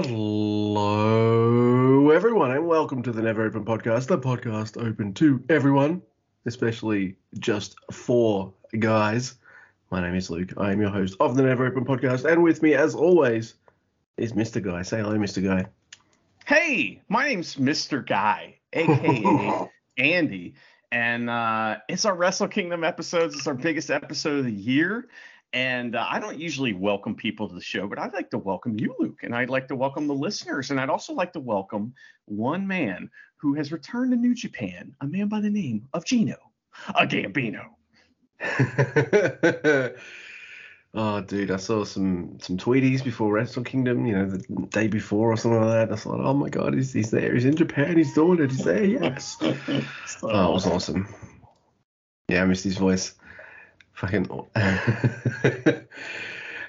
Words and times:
Hello, 0.00 0.90
everyone, 2.10 2.52
and 2.52 2.68
welcome 2.68 3.02
to 3.02 3.10
the 3.10 3.20
Never 3.20 3.44
Open 3.44 3.64
Podcast, 3.64 4.06
the 4.06 4.16
podcast 4.16 4.80
open 4.80 5.12
to 5.14 5.42
everyone, 5.48 6.02
especially 6.46 7.16
just 7.40 7.74
for 7.90 8.52
guys. 8.78 9.34
My 9.90 10.00
name 10.00 10.14
is 10.14 10.30
Luke. 10.30 10.52
I 10.56 10.70
am 10.70 10.80
your 10.80 10.90
host 10.90 11.16
of 11.18 11.34
the 11.34 11.42
Never 11.42 11.66
Open 11.66 11.84
Podcast, 11.84 12.30
and 12.30 12.44
with 12.44 12.62
me, 12.62 12.74
as 12.74 12.94
always, 12.94 13.54
is 14.16 14.34
Mr. 14.34 14.62
Guy. 14.62 14.82
Say 14.82 14.98
hello, 14.98 15.18
Mr. 15.18 15.42
Guy. 15.42 15.66
Hey, 16.46 17.02
my 17.08 17.26
name's 17.26 17.56
Mr. 17.56 18.06
Guy, 18.06 18.54
aka 18.74 19.68
Andy, 19.98 20.54
and 20.92 21.28
uh, 21.28 21.78
it's 21.88 22.04
our 22.04 22.14
Wrestle 22.14 22.46
Kingdom 22.46 22.84
episodes. 22.84 23.34
It's 23.34 23.48
our 23.48 23.54
biggest 23.54 23.90
episode 23.90 24.38
of 24.38 24.44
the 24.44 24.52
year. 24.52 25.08
And 25.52 25.96
uh, 25.96 26.06
I 26.08 26.20
don't 26.20 26.38
usually 26.38 26.74
welcome 26.74 27.14
people 27.14 27.48
to 27.48 27.54
the 27.54 27.60
show, 27.60 27.86
but 27.86 27.98
I'd 27.98 28.12
like 28.12 28.30
to 28.30 28.38
welcome 28.38 28.78
you, 28.78 28.94
Luke, 28.98 29.20
and 29.22 29.34
I'd 29.34 29.48
like 29.48 29.68
to 29.68 29.76
welcome 29.76 30.06
the 30.06 30.14
listeners, 30.14 30.70
and 30.70 30.78
I'd 30.78 30.90
also 30.90 31.14
like 31.14 31.32
to 31.32 31.40
welcome 31.40 31.94
one 32.26 32.66
man 32.66 33.10
who 33.36 33.54
has 33.54 33.72
returned 33.72 34.10
to 34.10 34.16
New 34.16 34.34
Japan, 34.34 34.94
a 35.00 35.06
man 35.06 35.28
by 35.28 35.40
the 35.40 35.48
name 35.48 35.88
of 35.94 36.04
Gino, 36.04 36.36
a 36.88 37.06
Gambino. 37.06 37.64
oh, 40.94 41.20
dude, 41.22 41.50
I 41.50 41.56
saw 41.56 41.84
some 41.84 42.38
some 42.40 42.56
tweeties 42.58 43.02
before 43.02 43.32
Wrestle 43.32 43.64
Kingdom, 43.64 44.06
you 44.06 44.14
know, 44.14 44.26
the 44.26 44.38
day 44.70 44.86
before 44.86 45.32
or 45.32 45.36
something 45.36 45.60
like 45.60 45.88
that. 45.88 45.92
I 45.92 45.96
thought, 45.96 46.20
oh 46.20 46.34
my 46.34 46.50
god, 46.50 46.74
he's, 46.74 46.92
he's 46.92 47.10
there. 47.10 47.34
He's 47.34 47.46
in 47.46 47.56
Japan. 47.56 47.96
He's 47.96 48.14
doing 48.14 48.40
it. 48.42 48.50
He's 48.50 48.64
there. 48.64 48.84
Yes. 48.84 49.36
oh, 49.40 49.48
it 49.48 50.52
was 50.52 50.66
awesome. 50.66 51.08
Yeah, 52.28 52.42
I 52.42 52.44
missed 52.44 52.64
his 52.64 52.76
voice. 52.76 53.14
Fucking. 53.98 54.30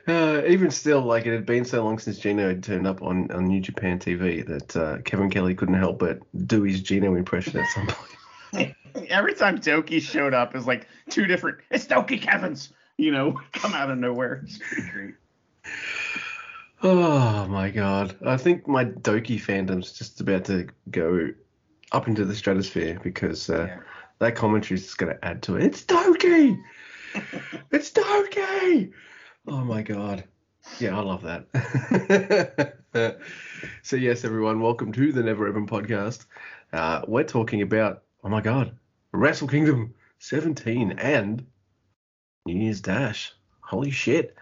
uh, 0.08 0.42
even 0.48 0.72
still, 0.72 1.02
like 1.02 1.28
it 1.28 1.32
had 1.32 1.46
been 1.46 1.64
so 1.64 1.84
long 1.84 2.00
since 2.00 2.18
Gino 2.18 2.48
had 2.48 2.64
turned 2.64 2.88
up 2.88 3.04
on, 3.04 3.30
on 3.32 3.46
New 3.46 3.62
Japan 3.62 4.00
TV 4.00 4.44
that 4.48 4.76
uh, 4.76 4.98
Kevin 5.04 5.30
Kelly 5.30 5.54
couldn't 5.54 5.76
help 5.76 6.00
but 6.00 6.22
do 6.48 6.64
his 6.64 6.82
Gino 6.82 7.14
impression 7.14 7.60
at 7.60 7.68
some 7.68 7.86
point. 7.86 8.76
Every 9.10 9.36
time 9.36 9.60
Douki 9.60 10.02
showed 10.02 10.34
up, 10.34 10.56
is 10.56 10.66
like 10.66 10.88
two 11.12 11.28
different. 11.28 11.60
It's 11.70 11.86
Douki 11.86 12.20
Kevin's, 12.20 12.74
you 12.98 13.12
know, 13.12 13.40
come 13.54 13.76
out 13.76 13.92
of 13.92 14.00
nowhere. 14.00 14.42
It's 14.44 14.58
pretty 14.58 14.90
great. 14.90 15.16
Oh 16.82 17.46
my 17.50 17.72
god! 17.72 18.16
I 18.26 18.38
think 18.38 18.66
my 18.66 18.86
Douki 18.86 19.38
fandom's 19.38 19.92
just 19.92 20.22
about 20.22 20.46
to 20.46 20.70
go 20.90 21.34
up 21.92 22.08
into 22.08 22.24
the 22.24 22.34
stratosphere 22.34 22.98
because 23.04 23.50
uh, 23.50 23.66
yeah. 23.66 23.80
that 24.20 24.36
commentary 24.38 24.78
is 24.78 24.86
just 24.86 24.98
going 24.98 25.14
to 25.14 25.26
add 25.26 25.44
to 25.44 25.58
it. 25.58 25.64
It's 25.66 25.84
Douki 25.84 26.58
it's 27.72 27.92
Douki! 27.92 28.92
Oh 29.48 29.64
my 29.64 29.82
god. 29.82 30.24
Yeah, 30.80 30.98
I 30.98 31.02
love 31.02 31.24
that. 31.24 32.76
so 33.82 33.96
yes, 33.96 34.24
everyone, 34.24 34.62
welcome 34.62 34.92
to 34.92 35.12
the 35.12 35.24
Never 35.24 35.48
Open 35.48 35.68
podcast. 35.68 36.26
Uh, 36.72 37.02
we're 37.08 37.24
talking 37.24 37.62
about, 37.62 38.04
oh 38.24 38.30
my 38.30 38.42
god, 38.42 38.78
Wrestle 39.12 39.48
Kingdom 39.48 39.94
17 40.20 40.94
and 40.94 41.46
New 42.46 42.58
Year's 42.58 42.82
Dash. 42.82 43.34
Holy 43.62 43.92
shit. 43.92 44.36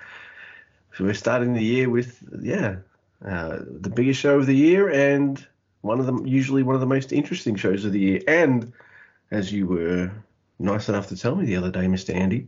So 0.94 1.06
we're 1.06 1.14
starting 1.14 1.54
the 1.54 1.64
year 1.64 1.90
with, 1.90 2.22
yeah, 2.42 2.78
uh, 3.26 3.60
the 3.60 3.90
biggest 3.90 4.20
show 4.20 4.40
of 4.40 4.46
the 4.46 4.56
year 4.56 4.90
and 4.90 5.46
one 5.82 6.00
of 6.00 6.06
them, 6.06 6.26
usually 6.26 6.64
one 6.64 6.76
of 6.76 6.82
the 6.82 6.88
most 6.88 7.14
interesting 7.14 7.56
shows 7.56 7.86
of 7.86 7.94
the 7.94 8.00
year. 8.00 8.22
And 8.28 8.74
as 9.32 9.54
you 9.54 9.68
were 9.68 10.12
nice 10.60 10.90
enough 10.90 11.08
to 11.08 11.18
tell 11.18 11.36
me 11.36 11.46
the 11.46 11.56
other 11.56 11.72
day, 11.72 11.86
Mr. 11.86 12.14
Andy. 12.14 12.48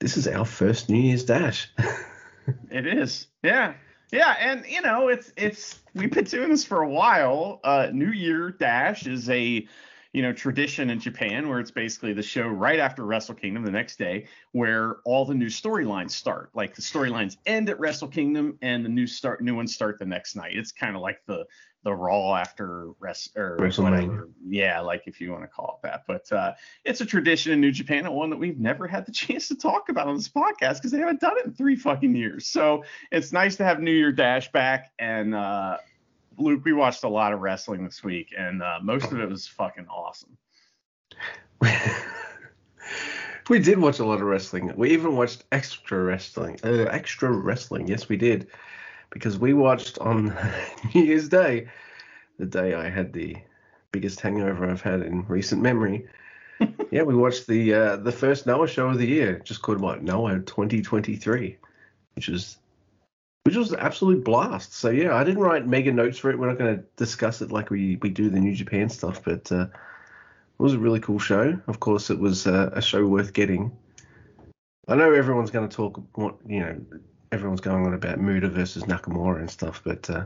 This 0.00 0.16
is 0.16 0.26
our 0.26 0.44
first 0.44 0.88
New 0.88 1.00
Year's 1.00 1.24
Dash. 1.24 1.70
it 2.70 2.86
is. 2.86 3.26
Yeah. 3.42 3.74
Yeah, 4.12 4.34
and 4.40 4.64
you 4.66 4.80
know, 4.80 5.08
it's 5.08 5.32
it's 5.36 5.80
we've 5.94 6.10
been 6.10 6.24
doing 6.24 6.50
this 6.50 6.64
for 6.64 6.82
a 6.82 6.88
while. 6.88 7.60
Uh 7.62 7.88
New 7.92 8.10
Year 8.10 8.50
Dash 8.50 9.06
is 9.06 9.28
a 9.30 9.66
you 10.12 10.22
know 10.22 10.32
tradition 10.32 10.90
in 10.90 10.98
Japan 10.98 11.48
where 11.48 11.60
it's 11.60 11.70
basically 11.70 12.12
the 12.12 12.22
show 12.22 12.48
right 12.48 12.80
after 12.80 13.04
Wrestle 13.04 13.36
Kingdom 13.36 13.64
the 13.64 13.70
next 13.70 13.98
day 13.98 14.26
where 14.50 14.96
all 15.04 15.24
the 15.24 15.34
new 15.34 15.46
storylines 15.46 16.10
start. 16.10 16.50
Like 16.54 16.74
the 16.74 16.82
storylines 16.82 17.36
end 17.46 17.68
at 17.68 17.78
Wrestle 17.78 18.08
Kingdom 18.08 18.58
and 18.62 18.84
the 18.84 18.88
new 18.88 19.06
start 19.06 19.42
new 19.42 19.54
ones 19.54 19.74
start 19.74 19.98
the 20.00 20.06
next 20.06 20.34
night. 20.34 20.56
It's 20.56 20.72
kind 20.72 20.96
of 20.96 21.02
like 21.02 21.20
the 21.26 21.44
the 21.82 21.94
Raw 21.94 22.34
after 22.34 22.90
rest 22.98 23.36
or 23.36 23.56
whatever. 23.56 24.28
Yeah, 24.46 24.80
like 24.80 25.04
if 25.06 25.20
you 25.20 25.32
want 25.32 25.44
to 25.44 25.48
call 25.48 25.80
it 25.82 25.86
that. 25.86 26.04
But 26.06 26.30
uh, 26.30 26.52
it's 26.84 27.00
a 27.00 27.06
tradition 27.06 27.52
in 27.52 27.60
New 27.60 27.72
Japan 27.72 28.04
and 28.06 28.14
one 28.14 28.30
that 28.30 28.36
we've 28.36 28.58
never 28.58 28.86
had 28.86 29.06
the 29.06 29.12
chance 29.20 29.48
to 29.48 29.54
talk 29.54 29.88
about 29.88 30.06
on 30.06 30.16
this 30.16 30.28
podcast 30.28 30.74
because 30.76 30.90
they 30.92 30.98
haven't 30.98 31.20
done 31.20 31.38
it 31.38 31.46
in 31.46 31.52
three 31.52 31.76
fucking 31.76 32.14
years. 32.14 32.46
So 32.46 32.84
it's 33.10 33.32
nice 33.32 33.56
to 33.56 33.64
have 33.64 33.80
New 33.80 33.92
Year 33.92 34.12
Dash 34.12 34.52
back. 34.52 34.92
And 34.98 35.34
uh, 35.34 35.78
Luke, 36.36 36.62
we 36.64 36.72
watched 36.72 37.04
a 37.04 37.08
lot 37.08 37.32
of 37.32 37.40
wrestling 37.40 37.84
this 37.84 38.04
week, 38.04 38.34
and 38.36 38.62
uh, 38.62 38.78
most 38.82 39.10
of 39.12 39.20
it 39.20 39.28
was 39.28 39.46
fucking 39.46 39.86
awesome. 39.88 40.36
we 43.48 43.58
did 43.58 43.78
watch 43.78 43.98
a 43.98 44.04
lot 44.04 44.20
of 44.20 44.26
wrestling. 44.26 44.72
We 44.76 44.90
even 44.90 45.16
watched 45.16 45.44
extra 45.52 46.02
wrestling. 46.02 46.58
Uh, 46.62 46.84
extra 46.90 47.30
wrestling. 47.30 47.88
Yes, 47.88 48.08
we 48.08 48.16
did 48.16 48.48
because 49.10 49.38
we 49.38 49.52
watched 49.52 49.98
on 49.98 50.36
New 50.94 51.02
Year's 51.02 51.28
Day, 51.28 51.68
the 52.38 52.46
day 52.46 52.74
I 52.74 52.88
had 52.88 53.12
the 53.12 53.36
biggest 53.92 54.20
hangover 54.20 54.68
I've 54.68 54.80
had 54.80 55.02
in 55.02 55.26
recent 55.26 55.62
memory. 55.62 56.06
yeah, 56.90 57.02
we 57.02 57.14
watched 57.14 57.46
the 57.46 57.74
uh, 57.74 57.96
the 57.96 58.12
first 58.12 58.46
Noah 58.46 58.68
show 58.68 58.88
of 58.88 58.98
the 58.98 59.06
year, 59.06 59.40
just 59.40 59.62
called 59.62 59.80
what 59.80 60.02
Noah 60.02 60.40
2023, 60.40 61.56
which 62.14 62.28
was 62.28 62.58
which 63.44 63.56
was 63.56 63.72
an 63.72 63.80
absolute 63.80 64.24
blast. 64.24 64.74
So 64.74 64.90
yeah, 64.90 65.14
I 65.14 65.24
didn't 65.24 65.42
write 65.42 65.66
mega 65.66 65.92
notes 65.92 66.18
for 66.18 66.30
it. 66.30 66.38
We're 66.38 66.48
not 66.48 66.58
going 66.58 66.76
to 66.76 66.84
discuss 66.96 67.40
it 67.42 67.50
like 67.50 67.70
we 67.70 67.96
we 67.96 68.10
do 68.10 68.30
the 68.30 68.40
New 68.40 68.54
Japan 68.54 68.88
stuff, 68.88 69.24
but 69.24 69.50
uh, 69.50 69.66
it 69.66 70.62
was 70.62 70.74
a 70.74 70.78
really 70.78 71.00
cool 71.00 71.18
show. 71.18 71.58
Of 71.66 71.80
course, 71.80 72.10
it 72.10 72.18
was 72.18 72.46
uh, 72.46 72.70
a 72.72 72.82
show 72.82 73.06
worth 73.06 73.32
getting. 73.32 73.72
I 74.88 74.96
know 74.96 75.12
everyone's 75.12 75.50
going 75.50 75.68
to 75.68 75.74
talk, 75.74 76.02
you 76.46 76.60
know, 76.60 76.80
everyone's 77.32 77.60
going 77.60 77.86
on 77.86 77.94
about 77.94 78.20
Muta 78.20 78.48
versus 78.48 78.84
Nakamura 78.84 79.38
and 79.40 79.50
stuff, 79.50 79.82
but 79.84 80.08
uh, 80.10 80.24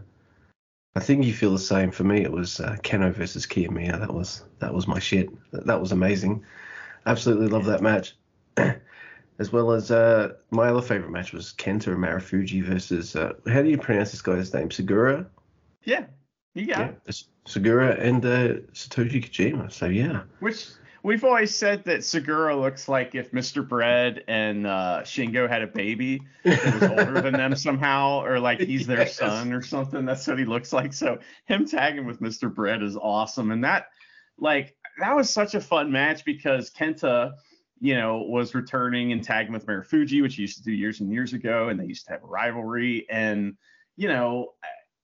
I 0.94 1.00
think 1.00 1.24
you 1.24 1.32
feel 1.32 1.52
the 1.52 1.58
same. 1.58 1.90
For 1.90 2.04
me, 2.04 2.22
it 2.22 2.32
was 2.32 2.60
uh, 2.60 2.76
Kenoh 2.82 3.12
versus 3.12 3.46
Kiyomiya. 3.46 4.00
That 4.00 4.14
was 4.14 4.44
that 4.60 4.72
was 4.72 4.86
my 4.86 4.98
shit. 4.98 5.28
That, 5.52 5.66
that 5.66 5.80
was 5.80 5.92
amazing. 5.92 6.44
Absolutely 7.06 7.48
love 7.48 7.66
that 7.66 7.82
match. 7.82 8.16
as 9.38 9.52
well 9.52 9.72
as 9.72 9.90
uh, 9.90 10.34
my 10.50 10.68
other 10.68 10.82
favorite 10.82 11.10
match 11.10 11.32
was 11.32 11.52
Kenta 11.54 11.94
Marufuji 11.96 12.62
versus 12.62 13.16
uh, 13.16 13.32
how 13.48 13.62
do 13.62 13.68
you 13.68 13.78
pronounce 13.78 14.12
this 14.12 14.22
guy's 14.22 14.54
name? 14.54 14.68
Sugiura. 14.68 15.26
Yeah, 15.82 16.04
you 16.54 16.66
got 16.66 16.94
yeah. 17.06 17.12
Sugiura 17.46 18.00
and 18.00 18.24
uh, 18.24 18.60
Satoshi 18.72 19.24
Kojima. 19.24 19.72
So 19.72 19.86
yeah. 19.86 20.22
Which 20.40 20.68
We've 21.04 21.22
always 21.22 21.54
said 21.54 21.84
that 21.84 22.00
Sugiura 22.00 22.58
looks 22.58 22.88
like 22.88 23.14
if 23.14 23.30
Mr. 23.30 23.68
Bread 23.68 24.24
and 24.26 24.66
uh, 24.66 25.02
Shingo 25.04 25.46
had 25.46 25.60
a 25.60 25.66
baby 25.66 26.22
that 26.44 26.80
was 26.80 26.82
older 26.82 27.20
than 27.20 27.34
them 27.34 27.54
somehow, 27.56 28.24
or 28.24 28.40
like 28.40 28.58
he's 28.58 28.86
their 28.86 29.00
yes. 29.00 29.16
son 29.16 29.52
or 29.52 29.60
something. 29.60 30.06
That's 30.06 30.26
what 30.26 30.38
he 30.38 30.46
looks 30.46 30.72
like. 30.72 30.94
So 30.94 31.18
him 31.44 31.66
tagging 31.66 32.06
with 32.06 32.22
Mr. 32.22 32.52
Bread 32.52 32.82
is 32.82 32.96
awesome, 32.96 33.50
and 33.50 33.62
that 33.64 33.88
like 34.38 34.78
that 34.98 35.14
was 35.14 35.28
such 35.28 35.54
a 35.54 35.60
fun 35.60 35.92
match 35.92 36.24
because 36.24 36.70
Kenta, 36.70 37.34
you 37.80 37.96
know, 37.96 38.22
was 38.22 38.54
returning 38.54 39.12
and 39.12 39.22
tagging 39.22 39.52
with 39.52 39.66
Marufuji, 39.66 40.22
which 40.22 40.36
he 40.36 40.40
used 40.40 40.56
to 40.56 40.64
do 40.64 40.72
years 40.72 41.00
and 41.00 41.12
years 41.12 41.34
ago, 41.34 41.68
and 41.68 41.78
they 41.78 41.84
used 41.84 42.06
to 42.06 42.12
have 42.12 42.24
a 42.24 42.26
rivalry, 42.26 43.06
and 43.10 43.58
you 43.96 44.08
know. 44.08 44.54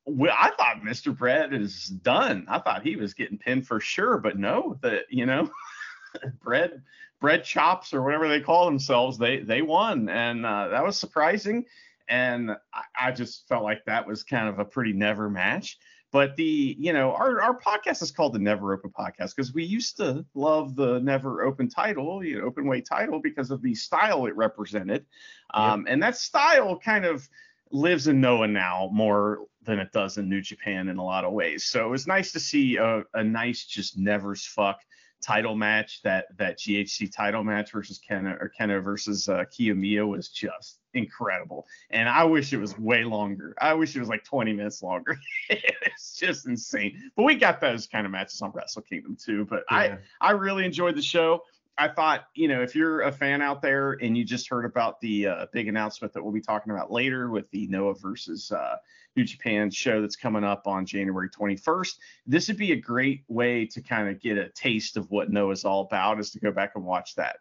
I 0.08 0.50
thought 0.56 0.80
Mr. 0.82 1.16
Bread 1.16 1.52
is 1.52 1.84
done. 1.84 2.46
I 2.48 2.58
thought 2.58 2.82
he 2.82 2.96
was 2.96 3.14
getting 3.14 3.38
pinned 3.38 3.68
for 3.68 3.78
sure, 3.78 4.18
but 4.18 4.36
no, 4.36 4.76
that 4.82 5.04
you 5.10 5.24
know, 5.24 5.48
bread 6.42 6.82
bread 7.20 7.44
chops 7.44 7.92
or 7.92 8.02
whatever 8.02 8.28
they 8.28 8.40
call 8.40 8.64
themselves, 8.64 9.18
they 9.18 9.38
they 9.38 9.62
won, 9.62 10.08
and 10.08 10.44
uh, 10.44 10.68
that 10.68 10.84
was 10.84 10.96
surprising. 10.96 11.64
And 12.08 12.50
I, 12.74 13.08
I, 13.08 13.12
just 13.12 13.46
felt 13.46 13.62
like 13.62 13.84
that 13.84 14.04
was 14.04 14.24
kind 14.24 14.48
of 14.48 14.58
a 14.58 14.64
pretty 14.64 14.92
never 14.92 15.30
match. 15.30 15.78
But 16.12 16.34
the 16.34 16.76
you 16.78 16.92
know 16.92 17.12
our 17.12 17.40
our 17.40 17.58
podcast 17.58 18.02
is 18.02 18.10
called 18.10 18.32
the 18.32 18.40
Never 18.40 18.72
Open 18.72 18.90
Podcast 18.90 19.36
because 19.36 19.54
we 19.54 19.62
used 19.62 19.96
to 19.98 20.24
love 20.34 20.74
the 20.74 20.98
Never 20.98 21.42
Open 21.42 21.68
title, 21.68 22.24
you 22.24 22.40
know, 22.40 22.46
open 22.46 22.66
weight 22.66 22.86
title 22.86 23.20
because 23.20 23.50
of 23.52 23.62
the 23.62 23.74
style 23.74 24.26
it 24.26 24.34
represented, 24.34 25.06
um, 25.54 25.82
yep. 25.82 25.92
and 25.92 26.02
that 26.02 26.16
style 26.16 26.76
kind 26.78 27.04
of 27.04 27.28
lives 27.70 28.08
in 28.08 28.20
Noah 28.20 28.48
now 28.48 28.90
more 28.92 29.46
than 29.62 29.78
it 29.78 29.92
does 29.92 30.18
in 30.18 30.28
New 30.28 30.40
Japan 30.40 30.88
in 30.88 30.96
a 30.96 31.04
lot 31.04 31.24
of 31.24 31.32
ways. 31.32 31.66
So 31.66 31.86
it 31.86 31.90
was 31.90 32.06
nice 32.06 32.32
to 32.32 32.40
see 32.40 32.76
a, 32.76 33.04
a 33.14 33.22
nice 33.22 33.64
just 33.64 33.96
never's 33.96 34.44
fuck 34.44 34.80
title 35.20 35.54
match, 35.54 36.02
that 36.02 36.26
that 36.38 36.58
GHC 36.58 37.12
title 37.14 37.44
match 37.44 37.72
versus 37.72 37.98
Kenoh 37.98 38.40
or 38.40 38.52
Kenoh 38.58 38.82
versus 38.82 39.28
uh, 39.28 39.44
Kiyomiya 39.44 40.06
was 40.06 40.28
just 40.28 40.78
incredible. 40.94 41.66
And 41.90 42.08
I 42.08 42.24
wish 42.24 42.52
it 42.52 42.58
was 42.58 42.78
way 42.78 43.04
longer. 43.04 43.54
I 43.60 43.74
wish 43.74 43.94
it 43.94 44.00
was 44.00 44.08
like 44.08 44.24
20 44.24 44.52
minutes 44.52 44.82
longer. 44.82 45.18
it's 45.48 46.16
just 46.16 46.46
insane. 46.46 47.10
But 47.16 47.24
we 47.24 47.34
got 47.34 47.60
those 47.60 47.86
kind 47.86 48.06
of 48.06 48.12
matches 48.12 48.42
on 48.42 48.50
Wrestle 48.52 48.82
Kingdom 48.82 49.16
too. 49.16 49.44
But 49.44 49.64
yeah. 49.70 49.98
I 50.20 50.28
I 50.28 50.30
really 50.32 50.64
enjoyed 50.64 50.96
the 50.96 51.02
show. 51.02 51.42
I 51.80 51.88
thought, 51.88 52.26
you 52.34 52.46
know, 52.46 52.60
if 52.62 52.74
you're 52.74 53.00
a 53.00 53.10
fan 53.10 53.40
out 53.40 53.62
there 53.62 53.92
and 53.92 54.14
you 54.14 54.22
just 54.22 54.50
heard 54.50 54.66
about 54.66 55.00
the 55.00 55.28
uh, 55.28 55.46
big 55.50 55.66
announcement 55.66 56.12
that 56.12 56.22
we'll 56.22 56.30
be 56.30 56.42
talking 56.42 56.72
about 56.72 56.92
later 56.92 57.30
with 57.30 57.50
the 57.52 57.66
Noah 57.68 57.94
versus 57.94 58.52
uh, 58.52 58.76
New 59.16 59.24
Japan 59.24 59.70
show 59.70 60.02
that's 60.02 60.14
coming 60.14 60.44
up 60.44 60.66
on 60.66 60.84
January 60.84 61.30
21st, 61.30 61.94
this 62.26 62.48
would 62.48 62.58
be 62.58 62.72
a 62.72 62.76
great 62.76 63.24
way 63.28 63.64
to 63.64 63.80
kind 63.80 64.10
of 64.10 64.20
get 64.20 64.36
a 64.36 64.50
taste 64.50 64.98
of 64.98 65.10
what 65.10 65.30
Noah's 65.30 65.64
all 65.64 65.80
about, 65.80 66.20
is 66.20 66.32
to 66.32 66.38
go 66.38 66.52
back 66.52 66.72
and 66.74 66.84
watch 66.84 67.14
that. 67.14 67.38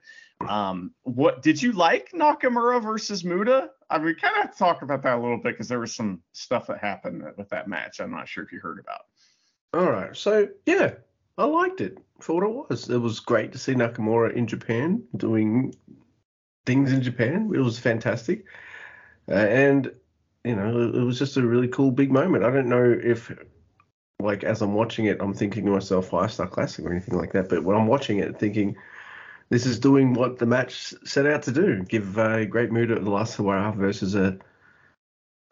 Um, 0.48 0.94
what 1.04 1.42
did 1.42 1.62
you 1.62 1.74
like 1.74 2.14
Nakamura 2.14 2.82
versus 2.82 3.26
Muta? 3.26 3.72
I 3.90 4.00
mean, 4.00 4.16
kind 4.16 4.48
of 4.48 4.58
talk 4.58 4.84
about 4.84 5.04
that 5.04 5.18
a 5.18 5.22
little 5.22 5.36
bit 5.36 5.52
because 5.56 5.68
there 5.68 5.82
was 5.82 5.94
some 5.94 6.22
stuff 6.32 6.68
that 6.68 6.80
happened 6.80 7.26
with 7.36 7.50
that 7.50 7.68
match. 7.68 8.00
I'm 8.00 8.12
not 8.12 8.30
sure 8.30 8.46
if 8.46 8.54
you 8.54 8.62
heard 8.62 8.80
about. 8.80 9.02
All 9.74 9.92
right, 9.92 10.16
so 10.16 10.48
yeah, 10.66 10.94
I 11.40 11.46
liked 11.46 11.80
it 11.80 11.98
for 12.20 12.36
what 12.36 12.44
it 12.44 12.70
was. 12.70 12.90
It 12.90 12.98
was 12.98 13.22
great 13.22 13.54
to 13.54 13.58
see 13.58 13.74
Nakamura 13.74 14.34
in 14.34 14.46
Japan 14.46 15.02
doing 15.16 15.74
things 16.66 16.92
in 16.92 17.02
Japan. 17.02 17.50
It 17.56 17.60
was 17.60 17.80
fantastic, 17.80 18.44
uh, 19.30 19.36
and 19.36 19.90
you 20.44 20.56
know, 20.56 20.92
it 20.94 21.02
was 21.02 21.18
just 21.18 21.38
a 21.38 21.42
really 21.42 21.70
cool 21.70 21.92
big 21.92 22.12
moment. 22.12 22.44
I 22.44 22.52
don't 22.52 22.68
know 22.68 22.84
if 23.02 23.32
like 24.20 24.44
as 24.44 24.62
I'm 24.62 24.74
watching 24.74 25.06
it, 25.06 25.22
I'm 25.22 25.34
thinking 25.34 25.66
to 25.66 25.72
myself 25.72 26.10
five 26.10 26.34
star 26.34 26.46
classic 26.46 26.84
or 26.86 26.92
anything 26.92 27.18
like 27.18 27.32
that. 27.32 27.48
But 27.48 27.64
when 27.64 27.78
I'm 27.78 27.88
watching 27.88 28.20
it, 28.20 28.38
thinking 28.38 28.76
this 29.48 29.66
is 29.66 29.80
doing 29.80 30.14
what 30.14 30.40
the 30.40 30.46
match 30.46 30.94
set 31.06 31.26
out 31.26 31.44
to 31.44 31.54
do. 31.54 31.84
Give 31.84 32.18
a 32.18 32.46
great 32.46 32.70
mood 32.70 32.92
at 32.92 33.02
the 33.02 33.10
last 33.10 33.38
Sawara 33.38 33.74
versus 33.74 34.14
a 34.14 34.38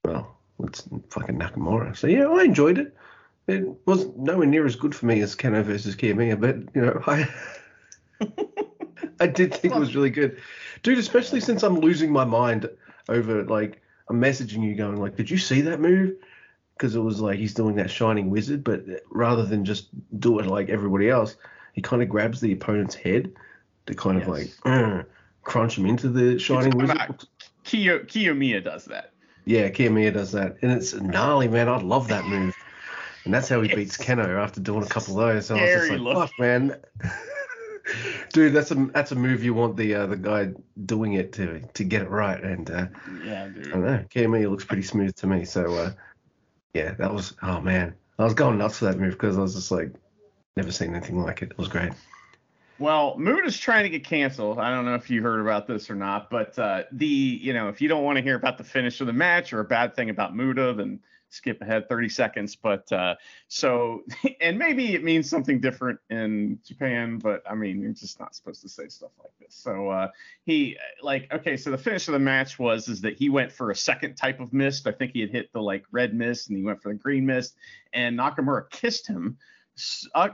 well, 0.04 0.38
it's 0.64 0.84
fucking 1.12 1.40
Nakamura. 1.40 1.96
So 1.96 2.08
yeah, 2.08 2.28
I 2.28 2.44
enjoyed 2.44 2.78
it. 2.78 2.97
It 3.48 3.66
was 3.86 4.08
nowhere 4.18 4.46
near 4.46 4.66
as 4.66 4.76
good 4.76 4.94
for 4.94 5.06
me 5.06 5.22
as 5.22 5.36
Kenoh 5.36 5.64
versus 5.64 5.96
Kiyomiya, 5.96 6.40
but 6.40 6.58
you 6.76 6.82
know, 6.82 7.02
I 7.08 7.30
I 9.20 9.28
did 9.28 9.54
think 9.54 9.74
it 9.74 9.80
was 9.80 9.96
really 9.96 10.10
good, 10.10 10.38
dude. 10.84 10.98
Especially 10.98 11.40
since 11.40 11.64
I'm 11.64 11.80
losing 11.80 12.12
my 12.12 12.26
mind 12.26 12.70
over 13.10 13.44
like 13.46 13.82
I'm 14.10 14.22
messaging 14.22 14.64
you 14.64 14.76
going 14.76 14.98
like, 14.98 15.16
did 15.16 15.30
you 15.30 15.38
see 15.38 15.62
that 15.62 15.80
move? 15.80 16.16
Because 16.74 16.96
it 16.96 17.00
was 17.00 17.20
like 17.20 17.40
he's 17.40 17.54
doing 17.54 17.76
that 17.76 17.90
shining 17.90 18.30
wizard, 18.30 18.64
but 18.64 18.84
rather 19.10 19.46
than 19.46 19.66
just 19.66 19.88
do 20.20 20.40
it 20.40 20.46
like 20.46 20.70
everybody 20.70 21.10
else, 21.10 21.36
he 21.74 21.82
kind 21.82 22.02
of 22.02 22.10
grabs 22.10 22.40
the 22.40 22.52
opponent's 22.52 22.96
head 22.96 23.32
to 23.88 23.96
kind 23.96 24.20
yes. 24.20 24.28
of 24.28 24.34
like 24.34 24.50
uh, 24.66 25.04
crunch 25.44 25.78
him 25.78 25.86
into 25.86 26.10
the 26.10 26.38
shining 26.38 26.78
wizard. 26.78 27.26
Kiyo, 27.66 28.06
Kiyomiya 28.06 28.64
does 28.64 28.86
that. 28.86 29.14
Yeah, 29.46 29.70
Kiyomiya 29.70 30.14
does 30.14 30.34
that, 30.34 30.58
and 30.62 30.72
it's 30.72 30.94
gnarly, 30.94 31.48
man. 31.48 31.70
I 31.70 31.80
love 31.82 32.10
that 32.10 32.26
move, 32.26 32.56
and 33.26 33.34
that's 33.34 33.50
how 33.50 33.62
he 33.62 33.74
beats 33.74 33.98
Kenoh 33.98 34.42
after 34.42 34.60
doing 34.60 34.84
a 34.84 34.88
couple 34.88 35.20
of 35.20 35.28
those. 35.28 35.48
So 35.48 35.56
I 35.56 35.62
was 35.62 35.72
just 35.72 35.90
like, 35.92 36.00
look. 36.00 36.16
fuck, 36.16 36.40
man. 36.40 36.76
Dude, 38.34 38.54
that's 38.54 38.72
a 38.72 38.76
that's 38.76 39.12
a 39.12 39.16
move 39.16 39.44
you 39.44 39.54
want 39.54 39.78
the 39.78 39.96
uh, 39.96 40.08
the 40.08 40.18
guy 40.18 40.52
doing 40.86 41.14
it 41.14 41.32
to 41.34 41.62
to 41.74 41.84
get 41.84 42.02
it 42.02 42.10
right, 42.10 42.44
and 42.44 42.70
uh, 42.70 42.88
yeah, 43.24 43.48
dude. 43.48 43.68
I 43.68 43.70
don't 43.70 43.86
know. 43.86 44.06
Kiyomiya 44.14 44.50
looks 44.50 44.66
pretty 44.66 44.84
smooth 44.84 45.16
to 45.16 45.28
me, 45.28 45.46
so 45.46 45.74
uh, 45.74 45.92
yeah, 46.74 46.94
that 46.96 47.14
was 47.14 47.34
oh 47.44 47.62
man, 47.62 47.96
I 48.20 48.26
was 48.26 48.34
going 48.34 48.58
nuts 48.58 48.80
for 48.80 48.86
that 48.86 49.00
move 49.00 49.14
because 49.14 49.38
I 49.38 49.42
was 49.42 49.56
just 49.56 49.72
like 49.72 49.94
never 50.58 50.72
seen 50.72 50.94
anything 50.94 51.22
like 51.22 51.42
it. 51.42 51.52
It 51.52 51.58
was 51.58 51.70
great. 51.70 51.94
Well, 52.80 53.18
Moon 53.18 53.46
is 53.46 53.58
trying 53.58 53.84
to 53.84 53.90
get 53.90 54.04
canceled. 54.04 54.60
I 54.60 54.70
don't 54.70 54.86
know 54.86 54.94
if 54.96 55.10
you 55.10 55.24
heard 55.24 55.40
about 55.40 55.66
this 55.66 55.90
or 55.90 55.96
not, 55.96 56.30
but 56.30 56.58
uh, 56.60 56.84
the 56.92 57.08
you 57.08 57.54
know 57.54 57.70
if 57.70 57.82
you 57.82 57.88
don't 57.88 58.04
want 58.04 58.18
to 58.18 58.22
hear 58.22 58.36
about 58.36 58.58
the 58.58 58.64
finish 58.64 59.02
of 59.02 59.08
the 59.08 59.14
match 59.14 59.54
or 59.54 59.62
a 59.62 59.66
bad 59.66 59.96
thing 59.96 60.10
about 60.10 60.36
Muta, 60.36 60.74
then 60.74 61.00
skip 61.30 61.62
ahead 61.62 61.88
30 61.90 62.10
seconds. 62.10 62.56
But 62.56 62.92
uh, 62.92 63.16
so 63.48 64.04
and 64.42 64.58
maybe 64.58 64.94
it 64.94 65.04
means 65.04 65.30
something 65.30 65.60
different 65.60 66.00
in 66.10 66.60
Japan, 66.66 67.18
but 67.18 67.44
I 67.50 67.56
mean 67.56 67.82
you're 67.82 67.92
just 67.92 68.20
not 68.20 68.36
supposed 68.36 68.62
to 68.62 68.70
say 68.70 68.88
stuff 68.88 69.12
like 69.20 69.32
this. 69.40 69.56
So 69.56 69.90
uh, 69.90 70.10
he 70.46 70.78
like 71.02 71.32
okay, 71.34 71.58
so 71.58 71.72
the 71.72 71.78
finish 71.78 72.08
of 72.08 72.14
the 72.14 72.20
match 72.20 72.60
was 72.60 72.88
is 72.88 73.02
that 73.02 73.18
he 73.18 73.30
went 73.30 73.52
for 73.52 73.72
a 73.72 73.76
second 73.76 74.16
type 74.16 74.40
of 74.40 74.54
mist. 74.54 74.88
I 74.88 74.92
think 74.92 75.12
he 75.14 75.22
had 75.22 75.32
hit 75.32 75.52
the 75.54 75.62
like 75.62 75.84
red 75.92 76.14
mist 76.14 76.50
and 76.50 76.58
he 76.58 76.64
went 76.64 76.82
for 76.82 76.90
the 76.90 77.00
green 77.00 77.26
mist, 77.26 77.56
and 77.94 78.18
Nakamura 78.18 78.70
kissed 78.70 79.08
him 79.08 79.38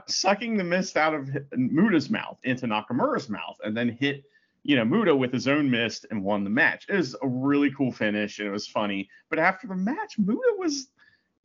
sucking 0.06 0.56
the 0.56 0.64
mist 0.64 0.96
out 0.96 1.14
of 1.14 1.28
Muta's 1.54 2.08
mouth 2.08 2.38
into 2.44 2.66
Nakamura's 2.66 3.28
mouth, 3.28 3.58
and 3.62 3.76
then 3.76 3.90
hit 3.90 4.24
you 4.64 4.76
know 4.76 4.84
Muta 4.84 5.14
with 5.14 5.32
his 5.32 5.46
own 5.46 5.70
mist 5.70 6.06
and 6.10 6.24
won 6.24 6.42
the 6.42 6.50
match. 6.50 6.86
It 6.88 6.96
was 6.96 7.14
a 7.22 7.28
really 7.28 7.70
cool 7.70 7.92
finish 7.92 8.38
and 8.38 8.48
it 8.48 8.50
was 8.50 8.66
funny. 8.66 9.08
But 9.30 9.38
after 9.38 9.68
the 9.68 9.76
match, 9.76 10.18
Muta 10.18 10.54
was 10.58 10.88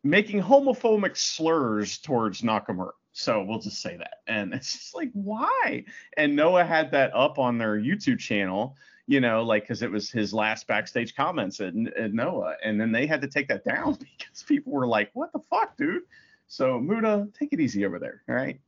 making 0.03 0.41
homophobic 0.41 1.17
slurs 1.17 1.99
towards 1.99 2.41
Nakamura. 2.41 2.91
So 3.11 3.43
we'll 3.43 3.59
just 3.59 3.81
say 3.81 3.97
that. 3.97 4.19
And 4.27 4.53
it's 4.53 4.71
just 4.71 4.95
like, 4.95 5.09
why? 5.13 5.83
And 6.15 6.35
Noah 6.35 6.63
had 6.63 6.91
that 6.91 7.13
up 7.13 7.37
on 7.37 7.57
their 7.57 7.77
YouTube 7.77 8.19
channel, 8.19 8.77
you 9.07 9.19
know, 9.19 9.43
like 9.43 9.63
because 9.63 9.81
it 9.81 9.91
was 9.91 10.09
his 10.09 10.33
last 10.33 10.67
backstage 10.67 11.13
comments 11.15 11.59
at, 11.59 11.73
at 11.97 12.13
Noah. 12.13 12.55
And 12.63 12.79
then 12.79 12.93
they 12.93 13.05
had 13.05 13.21
to 13.21 13.27
take 13.27 13.49
that 13.49 13.65
down 13.65 13.93
because 13.99 14.43
people 14.43 14.71
were 14.71 14.87
like, 14.87 15.09
what 15.13 15.33
the 15.33 15.41
fuck, 15.49 15.75
dude? 15.75 16.03
So 16.47 16.79
Muta, 16.79 17.27
take 17.37 17.51
it 17.51 17.59
easy 17.59 17.85
over 17.85 17.99
there. 17.99 18.23
All 18.29 18.35
right. 18.35 18.61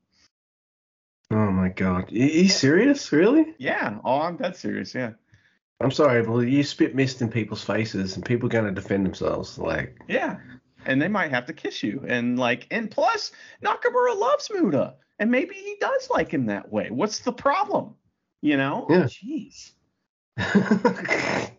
Oh 1.32 1.52
my 1.52 1.70
God, 1.70 2.12
you 2.12 2.50
serious? 2.50 3.12
Really? 3.12 3.56
Yeah. 3.58 4.00
Oh, 4.04 4.20
I'm 4.20 4.36
dead 4.36 4.56
serious. 4.56 4.94
Yeah. 4.94 5.12
I'm 5.80 5.92
sorry, 5.92 6.24
but 6.24 6.40
you 6.40 6.62
spit 6.64 6.94
mist 6.94 7.22
in 7.22 7.30
people's 7.30 7.64
faces, 7.64 8.16
and 8.16 8.26
people 8.26 8.48
are 8.48 8.52
going 8.52 8.66
to 8.66 8.72
defend 8.72 9.06
themselves. 9.06 9.58
Like. 9.58 9.98
Yeah. 10.08 10.38
And 10.86 11.02
they 11.02 11.08
might 11.08 11.32
have 11.32 11.46
to 11.46 11.54
kiss 11.54 11.84
you, 11.84 12.04
and 12.08 12.38
like, 12.38 12.68
and 12.72 12.92
plus, 12.92 13.32
Nakamura 13.64 14.18
loves 14.18 14.50
Muta, 14.52 14.96
and 15.20 15.32
maybe 15.32 15.56
he 15.56 15.78
does 15.80 16.10
like 16.10 16.32
him 16.32 16.48
that 16.48 16.72
way. 16.72 16.90
What's 16.90 17.20
the 17.20 17.32
problem? 17.32 17.96
You 18.42 18.58
know? 18.58 18.88
Yeah. 18.90 19.04
Jeez. 19.04 19.72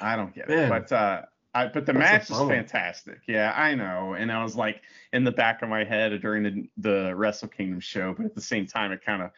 I 0.00 0.16
don't 0.16 0.34
get 0.34 0.48
Man. 0.48 0.58
it. 0.58 0.68
But 0.68 0.92
uh, 0.92 1.22
I, 1.54 1.66
but 1.66 1.84
the 1.84 1.92
That's 1.92 2.30
match 2.30 2.40
is 2.40 2.48
fantastic. 2.48 3.20
Yeah, 3.26 3.52
I 3.54 3.74
know. 3.74 4.14
And 4.14 4.32
I 4.32 4.42
was 4.42 4.56
like 4.56 4.82
in 5.12 5.24
the 5.24 5.32
back 5.32 5.62
of 5.62 5.68
my 5.68 5.84
head 5.84 6.18
during 6.22 6.42
the 6.42 6.68
the 6.78 7.14
Wrestle 7.14 7.48
Kingdom 7.48 7.80
show, 7.80 8.14
but 8.14 8.24
at 8.24 8.34
the 8.34 8.40
same 8.40 8.66
time, 8.66 8.90
it 8.90 9.04
kind 9.04 9.22
of, 9.22 9.30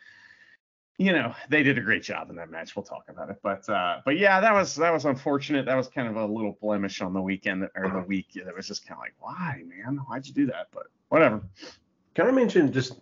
you 0.96 1.12
know, 1.12 1.34
they 1.48 1.64
did 1.64 1.76
a 1.76 1.80
great 1.80 2.04
job 2.04 2.30
in 2.30 2.36
that 2.36 2.50
match. 2.50 2.76
We'll 2.76 2.84
talk 2.84 3.04
about 3.08 3.30
it. 3.30 3.38
But 3.42 3.68
uh, 3.68 4.00
but 4.04 4.16
yeah, 4.16 4.40
that 4.40 4.52
was 4.52 4.76
that 4.76 4.92
was 4.92 5.06
unfortunate. 5.06 5.66
That 5.66 5.74
was 5.74 5.88
kind 5.88 6.06
of 6.06 6.16
a 6.16 6.24
little 6.24 6.56
blemish 6.60 7.00
on 7.00 7.12
the 7.12 7.22
weekend 7.22 7.68
or 7.74 7.90
the 7.90 8.06
week. 8.06 8.28
That 8.34 8.54
was 8.54 8.68
just 8.68 8.86
kind 8.86 8.98
of 8.98 9.02
like, 9.02 9.14
why, 9.18 9.62
man? 9.66 9.96
Why'd 10.06 10.26
you 10.26 10.34
do 10.34 10.46
that? 10.46 10.68
But 10.72 10.86
whatever. 11.08 11.42
Can 12.14 12.28
I 12.28 12.30
mention 12.30 12.72
just 12.72 13.00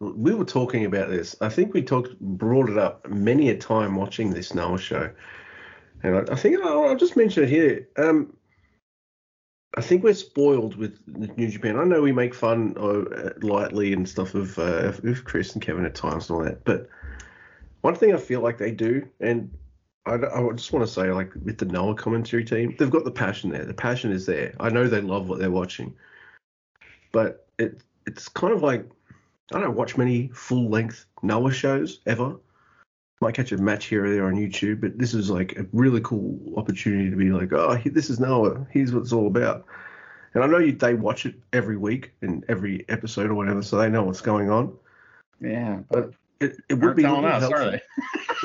we 0.00 0.34
were 0.34 0.44
talking 0.44 0.84
about 0.84 1.08
this. 1.08 1.36
I 1.40 1.48
think 1.48 1.74
we 1.74 1.82
talked 1.82 2.18
brought 2.18 2.68
it 2.68 2.78
up 2.78 3.08
many 3.08 3.50
a 3.50 3.56
time 3.56 3.94
watching 3.94 4.30
this 4.30 4.54
Noah 4.54 4.78
show. 4.78 5.10
And 6.02 6.16
I, 6.16 6.32
I 6.32 6.34
think 6.34 6.60
I'll, 6.60 6.86
I'll, 6.86 6.96
just 6.96 7.16
mention 7.16 7.44
it 7.44 7.48
here. 7.48 7.88
Um, 7.96 8.34
I 9.76 9.80
think 9.82 10.02
we're 10.02 10.14
spoiled 10.14 10.74
with 10.76 10.98
New 11.06 11.48
Japan. 11.48 11.78
I 11.78 11.84
know 11.84 12.02
we 12.02 12.12
make 12.12 12.34
fun 12.34 12.74
uh, 12.76 13.30
lightly 13.40 13.92
and 13.92 14.08
stuff 14.08 14.34
of 14.34 14.58
uh, 14.58 14.92
with 15.02 15.24
Chris 15.24 15.52
and 15.54 15.62
Kevin 15.62 15.84
at 15.84 15.94
times 15.94 16.28
and 16.28 16.36
all 16.36 16.44
that, 16.44 16.64
but 16.64 16.88
one 17.82 17.94
thing 17.94 18.12
I 18.12 18.18
feel 18.18 18.40
like 18.40 18.58
they 18.58 18.72
do, 18.72 19.06
and 19.20 19.50
I, 20.06 20.14
I 20.14 20.52
just 20.54 20.72
want 20.72 20.86
to 20.86 20.92
say, 20.92 21.10
like 21.12 21.32
with 21.44 21.58
the 21.58 21.66
Noah 21.66 21.94
commentary 21.94 22.44
team, 22.44 22.74
they've 22.78 22.90
got 22.90 23.04
the 23.04 23.10
passion 23.10 23.50
there. 23.50 23.64
The 23.64 23.74
passion 23.74 24.12
is 24.12 24.26
there. 24.26 24.54
I 24.60 24.70
know 24.70 24.88
they 24.88 25.00
love 25.00 25.28
what 25.28 25.38
they're 25.38 25.50
watching, 25.50 25.94
but 27.12 27.46
it 27.58 27.82
it's 28.06 28.28
kind 28.28 28.52
of 28.52 28.62
like 28.62 28.86
I 29.52 29.60
don't 29.60 29.76
watch 29.76 29.96
many 29.96 30.28
full 30.34 30.68
length 30.68 31.06
Noah 31.22 31.52
shows 31.52 32.00
ever 32.06 32.36
might 33.20 33.34
catch 33.34 33.52
a 33.52 33.58
match 33.58 33.86
here 33.86 34.06
or 34.06 34.10
there 34.10 34.26
on 34.26 34.34
YouTube, 34.34 34.80
but 34.80 34.98
this 34.98 35.12
is 35.12 35.30
like 35.30 35.56
a 35.58 35.66
really 35.72 36.00
cool 36.00 36.38
opportunity 36.56 37.10
to 37.10 37.16
be 37.16 37.30
like, 37.30 37.52
oh, 37.52 37.78
this 37.84 38.08
is 38.08 38.18
Noah. 38.18 38.66
Here's 38.70 38.92
what 38.92 39.02
it's 39.02 39.12
all 39.12 39.26
about. 39.26 39.66
And 40.34 40.44
I 40.44 40.46
know 40.46 40.58
you, 40.58 40.72
they 40.72 40.94
watch 40.94 41.26
it 41.26 41.34
every 41.52 41.76
week 41.76 42.12
and 42.22 42.44
every 42.48 42.84
episode 42.88 43.30
or 43.30 43.34
whatever, 43.34 43.62
so 43.62 43.76
they 43.76 43.90
know 43.90 44.04
what's 44.04 44.20
going 44.20 44.48
on. 44.50 44.72
Yeah, 45.40 45.80
but 45.90 46.12
it, 46.40 46.56
it 46.68 46.74
would 46.74 46.96
be 46.96 47.04
a 47.04 47.12
little 47.12 47.26
us, 47.26 47.42
helpful. 47.42 47.78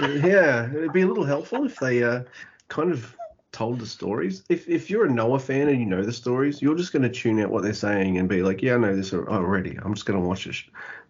yeah, 0.30 0.70
it'd 0.70 0.94
be 0.94 1.02
a 1.02 1.08
little 1.08 1.26
helpful 1.26 1.66
if 1.66 1.78
they 1.78 2.04
uh, 2.04 2.24
kind 2.68 2.92
of 2.92 3.16
told 3.56 3.80
the 3.80 3.86
stories. 3.86 4.44
If 4.50 4.68
if 4.68 4.90
you're 4.90 5.06
a 5.06 5.10
Noah 5.10 5.40
fan 5.40 5.70
and 5.70 5.80
you 5.80 5.86
know 5.86 6.04
the 6.04 6.12
stories, 6.12 6.62
you're 6.62 6.76
just 6.76 6.92
going 6.92 7.04
to 7.04 7.10
tune 7.10 7.40
out 7.40 7.50
what 7.50 7.64
they're 7.64 7.74
saying 7.74 8.18
and 8.18 8.28
be 8.28 8.44
like, 8.44 8.62
yeah, 8.62 8.76
I 8.76 8.78
know 8.78 8.96
this 8.96 9.14
already. 9.14 9.80
I'm 9.82 9.94
just 9.94 10.06
going 10.06 10.20
to 10.20 10.28
watch 10.28 10.46
it. 10.46 10.58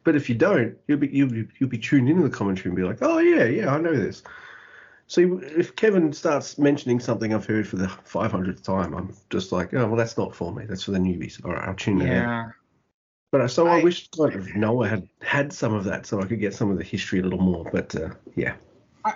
But 0.03 0.15
if 0.15 0.29
you 0.29 0.35
don't, 0.35 0.77
you'll 0.87 0.99
be 0.99 1.07
you'll 1.07 1.29
be, 1.29 1.47
you'll 1.57 1.69
be 1.69 1.79
tuned 1.79 2.07
into 2.07 2.21
the 2.21 2.29
commentary 2.29 2.69
and 2.69 2.75
be 2.75 2.83
like, 2.83 2.99
oh 3.01 3.17
yeah, 3.17 3.45
yeah, 3.45 3.73
I 3.73 3.79
know 3.79 3.95
this. 3.95 4.21
So 5.07 5.39
if 5.41 5.75
Kevin 5.75 6.13
starts 6.13 6.57
mentioning 6.59 6.99
something 6.99 7.33
I've 7.33 7.45
heard 7.45 7.67
for 7.67 7.77
the 7.77 7.87
500th 7.87 8.63
time, 8.63 8.93
I'm 8.93 9.15
just 9.31 9.51
like, 9.51 9.73
oh 9.73 9.87
well, 9.87 9.95
that's 9.95 10.17
not 10.17 10.35
for 10.35 10.53
me. 10.53 10.65
That's 10.65 10.83
for 10.83 10.91
the 10.91 10.99
newbies. 10.99 11.43
All 11.43 11.53
right, 11.53 11.67
I'll 11.67 11.73
tune 11.73 12.01
in. 12.01 12.07
Yeah. 12.07 12.45
But 13.31 13.47
so 13.47 13.67
I, 13.67 13.79
I 13.79 13.83
wish 13.83 14.07
like 14.17 14.55
Noah 14.55 14.87
had 14.87 15.09
had 15.21 15.51
some 15.51 15.73
of 15.73 15.83
that, 15.85 16.05
so 16.05 16.21
I 16.21 16.25
could 16.25 16.39
get 16.39 16.53
some 16.53 16.69
of 16.69 16.77
the 16.77 16.83
history 16.83 17.19
a 17.19 17.23
little 17.23 17.41
more. 17.41 17.67
But 17.71 17.95
uh, 17.95 18.09
yeah. 18.35 18.53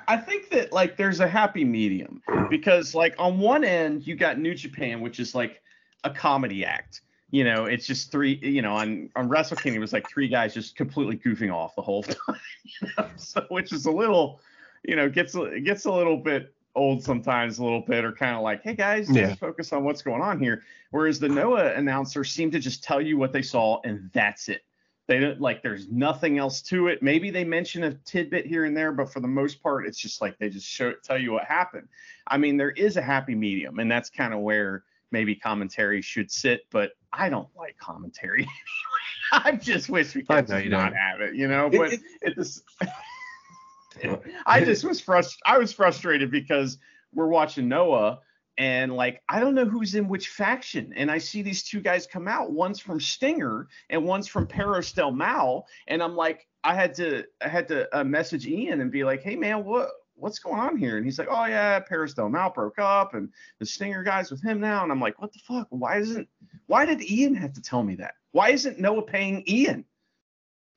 I 0.07 0.17
think 0.17 0.49
that 0.49 0.71
like 0.71 0.97
there's 0.97 1.19
a 1.19 1.27
happy 1.27 1.63
medium 1.65 2.21
because 2.49 2.93
like 2.93 3.15
on 3.17 3.39
one 3.39 3.63
end 3.63 4.05
you 4.05 4.15
got 4.15 4.39
New 4.39 4.53
Japan, 4.53 5.01
which 5.01 5.19
is 5.19 5.33
like 5.33 5.61
a 6.03 6.09
comedy 6.11 6.63
act, 6.63 7.01
you 7.31 7.43
know, 7.43 7.65
it's 7.65 7.87
just 7.87 8.11
three, 8.11 8.39
you 8.41 8.61
know, 8.61 8.75
on 8.75 9.09
on 9.15 9.27
Wrestle 9.29 9.57
Kingdom 9.57 9.77
it 9.77 9.81
was 9.81 9.93
like 9.93 10.07
three 10.09 10.27
guys 10.27 10.53
just 10.53 10.75
completely 10.75 11.17
goofing 11.17 11.53
off 11.53 11.75
the 11.75 11.81
whole 11.81 12.03
time, 12.27 12.39
you 12.81 12.87
know? 12.97 13.09
so 13.15 13.45
which 13.49 13.73
is 13.73 13.85
a 13.85 13.91
little, 13.91 14.39
you 14.83 14.95
know, 14.95 15.09
gets 15.09 15.33
it 15.35 15.63
gets 15.63 15.85
a 15.85 15.91
little 15.91 16.17
bit 16.17 16.53
old 16.75 17.03
sometimes 17.03 17.57
a 17.57 17.63
little 17.63 17.81
bit 17.81 18.05
or 18.05 18.11
kind 18.11 18.35
of 18.35 18.41
like 18.43 18.61
hey 18.63 18.75
guys 18.75 19.07
just 19.07 19.17
Yeah. 19.17 19.33
focus 19.35 19.73
on 19.73 19.83
what's 19.83 20.03
going 20.03 20.21
on 20.21 20.39
here 20.39 20.63
whereas 20.91 21.19
the 21.19 21.27
noah 21.27 21.73
announcers 21.73 22.31
seem 22.31 22.51
to 22.51 22.59
just 22.59 22.83
tell 22.83 23.01
you 23.01 23.17
what 23.17 23.33
they 23.33 23.41
saw 23.41 23.81
and 23.83 24.09
that's 24.13 24.49
it 24.49 24.61
they 25.09 25.19
don't 25.19 25.41
like 25.41 25.61
there's 25.63 25.89
nothing 25.89 26.37
else 26.37 26.61
to 26.61 26.87
it. 26.87 27.01
Maybe 27.01 27.31
they 27.31 27.43
mention 27.43 27.83
a 27.83 27.93
tidbit 28.05 28.45
here 28.45 28.63
and 28.65 28.77
there 28.77 28.91
but 28.93 29.11
for 29.11 29.19
the 29.19 29.27
most 29.27 29.61
part 29.61 29.85
it's 29.87 29.97
just 29.97 30.21
like 30.21 30.37
they 30.37 30.49
just 30.49 30.67
show 30.67 30.93
tell 31.03 31.17
you 31.17 31.31
what 31.33 31.43
happened. 31.45 31.87
I 32.27 32.37
mean 32.37 32.55
there 32.57 32.69
is 32.71 32.95
a 32.95 33.01
happy 33.01 33.33
medium 33.35 33.79
and 33.79 33.91
that's 33.91 34.09
kind 34.11 34.33
of 34.33 34.39
where 34.41 34.83
maybe 35.11 35.35
commentary 35.35 36.03
should 36.03 36.29
sit 36.31 36.61
but 36.69 36.91
i 37.11 37.27
don't 37.29 37.47
like 37.57 37.75
commentary. 37.79 38.47
I 39.31 39.53
just 39.53 39.89
wish 39.89 40.13
we 40.13 40.21
could 40.21 40.27
just 40.43 40.51
not 40.69 40.93
have 40.95 41.21
it 41.21 41.33
you 41.35 41.47
know 41.47 41.67
but 41.71 41.93
it- 41.93 42.01
it 42.21 42.35
just 42.35 42.61
I 44.45 44.63
just 44.63 44.83
was 44.85 45.01
frust- 45.01 45.39
I 45.45 45.57
was 45.57 45.73
frustrated 45.73 46.29
because 46.31 46.77
we're 47.13 47.27
watching 47.27 47.67
Noah 47.67 48.19
and 48.59 48.93
like 48.93 49.23
I 49.29 49.39
don't 49.39 49.55
know 49.55 49.65
who's 49.65 49.95
in 49.95 50.09
which 50.09 50.27
faction. 50.27 50.93
And 50.95 51.09
I 51.09 51.17
see 51.17 51.41
these 51.41 51.63
two 51.63 51.79
guys 51.79 52.05
come 52.05 52.27
out 52.27 52.51
one's 52.51 52.79
from 52.79 52.99
Stinger 52.99 53.67
and 53.89 54.03
one's 54.03 54.27
from 54.27 54.45
Perros 54.45 54.91
Del 54.91 55.11
Mal. 55.11 55.65
And 55.87 56.03
I'm 56.03 56.15
like 56.15 56.45
I 56.63 56.75
had 56.75 56.93
to 56.95 57.23
I 57.41 57.47
had 57.47 57.69
to 57.69 57.97
uh, 57.97 58.03
message 58.03 58.45
Ian 58.45 58.81
and 58.81 58.91
be 58.91 59.05
like 59.05 59.23
hey 59.23 59.37
man 59.37 59.63
what 59.63 59.89
what's 60.15 60.39
going 60.39 60.59
on 60.59 60.75
here? 60.75 60.97
And 60.97 61.05
he's 61.05 61.17
like 61.17 61.29
oh 61.31 61.45
yeah 61.45 61.79
Perros 61.79 62.13
Del 62.13 62.29
Mal 62.29 62.51
broke 62.51 62.77
up 62.77 63.13
and 63.13 63.29
the 63.59 63.65
Stinger 63.65 64.03
guys 64.03 64.29
with 64.29 64.43
him 64.43 64.59
now. 64.59 64.83
And 64.83 64.91
I'm 64.91 64.99
like 64.99 65.19
what 65.21 65.31
the 65.31 65.39
fuck? 65.39 65.67
Why 65.69 65.97
isn't 65.97 66.27
why 66.67 66.85
did 66.85 67.01
Ian 67.01 67.35
have 67.35 67.53
to 67.53 67.61
tell 67.61 67.81
me 67.81 67.95
that? 67.95 68.15
Why 68.33 68.49
isn't 68.49 68.77
Noah 68.77 69.03
paying 69.03 69.43
Ian? 69.47 69.85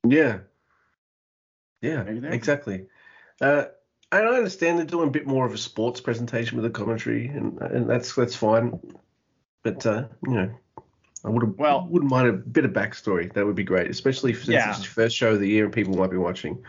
Yeah. 0.07 0.39
Yeah, 1.81 2.03
exactly. 2.03 2.87
Uh, 3.41 3.65
I 4.13 4.25
understand 4.25 4.79
they're 4.79 4.85
doing 4.87 5.09
a 5.09 5.11
bit 5.11 5.27
more 5.27 5.47
of 5.47 5.55
a 5.55 5.59
sports 5.59 6.01
presentation 6.01 6.57
with 6.57 6.65
the 6.65 6.79
commentary, 6.79 7.27
and 7.29 7.59
and 7.61 7.89
that's 7.89 8.15
that's 8.15 8.37
fine. 8.37 8.79
But 9.63 9.85
uh, 9.87 10.05
you 10.27 10.35
know, 10.35 10.51
I 11.25 11.29
would 11.31 11.43
have 11.43 11.55
Well- 11.57 11.87
wouldn't 11.89 12.11
mind 12.11 12.29
a 12.29 12.33
bit 12.33 12.65
of 12.65 12.73
backstory. 12.73 13.33
That 13.33 13.47
would 13.47 13.57
be 13.57 13.65
great, 13.65 13.91
especially 13.91 14.35
since 14.35 14.49
Yeah. 14.49 14.71
it's 14.71 14.81
the 14.81 14.87
first 14.87 15.17
show 15.17 15.33
of 15.33 15.41
the 15.41 15.49
year 15.49 15.65
and 15.65 15.73
people 15.73 15.97
might 15.97 16.11
be 16.11 16.17
watching. 16.19 16.63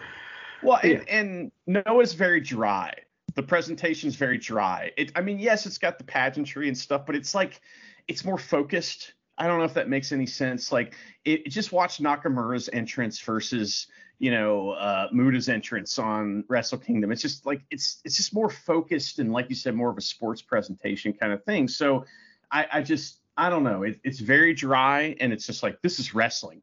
Well, 0.62 0.79
Yeah. 0.83 1.01
and, 1.09 1.51
and 1.67 1.83
Noah's 1.85 2.13
very 2.13 2.39
dry. 2.39 2.93
The 3.35 3.43
presentation's 3.43 4.15
very 4.15 4.38
dry. 4.38 4.91
It, 4.95 5.12
I 5.15 5.21
mean, 5.21 5.39
yes, 5.39 5.65
it's 5.65 5.79
got 5.79 5.97
the 5.97 6.03
pageantry 6.03 6.67
and 6.67 6.77
stuff, 6.77 7.05
but 7.05 7.15
it's 7.15 7.33
like 7.35 7.59
it's 8.07 8.23
more 8.23 8.38
focused. 8.38 9.13
I 9.38 9.47
don't 9.47 9.57
know 9.57 9.65
if 9.65 9.73
that 9.73 9.89
makes 9.89 10.12
any 10.12 10.27
sense. 10.27 10.71
Like, 10.71 10.93
it, 11.25 11.47
just 11.50 11.71
watch 11.71 11.97
Nakamura's 11.97 12.69
entrance 12.71 13.19
versus 13.19 13.88
you 14.20 14.32
know 14.32 14.72
uh, 14.72 15.10
Muta's 15.12 15.50
entrance 15.50 16.00
on 16.00 16.43
Wrestle 16.48 16.77
Kingdom. 16.77 17.12
It's 17.12 17.22
just 17.22 17.46
like 17.46 17.62
it's 17.72 18.01
it's 18.05 18.15
just 18.15 18.34
more 18.34 18.50
focused 18.50 19.20
and 19.20 19.32
like 19.32 19.50
you 19.50 19.55
said, 19.55 19.75
more 19.75 19.89
of 19.89 19.98
a 19.98 20.01
sports 20.01 20.41
presentation 20.41 21.13
kind 21.13 21.34
of 21.34 21.43
thing. 21.43 21.67
So 21.67 22.05
I, 22.51 22.67
I 22.72 22.82
just 22.82 23.20
I 23.36 23.50
don't 23.50 23.63
know. 23.63 23.84
It, 23.84 24.00
it's 24.03 24.20
very 24.20 24.53
dry 24.53 25.15
and 25.20 25.34
it's 25.34 25.46
just 25.46 25.63
like 25.63 25.82
this 25.82 26.00
is 26.00 26.13
wrestling. 26.13 26.62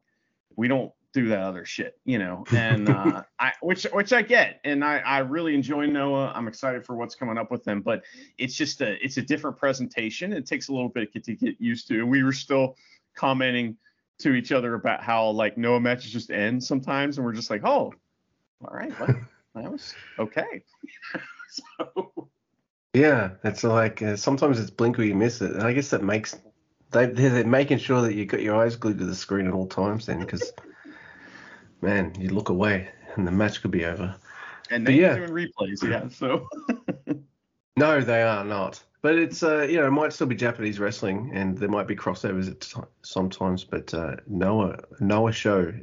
We 0.55 0.67
don't 0.67 0.91
do 1.13 1.27
that 1.27 1.39
other 1.39 1.65
shit, 1.65 1.99
you 2.05 2.17
know. 2.17 2.45
And 2.53 2.89
uh, 2.89 3.23
I 3.39 3.53
which 3.61 3.83
which 3.93 4.13
I 4.13 4.21
get, 4.21 4.59
and 4.63 4.83
I 4.83 4.99
I 4.99 5.19
really 5.19 5.53
enjoy 5.53 5.85
Noah. 5.85 6.31
I'm 6.33 6.47
excited 6.47 6.85
for 6.85 6.95
what's 6.95 7.15
coming 7.15 7.37
up 7.37 7.51
with 7.51 7.63
them, 7.63 7.81
but 7.81 8.03
it's 8.37 8.55
just 8.55 8.81
a 8.81 9.03
it's 9.03 9.17
a 9.17 9.21
different 9.21 9.57
presentation. 9.57 10.33
It 10.33 10.45
takes 10.45 10.69
a 10.69 10.73
little 10.73 10.89
bit 10.89 11.11
to 11.13 11.19
get, 11.19 11.23
to 11.25 11.35
get 11.35 11.61
used 11.61 11.87
to. 11.89 11.99
And 11.99 12.09
we 12.09 12.23
were 12.23 12.33
still 12.33 12.75
commenting 13.15 13.77
to 14.21 14.33
each 14.33 14.51
other 14.51 14.73
about 14.73 15.03
how 15.03 15.29
like 15.29 15.57
no 15.57 15.79
matches 15.79 16.11
just 16.11 16.31
end 16.31 16.63
sometimes, 16.63 17.17
and 17.17 17.25
we're 17.25 17.33
just 17.33 17.49
like, 17.49 17.63
oh, 17.63 17.93
all 18.63 18.73
right, 18.73 18.97
well, 18.99 19.15
that 19.55 19.71
was 19.71 19.93
okay. 20.19 20.63
so 21.49 22.29
Yeah, 22.93 23.31
it's 23.43 23.63
like 23.63 24.01
uh, 24.01 24.15
sometimes 24.15 24.59
it's 24.59 24.69
blink 24.69 24.99
or 24.99 25.03
you 25.03 25.15
miss 25.15 25.41
it, 25.41 25.51
and 25.51 25.63
I 25.63 25.73
guess 25.73 25.89
that 25.89 26.03
makes 26.03 26.37
they 26.91 27.07
they're 27.07 27.45
making 27.45 27.79
sure 27.79 28.01
that 28.01 28.15
you 28.15 28.25
got 28.25 28.41
your 28.41 28.55
eyes 28.55 28.75
glued 28.75 28.99
to 28.99 29.05
the 29.05 29.15
screen 29.15 29.47
at 29.47 29.53
all 29.53 29.67
times. 29.67 30.05
Then, 30.05 30.19
because 30.19 30.51
man, 31.81 32.13
you 32.19 32.29
look 32.29 32.49
away 32.49 32.89
and 33.15 33.25
the 33.27 33.31
match 33.31 33.61
could 33.61 33.71
be 33.71 33.85
over. 33.85 34.15
and 34.69 34.85
But 34.85 34.91
they 34.91 34.99
yeah. 34.99 35.15
doing 35.15 35.29
replays, 35.29 35.83
yeah. 35.83 36.07
So 36.09 36.47
No, 37.77 38.01
they 38.01 38.21
are 38.21 38.43
not. 38.43 38.83
But 39.01 39.17
it's 39.17 39.41
uh, 39.41 39.63
you 39.63 39.77
know, 39.77 39.87
it 39.87 39.91
might 39.91 40.13
still 40.13 40.27
be 40.27 40.35
Japanese 40.35 40.79
wrestling, 40.79 41.31
and 41.33 41.57
there 41.57 41.69
might 41.69 41.87
be 41.87 41.95
crossovers 41.95 42.49
at 42.49 42.61
t- 42.61 42.81
sometimes. 43.01 43.63
But 43.63 43.93
uh, 43.93 44.17
Noah 44.27 44.79
Noah 44.99 45.31
show 45.31 45.73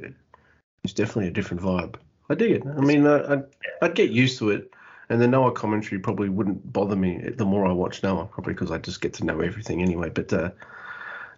is 0.83 0.93
definitely 0.93 1.27
a 1.27 1.31
different 1.31 1.61
vibe. 1.61 1.95
I 2.29 2.35
dig 2.35 2.51
it. 2.51 2.63
I 2.65 2.81
mean, 2.81 3.05
uh, 3.05 3.25
I'd, 3.27 3.85
I'd 3.85 3.95
get 3.95 4.11
used 4.11 4.37
to 4.39 4.51
it, 4.51 4.71
and 5.09 5.19
the 5.19 5.27
Noah 5.27 5.51
commentary 5.51 5.99
probably 5.99 6.29
wouldn't 6.29 6.71
bother 6.71 6.95
me 6.95 7.29
the 7.35 7.45
more 7.45 7.65
I 7.65 7.73
watch 7.73 8.03
Noah, 8.03 8.25
probably 8.25 8.53
because 8.53 8.71
I 8.71 8.77
just 8.77 9.01
get 9.01 9.13
to 9.15 9.25
know 9.25 9.41
everything 9.41 9.81
anyway. 9.81 10.09
But 10.09 10.31
uh, 10.31 10.51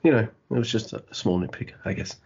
you 0.04 0.12
know, 0.12 0.20
it 0.20 0.54
was 0.54 0.72
just 0.72 0.94
a 0.94 1.04
small 1.12 1.40
nitpick, 1.40 1.72
I 1.86 1.94
guess. 1.94 2.18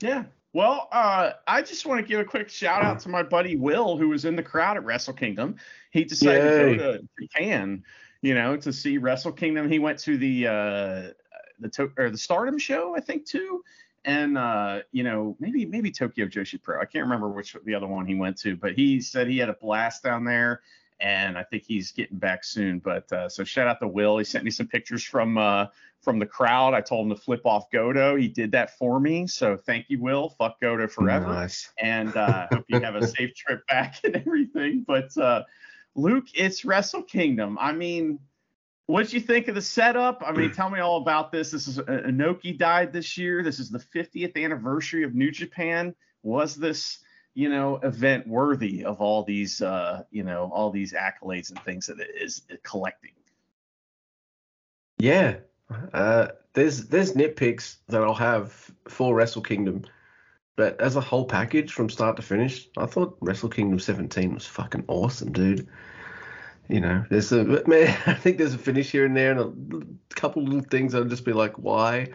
Yeah. 0.00 0.24
Well, 0.52 0.88
uh, 0.90 1.32
I 1.46 1.60
just 1.60 1.84
want 1.84 2.00
to 2.00 2.06
give 2.06 2.18
a 2.18 2.24
quick 2.24 2.48
shout 2.48 2.82
out 2.82 3.00
to 3.00 3.10
my 3.10 3.22
buddy 3.22 3.56
Will, 3.56 3.98
who 3.98 4.08
was 4.08 4.24
in 4.24 4.36
the 4.36 4.42
crowd 4.42 4.78
at 4.78 4.84
Wrestle 4.84 5.12
Kingdom. 5.12 5.56
He 5.90 6.04
decided 6.04 6.44
Yay. 6.44 6.72
to 6.72 6.78
go 6.78 6.92
to 6.92 7.08
Japan, 7.20 7.84
you 8.22 8.34
know, 8.34 8.56
to 8.56 8.72
see 8.72 8.98
Wrestle 8.98 9.32
Kingdom. 9.32 9.70
He 9.70 9.78
went 9.78 9.98
to 10.00 10.16
the 10.16 10.46
uh, 10.46 11.12
the 11.60 11.68
to- 11.72 11.92
or 11.96 12.10
the 12.10 12.18
Stardom 12.18 12.58
show, 12.58 12.96
I 12.96 13.00
think, 13.00 13.26
too, 13.26 13.62
and 14.04 14.36
uh, 14.36 14.80
you 14.92 15.02
know, 15.02 15.36
maybe 15.40 15.64
maybe 15.64 15.90
Tokyo 15.90 16.26
Joshi 16.26 16.62
Pro. 16.62 16.80
I 16.80 16.84
can't 16.84 17.04
remember 17.04 17.28
which 17.28 17.56
the 17.64 17.74
other 17.74 17.86
one 17.86 18.06
he 18.06 18.14
went 18.14 18.36
to, 18.38 18.56
but 18.56 18.74
he 18.74 19.00
said 19.00 19.28
he 19.28 19.38
had 19.38 19.48
a 19.48 19.54
blast 19.54 20.02
down 20.02 20.24
there. 20.24 20.60
And 20.98 21.36
I 21.36 21.42
think 21.42 21.64
he's 21.64 21.92
getting 21.92 22.16
back 22.16 22.42
soon. 22.42 22.78
But 22.78 23.12
uh, 23.12 23.28
so 23.28 23.44
shout 23.44 23.68
out 23.68 23.80
to 23.80 23.86
Will. 23.86 24.16
He 24.16 24.24
sent 24.24 24.44
me 24.44 24.50
some 24.50 24.66
pictures 24.66 25.04
from 25.04 25.36
uh, 25.36 25.66
from 26.00 26.18
the 26.18 26.24
crowd. 26.24 26.72
I 26.72 26.80
told 26.80 27.04
him 27.04 27.14
to 27.14 27.20
flip 27.20 27.44
off 27.44 27.70
Gedo. 27.70 28.18
He 28.18 28.28
did 28.28 28.50
that 28.52 28.78
for 28.78 28.98
me. 28.98 29.26
So 29.26 29.58
thank 29.58 29.90
you, 29.90 30.00
Will. 30.00 30.30
Fuck 30.30 30.58
Gedo 30.58 30.90
forever. 30.90 31.26
Nice. 31.26 31.70
And 31.78 32.16
uh, 32.16 32.46
hope 32.50 32.64
you 32.68 32.80
have 32.80 32.94
a 32.94 33.06
safe 33.06 33.34
trip 33.34 33.66
back 33.66 33.96
and 34.04 34.16
everything. 34.16 34.86
But 34.86 35.14
uh, 35.18 35.42
Luke, 35.96 36.26
it's 36.34 36.64
Wrestle 36.64 37.02
Kingdom. 37.02 37.56
I 37.58 37.72
mean, 37.72 38.18
what'd 38.86 39.12
you 39.12 39.20
think 39.20 39.48
of 39.48 39.54
the 39.54 39.62
setup? 39.62 40.22
I 40.24 40.32
mean, 40.32 40.52
tell 40.54 40.70
me 40.70 40.80
all 40.80 40.98
about 40.98 41.32
this. 41.32 41.50
This 41.50 41.66
is 41.66 41.78
uh, 41.78 41.84
Inoki 41.84 42.56
died 42.56 42.92
this 42.92 43.16
year. 43.16 43.42
This 43.42 43.58
is 43.58 43.70
the 43.70 43.78
50th 43.78 44.42
anniversary 44.42 45.02
of 45.04 45.14
New 45.14 45.30
Japan. 45.30 45.94
Was 46.22 46.54
this, 46.54 46.98
you 47.34 47.48
know, 47.48 47.76
event 47.76 48.26
worthy 48.28 48.84
of 48.84 49.00
all 49.00 49.24
these, 49.24 49.62
uh, 49.62 50.02
you 50.10 50.22
know, 50.22 50.50
all 50.52 50.70
these 50.70 50.92
accolades 50.92 51.50
and 51.50 51.58
things 51.62 51.86
that 51.86 51.98
it 51.98 52.10
is 52.20 52.42
collecting? 52.62 53.12
Yeah. 54.98 55.36
Uh, 55.92 56.28
there's 56.52 56.86
there's 56.86 57.14
nitpicks 57.14 57.76
that 57.88 58.02
I'll 58.02 58.14
have 58.14 58.70
for 58.88 59.14
Wrestle 59.14 59.42
Kingdom, 59.42 59.84
but 60.56 60.80
as 60.80 60.96
a 60.96 61.00
whole 61.00 61.26
package 61.26 61.72
from 61.72 61.90
start 61.90 62.16
to 62.16 62.22
finish, 62.22 62.68
I 62.76 62.86
thought 62.86 63.16
Wrestle 63.20 63.48
Kingdom 63.48 63.78
17 63.78 64.34
was 64.34 64.46
fucking 64.46 64.84
awesome, 64.88 65.32
dude. 65.32 65.68
You 66.68 66.80
know, 66.80 67.04
there's 67.10 67.30
a 67.32 67.44
man. 67.66 67.96
I 68.06 68.14
think 68.14 68.38
there's 68.38 68.54
a 68.54 68.58
finish 68.58 68.90
here 68.90 69.04
and 69.04 69.16
there, 69.16 69.32
and 69.32 70.00
a 70.10 70.14
couple 70.14 70.42
little 70.42 70.62
things 70.62 70.94
I'll 70.94 71.04
just 71.04 71.24
be 71.24 71.32
like, 71.32 71.58
why? 71.58 72.08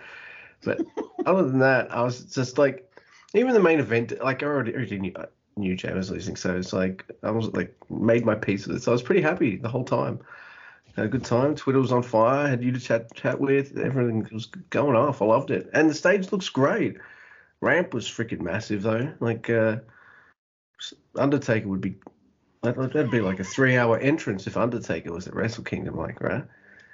But 0.63 0.81
other 1.25 1.43
than 1.43 1.59
that, 1.59 1.91
I 1.91 2.01
was 2.03 2.25
just 2.25 2.57
like, 2.57 2.91
even 3.33 3.53
the 3.53 3.59
main 3.61 3.79
event, 3.79 4.13
like 4.21 4.43
I 4.43 4.47
already, 4.47 4.73
already 4.73 4.99
knew, 4.99 5.13
I 5.15 5.25
knew 5.55 5.75
Jay 5.75 5.93
was 5.93 6.11
losing, 6.11 6.35
so 6.35 6.57
it's 6.57 6.73
like 6.73 7.05
I 7.23 7.31
was 7.31 7.47
like 7.53 7.75
made 7.89 8.25
my 8.25 8.35
peace 8.35 8.67
with 8.67 8.77
it. 8.77 8.83
So 8.83 8.91
I 8.91 8.93
was 8.93 9.03
pretty 9.03 9.21
happy 9.21 9.55
the 9.55 9.69
whole 9.69 9.85
time 9.85 10.19
had 10.95 11.05
a 11.05 11.09
good 11.09 11.23
time. 11.23 11.55
Twitter 11.55 11.79
was 11.79 11.91
on 11.91 12.03
fire. 12.03 12.47
Had 12.47 12.63
you 12.63 12.71
to 12.71 12.79
chat 12.79 13.13
chat 13.13 13.39
with. 13.39 13.77
Everything 13.77 14.27
was 14.31 14.47
going 14.69 14.95
off. 14.95 15.21
I 15.21 15.25
loved 15.25 15.51
it, 15.51 15.69
and 15.73 15.89
the 15.89 15.93
stage 15.93 16.31
looks 16.31 16.49
great. 16.49 16.97
Ramp 17.61 17.93
was 17.93 18.07
freaking 18.07 18.41
massive 18.41 18.81
though. 18.81 19.13
Like 19.19 19.49
uh, 19.49 19.77
Undertaker 21.15 21.67
would 21.67 21.81
be. 21.81 21.95
that- 22.63 22.75
That'd 22.75 23.11
be 23.11 23.21
like 23.21 23.39
a 23.39 23.43
three-hour 23.43 23.99
entrance 23.99 24.47
if 24.47 24.57
Undertaker 24.57 25.11
was 25.11 25.27
at 25.27 25.35
Wrestle 25.35 25.63
Kingdom, 25.63 25.95
like 25.95 26.19
right? 26.21 26.43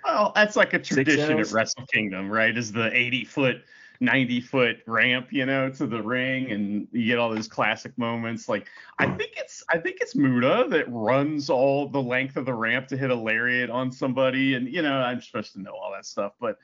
Well, 0.04 0.32
that's 0.36 0.56
like 0.56 0.74
a 0.74 0.80
tradition 0.80 1.40
at? 1.40 1.52
Wrestle 1.52 1.86
Kingdom, 1.92 2.30
right? 2.30 2.58
Is 2.58 2.72
the 2.72 2.90
80 2.96 3.26
foot, 3.26 3.58
90 4.00 4.40
foot 4.42 4.78
ramp, 4.86 5.28
you 5.32 5.46
know, 5.46 5.70
to 5.70 5.86
the 5.86 6.02
ring, 6.02 6.52
and 6.52 6.88
you 6.94 7.08
get 7.08 7.18
all 7.20 7.34
those 7.34 7.48
classic 7.50 7.98
moments. 7.98 8.48
Like, 8.48 8.68
I 9.00 9.08
think 9.08 9.32
it's, 9.36 9.64
I 9.70 9.78
think 9.78 9.98
it's 10.00 10.16
Muta 10.16 10.68
that 10.70 10.86
runs 10.90 11.50
all 11.50 11.90
the 11.90 12.02
length 12.02 12.38
of 12.38 12.46
the 12.46 12.54
ramp 12.54 12.88
to 12.88 12.98
hit 12.98 13.10
a 13.10 13.16
lariat 13.16 13.70
on 13.70 13.92
somebody, 13.92 14.54
and 14.54 14.68
you 14.68 14.82
know, 14.82 14.94
I'm 14.94 15.22
supposed 15.22 15.54
to 15.54 15.62
know 15.62 15.72
all 15.72 15.92
that 15.94 16.06
stuff, 16.06 16.34
but 16.40 16.58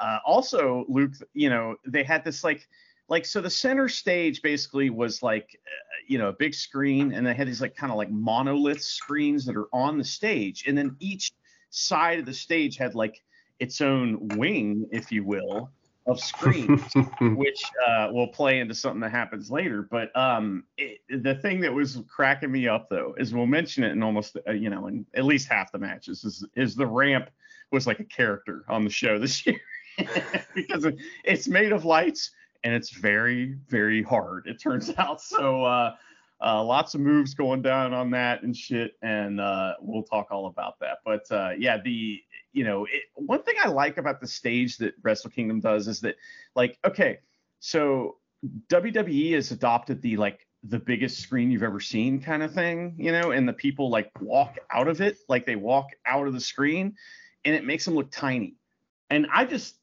uh, 0.00 0.18
also 0.24 0.86
Luke, 0.88 1.12
you 1.34 1.50
know, 1.50 1.76
they 1.86 2.02
had 2.02 2.24
this 2.24 2.44
like, 2.44 2.66
like 3.08 3.24
so 3.24 3.40
the 3.40 3.50
center 3.50 3.88
stage 3.88 4.42
basically 4.42 4.90
was 4.90 5.22
like, 5.22 5.58
uh, 5.66 5.96
you 6.08 6.18
know, 6.18 6.28
a 6.28 6.32
big 6.32 6.54
screen, 6.54 7.12
and 7.12 7.26
they 7.26 7.34
had 7.34 7.46
these 7.46 7.60
like 7.60 7.76
kind 7.76 7.92
of 7.92 7.96
like 7.96 8.10
monolith 8.10 8.82
screens 8.82 9.44
that 9.46 9.56
are 9.56 9.68
on 9.72 9.98
the 9.98 10.04
stage, 10.04 10.64
and 10.66 10.76
then 10.76 10.96
each 10.98 11.32
side 11.70 12.18
of 12.18 12.26
the 12.26 12.34
stage 12.34 12.76
had 12.76 12.94
like 12.94 13.22
its 13.58 13.80
own 13.80 14.28
wing, 14.36 14.86
if 14.90 15.12
you 15.12 15.24
will, 15.24 15.70
of 16.06 16.20
screens, 16.20 16.82
which 17.20 17.64
uh, 17.86 18.08
will 18.12 18.28
play 18.28 18.58
into 18.58 18.74
something 18.74 19.00
that 19.00 19.10
happens 19.10 19.50
later. 19.50 19.82
But 19.82 20.16
um, 20.16 20.64
it, 20.76 21.00
the 21.08 21.34
thing 21.36 21.60
that 21.60 21.72
was 21.72 22.02
cracking 22.08 22.52
me 22.52 22.68
up 22.68 22.88
though 22.88 23.14
is 23.18 23.32
we'll 23.32 23.46
mention 23.46 23.84
it 23.84 23.92
in 23.92 24.02
almost 24.02 24.36
uh, 24.48 24.52
you 24.52 24.70
know 24.70 24.86
in 24.88 25.06
at 25.14 25.24
least 25.24 25.48
half 25.48 25.72
the 25.72 25.78
matches 25.78 26.24
is 26.24 26.44
is 26.56 26.74
the 26.74 26.86
ramp 26.86 27.30
was 27.72 27.86
like 27.86 28.00
a 28.00 28.04
character 28.04 28.64
on 28.68 28.84
the 28.84 28.90
show 28.90 29.18
this 29.18 29.46
year 29.46 29.60
because 30.54 30.86
it's 31.24 31.48
made 31.48 31.72
of 31.72 31.84
lights 31.84 32.30
and 32.66 32.74
it's 32.74 32.90
very 32.90 33.56
very 33.68 34.02
hard. 34.02 34.46
It 34.46 34.60
turns 34.60 34.92
out 34.98 35.22
so. 35.22 35.64
Uh, 35.64 35.94
uh, 36.38 36.62
lots 36.62 36.94
of 36.94 37.00
moves 37.00 37.32
going 37.32 37.62
down 37.62 37.94
on 37.94 38.10
that 38.10 38.42
and 38.42 38.54
shit, 38.54 38.92
and 39.00 39.40
uh, 39.40 39.72
we'll 39.80 40.02
talk 40.02 40.26
all 40.30 40.48
about 40.48 40.78
that. 40.80 40.98
But 41.02 41.22
uh, 41.30 41.52
yeah, 41.56 41.78
the 41.82 42.20
you 42.52 42.62
know 42.62 42.84
it, 42.84 43.04
one 43.14 43.42
thing 43.42 43.54
I 43.62 43.68
like 43.68 43.96
about 43.96 44.20
the 44.20 44.26
stage 44.26 44.76
that 44.78 44.92
Wrestle 45.02 45.30
Kingdom 45.30 45.60
does 45.60 45.88
is 45.88 46.00
that 46.00 46.16
like 46.54 46.78
okay, 46.84 47.20
so 47.60 48.16
WWE 48.68 49.32
has 49.32 49.50
adopted 49.50 50.02
the 50.02 50.18
like 50.18 50.46
the 50.62 50.78
biggest 50.78 51.20
screen 51.20 51.50
you've 51.50 51.62
ever 51.62 51.80
seen 51.80 52.20
kind 52.20 52.42
of 52.42 52.52
thing, 52.52 52.96
you 52.98 53.12
know, 53.12 53.30
and 53.30 53.48
the 53.48 53.54
people 53.54 53.88
like 53.88 54.10
walk 54.20 54.58
out 54.70 54.88
of 54.88 55.00
it, 55.00 55.16
like 55.30 55.46
they 55.46 55.56
walk 55.56 55.86
out 56.04 56.26
of 56.26 56.34
the 56.34 56.40
screen, 56.40 56.96
and 57.46 57.54
it 57.54 57.64
makes 57.64 57.86
them 57.86 57.94
look 57.94 58.10
tiny. 58.10 58.56
And 59.08 59.26
I 59.32 59.46
just 59.46 59.76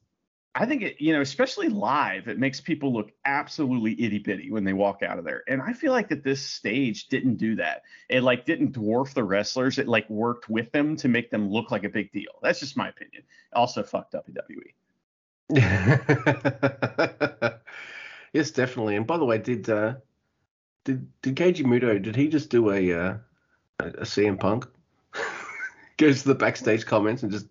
I 0.56 0.66
think 0.66 0.82
it, 0.82 1.00
you 1.00 1.12
know, 1.12 1.20
especially 1.20 1.68
live, 1.68 2.28
it 2.28 2.38
makes 2.38 2.60
people 2.60 2.92
look 2.92 3.10
absolutely 3.24 4.00
itty 4.00 4.20
bitty 4.20 4.52
when 4.52 4.62
they 4.62 4.72
walk 4.72 5.02
out 5.02 5.18
of 5.18 5.24
there. 5.24 5.42
And 5.48 5.60
I 5.60 5.72
feel 5.72 5.90
like 5.90 6.08
that 6.10 6.22
this 6.22 6.40
stage 6.40 7.08
didn't 7.08 7.36
do 7.36 7.56
that. 7.56 7.82
It 8.08 8.22
like 8.22 8.46
didn't 8.46 8.72
dwarf 8.72 9.14
the 9.14 9.24
wrestlers. 9.24 9.78
It 9.78 9.88
like 9.88 10.08
worked 10.08 10.48
with 10.48 10.70
them 10.70 10.94
to 10.96 11.08
make 11.08 11.30
them 11.30 11.50
look 11.50 11.72
like 11.72 11.82
a 11.82 11.88
big 11.88 12.12
deal. 12.12 12.30
That's 12.40 12.60
just 12.60 12.76
my 12.76 12.88
opinion. 12.88 13.24
Also, 13.52 13.82
fuck 13.82 14.12
WWE. 14.12 14.74
yes, 18.32 18.50
definitely. 18.52 18.94
And 18.96 19.06
by 19.06 19.18
the 19.18 19.24
way, 19.24 19.38
did 19.38 19.68
uh, 19.68 19.94
did 20.84 21.08
did 21.20 21.34
Keiji 21.36 21.64
Muto 21.64 22.00
did 22.00 22.14
he 22.14 22.28
just 22.28 22.48
do 22.48 22.70
a 22.70 22.92
uh, 22.92 23.16
a 23.80 24.04
CM 24.04 24.38
Punk? 24.38 24.66
Goes 25.96 26.22
to 26.22 26.28
the 26.28 26.34
backstage 26.34 26.86
comments 26.86 27.22
and 27.22 27.30
just 27.30 27.46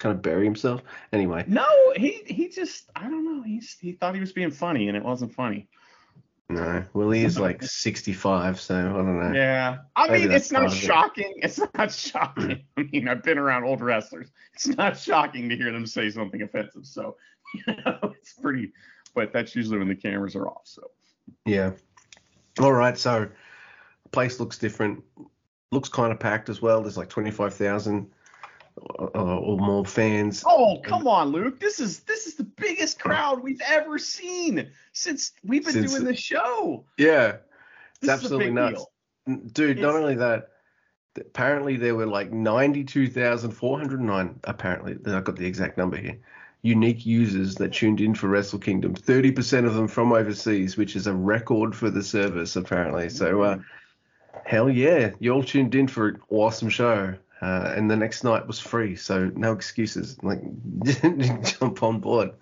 kind 0.00 0.16
of 0.16 0.22
bury 0.22 0.44
himself. 0.44 0.82
Anyway. 1.12 1.44
No, 1.46 1.66
he 1.94 2.22
he 2.26 2.48
just 2.48 2.90
I 2.96 3.02
don't 3.02 3.24
know. 3.24 3.42
He's 3.42 3.76
he 3.80 3.92
thought 3.92 4.14
he 4.14 4.20
was 4.20 4.32
being 4.32 4.50
funny 4.50 4.88
and 4.88 4.96
it 4.96 5.04
wasn't 5.04 5.32
funny. 5.32 5.68
No, 6.48 6.84
well 6.94 7.10
he 7.10 7.22
is 7.22 7.38
like 7.38 7.62
65, 7.62 8.60
so 8.60 8.74
I 8.74 8.82
don't 8.82 9.20
know. 9.20 9.32
Yeah, 9.32 9.78
I 9.94 10.08
Maybe 10.08 10.26
mean 10.26 10.32
it's 10.32 10.50
not 10.50 10.72
shocking. 10.72 11.32
It. 11.36 11.44
It's 11.44 11.60
not 11.74 11.92
shocking. 11.92 12.64
I 12.76 12.82
mean 12.82 13.06
I've 13.06 13.22
been 13.22 13.38
around 13.38 13.64
old 13.64 13.80
wrestlers. 13.80 14.32
It's 14.54 14.66
not 14.66 14.98
shocking 14.98 15.48
to 15.48 15.56
hear 15.56 15.70
them 15.70 15.86
say 15.86 16.10
something 16.10 16.42
offensive. 16.42 16.86
So 16.86 17.16
you 17.54 17.76
know 17.84 18.14
it's 18.18 18.32
pretty. 18.32 18.72
But 19.14 19.32
that's 19.32 19.54
usually 19.54 19.78
when 19.78 19.88
the 19.88 19.94
cameras 19.94 20.34
are 20.34 20.48
off. 20.48 20.62
So. 20.64 20.90
Yeah. 21.44 21.72
All 22.58 22.72
right. 22.72 22.96
So 22.96 23.28
place 24.12 24.40
looks 24.40 24.58
different. 24.58 25.02
Looks 25.72 25.88
kind 25.88 26.12
of 26.12 26.18
packed 26.18 26.48
as 26.48 26.62
well. 26.62 26.80
There's 26.80 26.96
like 26.96 27.08
25,000 27.08 28.10
uh, 28.78 29.38
or 29.38 29.58
more 29.58 29.84
fans. 29.84 30.42
Oh, 30.46 30.80
come 30.82 31.06
on, 31.06 31.28
Luke. 31.28 31.60
This 31.60 31.80
is 31.80 32.00
this 32.00 32.26
is 32.26 32.34
the 32.34 32.44
biggest 32.44 32.98
crowd 32.98 33.42
we've 33.42 33.60
ever 33.66 33.98
seen 33.98 34.70
since 34.92 35.32
we've 35.44 35.64
been 35.64 35.72
since, 35.72 35.92
doing 35.92 36.04
the 36.04 36.16
show. 36.16 36.84
Yeah. 36.96 37.36
It's 37.92 38.00
this 38.00 38.10
absolutely 38.10 38.50
nuts. 38.50 38.84
Deal. 39.26 39.36
Dude, 39.52 39.78
it's, 39.78 39.80
not 39.80 39.94
only 39.94 40.14
that, 40.16 40.48
apparently 41.18 41.76
there 41.76 41.94
were 41.94 42.06
like 42.06 42.32
92,409 42.32 44.40
apparently, 44.44 44.96
I've 45.12 45.24
got 45.24 45.36
the 45.36 45.46
exact 45.46 45.76
number 45.76 45.96
here. 45.96 46.18
Unique 46.62 47.06
users 47.06 47.54
that 47.56 47.72
tuned 47.72 48.00
in 48.00 48.14
for 48.14 48.28
Wrestle 48.28 48.58
Kingdom. 48.58 48.94
30% 48.94 49.66
of 49.66 49.74
them 49.74 49.88
from 49.88 50.12
overseas, 50.12 50.76
which 50.76 50.96
is 50.96 51.06
a 51.06 51.14
record 51.14 51.74
for 51.74 51.90
the 51.90 52.02
service 52.02 52.56
apparently. 52.56 53.08
So 53.08 53.42
uh, 53.42 53.58
hell 54.44 54.68
yeah, 54.68 55.10
you 55.18 55.32
all 55.32 55.42
tuned 55.42 55.74
in 55.74 55.88
for 55.88 56.08
an 56.08 56.20
awesome 56.30 56.68
show. 56.68 57.14
Uh, 57.40 57.72
and 57.74 57.90
the 57.90 57.96
next 57.96 58.22
night 58.22 58.46
was 58.46 58.58
free, 58.58 58.96
so 58.96 59.30
no 59.34 59.52
excuses. 59.52 60.22
Like 60.22 60.42
jump 61.42 61.82
on 61.82 62.00
board. 62.00 62.32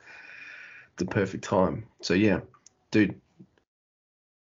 The 0.96 1.06
perfect 1.06 1.44
time. 1.44 1.86
So 2.00 2.14
yeah, 2.14 2.40
dude, 2.90 3.20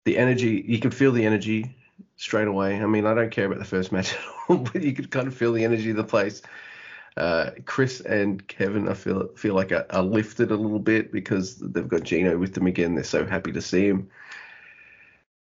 the 0.05 0.17
energy 0.17 0.65
you 0.67 0.79
can 0.79 0.91
feel 0.91 1.13
the 1.13 1.27
energy 1.27 1.77
straight 2.17 2.49
away. 2.49 2.81
I 2.81 2.87
mean, 2.87 3.05
I 3.05 3.15
don't 3.15 3.31
care 3.31 3.45
about 3.45 3.59
the 3.59 3.67
first 3.67 3.93
match 3.93 4.15
at 4.15 4.21
all, 4.49 4.57
but 4.73 4.83
you 4.83 4.95
could 4.95 5.11
kind 5.11 5.27
of 5.27 5.35
feel 5.35 5.53
the 5.53 5.65
energy 5.65 5.91
of 5.91 5.97
the 5.97 6.05
place. 6.05 6.41
Uh, 7.19 7.51
Chris 7.65 8.01
and 8.01 8.47
Kevin, 8.47 8.89
I 8.89 8.95
feel 8.95 9.29
feel 9.37 9.55
like 9.55 9.73
are, 9.73 9.87
are, 9.91 10.03
lifted 10.03 10.51
a 10.51 10.57
little 10.57 10.79
bit 10.79 11.13
because 11.13 11.57
they've 11.57 11.89
got 11.89 12.03
Gino 12.03 12.37
with 12.39 12.55
them 12.55 12.67
again. 12.67 12.95
They're 12.95 13.05
so 13.05 13.27
happy 13.27 13.53
to 13.53 13.63
see 13.63 13.89
him 13.89 14.11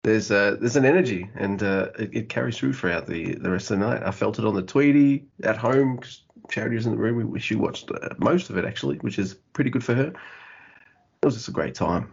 there's 0.03 0.31
uh, 0.31 0.57
there's 0.59 0.75
an 0.75 0.85
energy 0.85 1.29
and 1.35 1.61
uh, 1.61 1.89
it, 1.99 2.15
it, 2.15 2.29
carries 2.29 2.57
through 2.57 2.73
throughout 2.73 3.05
the, 3.05 3.35
the 3.35 3.51
rest 3.51 3.69
of 3.69 3.79
the 3.79 3.85
night. 3.85 4.01
I 4.03 4.11
felt 4.11 4.39
it 4.39 4.45
on 4.45 4.55
the 4.55 4.63
Tweety 4.63 5.27
at 5.43 5.57
home 5.57 5.97
because 5.97 6.23
Charity 6.49 6.75
was 6.75 6.85
in 6.87 6.91
the 6.93 6.97
room. 6.97 7.29
We, 7.29 7.39
she 7.39 7.55
watched 7.55 7.91
uh, 7.91 8.09
most 8.17 8.49
of 8.49 8.57
it 8.57 8.65
actually, 8.65 8.97
which 8.97 9.19
is 9.19 9.35
pretty 9.53 9.69
good 9.69 9.83
for 9.83 9.93
her. 9.93 10.07
It 10.07 11.25
was 11.25 11.35
just 11.35 11.49
a 11.49 11.51
great 11.51 11.75
time. 11.75 12.11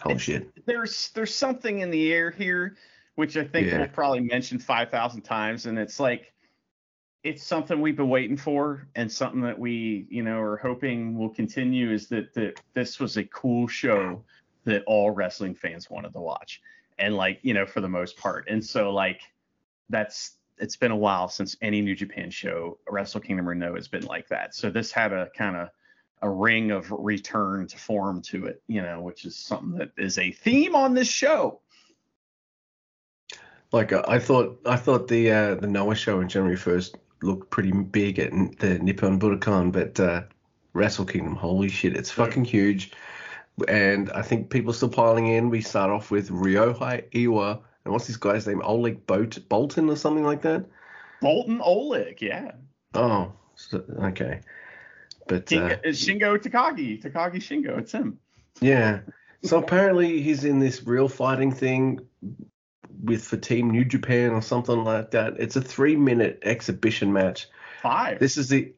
Holy 0.00 0.16
it's, 0.16 0.24
shit. 0.24 0.66
There's 0.66 1.10
there's 1.14 1.34
something 1.34 1.80
in 1.80 1.90
the 1.90 2.12
air 2.12 2.30
here, 2.30 2.76
which 3.14 3.36
I 3.38 3.44
think 3.44 3.68
yeah. 3.68 3.78
we'll 3.78 3.88
probably 3.88 4.20
mention 4.20 4.58
five 4.58 4.90
thousand 4.90 5.22
times, 5.22 5.64
and 5.64 5.78
it's 5.78 5.98
like 5.98 6.34
it's 7.24 7.42
something 7.42 7.80
we've 7.80 7.96
been 7.96 8.10
waiting 8.10 8.36
for 8.36 8.86
and 8.94 9.10
something 9.10 9.40
that 9.40 9.58
we 9.58 10.06
you 10.10 10.22
know 10.22 10.40
are 10.40 10.58
hoping 10.58 11.16
will 11.18 11.30
continue 11.30 11.90
is 11.90 12.06
that 12.08 12.34
that 12.34 12.60
this 12.74 13.00
was 13.00 13.16
a 13.16 13.24
cool 13.24 13.66
show 13.66 14.22
that 14.64 14.84
all 14.86 15.10
wrestling 15.10 15.54
fans 15.54 15.88
wanted 15.88 16.12
to 16.12 16.20
watch 16.20 16.60
and 16.98 17.16
like 17.16 17.38
you 17.42 17.54
know 17.54 17.66
for 17.66 17.80
the 17.80 17.88
most 17.88 18.16
part. 18.16 18.48
And 18.48 18.64
so 18.64 18.92
like 18.92 19.22
that's 19.88 20.36
it's 20.58 20.76
been 20.76 20.90
a 20.90 20.96
while 20.96 21.28
since 21.28 21.56
any 21.62 21.80
new 21.80 21.94
japan 21.94 22.30
show 22.30 22.78
wrestle 22.88 23.20
kingdom 23.20 23.48
or 23.48 23.54
no 23.54 23.74
has 23.74 23.88
been 23.88 24.04
like 24.06 24.28
that. 24.28 24.54
So 24.54 24.70
this 24.70 24.92
had 24.92 25.12
a 25.12 25.28
kind 25.36 25.56
of 25.56 25.68
a 26.20 26.28
ring 26.28 26.72
of 26.72 26.90
return 26.90 27.66
to 27.68 27.78
form 27.78 28.20
to 28.20 28.46
it 28.46 28.60
you 28.66 28.82
know 28.82 29.00
which 29.00 29.24
is 29.24 29.36
something 29.36 29.78
that 29.78 29.90
is 29.96 30.18
a 30.18 30.32
theme 30.32 30.74
on 30.74 30.94
this 30.94 31.08
show. 31.08 31.60
Like 33.70 33.92
uh, 33.92 34.02
i 34.08 34.18
thought 34.18 34.60
i 34.66 34.76
thought 34.76 35.08
the 35.08 35.30
uh 35.30 35.54
the 35.56 35.66
noah 35.66 35.94
show 35.94 36.20
in 36.20 36.28
january 36.28 36.56
1st 36.56 36.94
looked 37.22 37.50
pretty 37.50 37.70
big 37.70 38.18
at 38.18 38.30
the 38.58 38.78
nippon 38.78 39.20
budokan 39.20 39.70
but 39.70 40.00
uh 40.00 40.22
wrestle 40.72 41.04
kingdom 41.04 41.34
holy 41.34 41.68
shit 41.68 41.94
it's 41.94 42.10
fucking 42.10 42.44
huge 42.44 42.92
and 43.66 44.10
I 44.12 44.22
think 44.22 44.50
people 44.50 44.70
are 44.70 44.74
still 44.74 44.88
piling 44.88 45.26
in. 45.26 45.50
We 45.50 45.60
start 45.60 45.90
off 45.90 46.10
with 46.10 46.30
Ryohei 46.30 47.10
Oiwa, 47.10 47.60
and 47.84 47.92
what's 47.92 48.06
this 48.06 48.16
guy's 48.16 48.46
name? 48.46 48.62
Oleg 48.62 49.06
Boat 49.06 49.38
Boltin 49.48 49.90
or 49.90 49.96
something 49.96 50.24
like 50.24 50.42
that. 50.42 50.66
Boltin 51.22 51.60
Oleg, 51.62 52.22
yeah. 52.22 52.52
Oh, 52.94 53.32
so, 53.56 53.82
okay. 54.02 54.40
But 55.26 55.46
King, 55.46 55.62
uh, 55.62 55.78
Shingo 55.86 56.38
Takagi, 56.38 57.02
Takagi 57.02 57.36
Shingo, 57.36 57.78
it's 57.78 57.92
him. 57.92 58.18
Yeah. 58.60 59.00
So 59.44 59.58
apparently 59.58 60.20
he's 60.20 60.44
in 60.44 60.58
this 60.58 60.82
real 60.84 61.08
fighting 61.08 61.52
thing 61.52 62.00
with 63.02 63.24
for 63.24 63.36
Team 63.36 63.70
New 63.70 63.84
Japan 63.84 64.30
or 64.30 64.42
something 64.42 64.84
like 64.84 65.12
that. 65.12 65.34
It's 65.38 65.56
a 65.56 65.60
three 65.60 65.96
minute 65.96 66.40
exhibition 66.42 67.12
match. 67.12 67.48
Five. 67.82 68.18
This 68.18 68.36
is 68.36 68.48
the 68.48 68.72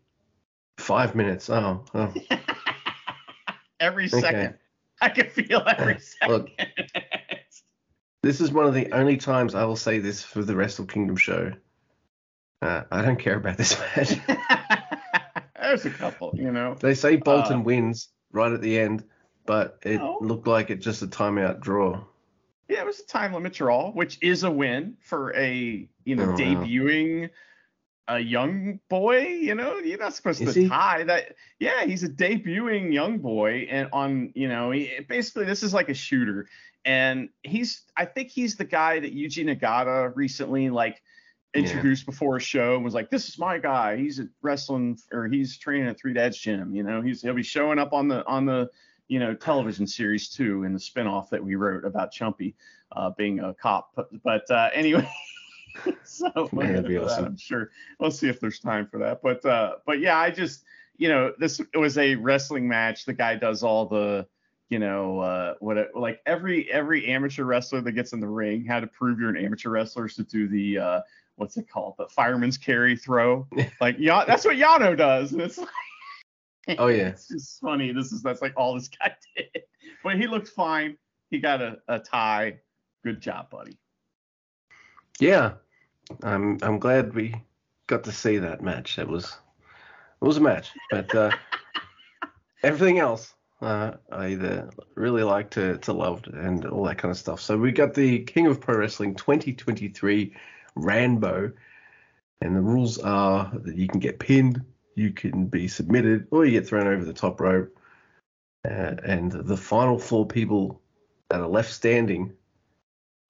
five 0.76 1.14
minutes. 1.14 1.48
Oh. 1.48 1.84
oh. 1.94 2.12
Every 3.80 4.08
second. 4.08 4.54
I 5.02 5.08
can 5.08 5.30
feel 5.30 5.62
every 5.66 5.98
second. 6.00 6.32
Look, 6.32 6.50
this 8.22 8.40
is 8.40 8.52
one 8.52 8.66
of 8.66 8.74
the 8.74 8.92
only 8.92 9.16
times 9.16 9.54
I 9.54 9.64
will 9.64 9.76
say 9.76 9.98
this 9.98 10.22
for 10.22 10.42
the 10.42 10.54
Wrestle 10.54 10.86
Kingdom 10.86 11.16
show. 11.16 11.52
Uh, 12.60 12.82
I 12.90 13.02
don't 13.02 13.18
care 13.18 13.36
about 13.36 13.56
this 13.56 13.78
match. 13.78 14.20
There's 15.60 15.86
a 15.86 15.90
couple, 15.90 16.32
you 16.34 16.52
know. 16.52 16.74
They 16.78 16.94
say 16.94 17.16
Boltin 17.16 17.60
uh, 17.60 17.60
wins 17.60 18.08
right 18.32 18.52
at 18.52 18.60
the 18.60 18.78
end, 18.78 19.04
but 19.46 19.78
it 19.82 19.98
no. 19.98 20.18
looked 20.20 20.46
like 20.46 20.68
it 20.68 20.80
just 20.80 21.00
a 21.02 21.06
timeout 21.06 21.60
draw. 21.60 22.04
Yeah, 22.68 22.80
it 22.80 22.86
was 22.86 23.00
a 23.00 23.06
time 23.06 23.32
limit 23.32 23.54
draw, 23.54 23.90
which 23.90 24.18
is 24.22 24.42
a 24.44 24.50
win 24.50 24.96
for 25.00 25.34
a 25.34 25.88
you 26.04 26.16
know 26.16 26.32
oh, 26.32 26.36
debuting. 26.36 27.22
Wow 27.22 27.28
a 28.08 28.18
young 28.18 28.80
boy, 28.88 29.26
you 29.26 29.54
know, 29.54 29.78
you're 29.78 29.98
not 29.98 30.14
supposed 30.14 30.40
Is 30.40 30.54
to 30.54 30.62
he? 30.62 30.68
tie 30.68 31.04
that. 31.04 31.36
Yeah, 31.58 31.84
he's 31.84 32.02
a 32.02 32.08
debuting 32.08 32.92
young 32.92 33.18
boy, 33.18 33.68
and 33.70 33.88
on, 33.92 34.32
you 34.34 34.48
know, 34.48 34.70
he, 34.70 34.90
basically 35.08 35.44
this 35.44 35.62
is 35.62 35.72
like 35.72 35.88
a 35.88 35.94
shooter, 35.94 36.48
and 36.84 37.28
he's, 37.42 37.82
I 37.96 38.04
think 38.04 38.30
he's 38.30 38.56
the 38.56 38.64
guy 38.64 39.00
that 39.00 39.14
Yuji 39.14 39.44
Nagata 39.44 40.12
recently 40.14 40.70
like 40.70 41.02
introduced 41.54 42.02
yeah. 42.02 42.10
before 42.10 42.36
a 42.36 42.40
show 42.40 42.76
and 42.76 42.84
was 42.84 42.94
like, 42.94 43.10
this 43.10 43.28
is 43.28 43.38
my 43.38 43.58
guy. 43.58 43.96
He's 43.96 44.18
a 44.18 44.28
wrestling 44.42 44.98
or 45.12 45.28
he's 45.28 45.58
training 45.58 45.88
at 45.88 45.98
Three 45.98 46.12
Dads 46.12 46.38
Gym. 46.38 46.74
You 46.74 46.82
know, 46.82 47.02
he's 47.02 47.22
he'll 47.22 47.34
be 47.34 47.42
showing 47.42 47.78
up 47.78 47.92
on 47.92 48.08
the 48.08 48.24
on 48.26 48.46
the 48.46 48.70
you 49.08 49.18
know 49.18 49.34
television 49.34 49.86
series 49.86 50.28
too 50.28 50.64
in 50.64 50.72
the 50.72 50.78
spinoff 50.78 51.28
that 51.30 51.42
we 51.42 51.56
wrote 51.56 51.84
about 51.84 52.12
Chumpy 52.12 52.54
uh, 52.92 53.10
being 53.16 53.40
a 53.40 53.54
cop. 53.54 53.90
But, 53.94 54.08
but 54.22 54.50
uh, 54.50 54.70
anyway. 54.74 55.08
so 56.04 56.48
Man, 56.52 56.74
that'd 56.74 56.88
be 56.88 56.96
awesome. 56.96 57.24
I'm 57.24 57.36
sure 57.36 57.70
we'll 57.98 58.10
see 58.10 58.28
if 58.28 58.40
there's 58.40 58.60
time 58.60 58.86
for 58.86 58.98
that. 58.98 59.22
But 59.22 59.44
uh, 59.44 59.76
but 59.86 60.00
yeah, 60.00 60.18
I 60.18 60.30
just 60.30 60.64
you 61.00 61.08
know, 61.08 61.32
this 61.38 61.62
was 61.74 61.96
a 61.96 62.14
wrestling 62.16 62.68
match. 62.68 63.06
The 63.06 63.14
guy 63.14 63.34
does 63.34 63.62
all 63.62 63.86
the, 63.86 64.26
you 64.68 64.78
know, 64.78 65.20
uh, 65.20 65.54
what 65.58 65.78
it, 65.78 65.88
like 65.96 66.20
every 66.26 66.70
every 66.70 67.06
amateur 67.06 67.44
wrestler 67.44 67.80
that 67.80 67.92
gets 67.92 68.12
in 68.12 68.20
the 68.20 68.28
ring 68.28 68.66
had 68.66 68.80
to 68.80 68.86
prove 68.86 69.18
you're 69.18 69.30
an 69.30 69.42
amateur 69.42 69.70
wrestler 69.70 70.06
is 70.06 70.14
to 70.16 70.24
do 70.24 70.46
the 70.46 70.78
uh, 70.78 71.00
what's 71.36 71.56
it 71.56 71.70
called, 71.70 71.94
the 71.98 72.06
fireman's 72.08 72.58
carry 72.58 72.96
throw. 72.96 73.48
like 73.80 73.96
yeah, 73.98 74.24
that's 74.26 74.44
what 74.44 74.56
Yano 74.56 74.96
does, 74.96 75.32
and 75.32 75.40
it's 75.40 75.56
like. 75.56 75.68
Oh 76.78 76.88
yeah. 76.88 77.08
it's 77.08 77.28
just 77.28 77.60
funny. 77.60 77.92
This 77.92 78.12
is 78.12 78.22
that's 78.22 78.42
like 78.42 78.52
all 78.56 78.74
this 78.74 78.88
guy 78.88 79.16
did. 79.34 79.62
But 80.04 80.20
he 80.20 80.26
looked 80.26 80.48
fine. 80.48 80.98
He 81.30 81.38
got 81.38 81.62
a, 81.62 81.78
a 81.88 81.98
tie. 81.98 82.60
Good 83.02 83.22
job, 83.22 83.48
buddy. 83.48 83.79
Yeah, 85.20 85.52
I'm 86.22 86.58
I'm 86.62 86.78
glad 86.78 87.14
we 87.14 87.34
got 87.86 88.04
to 88.04 88.12
see 88.12 88.38
that 88.38 88.62
match. 88.62 88.98
It 88.98 89.06
was 89.06 89.24
it 89.26 90.24
was 90.24 90.38
a 90.38 90.40
match, 90.40 90.70
but 90.90 91.14
uh, 91.14 91.30
everything 92.62 92.98
else 92.98 93.34
uh, 93.60 93.92
I 94.10 94.28
either 94.28 94.70
really 94.94 95.22
liked 95.22 95.52
to 95.54 95.76
to 95.76 95.92
loved 95.92 96.28
and 96.28 96.64
all 96.64 96.84
that 96.84 96.96
kind 96.96 97.12
of 97.12 97.18
stuff. 97.18 97.42
So 97.42 97.58
we 97.58 97.70
got 97.70 97.92
the 97.92 98.20
King 98.20 98.46
of 98.46 98.62
Pro 98.62 98.78
Wrestling 98.78 99.14
2023 99.14 100.34
Rambo, 100.74 101.52
and 102.40 102.56
the 102.56 102.62
rules 102.62 102.98
are 102.98 103.52
that 103.52 103.76
you 103.76 103.88
can 103.88 104.00
get 104.00 104.20
pinned, 104.20 104.64
you 104.94 105.12
can 105.12 105.44
be 105.44 105.68
submitted, 105.68 106.28
or 106.30 106.46
you 106.46 106.52
get 106.52 106.66
thrown 106.66 106.86
over 106.86 107.04
the 107.04 107.12
top 107.12 107.40
rope. 107.42 107.76
Uh, 108.64 108.94
and 109.04 109.32
the 109.32 109.56
final 109.56 109.98
four 109.98 110.26
people 110.26 110.80
that 111.28 111.40
are 111.40 111.48
left 111.48 111.72
standing 111.72 112.32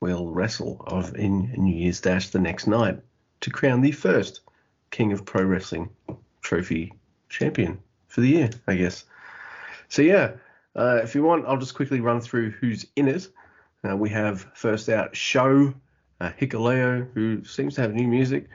will 0.00 0.32
wrestle 0.32 0.82
of 0.86 1.14
in 1.14 1.52
New 1.56 1.74
Year's 1.74 2.00
Dash 2.00 2.28
the 2.30 2.38
next 2.38 2.66
night 2.66 2.98
to 3.40 3.50
crown 3.50 3.80
the 3.80 3.92
first 3.92 4.40
King 4.90 5.12
of 5.12 5.24
Pro 5.24 5.42
Wrestling 5.42 5.90
Trophy 6.40 6.92
champion 7.28 7.78
for 8.08 8.22
the 8.22 8.28
year, 8.28 8.50
I 8.66 8.76
guess. 8.76 9.04
So 9.88 10.02
yeah, 10.02 10.32
uh, 10.74 11.00
if 11.02 11.14
you 11.14 11.22
want, 11.22 11.46
I'll 11.46 11.58
just 11.58 11.74
quickly 11.74 12.00
run 12.00 12.20
through 12.20 12.50
who's 12.52 12.86
in 12.96 13.08
it. 13.08 13.28
Uh, 13.88 13.96
we 13.96 14.10
have 14.10 14.46
first 14.54 14.88
out 14.88 15.16
Show 15.16 15.74
uh, 16.20 16.30
Hikuleo, 16.38 17.08
who 17.14 17.44
seems 17.44 17.74
to 17.74 17.82
have 17.82 17.94
new 17.94 18.06
music. 18.06 18.48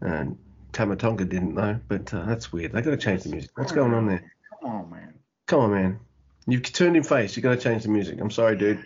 And 0.00 0.38
Tama 0.72 0.96
Tonga 0.96 1.24
didn't 1.24 1.54
know, 1.54 1.78
but 1.88 2.12
uh, 2.14 2.24
that's 2.24 2.52
weird. 2.52 2.72
They 2.72 2.82
got 2.82 2.90
to 2.90 2.96
change 2.96 3.24
the 3.24 3.30
music. 3.30 3.50
What's 3.56 3.72
going 3.72 3.92
on 3.92 4.06
there? 4.06 4.32
Come 4.60 4.70
on, 4.70 4.90
man. 4.90 5.14
Come 5.46 5.60
on, 5.60 5.70
man. 5.72 6.00
You've 6.46 6.62
turned 6.62 6.96
him 6.96 7.02
face. 7.02 7.36
You 7.36 7.42
got 7.42 7.50
to 7.50 7.60
change 7.60 7.82
the 7.82 7.88
music. 7.88 8.20
I'm 8.20 8.30
sorry, 8.30 8.56
dude. 8.56 8.84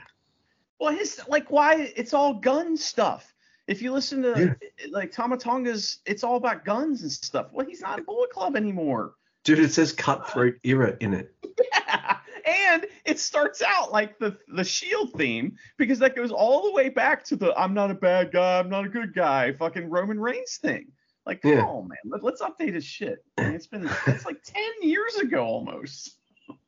Well, 0.81 0.93
his 0.93 1.21
like 1.29 1.51
why 1.51 1.93
it's 1.97 2.15
all 2.15 2.35
gun 2.35 2.77
stuff. 2.77 3.33
If 3.67 3.81
you 3.81 3.93
listen 3.93 4.23
to 4.23 4.57
yeah. 4.61 4.87
like 4.91 5.11
Tama 5.11 5.39
Tonga's, 5.39 6.01
it's 6.05 6.23
all 6.23 6.37
about 6.37 6.65
guns 6.65 7.03
and 7.03 7.11
stuff. 7.11 7.47
Well, 7.53 7.67
he's 7.67 7.81
not 7.81 7.99
in 7.99 8.05
Bullet 8.05 8.31
Club 8.31 8.57
anymore. 8.57 9.15
Dude, 9.45 9.59
it 9.59 9.73
says 9.73 9.93
cutthroat 9.93 10.55
era 10.63 10.97
in 11.01 11.15
it. 11.15 11.35
Yeah. 11.73 12.19
And 12.47 12.87
it 13.07 13.19
starts 13.19 13.63
out 13.63 13.91
like 13.91 14.19
the 14.19 14.37
the 14.49 14.65
Shield 14.65 15.13
theme 15.17 15.57
because 15.79 15.99
that 16.01 16.15
goes 16.17 16.31
all 16.31 16.63
the 16.65 16.73
way 16.73 16.89
back 16.89 17.25
to 17.25 17.37
the 17.37 17.55
I'm 17.59 17.73
not 17.73 17.91
a 17.91 17.95
bad 17.95 18.33
guy, 18.33 18.59
I'm 18.59 18.69
not 18.69 18.85
a 18.85 18.89
good 18.89 19.15
guy, 19.15 19.53
fucking 19.53 19.89
Roman 19.89 20.21
Reigns 20.21 20.57
thing. 20.57 20.89
Like, 21.27 21.41
come 21.41 21.53
yeah. 21.53 21.65
on, 21.65 21.89
man. 21.89 22.21
Let, 22.23 22.35
us 22.35 22.43
update 22.43 22.75
his 22.75 22.85
shit. 22.85 23.25
I 23.39 23.45
mean, 23.45 23.55
it's 23.55 23.67
been 23.67 23.89
it's 24.07 24.27
like 24.27 24.43
ten 24.43 24.71
years 24.83 25.17
ago 25.17 25.45
almost. 25.45 26.17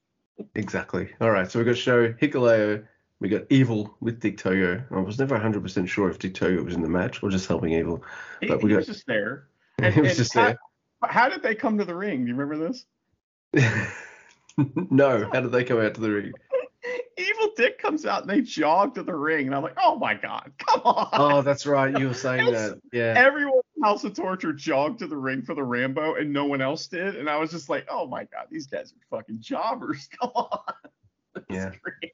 Exactly. 0.54 1.08
All 1.20 1.30
right. 1.30 1.50
So 1.50 1.58
we've 1.58 1.66
got 1.66 1.78
show 1.78 2.12
Hikuleo. 2.12 2.84
We 3.20 3.28
got 3.28 3.44
Evil 3.48 3.96
with 4.00 4.20
Dick 4.20 4.36
Togo. 4.36 4.84
I 4.90 5.00
was 5.00 5.18
never 5.18 5.38
100% 5.38 5.88
sure 5.88 6.10
if 6.10 6.18
Dick 6.18 6.34
Togo 6.34 6.62
was 6.62 6.74
in 6.74 6.82
the 6.82 6.88
match 6.88 7.22
or 7.22 7.30
just 7.30 7.48
helping 7.48 7.72
Evil. 7.72 8.02
But 8.40 8.58
he, 8.58 8.64
we 8.64 8.70
got, 8.70 8.76
was 8.76 8.86
just 8.86 9.06
there. 9.06 9.48
And, 9.78 9.92
he 9.92 10.00
was 10.00 10.16
just 10.16 10.32
how, 10.32 10.44
there. 10.46 10.58
How 11.02 11.28
did 11.28 11.42
they 11.42 11.54
come 11.54 11.76
to 11.76 11.84
the 11.84 11.94
ring? 11.94 12.24
Do 12.24 12.28
you 12.30 12.34
remember 12.34 12.66
this? 12.66 12.86
no. 14.90 15.28
How 15.30 15.40
did 15.40 15.52
they 15.52 15.64
come 15.64 15.80
out 15.80 15.94
to 15.96 16.00
the 16.00 16.10
ring? 16.10 16.32
Evil 17.18 17.50
Dick 17.56 17.78
comes 17.78 18.06
out 18.06 18.22
and 18.22 18.30
they 18.30 18.40
jog 18.40 18.94
to 18.94 19.02
the 19.02 19.14
ring, 19.14 19.46
and 19.46 19.54
I'm 19.54 19.62
like, 19.62 19.76
oh 19.82 19.96
my 19.96 20.14
god, 20.14 20.52
come 20.58 20.80
on. 20.84 21.08
Oh, 21.12 21.42
that's 21.42 21.66
right. 21.66 21.96
You 21.98 22.08
were 22.08 22.14
saying 22.14 22.52
that. 22.52 22.80
Yeah. 22.92 23.14
Everyone 23.16 23.60
in 23.76 23.82
House 23.82 24.04
of 24.04 24.14
Torture 24.14 24.52
jogged 24.52 24.98
to 25.00 25.06
the 25.06 25.16
ring 25.16 25.42
for 25.42 25.54
the 25.54 25.62
Rambo, 25.62 26.14
and 26.14 26.32
no 26.32 26.44
one 26.44 26.60
else 26.60 26.86
did, 26.86 27.16
and 27.16 27.28
I 27.28 27.38
was 27.38 27.50
just 27.50 27.68
like, 27.68 27.86
oh 27.90 28.06
my 28.06 28.24
god, 28.24 28.46
these 28.50 28.66
guys 28.66 28.92
are 28.92 29.16
fucking 29.16 29.40
jobbers. 29.40 30.08
Come 30.20 30.30
on. 30.34 30.58
That's 31.34 31.46
yeah. 31.50 31.70
Great. 31.82 32.12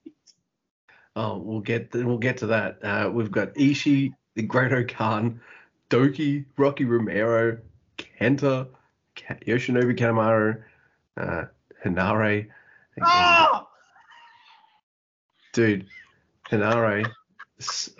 Oh, 1.14 1.36
we'll 1.38 1.60
get 1.60 1.92
to, 1.92 2.04
we'll 2.04 2.18
get 2.18 2.38
to 2.38 2.46
that. 2.48 2.78
Uh, 2.82 3.10
we've 3.12 3.30
got 3.30 3.54
Ishii, 3.54 4.14
the 4.34 4.42
Great-O-Khan, 4.42 5.40
Douki, 5.90 6.46
Rocky 6.56 6.84
Romero, 6.86 7.58
Kenta, 7.98 8.68
Yoshinobu 9.16 9.98
Kanemaru, 9.98 10.62
uh, 11.18 11.44
Henare. 11.84 12.48
Oh! 13.04 13.68
Dude, 15.52 15.86
Henare, 16.50 17.06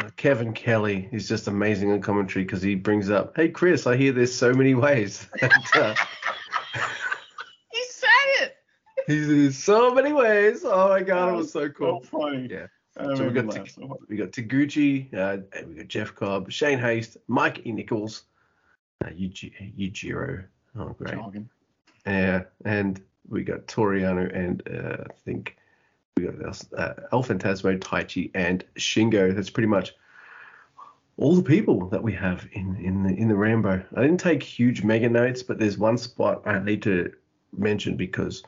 uh, 0.01 0.11
Kevin 0.17 0.55
Kelly 0.55 1.09
is 1.13 1.29
just 1.29 1.49
amazing 1.49 1.93
on 1.93 2.01
commentary 2.01 2.45
because 2.45 2.63
he 2.63 2.75
brings 2.75 3.11
up, 3.11 3.37
"Hey 3.37 3.51
Chris, 3.51 3.87
I 3.87 3.97
hear 3.97 4.13
there's 4.13 4.35
so 4.35 4.55
many 4.55 4.75
ways." 4.75 5.29
and, 5.43 5.53
uh, 5.75 5.95
he 7.71 7.85
said 7.91 8.09
it. 8.41 8.57
He's 9.07 9.29
in 9.29 9.53
so 9.53 9.95
many 9.95 10.13
ways. 10.13 10.65
Oh 10.65 10.89
my 10.89 11.03
god, 11.03 11.35
it 11.35 11.37
was 11.37 11.53
so 11.53 11.69
cool. 11.69 12.03
So 12.03 12.19
funny. 12.19 12.49
Yeah. 12.51 12.67
So 12.95 13.27
we 13.27 13.33
got 13.33 13.51
T- 13.51 13.71
so 13.71 13.99
we 14.09 14.17
got 14.17 14.33
Taguchi, 14.33 15.13
uh, 15.15 15.39
we 15.67 15.75
got 15.77 15.89
Jeff 15.89 16.15
Cobb, 16.15 16.51
Shane 16.51 16.79
Haste, 16.79 17.17
Mike 17.27 17.67
E. 17.67 17.73
Nichols, 17.73 18.25
uh, 19.05 19.09
Yujiro. 19.09 20.45
Oh 20.77 20.89
great. 20.91 21.15
Jogging. 21.15 21.49
Yeah, 22.07 22.45
and 22.65 23.03
we 23.29 23.45
got 23.45 23.67
Toriano 23.67 24.35
and 24.37 24.63
uh, 24.69 25.05
I 25.09 25.13
think 25.25 25.57
we 26.17 26.25
got 26.25 26.63
uh, 26.77 26.95
El 27.13 27.23
Phantasmo, 27.23 27.79
Taichi, 27.79 28.31
and 28.35 28.65
Shingo. 28.77 29.35
That's 29.35 29.51
pretty 29.51 29.69
much 29.69 29.95
all 31.17 31.35
the 31.35 31.43
people 31.43 31.89
that 31.89 32.03
we 32.03 32.13
have 32.13 32.47
in 32.53 32.77
in 32.77 33.03
the 33.05 33.15
in 33.15 33.29
the 33.29 33.37
Rambo. 33.37 33.83
I 33.97 34.03
didn't 34.03 34.21
take 34.21 34.43
huge 34.43 34.83
mega 34.83 35.09
notes, 35.09 35.43
but 35.43 35.59
there's 35.59 35.79
one 35.79 35.97
spot 35.97 36.43
I 36.47 36.59
need 36.59 36.83
to 36.83 37.13
mention 37.57 37.97
because 37.97 38.41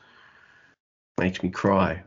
it 1.17 1.21
makes 1.21 1.41
me 1.41 1.49
cry. 1.49 2.03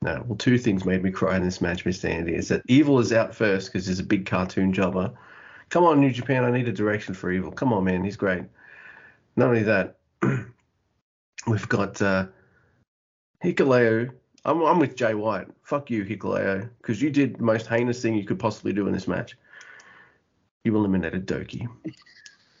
No, 0.00 0.24
well, 0.26 0.36
two 0.36 0.58
things 0.58 0.84
made 0.84 1.02
me 1.02 1.10
cry 1.10 1.36
in 1.36 1.42
this 1.42 1.60
match, 1.60 1.84
Mr. 1.84 2.08
Andy. 2.08 2.34
Is 2.34 2.48
that 2.48 2.62
Evil 2.68 3.00
is 3.00 3.12
out 3.12 3.34
first 3.34 3.72
because 3.72 3.86
he's 3.86 3.98
a 3.98 4.04
big 4.04 4.26
cartoon 4.26 4.72
jobber. 4.72 5.12
Come 5.70 5.84
on, 5.84 6.00
New 6.00 6.10
Japan, 6.10 6.44
I 6.44 6.50
need 6.50 6.68
a 6.68 6.72
direction 6.72 7.14
for 7.14 7.32
Evil. 7.32 7.50
Come 7.50 7.72
on, 7.72 7.84
man, 7.84 8.04
he's 8.04 8.16
great. 8.16 8.44
Not 9.36 9.48
only 9.48 9.64
that, 9.64 9.96
we've 11.46 11.68
got 11.68 12.00
uh, 12.00 12.26
Hikuleo. 13.44 14.10
I'm, 14.44 14.62
I'm 14.62 14.78
with 14.78 14.96
Jay 14.96 15.14
White. 15.14 15.48
Fuck 15.62 15.90
you, 15.90 16.04
Hikuleo, 16.04 16.68
because 16.78 17.02
you 17.02 17.10
did 17.10 17.38
the 17.38 17.42
most 17.42 17.66
heinous 17.66 18.00
thing 18.00 18.14
you 18.14 18.24
could 18.24 18.38
possibly 18.38 18.72
do 18.72 18.86
in 18.86 18.92
this 18.92 19.08
match. 19.08 19.36
You 20.64 20.76
eliminated 20.76 21.26
Douki. 21.26 21.66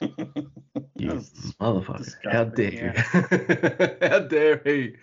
you 0.00 1.10
motherfucker. 1.60 2.14
How 2.30 2.44
dare 2.44 2.72
you? 2.72 4.08
How 4.08 4.20
dare 4.20 4.60
he? 4.64 4.96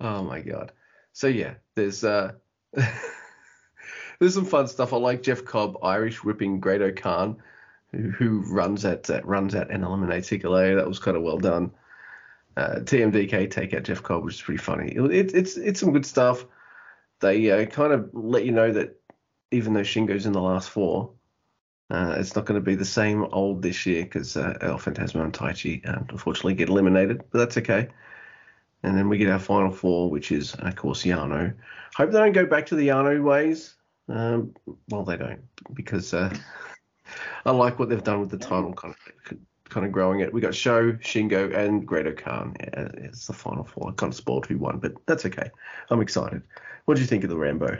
Oh 0.00 0.22
my 0.22 0.40
god. 0.40 0.72
So 1.18 1.26
yeah, 1.26 1.54
there's 1.74 2.04
uh 2.04 2.34
there's 4.20 4.34
some 4.34 4.44
fun 4.44 4.68
stuff. 4.68 4.92
I 4.92 4.98
like 4.98 5.24
Jeff 5.24 5.44
Cobb, 5.44 5.78
Irish 5.82 6.22
whipping 6.22 6.60
Great-O-Khan, 6.60 7.38
who, 7.90 8.10
who 8.10 8.38
runs 8.42 8.84
at 8.84 9.10
uh, 9.10 9.20
runs 9.24 9.56
at 9.56 9.68
and 9.68 9.82
eliminates 9.82 10.30
Hikuleo. 10.30 10.76
That 10.76 10.86
was 10.86 11.00
kind 11.00 11.16
of 11.16 11.24
well 11.24 11.38
done. 11.38 11.72
Uh, 12.56 12.76
TMDK 12.84 13.50
take 13.50 13.74
out 13.74 13.82
Jeff 13.82 14.00
Cobb, 14.00 14.24
which 14.24 14.36
is 14.36 14.42
pretty 14.42 14.62
funny. 14.62 14.92
It, 14.92 15.34
it's 15.34 15.56
it's 15.56 15.80
some 15.80 15.92
good 15.92 16.06
stuff. 16.06 16.46
They 17.18 17.50
uh, 17.50 17.66
kind 17.66 17.92
of 17.92 18.10
let 18.12 18.44
you 18.44 18.52
know 18.52 18.72
that 18.74 19.00
even 19.50 19.72
though 19.72 19.80
Shingo's 19.80 20.24
in 20.24 20.32
the 20.32 20.40
last 20.40 20.70
four, 20.70 21.10
uh, 21.90 22.14
it's 22.16 22.36
not 22.36 22.44
going 22.44 22.60
to 22.60 22.64
be 22.64 22.76
the 22.76 22.84
same 22.84 23.24
old 23.32 23.60
this 23.62 23.86
year 23.86 24.04
because 24.04 24.36
uh, 24.36 24.56
El 24.60 24.78
Phantasmo 24.78 25.24
and 25.24 25.32
Taichi 25.32 25.82
unfortunately 26.12 26.54
get 26.54 26.68
eliminated, 26.68 27.24
but 27.32 27.40
that's 27.40 27.56
okay. 27.56 27.88
And 28.82 28.96
then 28.96 29.08
we 29.08 29.18
get 29.18 29.28
our 29.28 29.38
final 29.38 29.70
four, 29.70 30.10
which 30.10 30.30
is, 30.30 30.54
of 30.54 30.76
course, 30.76 31.02
Yano. 31.02 31.54
Hope 31.96 32.10
they 32.10 32.18
don't 32.18 32.32
go 32.32 32.46
back 32.46 32.66
to 32.66 32.76
the 32.76 32.88
Yano 32.88 33.22
ways. 33.22 33.74
Um, 34.08 34.54
well, 34.88 35.04
they 35.04 35.16
don't, 35.16 35.42
because 35.74 36.14
uh, 36.14 36.34
I 37.44 37.50
like 37.50 37.78
what 37.78 37.88
they've 37.88 38.02
done 38.02 38.20
with 38.20 38.30
the 38.30 38.38
title, 38.38 38.72
kind 38.72 38.94
of, 38.94 39.38
kind 39.68 39.84
of 39.84 39.92
growing 39.92 40.20
it. 40.20 40.32
We 40.32 40.40
got 40.40 40.54
Show, 40.54 40.92
Shingo, 40.92 41.54
and 41.54 41.86
Great-O-Khan. 41.86 42.56
Yeah, 42.60 42.88
it's 42.94 43.26
the 43.26 43.32
final 43.32 43.64
four. 43.64 43.90
I 43.90 43.92
kind 43.92 44.12
of 44.12 44.16
spoiled 44.16 44.46
who 44.46 44.58
won, 44.58 44.78
but 44.78 44.94
that's 45.06 45.26
okay. 45.26 45.50
I'm 45.90 46.00
excited. 46.00 46.42
What 46.84 46.94
do 46.94 47.00
you 47.00 47.06
think 47.06 47.24
of 47.24 47.30
the 47.30 47.36
Rambo? 47.36 47.78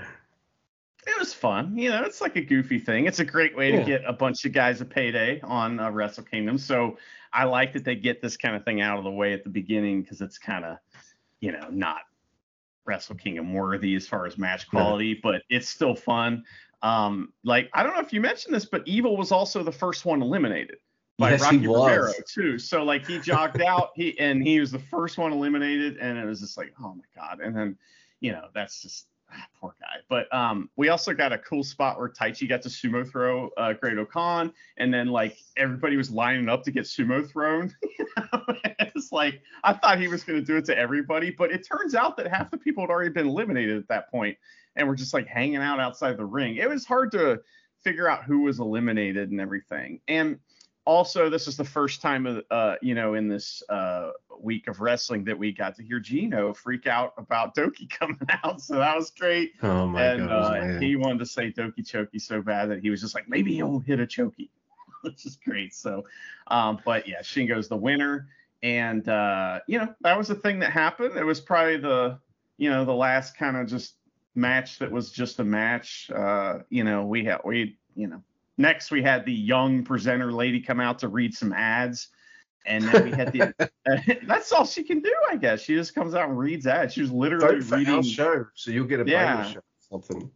It 1.07 1.19
was 1.19 1.33
fun. 1.33 1.79
You 1.79 1.89
know, 1.91 2.03
it's 2.03 2.21
like 2.21 2.37
a 2.37 2.43
goofy 2.43 2.79
thing. 2.79 3.07
It's 3.07 3.21
a 3.21 3.25
great 3.25 3.57
way 3.57 3.71
to 3.71 3.83
get 3.85 4.03
a 4.05 4.13
bunch 4.13 4.45
of 4.45 4.53
guys 4.53 4.83
a 4.83 4.85
payday 4.85 5.41
on 5.41 5.81
uh, 5.81 5.91
Wrestle 5.91 6.25
Kingdom. 6.25 6.59
So 6.59 6.99
I 7.33 7.45
like 7.45 7.73
that 7.75 7.85
they 7.85 7.95
get 7.95 8.23
this 8.23 8.37
kind 8.37 8.57
of 8.57 8.65
thing 8.65 8.81
out 8.81 8.99
of 8.99 9.05
the 9.05 9.11
way 9.11 9.33
at 9.33 9.45
the 9.45 9.51
beginning 9.51 10.03
because 10.03 10.21
it's 10.21 10.39
kind 10.39 10.65
of 10.65 10.79
you 11.41 11.53
know, 11.53 11.69
not 11.71 12.01
Wrestle 12.85 13.17
Kingdom 13.17 13.53
worthy 13.53 13.95
as 13.95 14.07
far 14.07 14.27
as 14.27 14.39
match 14.39 14.69
quality, 14.69 15.09
yeah. 15.09 15.21
but 15.23 15.43
it's 15.49 15.69
still 15.69 15.95
fun. 15.95 16.45
Um, 16.83 17.33
like 17.45 17.69
I 17.75 17.83
don't 17.83 17.95
know 17.95 18.01
if 18.01 18.13
you 18.13 18.21
mentioned 18.21 18.55
this, 18.55 18.65
but 18.65 18.83
Evil 18.87 19.17
was 19.17 19.33
also 19.33 19.63
the 19.63 19.73
first 19.73 20.05
one 20.05 20.23
eliminated. 20.23 20.77
by 21.19 21.31
Yes, 21.31 21.43
Rocky. 21.43 21.67
Romero 21.67 22.13
too. 22.27 22.59
So 22.59 22.83
like 22.85 23.07
he 23.07 23.19
jogged 23.19 23.61
out, 23.61 23.91
he 23.95 24.19
and 24.19 24.43
he 24.43 24.61
was 24.61 24.71
the 24.71 24.79
first 24.79 25.19
one 25.19 25.33
eliminated, 25.33 25.99
and 25.99 26.19
it 26.19 26.25
was 26.25 26.41
just 26.41 26.57
like, 26.57 26.73
oh 26.81 26.95
my 26.95 27.05
god. 27.15 27.41
And 27.41 27.55
then, 27.55 27.77
you 28.21 28.33
know, 28.33 28.47
that's 28.55 28.83
just 28.83 29.07
poor 29.61 29.75
guy. 29.81 30.01
But 30.09 30.33
um, 30.35 30.71
we 30.77 30.89
also 30.89 31.13
got 31.13 31.33
a 31.33 31.39
cool 31.39 31.65
spot 31.65 31.99
where 31.99 32.09
Taichi 32.09 32.49
got 32.49 32.63
to 32.63 32.69
sumo 32.69 33.09
throw 33.09 33.51
uh, 33.57 33.73
Great-O-Khan, 33.75 34.53
and 34.77 34.93
then 34.93 35.09
like 35.09 35.39
everybody 35.57 35.97
was 35.97 36.11
lining 36.11 36.49
up 36.49 36.63
to 36.65 36.71
get 36.71 36.85
sumo 36.85 37.29
thrown. 37.29 37.75
You 37.99 38.07
know? 38.33 38.43
it's 38.79 39.13
like 39.13 39.41
I 39.65 39.73
thought 39.73 40.01
he 40.01 40.09
was 40.09 40.25
going 40.25 40.39
to 40.39 40.45
do 40.45 40.57
it 40.57 40.65
to 40.67 40.79
everybody, 40.79 41.31
but 41.31 41.51
it 41.51 41.67
turns 41.67 41.95
out 41.95 42.17
that 42.17 42.29
half 42.29 42.51
the 42.51 42.59
people 42.59 42.83
had 42.83 42.91
already 42.91 43.11
been 43.11 43.29
eliminated 43.29 43.77
at 43.77 43.89
that 43.89 44.11
point, 44.11 44.37
and 44.77 44.89
were 44.89 44.97
just 44.97 45.15
like 45.15 45.27
hanging 45.27 45.57
out 45.57 45.81
outside 45.81 46.17
the 46.17 46.25
ring. 46.25 46.57
It 46.57 46.69
was 46.69 46.85
hard 46.85 47.13
to 47.13 47.41
figure 47.83 48.09
out 48.09 48.25
who 48.25 48.41
was 48.43 48.61
eliminated 48.61 49.31
and 49.31 49.41
everything. 49.41 50.01
And 50.09 50.39
also, 50.89 51.29
this 51.29 51.47
is 51.47 51.59
the 51.59 51.65
first 51.67 52.01
time, 52.01 52.43
uh, 52.51 52.77
you 52.81 52.95
know, 52.95 53.13
in 53.13 53.29
this 53.29 53.63
uh, 53.69 54.13
week 54.41 54.69
of 54.69 54.81
wrestling 54.81 55.23
that 55.25 55.39
we 55.39 55.53
got 55.53 55.77
to 55.77 55.83
hear 55.83 56.01
Gino 56.01 56.55
freak 56.55 56.87
out 56.87 57.13
about 57.19 57.55
Douki 57.55 57.91
coming 57.99 58.17
out. 58.43 58.63
So 58.63 58.77
that 58.77 58.97
was 58.97 59.11
great. 59.11 59.53
Oh 59.63 59.87
my 59.87 60.03
and 60.03 60.27
god, 60.27 60.57
uh, 60.57 60.65
man. 60.65 60.81
he 60.81 60.97
wanted 60.97 61.19
to 61.19 61.27
say 61.27 61.53
Douki 61.53 61.81
Choki 61.81 62.19
so 62.19 62.41
bad 62.41 62.71
that 62.71 62.81
he 62.81 62.89
was 62.89 63.03
just 63.03 63.15
like, 63.15 63.29
maybe 63.29 63.55
he'll 63.55 63.81
hit 63.81 64.01
a 64.01 64.07
Choki, 64.07 64.49
which 65.03 65.27
is 65.27 65.37
great. 65.37 65.75
So, 65.75 66.07
um, 66.47 66.81
but 66.87 67.07
yeah, 67.07 67.21
Shingo's 67.21 67.69
the 67.69 67.77
winner. 67.77 68.29
And, 68.63 69.07
uh, 69.07 69.61
you 69.67 69.79
know, 69.79 69.95
that 70.01 70.17
was 70.17 70.29
the 70.29 70.37
thing 70.37 70.61
that 70.61 70.73
happened. 70.73 71.19
It 71.19 71.25
was 71.25 71.39
probably 71.39 71.77
the, 71.77 72.19
you 72.57 72.71
know, 72.71 72.87
the 72.87 72.95
last 72.95 73.37
kind 73.37 73.59
of 73.59 73.69
just 73.69 73.93
match 74.35 74.79
that 74.79 74.91
was 74.91 75.13
just 75.13 75.39
a 75.39 75.45
match. 75.45 76.11
Uh, 76.11 76.61
you 76.71 76.83
know, 76.83 77.05
we 77.05 77.27
had, 77.27 77.43
we, 77.45 77.77
you 77.95 78.07
know, 78.07 78.23
next 78.59 78.91
we 78.91 79.03
had 79.03 79.25
the 79.25 79.33
young 79.33 79.85
presenter 79.85 80.33
lady 80.33 80.61
come 80.61 80.81
out 80.81 80.99
to 80.99 81.09
read 81.09 81.35
some 81.35 81.53
ads. 81.53 82.09
And 82.67 82.85
then 82.87 83.05
we 83.05 83.11
had 83.13 83.33
the, 83.33 83.55
that's 84.27 84.53
all 84.53 84.67
she 84.67 84.83
can 84.83 85.01
do, 85.01 85.15
I 85.31 85.37
guess. 85.37 85.63
She 85.63 85.75
just 85.75 85.95
comes 85.95 86.15
out 86.15 86.29
and 86.29 86.39
reads 86.39 86.67
ads. 86.67 86.93
She 86.93 87.01
was 87.01 87.11
literally 87.11 87.61
Vote 87.61 87.79
reading. 87.79 88.03
show, 88.03 88.45
so 88.55 88.71
you'll 88.71 88.87
get 88.87 89.01
a 89.01 89.09
Yeah. 89.09 89.43
show 89.45 89.61
something. 89.89 90.31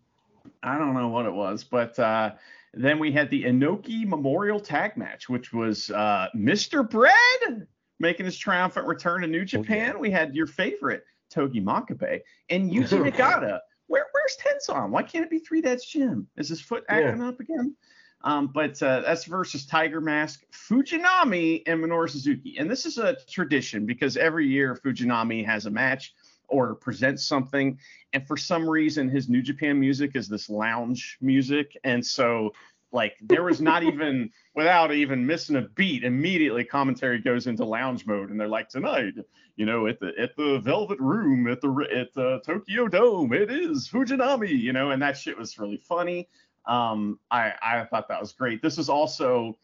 I 0.63 0.79
don't 0.79 0.95
know 0.95 1.09
what 1.09 1.27
it 1.27 1.33
was, 1.33 1.65
but 1.65 1.99
uh, 1.99 2.33
then 2.73 2.99
we 2.99 3.13
had 3.13 3.29
the 3.31 3.45
Inoki 3.45 4.07
Memorial 4.07 4.61
Tag 4.61 4.97
Match, 4.97 5.29
which 5.29 5.53
was 5.53 5.91
uh, 5.91 6.29
Mr. 6.35 6.89
Bread 6.89 7.67
making 7.99 8.25
his 8.27 8.39
triumphant 8.39 8.87
return 8.87 9.21
to 9.23 9.27
New 9.27 9.45
Japan. 9.45 9.99
We 9.99 10.11
had 10.11 10.35
your 10.35 10.47
favorite 10.47 11.05
Togi 11.31 11.61
Makabe 11.61 12.21
and 12.49 12.71
Yuji 12.73 13.11
Nagata. 13.13 13.61
Where, 13.89 14.07
where's 14.13 14.37
Tenzan? 14.41 14.91
Why 14.91 15.03
can't 15.03 15.25
it 15.25 15.31
be 15.31 15.39
Three 15.41 15.61
Dad's 15.61 15.85
Gym? 15.85 16.27
Is 16.37 16.49
his 16.49 16.61
foot 16.61 16.85
acting 16.89 17.23
up 17.23 17.41
again? 17.41 17.77
Um, 18.25 18.49
but 18.49 18.81
uh, 18.83 19.01
that's 19.01 19.25
versus 19.25 19.67
Tiger 19.67 20.01
Mask, 20.01 20.43
Fujinami, 20.53 21.63
and 21.67 21.83
Minoru 21.83 22.09
Suzuki. 22.09 22.57
And 22.59 22.71
this 22.71 22.87
is 22.87 22.99
a 22.99 23.17
tradition 23.29 23.85
because 23.85 24.17
every 24.17 24.47
year 24.47 24.79
Fujinami 24.85 25.45
has 25.45 25.67
a 25.67 25.71
match 25.71 26.15
or 26.49 26.75
presents 26.75 27.25
something. 27.25 27.79
And 28.13 28.27
for 28.27 28.37
some 28.37 28.69
reason, 28.69 29.09
his 29.09 29.29
New 29.29 29.43
Japan 29.43 29.81
music 29.81 30.15
is 30.15 30.29
this 30.29 30.49
lounge 30.49 31.19
music. 31.21 31.77
And 31.83 32.05
so, 32.05 32.53
like, 32.93 33.15
there 33.23 33.43
was 33.43 33.61
not 33.61 33.83
even, 33.83 34.31
without 34.55 34.93
even 34.93 35.27
missing 35.27 35.57
a 35.57 35.63
beat, 35.63 36.05
immediately 36.05 36.65
commentary 36.65 37.19
goes 37.19 37.47
into 37.47 37.65
lounge 37.65 38.07
mode. 38.07 38.31
And 38.31 38.39
they're 38.39 38.49
like, 38.49 38.69
tonight, 38.69 39.15
you 39.57 39.67
know, 39.67 39.87
at 39.87 39.99
the 39.99 40.13
at 40.19 40.37
the 40.37 40.61
Velvet 40.61 40.99
Room 40.99 41.47
at 41.47 41.61
the 41.61 41.87
at 41.95 42.15
the 42.15 42.41
Tokyo 42.45 42.89
Dome, 42.89 43.33
it 43.33 43.51
is 43.51 43.89
Fujinami, 43.89 44.49
you 44.49 44.73
know, 44.73 44.91
and 44.91 45.03
that 45.03 45.17
shit 45.17 45.37
was 45.37 45.59
really 45.59 45.77
funny. 45.77 46.29
Um, 46.67 47.19
I 47.31 47.53
I 47.63 47.85
thought 47.85 48.09
that 48.09 48.21
was 48.21 48.33
great. 48.33 48.63
This 48.63 48.79
is 48.79 48.89
also, 48.89 49.59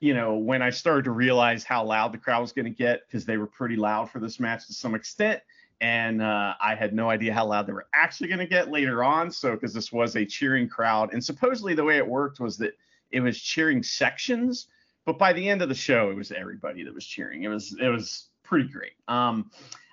you 0.00 0.14
know, 0.14 0.36
when 0.36 0.62
I 0.62 0.70
started 0.70 1.04
to 1.04 1.10
realize 1.10 1.64
how 1.64 1.84
loud 1.84 2.12
the 2.12 2.18
crowd 2.18 2.40
was 2.40 2.52
going 2.52 2.64
to 2.64 2.70
get 2.70 3.06
because 3.06 3.24
they 3.24 3.36
were 3.36 3.46
pretty 3.46 3.76
loud 3.76 4.10
for 4.10 4.18
this 4.18 4.40
match 4.40 4.66
to 4.66 4.72
some 4.72 4.94
extent, 4.94 5.40
and 5.80 6.22
uh, 6.22 6.54
I 6.60 6.74
had 6.74 6.94
no 6.94 7.10
idea 7.10 7.34
how 7.34 7.46
loud 7.46 7.66
they 7.66 7.72
were 7.72 7.88
actually 7.92 8.28
going 8.28 8.38
to 8.38 8.46
get 8.46 8.70
later 8.70 9.04
on. 9.04 9.30
So 9.30 9.52
because 9.52 9.74
this 9.74 9.92
was 9.92 10.16
a 10.16 10.24
cheering 10.24 10.68
crowd, 10.68 11.12
and 11.12 11.22
supposedly 11.22 11.74
the 11.74 11.84
way 11.84 11.98
it 11.98 12.06
worked 12.06 12.40
was 12.40 12.56
that 12.58 12.76
it 13.10 13.20
was 13.20 13.40
cheering 13.40 13.82
sections, 13.82 14.68
but 15.04 15.18
by 15.18 15.32
the 15.32 15.48
end 15.48 15.62
of 15.62 15.68
the 15.68 15.74
show, 15.74 16.10
it 16.10 16.16
was 16.16 16.32
everybody 16.32 16.82
that 16.84 16.94
was 16.94 17.04
cheering. 17.04 17.42
It 17.42 17.48
was 17.48 17.76
it 17.80 17.88
was 17.88 18.28
pretty 18.42 18.68
great. 18.68 18.92
Um, 19.08 19.50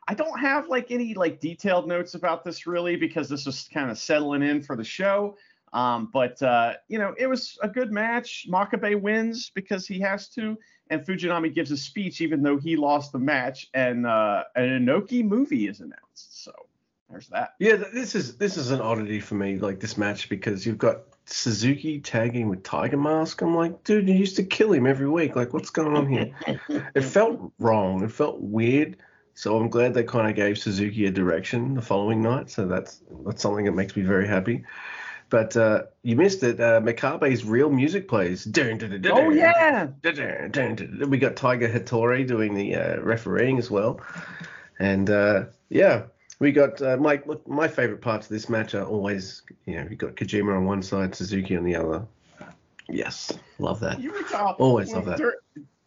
I 0.07 0.15
don't 0.15 0.39
have 0.39 0.67
like 0.67 0.89
any 0.89 1.13
like 1.13 1.39
detailed 1.39 1.87
notes 1.87 2.15
about 2.15 2.43
this 2.43 2.65
really 2.65 2.95
because 2.95 3.29
this 3.29 3.45
was 3.45 3.69
kind 3.71 3.91
of 3.91 3.97
settling 3.97 4.41
in 4.41 4.61
for 4.61 4.75
the 4.75 4.83
show. 4.83 5.37
Um, 5.73 6.09
but 6.11 6.41
uh, 6.41 6.73
you 6.87 6.99
know, 6.99 7.13
it 7.17 7.27
was 7.27 7.57
a 7.61 7.67
good 7.67 7.91
match. 7.91 8.47
Makabe 8.49 8.99
wins 8.99 9.51
because 9.53 9.87
he 9.87 9.99
has 9.99 10.29
to, 10.29 10.57
and 10.89 11.05
Fujinami 11.05 11.53
gives 11.53 11.71
a 11.71 11.77
speech 11.77 12.21
even 12.21 12.41
though 12.41 12.57
he 12.57 12.75
lost 12.75 13.11
the 13.11 13.19
match. 13.19 13.69
And 13.73 14.05
uh, 14.05 14.43
an 14.55 14.85
Inoki 14.85 15.23
movie 15.23 15.67
is 15.67 15.79
announced. 15.79 16.43
So 16.43 16.51
there's 17.09 17.27
that. 17.29 17.55
Yeah, 17.59 17.75
this 17.75 18.15
is 18.15 18.37
this 18.37 18.57
is 18.57 18.71
an 18.71 18.81
oddity 18.81 19.19
for 19.19 19.35
me, 19.35 19.57
like 19.59 19.79
this 19.79 19.97
match, 19.97 20.29
because 20.29 20.65
you've 20.65 20.77
got 20.77 21.01
Suzuki 21.25 21.99
tagging 21.99 22.49
with 22.49 22.63
Tiger 22.63 22.97
Mask. 22.97 23.41
I'm 23.41 23.55
like, 23.55 23.83
dude, 23.83 24.07
you 24.07 24.15
used 24.15 24.35
to 24.37 24.43
kill 24.43 24.73
him 24.73 24.87
every 24.87 25.09
week. 25.09 25.35
Like, 25.35 25.53
what's 25.53 25.69
going 25.69 25.95
on 25.95 26.07
here? 26.07 26.35
it 26.95 27.01
felt 27.01 27.51
wrong. 27.59 28.03
It 28.03 28.11
felt 28.11 28.39
weird. 28.39 28.97
So 29.35 29.57
I'm 29.57 29.69
glad 29.69 29.93
they 29.93 30.03
kind 30.03 30.29
of 30.29 30.35
gave 30.35 30.57
Suzuki 30.57 31.05
a 31.05 31.11
direction 31.11 31.75
the 31.75 31.81
following 31.81 32.21
night. 32.21 32.49
So 32.49 32.67
that's 32.67 33.01
that's 33.25 33.41
something 33.41 33.65
that 33.65 33.71
makes 33.71 33.95
me 33.95 34.03
very 34.03 34.27
happy. 34.27 34.65
But 35.29 35.55
uh, 35.55 35.83
you 36.01 36.15
missed 36.15 36.43
it. 36.43 36.59
Uh, 36.59 36.81
Makabe's 36.81 37.45
real 37.45 37.69
music 37.69 38.07
plays. 38.07 38.43
Oh 39.13 39.29
yeah. 39.29 39.87
We 41.07 41.17
got 41.17 41.35
Tiger 41.35 41.69
Hattori 41.69 42.25
doing 42.27 42.55
the 42.55 42.75
uh, 42.75 43.01
refereeing 43.01 43.57
as 43.59 43.69
well, 43.69 44.01
and 44.79 45.09
uh, 45.09 45.45
yeah, 45.69 46.03
we 46.39 46.51
got 46.51 46.81
uh, 46.81 46.97
my 46.97 47.21
look. 47.25 47.47
My 47.47 47.67
favorite 47.67 48.01
parts 48.01 48.25
of 48.25 48.31
this 48.31 48.49
match 48.49 48.73
are 48.73 48.85
always, 48.85 49.43
you 49.65 49.75
know, 49.75 49.87
you 49.89 49.95
got 49.95 50.15
Kojima 50.15 50.55
on 50.55 50.65
one 50.65 50.81
side, 50.81 51.13
Suzuki 51.13 51.55
on 51.55 51.63
the 51.63 51.75
other. 51.75 52.05
Yes, 52.87 53.31
love 53.59 53.79
that. 53.81 53.99
You 53.99 54.11
recall 54.13 54.53
Always 54.53 54.91
love 54.93 55.05
that. 55.05 55.17
dur- 55.17 55.41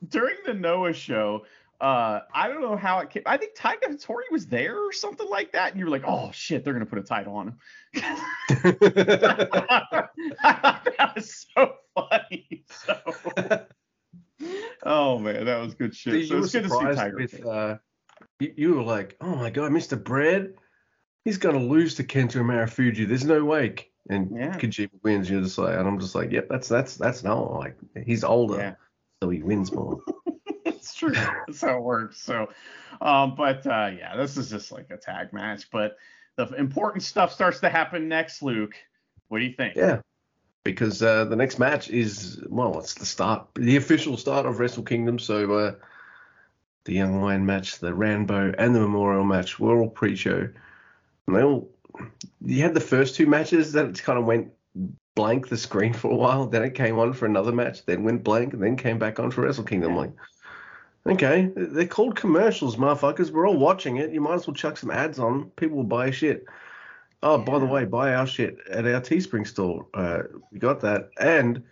during 0.08 0.36
the 0.46 0.54
Noah 0.54 0.92
show. 0.92 1.44
Uh, 1.82 2.20
I 2.32 2.46
don't 2.46 2.60
know 2.60 2.76
how 2.76 3.00
it 3.00 3.10
came. 3.10 3.24
I 3.26 3.36
think 3.36 3.56
Tiger 3.56 3.88
Hattori 3.88 4.30
was 4.30 4.46
there 4.46 4.78
or 4.86 4.92
something 4.92 5.28
like 5.28 5.50
that, 5.50 5.72
and 5.72 5.80
you 5.80 5.84
were 5.86 5.90
like, 5.90 6.04
"Oh 6.06 6.30
shit, 6.32 6.62
they're 6.64 6.72
gonna 6.74 6.86
put 6.86 7.00
a 7.00 7.02
title 7.02 7.34
on 7.34 7.48
him." 7.48 7.58
that 10.42 11.12
was 11.16 11.46
so 11.56 11.74
funny. 11.96 12.64
So, 12.70 12.96
oh 14.84 15.18
man, 15.18 15.44
that 15.46 15.60
was 15.60 15.74
good 15.74 15.92
shit. 15.94 16.14
you 16.14 16.26
So 16.26 16.38
it's 16.38 16.52
good 16.52 16.62
to 16.64 16.70
see 16.70 16.76
Tiger. 16.94 17.16
with, 17.16 17.44
uh, 17.44 17.78
you, 18.38 18.54
you 18.56 18.74
were 18.76 18.84
like, 18.84 19.16
oh 19.20 19.34
my 19.34 19.50
god, 19.50 19.72
Mr. 19.72 20.00
Bread, 20.02 20.54
he's 21.24 21.38
gonna 21.38 21.58
lose 21.58 21.96
to 21.96 22.04
Kenta 22.04 22.36
Marufuji. 22.36 23.08
There's 23.08 23.24
no 23.24 23.44
way. 23.44 23.74
And 24.08 24.30
Yeah. 24.36 24.56
Kojima 24.56 24.90
wins. 25.02 25.28
You're 25.28 25.42
just 25.42 25.58
like, 25.58 25.76
and 25.76 25.88
I'm 25.88 25.98
just 25.98 26.14
like, 26.14 26.30
yep, 26.30 26.46
that's 26.48 26.68
that's 26.68 26.96
that's 26.96 27.24
no, 27.24 27.44
like 27.58 27.76
he's 28.06 28.22
older, 28.22 28.56
Yeah. 28.58 28.74
so 29.20 29.30
he 29.30 29.42
wins 29.42 29.72
more. 29.72 30.00
true. 31.10 31.12
That's 31.46 31.60
how 31.60 31.76
it 31.76 31.82
works. 31.82 32.20
So, 32.20 32.48
um, 33.00 33.34
but 33.34 33.66
uh, 33.66 33.90
yeah, 33.96 34.16
this 34.16 34.36
is 34.36 34.50
just 34.50 34.72
like 34.72 34.90
a 34.90 34.96
tag 34.96 35.32
match. 35.32 35.70
But 35.70 35.96
the 36.36 36.46
important 36.54 37.02
stuff 37.02 37.32
starts 37.32 37.60
to 37.60 37.68
happen 37.68 38.08
next, 38.08 38.42
Luke. 38.42 38.74
What 39.28 39.38
do 39.38 39.44
you 39.44 39.54
think? 39.54 39.76
Yeah, 39.76 40.00
because 40.64 41.02
uh, 41.02 41.24
the 41.24 41.36
next 41.36 41.58
match 41.58 41.90
is 41.90 42.42
well, 42.48 42.78
it's 42.78 42.94
the 42.94 43.06
start, 43.06 43.48
the 43.54 43.76
official 43.76 44.16
start 44.16 44.46
of 44.46 44.60
Wrestle 44.60 44.84
Kingdom. 44.84 45.18
So 45.18 45.52
uh, 45.52 45.74
the 46.84 46.94
Young 46.94 47.20
Lion 47.20 47.46
match, 47.46 47.78
the 47.78 47.94
Rambo, 47.94 48.54
and 48.58 48.74
the 48.74 48.80
Memorial 48.80 49.24
match 49.24 49.58
were 49.58 49.80
all 49.80 49.90
pre-show. 49.90 50.48
And 51.26 51.36
they 51.36 51.42
all, 51.42 51.68
you 52.44 52.62
had 52.62 52.74
the 52.74 52.80
first 52.80 53.14
two 53.14 53.26
matches 53.26 53.72
that 53.72 54.02
kind 54.02 54.18
of 54.18 54.24
went 54.24 54.52
blank 55.14 55.48
the 55.48 55.56
screen 55.56 55.92
for 55.94 56.10
a 56.10 56.16
while. 56.16 56.46
Then 56.46 56.62
it 56.64 56.74
came 56.74 56.98
on 56.98 57.12
for 57.12 57.26
another 57.26 57.52
match, 57.52 57.84
then 57.86 58.04
went 58.04 58.24
blank, 58.24 58.52
and 58.52 58.62
then 58.62 58.76
came 58.76 58.98
back 58.98 59.18
on 59.20 59.30
for 59.30 59.42
Wrestle 59.42 59.64
Kingdom. 59.64 59.92
Yeah. 59.92 59.98
Like, 59.98 60.12
okay, 61.06 61.50
they're 61.56 61.86
called 61.86 62.16
commercials, 62.16 62.76
motherfuckers. 62.76 63.30
We're 63.30 63.48
all 63.48 63.56
watching 63.56 63.96
it. 63.96 64.12
You 64.12 64.20
might 64.20 64.34
as 64.34 64.46
well 64.46 64.54
chuck 64.54 64.76
some 64.76 64.90
ads 64.90 65.18
on. 65.18 65.50
People 65.56 65.78
will 65.78 65.84
buy 65.84 66.10
shit. 66.10 66.44
Oh, 67.22 67.38
by 67.38 67.58
the 67.58 67.66
way, 67.66 67.84
buy 67.84 68.14
our 68.14 68.26
shit 68.26 68.58
at 68.70 68.84
our 68.84 69.00
Teespring 69.00 69.46
store. 69.46 69.86
Uh, 69.94 70.22
we 70.50 70.58
got 70.58 70.80
that. 70.80 71.10
And 71.20 71.62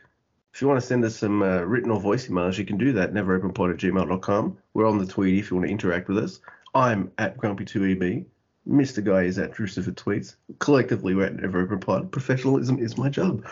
if 0.55 0.63
you 0.63 0.69
want 0.69 0.81
to 0.81 0.87
send 0.87 1.05
us 1.05 1.17
some 1.17 1.43
uh, 1.43 1.63
written 1.63 1.91
or 1.91 2.01
voice 2.01 2.29
emails, 2.29 2.57
you 2.59 2.65
can 2.65 2.79
do 2.79 2.93
that. 2.93 3.13
Neveropenpod 3.13 3.73
at 3.73 3.79
gmail.com. 3.79 4.59
We're 4.75 4.87
on 4.89 4.99
the 4.99 5.07
Tweety 5.07 5.41
if 5.41 5.51
you 5.51 5.57
want 5.57 5.67
to 5.67 5.73
interact 5.73 6.09
with 6.09 6.19
us. 6.19 6.41
I'm 6.75 7.11
at 7.19 7.37
Grumpy2EB. 7.37 8.27
Mr. 8.69 9.03
Guy 9.03 9.23
is 9.23 9.39
at 9.39 9.53
Drusifer 9.53 9.93
Tweets. 9.93 10.37
Collectively, 10.61 11.15
we're 11.15 11.27
at 11.27 11.37
Neveropenpod. 11.37 12.13
Professionalism 12.13 12.79
is 12.79 12.97
my 12.97 13.09
job. 13.09 13.45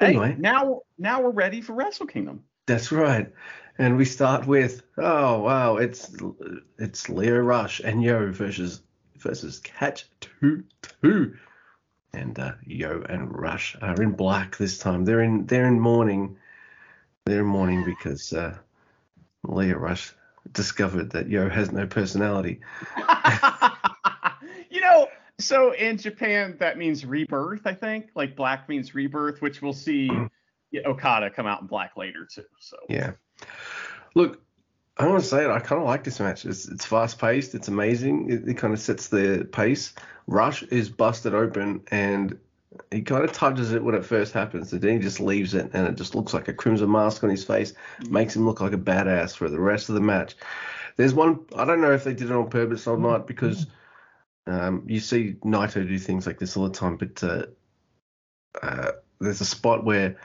Anyway, 0.00 0.32
Hey, 0.32 0.36
now 0.38 0.82
now 0.98 1.20
we're 1.20 1.30
ready 1.30 1.60
for 1.60 1.74
Wrestle 1.74 2.06
Kingdom. 2.06 2.44
that's 2.66 2.90
right. 2.92 3.30
And 3.78 3.96
we 3.96 4.04
start 4.04 4.46
with 4.46 4.82
oh 4.98 5.40
wow, 5.40 5.76
it's 5.76 6.14
it's 6.78 7.08
Lio 7.08 7.38
Rush 7.38 7.80
and 7.80 8.02
Yo 8.02 8.30
versus 8.30 8.82
versus 9.18 9.60
Catch 9.60 10.08
Two 10.20 10.64
Two, 11.00 11.36
and 12.12 12.38
uh, 12.38 12.52
Yo 12.66 13.02
and 13.08 13.34
Rush 13.34 13.76
are 13.80 14.00
in 14.02 14.12
black 14.12 14.56
this 14.56 14.78
time. 14.78 15.04
They're 15.04 15.22
in 15.22 15.46
they're 15.46 15.66
in 15.66 15.80
mourning. 15.80 16.36
They're 17.24 17.40
in 17.40 17.46
mourning 17.46 17.84
because 17.84 18.32
uh, 18.32 18.58
Lio 19.44 19.76
Rush 19.76 20.12
discovered 20.52 21.10
that 21.12 21.28
Yo 21.28 21.48
has 21.48 21.72
no 21.72 21.86
personality. 21.86 22.60
you 24.70 24.80
know, 24.80 25.08
so 25.38 25.72
in 25.72 25.96
Japan 25.96 26.56
that 26.58 26.78
means 26.78 27.06
rebirth, 27.06 27.66
I 27.66 27.74
think. 27.74 28.10
Like 28.14 28.36
black 28.36 28.68
means 28.68 28.94
rebirth, 28.94 29.40
which 29.40 29.62
we'll 29.62 29.72
see 29.72 30.10
Okada 30.86 31.30
come 31.30 31.46
out 31.46 31.62
in 31.62 31.66
black 31.66 31.96
later 31.96 32.26
too. 32.30 32.44
So 32.60 32.76
yeah. 32.88 33.12
Look, 34.14 34.40
I 34.98 35.06
want 35.06 35.22
to 35.22 35.28
say 35.28 35.44
it. 35.44 35.50
I 35.50 35.58
kind 35.60 35.80
of 35.80 35.86
like 35.86 36.04
this 36.04 36.20
match. 36.20 36.44
It's, 36.44 36.68
it's 36.68 36.84
fast 36.84 37.18
paced. 37.18 37.54
It's 37.54 37.68
amazing. 37.68 38.30
It, 38.30 38.48
it 38.48 38.56
kind 38.58 38.72
of 38.72 38.80
sets 38.80 39.08
the 39.08 39.48
pace. 39.50 39.94
Rush 40.26 40.62
is 40.64 40.88
busted 40.88 41.34
open 41.34 41.82
and 41.90 42.38
he 42.90 43.02
kind 43.02 43.24
of 43.24 43.32
touches 43.32 43.72
it 43.72 43.82
when 43.82 43.94
it 43.94 44.04
first 44.04 44.32
happens, 44.32 44.72
and 44.72 44.80
then 44.80 44.94
he 44.94 44.98
just 44.98 45.20
leaves 45.20 45.54
it, 45.54 45.70
and 45.72 45.86
it 45.86 45.96
just 45.96 46.14
looks 46.14 46.32
like 46.32 46.48
a 46.48 46.52
crimson 46.52 46.90
mask 46.90 47.22
on 47.24 47.30
his 47.30 47.44
face, 47.44 47.74
makes 48.08 48.34
him 48.34 48.46
look 48.46 48.60
like 48.60 48.72
a 48.72 48.78
badass 48.78 49.36
for 49.36 49.48
the 49.48 49.60
rest 49.60 49.88
of 49.88 49.94
the 49.94 50.00
match. 50.00 50.34
There's 50.96 51.14
one 51.14 51.40
I 51.56 51.64
don't 51.64 51.80
know 51.80 51.92
if 51.92 52.04
they 52.04 52.14
did 52.14 52.30
it 52.30 52.36
on 52.36 52.50
purpose 52.50 52.86
or 52.86 52.98
not 52.98 53.26
because 53.26 53.66
um, 54.46 54.84
you 54.86 55.00
see 55.00 55.36
Naito 55.44 55.86
do 55.86 55.98
things 55.98 56.26
like 56.26 56.38
this 56.38 56.56
all 56.56 56.68
the 56.68 56.74
time, 56.74 56.96
but 56.96 57.22
uh, 57.22 57.46
uh, 58.62 58.92
there's 59.20 59.40
a 59.40 59.46
spot 59.46 59.84
where 59.84 60.16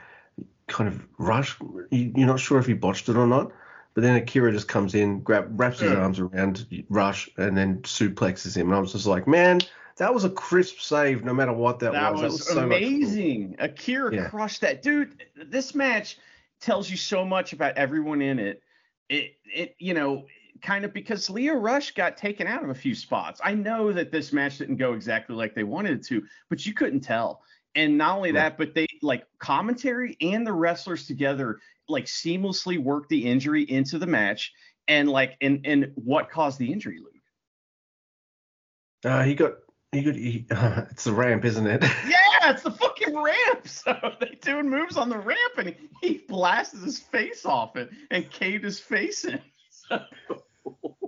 kind 0.68 0.88
of 0.88 1.06
Rush, 1.18 1.56
you're 1.90 2.26
not 2.26 2.40
sure 2.40 2.58
if 2.58 2.66
he 2.66 2.74
botched 2.74 3.08
it 3.08 3.16
or 3.16 3.26
not, 3.26 3.52
but 3.94 4.02
then 4.02 4.16
Akira 4.16 4.52
just 4.52 4.68
comes 4.68 4.94
in, 4.94 5.20
grab, 5.20 5.48
wraps 5.58 5.80
his 5.80 5.90
yeah. 5.90 5.98
arms 5.98 6.20
around 6.20 6.66
Rush, 6.88 7.28
and 7.36 7.56
then 7.56 7.82
suplexes 7.82 8.56
him, 8.56 8.68
and 8.68 8.76
I 8.76 8.80
was 8.80 8.92
just 8.92 9.06
like, 9.06 9.26
man 9.26 9.60
that 9.98 10.14
was 10.14 10.24
a 10.24 10.30
crisp 10.30 10.78
save, 10.80 11.24
no 11.24 11.34
matter 11.34 11.52
what 11.52 11.80
that, 11.80 11.92
that 11.92 12.12
was. 12.12 12.22
was. 12.22 12.32
That 12.32 12.32
was 12.32 12.46
so 12.46 12.64
amazing. 12.64 13.56
Akira 13.58 14.14
yeah. 14.14 14.28
crushed 14.28 14.60
that, 14.62 14.82
dude. 14.82 15.24
This 15.36 15.74
match 15.74 16.18
tells 16.60 16.88
you 16.90 16.96
so 16.96 17.24
much 17.24 17.52
about 17.52 17.76
everyone 17.76 18.22
in 18.22 18.38
it. 18.38 18.62
It, 19.08 19.36
it, 19.44 19.74
you 19.78 19.94
know, 19.94 20.26
kind 20.62 20.84
of 20.84 20.92
because 20.92 21.28
Lio 21.28 21.54
Rush 21.54 21.92
got 21.92 22.16
taken 22.16 22.46
out 22.46 22.62
of 22.62 22.70
a 22.70 22.74
few 22.74 22.94
spots. 22.94 23.40
I 23.42 23.54
know 23.54 23.92
that 23.92 24.12
this 24.12 24.32
match 24.32 24.58
didn't 24.58 24.76
go 24.76 24.92
exactly 24.92 25.34
like 25.34 25.54
they 25.54 25.64
wanted 25.64 25.98
it 25.98 26.04
to, 26.06 26.24
but 26.48 26.64
you 26.64 26.74
couldn't 26.74 27.00
tell. 27.00 27.42
And 27.78 27.96
not 27.96 28.16
only 28.16 28.32
that, 28.32 28.58
but 28.58 28.74
they 28.74 28.88
like 29.02 29.24
commentary 29.38 30.16
and 30.20 30.44
the 30.44 30.52
wrestlers 30.52 31.06
together 31.06 31.60
like 31.88 32.06
seamlessly 32.06 32.76
work 32.76 33.08
the 33.08 33.24
injury 33.24 33.62
into 33.62 33.98
the 33.98 34.06
match 34.06 34.52
and 34.88 35.08
like 35.08 35.36
and 35.40 35.60
and 35.64 35.92
what 35.94 36.28
caused 36.28 36.58
the 36.58 36.72
injury, 36.72 36.98
Luke? 36.98 37.12
Uh, 39.04 39.22
he 39.22 39.36
got 39.36 39.52
he 39.92 40.02
could, 40.02 40.16
he, 40.16 40.44
uh, 40.50 40.82
it's 40.90 41.04
the 41.04 41.12
ramp, 41.12 41.44
isn't 41.44 41.66
it? 41.66 41.84
Yeah, 42.08 42.50
it's 42.50 42.62
the 42.62 42.72
fucking 42.72 43.16
ramp. 43.16 43.36
So 43.68 43.94
they 44.20 44.38
doing 44.40 44.68
moves 44.68 44.96
on 44.96 45.08
the 45.08 45.18
ramp, 45.18 45.58
and 45.58 45.68
he, 45.68 45.76
he 46.02 46.18
blasts 46.26 46.82
his 46.82 46.98
face 46.98 47.44
off 47.46 47.76
it 47.76 47.90
and 48.10 48.28
caved 48.30 48.64
his 48.64 48.80
face 48.80 49.24
in. 49.24 49.40
So. 49.70 50.00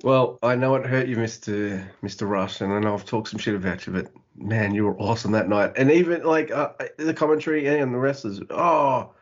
Well, 0.02 0.38
I 0.42 0.56
know 0.56 0.74
it 0.76 0.86
hurt 0.86 1.08
you, 1.08 1.16
Mister 1.16 1.90
Mister 2.00 2.26
Rush, 2.26 2.60
and 2.60 2.72
I 2.72 2.78
know 2.78 2.94
I've 2.94 3.04
talked 3.04 3.28
some 3.28 3.38
shit 3.38 3.54
about 3.54 3.86
you, 3.86 3.92
but 3.92 4.12
man, 4.40 4.74
you 4.74 4.84
were 4.84 4.98
awesome 4.98 5.32
that 5.32 5.48
night. 5.48 5.72
And 5.76 5.90
even 5.90 6.24
like 6.24 6.50
uh, 6.50 6.72
the 6.96 7.14
commentary 7.14 7.66
and 7.66 7.94
the 7.94 7.98
wrestlers, 7.98 8.40
oh, 8.50 9.12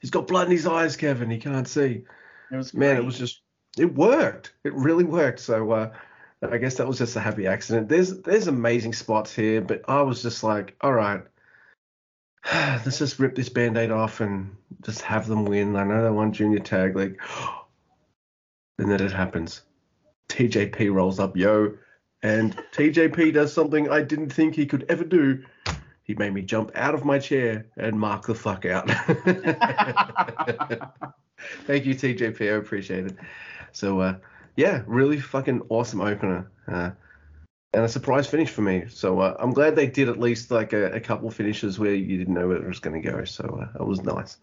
he's 0.00 0.10
got 0.10 0.26
blood 0.26 0.46
in 0.46 0.52
his 0.52 0.66
eyes, 0.66 0.96
Kevin. 0.96 1.30
He 1.30 1.38
can't 1.38 1.68
see. 1.68 2.04
It 2.52 2.56
was 2.56 2.74
man, 2.74 2.96
it 2.96 3.04
was 3.04 3.18
just 3.18 3.42
it 3.78 3.94
worked. 3.94 4.52
It 4.64 4.74
really 4.74 5.04
worked. 5.04 5.40
So 5.40 5.70
uh, 5.70 5.92
I 6.42 6.58
guess 6.58 6.76
that 6.76 6.88
was 6.88 6.98
just 6.98 7.16
a 7.16 7.20
happy 7.20 7.46
accident. 7.46 7.88
There's 7.88 8.20
there's 8.22 8.46
amazing 8.46 8.94
spots 8.94 9.34
here, 9.34 9.60
but 9.60 9.82
I 9.88 10.02
was 10.02 10.22
just 10.22 10.42
like, 10.42 10.76
all 10.80 10.92
right, 10.92 11.22
let's 12.52 12.98
just 12.98 13.18
rip 13.18 13.34
this 13.34 13.48
band-aid 13.48 13.90
off 13.90 14.20
and 14.20 14.56
just 14.82 15.02
have 15.02 15.26
them 15.26 15.44
win. 15.44 15.76
I 15.76 15.84
know 15.84 16.02
they 16.02 16.10
won 16.10 16.32
junior 16.32 16.60
tag, 16.60 16.96
like 16.96 17.20
and 18.78 18.90
then 18.90 19.00
it 19.00 19.12
happens. 19.12 19.62
TJP 20.28 20.92
rolls 20.92 21.18
up, 21.18 21.36
yo, 21.36 21.76
and 22.22 22.56
TJP 22.72 23.32
does 23.32 23.52
something 23.52 23.90
I 23.90 24.02
didn't 24.02 24.30
think 24.30 24.54
he 24.54 24.66
could 24.66 24.84
ever 24.88 25.04
do. 25.04 25.44
He 26.02 26.14
made 26.14 26.34
me 26.34 26.42
jump 26.42 26.72
out 26.74 26.94
of 26.94 27.04
my 27.04 27.18
chair 27.18 27.66
and 27.76 27.98
mark 27.98 28.26
the 28.26 28.34
fuck 28.34 28.66
out. 28.66 28.90
Thank 31.66 31.86
you, 31.86 31.94
TJP. 31.94 32.40
I 32.40 32.56
appreciate 32.56 33.06
it. 33.06 33.16
So 33.72 34.00
uh, 34.00 34.16
yeah, 34.56 34.82
really 34.86 35.20
fucking 35.20 35.62
awesome 35.68 36.00
opener. 36.00 36.50
Uh, 36.66 36.90
and 37.72 37.84
a 37.84 37.88
surprise 37.88 38.26
finish 38.26 38.50
for 38.50 38.62
me. 38.62 38.86
So 38.88 39.20
uh, 39.20 39.36
I'm 39.38 39.52
glad 39.52 39.76
they 39.76 39.86
did 39.86 40.08
at 40.08 40.18
least 40.18 40.50
like 40.50 40.72
a, 40.72 40.92
a 40.92 41.00
couple 41.00 41.30
finishes 41.30 41.78
where 41.78 41.94
you 41.94 42.18
didn't 42.18 42.34
know 42.34 42.48
where 42.48 42.56
it 42.56 42.66
was 42.66 42.80
going 42.80 43.00
to 43.00 43.08
go. 43.08 43.24
So 43.24 43.60
uh, 43.62 43.80
it 43.80 43.86
was 43.86 44.02
nice. 44.02 44.38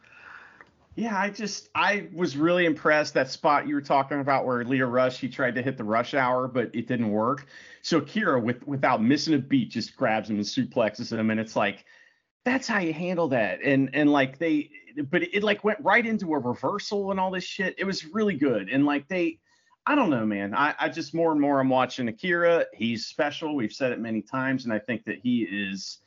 Yeah, 0.97 1.15
I 1.15 1.29
just 1.29 1.69
I 1.75 2.07
was 2.11 2.35
really 2.35 2.65
impressed 2.65 3.13
that 3.13 3.29
spot 3.29 3.67
you 3.67 3.75
were 3.75 3.81
talking 3.81 4.19
about 4.19 4.47
where 4.47 4.65
Lio 4.65 4.87
Rush 4.87 5.19
he 5.19 5.29
tried 5.29 5.53
to 5.53 5.61
hit 5.61 5.77
the 5.77 5.83
rush 5.83 6.15
hour 6.15 6.47
but 6.47 6.71
it 6.73 6.87
didn't 6.87 7.11
work. 7.11 7.45
So 7.83 8.01
Kira 8.01 8.41
with 8.41 8.67
without 8.67 9.03
missing 9.03 9.35
a 9.35 9.37
beat 9.37 9.69
just 9.69 9.95
grabs 9.95 10.27
him 10.27 10.37
and 10.37 10.45
suplexes 10.45 11.13
him 11.13 11.29
and 11.29 11.39
it's 11.39 11.55
like 11.55 11.85
that's 12.45 12.67
how 12.67 12.79
you 12.79 12.93
handle 12.93 13.27
that. 13.27 13.61
And 13.61 13.91
and 13.93 14.11
like 14.11 14.39
they 14.39 14.71
but 15.11 15.21
it, 15.21 15.35
it 15.35 15.43
like 15.43 15.63
went 15.63 15.77
right 15.81 16.03
into 16.03 16.33
a 16.33 16.39
reversal 16.39 17.11
and 17.11 17.19
all 17.19 17.29
this 17.29 17.43
shit. 17.43 17.75
It 17.77 17.85
was 17.85 18.03
really 18.03 18.35
good 18.35 18.67
and 18.67 18.83
like 18.83 19.07
they 19.07 19.37
I 19.85 19.93
don't 19.93 20.09
know, 20.09 20.25
man. 20.25 20.55
I, 20.55 20.73
I 20.79 20.89
just 20.89 21.13
more 21.13 21.31
and 21.31 21.39
more 21.39 21.59
I'm 21.59 21.69
watching 21.69 22.07
Akira. 22.07 22.65
He's 22.73 23.05
special. 23.05 23.55
We've 23.55 23.71
said 23.71 23.93
it 23.93 23.99
many 23.99 24.21
times, 24.21 24.65
and 24.65 24.73
I 24.73 24.79
think 24.79 25.05
that 25.05 25.19
he 25.19 25.43
is 25.43 25.99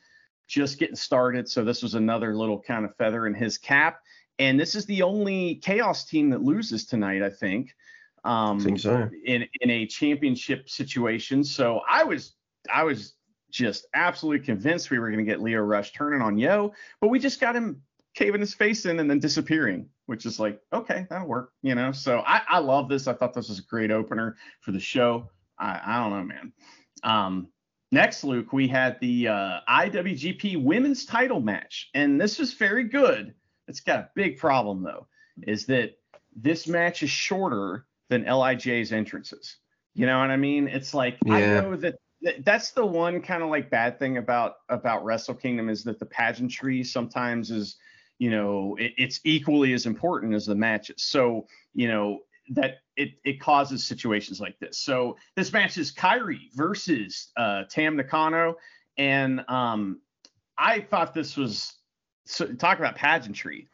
just 0.47 0.77
getting 0.77 0.95
started. 0.95 1.49
So 1.49 1.63
this 1.63 1.81
was 1.81 1.95
another 1.95 2.35
little 2.35 2.61
kind 2.61 2.85
of 2.85 2.95
feather 2.97 3.25
in 3.25 3.33
his 3.33 3.57
cap. 3.57 4.01
And 4.41 4.59
this 4.59 4.75
is 4.75 4.85
the 4.85 5.03
only 5.03 5.55
chaos 5.55 6.05
team 6.05 6.29
that 6.31 6.41
loses 6.41 6.85
tonight, 6.85 7.21
I 7.21 7.29
think. 7.29 7.75
Um, 8.23 8.59
I 8.59 8.63
think 8.63 8.79
so. 8.79 9.09
In 9.25 9.47
in 9.61 9.69
a 9.69 9.85
championship 9.85 10.69
situation. 10.69 11.43
So 11.43 11.81
I 11.89 12.03
was 12.03 12.33
I 12.71 12.83
was 12.83 13.13
just 13.51 13.87
absolutely 13.93 14.45
convinced 14.45 14.91
we 14.91 14.99
were 14.99 15.09
going 15.09 15.25
to 15.25 15.29
get 15.29 15.41
Lio 15.41 15.59
Rush 15.61 15.91
turning 15.93 16.21
on 16.21 16.37
Yo, 16.37 16.73
but 16.99 17.09
we 17.09 17.19
just 17.19 17.39
got 17.39 17.55
him 17.55 17.81
caving 18.15 18.41
his 18.41 18.53
face 18.53 18.85
in 18.85 18.99
and 18.99 19.09
then 19.09 19.19
disappearing 19.19 19.89
which 20.11 20.25
is 20.25 20.41
like, 20.41 20.59
okay, 20.73 21.07
that'll 21.09 21.25
work, 21.25 21.53
you 21.61 21.73
know. 21.73 21.93
So 21.93 22.21
I, 22.27 22.41
I 22.49 22.59
love 22.59 22.89
this. 22.89 23.07
I 23.07 23.13
thought 23.13 23.33
this 23.33 23.47
was 23.47 23.59
a 23.59 23.63
great 23.63 23.91
opener 23.91 24.35
for 24.59 24.73
the 24.73 24.79
show. 24.79 25.29
I, 25.57 25.79
I 25.85 25.99
don't 26.01 26.09
know, 26.09 26.23
man. 26.25 26.53
Um, 27.01 27.47
next, 27.93 28.25
Luke, 28.25 28.51
we 28.51 28.67
had 28.67 28.99
the 28.99 29.29
uh, 29.29 29.59
IWGP 29.69 30.61
Women's 30.61 31.05
Title 31.05 31.39
match, 31.39 31.91
and 31.93 32.19
this 32.19 32.39
was 32.39 32.55
very 32.55 32.83
good. 32.83 33.33
It's 33.71 33.79
got 33.79 33.99
a 33.99 34.09
big 34.15 34.37
problem 34.37 34.83
though, 34.83 35.07
is 35.43 35.65
that 35.67 35.97
this 36.35 36.67
match 36.67 37.03
is 37.03 37.09
shorter 37.09 37.85
than 38.09 38.25
LIJ's 38.25 38.91
entrances. 38.91 39.57
You 39.93 40.05
know 40.05 40.19
what 40.19 40.29
I 40.29 40.37
mean? 40.37 40.67
It's 40.67 40.93
like 40.93 41.17
yeah. 41.25 41.33
I 41.33 41.39
know 41.39 41.75
that 41.77 41.95
that's 42.45 42.71
the 42.71 42.85
one 42.85 43.21
kind 43.21 43.41
of 43.41 43.49
like 43.49 43.69
bad 43.69 43.97
thing 43.97 44.17
about 44.17 44.55
about 44.69 45.03
Wrestle 45.03 45.35
Kingdom 45.35 45.69
is 45.69 45.83
that 45.85 45.99
the 45.99 46.05
pageantry 46.05 46.83
sometimes 46.83 47.49
is 47.49 47.77
you 48.21 48.29
know, 48.29 48.75
it, 48.79 48.93
it's 48.99 49.19
equally 49.23 49.73
as 49.73 49.87
important 49.87 50.35
as 50.35 50.45
the 50.45 50.53
matches. 50.53 51.01
So, 51.01 51.47
you 51.73 51.87
know, 51.87 52.19
that 52.49 52.81
it, 52.95 53.13
it 53.25 53.39
causes 53.39 53.83
situations 53.83 54.39
like 54.39 54.59
this. 54.59 54.77
So 54.77 55.17
this 55.35 55.51
match 55.51 55.75
is 55.79 55.91
Kairi 55.91 56.53
versus 56.53 57.29
uh, 57.35 57.63
Tam 57.67 57.95
Nakano. 57.95 58.57
And 58.99 59.43
um, 59.47 60.01
I 60.55 60.81
thought 60.81 61.15
this 61.15 61.35
was 61.35 61.73
so 62.25 62.45
talk 62.53 62.77
about 62.77 62.95
pageantry. 62.95 63.67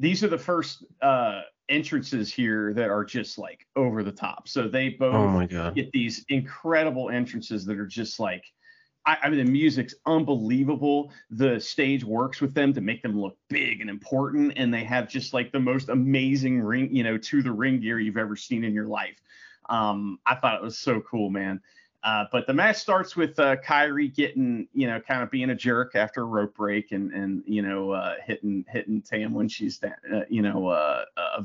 These 0.00 0.24
are 0.24 0.28
the 0.28 0.38
first 0.38 0.84
uh, 1.02 1.42
entrances 1.68 2.32
here 2.32 2.72
that 2.74 2.90
are 2.90 3.04
just 3.04 3.38
like 3.38 3.66
over 3.76 4.02
the 4.02 4.10
top. 4.10 4.48
So 4.48 4.66
they 4.66 4.90
both 4.90 5.14
oh 5.14 5.70
get 5.72 5.92
these 5.92 6.24
incredible 6.28 7.10
entrances 7.10 7.64
that 7.66 7.78
are 7.78 7.86
just 7.86 8.18
like 8.18 8.44
I, 9.06 9.16
I, 9.22 9.30
mean, 9.30 9.44
the 9.44 9.50
music's 9.50 9.94
unbelievable. 10.06 11.12
The 11.30 11.58
stage 11.58 12.04
works 12.04 12.40
with 12.40 12.54
them 12.54 12.72
to 12.74 12.80
make 12.80 13.02
them 13.02 13.18
look 13.18 13.36
big 13.48 13.80
and 13.80 13.88
important, 13.88 14.54
and 14.56 14.72
they 14.72 14.84
have 14.84 15.08
just 15.08 15.32
like 15.32 15.52
the 15.52 15.60
most 15.60 15.88
amazing 15.88 16.60
ring, 16.60 16.94
you 16.94 17.02
know, 17.02 17.16
to 17.16 17.42
the 17.42 17.52
ring 17.52 17.80
gear 17.80 17.98
you've 17.98 18.18
ever 18.18 18.36
seen 18.36 18.62
in 18.62 18.74
your 18.74 18.86
life. 18.86 19.16
Um, 19.70 20.18
I 20.26 20.34
thought 20.34 20.56
it 20.56 20.62
was 20.62 20.78
so 20.78 21.00
cool, 21.00 21.30
man. 21.30 21.60
Uh, 22.02 22.24
but 22.32 22.46
the 22.46 22.54
match 22.54 22.76
starts 22.76 23.14
with 23.14 23.38
uh, 23.38 23.56
Kairi 23.56 24.14
getting, 24.14 24.66
you 24.72 24.86
know, 24.86 25.00
kind 25.00 25.22
of 25.22 25.30
being 25.30 25.50
a 25.50 25.54
jerk 25.54 25.94
after 25.94 26.22
a 26.22 26.24
rope 26.24 26.54
break 26.54 26.92
and 26.92 27.12
and 27.12 27.42
you 27.46 27.62
know 27.62 27.90
uh, 27.90 28.14
hitting 28.24 28.64
hitting 28.68 29.02
Tam 29.02 29.34
when 29.34 29.48
she's, 29.48 29.82
uh, 29.82 30.20
you 30.28 30.40
know, 30.40 30.68
uh, 30.68 31.04
uh, 31.16 31.42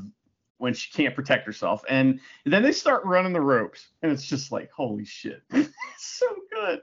when 0.58 0.72
she 0.72 0.90
can't 0.90 1.14
protect 1.14 1.44
herself. 1.44 1.82
And 1.88 2.20
then 2.46 2.62
they 2.62 2.72
start 2.72 3.04
running 3.04 3.34
the 3.34 3.40
ropes, 3.40 3.88
and 4.02 4.10
it's 4.10 4.26
just 4.26 4.50
like, 4.50 4.70
holy 4.70 5.04
shit, 5.04 5.42
so 5.98 6.26
good. 6.52 6.80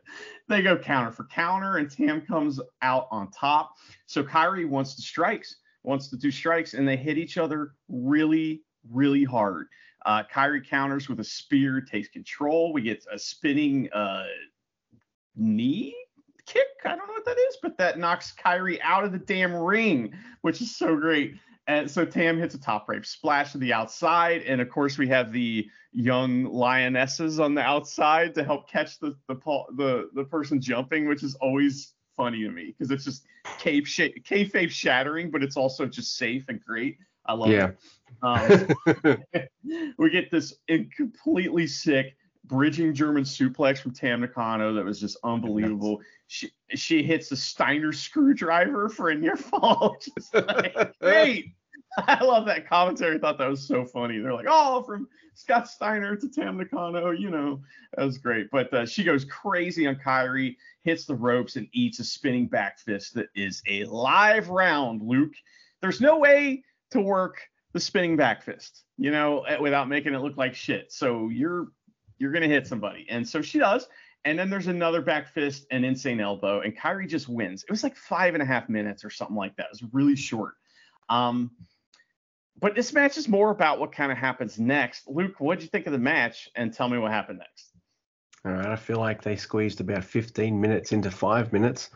They 0.48 0.62
go 0.62 0.78
counter 0.78 1.12
for 1.12 1.24
counter, 1.26 1.78
and 1.78 1.90
Tam 1.90 2.22
comes 2.22 2.60
out 2.84 3.08
on 3.10 3.32
top. 3.32 3.74
So 4.06 4.24
Kairi 4.24 4.68
wants 4.68 4.96
to 4.96 5.02
strikes, 5.02 5.56
wants 5.82 6.10
to 6.10 6.18
do 6.18 6.30
strikes, 6.30 6.76
and 6.76 6.88
they 6.88 6.98
hit 6.98 7.18
each 7.18 7.40
other 7.40 7.74
really, 7.88 8.62
really 8.92 9.24
hard. 9.24 9.68
Uh, 10.06 10.24
Kairi 10.32 10.68
counters 10.68 11.08
with 11.08 11.20
a 11.20 11.24
spear, 11.24 11.82
takes 11.82 12.10
control. 12.10 12.74
We 12.74 12.82
get 12.82 13.06
a 13.12 13.18
spinning 13.18 13.92
uh, 13.94 14.26
knee 15.36 15.96
kick. 16.46 16.68
I 16.86 16.90
don't 16.90 17.08
know 17.08 17.14
what 17.14 17.26
that 17.26 17.38
is, 17.38 17.58
but 17.62 17.78
that 17.78 17.98
knocks 17.98 18.34
Kairi 18.34 18.80
out 18.82 19.04
of 19.04 19.12
the 19.12 19.20
damn 19.20 19.56
ring, 19.56 20.14
which 20.42 20.62
is 20.62 20.76
so 20.76 20.96
great. 20.96 21.36
And 21.68 21.90
so 21.90 22.04
Tam 22.04 22.38
hits 22.38 22.56
a 22.56 22.60
top 22.60 22.90
rope 22.90 23.06
splash 23.06 23.54
to 23.54 23.58
the 23.58 23.72
outside, 23.72 24.42
and 24.42 24.60
of 24.60 24.70
course 24.70 24.98
we 24.98 25.08
have 25.08 25.32
the 25.32 25.66
young 25.94 26.44
lionesses 26.46 27.40
on 27.40 27.56
the 27.56 27.62
outside 27.62 28.36
to 28.36 28.44
help 28.44 28.70
catch 28.70 29.00
the 29.00 29.16
the 29.28 29.36
the, 29.78 30.10
the 30.14 30.26
person 30.26 30.60
jumping, 30.60 31.08
which 31.08 31.24
is 31.24 31.36
always 31.36 31.94
funny 32.18 32.44
to 32.44 32.50
me 32.50 32.68
because 32.78 32.92
it's 32.92 33.06
just 33.06 33.24
cape 33.60 33.88
sh- 33.88 34.20
kayfabe 34.26 34.70
shattering, 34.70 35.32
but 35.32 35.42
it's 35.42 35.56
also 35.56 35.86
just 35.86 36.18
safe 36.18 36.44
and 36.50 36.62
great. 36.64 36.98
I 37.26 37.34
love 37.34 37.50
yeah. 37.50 37.70
it. 37.70 37.78
Um, 38.22 39.48
we 39.98 40.10
get 40.10 40.32
this 40.32 40.54
completely 40.96 41.68
sick 41.68 42.16
bridging 42.46 42.94
German 42.94 43.24
suplex 43.24 43.80
from 43.80 43.94
Tam 43.94 44.22
Nakano 44.22 44.74
that 44.74 44.84
was 44.84 45.00
just 45.00 45.18
unbelievable. 45.24 46.02
She 46.28 46.52
she 46.76 47.04
hits 47.04 47.30
the 47.30 47.38
Steiner 47.38 47.94
screwdriver 47.94 48.90
for 48.90 49.10
a 49.10 49.16
near 49.16 49.36
fall. 49.38 49.96
Just 50.02 50.34
like, 50.34 51.00
great. 51.00 51.54
I 51.98 52.24
love 52.24 52.48
that 52.48 52.68
commentary. 52.68 53.18
I 53.18 53.20
thought 53.20 53.38
that 53.38 53.50
was 53.50 53.68
so 53.68 53.86
funny. 53.86 54.18
They're 54.18 54.34
like, 54.34 54.48
oh, 54.50 54.82
from 54.82 55.08
Scott 55.36 55.68
Steiner 55.68 56.16
to 56.16 56.28
Tam 56.28 56.58
Nakano, 56.58 57.12
you 57.12 57.30
know, 57.30 57.62
that 57.96 58.04
was 58.04 58.18
great. 58.18 58.50
But 58.52 58.74
uh, 58.74 58.86
she 58.88 59.04
goes 59.04 59.26
crazy 59.26 59.86
on 59.86 59.96
Kairi, 59.96 60.58
hits 60.82 61.06
the 61.06 61.14
ropes, 61.14 61.56
and 61.56 61.68
eats 61.72 62.00
a 62.00 62.04
spinning 62.04 62.48
back 62.48 62.80
fist 62.80 63.14
that 63.14 63.28
is 63.36 63.62
a 63.68 63.86
live 63.86 64.50
round, 64.50 65.04
Luke. 65.04 65.34
There's 65.82 66.02
no 66.02 66.18
way 66.18 66.64
to 66.94 67.02
work 67.02 67.42
the 67.74 67.80
spinning 67.80 68.16
back 68.16 68.44
fist, 68.44 68.84
you 68.98 69.12
know, 69.12 69.44
without 69.60 69.90
making 69.90 70.14
it 70.14 70.20
look 70.20 70.38
like 70.38 70.56
shit. 70.56 70.92
So 70.92 71.30
you're 71.30 71.68
you're 72.18 72.32
gonna 72.32 72.48
hit 72.48 72.68
somebody, 72.68 73.06
and 73.10 73.28
so 73.28 73.42
she 73.42 73.60
does. 73.60 73.88
And 74.26 74.40
then 74.40 74.50
there's 74.50 74.68
another 74.68 75.02
back 75.02 75.28
fist 75.28 75.66
and 75.70 75.84
insane 75.84 76.22
elbow, 76.22 76.62
and 76.62 76.78
Kairi 76.78 77.10
just 77.10 77.28
wins. 77.28 77.64
It 77.64 77.70
was 77.70 77.84
like 77.84 77.98
five 77.98 78.36
and 78.36 78.42
a 78.42 78.46
half 78.46 78.70
minutes 78.70 79.04
or 79.04 79.10
something 79.10 79.36
like 79.36 79.56
that. 79.58 79.66
It 79.66 79.82
was 79.82 79.94
really 79.94 80.16
short. 80.16 80.54
Um, 81.10 81.52
but 82.60 82.76
this 82.76 82.94
match 82.94 83.18
is 83.18 83.28
more 83.28 83.52
about 83.52 83.80
what 83.80 83.92
kind 83.92 84.12
of 84.12 84.18
happens 84.18 84.58
next. 84.58 85.10
Luke, 85.10 85.40
what 85.40 85.56
did 85.56 85.64
you 85.64 85.70
think 85.70 85.88
of 85.88 85.92
the 85.92 86.00
match? 86.00 86.48
And 86.56 86.72
tell 86.72 86.88
me 86.88 86.98
what 86.98 87.12
happened 87.12 87.40
next. 87.40 87.72
All 88.46 88.54
right, 88.54 88.68
I 88.68 88.76
feel 88.78 89.00
like 89.00 89.22
they 89.22 89.36
squeezed 89.36 89.82
about 89.82 90.04
15 90.04 90.60
minutes 90.60 90.92
into 90.92 91.12
five 91.12 91.52
minutes, 91.52 91.90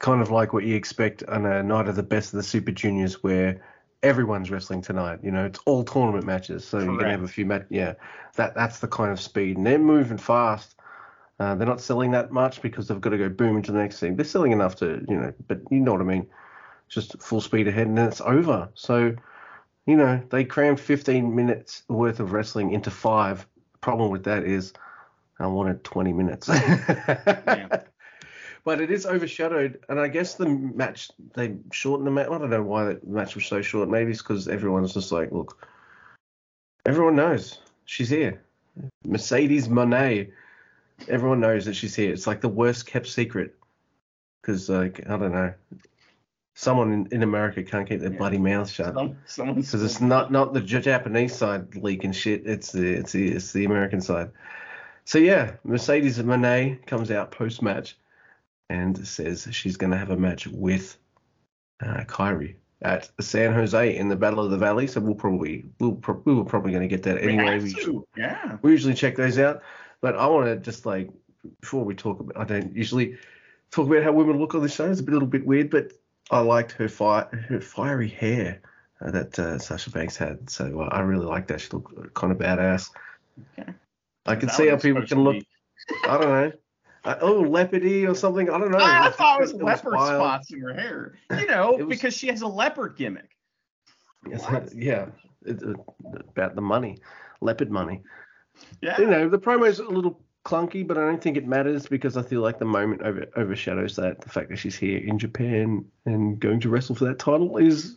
kind 0.00 0.20
of 0.20 0.30
like 0.30 0.52
what 0.52 0.64
you 0.64 0.74
expect 0.74 1.22
on 1.24 1.46
a 1.46 1.62
night 1.62 1.88
of 1.88 1.96
the 1.96 2.02
best 2.02 2.32
of 2.32 2.38
the 2.38 2.42
Super 2.42 2.72
Juniors, 2.72 3.22
where 3.22 3.60
everyone's 4.02 4.50
wrestling 4.50 4.82
tonight. 4.82 5.20
You 5.22 5.30
know, 5.30 5.44
it's 5.44 5.60
all 5.66 5.84
tournament 5.84 6.24
matches, 6.24 6.64
so 6.64 6.78
Correct. 6.78 6.90
you're 6.90 6.98
gonna 7.00 7.12
have 7.12 7.22
a 7.22 7.28
few 7.28 7.46
match. 7.46 7.66
Yeah, 7.68 7.94
that 8.36 8.54
that's 8.54 8.78
the 8.78 8.88
kind 8.88 9.12
of 9.12 9.20
speed, 9.20 9.56
and 9.56 9.66
they're 9.66 9.78
moving 9.78 10.18
fast. 10.18 10.76
Uh, 11.38 11.54
they're 11.54 11.66
not 11.66 11.80
selling 11.80 12.10
that 12.10 12.32
much 12.32 12.60
because 12.60 12.88
they've 12.88 13.00
got 13.00 13.10
to 13.10 13.18
go 13.18 13.30
boom 13.30 13.56
into 13.56 13.72
the 13.72 13.78
next 13.78 13.98
thing. 13.98 14.14
They're 14.14 14.26
selling 14.26 14.52
enough 14.52 14.76
to, 14.76 15.02
you 15.08 15.16
know, 15.16 15.32
but 15.48 15.60
you 15.70 15.80
know 15.80 15.92
what 15.92 16.02
I 16.02 16.04
mean. 16.04 16.26
Just 16.88 17.18
full 17.22 17.40
speed 17.40 17.66
ahead, 17.66 17.86
and 17.86 17.96
then 17.96 18.08
it's 18.08 18.20
over. 18.20 18.68
So, 18.74 19.16
you 19.86 19.96
know, 19.96 20.20
they 20.28 20.44
crammed 20.44 20.80
15 20.80 21.34
minutes 21.34 21.82
worth 21.88 22.20
of 22.20 22.32
wrestling 22.32 22.72
into 22.72 22.90
five. 22.90 23.46
Problem 23.80 24.10
with 24.10 24.24
that 24.24 24.44
is, 24.44 24.74
I 25.38 25.46
wanted 25.46 25.82
20 25.82 26.12
minutes. 26.12 26.48
yeah 26.48 27.68
but 28.64 28.80
it 28.80 28.90
is 28.90 29.06
overshadowed. 29.06 29.80
And 29.88 29.98
I 29.98 30.08
guess 30.08 30.34
the 30.34 30.48
match 30.48 31.10
they 31.34 31.56
shortened 31.72 32.06
the 32.06 32.10
match. 32.10 32.28
I 32.28 32.38
don't 32.38 32.50
know 32.50 32.62
why 32.62 32.84
the 32.84 33.00
match 33.06 33.34
was 33.34 33.46
so 33.46 33.62
short. 33.62 33.88
Maybe 33.88 34.10
it's 34.10 34.22
because 34.22 34.48
everyone's 34.48 34.94
just 34.94 35.12
like, 35.12 35.32
look, 35.32 35.66
everyone 36.86 37.16
knows 37.16 37.58
she's 37.84 38.08
here. 38.08 38.42
Mercedes 39.04 39.68
Moné. 39.68 40.32
Everyone 41.08 41.40
knows 41.40 41.64
that 41.64 41.74
she's 41.74 41.94
here. 41.94 42.12
It's 42.12 42.26
like 42.26 42.40
the 42.40 42.48
worst 42.48 42.86
kept 42.86 43.06
secret. 43.06 43.56
Because 44.40 44.68
like 44.68 45.08
I 45.08 45.16
don't 45.16 45.32
know, 45.32 45.54
someone 46.54 46.92
in, 46.92 47.08
in 47.10 47.22
America 47.22 47.62
can't 47.62 47.88
keep 47.88 48.00
their 48.00 48.12
yeah. 48.12 48.18
bloody 48.18 48.38
mouth 48.38 48.70
shut. 48.70 48.94
Because 48.94 49.82
it's 49.82 50.00
not 50.00 50.30
not 50.30 50.52
the 50.52 50.60
Japanese 50.60 51.34
side 51.34 51.74
leaking 51.76 52.12
shit. 52.12 52.46
It's 52.46 52.72
the 52.72 52.92
it's 52.92 53.12
the 53.12 53.32
it's 53.32 53.52
the 53.52 53.64
American 53.64 54.00
side. 54.00 54.30
So 55.04 55.18
yeah, 55.18 55.52
Mercedes 55.64 56.18
Moné 56.18 56.84
comes 56.86 57.10
out 57.10 57.30
post 57.30 57.62
match 57.62 57.96
and 58.70 59.06
says 59.06 59.48
she's 59.50 59.76
going 59.76 59.90
to 59.90 59.98
have 59.98 60.10
a 60.10 60.16
match 60.16 60.46
with 60.46 60.96
uh, 61.84 62.04
Kairi 62.04 62.54
at 62.82 63.10
San 63.20 63.52
Jose 63.52 63.96
in 63.96 64.08
the 64.08 64.16
Battle 64.16 64.42
of 64.44 64.50
the 64.50 64.56
Valley. 64.56 64.86
So 64.86 65.00
we'll 65.00 65.14
probably 65.14 65.66
we'll 65.80 65.96
pro- 65.96 66.22
we 66.24 66.34
were 66.34 66.44
probably 66.44 66.70
going 66.70 66.88
to 66.88 66.88
get 66.88 67.02
that 67.02 67.18
anyway. 67.18 67.58
We, 67.58 67.74
we 67.74 68.00
yeah. 68.16 68.56
We 68.62 68.70
usually 68.70 68.94
check 68.94 69.16
those 69.16 69.38
out, 69.38 69.62
but 70.00 70.16
I 70.16 70.26
want 70.28 70.46
to 70.46 70.56
just 70.56 70.86
like 70.86 71.10
before 71.60 71.84
we 71.84 71.94
talk 71.94 72.20
about. 72.20 72.38
I 72.38 72.44
don't 72.44 72.74
usually 72.74 73.18
talk 73.72 73.88
about 73.88 74.04
how 74.04 74.12
women 74.12 74.38
look 74.38 74.54
on 74.54 74.62
the 74.62 74.68
show. 74.68 74.90
It's 74.90 75.00
a 75.00 75.04
little 75.04 75.28
bit 75.28 75.44
weird, 75.44 75.68
but 75.68 75.92
I 76.30 76.40
liked 76.40 76.72
her 76.72 76.88
fire 76.88 77.28
her 77.48 77.60
fiery 77.60 78.08
hair 78.08 78.60
uh, 79.04 79.10
that 79.10 79.38
uh, 79.38 79.58
Sasha 79.58 79.90
Banks 79.90 80.16
had. 80.16 80.48
So 80.48 80.82
uh, 80.82 80.88
I 80.92 81.00
really 81.00 81.26
like 81.26 81.48
that. 81.48 81.60
She 81.60 81.70
looked 81.70 82.14
kind 82.14 82.32
of 82.32 82.38
badass. 82.38 82.90
Okay. 83.58 83.72
I 84.26 84.36
can 84.36 84.48
see 84.48 84.68
how 84.68 84.76
people 84.76 85.04
can 85.04 85.24
look. 85.24 85.42
I 86.04 86.18
don't 86.18 86.28
know 86.28 86.52
uh, 87.04 87.16
oh 87.20 87.42
leopardy 87.42 88.08
or 88.08 88.14
something. 88.14 88.50
I 88.50 88.58
don't 88.58 88.70
know. 88.70 88.78
I, 88.78 89.06
I 89.06 89.10
thought 89.10 89.40
it 89.40 89.42
was, 89.42 89.52
it 89.52 89.62
leopard 89.62 89.94
wild. 89.94 90.20
spots 90.20 90.52
in 90.52 90.60
her 90.60 90.74
hair. 90.74 91.14
You 91.30 91.46
know, 91.46 91.72
was, 91.72 91.86
because 91.86 92.16
she 92.16 92.28
has 92.28 92.42
a 92.42 92.46
leopard 92.46 92.96
gimmick. 92.96 93.30
yeah, 94.74 95.06
it, 95.44 95.62
it, 95.62 95.76
about 96.28 96.54
the 96.54 96.60
money, 96.60 96.98
leopard 97.40 97.70
money. 97.70 98.02
Yeah. 98.82 99.00
You 99.00 99.06
know, 99.06 99.28
the 99.28 99.38
promo's 99.38 99.78
a 99.78 99.84
little 99.84 100.20
clunky, 100.44 100.86
but 100.86 100.98
I 100.98 101.02
don't 101.02 101.22
think 101.22 101.36
it 101.36 101.46
matters 101.46 101.86
because 101.86 102.16
I 102.16 102.22
feel 102.22 102.40
like 102.40 102.58
the 102.58 102.64
moment 102.64 103.02
over, 103.02 103.26
overshadows 103.36 103.96
that. 103.96 104.20
The 104.20 104.28
fact 104.28 104.50
that 104.50 104.58
she's 104.58 104.76
here 104.76 104.98
in 104.98 105.18
Japan 105.18 105.84
and 106.06 106.38
going 106.38 106.60
to 106.60 106.68
wrestle 106.68 106.94
for 106.94 107.06
that 107.06 107.18
title 107.18 107.56
is 107.56 107.96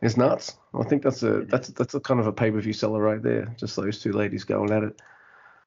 is 0.00 0.16
nuts. 0.16 0.56
I 0.74 0.82
think 0.84 1.02
that's 1.02 1.22
a 1.22 1.42
that's 1.42 1.68
that's 1.68 1.94
a 1.94 2.00
kind 2.00 2.20
of 2.20 2.26
a 2.26 2.32
pay 2.32 2.50
per 2.50 2.60
view 2.60 2.72
seller 2.72 3.00
right 3.00 3.22
there. 3.22 3.54
Just 3.58 3.76
those 3.76 4.00
two 4.00 4.12
ladies 4.12 4.44
going 4.44 4.72
at 4.72 4.82
it. 4.82 5.00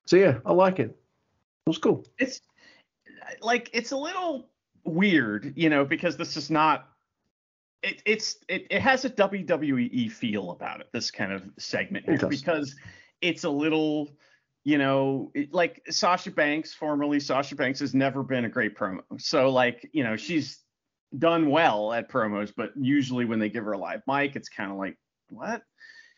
So 0.06 0.18
yeah, 0.18 0.40
I 0.46 0.54
like 0.54 0.80
it. 0.80 0.90
It 0.90 1.70
was 1.70 1.78
cool. 1.78 2.06
It's 2.20 2.42
like 3.42 3.70
it's 3.74 3.92
a 3.92 3.98
little 3.98 4.50
weird, 4.84 5.54
you 5.56 5.70
know, 5.70 5.86
because 5.86 6.18
this 6.18 6.38
is 6.38 6.50
not 6.50 6.88
it, 7.86 8.02
it's 8.06 8.38
it, 8.50 8.68
it 8.70 8.82
has 8.82 9.06
a 9.06 9.10
WWE 9.10 10.12
feel 10.12 10.52
about 10.52 10.82
it. 10.82 10.88
This 10.92 11.12
kind 11.12 11.32
of 11.32 11.44
segment 11.58 12.06
here, 12.06 12.18
because 12.28 12.76
it's 13.22 13.44
a 13.44 13.50
little, 13.50 14.10
you 14.64 14.78
know, 14.78 15.32
it, 15.36 15.54
like 15.54 15.82
Sasha 15.90 16.32
Banks, 16.32 16.74
formerly 16.74 17.20
Sasha 17.20 17.56
Banks, 17.56 17.80
has 17.80 17.94
never 17.94 18.24
been 18.24 18.46
a 18.46 18.50
great 18.50 18.76
promo. 18.76 19.02
So 19.18 19.50
like, 19.50 19.88
you 19.94 20.04
know, 20.04 20.16
she's 20.16 20.60
done 21.18 21.50
well 21.50 21.94
at 21.94 22.10
promos, 22.10 22.52
but 22.56 22.72
usually 22.76 23.26
when 23.26 23.40
they 23.40 23.50
give 23.50 23.64
her 23.64 23.74
a 23.74 23.78
live 23.78 24.02
mic, 24.08 24.36
it's 24.36 24.50
kind 24.50 24.72
of 24.72 24.78
like 24.78 24.98
what, 25.30 25.62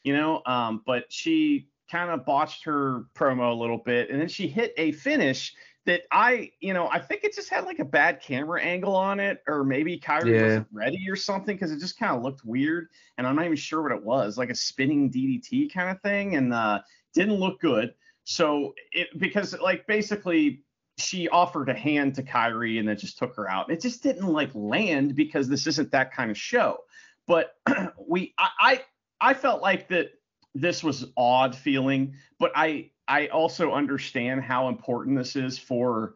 you 0.04 0.16
know. 0.16 0.42
Um, 0.46 0.82
but 0.86 1.06
she 1.10 1.68
kind 1.92 2.12
of 2.12 2.26
botched 2.26 2.64
her 2.64 3.04
promo 3.14 3.52
a 3.52 3.60
little 3.60 3.78
bit, 3.78 4.10
and 4.10 4.22
then 4.22 4.30
she 4.30 4.48
hit 4.48 4.74
a 4.78 4.94
finish 4.94 5.54
that 5.88 6.02
I, 6.12 6.52
you 6.60 6.74
know, 6.74 6.90
I 6.90 7.00
think 7.00 7.24
it 7.24 7.34
just 7.34 7.50
had 7.50 7.64
like 7.64 7.80
a 7.80 7.86
bad 7.86 8.22
camera 8.22 8.62
angle 8.62 8.94
on 8.96 9.22
it, 9.22 9.42
or 9.48 9.64
maybe 9.64 9.98
Kairi 9.98 10.34
yeah. 10.34 10.44
wasn't 10.44 10.68
ready 10.72 11.10
or 11.10 11.16
something 11.16 11.56
because 11.56 11.72
it 11.72 11.80
just 11.80 11.98
kind 11.98 12.16
of 12.16 12.22
looked 12.22 12.46
weird, 12.46 12.90
and 13.18 13.26
I'm 13.26 13.36
not 13.38 13.46
even 13.46 13.56
sure 13.56 13.82
what 13.82 13.94
it 13.94 14.04
was, 14.04 14.38
like 14.38 14.50
a 14.50 14.56
spinning 14.56 15.10
DDT 15.10 15.74
kind 15.74 15.90
of 15.90 16.02
thing, 16.02 16.36
and 16.36 16.54
uh, 16.54 16.82
didn't 17.14 17.36
look 17.36 17.62
good. 17.62 17.94
So 18.26 18.76
it 18.92 19.08
because 19.18 19.58
like 19.60 19.88
basically 19.88 20.62
she 20.98 21.30
offered 21.30 21.70
a 21.70 21.74
hand 21.74 22.16
to 22.16 22.24
Kairi 22.24 22.80
and 22.80 22.88
then 22.88 22.98
just 22.98 23.18
took 23.18 23.36
her 23.38 23.50
out. 23.50 23.72
It 23.72 23.80
just 23.80 24.04
didn't 24.04 24.28
like 24.28 24.50
land 24.54 25.16
because 25.16 25.48
this 25.48 25.68
isn't 25.68 25.92
that 25.92 26.14
kind 26.14 26.30
of 26.30 26.38
show. 26.38 26.80
But 27.28 27.56
we, 28.08 28.34
I, 28.38 28.50
I, 28.60 28.82
I 29.22 29.34
felt 29.34 29.62
like 29.62 29.88
that 29.90 30.10
this 30.56 30.84
was 30.84 31.06
odd 31.16 31.56
feeling, 31.56 32.16
but 32.40 32.52
I 32.56 32.92
I 33.08 33.28
also 33.28 33.72
understand 33.72 34.42
how 34.42 34.68
important 34.68 35.18
this 35.18 35.36
is 35.36 35.58
for 35.58 36.16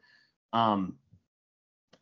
um 0.53 0.95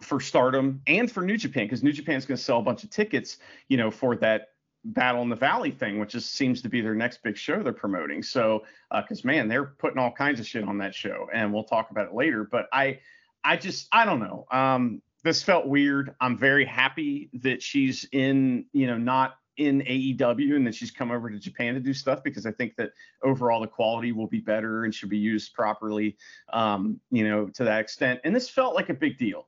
for 0.02 0.20
Stardom 0.20 0.82
and 0.88 1.12
for 1.12 1.22
New 1.24 1.38
Japan 1.38 1.66
because 1.66 1.84
New 1.84 1.92
Japan 1.92 2.16
is 2.16 2.26
going 2.26 2.38
to 2.38 2.44
sell 2.44 2.60
a 2.60 2.64
bunch 2.64 2.84
of 2.84 2.90
tickets, 2.90 3.38
you 3.68 3.78
know, 3.78 3.92
for 3.92 4.16
that 4.18 4.50
Battle 4.86 5.22
in 5.22 5.30
the 5.30 5.36
Valley 5.36 5.72
thing, 5.72 6.00
which 6.00 6.12
just 6.12 6.34
seems 6.34 6.62
to 6.62 6.70
be 6.70 6.80
their 6.80 6.96
next 6.96 7.22
big 7.22 7.36
show 7.36 7.62
they're 7.62 7.74
promoting. 7.74 8.24
So, 8.24 8.64
because 8.96 9.26
uh, 9.26 9.28
man, 9.28 9.50
they're 9.50 9.66
putting 9.66 10.00
all 10.00 10.12
kinds 10.12 10.40
of 10.40 10.48
shit 10.48 10.64
on 10.64 10.78
that 10.78 10.96
show, 10.96 11.28
and 11.34 11.54
we'll 11.54 11.66
talk 11.66 11.92
about 11.92 12.08
it 12.08 12.14
later. 12.14 12.46
But 12.50 12.68
I, 12.72 13.00
I 13.44 13.58
just, 13.58 13.90
I 13.92 14.06
don't 14.06 14.22
know. 14.22 14.46
Um, 14.52 15.02
this 15.24 15.44
felt 15.44 15.68
weird. 15.68 16.16
I'm 16.22 16.38
very 16.38 16.64
happy 16.64 17.30
that 17.42 17.62
she's 17.62 18.08
in, 18.14 18.66
you 18.72 18.88
know, 18.88 18.98
not 18.98 19.36
in 19.60 19.82
AEW 19.82 20.56
and 20.56 20.66
then 20.66 20.72
she's 20.72 20.90
come 20.90 21.12
over 21.12 21.30
to 21.30 21.38
Japan 21.38 21.74
to 21.74 21.80
do 21.82 21.94
stuff 21.94 22.24
because 22.24 22.46
I 22.46 22.52
think 22.52 22.76
that 22.78 22.92
overall 23.24 23.60
the 23.60 23.68
quality 23.68 24.14
will 24.14 24.28
be 24.28 24.40
better 24.40 24.86
and 24.86 24.96
should 24.96 25.10
be 25.10 25.18
used 25.18 25.54
properly, 25.54 26.18
um, 26.54 27.00
you 27.12 27.28
know, 27.28 27.48
to 27.50 27.66
that 27.66 27.82
extent. 27.82 28.22
And 28.24 28.34
this 28.34 28.50
felt 28.50 28.74
like 28.74 28.90
a 28.90 28.94
big 28.94 29.18
deal. 29.18 29.48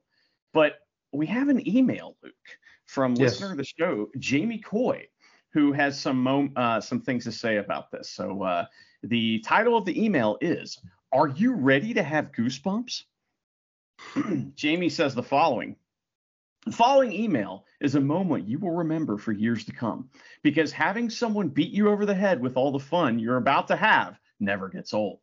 But 0.52 0.80
we 1.12 1.26
have 1.26 1.48
an 1.48 1.66
email, 1.66 2.16
Luke, 2.22 2.34
from 2.84 3.12
yes. 3.12 3.32
listener 3.32 3.52
of 3.52 3.56
the 3.56 3.64
show, 3.64 4.10
Jamie 4.18 4.58
Coy, 4.58 5.08
who 5.52 5.72
has 5.72 5.98
some 5.98 6.22
mom- 6.22 6.52
uh, 6.56 6.80
some 6.80 7.00
things 7.00 7.24
to 7.24 7.32
say 7.32 7.56
about 7.56 7.90
this. 7.90 8.10
So 8.10 8.42
uh, 8.42 8.66
the 9.02 9.40
title 9.40 9.76
of 9.76 9.86
the 9.86 10.02
email 10.02 10.36
is 10.42 10.78
Are 11.12 11.28
you 11.28 11.54
ready 11.54 11.94
to 11.94 12.02
have 12.02 12.32
goosebumps? 12.32 13.04
Jamie 14.56 14.90
says 14.90 15.14
the 15.14 15.22
following 15.22 15.76
The 16.64 16.72
following 16.72 17.12
email 17.12 17.66
is 17.80 17.96
a 17.96 18.00
moment 18.00 18.46
you 18.46 18.60
will 18.60 18.70
remember 18.70 19.18
for 19.18 19.32
years 19.32 19.64
to 19.64 19.72
come 19.72 20.08
because 20.44 20.70
having 20.70 21.10
someone 21.10 21.48
beat 21.48 21.72
you 21.72 21.88
over 21.88 22.06
the 22.06 22.14
head 22.14 22.40
with 22.40 22.56
all 22.56 22.70
the 22.70 22.78
fun 22.78 23.18
you're 23.18 23.38
about 23.38 23.66
to 23.68 23.76
have 23.76 24.16
never 24.38 24.68
gets 24.68 24.94
old. 24.94 25.18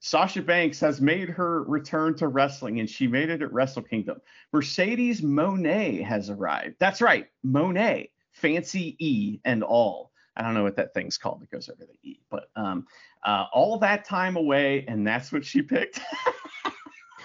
Sasha 0.00 0.40
Banks 0.40 0.80
has 0.80 1.00
made 1.00 1.28
her 1.28 1.62
return 1.64 2.14
to 2.16 2.28
wrestling 2.28 2.80
and 2.80 2.88
she 2.88 3.06
made 3.06 3.28
it 3.28 3.42
at 3.42 3.52
Wrestle 3.52 3.82
Kingdom. 3.82 4.20
Mercedes 4.50 5.20
Moné 5.20 6.02
has 6.02 6.30
arrived. 6.30 6.76
That's 6.78 7.02
right, 7.02 7.26
Moné, 7.44 8.08
fancy 8.32 8.96
E 8.98 9.40
and 9.44 9.62
all. 9.62 10.10
I 10.36 10.42
don't 10.42 10.54
know 10.54 10.62
what 10.62 10.76
that 10.76 10.94
thing's 10.94 11.18
called 11.18 11.42
that 11.42 11.50
goes 11.50 11.68
over 11.68 11.84
the 11.84 12.08
E, 12.08 12.20
but 12.30 12.46
um, 12.56 12.86
uh, 13.24 13.44
all 13.52 13.78
that 13.80 14.06
time 14.06 14.36
away, 14.36 14.86
and 14.88 15.06
that's 15.06 15.30
what 15.30 15.44
she 15.44 15.60
picked. 15.60 16.00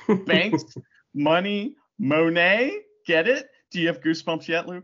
Banks, 0.26 0.66
money, 1.14 1.76
Monet, 1.98 2.82
Get 3.08 3.28
it? 3.28 3.50
Do 3.72 3.80
you 3.80 3.88
have 3.88 4.02
goosebumps 4.02 4.48
yet, 4.50 4.68
Luke? 4.68 4.84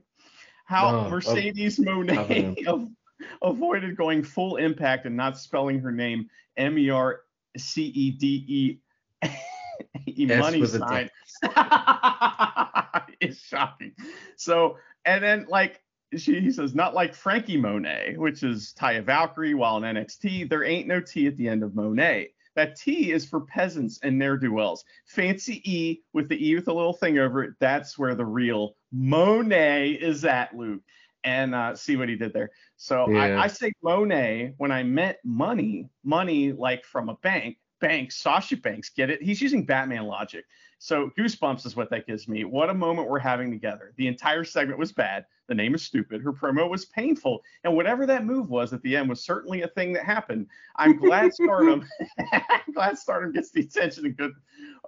How 0.66 1.04
no, 1.04 1.10
Mercedes 1.10 1.78
oh, 1.80 1.84
Moné 1.84 2.96
avoided 3.42 3.98
going 3.98 4.24
full 4.24 4.56
impact 4.56 5.06
and 5.06 5.18
not 5.18 5.38
spelling 5.38 5.80
her 5.80 5.92
name 5.92 6.30
M 6.56 6.78
E 6.78 6.90
R 6.90 7.22
C 7.58 7.84
E 7.84 8.12
D 8.12 8.80
E 9.28 10.26
money 10.26 10.66
sign 10.66 11.10
is 13.20 13.40
shocking. 13.40 13.92
So, 14.38 14.78
and 15.04 15.22
then 15.22 15.46
like 15.50 15.82
she 16.16 16.40
he 16.40 16.52
says, 16.52 16.74
not 16.74 16.94
like 16.94 17.14
Franky 17.14 17.58
Monet, 17.58 18.16
which 18.18 18.42
is 18.44 18.74
Taya 18.80 19.04
Valkyrie, 19.04 19.54
while 19.54 19.84
in 19.84 19.84
NXT, 19.84 20.50
there 20.50 20.64
ain't 20.64 20.88
no 20.88 21.02
T 21.02 21.28
at 21.28 21.36
the 21.36 21.50
end 21.50 21.62
of 21.62 21.76
Monet. 21.76 22.30
That 22.56 22.76
T 22.76 23.12
is 23.12 23.26
for 23.26 23.42
peasants 23.42 24.00
and 24.04 24.18
ne'er 24.18 24.38
do 24.38 24.54
wells. 24.54 24.84
Fancy 25.06 25.62
E 25.64 26.02
with 26.14 26.30
the 26.30 26.50
E 26.50 26.56
with 26.56 26.68
a 26.68 26.74
little 26.74 26.94
thing 26.94 27.20
over 27.20 27.44
it. 27.44 27.54
That's 27.60 27.98
where 27.98 28.16
the 28.16 28.26
real 28.26 28.76
Moné 28.96 29.98
is 29.98 30.26
at, 30.26 30.56
Luke. 30.56 30.82
And 31.24 31.56
uh, 31.56 31.76
see 31.76 31.96
what 31.96 32.10
he 32.10 32.16
did 32.16 32.34
there. 32.34 32.52
So 32.78 33.10
yeah. 33.10 33.40
I, 33.40 33.44
I 33.44 33.48
say 33.48 33.72
Monet 33.82 34.54
when 34.58 34.72
I 34.72 34.84
meant 34.84 35.18
money, 35.24 35.90
money 36.04 36.52
like 36.52 36.86
from 36.86 37.10
a 37.10 37.16
bank. 37.16 37.58
bank, 37.80 38.12
Sasha 38.14 38.56
Banks, 38.56 38.90
get 38.90 39.10
it? 39.10 39.22
He's 39.22 39.42
using 39.42 39.66
Batman 39.66 40.06
logic. 40.06 40.46
So 40.84 41.12
goosebumps 41.18 41.66
is 41.66 41.78
what 41.78 41.90
that 41.92 42.08
gives 42.08 42.28
me. 42.28 42.44
What 42.44 42.70
a 42.70 42.74
moment 42.74 43.10
we're 43.10 43.18
having 43.18 43.50
together. 43.50 43.94
The 43.96 44.08
entire 44.08 44.44
segment 44.44 44.78
was 44.78 44.92
bad. 44.92 45.26
The 45.48 45.56
name 45.56 45.74
is 45.76 45.82
stupid. 45.82 46.22
Her 46.22 46.34
promo 46.34 46.70
was 46.70 46.84
painful, 46.84 47.42
and 47.64 47.74
whatever 47.74 48.06
that 48.06 48.26
move 48.26 48.50
was 48.50 48.74
at 48.74 48.82
the 48.82 48.98
end 48.98 49.08
was 49.08 49.24
certainly 49.24 49.62
a 49.62 49.68
thing 49.70 49.94
that 49.94 50.04
happened. 50.04 50.48
I'm 50.76 50.98
glad 50.98 51.34
Stardom, 51.42 51.88
I'm 52.34 52.42
glad 52.74 52.98
Stardom 52.98 53.32
gets 53.32 53.52
the 53.52 53.62
attention 53.62 54.08
and 54.08 54.18
good 54.18 54.34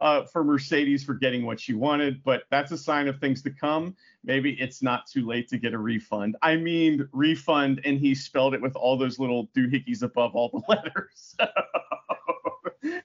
uh, 0.02 0.26
for 0.26 0.44
Mercedes 0.44 1.02
for 1.02 1.14
getting 1.14 1.46
what 1.46 1.62
she 1.62 1.74
wanted, 1.74 2.22
but 2.26 2.44
that's 2.52 2.74
a 2.74 2.78
sign 2.78 3.08
of 3.08 3.18
things 3.22 3.42
to 3.44 3.50
come. 3.50 3.96
Maybe 4.26 4.52
it's 4.60 4.84
not 4.84 5.08
too 5.08 5.26
late 5.26 5.48
to 5.48 5.58
get 5.58 5.74
a 5.74 5.78
refund. 5.78 6.36
I 6.42 6.58
mean 6.58 7.08
refund, 7.14 7.80
and 7.86 7.98
he 7.98 8.16
spelled 8.16 8.54
it 8.54 8.62
with 8.62 8.76
all 8.76 8.98
those 8.98 9.18
little 9.18 9.48
doohickeys 9.56 10.04
above 10.04 10.36
all 10.36 10.50
the 10.50 10.62
letters. 10.68 11.38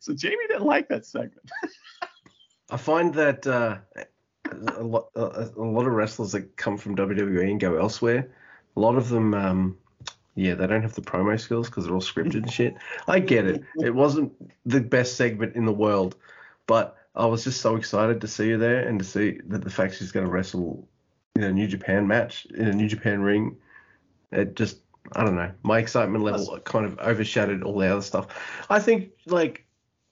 so 0.01 0.13
Jamie 0.13 0.49
didn't 0.49 0.67
like 0.67 0.89
that 0.89 1.07
segment. 1.07 1.49
I 2.71 2.77
find 2.77 3.13
that 3.15 3.47
uh, 3.47 3.79
a, 4.77 4.83
lot, 4.83 5.09
a, 5.15 5.51
a, 5.57 5.63
lot 5.63 5.87
of 5.87 5.93
wrestlers 5.93 6.33
that 6.33 6.57
come 6.57 6.77
from 6.77 6.97
WWE 6.97 7.51
and 7.51 7.61
go 7.61 7.77
elsewhere, 7.77 8.31
a 8.77 8.81
lot 8.81 8.97
of 8.97 9.09
them, 9.09 9.35
um, 9.35 9.79
yeah, 10.35 10.55
they 10.55 10.67
don't 10.67 10.83
have 10.83 10.95
the 10.95 11.03
promo 11.03 11.39
skills 11.39 11.69
because 11.69 11.85
they're 11.85 11.95
all 11.95 12.01
scripted 12.01 12.37
and 12.37 12.53
shit. 12.53 12.75
I 13.09 13.19
get 13.19 13.47
it. 13.47 13.65
It 13.83 13.95
wasn't 13.95 14.33
the 14.65 14.81
best 14.81 15.17
segment 15.17 15.57
in 15.57 15.65
the 15.65 15.73
world, 15.73 16.17
but 16.67 16.97
I 17.15 17.27
was 17.27 17.45
just 17.45 17.61
so 17.61 17.77
excited 17.77 18.21
to 18.21 18.29
see 18.29 18.51
her 18.51 18.59
there 18.59 18.87
and 18.87 18.99
to 18.99 19.05
see 19.05 19.41
that 19.47 19.65
the 19.65 19.71
fact 19.71 19.97
she's 19.97 20.13
going 20.13 20.27
to 20.27 20.33
wrestle 20.33 20.89
in 21.35 21.43
a 21.43 21.53
New 21.53 21.67
Japan 21.67 22.07
match 22.07 22.47
in 22.47 22.69
a 22.69 22.73
New 22.73 22.89
Japan 22.89 23.23
ring. 23.23 23.57
It 24.31 24.55
just, 24.55 24.79
I 25.13 25.25
don't 25.25 25.35
know, 25.35 25.51
my 25.65 25.79
excitement 25.79 26.23
level 26.23 26.59
kind 26.61 26.87
of 26.87 26.99
overshadowed 27.01 27.65
all 27.65 27.79
the 27.79 27.89
other 27.89 28.03
stuff. 28.03 28.29
I 28.71 28.79
think 28.79 29.11
like 29.27 29.65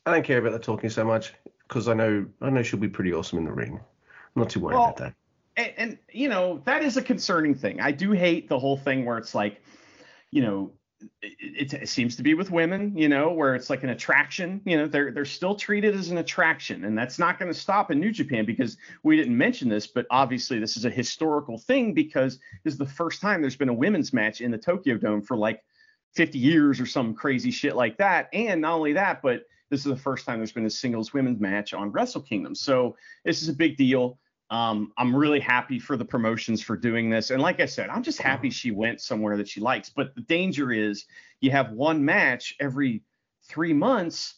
I 0.07 0.13
don't 0.13 0.25
care 0.25 0.39
about 0.39 0.53
the 0.53 0.59
talking 0.59 0.91
so 0.91 1.05
much 1.05 1.33
because 1.69 1.89
I 1.89 1.95
know 1.95 2.27
I 2.41 2.51
know 2.51 2.63
she'll 2.63 2.81
be 2.81 2.89
pretty 2.89 3.13
awesome 3.13 3.39
in 3.39 3.45
the 3.45 3.53
ring. 3.53 3.79
I'm 3.79 4.43
not 4.43 4.51
too 4.51 4.61
worried 4.61 4.77
well, 4.77 4.85
about 4.85 4.97
that. 4.97 5.15
And, 5.57 5.73
and, 5.77 5.99
you 6.13 6.29
know 6.29 6.63
that 6.65 6.83
is 6.83 6.97
a 6.97 7.03
concerning 7.03 7.55
thing. 7.55 7.81
I 7.81 7.93
do 7.93 8.13
hate 8.13 8.49
the 8.49 8.59
whole 8.59 8.77
thing 8.77 9.05
where 9.05 9.19
it's 9.19 9.35
like, 9.35 9.61
you 10.31 10.43
know, 10.43 10.73
it, 11.23 11.73
it, 11.73 11.89
seems 11.89 12.17
to 12.17 12.23
be 12.23 12.35
with 12.35 12.51
women, 12.51 12.97
you 12.97 13.09
know, 13.09 13.31
where 13.31 13.55
it's 13.55 13.71
like 13.71 13.83
an 13.83 13.91
attraction. 13.91 14.61
You 14.65 14.79
know, 14.79 14.87
they're 14.87 15.13
they're 15.13 15.25
still 15.25 15.55
treated 15.55 15.95
as 15.95 16.11
an 16.11 16.19
attraction, 16.19 16.85
and 16.85 16.97
that's 16.97 17.19
not 17.19 17.39
going 17.39 17.53
to 17.53 17.59
stop 17.59 17.91
in 17.91 18.01
New 18.01 18.13
Japan 18.13 18.45
because 18.45 18.77
we 19.03 19.17
didn't 19.17 19.37
mention 19.37 19.69
this, 19.69 19.87
but 19.87 20.07
obviously 20.11 20.59
this 20.59 20.77
is 20.77 20.85
a 20.85 20.91
historical 20.91 21.59
thing 21.59 21.93
because 21.93 22.39
this 22.65 22.75
is 22.75 22.79
the 22.79 22.87
first 22.87 23.21
time 23.21 23.41
there's 23.41 23.57
been 23.57 23.69
a 23.69 23.75
women's 23.75 24.13
match 24.13 24.41
in 24.41 24.51
the 24.51 24.59
Tokyo 24.59 24.97
Dome 24.97 25.23
for 25.23 25.37
like 25.37 25.63
50 26.15 26.39
years 26.39 26.81
or 26.81 26.87
some 26.87 27.15
crazy 27.15 27.51
shit 27.51 27.77
like 27.77 27.97
that. 27.99 28.29
And 28.33 28.61
not 28.63 28.75
only 28.75 28.95
that, 28.95 29.23
but 29.23 29.43
this 29.71 29.81
is 29.81 29.87
the 29.87 29.97
first 29.97 30.27
time 30.27 30.39
there's 30.39 30.53
been 30.53 30.67
a 30.67 30.71
singles 30.71 31.13
women's 31.13 31.41
match 31.41 31.75
on 31.75 31.91
Wrestle 31.91 32.23
Kingdom. 32.23 32.55
So 32.55 32.97
this 33.25 33.43
is 33.43 33.49
a 33.49 33.53
big 33.53 33.77
deal. 33.77 34.19
Um, 34.51 34.93
I'm 34.97 35.15
really 35.15 35.41
happy 35.41 35.79
for 35.79 35.97
the 35.97 36.05
promotions 36.05 36.63
for 36.63 36.77
doing 36.77 37.11
this. 37.11 37.31
And 37.31 37.43
like 37.43 37.61
I 37.61 37.67
said, 37.67 37.91
I'm 37.91 38.03
just 38.03 38.21
happy 38.21 38.49
she 38.49 38.71
went 38.71 39.01
somewhere 39.01 39.37
that 39.37 39.49
she 39.49 39.61
likes. 39.61 39.91
But 39.91 40.15
the 40.15 40.23
danger 40.23 40.73
is 40.73 41.05
you 41.41 41.51
have 41.51 41.73
one 41.73 42.03
match 42.05 42.55
every 42.59 43.03
three 43.45 43.75
months. 43.75 44.35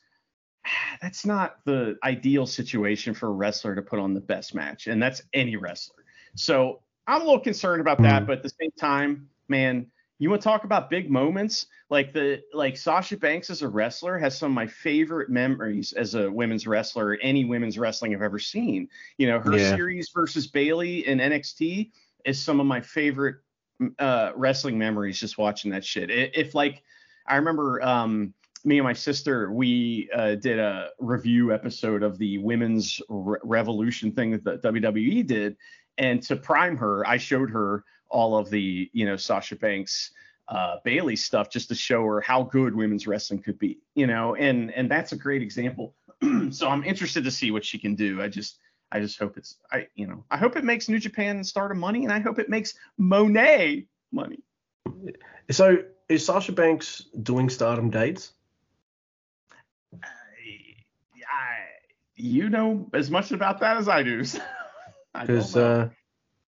That's 1.02 1.24
not 1.24 1.58
the 1.64 1.96
ideal 2.02 2.46
situation 2.46 3.14
for 3.14 3.28
a 3.28 3.32
wrestler 3.32 3.76
to 3.76 3.82
put 3.82 4.00
on 4.00 4.14
the 4.14 4.20
best 4.20 4.54
match. 4.54 4.88
And 4.88 5.00
that's 5.02 5.22
any 5.32 5.56
wrestler. 5.56 6.04
So 6.34 6.82
I'm 7.06 7.22
a 7.22 7.24
little 7.24 7.40
concerned 7.40 7.80
about 7.80 8.02
that. 8.02 8.22
Hmm. 8.22 8.26
But 8.26 8.38
at 8.38 8.42
the 8.42 8.52
same 8.60 8.70
time, 8.78 9.28
man, 9.48 9.86
you 10.20 10.28
want 10.28 10.42
to 10.42 10.48
talk 10.48 10.64
about 10.64 10.90
big 10.90 11.10
moments? 11.10 11.66
Like 11.88 12.12
the 12.12 12.42
like 12.52 12.76
Sasha 12.76 13.16
Banks 13.16 13.48
as 13.48 13.62
a 13.62 13.68
wrestler 13.68 14.18
has 14.18 14.38
some 14.38 14.52
of 14.52 14.54
my 14.54 14.66
favorite 14.66 15.30
memories 15.30 15.94
as 15.94 16.14
a 16.14 16.30
women's 16.30 16.66
wrestler, 16.66 17.18
any 17.22 17.46
women's 17.46 17.78
wrestling 17.78 18.14
I've 18.14 18.22
ever 18.22 18.38
seen. 18.38 18.86
You 19.16 19.28
know, 19.28 19.40
her 19.40 19.56
yeah. 19.56 19.74
series 19.74 20.10
versus 20.10 20.46
Bayley 20.46 21.06
in 21.06 21.18
NXT 21.18 21.90
is 22.26 22.38
some 22.38 22.60
of 22.60 22.66
my 22.66 22.82
favorite 22.82 23.36
uh, 23.98 24.32
wrestling 24.36 24.78
memories 24.78 25.18
just 25.18 25.38
watching 25.38 25.70
that 25.70 25.84
shit. 25.84 26.10
If 26.10 26.54
like 26.54 26.82
I 27.26 27.36
remember 27.36 27.82
um, 27.82 28.34
me 28.62 28.76
and 28.76 28.84
my 28.84 28.92
sister, 28.92 29.50
we 29.50 30.10
uh, 30.14 30.34
did 30.34 30.58
a 30.58 30.90
review 30.98 31.54
episode 31.54 32.02
of 32.02 32.18
the 32.18 32.36
women's 32.38 33.00
re- 33.08 33.38
revolution 33.42 34.12
thing 34.12 34.32
that 34.32 34.44
the 34.44 34.58
WWE 34.58 35.26
did. 35.26 35.56
And 35.96 36.22
to 36.24 36.36
prime 36.36 36.76
her, 36.76 37.06
I 37.06 37.16
showed 37.16 37.50
her 37.50 37.84
all 38.10 38.36
of 38.36 38.50
the 38.50 38.90
you 38.92 39.06
know 39.06 39.16
Sasha 39.16 39.56
Banks 39.56 40.10
uh, 40.50 40.76
Bayley 40.84 41.16
stuff 41.16 41.48
just 41.48 41.68
to 41.68 41.74
show 41.74 42.04
her 42.04 42.20
how 42.20 42.42
good 42.42 42.74
women's 42.74 43.06
wrestling 43.06 43.40
could 43.40 43.58
be, 43.58 43.78
you 43.94 44.06
know, 44.06 44.34
and 44.34 44.72
and 44.72 44.90
that's 44.90 45.12
a 45.12 45.16
great 45.16 45.42
example. 45.42 45.94
so 46.50 46.68
I'm 46.68 46.84
interested 46.84 47.24
to 47.24 47.30
see 47.30 47.50
what 47.50 47.64
she 47.64 47.78
can 47.78 47.94
do. 47.94 48.20
I 48.20 48.28
just 48.28 48.58
I 48.90 49.00
just 49.00 49.18
hope 49.18 49.36
it's 49.36 49.56
I 49.70 49.86
you 49.94 50.06
know 50.06 50.24
I 50.30 50.36
hope 50.36 50.56
it 50.56 50.64
makes 50.64 50.88
New 50.88 50.98
Japan 50.98 51.44
start 51.44 51.70
a 51.70 51.74
money, 51.74 52.04
and 52.04 52.12
I 52.12 52.18
hope 52.18 52.38
it 52.38 52.48
makes 52.48 52.74
Moné 52.98 53.86
money. 54.10 54.40
So 55.50 55.84
is 56.08 56.26
Sasha 56.26 56.52
Banks 56.52 57.04
doing 57.22 57.48
Stardom 57.48 57.90
dates? 57.90 58.32
I, 59.94 60.06
I, 61.16 61.58
you 62.16 62.50
know 62.50 62.90
as 62.92 63.10
much 63.10 63.30
about 63.30 63.60
that 63.60 63.76
as 63.76 63.88
I 63.88 64.02
do. 64.02 64.24
Because 65.12 65.56
uh, 65.56 65.88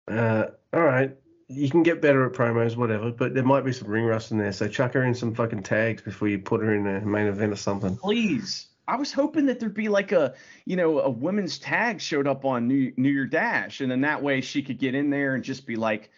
uh, 0.10 0.46
all 0.72 0.82
right, 0.82 1.18
you 1.48 1.70
can 1.70 1.84
get 1.84 2.02
better 2.02 2.26
at 2.26 2.34
promos, 2.34 2.76
whatever, 2.76 3.12
but 3.12 3.34
there 3.34 3.44
might 3.44 3.64
be 3.64 3.72
some 3.72 3.88
ring 3.88 4.06
rust 4.06 4.32
in 4.32 4.38
there. 4.38 4.52
So 4.52 4.68
chuck 4.68 4.94
her 4.94 5.04
in 5.04 5.14
some 5.14 5.36
fucking 5.36 5.64
tags 5.64 6.02
before 6.02 6.28
you 6.28 6.40
put 6.40 6.62
her 6.62 6.74
in 6.74 6.88
a 6.88 7.02
main 7.02 7.28
event 7.28 7.54
or 7.54 7.58
something. 7.58 7.96
Please. 7.98 8.68
I 8.88 8.96
was 8.98 9.12
hoping 9.12 9.48
that 9.48 9.60
there'd 9.60 9.74
be 9.74 9.90
like 9.90 10.12
a, 10.12 10.36
you 10.66 10.76
know, 10.76 11.00
a 11.00 11.10
women's 11.10 11.58
tag 11.58 12.00
showed 12.00 12.28
up 12.28 12.46
on 12.46 12.68
New, 12.68 12.94
New 12.98 13.10
Year 13.10 13.26
Dash, 13.26 13.82
and 13.82 13.92
then 13.92 14.02
that 14.02 14.22
way 14.22 14.42
she 14.42 14.62
could 14.62 14.78
get 14.78 14.96
in 14.96 15.10
there 15.10 15.36
and 15.36 15.44
just 15.44 15.66
be 15.66 15.76
like, 15.76 16.12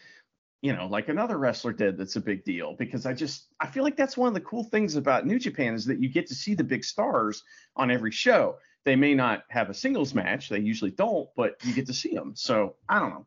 you 0.61 0.73
know, 0.73 0.87
like 0.87 1.07
another 1.07 1.37
wrestler 1.37 1.71
did. 1.71 1.97
That's 1.97 2.15
a 2.15 2.21
big 2.21 2.43
deal 2.43 2.73
because 2.73 3.05
I 3.05 3.13
just 3.13 3.47
I 3.59 3.67
feel 3.67 3.83
like 3.83 3.95
that's 3.95 4.17
one 4.17 4.27
of 4.27 4.33
the 4.33 4.41
cool 4.41 4.63
things 4.63 4.95
about 4.95 5.25
New 5.25 5.39
Japan 5.39 5.75
is 5.75 5.85
that 5.85 6.01
you 6.01 6.09
get 6.09 6.27
to 6.27 6.35
see 6.35 6.55
the 6.55 6.63
big 6.63 6.83
stars 6.83 7.43
on 7.75 7.91
every 7.91 8.11
show. 8.11 8.57
They 8.83 8.95
may 8.95 9.13
not 9.13 9.43
have 9.49 9.69
a 9.69 9.73
singles 9.73 10.13
match, 10.13 10.49
they 10.49 10.59
usually 10.59 10.91
don't, 10.91 11.29
but 11.35 11.57
you 11.63 11.73
get 11.73 11.85
to 11.87 11.93
see 11.93 12.13
them. 12.13 12.33
So 12.35 12.75
I 12.89 12.99
don't 12.99 13.11
know. 13.11 13.25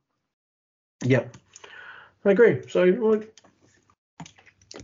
Yep. 1.04 1.36
I 2.24 2.30
agree. 2.30 2.62
So, 2.68 2.84
like, 2.84 3.34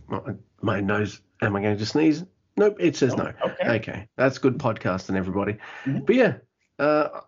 my, 0.07 0.19
my 0.61 0.79
nose. 0.81 1.21
Am 1.41 1.55
I 1.55 1.61
going 1.61 1.77
to 1.77 1.85
sneeze? 1.85 2.23
Nope. 2.57 2.77
It 2.79 2.95
says 2.95 3.13
oh, 3.13 3.17
no. 3.17 3.33
Okay. 3.45 3.69
okay. 3.75 4.07
That's 4.15 4.39
good 4.39 4.57
podcasting, 4.57 5.15
everybody. 5.15 5.57
Mm-hmm. 5.85 5.99
But 5.99 6.15
yeah, 6.15 6.33
uh, 6.79 7.21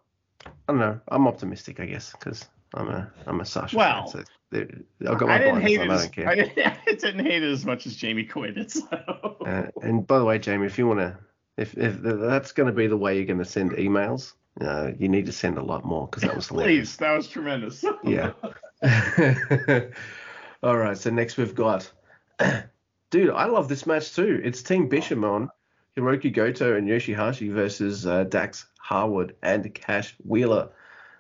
I 0.46 0.50
don't 0.68 0.80
know. 0.80 1.00
I'm 1.08 1.28
optimistic, 1.28 1.80
I 1.80 1.86
guess, 1.86 2.12
because 2.12 2.48
I'm 2.74 2.90
a 2.90 3.12
I'm 3.28 3.40
a 3.42 3.46
Sasha 3.46 3.78
well. 3.78 4.08
So 4.08 4.24
I've 4.54 5.18
got 5.18 5.22
my 5.28 5.36
I 5.36 5.38
didn't 5.38 5.62
hate 5.62 5.80
it. 5.80 5.90
I 5.90 5.98
don't 5.98 6.12
care. 6.12 6.28
I 6.28 6.36
didn't, 6.36 6.58
I 6.58 6.78
didn't, 6.86 7.26
hate 7.26 7.44
it 7.44 7.52
as 7.52 7.66
much 7.66 7.86
as 7.86 7.96
Jamie 7.96 8.26
Quinn 8.26 8.56
did. 8.56 8.72
So. 8.80 9.38
Uh, 9.46 9.68
and 9.84 10.06
by 10.06 10.18
the 10.18 10.26
way, 10.26 10.40
Jamie, 10.40 10.66
if 10.66 10.78
you 10.78 10.88
want 10.88 11.00
to, 11.00 11.18
if 11.58 11.78
if 11.78 12.02
that's 12.02 12.52
going 12.52 12.68
to 12.68 12.74
be 12.74 12.88
the 12.88 12.98
way 12.98 13.16
you're 13.16 13.26
going 13.26 13.40
to 13.40 13.46
send 13.46 13.72
emails 13.74 14.34
Uh, 14.60 14.92
you 14.98 15.08
need 15.08 15.26
to 15.28 15.32
send 15.32 15.58
a 15.58 15.64
lot 15.64 15.86
more 15.86 16.08
because 16.08 16.24
that 16.24 16.36
was 16.36 16.48
hilarious. 16.50 16.90
Please, 16.90 16.98
that 16.98 17.16
was 17.16 17.28
tremendous. 17.28 17.86
yeah. 18.04 18.32
All 20.64 20.78
right. 20.78 20.98
So 20.98 21.10
next 21.10 21.38
we've 21.38 21.56
got, 21.56 21.92
dude, 23.10 23.32
I 23.32 23.46
love 23.46 23.68
this 23.68 23.86
match 23.86 24.16
too. 24.16 24.42
It's 24.44 24.64
Team 24.64 24.90
Bishamon, 24.90 25.50
Hiroki 25.98 26.34
Goto, 26.34 26.78
and 26.78 26.88
Yoshihashi 26.88 27.52
versus 27.52 28.06
uh, 28.06 28.24
Dax 28.26 28.66
Harwood 28.80 29.36
and 29.42 29.74
Cash 29.74 30.16
Wheeler. 30.26 30.70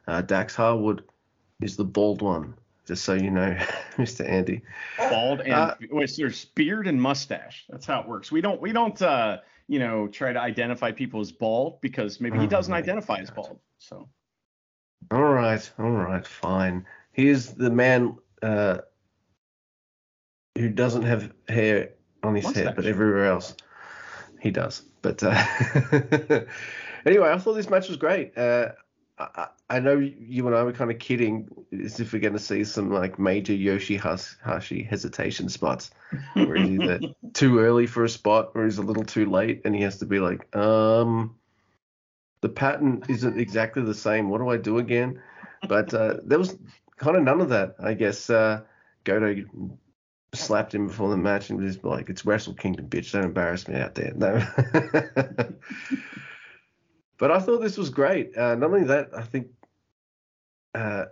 Uh, 0.07 0.21
Dax 0.21 0.55
Harwood 0.55 1.03
is 1.61 1.75
the 1.75 1.83
bald 1.83 2.21
one, 2.21 2.55
just 2.87 3.03
so 3.03 3.13
you 3.13 3.29
know, 3.29 3.57
Mr. 3.97 4.27
Andy. 4.27 4.61
Bald 4.97 5.41
and 5.41 5.53
Uh, 5.53 5.75
wait, 5.91 6.13
there's 6.17 6.45
beard 6.45 6.87
and 6.87 7.01
mustache. 7.01 7.65
That's 7.69 7.85
how 7.85 8.01
it 8.01 8.07
works. 8.07 8.31
We 8.31 8.41
don't 8.41 8.61
we 8.61 8.71
don't 8.71 8.99
uh 9.01 9.39
you 9.67 9.79
know 9.79 10.07
try 10.07 10.31
to 10.31 10.39
identify 10.39 10.91
people 10.91 11.19
as 11.19 11.31
bald 11.31 11.81
because 11.81 12.21
maybe 12.21 12.39
he 12.39 12.47
doesn't 12.47 12.73
identify 12.73 13.17
as 13.17 13.29
bald. 13.29 13.59
So 13.79 14.07
All 15.11 15.23
right, 15.23 15.69
all 15.77 15.91
right, 15.91 16.25
fine. 16.25 16.85
Here's 17.19 17.47
the 17.47 17.69
man 17.69 18.17
uh, 18.41 18.77
who 20.57 20.69
doesn't 20.69 21.03
have 21.03 21.33
hair 21.49 21.89
on 22.23 22.33
his 22.33 22.49
head, 22.49 22.77
but 22.77 22.85
everywhere 22.85 23.25
else 23.25 23.55
he 24.39 24.51
does. 24.51 24.83
But 25.01 25.21
uh, 25.21 25.31
anyway, 27.05 27.29
I 27.29 27.37
thought 27.37 27.55
this 27.55 27.69
match 27.69 27.89
was 27.89 27.97
great. 27.97 28.37
Uh, 28.37 28.69
I, 29.17 29.27
I 29.35 29.47
I 29.71 29.79
know 29.79 29.97
you 29.97 30.47
and 30.47 30.55
I 30.55 30.63
were 30.63 30.71
kind 30.71 30.91
of 30.91 30.99
kidding 30.99 31.49
as 31.83 31.99
if 31.99 32.13
we're 32.13 32.21
going 32.21 32.33
to 32.33 32.39
see 32.39 32.63
some 32.63 32.89
like 32.89 33.19
major 33.19 33.51
Yoshihashi 33.51 34.87
hesitation 34.87 35.49
spots 35.49 35.91
where 36.35 36.55
he's 36.55 36.79
either 36.79 36.99
too 37.33 37.59
early 37.59 37.85
for 37.85 38.05
a 38.05 38.09
spot 38.09 38.51
or 38.55 38.63
he's 38.63 38.77
a 38.77 38.81
little 38.81 39.03
too 39.03 39.29
late 39.29 39.61
and 39.65 39.75
he 39.75 39.81
has 39.81 39.97
to 39.97 40.05
be 40.05 40.19
like, 40.19 40.55
um, 40.55 41.35
the 42.39 42.49
pattern 42.49 43.03
isn't 43.09 43.37
exactly 43.37 43.83
the 43.83 43.93
same. 43.93 44.29
What 44.29 44.39
do 44.39 44.47
I 44.47 44.55
do 44.55 44.77
again? 44.77 45.21
But 45.67 45.93
uh, 45.93 46.15
there 46.23 46.39
was 46.39 46.57
kind 46.99 47.17
of 47.17 47.23
none 47.23 47.41
of 47.41 47.49
that. 47.49 47.75
I 47.79 47.95
guess 47.95 48.29
uh, 48.29 48.61
Goto 49.03 49.35
slapped 50.33 50.75
him 50.75 50.87
before 50.87 51.09
the 51.09 51.17
match 51.17 51.49
and 51.49 51.59
was 51.59 51.83
like, 51.83 52.09
"It's 52.09 52.25
Wrestle 52.25 52.53
Kingdom, 52.53 52.87
bitch. 52.87 53.11
Don't 53.11 53.23
embarrass 53.23 53.67
me 53.67 53.75
out 53.75 53.95
there." 53.95 54.13
No. 54.15 55.53
but 57.17 57.31
I 57.31 57.39
thought 57.39 57.61
this 57.61 57.77
was 57.77 57.89
great. 57.89 58.37
Uh, 58.37 58.55
not 58.55 58.69
only 58.69 58.85
that, 58.85 59.09
I 59.15 59.23
think 59.23 59.47
uh, 60.75 61.05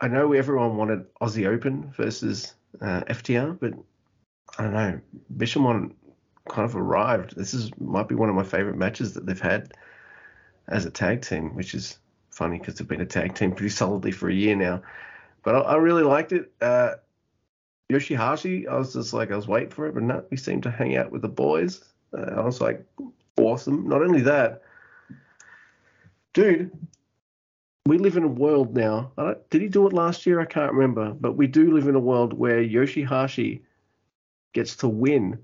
I 0.00 0.08
know 0.08 0.32
everyone 0.32 0.76
wanted 0.76 1.04
Aussie 1.20 1.46
Open 1.46 1.92
versus 1.96 2.54
uh, 2.80 3.02
FTR, 3.02 3.58
but 3.60 3.74
I 4.58 4.64
don't 4.64 4.72
know. 4.72 5.00
Bishamon 5.36 5.94
kind 6.48 6.64
of 6.64 6.74
arrived. 6.74 7.36
This 7.36 7.54
is 7.54 7.70
might 7.78 8.08
be 8.08 8.14
one 8.14 8.28
of 8.28 8.34
my 8.34 8.42
favorite 8.42 8.76
matches 8.76 9.14
that 9.14 9.26
they've 9.26 9.40
had 9.40 9.72
as 10.68 10.84
a 10.84 10.90
tag 10.90 11.22
team, 11.22 11.54
which 11.54 11.74
is 11.74 11.98
funny 12.40 12.58
because 12.58 12.76
they've 12.76 12.88
been 12.88 13.02
a 13.02 13.06
tag 13.06 13.34
team 13.34 13.52
pretty 13.52 13.68
solidly 13.68 14.10
for 14.12 14.30
a 14.30 14.34
year 14.34 14.56
now. 14.56 14.80
But 15.42 15.56
I, 15.56 15.58
I 15.58 15.76
really 15.76 16.02
liked 16.02 16.32
it. 16.32 16.50
Uh, 16.58 16.94
Yoshihashi, 17.92 18.66
I 18.66 18.78
was 18.78 18.94
just 18.94 19.12
like, 19.12 19.30
I 19.30 19.36
was 19.36 19.46
waiting 19.46 19.68
for 19.68 19.86
it, 19.86 19.92
but 19.92 20.02
no, 20.02 20.24
he 20.30 20.36
seemed 20.36 20.62
to 20.62 20.70
hang 20.70 20.96
out 20.96 21.12
with 21.12 21.20
the 21.20 21.28
boys. 21.28 21.84
Uh, 22.16 22.32
I 22.36 22.40
was 22.40 22.58
like, 22.58 22.82
awesome. 23.36 23.86
Not 23.86 24.00
only 24.00 24.22
that, 24.22 24.62
dude, 26.32 26.70
we 27.84 27.98
live 27.98 28.16
in 28.16 28.24
a 28.24 28.28
world 28.28 28.74
now. 28.74 29.12
Did 29.50 29.60
he 29.60 29.68
do 29.68 29.86
it 29.86 29.92
last 29.92 30.24
year? 30.24 30.40
I 30.40 30.46
can't 30.46 30.72
remember, 30.72 31.12
but 31.12 31.36
we 31.36 31.46
do 31.46 31.74
live 31.74 31.88
in 31.88 31.94
a 31.94 32.00
world 32.00 32.32
where 32.32 32.64
Yoshihashi 32.64 33.60
gets 34.54 34.76
to 34.76 34.88
win 34.88 35.38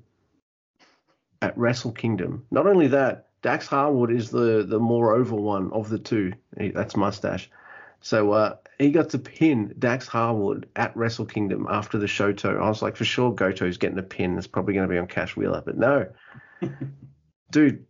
at 1.42 1.59
Wrestle 1.59 1.92
Kingdom. 1.92 2.47
Not 2.51 2.66
only 2.66 2.86
that, 2.88 3.26
Dax 3.47 3.68
Harwood 3.68 4.11
is 4.11 4.30
the 4.30 4.64
the 4.68 4.80
more 4.80 5.14
over 5.14 5.36
one 5.36 5.70
of 5.70 5.88
the 5.88 6.01
two. 6.01 6.32
He, 6.59 6.70
that's 6.70 6.97
mustache. 6.97 7.49
So 8.01 8.32
uh, 8.32 8.57
he 8.76 8.90
got 8.90 9.11
to 9.11 9.20
pin 9.20 9.72
Dax 9.78 10.09
Harwood 10.09 10.68
at 10.74 10.97
Wrestle 10.97 11.26
Kingdom 11.26 11.68
after 11.70 11.97
the 11.97 12.07
Shoto. 12.07 12.61
I 12.61 12.68
was 12.68 12.82
like, 12.82 12.97
for 12.97 13.05
sure, 13.05 13.32
Goto's 13.32 13.76
getting 13.76 14.01
a 14.01 14.03
pin. 14.03 14.36
It's 14.36 14.49
probably 14.49 14.74
going 14.74 14.88
to 14.88 14.92
be 14.92 14.99
on 14.99 15.07
Cash 15.07 15.36
Wheeler, 15.36 15.62
but 15.64 15.78
no, 15.78 16.09
dude. 17.53 17.86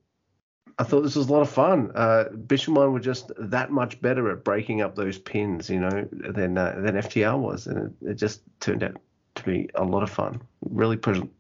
I 0.78 0.84
thought 0.84 1.00
this 1.00 1.16
was 1.16 1.30
a 1.30 1.32
lot 1.32 1.40
of 1.40 1.48
fun. 1.48 1.90
Uh, 1.94 2.24
Bishamon 2.34 2.92
were 2.92 3.00
just 3.00 3.32
that 3.38 3.70
much 3.70 3.98
better 4.02 4.30
at 4.30 4.44
breaking 4.44 4.82
up 4.82 4.94
those 4.94 5.18
pins, 5.18 5.70
you 5.70 5.80
know, 5.80 6.06
than 6.12 6.58
uh, 6.58 6.74
than 6.76 6.96
FTR 6.96 7.38
was, 7.38 7.66
and 7.66 7.78
it, 8.02 8.10
it 8.10 8.14
just 8.16 8.42
turned 8.60 8.82
out 8.82 8.98
to 9.36 9.42
be 9.42 9.70
a 9.74 9.84
lot 9.84 10.02
of 10.02 10.10
fun. 10.10 10.42
Really 10.68 10.98
pleasant, 10.98 11.32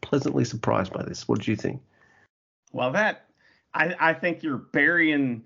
pleasantly 0.00 0.44
surprised 0.44 0.92
by 0.92 1.04
this. 1.04 1.28
What 1.28 1.38
did 1.38 1.46
you 1.46 1.54
think? 1.54 1.80
well 2.72 2.92
that 2.92 3.29
I 3.74 3.94
I 3.98 4.14
think 4.14 4.42
you're 4.42 4.58
burying 4.58 5.44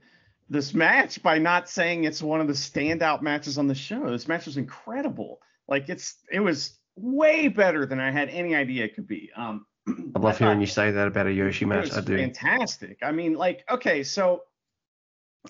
this 0.50 0.74
match 0.74 1.22
by 1.22 1.38
not 1.38 1.68
saying 1.68 2.04
it's 2.04 2.22
one 2.22 2.40
of 2.40 2.46
the 2.46 2.52
standout 2.52 3.22
matches 3.22 3.58
on 3.58 3.66
the 3.66 3.74
show. 3.74 4.10
This 4.10 4.28
match 4.28 4.46
was 4.46 4.56
incredible. 4.56 5.40
Like 5.68 5.88
it's 5.88 6.16
it 6.30 6.40
was 6.40 6.78
way 6.96 7.48
better 7.48 7.86
than 7.86 8.00
I 8.00 8.10
had 8.10 8.28
any 8.28 8.54
idea 8.54 8.84
it 8.84 8.94
could 8.94 9.06
be. 9.06 9.30
Um 9.36 9.66
I 9.86 10.18
love 10.18 10.38
hearing 10.38 10.60
you 10.60 10.66
say 10.66 10.90
that 10.90 11.08
about 11.08 11.26
a 11.26 11.32
Yoshi 11.32 11.66
match. 11.66 11.92
I 11.92 12.00
do. 12.00 12.16
fantastic. 12.16 12.98
I 13.02 13.12
mean, 13.12 13.34
like, 13.34 13.64
okay, 13.70 14.02
so 14.02 14.44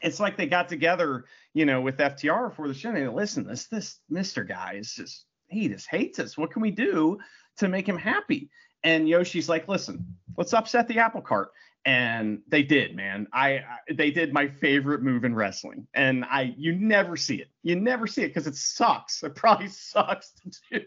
it's 0.02 0.18
like 0.18 0.36
they 0.36 0.46
got 0.46 0.68
together, 0.68 1.26
you 1.52 1.66
know, 1.66 1.80
with 1.80 1.98
FTR 1.98 2.48
before 2.48 2.66
the 2.66 2.74
show. 2.74 2.88
And 2.88 2.98
they 2.98 3.06
listen, 3.06 3.46
this 3.46 3.66
this 3.66 4.00
Mister 4.08 4.42
guy 4.42 4.74
is 4.74 4.92
just 4.92 5.26
he 5.48 5.68
just 5.68 5.88
hates 5.88 6.18
us. 6.18 6.36
What 6.36 6.50
can 6.50 6.62
we 6.62 6.70
do 6.70 7.18
to 7.58 7.68
make 7.68 7.88
him 7.88 7.96
happy? 7.96 8.50
And 8.82 9.08
Yoshi's 9.08 9.48
like, 9.48 9.68
listen, 9.68 10.04
let's 10.36 10.52
upset 10.52 10.88
the 10.88 10.98
apple 10.98 11.22
cart. 11.22 11.50
And 11.86 12.40
they 12.48 12.62
did, 12.62 12.96
man. 12.96 13.26
I, 13.32 13.56
I 13.56 13.92
they 13.92 14.10
did 14.10 14.32
my 14.32 14.48
favorite 14.48 15.02
move 15.02 15.24
in 15.24 15.34
wrestling, 15.34 15.86
and 15.92 16.24
I 16.24 16.54
you 16.56 16.72
never 16.72 17.14
see 17.16 17.36
it. 17.36 17.50
You 17.62 17.76
never 17.76 18.06
see 18.06 18.22
it 18.22 18.28
because 18.28 18.46
it 18.46 18.56
sucks. 18.56 19.22
It 19.22 19.34
probably 19.34 19.68
sucks 19.68 20.32
to 20.32 20.80
do. 20.80 20.86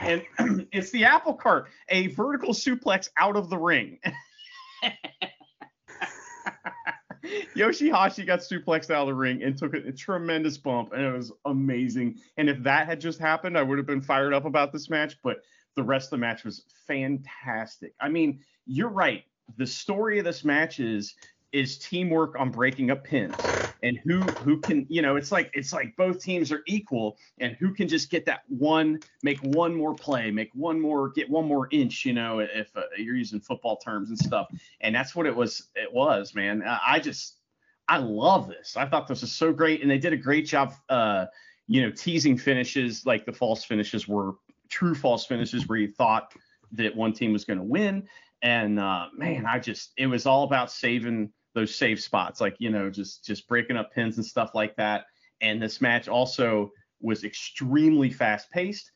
And 0.00 0.22
it's 0.72 0.90
the 0.90 1.04
apple 1.04 1.34
cart, 1.34 1.68
a 1.88 2.08
vertical 2.08 2.52
suplex 2.52 3.10
out 3.16 3.36
of 3.36 3.48
the 3.48 3.58
ring. 3.58 4.00
Yoshihashi 7.56 8.26
got 8.26 8.40
suplexed 8.40 8.90
out 8.90 9.02
of 9.02 9.06
the 9.06 9.14
ring 9.14 9.42
and 9.42 9.56
took 9.56 9.74
a, 9.74 9.88
a 9.88 9.92
tremendous 9.92 10.58
bump, 10.58 10.92
and 10.92 11.02
it 11.02 11.12
was 11.12 11.32
amazing. 11.44 12.18
And 12.36 12.48
if 12.50 12.62
that 12.64 12.86
had 12.86 13.00
just 13.00 13.18
happened, 13.18 13.56
I 13.56 13.62
would 13.62 13.78
have 13.78 13.86
been 13.86 14.02
fired 14.02 14.34
up 14.34 14.44
about 14.44 14.72
this 14.72 14.90
match. 14.90 15.16
But 15.22 15.38
the 15.76 15.82
rest 15.82 16.06
of 16.06 16.10
the 16.10 16.18
match 16.18 16.44
was 16.44 16.64
fantastic. 16.86 17.94
I 18.00 18.08
mean, 18.08 18.40
you're 18.66 18.88
right. 18.88 19.24
The 19.56 19.66
story 19.66 20.18
of 20.18 20.24
this 20.24 20.44
match 20.44 20.80
is 20.80 21.14
is 21.54 21.78
teamwork 21.78 22.34
on 22.36 22.50
breaking 22.50 22.90
up 22.90 23.04
pins. 23.04 23.34
And 23.84 23.96
who 23.98 24.20
who 24.20 24.58
can 24.58 24.86
you 24.88 25.02
know 25.02 25.16
it's 25.16 25.30
like 25.30 25.50
it's 25.54 25.72
like 25.72 25.94
both 25.96 26.20
teams 26.20 26.50
are 26.50 26.62
equal 26.66 27.16
and 27.38 27.54
who 27.60 27.72
can 27.72 27.86
just 27.86 28.10
get 28.10 28.26
that 28.26 28.42
one 28.48 28.98
make 29.22 29.38
one 29.38 29.74
more 29.74 29.94
play 29.94 30.30
make 30.30 30.50
one 30.54 30.80
more 30.80 31.10
get 31.10 31.28
one 31.30 31.46
more 31.46 31.68
inch 31.70 32.04
you 32.04 32.14
know 32.14 32.40
if 32.40 32.74
uh, 32.76 32.82
you're 32.96 33.14
using 33.14 33.40
football 33.40 33.76
terms 33.76 34.08
and 34.08 34.18
stuff. 34.18 34.48
And 34.80 34.94
that's 34.94 35.14
what 35.14 35.26
it 35.26 35.36
was 35.36 35.68
it 35.76 35.92
was 35.92 36.34
man. 36.34 36.62
I 36.66 36.98
just 36.98 37.38
i 37.88 37.98
love 37.98 38.48
this. 38.48 38.76
I 38.76 38.86
thought 38.86 39.06
this 39.06 39.20
was 39.20 39.32
so 39.32 39.52
great 39.52 39.80
and 39.82 39.90
they 39.90 39.98
did 39.98 40.12
a 40.12 40.18
great 40.18 40.46
job 40.46 40.74
uh 40.88 41.26
you 41.68 41.82
know 41.82 41.90
teasing 41.90 42.36
finishes 42.36 43.06
like 43.06 43.26
the 43.26 43.32
false 43.32 43.64
finishes 43.64 44.08
were 44.08 44.34
true 44.68 44.94
false 44.94 45.24
finishes 45.24 45.68
where 45.68 45.78
you 45.78 45.88
thought 45.88 46.32
that 46.72 46.96
one 46.96 47.12
team 47.12 47.32
was 47.32 47.44
going 47.44 47.58
to 47.58 47.64
win 47.64 48.08
and 48.44 48.78
uh 48.78 49.06
man 49.16 49.44
i 49.46 49.58
just 49.58 49.92
it 49.96 50.06
was 50.06 50.26
all 50.26 50.44
about 50.44 50.70
saving 50.70 51.32
those 51.54 51.74
safe 51.74 52.00
spots 52.00 52.40
like 52.40 52.56
you 52.58 52.70
know 52.70 52.90
just 52.90 53.24
just 53.24 53.48
breaking 53.48 53.76
up 53.76 53.92
pins 53.92 54.16
and 54.16 54.26
stuff 54.26 54.50
like 54.54 54.76
that. 54.76 55.06
And 55.40 55.60
this 55.60 55.80
match 55.80 56.08
also 56.08 56.70
was 57.00 57.24
extremely 57.24 58.10
fast 58.10 58.50
paced 58.50 58.90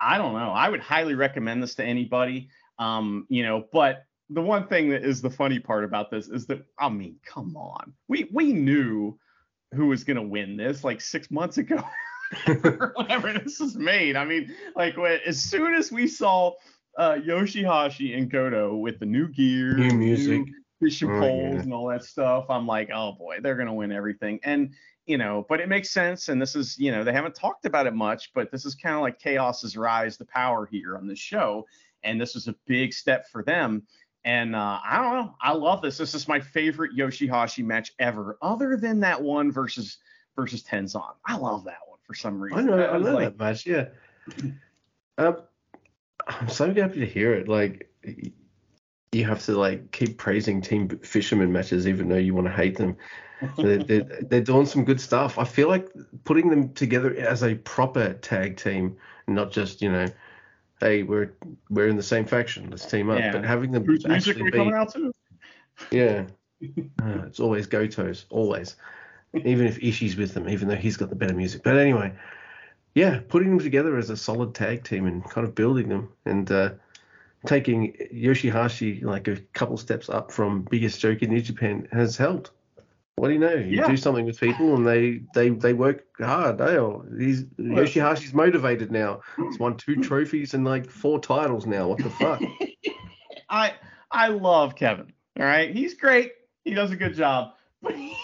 i 0.00 0.18
don't 0.18 0.34
know. 0.34 0.50
I 0.50 0.68
would 0.68 0.80
highly 0.80 1.14
recommend 1.14 1.62
this 1.62 1.74
to 1.76 1.84
anybody. 1.84 2.48
Um 2.78 3.26
you 3.28 3.42
know 3.42 3.64
but 3.72 4.04
the 4.30 4.42
one 4.42 4.66
thing 4.66 4.90
that 4.90 5.04
is 5.04 5.22
the 5.22 5.30
funny 5.30 5.58
part 5.58 5.84
about 5.84 6.10
this 6.10 6.28
is 6.28 6.46
that 6.46 6.64
i 6.78 6.88
mean 6.88 7.16
come 7.24 7.56
on. 7.56 7.92
We 8.08 8.28
we 8.32 8.52
knew 8.52 9.18
who 9.74 9.86
was 9.86 10.02
going 10.02 10.16
to 10.16 10.22
win 10.22 10.56
this 10.56 10.82
like 10.82 11.00
six 11.00 11.30
months 11.30 11.58
ago. 11.58 11.82
Whenever 12.46 13.32
this 13.32 13.58
was 13.58 13.76
made. 13.76 14.16
I 14.16 14.24
mean 14.24 14.54
like 14.76 14.96
when, 14.96 15.18
as 15.26 15.42
soon 15.42 15.74
as 15.74 15.90
we 15.90 16.06
saw 16.06 16.52
uh 16.98 17.14
yoshihashi 17.14 18.16
and 18.18 18.30
goto 18.30 18.76
with 18.76 18.98
the 18.98 19.06
new 19.06 19.28
gear 19.28 19.76
New 19.78 19.88
the 19.88 19.94
music. 19.94 20.42
fishing 20.80 21.10
Oh, 21.10 21.20
poles 21.20 21.54
yeah. 21.54 21.60
and 21.62 21.72
all 21.72 21.86
that 21.88 22.04
stuff. 22.04 22.46
I'm 22.50 22.66
like, 22.66 22.90
oh 22.92 23.12
boy, 23.12 23.38
they're 23.42 23.56
gonna 23.56 23.72
win 23.74 23.90
everything. 23.92 24.38
And 24.42 24.74
you 25.06 25.16
know, 25.16 25.46
but 25.48 25.58
it 25.60 25.70
makes 25.70 25.88
sense. 25.90 26.28
And 26.28 26.40
this 26.42 26.54
is, 26.54 26.78
you 26.78 26.90
know, 26.92 27.02
they 27.02 27.12
haven't 27.14 27.34
talked 27.34 27.64
about 27.64 27.86
it 27.86 27.94
much, 27.94 28.30
but 28.34 28.50
this 28.50 28.66
is 28.66 28.74
kind 28.74 28.94
of 28.94 29.00
like 29.00 29.18
Chaos's 29.18 29.74
rise 29.74 30.18
to 30.18 30.26
power 30.26 30.66
here 30.70 30.98
on 30.98 31.06
this 31.06 31.18
show. 31.18 31.66
And 32.02 32.20
this 32.20 32.36
is 32.36 32.46
a 32.46 32.54
big 32.66 32.92
step 32.92 33.26
for 33.32 33.42
them. 33.42 33.84
And 34.26 34.54
uh, 34.54 34.78
I 34.84 34.96
don't 34.98 35.14
know. 35.14 35.34
I 35.40 35.52
love 35.52 35.80
this. 35.80 35.96
This 35.96 36.14
is 36.14 36.28
my 36.28 36.38
favorite 36.38 36.94
Yoshihashi 36.94 37.64
match 37.64 37.92
ever, 37.98 38.36
other 38.42 38.76
than 38.76 39.00
that 39.00 39.22
one 39.22 39.50
versus 39.50 39.96
versus 40.36 40.62
Tenzan. 40.62 41.14
I 41.24 41.36
love 41.38 41.64
that 41.64 41.78
one 41.88 41.98
for 42.06 42.12
some 42.14 42.38
reason. 42.38 42.58
I 42.58 42.62
know, 42.62 42.76
That 42.76 42.90
I 42.90 42.98
was 42.98 43.06
know 43.06 43.14
like, 43.14 43.36
that 43.36 43.42
match. 43.42 43.66
Yeah. 43.66 43.86
Um, 45.16 45.38
I'm 46.28 46.48
so 46.48 46.72
happy 46.72 47.00
to 47.00 47.06
hear 47.06 47.32
it. 47.34 47.48
Like, 47.48 47.90
you 49.12 49.24
have 49.24 49.44
to 49.46 49.56
like 49.56 49.90
keep 49.92 50.18
praising 50.18 50.60
Team 50.60 50.88
Fisherman 51.02 51.52
matches 51.52 51.88
even 51.88 52.08
though 52.08 52.16
you 52.16 52.34
want 52.34 52.46
to 52.46 52.52
hate 52.52 52.76
them. 52.76 52.96
they're, 53.56 53.78
they're, 53.78 54.02
they're, 54.28 54.40
doing 54.40 54.66
some 54.66 54.84
good 54.84 55.00
stuff. 55.00 55.38
I 55.38 55.44
feel 55.44 55.68
like 55.68 55.88
putting 56.24 56.50
them 56.50 56.74
together 56.74 57.14
as 57.16 57.42
a 57.42 57.54
proper 57.54 58.12
tag 58.14 58.56
team, 58.56 58.96
not 59.26 59.50
just 59.50 59.80
you 59.80 59.90
know, 59.90 60.06
hey, 60.80 61.02
we're 61.02 61.32
we're 61.70 61.88
in 61.88 61.96
the 61.96 62.02
same 62.02 62.26
faction, 62.26 62.68
let's 62.70 62.86
team 62.86 63.10
up, 63.10 63.18
yeah. 63.18 63.32
but 63.32 63.44
having 63.44 63.72
them 63.72 63.86
music 63.86 64.36
be, 64.36 64.50
coming 64.50 64.74
out 64.74 64.92
too? 64.92 65.12
Yeah, 65.90 66.26
uh, 67.02 67.22
it's 67.26 67.40
always 67.40 67.66
Goto's, 67.66 68.26
always. 68.30 68.76
Even 69.34 69.66
if 69.66 69.78
Ishii's 69.80 70.16
with 70.16 70.32
them, 70.32 70.48
even 70.48 70.68
though 70.68 70.74
he's 70.74 70.96
got 70.96 71.10
the 71.10 71.16
better 71.16 71.34
music. 71.34 71.62
But 71.62 71.76
anyway, 71.76 72.12
yeah, 72.98 73.20
putting 73.28 73.50
them 73.50 73.60
together 73.60 73.96
as 73.96 74.10
a 74.10 74.16
solid 74.16 74.56
tag 74.56 74.82
team 74.82 75.06
and 75.06 75.22
kind 75.24 75.46
of 75.46 75.54
building 75.54 75.88
them 75.88 76.08
and 76.24 76.50
uh, 76.50 76.70
taking 77.46 77.92
Yoshihashi 78.12 79.04
like 79.04 79.28
a 79.28 79.36
couple 79.52 79.76
steps 79.76 80.08
up 80.08 80.32
from 80.32 80.62
biggest 80.62 80.98
joke 80.98 81.22
in 81.22 81.30
New 81.30 81.40
Japan 81.40 81.86
has 81.92 82.16
helped. 82.16 82.50
What 83.14 83.28
do 83.28 83.34
you 83.34 83.40
know? 83.40 83.54
You 83.54 83.78
yeah. 83.78 83.88
do 83.88 83.96
something 83.96 84.24
with 84.24 84.40
people 84.40 84.74
and 84.74 84.84
they 84.84 85.22
they 85.32 85.50
they 85.50 85.74
work 85.74 86.06
hard. 86.18 86.58
They 86.58 86.76
are, 86.76 87.02
he's 87.16 87.44
Yoshihashi's 87.44 88.34
motivated 88.34 88.90
now. 88.90 89.20
He's 89.36 89.60
won 89.60 89.76
two 89.76 90.02
trophies 90.02 90.54
and 90.54 90.64
like 90.64 90.90
four 90.90 91.20
titles 91.20 91.66
now. 91.66 91.88
What 91.88 91.98
the 91.98 92.10
fuck? 92.10 92.42
I 93.48 93.74
I 94.10 94.28
love 94.28 94.74
Kevin. 94.74 95.12
All 95.38 95.46
right, 95.46 95.72
he's 95.72 95.94
great. 95.94 96.32
He 96.64 96.74
does 96.74 96.90
a 96.90 96.96
good 96.96 97.14
job, 97.14 97.54
but 97.80 97.94
he 97.96 98.16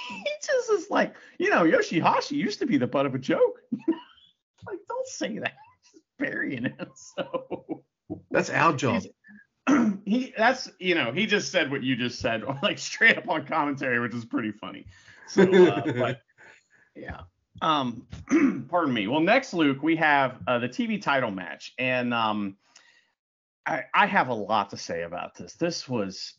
just 0.45 0.71
is 0.71 0.91
like 0.91 1.15
you 1.39 1.51
know 1.51 1.63
Yoshihashi 1.63 2.33
used 2.33 2.59
to 2.59 2.67
be 2.67 2.77
the 2.77 2.89
butt 2.89 3.07
of 3.07 3.15
a 3.15 3.19
joke. 3.21 3.61
say 5.07 5.39
that. 5.39 5.55
He's 5.93 6.03
burying 6.19 6.65
him. 6.65 6.89
So 7.17 7.85
that's 8.31 8.51
our 8.51 8.73
job. 8.75 9.03
he 10.05 10.33
that's 10.37 10.71
you 10.79 10.95
know 10.95 11.13
he 11.13 11.27
just 11.27 11.51
said 11.51 11.71
what 11.71 11.83
you 11.83 11.97
just 11.97 12.19
said 12.21 12.43
like 12.63 12.79
straight 12.79 13.17
up 13.17 13.29
on 13.29 13.47
commentary 13.47 13.99
which 13.99 14.15
is 14.15 14.25
pretty 14.25 14.53
funny 14.53 14.87
so 15.27 15.43
uh, 15.43 15.93
but 15.99 16.21
yeah 16.95 17.21
um 17.63 18.07
pardon 18.69 18.93
me 18.93 19.07
well 19.07 19.21
next 19.21 19.55
luke 19.55 19.83
we 19.83 19.97
have 19.97 20.39
uh, 20.47 20.59
the 20.59 20.69
tv 20.69 21.01
title 21.01 21.31
match 21.31 21.73
and 21.79 22.13
um 22.13 22.57
I, 23.67 23.85
I 23.95 24.05
have 24.05 24.29
a 24.29 24.35
lot 24.35 24.71
to 24.71 24.77
say 24.77 25.03
about 25.03 25.35
this 25.35 25.55
this 25.55 25.89
was 25.89 26.35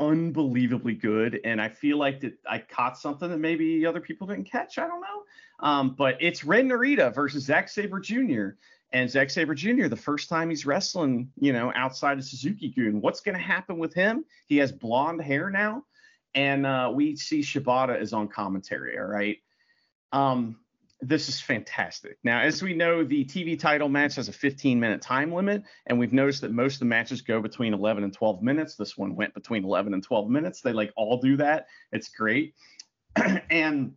unbelievably 0.00 0.94
good 0.94 1.40
and 1.44 1.60
i 1.60 1.68
feel 1.68 1.98
like 1.98 2.20
that 2.20 2.32
i 2.48 2.58
caught 2.58 2.98
something 2.98 3.28
that 3.28 3.38
maybe 3.38 3.84
other 3.84 4.00
people 4.00 4.26
didn't 4.26 4.50
catch 4.50 4.78
i 4.78 4.86
don't 4.86 5.00
know 5.00 5.23
um 5.60 5.94
but 5.96 6.16
it's 6.20 6.44
ren 6.44 6.68
narita 6.68 7.14
versus 7.14 7.44
Zack 7.44 7.68
sabre 7.68 8.00
jr 8.00 8.50
and 8.94 9.10
Zack 9.10 9.28
Sabre 9.28 9.54
Jr. 9.54 9.88
the 9.88 9.96
first 9.96 10.28
time 10.28 10.48
he's 10.48 10.64
wrestling, 10.64 11.28
you 11.36 11.52
know, 11.52 11.72
outside 11.74 12.16
of 12.16 12.24
Suzuki-gun. 12.24 13.00
What's 13.00 13.20
going 13.20 13.36
to 13.36 13.42
happen 13.42 13.76
with 13.76 13.92
him? 13.92 14.24
He 14.46 14.56
has 14.58 14.70
blonde 14.70 15.20
hair 15.20 15.50
now, 15.50 15.84
and 16.34 16.64
uh, 16.64 16.92
we 16.94 17.16
see 17.16 17.40
Shibata 17.40 18.00
is 18.00 18.12
on 18.12 18.28
commentary. 18.28 18.96
All 18.96 19.06
right, 19.06 19.38
um, 20.12 20.60
this 21.00 21.28
is 21.28 21.40
fantastic. 21.40 22.18
Now, 22.22 22.40
as 22.40 22.62
we 22.62 22.72
know, 22.72 23.02
the 23.02 23.24
TV 23.24 23.58
title 23.58 23.88
match 23.88 24.14
has 24.14 24.28
a 24.28 24.32
15-minute 24.32 25.02
time 25.02 25.32
limit, 25.32 25.64
and 25.86 25.98
we've 25.98 26.12
noticed 26.12 26.42
that 26.42 26.52
most 26.52 26.74
of 26.74 26.78
the 26.78 26.84
matches 26.86 27.20
go 27.20 27.42
between 27.42 27.74
11 27.74 28.04
and 28.04 28.12
12 28.12 28.42
minutes. 28.42 28.76
This 28.76 28.96
one 28.96 29.16
went 29.16 29.34
between 29.34 29.64
11 29.64 29.92
and 29.92 30.04
12 30.04 30.30
minutes. 30.30 30.60
They 30.60 30.72
like 30.72 30.92
all 30.94 31.20
do 31.20 31.36
that. 31.38 31.66
It's 31.90 32.10
great, 32.10 32.54
and 33.50 33.94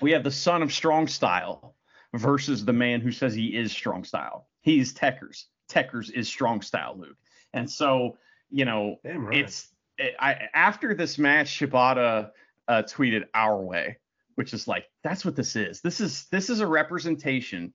we 0.00 0.12
have 0.12 0.24
the 0.24 0.30
son 0.30 0.62
of 0.62 0.72
strong 0.72 1.06
style 1.06 1.74
versus 2.14 2.64
the 2.64 2.72
man 2.72 3.00
who 3.00 3.10
says 3.10 3.34
he 3.34 3.56
is 3.56 3.72
strong 3.72 4.04
style. 4.04 4.48
He's 4.60 4.94
Tekkers. 4.94 5.44
Tekkers 5.68 6.10
is 6.10 6.28
strong 6.28 6.62
style, 6.62 6.96
Luke. 6.98 7.16
And 7.52 7.70
so, 7.70 8.16
you 8.50 8.64
know, 8.64 8.96
right. 9.04 9.38
it's 9.38 9.68
it, 9.98 10.14
I 10.18 10.48
after 10.54 10.94
this 10.94 11.18
match, 11.18 11.58
Shibata 11.58 12.30
uh, 12.68 12.82
tweeted 12.82 13.24
our 13.34 13.60
way, 13.60 13.98
which 14.34 14.52
is 14.52 14.66
like 14.66 14.86
that's 15.02 15.24
what 15.24 15.36
this 15.36 15.56
is. 15.56 15.80
This 15.80 16.00
is 16.00 16.26
this 16.30 16.50
is 16.50 16.60
a 16.60 16.66
representation 16.66 17.72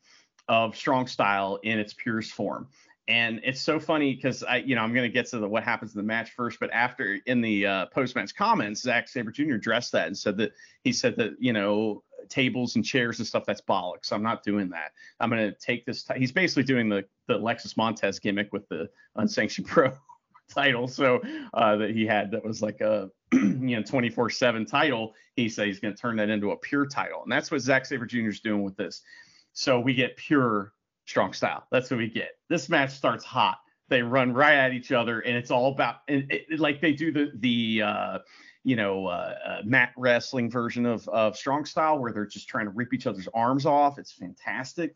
of 0.48 0.76
strong 0.76 1.08
style 1.08 1.60
in 1.64 1.80
its 1.80 1.94
purest 1.94 2.34
form. 2.34 2.68
And 3.08 3.42
it's 3.44 3.62
so 3.62 3.80
funny 3.80 4.14
because 4.14 4.44
I, 4.44 4.58
you 4.58 4.76
know, 4.76 4.82
I'm 4.82 4.94
gonna 4.94 5.10
get 5.10 5.26
to 5.28 5.40
the 5.40 5.48
what 5.48 5.64
happens 5.64 5.96
in 5.96 5.98
the 5.98 6.08
match 6.08 6.32
first, 6.32 6.60
but 6.60 6.70
after 6.72 7.18
in 7.26 7.42
the 7.42 7.66
uh, 7.66 7.86
post 7.88 8.16
match 8.16 8.36
comments, 8.36 8.82
Zack 8.82 9.08
Sabre 9.08 9.32
Jr. 9.32 9.56
addressed 9.56 9.94
that 9.94 10.08
and 10.08 10.18
said 10.18 10.38
that 10.38 10.52
he 10.84 10.94
said 10.94 11.16
that 11.18 11.32
you 11.40 11.54
know 11.54 12.04
tables 12.28 12.76
and 12.76 12.86
chairs 12.86 13.20
and 13.20 13.28
stuff, 13.28 13.46
that's 13.46 13.62
bollocks. 13.62 14.12
I'm 14.12 14.24
not 14.24 14.44
doing 14.44 14.70
that. 14.70 14.92
I'm 15.20 15.30
going 15.30 15.50
to 15.50 15.58
take 15.58 15.86
this. 15.86 16.04
T- 16.04 16.18
he's 16.18 16.32
basically 16.32 16.64
doing 16.64 16.90
the 16.90 17.06
the 17.28 17.36
Lexus 17.36 17.78
Montez 17.78 18.20
gimmick 18.20 18.52
with 18.52 18.68
the 18.70 18.90
unsanctioned 19.16 19.68
pro 19.68 19.92
title. 20.50 20.88
So 20.88 21.22
uh, 21.54 21.76
that 21.78 21.92
he 21.92 22.06
had 22.06 22.32
that 22.32 22.44
was 22.44 22.62
like 22.62 22.82
a 22.82 23.10
you 23.34 23.76
know 23.76 23.84
24/7 23.84 24.68
title. 24.68 25.14
He 25.36 25.50
said 25.50 25.68
he's 25.68 25.80
going 25.80 25.94
to 25.94 26.00
turn 26.00 26.16
that 26.18 26.30
into 26.30 26.52
a 26.52 26.58
pure 26.58 26.86
title, 26.86 27.24
and 27.24 27.32
that's 27.32 27.52
what 27.52 27.62
Zack 27.62 27.86
Sabre 27.86 28.06
Jr. 28.06 28.30
is 28.30 28.40
doing 28.40 28.64
with 28.64 28.76
this. 28.76 29.02
So 29.54 29.80
we 29.80 29.94
get 29.94 30.16
pure 30.18 30.74
strong 31.06 31.34
style. 31.34 31.66
That's 31.72 31.90
what 31.90 31.98
we 31.98 32.08
get. 32.08 32.38
This 32.50 32.70
match 32.70 32.92
starts 32.92 33.26
hot. 33.26 33.58
They 33.90 34.04
run 34.04 34.34
right 34.34 34.54
at 34.54 34.74
each 34.74 34.92
other, 34.92 35.22
and 35.22 35.36
it's 35.36 35.50
all 35.50 35.72
about 35.72 35.98
and 36.08 36.32
it, 36.32 36.60
like 36.60 36.82
they 36.82 36.94
do 36.94 37.12
the 37.12 37.32
the 37.36 37.82
uh, 37.84 38.20
you 38.64 38.76
know, 38.76 39.08
uh, 39.08 39.36
uh, 39.46 39.62
mat 39.64 39.94
wrestling 39.98 40.50
version 40.50 40.86
of, 40.86 41.08
of 41.10 41.38
strong 41.38 41.66
style 41.66 42.00
where 42.00 42.12
they're 42.12 42.26
just 42.26 42.50
trying 42.50 42.66
to 42.66 42.72
rip 42.72 42.94
each 42.94 43.08
other's 43.08 43.28
arms 43.34 43.66
off. 43.66 43.98
It's 43.98 44.12
fantastic. 44.12 44.96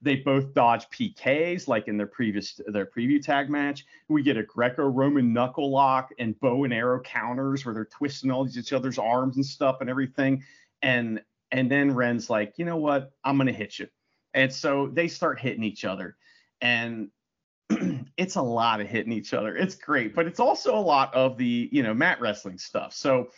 They 0.00 0.16
both 0.16 0.52
dodge 0.52 0.88
PKs 0.90 1.68
like 1.68 1.86
in 1.86 1.96
their 1.96 2.08
previous 2.08 2.60
their 2.66 2.86
preview 2.86 3.22
tag 3.22 3.48
match. 3.48 3.86
We 4.08 4.22
get 4.22 4.36
a 4.36 4.42
Greco-Roman 4.42 5.32
knuckle 5.32 5.70
lock 5.70 6.10
and 6.18 6.38
bow 6.40 6.64
and 6.64 6.74
arrow 6.74 7.00
counters 7.00 7.64
where 7.64 7.72
they're 7.72 7.84
twisting 7.84 8.30
all 8.30 8.48
each 8.48 8.72
other's 8.72 8.98
arms 8.98 9.36
and 9.36 9.46
stuff 9.46 9.76
and 9.80 9.88
everything. 9.88 10.42
And 10.82 11.22
and 11.52 11.70
then 11.70 11.94
Ren's 11.94 12.28
like, 12.28 12.54
you 12.56 12.64
know 12.64 12.78
what? 12.78 13.12
I'm 13.22 13.36
gonna 13.36 13.52
hit 13.52 13.78
you. 13.78 13.86
And 14.34 14.52
so 14.52 14.88
they 14.92 15.06
start 15.06 15.38
hitting 15.38 15.62
each 15.62 15.84
other. 15.84 16.16
And 16.60 17.10
it's 18.16 18.36
a 18.36 18.42
lot 18.42 18.80
of 18.80 18.88
hitting 18.88 19.12
each 19.12 19.34
other. 19.34 19.56
It's 19.56 19.74
great, 19.74 20.14
but 20.14 20.26
it's 20.26 20.40
also 20.40 20.76
a 20.76 20.80
lot 20.80 21.14
of 21.14 21.36
the, 21.36 21.68
you 21.72 21.82
know, 21.82 21.94
mat 21.94 22.20
wrestling 22.20 22.58
stuff. 22.58 22.92
So 22.92 23.28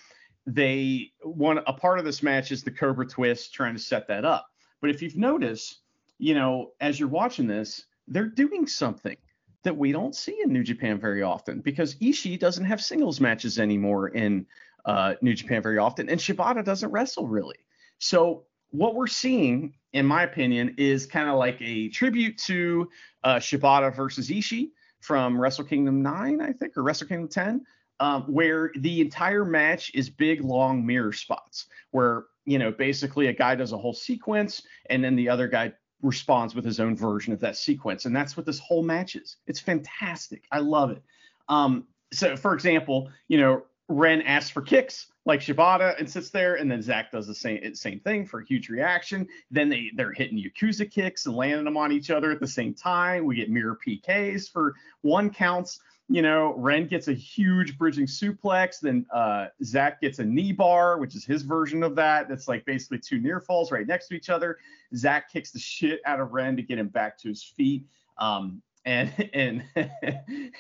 they 0.47 1.13
one 1.23 1.59
a 1.67 1.73
part 1.73 1.99
of 1.99 2.05
this 2.05 2.23
match 2.23 2.53
is 2.53 2.63
the 2.63 2.71
Cobra 2.71 3.07
twist 3.07 3.55
trying 3.55 3.75
to 3.75 3.81
set 3.81 4.07
that 4.09 4.25
up. 4.25 4.47
But 4.81 4.91
if 4.91 5.01
you've 5.01 5.17
noticed, 5.17 5.81
you 6.19 6.35
know, 6.35 6.73
as 6.81 7.01
you're 7.01 7.09
watching 7.09 7.47
this, 7.47 7.87
they're 8.07 8.27
doing 8.27 8.67
something 8.67 9.17
that 9.63 9.77
we 9.77 9.93
don't 9.93 10.15
see 10.15 10.39
in 10.43 10.53
New 10.53 10.63
Japan 10.63 11.01
very 11.01 11.23
often 11.23 11.61
because 11.61 11.95
Ishii 11.97 12.39
doesn't 12.39 12.67
have 12.67 12.83
singles 12.83 13.21
matches 13.21 13.59
anymore 13.59 14.09
in 14.09 14.47
uh, 14.85 15.15
New 15.23 15.35
Japan 15.35 15.63
very 15.63 15.79
often, 15.79 16.11
and 16.11 16.21
Shibata 16.21 16.63
doesn't 16.63 16.91
wrestle 16.91 17.27
really. 17.27 17.57
So 17.99 18.45
what 18.75 18.97
we're 18.97 19.07
seeing, 19.07 19.73
in 19.93 20.05
my 20.05 20.25
opinion, 20.25 20.75
is 20.79 21.07
kind 21.07 21.29
of 21.29 21.37
like 21.37 21.57
a 21.61 21.89
tribute 21.91 22.37
to 22.39 22.91
uh, 23.23 23.37
Shibata 23.37 23.95
versus 23.95 24.29
Ishii 24.29 24.71
from 25.01 25.41
Wrestle 25.41 25.65
Kingdom 25.65 26.03
9, 26.03 26.41
I 26.41 26.51
think, 26.51 26.77
or 26.77 26.83
Wrestle 26.83 27.07
Kingdom 27.07 27.29
10, 27.29 27.65
um, 28.01 28.23
where 28.23 28.73
the 28.81 29.01
entire 29.01 29.45
match 29.45 29.93
is 29.95 30.11
big, 30.11 30.41
long 30.41 30.85
mirror 30.85 31.13
spots 31.13 31.67
where, 31.93 32.25
you 32.47 32.59
know, 32.59 32.73
basically 32.73 33.29
a 33.29 33.33
guy 33.33 33.55
does 33.55 33.71
a 33.71 33.79
whole 33.79 33.95
sequence 33.95 34.63
and 34.91 35.05
then 35.05 35.15
the 35.15 35.29
other 35.29 35.47
guy 35.47 35.73
responds 36.03 36.57
with 36.57 36.65
his 36.65 36.81
own 36.81 36.97
version 36.97 37.33
of 37.33 37.39
that 37.39 37.57
sequence. 37.57 38.07
And 38.07 38.17
that's 38.17 38.37
what 38.37 38.45
this 38.45 38.59
whole 38.59 38.83
match 38.83 39.15
is. 39.15 39.37
It's 39.47 39.61
fantastic. 39.61 40.47
I 40.51 40.59
love 40.59 40.91
it. 40.91 41.03
Um, 41.49 41.87
so, 42.13 42.37
for 42.37 42.55
example, 42.55 43.09
you 43.29 43.39
know, 43.39 43.63
Ren 43.89 44.21
asks 44.23 44.51
for 44.51 44.63
kicks 44.63 45.07
like 45.27 45.41
Shibata 45.41 45.99
and 45.99 46.09
sits 46.09 46.31
there, 46.31 46.57
and 46.57 46.71
then 46.71 46.83
Zack 46.83 47.11
does 47.11 47.27
the 47.27 47.35
same 47.35 47.75
same 47.75 48.01
thing 48.01 48.27
for 48.27 48.41
a 48.41 48.45
huge 48.45 48.69
reaction. 48.69 49.27
Then 49.51 49.69
they 49.69 49.91
they're 49.97 50.13
hitting 50.13 50.39
Yakuza 50.39 50.91
kicks 50.91 51.27
and 51.27 51.35
landing 51.35 51.65
them 51.65 51.77
on 51.77 51.93
each 51.93 52.11
other 52.11 52.31
at 52.31 52.41
the 52.41 52.47
same 52.47 52.75
time. 52.75 53.25
We 53.25 53.37
get 53.37 53.51
mirror 53.51 53.79
PKs 53.87 54.51
for 54.51 54.75
one 55.03 55.31
counts. 55.31 55.81
You 56.09 56.21
know, 56.21 56.55
Ren 56.59 56.87
gets 56.87 57.09
a 57.09 57.15
huge 57.15 57.79
bridging 57.79 58.07
suplex. 58.07 58.81
Then 58.81 59.07
uh, 59.13 59.47
Zack 59.63 60.03
gets 60.03 60.19
a 60.19 60.25
knee 60.25 60.53
bar, 60.53 60.99
which 60.99 61.15
is 61.15 61.25
his 61.25 61.43
version 61.43 61.83
of 61.83 61.97
that. 61.97 62.29
That's 62.29 62.47
like 62.47 62.67
basically 62.67 62.99
two 62.99 63.19
near 63.19 63.41
falls 63.41 63.73
right 63.73 63.87
next 63.87 64.09
to 64.09 64.15
each 64.15 64.29
other. 64.29 64.59
Zack 64.95 65.33
kicks 65.33 65.51
the 65.51 65.59
shit 65.59 66.01
out 66.05 66.21
of 66.21 66.33
Ren 66.33 66.57
to 66.57 66.63
get 66.63 66.79
him 66.79 66.89
back 66.89 67.17
to 67.21 67.29
his 67.29 67.43
feet. 67.43 67.87
Um, 68.19 68.61
and 68.85 69.11
and 69.33 69.65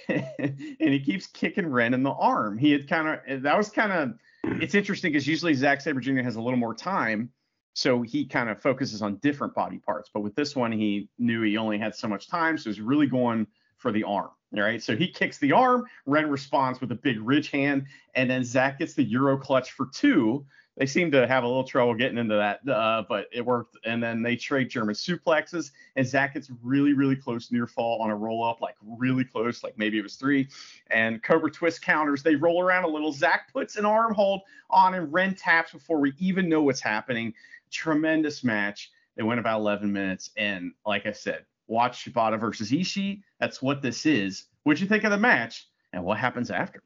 and 0.09 0.79
he 0.79 1.01
keeps 1.01 1.27
kicking 1.27 1.67
Ren 1.67 1.93
in 1.93 2.03
the 2.03 2.13
arm. 2.13 2.57
He 2.57 2.73
had 2.73 2.89
kind 2.89 3.21
of 3.27 3.43
that 3.43 3.57
was 3.59 3.69
kind 3.69 3.93
of 3.93 4.15
it's 4.61 4.75
interesting 4.75 5.13
because 5.13 5.27
usually 5.27 5.55
Zack 5.55 5.81
Sabre 5.81 6.01
Jr. 6.01 6.23
has 6.23 6.37
a 6.37 6.41
little 6.41 6.59
more 6.59 6.75
time, 6.75 7.31
so 7.75 8.03
he 8.03 8.25
kind 8.25 8.49
of 8.49 8.61
focuses 8.61 9.03
on 9.03 9.17
different 9.17 9.55
body 9.55 9.79
parts. 9.79 10.11
But 10.13 10.21
with 10.21 10.35
this 10.35 10.55
one, 10.55 10.73
he 10.73 11.09
knew 11.19 11.43
he 11.43 11.57
only 11.57 11.79
had 11.79 11.95
so 11.95 12.09
much 12.09 12.29
time, 12.29 12.57
so 12.59 12.71
he's 12.71 12.81
really 12.81 13.07
going 13.07 13.47
for 13.77 13.93
the 13.93 14.05
arm. 14.05 14.31
All 14.57 14.63
right, 14.63 14.83
so 14.83 14.97
he 14.97 15.09
kicks 15.09 15.39
the 15.39 15.53
arm. 15.53 15.85
Ren 16.07 16.31
responds 16.31 16.81
with 16.81 16.93
a 16.93 16.97
big 16.97 17.21
ridge 17.21 17.51
hand, 17.51 17.87
and 18.15 18.31
then 18.31 18.45
Zack 18.45 18.79
gets 18.79 18.95
the 18.95 19.03
Euro 19.03 19.37
clutch 19.37 19.73
for 19.73 19.89
two 19.93 20.47
they 20.77 20.87
seem 20.87 21.11
to 21.13 21.27
have 21.27 21.45
a 21.45 21.47
little 21.47 21.65
trouble 21.65 21.95
getting 21.95 22.19
into 22.19 22.35
that, 22.35 22.69
uh, 22.69 23.05
but 23.09 23.29
it 23.33 23.45
worked. 23.45 23.77
And 23.85 24.03
then 24.03 24.23
they 24.23 24.35
trade 24.35 24.69
German 24.69 24.95
suplexes, 24.95 25.71
and 25.95 26.07
Zack 26.07 26.35
gets 26.35 26.51
really, 26.63 26.93
really 26.95 27.15
close 27.15 27.53
near 27.53 27.67
fall 27.67 28.03
on 28.03 28.11
a 28.11 28.17
roll 28.17 28.45
up, 28.45 28.61
like 28.61 28.75
really 28.83 29.25
close, 29.25 29.63
like 29.63 29.79
maybe 29.79 29.99
it 29.99 30.03
was 30.03 30.17
three. 30.17 30.49
And 30.91 31.23
Cobra 31.23 31.51
twist 31.51 31.83
counters. 31.83 32.23
They 32.23 32.35
roll 32.35 32.61
around 32.61 32.85
a 32.85 32.89
little. 32.89 33.13
Zack 33.13 33.53
puts 33.53 33.77
an 33.77 33.85
arm 33.85 34.15
hold 34.15 34.41
on, 34.71 34.95
and 34.95 35.13
Ren 35.13 35.35
taps 35.35 35.73
before 35.73 36.01
we 36.01 36.13
even 36.19 36.49
know 36.49 36.63
what's 36.63 36.81
happening. 36.81 37.35
Tremendous 37.71 38.43
match. 38.43 38.91
They 39.17 39.23
went 39.23 39.39
about 39.39 39.61
11 39.61 39.93
minutes, 39.93 40.31
and 40.37 40.73
like 40.85 41.07
I 41.07 41.13
said, 41.13 41.45
watch 41.69 42.05
Shibata 42.05 42.39
versus 42.39 42.73
Ishii. 42.73 43.23
That's 43.39 43.63
what 43.63 43.81
this 43.81 44.07
is. 44.07 44.47
What'd 44.65 44.81
you 44.81 44.89
think 44.89 45.05
of 45.05 45.13
the 45.13 45.19
match, 45.19 45.69
and 45.93 46.03
what 46.05 46.19
happens 46.19 46.51
after? 46.51 46.83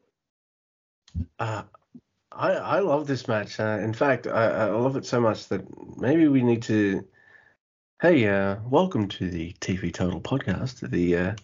Uh, 1.39 1.63
I, 2.31 2.51
I 2.51 2.79
love 2.79 3.07
this 3.07 3.27
match. 3.27 3.59
Uh, 3.59 3.79
in 3.81 3.93
fact, 3.93 4.27
I, 4.27 4.45
I 4.45 4.65
love 4.65 4.95
it 4.95 5.05
so 5.05 5.19
much 5.19 5.47
that 5.47 5.65
maybe 5.97 6.27
we 6.27 6.43
need 6.43 6.61
to. 6.63 7.05
Hey, 8.01 8.27
uh, 8.27 8.57
welcome 8.69 9.07
to 9.09 9.29
the 9.29 9.53
TV 9.59 9.91
Total 9.93 10.21
podcast, 10.21 10.87
the 10.89 11.17
uh, 11.17 11.35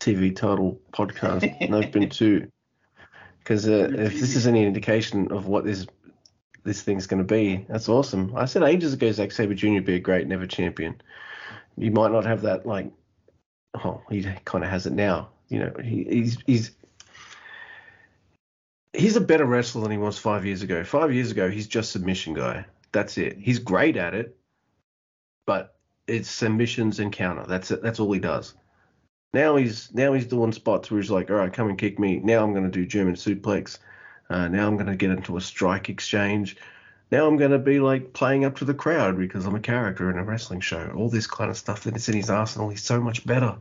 TV 0.00 0.34
Total 0.34 0.80
podcast 0.92 1.54
and 1.60 1.74
open 1.74 2.08
to. 2.10 2.48
Because 3.38 3.68
uh, 3.68 3.90
if 3.92 4.12
this 4.20 4.36
is 4.36 4.46
any 4.46 4.64
indication 4.64 5.32
of 5.32 5.48
what 5.48 5.64
this 5.64 5.86
this 6.62 6.82
thing's 6.82 7.08
going 7.08 7.18
to 7.18 7.34
be, 7.34 7.66
that's 7.68 7.88
awesome. 7.88 8.32
I 8.36 8.44
said 8.44 8.62
ages 8.62 8.92
ago 8.92 9.10
Zack 9.10 9.32
Sabre 9.32 9.54
Jr. 9.54 9.72
would 9.72 9.84
be 9.84 9.96
a 9.96 10.00
great 10.00 10.28
never 10.28 10.46
champion. 10.46 11.00
You 11.76 11.90
might 11.90 12.12
not 12.12 12.24
have 12.24 12.42
that 12.42 12.64
like. 12.64 12.92
Oh, 13.74 14.02
he 14.08 14.22
kind 14.44 14.62
of 14.62 14.70
has 14.70 14.86
it 14.86 14.92
now. 14.92 15.30
You 15.48 15.58
know, 15.58 15.72
he, 15.82 16.04
he's 16.04 16.38
he's 16.46 16.70
he's 18.92 19.16
a 19.16 19.20
better 19.20 19.44
wrestler 19.44 19.82
than 19.82 19.90
he 19.90 19.98
was 19.98 20.18
five 20.18 20.44
years 20.44 20.62
ago. 20.62 20.84
Five 20.84 21.12
years 21.12 21.30
ago, 21.30 21.50
he's 21.50 21.66
just 21.66 21.92
submission 21.92 22.34
guy. 22.34 22.64
That's 22.92 23.18
it. 23.18 23.38
He's 23.38 23.58
great 23.58 23.96
at 23.96 24.14
it, 24.14 24.36
but 25.46 25.76
it's 26.06 26.28
submissions 26.28 26.98
and 27.00 27.12
counter. 27.12 27.44
That's 27.46 27.70
it. 27.70 27.82
That's 27.82 28.00
all 28.00 28.12
he 28.12 28.20
does. 28.20 28.54
Now 29.34 29.56
he's 29.56 29.92
now 29.94 30.12
he's 30.12 30.26
doing 30.26 30.52
spots 30.52 30.90
where 30.90 31.00
he's 31.00 31.10
like, 31.10 31.30
all 31.30 31.36
right, 31.36 31.52
come 31.52 31.68
and 31.68 31.78
kick 31.78 31.98
me. 31.98 32.18
Now 32.18 32.44
I'm 32.44 32.52
going 32.52 32.70
to 32.70 32.70
do 32.70 32.84
German 32.84 33.14
suplex. 33.14 33.78
Uh, 34.28 34.48
now 34.48 34.66
I'm 34.66 34.76
going 34.76 34.86
to 34.86 34.96
get 34.96 35.10
into 35.10 35.36
a 35.36 35.40
strike 35.40 35.88
exchange. 35.88 36.56
Now 37.10 37.26
I'm 37.26 37.36
going 37.36 37.50
to 37.50 37.58
be 37.58 37.80
like 37.80 38.12
playing 38.12 38.44
up 38.44 38.56
to 38.56 38.64
the 38.64 38.74
crowd 38.74 39.18
because 39.18 39.46
I'm 39.46 39.54
a 39.54 39.60
character 39.60 40.10
in 40.10 40.18
a 40.18 40.24
wrestling 40.24 40.60
show. 40.60 40.92
All 40.94 41.08
this 41.08 41.26
kind 41.26 41.50
of 41.50 41.56
stuff 41.56 41.84
that 41.84 41.96
is 41.96 42.08
in 42.08 42.16
his 42.16 42.30
arsenal. 42.30 42.68
He's 42.68 42.82
so 42.82 43.00
much 43.00 43.26
better. 43.26 43.56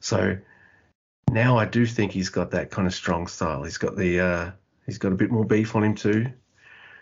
So 0.00 0.36
now 1.30 1.58
I 1.58 1.64
do 1.64 1.86
think 1.86 2.12
he's 2.12 2.28
got 2.28 2.50
that 2.52 2.70
kind 2.70 2.86
of 2.86 2.94
strong 2.94 3.26
style. 3.26 3.62
He's 3.64 3.78
got 3.78 3.96
the 3.96 4.20
uh, 4.20 4.50
he's 4.86 4.98
got 4.98 5.12
a 5.12 5.16
bit 5.16 5.30
more 5.30 5.44
beef 5.44 5.74
on 5.76 5.84
him 5.84 5.94
too. 5.94 6.26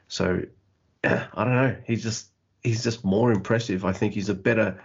So 0.09 0.43
I 1.05 1.29
don't 1.37 1.55
know. 1.55 1.77
He's 1.87 2.03
just 2.03 2.29
he's 2.63 2.83
just 2.83 3.05
more 3.05 3.33
impressive. 3.33 3.85
I 3.85 3.93
think 3.93 4.15
he's 4.15 4.29
a 4.29 4.35
better 4.35 4.83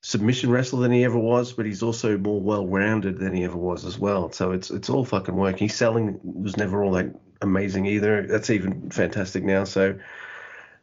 submission 0.00 0.50
wrestler 0.50 0.80
than 0.80 0.92
he 0.92 1.04
ever 1.04 1.18
was, 1.18 1.52
but 1.52 1.66
he's 1.66 1.82
also 1.82 2.16
more 2.16 2.40
well-rounded 2.40 3.18
than 3.18 3.34
he 3.34 3.44
ever 3.44 3.56
was 3.56 3.84
as 3.84 3.98
well. 3.98 4.30
So 4.32 4.52
it's 4.52 4.70
it's 4.70 4.90
all 4.90 5.04
fucking 5.04 5.34
working. 5.36 5.68
His 5.68 5.76
selling 5.76 6.20
was 6.22 6.56
never 6.56 6.82
all 6.82 6.92
that 6.92 7.14
amazing 7.40 7.86
either. 7.86 8.26
That's 8.26 8.50
even 8.50 8.90
fantastic 8.90 9.44
now. 9.44 9.64
So 9.64 9.98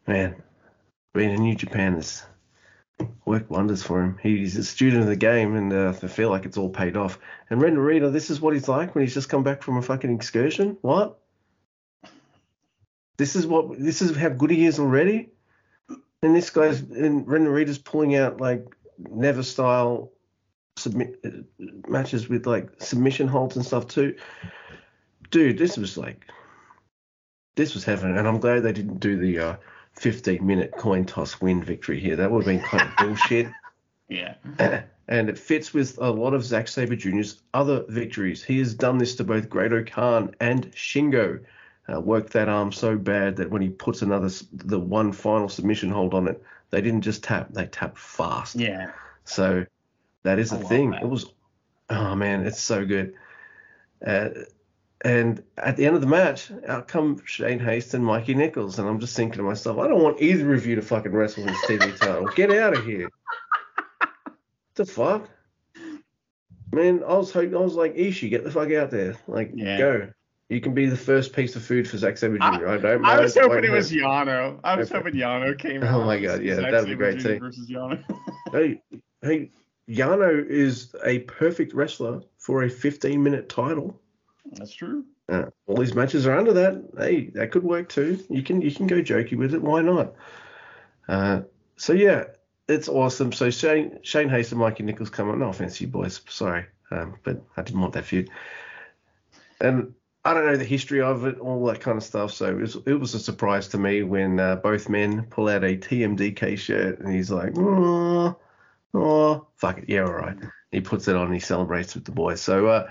man, 0.07 0.35
being 1.13 1.31
in 1.31 1.41
New 1.41 1.55
Japan 1.55 1.95
is 1.95 2.23
worked 3.25 3.49
wonders 3.49 3.83
for 3.83 4.01
him. 4.01 4.17
He's 4.21 4.55
a 4.55 4.63
student 4.63 5.03
of 5.03 5.07
the 5.07 5.15
game, 5.15 5.55
and 5.55 5.73
uh, 5.73 5.93
I 6.01 6.07
feel 6.07 6.29
like 6.29 6.45
it's 6.45 6.57
all 6.57 6.69
paid 6.69 6.95
off. 6.95 7.19
And 7.49 7.61
Ren 7.61 7.75
Narita, 7.75 8.11
this 8.11 8.29
is 8.29 8.39
what 8.39 8.53
he's 8.53 8.67
like 8.67 8.93
when 8.93 9.03
he's 9.03 9.13
just 9.13 9.29
come 9.29 9.43
back 9.43 9.63
from 9.63 9.77
a 9.77 9.81
fucking 9.81 10.13
excursion. 10.13 10.77
What? 10.81 11.19
This 13.17 13.35
is 13.35 13.47
what 13.47 13.79
this 13.79 14.01
is 14.01 14.15
how 14.15 14.29
good 14.29 14.51
he 14.51 14.65
is 14.65 14.79
already. 14.79 15.29
And 16.21 16.35
this 16.35 16.49
guy's 16.49 16.81
and 16.81 17.27
Ren 17.27 17.45
Narita's 17.45 17.77
pulling 17.77 18.15
out 18.15 18.41
like 18.41 18.65
never 18.97 19.43
style 19.43 20.11
submit 20.77 21.19
uh, 21.25 21.65
matches 21.87 22.27
with 22.27 22.45
like 22.45 22.81
submission 22.81 23.27
holds 23.27 23.55
and 23.55 23.65
stuff 23.65 23.87
too. 23.87 24.15
Dude, 25.31 25.57
this 25.57 25.77
was 25.77 25.97
like 25.97 26.25
this 27.55 27.73
was 27.73 27.85
heaven, 27.85 28.17
and 28.17 28.27
I'm 28.27 28.39
glad 28.39 28.61
they 28.61 28.73
didn't 28.73 28.99
do 28.99 29.17
the 29.17 29.39
uh, 29.39 29.55
15 29.97 30.45
minute 30.45 30.73
coin 30.77 31.05
toss 31.05 31.41
win 31.41 31.63
victory 31.63 31.99
here. 31.99 32.15
That 32.15 32.31
would 32.31 32.45
have 32.45 32.47
been 32.47 32.67
kind 32.67 32.83
of 32.83 32.97
bullshit. 32.97 33.47
Yeah. 34.07 34.35
and 35.07 35.29
it 35.29 35.39
fits 35.39 35.73
with 35.73 35.97
a 35.99 36.11
lot 36.11 36.35
of 36.35 36.43
Zack 36.43 36.67
Sabre 36.67 36.95
Jr.'s 36.95 37.41
other 37.55 37.83
victories. 37.87 38.43
He 38.43 38.59
has 38.59 38.75
done 38.75 38.99
this 38.99 39.15
to 39.15 39.23
both 39.23 39.49
Great-O-Khan 39.49 40.35
and 40.39 40.71
Shingo. 40.73 41.43
Uh, 41.91 41.99
worked 41.99 42.33
that 42.33 42.47
arm 42.49 42.71
so 42.71 42.97
bad 42.97 43.35
that 43.37 43.49
when 43.49 43.63
he 43.63 43.69
puts 43.69 44.03
another, 44.03 44.29
the 44.53 44.79
one 44.79 45.11
final 45.11 45.49
submission 45.49 45.89
hold 45.89 46.13
on 46.13 46.27
it, 46.27 46.41
they 46.71 46.81
didn't 46.81 47.01
just 47.01 47.23
tap, 47.23 47.51
they 47.51 47.65
tapped 47.65 47.97
fast. 47.97 48.55
Yeah. 48.55 48.91
So 49.23 49.65
that 50.23 50.39
is 50.39 50.51
a 50.51 50.57
I 50.57 50.63
thing. 50.63 50.91
that. 50.91 51.03
It 51.03 51.09
was, 51.09 51.25
oh 51.89 52.15
man, 52.15 52.45
it's 52.45 52.61
so 52.61 52.85
good. 52.85 53.15
Uh, 54.05 54.29
and 55.03 55.43
at 55.57 55.77
the 55.77 55.85
end 55.85 55.95
of 55.95 56.01
the 56.01 56.07
match, 56.07 56.51
out 56.67 56.87
come 56.87 57.21
Shane 57.25 57.59
Haste 57.59 57.93
and 57.93 58.05
Mikey 58.05 58.33
Nicholls, 58.33 58.79
and 58.79 58.87
I'm 58.87 58.99
just 58.99 59.15
thinking 59.15 59.37
to 59.37 59.43
myself, 59.43 59.77
I 59.77 59.87
don't 59.87 60.01
want 60.01 60.21
either 60.21 60.53
of 60.53 60.65
you 60.65 60.75
to 60.75 60.81
fucking 60.81 61.11
wrestle 61.11 61.45
this 61.45 61.57
TV 61.65 61.97
title. 61.97 62.27
Get 62.35 62.51
out 62.51 62.73
of 62.73 62.85
here. 62.85 63.09
the 64.75 64.85
fuck? 64.85 65.29
Man, 66.71 67.03
I 67.07 67.13
was 67.13 67.31
hoping, 67.31 67.55
I 67.55 67.59
was 67.59 67.75
like, 67.75 67.95
Ishii, 67.95 68.29
get 68.29 68.43
the 68.43 68.51
fuck 68.51 68.71
out 68.71 68.91
there. 68.91 69.15
Like, 69.27 69.51
Yeah. 69.53 69.77
go. 69.77 70.07
You 70.49 70.61
can 70.61 70.75
be 70.75 70.85
the 70.85 70.97
first 70.97 71.33
piece 71.33 71.55
of 71.55 71.63
food 71.63 71.89
for 71.89 71.97
Zack 71.97 72.17
Sabre 72.17 72.37
Jr. 72.37 72.67
I, 72.67 72.77
don't 72.77 73.03
I 73.03 73.19
was 73.19 73.35
hoping 73.35 73.63
it 73.63 73.71
was. 73.71 73.91
Yano. 73.91 74.59
I 74.63 74.75
was 74.75 74.91
hoping 74.91 75.15
Yano 75.15 75.57
came 75.57 75.83
Oh 75.83 76.05
my 76.05 76.19
God, 76.19 76.43
yeah, 76.43 76.55
that'd 76.55 76.85
be 76.85 76.95
great 76.95 77.19
too. 77.19 77.39
Versus 77.39 77.67
Yano. 77.69 78.03
Hey, 78.51 78.79
hey, 79.23 79.49
Yano 79.89 80.47
is 80.47 80.95
a 81.03 81.19
perfect 81.19 81.73
wrestler 81.73 82.21
for 82.37 82.63
a 82.63 82.69
15 82.69 83.21
minute 83.21 83.49
title. 83.49 83.99
That's 84.57 84.73
true. 84.73 85.05
Uh, 85.27 85.45
all 85.67 85.77
these 85.77 85.95
matches 85.95 86.25
are 86.27 86.37
under 86.37 86.53
that. 86.53 86.83
Hey, 86.97 87.29
that 87.33 87.51
could 87.51 87.63
work 87.63 87.89
too. 87.89 88.23
You 88.29 88.43
can 88.43 88.61
you 88.61 88.71
can 88.71 88.87
go 88.87 88.97
jokey 88.97 89.37
with 89.37 89.53
it. 89.53 89.61
Why 89.61 89.81
not? 89.81 90.13
Uh, 91.07 91.41
so 91.77 91.93
yeah, 91.93 92.25
it's 92.67 92.87
awesome. 92.87 93.31
So 93.31 93.49
Shane 93.49 93.99
Shane 94.01 94.29
Haste 94.29 94.51
and 94.51 94.61
Mikey 94.61 94.83
Nicholls 94.83 95.09
come 95.09 95.29
on. 95.29 95.39
No 95.39 95.49
offense, 95.49 95.79
you 95.81 95.87
boys. 95.87 96.21
Sorry, 96.29 96.65
um, 96.91 97.15
but 97.23 97.41
I 97.57 97.63
didn't 97.63 97.81
want 97.81 97.93
that 97.93 98.05
feud. 98.05 98.29
And 99.61 99.93
I 100.25 100.33
don't 100.33 100.47
know 100.47 100.57
the 100.57 100.65
history 100.65 101.01
of 101.01 101.25
it, 101.25 101.37
all 101.37 101.63
that 101.67 101.81
kind 101.81 101.97
of 101.97 102.03
stuff. 102.03 102.33
So 102.33 102.47
it 102.47 102.59
was, 102.59 102.77
it 102.87 102.99
was 102.99 103.13
a 103.13 103.19
surprise 103.19 103.67
to 103.69 103.77
me 103.77 104.01
when 104.01 104.39
uh, 104.39 104.55
both 104.55 104.89
men 104.89 105.23
pull 105.29 105.47
out 105.47 105.63
a 105.63 105.77
TMDK 105.77 106.57
shirt 106.57 106.99
and 106.99 107.13
he's 107.13 107.29
like, 107.29 107.53
oh, 107.55 108.35
oh, 108.95 109.47
fuck 109.55 109.77
it, 109.77 109.85
yeah, 109.87 110.01
all 110.01 110.13
right. 110.13 110.35
He 110.71 110.81
puts 110.81 111.07
it 111.07 111.15
on 111.15 111.27
and 111.27 111.33
he 111.33 111.39
celebrates 111.39 111.93
with 111.93 112.05
the 112.05 112.11
boys. 112.11 112.41
So 112.41 112.65
uh, 112.65 112.89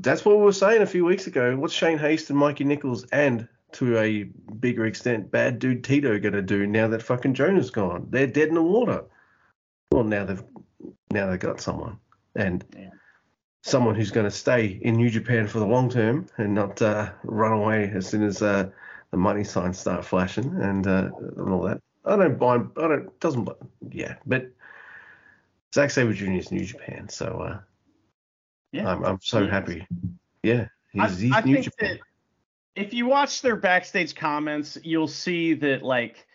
that's 0.00 0.24
what 0.24 0.36
we 0.38 0.44
were 0.44 0.52
saying 0.52 0.82
a 0.82 0.86
few 0.86 1.04
weeks 1.04 1.26
ago. 1.26 1.56
What's 1.56 1.74
Shane 1.74 1.98
Haste 1.98 2.30
and 2.30 2.38
Mikey 2.38 2.64
Nicholls 2.64 3.04
and 3.12 3.48
to 3.72 3.98
a 3.98 4.22
bigger 4.60 4.86
extent, 4.86 5.30
bad 5.30 5.58
dude 5.58 5.84
Tito 5.84 6.18
going 6.18 6.32
to 6.34 6.42
do 6.42 6.66
now 6.66 6.88
that 6.88 7.02
fucking 7.02 7.34
Jonah's 7.34 7.70
gone? 7.70 8.06
They're 8.10 8.26
dead 8.26 8.48
in 8.48 8.54
the 8.54 8.62
water. 8.62 9.04
Well, 9.92 10.04
now 10.04 10.24
they've 10.24 10.42
now 11.12 11.30
they've 11.30 11.38
got 11.38 11.60
someone 11.60 11.98
and 12.34 12.64
Yeah. 12.76 12.90
someone 13.62 13.94
who's 13.94 14.10
going 14.10 14.24
to 14.24 14.30
stay 14.30 14.78
in 14.82 14.96
New 14.96 15.10
Japan 15.10 15.46
for 15.46 15.58
the 15.58 15.66
long 15.66 15.90
term 15.90 16.26
and 16.36 16.54
not 16.54 16.80
uh, 16.80 17.10
run 17.24 17.52
away 17.52 17.90
as 17.94 18.06
soon 18.06 18.22
as 18.22 18.42
uh, 18.42 18.70
the 19.10 19.16
money 19.16 19.44
signs 19.44 19.78
start 19.78 20.04
flashing 20.04 20.54
and 20.62 20.86
uh, 20.86 21.10
and 21.36 21.48
all 21.50 21.62
that. 21.62 21.80
I 22.04 22.16
don't 22.16 22.40
mind. 22.40 22.70
I 22.76 22.88
don't 22.88 23.20
doesn't. 23.20 23.48
Yeah, 23.90 24.14
but 24.26 24.50
Zack 25.74 25.90
Sabre 25.90 26.12
Jr. 26.14 26.32
is 26.32 26.50
New 26.52 26.64
Japan, 26.64 27.08
so 27.08 27.26
uh, 27.40 27.58
Yeah. 28.72 28.90
I'm 28.90 29.04
I'm 29.04 29.18
so 29.22 29.46
happy. 29.46 29.86
Yeah, 30.42 30.68
he's, 30.92 31.02
I, 31.02 31.08
he's 31.08 31.32
I 31.32 31.40
New 31.40 31.54
think 31.54 31.64
Japan. 31.64 31.90
that 31.96 32.00
if 32.82 32.94
you 32.94 33.06
watch 33.06 33.42
their 33.42 33.56
backstage 33.56 34.14
comments, 34.14 34.78
you'll 34.82 35.08
see 35.08 35.54
that 35.54 35.82
like 35.82 36.26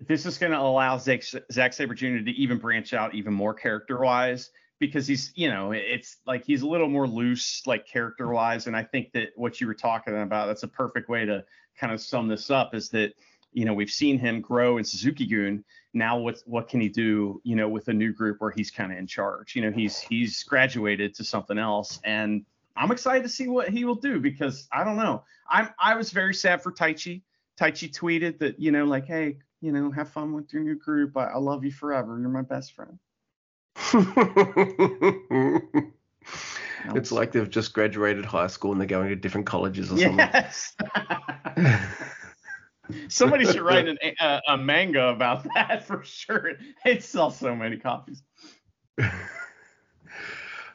this 0.00 0.26
is 0.26 0.36
going 0.38 0.52
to 0.52 0.58
allow 0.58 0.98
Zack, 0.98 1.22
Zack 1.52 1.72
Sabre 1.72 1.94
Jr. 1.94 2.18
to 2.18 2.30
even 2.32 2.58
branch 2.58 2.92
out 2.92 3.14
even 3.14 3.32
more 3.32 3.54
character 3.54 3.98
wise 3.98 4.50
because 4.78 5.06
he's 5.06 5.32
you 5.36 5.48
know 5.48 5.72
it's 5.72 6.18
like 6.26 6.44
he's 6.44 6.62
a 6.62 6.66
little 6.66 6.88
more 6.88 7.06
loose 7.06 7.62
like 7.66 7.86
character 7.86 8.28
wise 8.28 8.66
and 8.66 8.76
I 8.76 8.82
think 8.82 9.12
that 9.12 9.28
what 9.36 9.60
you 9.60 9.66
were 9.66 9.74
talking 9.74 10.20
about 10.20 10.46
that's 10.46 10.64
a 10.64 10.68
perfect 10.68 11.08
way 11.08 11.24
to 11.24 11.44
kind 11.78 11.92
of 11.92 12.00
sum 12.00 12.28
this 12.28 12.50
up 12.50 12.74
is 12.74 12.90
that 12.90 13.14
you 13.56 13.64
know 13.64 13.72
we've 13.72 13.90
seen 13.90 14.18
him 14.18 14.40
grow 14.40 14.76
in 14.76 14.84
Suzuki 14.84 15.26
Gun 15.26 15.64
now 15.94 16.18
what 16.18 16.38
what 16.44 16.68
can 16.68 16.80
he 16.80 16.88
do 16.88 17.40
you 17.42 17.56
know 17.56 17.68
with 17.68 17.88
a 17.88 17.92
new 17.92 18.12
group 18.12 18.36
where 18.38 18.50
he's 18.50 18.70
kind 18.70 18.92
of 18.92 18.98
in 18.98 19.06
charge 19.06 19.56
you 19.56 19.62
know 19.62 19.72
he's 19.72 19.98
he's 19.98 20.44
graduated 20.44 21.14
to 21.14 21.24
something 21.24 21.58
else 21.58 21.98
and 22.04 22.44
I'm 22.76 22.92
excited 22.92 23.22
to 23.22 23.30
see 23.30 23.48
what 23.48 23.70
he 23.70 23.86
will 23.86 23.94
do 23.94 24.20
because 24.20 24.68
I 24.70 24.84
don't 24.84 24.96
know. 24.96 25.24
I'm 25.48 25.70
I 25.80 25.96
was 25.96 26.10
very 26.10 26.34
sad 26.34 26.62
for 26.62 26.70
Taichi. 26.70 27.22
Taichi 27.58 27.90
tweeted 27.90 28.38
that 28.40 28.60
you 28.60 28.70
know 28.70 28.84
like 28.84 29.06
hey 29.06 29.38
you 29.62 29.72
know 29.72 29.90
have 29.90 30.10
fun 30.10 30.34
with 30.34 30.52
your 30.52 30.62
new 30.62 30.76
group. 30.76 31.16
I, 31.16 31.28
I 31.28 31.38
love 31.38 31.64
you 31.64 31.72
forever. 31.72 32.18
You're 32.20 32.28
my 32.28 32.42
best 32.42 32.74
friend. 32.74 32.98
it's 36.94 37.12
like 37.12 37.32
they've 37.32 37.48
just 37.48 37.72
graduated 37.72 38.26
high 38.26 38.48
school 38.48 38.72
and 38.72 38.80
they're 38.80 38.86
going 38.86 39.08
to 39.08 39.16
different 39.16 39.46
colleges 39.46 39.90
or 39.90 39.98
something. 39.98 40.18
yes. 40.18 40.76
Somebody 43.08 43.44
should 43.44 43.62
write 43.62 43.88
an, 43.88 43.98
a, 44.20 44.40
a 44.48 44.56
manga 44.56 45.08
about 45.08 45.44
that 45.54 45.84
for 45.84 46.04
sure. 46.04 46.52
It 46.84 47.02
sells 47.02 47.38
so 47.38 47.54
many 47.54 47.76
copies. 47.76 48.22
oh 49.00 49.12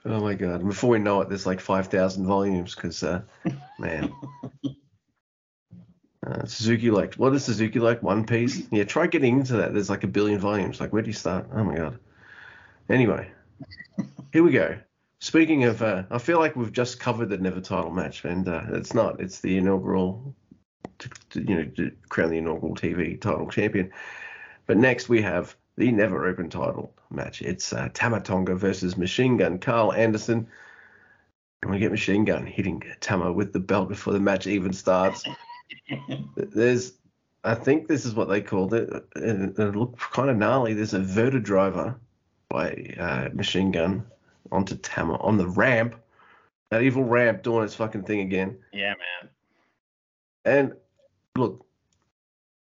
my 0.06 0.34
god! 0.34 0.66
Before 0.66 0.92
we 0.92 1.00
know 1.00 1.22
it, 1.22 1.30
there's 1.30 1.46
like 1.46 1.60
five 1.60 1.88
thousand 1.88 2.26
volumes 2.26 2.76
because, 2.76 3.04
uh, 3.04 3.22
man. 3.80 4.14
Uh, 6.24 6.46
Suzuki 6.46 6.92
like 6.92 7.16
what 7.16 7.34
is 7.34 7.44
Suzuki 7.46 7.80
like? 7.80 8.04
One 8.04 8.26
Piece? 8.28 8.62
Yeah, 8.72 8.84
try 8.84 9.08
getting 9.08 9.40
into 9.40 9.54
that. 9.54 9.74
There's 9.74 9.90
like 9.90 10.04
a 10.04 10.08
billion 10.08 10.40
volumes. 10.40 10.80
Like 10.80 10.94
where 10.94 11.02
do 11.02 11.08
you 11.08 11.14
start? 11.14 11.48
Oh 11.52 11.64
my 11.64 11.76
god. 11.76 11.98
Anyway, 12.90 13.32
here 14.32 14.44
we 14.44 14.52
go. 14.52 14.78
Speaking 15.20 15.66
of, 15.66 15.82
uh, 15.84 16.04
I 16.10 16.18
feel 16.18 16.40
like 16.40 16.56
we've 16.56 16.72
just 16.72 17.00
covered 17.00 17.30
the 17.30 17.38
never 17.38 17.62
title 17.62 17.92
match, 17.92 18.26
and 18.26 18.48
uh, 18.48 18.64
it's 18.70 18.94
not. 18.94 19.20
It's 19.20 19.40
the 19.40 19.58
inaugural, 19.58 20.36
to, 21.02 21.10
to, 21.32 21.42
you 21.42 21.56
know, 21.56 21.66
to 21.76 21.92
crown 22.10 22.30
the 22.30 22.38
inaugural 22.38 22.76
TV 22.76 23.20
title 23.20 23.50
champion. 23.50 23.92
But 24.66 24.78
next 24.78 25.10
we 25.10 25.22
have 25.22 25.56
the 25.78 25.92
never 25.92 26.26
open 26.28 26.50
title 26.50 26.94
match. 27.10 27.42
It's 27.42 27.74
uh, 27.74 27.90
Tama 27.94 28.22
Tonga 28.22 28.56
versus 28.56 28.98
Machine 28.98 29.38
Gun 29.38 29.60
Karl 29.60 29.94
Anderson. 29.94 30.48
And 31.62 31.72
we 31.72 31.80
get 31.80 31.92
Machine 31.92 32.26
Gun 32.26 32.46
hitting 32.46 32.84
Tama 33.00 33.32
with 33.32 33.54
the 33.54 33.60
belt 33.60 33.90
before 33.90 34.14
the 34.14 34.20
match 34.20 34.48
even 34.48 34.74
starts. 34.74 35.24
There's, 36.36 36.94
I 37.44 37.56
think 37.56 37.88
this 37.88 38.06
is 38.06 38.16
what 38.16 38.30
they 38.30 38.42
called 38.42 38.74
it. 38.74 38.90
It, 39.16 39.60
it 39.60 39.76
looked 39.76 40.00
kind 40.00 40.30
of 40.30 40.38
gnarly. 40.38 40.74
There's 40.74 40.94
a 40.94 41.00
verta 41.00 41.42
driver 41.42 41.96
by 42.50 42.96
uh, 43.00 43.30
Machine 43.34 43.72
Gun 43.72 44.06
onto 44.52 44.76
Tama 44.76 45.16
on 45.18 45.38
the 45.38 45.48
ramp. 45.48 45.96
That 46.70 46.84
evil 46.84 47.04
ramp 47.04 47.44
doing 47.44 47.66
its 47.66 47.76
fucking 47.76 48.04
thing 48.04 48.22
again. 48.22 48.58
Yeah, 48.72 48.94
man. 48.94 49.30
And 50.46 50.74
look, 51.38 51.66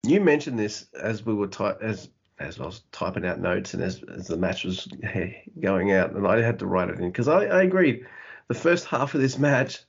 you 0.03 0.21
mentioned 0.21 0.59
this 0.59 0.87
as 1.01 1.25
we 1.25 1.35
were 1.35 1.49
ty- 1.49 1.77
as 1.81 2.09
as 2.39 2.59
I 2.59 2.65
was 2.65 2.83
typing 2.91 3.25
out 3.25 3.41
notes 3.41 3.75
and 3.75 3.83
as, 3.83 4.03
as 4.03 4.27
the 4.27 4.37
match 4.37 4.65
was 4.65 4.89
going 5.61 5.93
out, 5.93 6.13
and 6.13 6.27
I 6.27 6.43
had 6.43 6.59
to 6.59 6.67
write 6.67 6.89
it 6.89 6.99
in 6.99 7.09
because 7.09 7.29
I, 7.29 7.45
I 7.45 7.63
agreed. 7.63 8.07
The 8.49 8.55
first 8.55 8.87
half 8.87 9.15
of 9.15 9.21
this 9.21 9.39
match, 9.39 9.81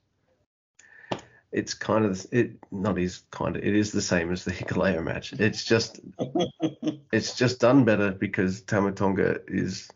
it's 1.51 1.73
kind 1.73 2.05
of 2.05 2.25
it 2.31 2.57
not 2.71 2.99
is 2.99 3.23
kind 3.31 3.55
of 3.55 3.63
it 3.63 3.75
is 3.75 3.91
the 3.91 4.01
same 4.01 4.31
as 4.31 4.45
the 4.45 4.51
Hikuleo 4.53 5.03
match. 5.03 5.33
It's 5.33 5.63
just 5.63 5.99
it's 7.11 7.35
just 7.35 7.59
done 7.59 7.85
better 7.85 8.11
because 8.11 8.61
Tama 8.61 8.91
Tonga 8.91 9.39
is 9.47 9.89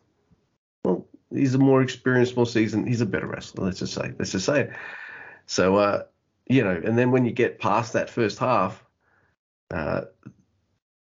well, 0.83 1.07
he's 1.31 1.53
a 1.53 1.59
more 1.59 1.81
experienced, 1.81 2.35
more 2.35 2.45
seasoned. 2.45 2.87
He's 2.87 3.01
a 3.01 3.05
better 3.05 3.27
wrestler. 3.27 3.65
Let's 3.65 3.79
just 3.79 3.93
say 3.93 4.13
let's 4.17 4.31
just 4.31 4.45
say 4.45 4.61
it. 4.61 4.71
So 5.45 5.75
uh, 5.75 6.03
you 6.49 6.63
know, 6.63 6.81
and 6.83 6.97
then 6.97 7.11
when 7.11 7.25
you 7.25 7.31
get 7.31 7.59
past 7.59 7.93
that 7.93 8.09
first 8.09 8.39
half, 8.39 8.83
uh, 9.71 10.01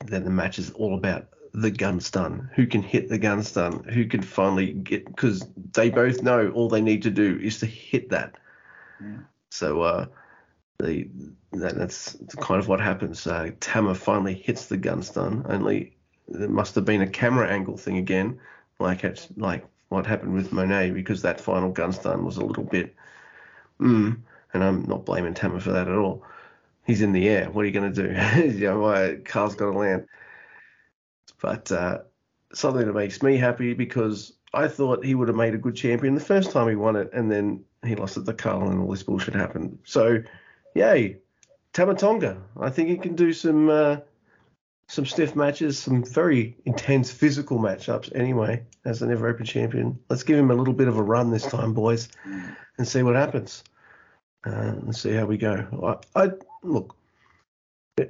then 0.05 0.25
the 0.25 0.31
match 0.31 0.59
is 0.59 0.71
all 0.71 0.95
about 0.95 1.29
the 1.53 1.71
gun 1.71 2.01
stun. 2.01 2.51
Who 2.55 2.67
can 2.67 2.83
hit 2.83 3.09
the 3.09 3.19
gun 3.19 3.43
stun? 3.43 3.85
Who 3.85 4.07
can 4.07 4.23
finally 4.23 4.73
get? 4.73 5.07
Because 5.07 5.45
they 5.73 5.91
both 5.91 6.23
know 6.23 6.51
all 6.51 6.69
they 6.69 6.81
need 6.81 7.03
to 7.03 7.11
do 7.11 7.39
is 7.43 7.59
to 7.61 7.67
hit 7.67 8.11
that. 8.11 8.37
Yeah. 9.01 9.19
So 9.51 9.83
uh, 9.83 10.07
the 10.79 11.09
that, 11.53 11.77
that's 11.77 12.17
kind 12.39 12.61
of 12.61 12.69
what 12.69 12.81
happens. 12.81 13.27
Uh, 13.27 13.51
Tama 13.61 13.95
finally 13.95 14.35
hits 14.35 14.67
the 14.67 14.77
gun 14.77 15.03
stun. 15.03 15.45
Only 15.49 15.97
there 16.29 16.49
must 16.49 16.75
have 16.77 16.85
been 16.85 17.03
a 17.03 17.09
camera 17.09 17.49
angle 17.49 17.77
thing 17.77 17.97
again, 17.99 18.39
like 18.79 19.05
it's 19.05 19.29
like 19.37 19.67
what 19.89 20.07
happened 20.07 20.35
with 20.35 20.53
Moné, 20.53 20.95
because 20.95 21.23
that 21.23 21.41
final 21.41 21.71
gun 21.71 21.93
stun 21.93 22.25
was 22.25 22.37
a 22.37 22.45
little 22.45 22.65
bit. 22.65 22.95
Mm, 23.81 24.21
and 24.53 24.65
I'm 24.65 24.83
not 24.83 25.05
blaming 25.05 25.35
Tama 25.35 25.61
for 25.61 25.73
that 25.73 25.89
at 25.89 25.95
all. 25.95 26.25
He's 26.87 27.03
in 27.03 27.13
the 27.13 27.29
air. 27.29 27.51
What 27.51 27.63
are 27.63 27.67
you 27.67 27.73
going 27.73 27.93
to 27.93 28.03
do? 28.03 28.49
you 28.59 28.67
know, 28.67 28.81
my 28.81 29.17
car's 29.25 29.55
got 29.55 29.73
to 29.73 29.79
land. 29.79 30.07
But 31.41 31.71
uh, 31.71 31.99
something 32.53 32.87
that 32.87 32.93
makes 32.93 33.23
me 33.23 33.37
happy 33.37 33.75
because 33.75 34.33
I 34.53 34.69
thought 34.69 35.05
he 35.05 35.15
would 35.15 35.29
have 35.29 35.37
made 35.37 35.55
a 35.55 35.59
good 35.59 35.77
champion 35.77 36.15
the 36.15 36.21
first 36.21 36.51
time 36.51 36.69
he 36.69 36.75
won 36.75 36.97
it, 36.97 37.11
and 37.13 37.31
then 37.31 37.65
he 37.85 37.95
lost 37.95 38.17
it 38.17 38.27
to 38.27 38.33
Karl, 38.33 38.69
and 38.69 38.81
all 38.81 38.91
this 38.91 39.03
bullshit 39.03 39.35
happened. 39.35 39.79
So, 39.85 40.23
yay, 40.75 41.19
Tama 41.73 41.95
Tonga. 41.95 42.43
I 42.59 42.71
think 42.71 42.89
he 42.89 42.97
can 42.97 43.15
do 43.15 43.33
some 43.33 43.71
uh, 43.71 43.99
some 44.89 45.07
stiff 45.07 45.37
matches, 45.37 45.79
some 45.79 46.05
very 46.05 46.57
intense 46.65 47.13
physical 47.13 47.59
matchups. 47.59 48.15
Anyway, 48.15 48.65
as 48.85 48.99
the 48.99 49.07
never 49.07 49.29
open 49.29 49.47
champion, 49.47 49.99
let's 50.09 50.25
give 50.25 50.37
him 50.37 50.51
a 50.51 50.55
little 50.55 50.75
bit 50.75 50.89
of 50.89 50.97
a 50.97 51.03
run 51.03 51.31
this 51.31 51.47
time, 51.47 51.73
boys, 51.73 52.09
and 52.77 52.89
see 52.89 53.05
what 53.05 53.15
happens. 53.15 53.63
Uh, 54.45 54.75
let's 54.83 55.01
see 55.01 55.13
how 55.13 55.27
we 55.27 55.37
go. 55.37 55.99
I, 56.15 56.25
I 56.25 56.31
look. 56.63 56.97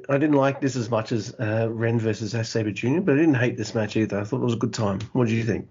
I 0.08 0.18
didn't 0.18 0.36
like 0.36 0.60
this 0.60 0.76
as 0.76 0.88
much 0.88 1.10
as 1.10 1.34
uh, 1.40 1.68
Ren 1.68 1.98
versus 1.98 2.30
Zack 2.30 2.44
Sabre 2.44 2.70
Jr., 2.70 3.00
but 3.00 3.14
I 3.14 3.16
didn't 3.16 3.34
hate 3.34 3.56
this 3.56 3.74
match 3.74 3.96
either. 3.96 4.20
I 4.20 4.24
thought 4.24 4.36
it 4.36 4.44
was 4.44 4.54
a 4.54 4.58
good 4.58 4.72
time. 4.72 5.00
What 5.12 5.26
did 5.26 5.34
you 5.34 5.42
think? 5.42 5.68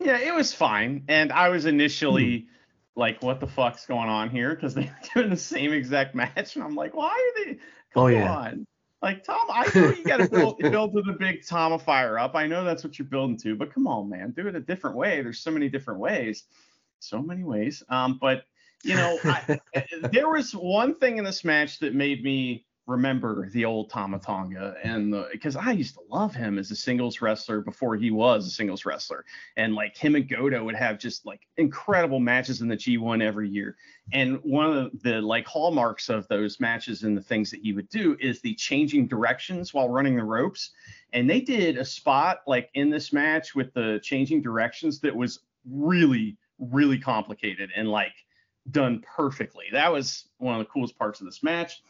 Yeah, 0.00 0.18
it 0.18 0.34
was 0.34 0.52
fine. 0.52 1.04
And 1.08 1.32
I 1.32 1.48
was 1.50 1.66
initially 1.66 2.40
hmm. 2.40 2.46
like, 3.00 3.22
what 3.22 3.38
the 3.38 3.46
fuck's 3.46 3.86
going 3.86 4.08
on 4.08 4.30
here? 4.30 4.54
Because 4.54 4.74
they're 4.74 4.96
doing 5.14 5.30
the 5.30 5.36
same 5.36 5.72
exact 5.72 6.14
match. 6.16 6.56
And 6.56 6.64
I'm 6.64 6.74
like, 6.74 6.94
why 6.94 7.08
are 7.08 7.44
they? 7.44 7.52
Come 7.94 8.02
oh, 8.02 8.06
yeah. 8.08 8.34
on. 8.34 8.66
Like, 9.02 9.22
Tom, 9.22 9.46
I 9.50 9.70
know 9.74 9.90
you 9.90 10.04
got 10.04 10.16
to 10.16 10.28
build, 10.28 10.58
build 10.60 10.92
to 10.94 11.02
the 11.02 11.12
big 11.12 11.46
Tama 11.46 11.78
fire 11.78 12.18
up. 12.18 12.34
I 12.34 12.46
know 12.46 12.64
that's 12.64 12.82
what 12.82 12.98
you're 12.98 13.06
building 13.06 13.36
to, 13.38 13.54
but 13.54 13.72
come 13.72 13.86
on, 13.86 14.08
man. 14.08 14.32
Do 14.32 14.48
it 14.48 14.56
a 14.56 14.60
different 14.60 14.96
way. 14.96 15.22
There's 15.22 15.38
so 15.38 15.50
many 15.50 15.68
different 15.68 16.00
ways. 16.00 16.44
So 16.98 17.22
many 17.22 17.44
ways. 17.44 17.84
Um, 17.88 18.18
But, 18.20 18.44
you 18.86 18.94
know, 18.94 19.18
I, 19.24 19.58
there 20.12 20.28
was 20.28 20.52
one 20.52 20.94
thing 20.94 21.18
in 21.18 21.24
this 21.24 21.44
match 21.44 21.78
that 21.80 21.94
made 21.94 22.22
me 22.22 22.66
remember 22.86 23.50
the 23.50 23.64
old 23.64 23.90
Tama 23.90 24.20
Tonga 24.20 24.76
and 24.84 25.12
because 25.32 25.56
I 25.56 25.72
used 25.72 25.94
to 25.94 26.02
love 26.08 26.34
him 26.34 26.56
as 26.56 26.70
a 26.70 26.76
singles 26.76 27.20
wrestler 27.20 27.60
before 27.60 27.96
he 27.96 28.12
was 28.12 28.46
a 28.46 28.50
singles 28.50 28.84
wrestler. 28.84 29.24
And 29.56 29.74
like 29.74 29.96
him 29.96 30.14
and 30.14 30.28
Goto 30.28 30.62
would 30.64 30.76
have 30.76 30.98
just 30.98 31.26
like 31.26 31.40
incredible 31.56 32.20
matches 32.20 32.60
in 32.60 32.68
the 32.68 32.76
G1 32.76 33.22
every 33.22 33.48
year. 33.48 33.76
And 34.12 34.38
one 34.44 34.66
of 34.66 34.92
the, 35.02 35.10
the 35.10 35.20
like 35.20 35.46
hallmarks 35.46 36.08
of 36.08 36.28
those 36.28 36.60
matches 36.60 37.02
and 37.02 37.16
the 37.16 37.22
things 37.22 37.50
that 37.50 37.60
he 37.60 37.72
would 37.72 37.88
do 37.88 38.16
is 38.20 38.40
the 38.40 38.54
changing 38.54 39.08
directions 39.08 39.74
while 39.74 39.88
running 39.88 40.16
the 40.16 40.24
ropes. 40.24 40.70
And 41.12 41.28
they 41.28 41.40
did 41.40 41.78
a 41.78 41.84
spot 41.84 42.42
like 42.46 42.70
in 42.74 42.88
this 42.88 43.12
match 43.12 43.56
with 43.56 43.74
the 43.74 43.98
changing 44.00 44.42
directions 44.42 45.00
that 45.00 45.14
was 45.14 45.40
really, 45.68 46.36
really 46.60 46.98
complicated 46.98 47.70
and 47.74 47.88
like 47.88 48.12
done 48.70 49.02
perfectly. 49.16 49.66
That 49.72 49.92
was 49.92 50.26
one 50.38 50.54
of 50.54 50.58
the 50.60 50.70
coolest 50.70 50.98
parts 50.98 51.20
of 51.20 51.26
this 51.26 51.42
match. 51.42 51.82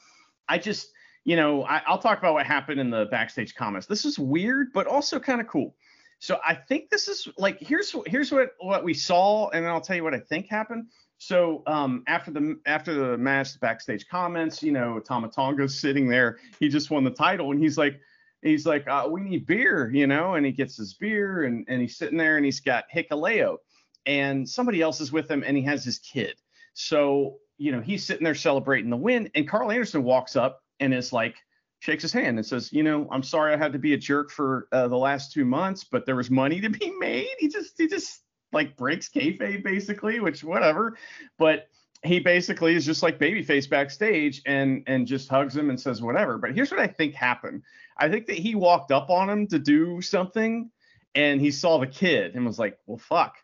I 0.49 0.59
just, 0.59 0.93
you 1.25 1.37
know, 1.37 1.65
I, 1.65 1.83
will 1.89 1.99
talk 1.99 2.19
about 2.19 2.35
what 2.35 2.47
happened 2.47 2.81
in 2.81 2.91
the 2.91 3.07
backstage 3.11 3.55
comments. 3.55 3.87
This 3.87 4.05
is 4.05 4.19
weird, 4.19 4.73
but 4.73 4.87
also 4.87 5.19
kind 5.19 5.41
of 5.41 5.47
cool. 5.47 5.75
So 6.19 6.39
I 6.47 6.55
think 6.55 6.89
this 6.89 7.09
is 7.09 7.29
like 7.37 7.59
here's 7.61 7.95
here's 8.07 8.33
what 8.33 8.55
what 8.59 8.85
we 8.85 8.95
saw, 8.95 9.51
and 9.51 9.67
I'll 9.67 9.81
tell 9.81 9.97
you 9.97 10.05
what 10.05 10.15
I 10.15 10.21
think 10.21 10.49
happened. 10.49 10.87
So 11.19 11.63
um, 11.67 12.05
after 12.07 12.31
the 12.31 12.59
after 12.67 12.95
the 12.95 13.19
match, 13.19 13.53
the 13.53 13.59
backstage 13.59 14.09
comments, 14.09 14.63
you 14.63 14.73
know, 14.73 14.99
Tama 14.99 15.29
Tonga's 15.29 15.79
sitting 15.81 16.09
there. 16.09 16.39
He 16.59 16.69
just 16.69 16.91
won 16.91 17.05
the 17.05 17.11
title, 17.11 17.51
and 17.51 17.61
he's 17.61 17.77
like, 17.77 18.01
he's 18.43 18.67
like, 18.67 18.87
uh, 18.89 19.07
we 19.11 19.21
need 19.21 19.47
beer, 19.47 19.91
you 19.93 20.07
know, 20.07 20.35
and 20.35 20.47
he 20.47 20.53
gets 20.53 20.77
his 20.77 20.95
beer, 20.95 21.45
and 21.45 21.67
and 21.69 21.81
he's 21.81 21.97
sitting 21.97 22.19
there, 22.19 22.37
and 22.37 22.45
he's 22.45 22.61
got 22.61 22.85
Hikuleo, 22.95 23.59
and 24.07 24.49
somebody 24.49 24.81
else 24.81 25.01
is 25.01 25.13
with 25.13 25.31
him, 25.31 25.45
and 25.47 25.57
he 25.57 25.63
has 25.65 25.85
his 25.85 25.99
kid. 25.99 26.37
So 26.79 27.39
you 27.59 27.73
know, 27.73 27.81
he's 27.81 28.05
sitting 28.05 28.25
there 28.25 28.35
celebrating 28.35 28.91
the 28.91 28.97
win, 28.97 29.31
and 29.35 29.49
Karl 29.49 29.71
Anderson 29.71 30.03
walks 30.05 30.37
up 30.37 30.63
and 30.81 30.93
is 30.93 31.13
like, 31.13 31.37
shakes 31.79 32.03
his 32.03 32.13
hand 32.13 32.39
and 32.39 32.47
says, 32.47 32.73
you 32.73 32.83
know, 32.83 33.09
I'm 33.11 33.23
sorry 33.23 33.55
I 33.55 33.57
had 33.57 33.73
to 33.73 33.79
be 33.79 33.95
a 33.95 33.99
jerk 33.99 34.31
for 34.31 34.69
uh, 34.73 34.89
the 34.89 34.97
last 34.97 35.33
two 35.33 35.45
months, 35.45 35.85
but 35.85 36.07
there 36.07 36.17
was 36.17 36.31
money 36.31 36.61
to 36.61 36.69
be 36.69 36.91
made. 36.99 37.29
He 37.39 37.49
just, 37.49 37.75
he 37.79 37.87
just 37.87 38.23
like 38.53 38.77
breaks 38.77 39.09
kayfabe 39.09 39.63
basically, 39.65 40.21
which 40.21 40.45
whatever. 40.45 40.97
But 41.39 41.69
he 42.05 42.21
basically 42.21 42.75
is 42.75 42.85
just 42.85 43.03
like 43.03 43.19
babyface 43.19 43.69
backstage 43.69 44.43
and 44.47 44.83
and 44.87 45.07
just 45.07 45.29
hugs 45.29 45.57
him 45.57 45.71
and 45.71 45.81
says 45.81 46.03
whatever. 46.03 46.39
But 46.39 46.55
here's 46.55 46.71
what 46.71 46.81
I 46.81 46.87
think 46.87 47.15
happened. 47.15 47.63
I 47.99 48.09
think 48.09 48.27
that 48.27 48.37
he 48.39 48.55
walked 48.55 48.93
up 48.93 49.11
on 49.11 49.31
him 49.31 49.47
to 49.49 49.59
do 49.59 50.01
something, 50.03 50.71
and 51.15 51.41
he 51.41 51.51
saw 51.51 51.79
the 51.79 51.87
kid 51.87 52.35
and 52.35 52.45
was 52.45 52.59
like, 52.59 52.79
well, 52.87 52.99
fuck. 52.99 53.37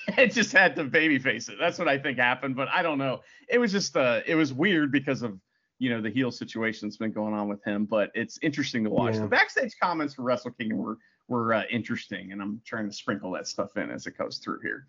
it 0.18 0.32
just 0.32 0.52
had 0.52 0.76
to 0.76 0.84
baby 0.84 1.20
face 1.20 1.50
it. 1.50 1.56
That's 1.60 1.80
what 1.80 1.88
I 1.88 1.98
think 1.98 2.18
happened, 2.18 2.56
but 2.56 2.68
I 2.70 2.82
don't 2.82 2.98
know. 2.98 3.22
It 3.50 3.58
was 3.58 3.72
just 3.72 3.96
uh 3.98 4.22
it 4.26 4.36
was 4.36 4.54
weird 4.54 4.92
because 4.92 5.22
of 5.22 5.40
you 5.80 5.90
know 5.90 6.02
the 6.02 6.10
heel 6.10 6.32
situation 6.32 6.88
that's 6.88 6.98
been 6.98 7.12
going 7.12 7.34
on 7.34 7.48
with 7.48 7.64
him, 7.64 7.86
but 7.86 8.12
it's 8.16 8.40
interesting 8.42 8.84
to 8.84 8.90
watch. 8.90 9.16
Yeah. 9.16 9.22
The 9.22 9.28
backstage 9.28 9.76
comments 9.82 10.14
for 10.14 10.24
Wrestle 10.24 10.52
Kingdom 10.52 10.78
were 10.78 10.98
were 11.28 11.54
uh, 11.54 11.64
interesting, 11.70 12.32
and 12.32 12.42
I'm 12.42 12.62
trying 12.66 12.90
to 12.90 12.96
sprinkle 12.96 13.32
that 13.32 13.48
stuff 13.48 13.76
in 13.78 13.90
as 13.90 14.06
it 14.06 14.18
goes 14.18 14.38
through 14.38 14.60
here. 14.62 14.88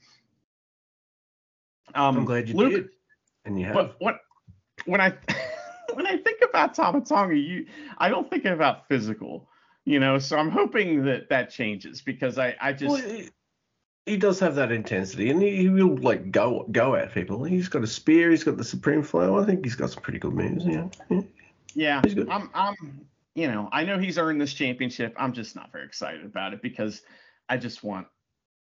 Um, 1.95 2.19
I'm 2.19 2.25
glad 2.25 2.49
you 2.49 2.55
Luke, 2.55 2.73
did. 2.73 2.89
And 3.45 3.59
you 3.59 3.67
have. 3.67 3.75
But 3.75 3.97
what 3.99 4.21
when 4.85 5.01
I 5.01 5.15
when 5.95 6.07
I 6.07 6.17
think 6.19 6.43
about 6.43 6.75
Tama 6.75 7.01
Tonga, 7.03 7.37
you 7.37 7.67
I 7.99 8.09
don't 8.09 8.29
think 8.29 8.45
about 8.45 8.89
physical, 8.89 9.49
you 9.85 9.99
know. 9.99 10.19
So 10.19 10.37
I'm 10.37 10.51
hoping 10.51 11.05
that 11.05 11.29
that 11.31 11.51
changes 11.51 12.03
because 12.03 12.39
I 12.39 12.55
I 12.61 12.73
just. 12.73 13.05
Well, 13.05 13.23
he 14.07 14.17
does 14.17 14.39
have 14.39 14.55
that 14.55 14.71
intensity, 14.71 15.31
and 15.31 15.43
he, 15.43 15.57
he, 15.57 15.69
will 15.69 15.97
like 15.97 16.31
go 16.31 16.65
go 16.71 16.95
at 16.95 17.13
people. 17.13 17.43
He's 17.43 17.69
got 17.69 17.83
a 17.83 17.89
spear. 17.89 18.31
He's 18.31 18.45
got 18.45 18.57
the 18.57 18.65
supreme 18.65 19.03
flow. 19.03 19.39
I 19.39 19.45
think 19.45 19.65
he's 19.65 19.75
got 19.75 19.91
some 19.91 20.03
pretty 20.03 20.21
good 20.21 20.33
moves. 20.33 20.65
Yeah. 20.65 20.89
yeah. 21.11 21.21
Yeah, 21.75 22.01
He's 22.03 22.15
good. 22.15 22.31
I'm. 22.31 22.49
I'm. 22.55 23.07
You 23.35 23.49
know, 23.49 23.69
I 23.71 23.85
know 23.85 23.99
he's 23.99 24.17
earned 24.17 24.41
this 24.41 24.55
championship. 24.55 25.15
I'm 25.19 25.35
just 25.35 25.55
not 25.57 25.71
very 25.71 25.85
excited 25.85 26.25
about 26.25 26.55
it 26.55 26.63
because 26.63 27.03
I 27.51 27.59
just 27.59 27.85
want 27.85 28.07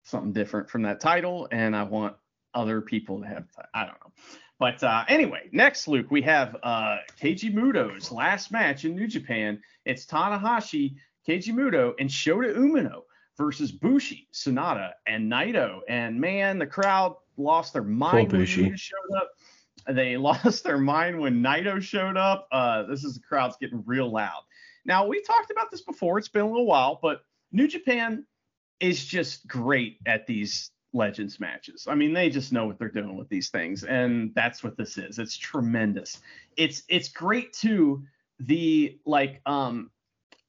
something 0.04 0.32
different 0.32 0.70
from 0.70 0.82
that 0.82 1.00
title, 1.00 1.48
and 1.50 1.74
I 1.74 1.82
want 1.82 2.14
other 2.54 2.80
people 2.80 3.22
to 3.22 3.26
have. 3.26 3.46
I 3.74 3.86
don't 3.86 3.98
know. 4.04 4.12
But 4.60 4.84
uh, 4.84 5.04
anyway, 5.08 5.48
next, 5.50 5.88
Luke, 5.88 6.10
we 6.10 6.22
have 6.22 6.56
uh, 6.62 6.98
Keiji 7.20 7.52
Muto's 7.52 8.12
last 8.12 8.52
match 8.52 8.84
in 8.84 8.94
New 8.94 9.08
Japan. 9.08 9.60
It's 9.84 10.06
Tanahashi, 10.06 10.94
Keiji 11.26 11.52
Muto, 11.52 11.94
and 11.98 12.08
Shota 12.08 12.54
Umino 12.54 13.02
versus 13.42 13.72
Bushi, 13.72 14.28
Sanada, 14.32 14.92
and 15.08 15.30
Naito. 15.30 15.80
And 15.88 16.20
man, 16.20 16.60
the 16.60 16.66
crowd 16.66 17.16
lost 17.36 17.72
their 17.72 17.82
mind 17.82 18.30
when 18.30 18.42
Bushi. 18.42 18.76
Showed 18.76 19.16
up. 19.16 19.30
They 19.88 20.16
lost 20.16 20.62
their 20.62 20.78
mind 20.78 21.18
when 21.18 21.42
Naito 21.42 21.82
showed 21.82 22.16
up. 22.16 22.46
Uh, 22.52 22.84
this 22.84 23.02
is 23.02 23.14
the 23.14 23.20
crowd's 23.20 23.56
getting 23.56 23.82
real 23.84 24.12
loud. 24.12 24.42
Now 24.84 25.04
we 25.08 25.20
talked 25.22 25.50
about 25.50 25.72
this 25.72 25.80
before. 25.80 26.18
It's 26.18 26.28
been 26.28 26.42
a 26.42 26.48
little 26.48 26.66
while, 26.66 27.00
but 27.02 27.24
New 27.50 27.66
Japan 27.66 28.24
is 28.78 29.04
just 29.04 29.48
great 29.48 29.98
at 30.06 30.24
these 30.28 30.70
legends 30.92 31.40
matches. 31.40 31.88
I 31.88 31.96
mean, 31.96 32.12
they 32.12 32.30
just 32.30 32.52
know 32.52 32.64
what 32.64 32.78
they're 32.78 32.90
doing 32.90 33.16
with 33.16 33.28
these 33.28 33.48
things, 33.48 33.82
and 33.82 34.32
that's 34.36 34.62
what 34.62 34.76
this 34.76 34.98
is. 34.98 35.18
It's 35.18 35.36
tremendous. 35.36 36.20
It's 36.56 36.84
it's 36.88 37.08
great 37.08 37.52
too. 37.52 38.04
The 38.38 39.00
like 39.04 39.40
um 39.46 39.90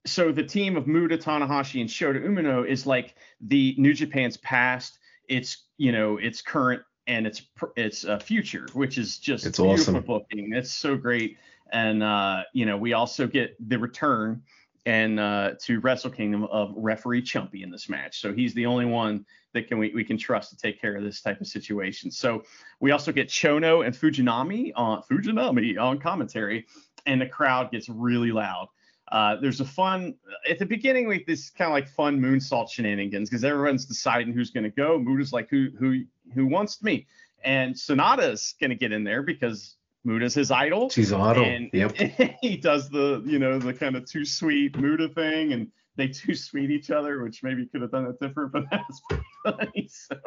so 0.06 0.32
the 0.32 0.44
team 0.44 0.76
of 0.76 0.88
Muta 0.88 1.18
Tanahashi 1.18 1.82
and 1.82 1.90
Shota 1.90 2.24
Umino 2.24 2.68
is 2.68 2.86
like 2.86 3.16
the 3.42 3.76
New 3.78 3.94
Japan's 3.94 4.38
past, 4.38 5.00
its 5.30 5.64
you 5.78 5.92
know 5.92 6.18
its 6.18 6.42
current 6.42 6.82
and 7.08 7.26
its 7.26 7.44
its 7.76 8.06
uh, 8.06 8.20
future, 8.20 8.68
which 8.74 8.98
is 8.98 9.18
just 9.18 9.46
It's 9.46 9.60
beautiful 9.60 9.96
awesome. 9.96 10.06
booking. 10.06 10.54
It's 10.54 10.72
so 10.74 10.96
great, 10.96 11.38
and 11.72 12.04
uh, 12.04 12.44
you 12.54 12.66
know 12.66 12.78
we 12.78 12.94
also 12.94 13.28
get 13.28 13.56
the 13.70 13.78
return 13.78 14.42
and 14.86 15.20
uh, 15.20 15.52
to 15.62 15.80
Wrestle 15.80 16.12
Kingdom 16.12 16.44
of 16.46 16.74
referee 16.76 17.22
Chumpy 17.22 17.64
in 17.64 17.72
this 17.72 17.88
match. 17.88 18.20
So 18.20 18.34
he's 18.34 18.54
the 18.54 18.66
only 18.66 18.86
one 18.86 19.26
that 19.54 19.68
can 19.68 19.78
we, 19.78 19.94
we 19.94 20.04
can 20.04 20.18
trust 20.18 20.50
to 20.50 20.58
take 20.58 20.82
care 20.82 20.96
of 20.96 21.04
this 21.04 21.22
type 21.22 21.40
of 21.40 21.48
situation. 21.48 22.12
So 22.12 22.44
we 22.82 22.92
also 22.92 23.12
get 23.12 23.30
Chono 23.30 23.86
and 23.86 23.96
Fujinami 23.96 24.74
on 24.76 25.02
Fujinami 25.04 25.80
on 25.80 26.00
commentary, 26.00 26.66
and 27.06 27.22
the 27.22 27.28
crowd 27.28 27.72
gets 27.72 27.88
really 27.88 28.32
loud. 28.32 28.68
Uh, 29.12 29.36
there's 29.42 29.60
a 29.60 29.66
fun 29.66 30.16
at 30.50 30.58
the 30.60 30.66
beginning 30.66 31.08
like 31.10 31.26
this 31.28 31.50
kind 31.50 31.68
of 31.70 31.74
like 31.74 31.88
fun 31.88 32.20
moonsault 32.20 32.70
shenanigans 32.70 33.30
because 33.30 33.44
everyone's 33.44 33.86
deciding 33.86 34.34
who's 34.34 34.50
going 34.50 34.64
to 34.64 34.70
go. 34.70 34.98
Muta's 34.98 35.34
like 35.34 35.50
who 35.50 35.70
who 35.78 36.04
who 36.34 36.48
wants 36.48 36.82
me, 36.82 37.06
and 37.44 37.76
Sanada's 37.76 38.56
going 38.60 38.70
to 38.72 38.76
get 38.78 38.92
in 38.92 39.04
there 39.04 39.22
because 39.22 39.76
Muta's 40.06 40.34
his 40.34 40.52
idol. 40.52 40.90
She's 40.90 41.12
idle. 41.14 41.44
And 41.44 41.70
Yep. 41.74 42.38
he 42.42 42.58
does 42.58 42.90
the, 42.90 43.22
you 43.26 43.40
know, 43.40 43.60
the 43.60 43.74
kind 43.74 43.96
of 43.96 44.06
too 44.10 44.26
sweet 44.26 44.78
Muta 44.78 45.10
thing, 45.10 45.54
and 45.54 45.68
they 45.96 46.08
too 46.08 46.34
sweet 46.34 46.72
each 46.72 46.90
other, 46.90 47.22
which 47.24 47.44
maybe 47.44 47.66
could 47.68 47.82
have 47.82 47.92
done 47.92 48.06
it 48.08 48.20
different, 48.20 48.52
but 48.52 48.64
that's 48.72 49.02
pretty 49.10 49.24
funny. 49.46 49.88
So, 49.92 50.18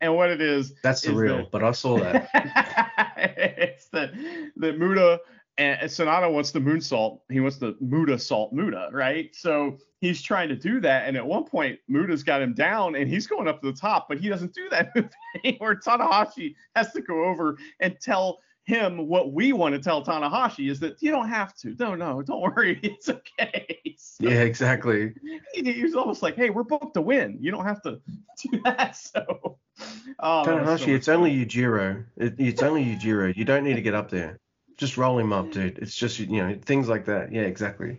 and 0.00 0.14
what 0.14 0.30
it 0.30 0.40
is, 0.40 0.74
That's 0.82 1.02
the 1.02 1.12
real. 1.12 1.38
that- 1.38 1.50
But 1.50 1.64
I 1.64 1.72
saw 1.72 1.98
that. 1.98 2.28
it's 3.16 3.88
that 3.88 4.12
that 4.56 4.78
Muta 4.78 5.20
and 5.58 5.80
Sanada 5.88 6.30
wants 6.30 6.50
the 6.50 6.58
moonsault. 6.58 7.20
He 7.30 7.40
wants 7.40 7.56
the 7.56 7.76
Muta 7.80 8.18
salt 8.18 8.52
Muta, 8.52 8.88
right? 8.92 9.34
So 9.34 9.78
he's 10.00 10.20
trying 10.20 10.48
to 10.50 10.56
do 10.56 10.80
that, 10.80 11.08
and 11.08 11.16
at 11.16 11.26
one 11.26 11.44
point 11.44 11.78
Muta's 11.88 12.22
got 12.22 12.42
him 12.42 12.52
down, 12.52 12.94
and 12.94 13.08
he's 13.08 13.26
going 13.26 13.48
up 13.48 13.62
to 13.62 13.72
the 13.72 13.78
top, 13.78 14.06
but 14.08 14.18
he 14.18 14.28
doesn't 14.28 14.54
do 14.54 14.68
that. 14.70 14.92
Where 15.58 15.74
Tanahashi 15.86 16.54
has 16.74 16.92
to 16.92 17.00
go 17.00 17.24
over 17.24 17.56
and 17.80 17.98
tell 18.00 18.40
him 18.64 19.06
what 19.06 19.32
we 19.32 19.52
want 19.52 19.74
to 19.74 19.80
tell 19.80 20.04
Tanahashi 20.04 20.70
is 20.70 20.80
that 20.80 21.00
you 21.00 21.10
don't 21.12 21.28
have 21.28 21.54
to. 21.58 21.74
No, 21.78 21.94
no, 21.94 22.20
don't 22.20 22.40
worry, 22.56 22.78
it's 22.82 23.08
okay. 23.08 23.94
So 23.96 24.28
Yeah, 24.28 24.40
exactly. 24.42 25.14
he, 25.54 25.72
he 25.72 25.82
was 25.82 25.94
almost 25.94 26.22
like, 26.22 26.36
hey, 26.36 26.50
we're 26.50 26.64
booked 26.64 26.94
to 26.94 27.00
win. 27.00 27.38
You 27.40 27.50
don't 27.50 27.64
have 27.64 27.80
to 27.82 28.00
do 28.42 28.60
that. 28.64 28.96
So, 28.96 29.24
oh, 30.18 30.38
was 30.38 30.46
so 30.46 30.52
Tanahashi, 30.52 30.94
it's 30.94 31.06
much 31.06 31.16
only 31.16 31.46
Yujiro. 31.46 32.04
It, 32.16 32.34
it's 32.38 32.62
only 32.62 32.84
Yujiro. 32.84 33.34
You 33.34 33.44
don't 33.44 33.64
need 33.64 33.76
to 33.76 33.82
get 33.82 33.94
up 33.94 34.10
there. 34.10 34.38
Just 34.76 34.96
roll 34.96 35.18
him 35.18 35.32
up, 35.32 35.50
dude. 35.52 35.78
It's 35.78 35.94
just 35.94 36.18
you 36.18 36.26
know 36.26 36.58
things 36.64 36.88
like 36.88 37.04
that. 37.06 37.32
Yeah, 37.32 37.42
exactly. 37.42 37.98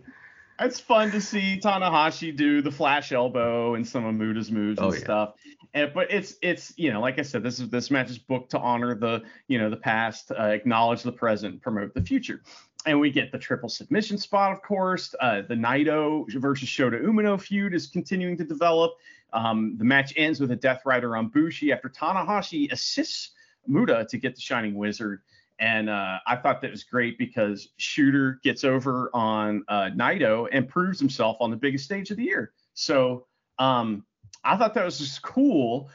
it's 0.60 0.78
fun 0.80 1.10
to 1.12 1.20
see 1.20 1.58
Tanahashi 1.62 2.36
do 2.36 2.62
the 2.62 2.70
flash 2.70 3.12
elbow 3.12 3.74
and 3.74 3.86
some 3.86 4.04
of 4.04 4.14
Muta's 4.14 4.50
moves 4.50 4.78
and 4.78 4.88
Oh, 4.88 4.92
yeah. 4.92 4.98
stuff. 5.00 5.34
And, 5.74 5.92
but 5.92 6.10
it's 6.10 6.34
it's 6.42 6.72
you 6.76 6.92
know 6.92 7.00
like 7.00 7.18
I 7.18 7.22
said, 7.22 7.42
this 7.42 7.58
is 7.60 7.68
this 7.68 7.90
match 7.90 8.10
is 8.10 8.18
booked 8.18 8.50
to 8.52 8.58
honor 8.58 8.94
the 8.94 9.22
you 9.48 9.58
know 9.58 9.70
the 9.70 9.76
past, 9.76 10.30
uh, 10.30 10.44
acknowledge 10.44 11.02
the 11.02 11.12
present, 11.12 11.60
promote 11.62 11.94
the 11.94 12.02
future. 12.02 12.42
And 12.86 13.00
we 13.00 13.10
get 13.10 13.32
the 13.32 13.38
triple 13.38 13.68
submission 13.68 14.16
spot, 14.16 14.52
of 14.52 14.62
course. 14.62 15.14
Uh, 15.20 15.42
the 15.46 15.54
Naito 15.56 16.24
versus 16.40 16.68
Shota 16.68 17.02
Umino 17.02 17.38
feud 17.40 17.74
is 17.74 17.88
continuing 17.88 18.36
to 18.38 18.44
develop. 18.44 18.92
Um, 19.32 19.76
the 19.76 19.84
match 19.84 20.14
ends 20.16 20.40
with 20.40 20.52
a 20.52 20.56
Death 20.56 20.82
Rider 20.86 21.16
on 21.16 21.28
Bushi 21.28 21.70
after 21.72 21.88
Tanahashi 21.90 22.70
assists 22.72 23.32
Muta 23.66 24.06
to 24.08 24.16
get 24.16 24.36
the 24.36 24.40
Shining 24.40 24.74
Wizard. 24.74 25.20
And 25.60 25.90
uh, 25.90 26.18
I 26.26 26.36
thought 26.36 26.62
that 26.62 26.70
was 26.70 26.84
great 26.84 27.18
because 27.18 27.70
Shota 27.80 28.40
gets 28.42 28.62
over 28.62 29.10
on 29.12 29.64
uh, 29.68 29.90
Naito 29.94 30.48
and 30.52 30.68
proves 30.68 31.00
himself 31.00 31.36
on 31.40 31.50
the 31.50 31.56
biggest 31.56 31.84
stage 31.84 32.10
of 32.10 32.16
the 32.16 32.24
year. 32.24 32.52
So 32.74 33.26
um, 33.58 34.04
I 34.44 34.56
thought 34.56 34.74
that 34.74 34.84
was 34.84 34.98
just 34.98 35.22
cool. 35.22 35.90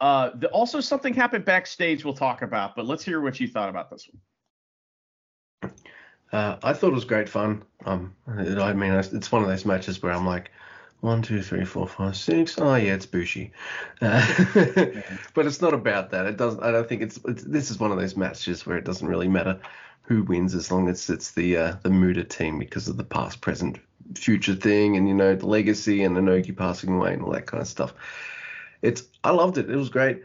Uh, 0.00 0.30
the, 0.36 0.48
also, 0.48 0.80
something 0.80 1.14
happened 1.14 1.44
backstage 1.44 2.04
we'll 2.04 2.14
talk 2.14 2.42
about, 2.42 2.76
but 2.76 2.86
let's 2.86 3.04
hear 3.04 3.20
what 3.20 3.40
you 3.40 3.48
thought 3.48 3.68
about 3.68 3.90
this 3.90 4.08
one. 5.60 5.72
Uh, 6.30 6.56
I 6.62 6.72
thought 6.72 6.88
it 6.88 6.94
was 6.94 7.04
great 7.04 7.28
fun. 7.28 7.64
Um, 7.86 8.14
I 8.26 8.72
mean, 8.72 8.92
it's 8.92 9.32
one 9.32 9.42
of 9.42 9.48
those 9.48 9.64
matches 9.64 10.02
where 10.02 10.12
I'm 10.12 10.26
like, 10.26 10.50
one, 11.00 11.22
two, 11.22 11.42
three, 11.42 11.64
four, 11.64 11.86
five, 11.86 12.16
six. 12.16 12.58
Oh 12.58 12.74
yeah, 12.74 12.94
it's 12.94 13.06
Bushi. 13.06 13.52
Uh, 14.00 14.26
but 15.34 15.46
it's 15.46 15.60
not 15.60 15.72
about 15.74 16.10
that. 16.10 16.26
It 16.26 16.36
doesn't. 16.36 16.62
I 16.62 16.72
don't 16.72 16.88
think 16.88 17.02
it's, 17.02 17.20
it's. 17.24 17.44
This 17.44 17.70
is 17.70 17.78
one 17.78 17.92
of 17.92 17.98
those 17.98 18.16
matches 18.16 18.66
where 18.66 18.76
it 18.76 18.84
doesn't 18.84 19.06
really 19.06 19.28
matter 19.28 19.60
who 20.02 20.22
wins 20.24 20.54
as 20.54 20.72
long 20.72 20.88
as 20.88 21.08
it's 21.08 21.32
the 21.32 21.56
uh, 21.56 21.76
the 21.82 21.90
Muta 21.90 22.24
team 22.24 22.58
because 22.58 22.88
of 22.88 22.96
the 22.96 23.04
past, 23.04 23.40
present, 23.40 23.78
future 24.14 24.54
thing, 24.54 24.96
and 24.96 25.08
you 25.08 25.14
know 25.14 25.36
the 25.36 25.46
legacy 25.46 26.02
and 26.02 26.16
Inoki 26.16 26.56
passing 26.56 26.94
away 26.94 27.12
and 27.12 27.22
all 27.22 27.32
that 27.32 27.46
kind 27.46 27.60
of 27.60 27.68
stuff. 27.68 27.94
It's. 28.82 29.04
I 29.22 29.30
loved 29.30 29.58
it. 29.58 29.70
It 29.70 29.76
was 29.76 29.90
great. 29.90 30.22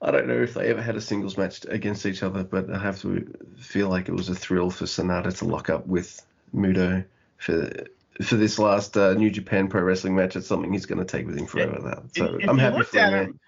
I 0.00 0.10
don't 0.10 0.26
know 0.26 0.42
if 0.42 0.54
they 0.54 0.68
ever 0.68 0.82
had 0.82 0.96
a 0.96 1.00
singles 1.00 1.36
match 1.36 1.64
against 1.68 2.06
each 2.06 2.22
other, 2.22 2.42
but 2.42 2.68
I 2.70 2.78
have 2.78 3.00
to 3.02 3.24
feel 3.56 3.88
like 3.88 4.08
it 4.08 4.14
was 4.14 4.28
a 4.28 4.34
thrill 4.34 4.70
for 4.70 4.84
Sanada 4.84 5.36
to 5.38 5.44
lock 5.44 5.70
up 5.70 5.86
with 5.86 6.24
Muto 6.54 7.04
for 7.38 7.70
for 8.20 8.36
this 8.36 8.58
last 8.58 8.96
uh, 8.96 9.14
New 9.14 9.30
Japan 9.30 9.68
Pro 9.68 9.82
Wrestling 9.82 10.14
match. 10.14 10.36
It's 10.36 10.46
something 10.46 10.72
he's 10.72 10.86
going 10.86 10.98
to 10.98 11.04
take 11.04 11.26
with 11.26 11.38
him 11.38 11.46
forever. 11.46 11.78
That 11.80 12.14
so 12.14 12.34
If- 12.36 12.42
if 12.42 12.48
I'm 12.50 12.56
you 12.56 12.62
happy 12.62 12.82
for 12.82 12.98
him. 12.98 13.12
him, 13.14 13.40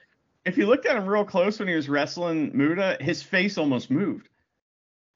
if 0.44 0.56
you 0.58 0.66
looked 0.66 0.86
at 0.86 0.96
him 0.96 1.06
real 1.06 1.24
close 1.24 1.58
when 1.58 1.68
he 1.68 1.74
was 1.74 1.88
wrestling 1.88 2.50
Muta, 2.54 2.96
his 3.00 3.22
face 3.22 3.58
almost 3.58 3.90
moved. 3.90 4.28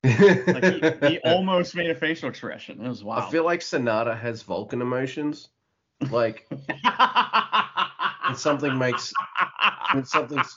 Like 0.04 0.64
he, 0.64 0.82
he 1.08 1.18
almost 1.24 1.74
made 1.74 1.90
a 1.90 1.94
facial 1.94 2.28
expression. 2.28 2.84
It 2.84 2.88
was 2.88 3.02
wild. 3.02 3.24
I 3.24 3.30
feel 3.30 3.44
like 3.44 3.60
Sanada 3.60 4.18
has 4.18 4.42
Vulcan 4.42 4.80
emotions. 4.80 5.48
Like 6.10 6.46
when 8.26 8.36
something 8.36 8.78
makes 8.78 9.12
when 9.92 10.04
something's 10.04 10.56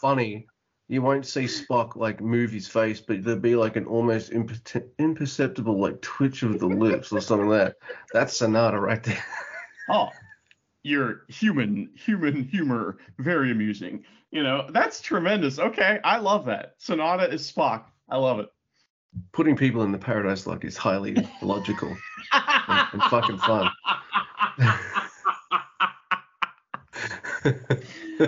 funny, 0.00 0.46
you 0.92 1.00
won't 1.00 1.24
see 1.24 1.44
Spock 1.44 1.96
like 1.96 2.20
move 2.20 2.52
his 2.52 2.68
face, 2.68 3.00
but 3.00 3.24
there'd 3.24 3.40
be 3.40 3.56
like 3.56 3.76
an 3.76 3.86
almost 3.86 4.30
imper- 4.30 4.86
imperceptible 4.98 5.80
like 5.80 6.02
twitch 6.02 6.42
of 6.42 6.58
the 6.58 6.66
lips 6.66 7.10
or 7.10 7.22
something 7.22 7.48
like 7.48 7.64
that. 7.64 7.76
That's 8.12 8.38
Sanada 8.38 8.78
right 8.78 9.02
there. 9.02 9.24
oh, 9.90 10.10
your 10.82 11.22
human 11.28 11.88
human 11.94 12.44
humor 12.44 12.98
very 13.18 13.50
amusing. 13.52 14.04
You 14.32 14.42
know 14.42 14.68
that's 14.68 15.00
tremendous. 15.00 15.58
Okay, 15.58 15.98
I 16.04 16.18
love 16.18 16.44
that. 16.44 16.78
Sanada 16.78 17.32
is 17.32 17.50
Spock. 17.50 17.84
I 18.10 18.18
love 18.18 18.40
it. 18.40 18.50
Putting 19.32 19.56
people 19.56 19.84
in 19.84 19.92
the 19.92 19.98
paradise 19.98 20.46
lock 20.46 20.62
is 20.62 20.76
highly 20.76 21.16
logical 21.42 21.96
and, 22.34 22.88
and 22.92 23.02
fucking 23.04 23.38
fun. 23.38 23.70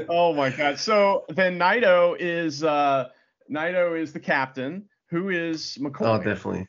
oh 0.08 0.32
my 0.34 0.50
god. 0.50 0.78
So 0.78 1.24
then 1.28 1.58
Naito 1.58 2.16
is 2.18 2.64
uh 2.64 3.08
Naito 3.50 4.00
is 4.00 4.12
the 4.12 4.20
captain. 4.20 4.88
Who 5.10 5.28
is 5.28 5.78
McCoy? 5.80 6.06
oh, 6.06 6.16
definitely. 6.22 6.66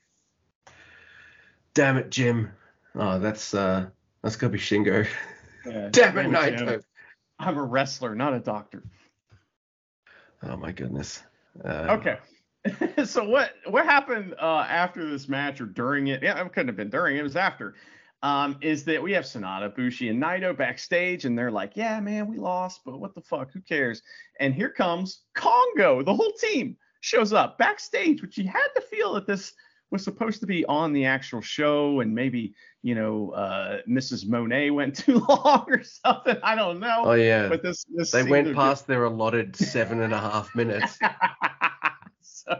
Damn 1.73 1.97
it, 1.97 2.09
Jim. 2.09 2.51
Oh, 2.93 3.19
that's 3.19 3.53
uh, 3.53 3.87
that's 4.21 4.35
gonna 4.35 4.53
be 4.53 4.59
Shingo. 4.59 5.07
Yeah, 5.65 5.89
Damn 5.91 6.17
it, 6.17 6.23
Jim. 6.23 6.67
Naito. 6.67 6.83
I'm 7.39 7.57
a 7.57 7.63
wrestler, 7.63 8.15
not 8.15 8.33
a 8.33 8.39
doctor. 8.39 8.83
Oh 10.43 10.55
my 10.57 10.71
goodness. 10.71 11.21
Uh, 11.63 11.97
Okay. 11.99 12.17
so 13.05 13.23
what 13.23 13.51
what 13.67 13.85
happened 13.85 14.33
uh, 14.41 14.65
after 14.67 15.07
this 15.07 15.29
match 15.29 15.61
or 15.61 15.65
during 15.65 16.07
it? 16.07 16.23
Yeah, 16.23 16.41
it 16.43 16.53
couldn't 16.53 16.69
have 16.69 16.75
been 16.75 16.89
during. 16.89 17.17
It 17.17 17.23
was 17.23 17.35
after. 17.35 17.75
Um, 18.25 18.57
is 18.61 18.83
that 18.85 19.03
we 19.03 19.11
have 19.11 19.23
Sanada, 19.23 19.75
Bushi, 19.75 20.09
and 20.09 20.19
Naito 20.19 20.57
backstage, 20.57 21.25
and 21.25 21.37
they're 21.37 21.51
like, 21.51 21.73
"Yeah, 21.75 21.99
man, 21.99 22.27
we 22.27 22.37
lost, 22.37 22.81
but 22.83 22.99
what 22.99 23.13
the 23.13 23.21
fuck? 23.21 23.51
Who 23.53 23.61
cares?" 23.61 24.01
And 24.39 24.51
here 24.51 24.71
comes 24.71 25.21
Kongoh. 25.37 26.03
The 26.03 26.15
whole 26.15 26.31
team 26.31 26.75
shows 27.01 27.33
up 27.33 27.59
backstage, 27.59 28.23
which 28.23 28.39
you 28.39 28.47
had 28.47 28.67
to 28.73 28.81
feel 28.81 29.13
that 29.13 29.27
this 29.27 29.53
was 29.91 30.03
supposed 30.03 30.39
to 30.39 30.47
be 30.47 30.65
on 30.65 30.91
the 30.91 31.05
actual 31.05 31.39
show, 31.39 31.99
and 31.99 32.15
maybe 32.15 32.55
you 32.81 32.95
know 32.95 33.29
uh, 33.29 33.81
Mrs. 33.87 34.25
Moné 34.25 34.73
went 34.73 34.95
too 35.05 35.23
long 35.29 35.65
or 35.67 35.83
something. 35.83 36.37
I 36.41 36.55
don't 36.55 36.79
know. 36.79 37.03
Oh 37.05 37.13
yeah. 37.13 37.47
But 37.47 37.61
this, 37.61 37.85
this 37.93 38.09
they 38.09 38.23
went 38.23 38.55
past 38.55 38.87
their 38.87 39.03
allotted 39.03 39.55
seven 39.55 40.01
and 40.01 40.15
a 40.15 40.19
half 40.19 40.55
minutes. 40.55 40.97
so, 42.21 42.55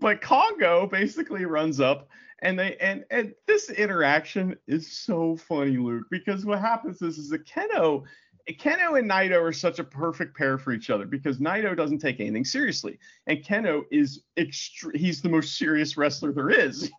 but 0.00 0.20
Kongoh 0.20 0.90
basically 0.90 1.44
runs 1.44 1.80
up 1.80 2.08
and 2.40 2.58
they 2.58 2.76
and 2.76 3.04
and 3.10 3.34
this 3.46 3.70
interaction 3.70 4.56
is 4.66 4.90
so 4.90 5.36
funny, 5.36 5.76
Luke, 5.78 6.06
because 6.10 6.44
what 6.44 6.60
happens 6.60 7.00
is 7.02 7.18
is 7.18 7.30
that 7.30 7.46
Kenoh 7.46 8.04
Kenoh 8.52 8.98
and 8.98 9.10
Naito 9.10 9.42
are 9.42 9.52
such 9.52 9.78
a 9.78 9.84
perfect 9.84 10.36
pair 10.36 10.56
for 10.56 10.72
each 10.72 10.90
other 10.90 11.04
because 11.04 11.38
Naito 11.38 11.76
doesn't 11.76 11.98
take 11.98 12.20
anything 12.20 12.44
seriously, 12.44 12.98
and 13.26 13.42
Kenoh 13.42 13.82
is 13.90 14.22
extre- 14.36 14.94
he's 14.94 15.20
the 15.20 15.28
most 15.28 15.58
serious 15.58 15.96
wrestler 15.96 16.32
there 16.32 16.50
is. 16.50 16.90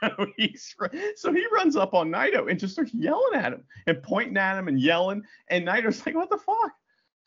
so, 1.16 1.32
he 1.32 1.44
runs 1.52 1.74
up 1.74 1.94
on 1.94 2.10
Naito 2.10 2.48
and 2.48 2.60
just 2.60 2.74
starts 2.74 2.94
yelling 2.94 3.34
at 3.34 3.52
him 3.52 3.64
and 3.88 4.02
pointing 4.02 4.36
at 4.36 4.56
him 4.56 4.68
and 4.68 4.80
yelling, 4.80 5.22
and 5.48 5.66
Naito's 5.66 6.04
like, 6.06 6.14
"What 6.14 6.30
the 6.30 6.38
fuck?" 6.38 6.72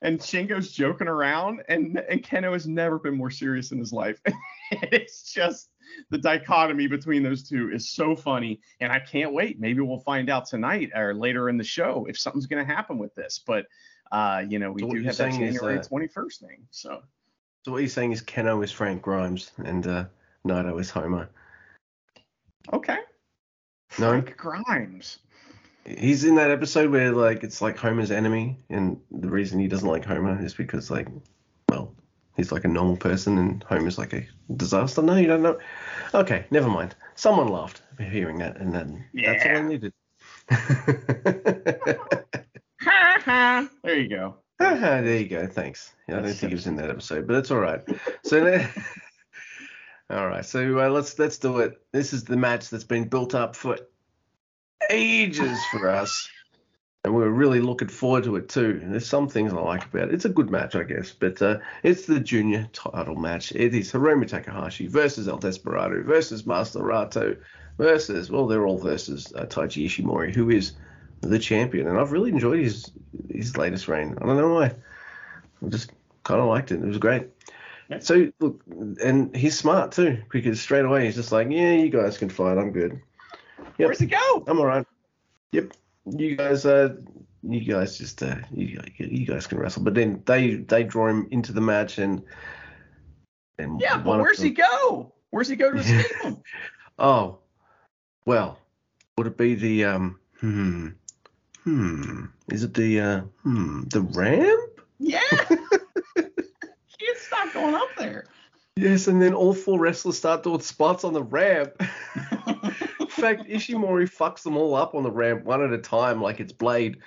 And 0.03 0.19
Shingo's 0.19 0.71
joking 0.71 1.07
around, 1.07 1.61
and 1.67 1.97
and 2.09 2.23
Kenoh 2.23 2.53
has 2.53 2.67
never 2.67 2.97
been 2.97 3.15
more 3.15 3.29
serious 3.29 3.71
in 3.71 3.77
his 3.77 3.93
life. 3.93 4.19
it's 4.71 5.31
just 5.31 5.69
the 6.09 6.17
dichotomy 6.17 6.87
between 6.87 7.21
those 7.21 7.47
two 7.47 7.71
is 7.71 7.91
so 7.91 8.15
funny, 8.15 8.61
and 8.79 8.91
I 8.91 8.99
can't 8.99 9.33
wait. 9.33 9.59
Maybe 9.59 9.81
we'll 9.81 9.99
find 9.99 10.29
out 10.29 10.47
tonight 10.47 10.89
or 10.95 11.13
later 11.13 11.49
in 11.49 11.57
the 11.57 11.63
show 11.63 12.07
if 12.09 12.17
something's 12.17 12.47
going 12.47 12.65
to 12.65 12.73
happen 12.73 12.97
with 12.97 13.13
this. 13.13 13.41
But 13.45 13.67
uh, 14.11 14.43
you 14.47 14.57
know, 14.59 14.71
we 14.71 14.81
So 14.81 14.89
do 14.89 15.03
have 15.03 15.17
that 15.17 15.31
January 15.33 15.77
uh, 15.77 15.83
21st 15.83 16.39
thing. 16.39 16.67
So 16.71 17.01
So 17.63 17.71
what 17.71 17.79
you're 17.79 17.87
saying 17.89 18.11
is 18.11 18.21
Kenoh 18.23 18.63
is 18.63 18.71
Frank 18.71 19.01
Grimes 19.03 19.51
and 19.57 19.85
uh, 19.85 20.05
Naito 20.45 20.79
is 20.79 20.89
Homer. 20.89 21.29
okay, 22.73 22.97
No? 23.99 24.09
Frank 24.09 24.35
Grimes. 24.35 25.19
He's 25.85 26.23
in 26.23 26.35
that 26.35 26.51
episode 26.51 26.91
where 26.91 27.11
like 27.11 27.43
it's 27.43 27.61
like 27.61 27.77
Homer's 27.77 28.11
enemy, 28.11 28.57
and 28.69 28.99
the 29.11 29.29
reason 29.29 29.59
he 29.59 29.67
doesn't 29.67 29.87
like 29.87 30.05
Homer 30.05 30.43
is 30.43 30.53
because 30.53 30.91
like, 30.91 31.07
well, 31.69 31.93
he's 32.35 32.51
like 32.51 32.65
a 32.65 32.67
normal 32.69 32.97
person, 32.97 33.37
and 33.39 33.63
Homer's 33.63 33.97
like 33.97 34.13
a 34.13 34.25
disaster. 34.55 35.01
No, 35.01 35.15
you 35.15 35.27
don't 35.27 35.41
know. 35.41 35.57
Okay, 36.13 36.45
never 36.51 36.69
mind. 36.69 36.95
Someone 37.15 37.47
laughed 37.47 37.81
hearing 37.99 38.37
that, 38.39 38.57
and 38.57 38.73
then 38.73 39.05
that's 39.13 39.45
all 39.45 39.51
I 39.51 39.53
Yeah. 39.55 39.61
needed. 39.67 39.93
There 43.83 43.95
you 43.99 44.07
go. 44.09 44.35
There 44.59 45.17
you 45.17 45.27
go. 45.27 45.47
Thanks. 45.47 45.93
Yeah, 46.07 46.15
I 46.15 46.17
don't 46.17 46.27
That's 46.27 46.39
think 46.39 46.49
he 46.51 46.55
was 46.55 46.67
in 46.67 46.75
that 46.77 46.89
episode, 46.91 47.25
but 47.27 47.35
it's 47.37 47.49
all 47.51 47.59
right. 47.59 47.81
So, 48.23 48.43
then- 48.43 48.69
all 50.11 50.27
right. 50.27 50.45
So 50.45 50.79
uh, 50.79 50.89
let's 50.89 51.17
let's 51.17 51.37
do 51.39 51.59
it. 51.59 51.79
This 51.91 52.13
is 52.13 52.23
the 52.23 52.37
match 52.37 52.69
that's 52.69 52.83
been 52.83 53.07
built 53.07 53.33
up 53.33 53.55
for 53.55 53.77
ages 54.91 55.57
for 55.71 55.89
us, 55.89 56.29
and 57.03 57.15
we're 57.15 57.29
really 57.29 57.61
looking 57.61 57.87
forward 57.87 58.25
to 58.25 58.35
it 58.35 58.49
too. 58.49 58.79
There's 58.83 59.07
some 59.07 59.27
things 59.27 59.53
I 59.53 59.55
like 59.55 59.85
about 59.85 60.09
it. 60.09 60.13
It's 60.13 60.25
a 60.25 60.29
good 60.29 60.51
match, 60.51 60.75
I 60.75 60.83
guess, 60.83 61.11
but 61.11 61.41
uh, 61.41 61.57
it's 61.81 62.05
the 62.05 62.19
junior 62.19 62.69
title 62.73 63.15
match. 63.15 63.51
It 63.53 63.73
is 63.73 63.91
Hiromu 63.91 64.27
Takahashi 64.27 64.87
versus 64.87 65.27
El 65.27 65.37
Desperado 65.37 66.03
versus 66.03 66.45
Master 66.45 66.79
Wato 66.79 67.37
versus 67.77 68.29
well, 68.29 68.45
they're 68.47 68.67
all 68.67 68.77
versus 68.77 69.33
uh, 69.35 69.45
Taiji 69.45 69.85
Ishimori, 69.85 70.35
who 70.35 70.49
is 70.49 70.73
the 71.21 71.39
champion, 71.39 71.87
and 71.87 71.97
I've 71.97 72.11
really 72.11 72.31
enjoyed 72.31 72.59
his 72.59 72.91
his 73.29 73.57
latest 73.57 73.87
reign. 73.87 74.17
I 74.21 74.25
don't 74.25 74.37
know 74.37 74.53
why. 74.53 74.75
I 75.65 75.69
just 75.69 75.91
kind 76.23 76.41
of 76.41 76.47
liked 76.47 76.71
it. 76.71 76.81
It 76.81 76.85
was 76.85 76.97
great. 76.97 77.27
So 77.99 78.31
look, 78.39 78.61
and 79.03 79.35
he's 79.35 79.57
smart 79.57 79.91
too 79.91 80.19
because 80.31 80.61
straight 80.61 80.85
away 80.85 81.05
he's 81.05 81.15
just 81.15 81.31
like, 81.31 81.49
yeah, 81.49 81.73
you 81.73 81.89
guys 81.89 82.17
can 82.17 82.29
fight. 82.29 82.57
I'm 82.57 82.71
good. 82.71 83.01
Yep. 83.77 83.87
Where's 83.87 83.99
he 83.99 84.05
go? 84.07 84.43
I'm 84.47 84.59
all 84.59 84.65
right. 84.65 84.85
Yep. 85.51 85.73
You 86.05 86.35
guys, 86.35 86.65
uh, 86.65 86.95
you 87.43 87.61
guys 87.61 87.97
just, 87.97 88.23
uh, 88.23 88.35
you, 88.51 88.81
you 88.97 89.25
guys 89.25 89.47
can 89.47 89.59
wrestle. 89.59 89.83
But 89.83 89.93
then 89.95 90.21
they 90.25 90.55
they 90.55 90.83
draw 90.83 91.07
him 91.07 91.27
into 91.31 91.53
the 91.53 91.61
match 91.61 91.97
and 91.97 92.21
and 93.59 93.79
Yeah, 93.81 93.97
but 93.97 94.19
where's 94.19 94.37
them- 94.37 94.47
he 94.47 94.53
go? 94.53 95.13
Where's 95.29 95.47
he 95.47 95.55
go 95.55 95.71
to 95.71 95.77
escape 95.79 96.15
him? 96.23 96.37
Oh, 96.99 97.39
well, 98.25 98.59
would 99.17 99.25
it 99.25 99.37
be 99.37 99.55
the 99.55 99.85
um? 99.85 100.19
Hmm. 100.39 100.89
Hmm. 101.63 102.25
Is 102.51 102.63
it 102.63 102.73
the 102.75 102.99
uh? 102.99 103.21
Hmm. 103.43 103.83
The 103.87 104.01
ramp? 104.01 104.81
Yeah. 104.99 105.19
he 106.17 107.07
had 107.07 107.17
stopped 107.17 107.53
going 107.55 107.73
up 107.73 107.89
there. 107.97 108.25
Yes, 108.75 109.07
and 109.07 109.19
then 109.21 109.33
all 109.33 109.53
four 109.53 109.79
wrestlers 109.79 110.17
start 110.17 110.43
doing 110.43 110.59
spots 110.61 111.03
on 111.03 111.13
the 111.13 111.23
ramp. 111.23 111.71
In 113.21 113.37
fact, 113.37 113.49
Ishimori 113.49 114.09
fucks 114.09 114.41
them 114.41 114.57
all 114.57 114.73
up 114.73 114.95
on 114.95 115.03
the 115.03 115.11
ramp 115.11 115.43
one 115.43 115.61
at 115.61 115.71
a 115.71 115.77
time, 115.77 116.21
like 116.21 116.39
it's 116.39 116.53
Blade, 116.53 116.97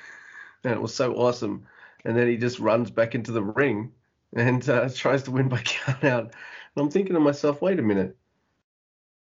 and 0.62 0.72
it 0.72 0.80
was 0.80 0.94
so 0.94 1.14
awesome. 1.14 1.66
And 2.04 2.16
then 2.16 2.28
he 2.28 2.36
just 2.36 2.60
runs 2.60 2.90
back 2.90 3.16
into 3.16 3.32
the 3.32 3.42
ring 3.42 3.90
and 4.36 4.66
uh, 4.68 4.88
tries 4.94 5.24
to 5.24 5.32
win 5.32 5.48
by 5.48 5.60
count 5.62 6.04
out. 6.04 6.22
And 6.24 6.32
I'm 6.76 6.90
thinking 6.90 7.14
to 7.14 7.20
myself, 7.20 7.60
wait 7.60 7.78
a 7.78 7.82
minute, 7.82 8.16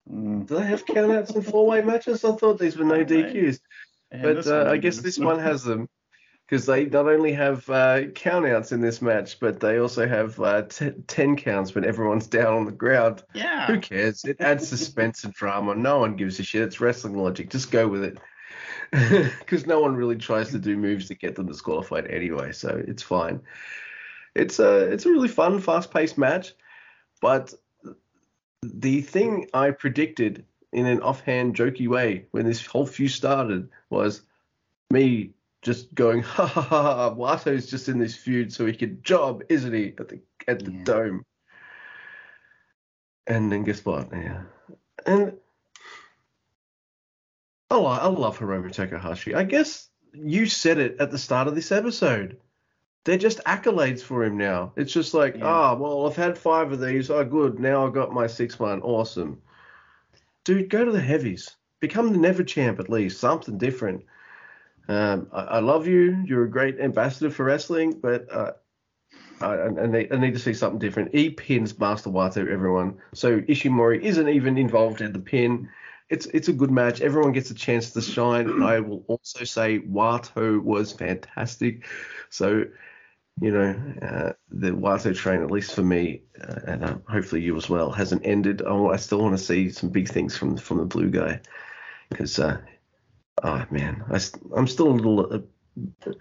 Mm. 0.08 0.46
do 0.46 0.58
they 0.58 0.66
have 0.66 0.86
count 0.86 1.12
outs 1.12 1.32
in 1.32 1.42
four 1.42 1.66
way 1.66 1.82
matches? 1.82 2.24
I 2.24 2.34
thought 2.34 2.60
these 2.60 2.78
were 2.78 2.86
no. 2.86 3.04
DQs. 3.04 3.60
But 4.12 4.46
uh, 4.46 4.70
I 4.70 4.78
guess 4.78 5.00
this 5.00 5.18
one 5.18 5.40
has 5.40 5.64
them 5.64 5.90
because 6.48 6.66
they 6.66 6.86
not 6.86 7.08
only 7.08 7.34
have 7.34 7.68
uh, 7.70 8.06
count 8.14 8.46
outs 8.46 8.72
in 8.72 8.80
this 8.80 9.02
match, 9.02 9.40
but 9.40 9.60
they 9.60 9.80
also 9.80 10.08
have 10.08 10.40
uh, 10.40 10.62
t- 10.64 10.92
10 11.08 11.38
counts 11.38 11.74
when 11.74 11.86
everyone's 11.86 12.28
down 12.40 12.54
on 12.54 12.66
the 12.66 12.72
ground. 12.72 13.24
Yeah. 13.34 13.66
Who 13.68 13.80
cares? 13.80 14.24
It 14.26 14.40
adds 14.40 14.68
suspense 14.68 15.24
and 15.24 15.34
drama. 15.34 15.76
No 15.76 16.00
one 16.00 16.16
gives 16.16 16.40
a 16.40 16.44
shit. 16.44 16.62
It's 16.62 16.80
wrestling 16.80 17.18
logic. 17.18 17.50
Just 17.50 17.72
go 17.72 17.88
with 17.88 18.04
it. 18.04 18.18
Because 19.40 19.66
no 19.66 19.80
one 19.80 19.96
really 19.96 20.16
tries 20.16 20.52
to 20.52 20.60
do 20.60 20.78
moves 20.78 21.08
to 21.08 21.16
get 21.16 21.36
them 21.36 21.48
disqualified 21.48 22.08
anyway, 22.08 22.54
so 22.54 22.82
it's 22.88 23.04
fine. 23.04 23.42
It's 24.36 24.60
a 24.60 24.92
it's 24.92 25.06
a 25.06 25.12
really 25.12 25.28
fun, 25.28 25.60
fast-paced 25.60 26.18
match, 26.18 26.54
but 27.20 27.54
the 28.62 29.02
thing 29.02 29.48
I 29.54 29.72
predicted 29.72 30.46
in 30.72 30.86
an 30.86 31.02
offhand, 31.02 31.56
jokey 31.56 31.88
way 31.88 32.28
when 32.32 32.46
this 32.46 32.66
whole 32.66 32.86
feud 32.86 33.12
started 33.12 33.70
was 33.90 34.22
me 34.92 35.35
just 35.66 35.94
going, 35.96 36.22
ha 36.22 36.46
ha 36.46 36.62
ha, 36.62 36.82
ha 36.82 37.14
Wato's 37.14 37.66
just 37.66 37.90
in 37.90 37.98
this 38.00 38.16
feud 38.16 38.54
so 38.54 38.66
he 38.66 38.74
can 38.74 39.02
job, 39.02 39.44
isn't 39.50 39.74
he, 39.74 39.94
at 39.98 40.08
the 40.08 40.22
at 40.48 40.64
the 40.64 40.72
Yeah. 40.72 40.84
dome. 40.84 41.26
And 43.28 43.52
then 43.52 43.64
guess 43.64 43.84
what? 43.84 44.10
Yeah. 44.14 44.44
And 45.06 45.34
oh, 47.72 47.86
I 47.86 48.06
love 48.08 48.38
Hiromu 48.38 48.72
Takahashi. 48.72 49.34
I 49.34 49.44
guess 49.44 49.90
you 50.14 50.46
said 50.46 50.78
it 50.78 50.98
at 51.00 51.10
the 51.12 51.18
start 51.18 51.48
of 51.48 51.56
this 51.56 51.72
episode. 51.72 52.38
They're 53.04 53.18
just 53.18 53.44
accolades 53.46 54.02
for 54.02 54.24
him 54.24 54.38
now. 54.38 54.74
It's 54.76 54.94
just 54.94 55.14
like, 55.14 55.36
Yeah. 55.38 55.46
ah, 55.46 55.76
well, 55.76 56.08
I've 56.08 56.16
had 56.16 56.38
five 56.38 56.72
of 56.72 56.80
these. 56.80 57.10
Oh, 57.10 57.24
good. 57.26 57.60
Now 57.60 57.86
I've 57.86 57.94
got 57.94 58.14
my 58.14 58.28
sixth 58.28 58.60
one. 58.60 58.82
Awesome. 58.82 59.42
Dude, 60.44 60.70
go 60.70 60.86
to 60.86 60.92
the 60.92 61.02
heavies. 61.02 61.56
Become 61.80 62.12
the 62.12 62.20
never 62.20 62.44
champ 62.44 62.80
at 62.80 62.90
least. 62.90 63.20
Something 63.20 63.58
different. 63.58 64.06
Um, 64.88 65.28
I, 65.32 65.42
I 65.42 65.60
love 65.60 65.88
you. 65.88 66.24
You're 66.26 66.44
a 66.44 66.50
great 66.50 66.80
ambassador 66.80 67.30
for 67.30 67.46
wrestling, 67.46 68.00
but 68.02 68.32
uh, 68.32 68.52
I, 69.42 69.54
I, 69.56 69.86
need, 69.88 70.14
I 70.14 70.18
need 70.18 70.34
to 70.34 70.40
see 70.40 70.54
something 70.54 70.80
different. 70.80 71.14
He 71.14 71.30
pins 71.30 71.78
Master 71.78 72.10
Wato, 72.10 72.48
everyone. 72.50 72.98
So 73.14 73.42
Ishimori 73.42 74.02
isn't 74.02 74.30
even 74.30 74.58
involved 74.58 75.02
in 75.02 75.12
the 75.14 75.20
pin. 75.20 75.70
It's 76.10 76.28
it's 76.28 76.50
a 76.50 76.54
good 76.54 76.70
match. 76.70 77.02
Everyone 77.02 77.32
gets 77.32 77.50
a 77.50 77.56
chance 77.56 77.92
to 77.92 78.02
shine. 78.02 78.62
I 78.62 78.80
will 78.80 79.04
also 79.08 79.44
say 79.44 79.80
Wato 79.80 80.62
was 80.62 80.94
fantastic. 80.94 81.88
So, 82.30 82.66
you 83.42 83.52
know, 83.52 83.76
uh, 84.04 84.34
the 84.50 84.70
Wato 84.70 85.16
train, 85.16 85.42
at 85.42 85.50
least 85.50 85.74
for 85.74 85.82
me, 85.82 86.22
uh, 86.48 86.60
and 86.68 86.84
uh, 86.84 86.98
hopefully 87.10 87.42
you 87.42 87.56
as 87.58 87.70
well, 87.70 87.92
hasn't 87.92 88.24
ended. 88.24 88.62
I, 88.62 88.76
I 88.76 88.98
still 88.98 89.20
want 89.20 89.36
to 89.36 89.44
see 89.44 89.70
some 89.72 89.90
big 89.90 90.08
things 90.08 90.38
from 90.38 90.58
from 90.58 90.78
the 90.78 90.86
blue 90.86 91.10
guy 91.10 91.42
because, 92.10 92.38
uh, 92.38 92.62
oh 93.44 93.66
man, 93.70 94.04
I, 94.10 94.20
am 94.58 94.68
still 94.68 94.88
a 94.88 94.94
little. 94.94 95.34
Uh, 95.34 96.12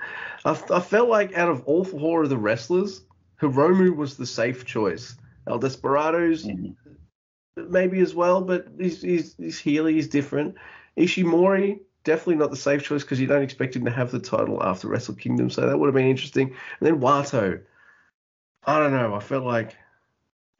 I, 0.44 0.50
I 0.76 0.80
felt 0.80 1.08
like 1.08 1.36
out 1.36 1.48
of 1.48 1.64
all 1.64 1.84
four 1.84 2.24
of 2.24 2.28
the 2.28 2.36
wrestlers, 2.36 3.02
Hiromu 3.40 3.94
was 3.94 4.16
the 4.16 4.26
safe 4.26 4.64
choice. 4.64 5.16
El 5.46 5.58
Desperados 5.58 6.44
Mhm. 6.44 6.74
maybe 7.56 8.00
as 8.00 8.14
well, 8.14 8.40
but 8.40 8.68
he's 8.78 9.02
he's, 9.02 9.34
he's 9.36 9.58
Healy, 9.58 9.94
he's 9.94 10.08
different. 10.08 10.56
Ishimori 10.96 11.80
definitely 12.04 12.36
not 12.36 12.50
the 12.50 12.56
safe 12.56 12.82
choice 12.82 13.02
because 13.02 13.18
you 13.18 13.26
don't 13.26 13.42
expect 13.42 13.74
him 13.74 13.84
to 13.86 13.90
have 13.90 14.10
the 14.10 14.18
title 14.18 14.62
after 14.62 14.88
Wrestle 14.88 15.14
Kingdom, 15.14 15.50
so 15.50 15.66
that 15.66 15.76
would 15.78 15.86
have 15.86 15.94
been 15.94 16.06
interesting. 16.06 16.48
And 16.48 16.86
then 16.86 17.00
Wato, 17.00 17.60
I 18.64 18.78
don't 18.78 18.92
know. 18.92 19.14
I 19.14 19.20
felt 19.20 19.44
like 19.44 19.76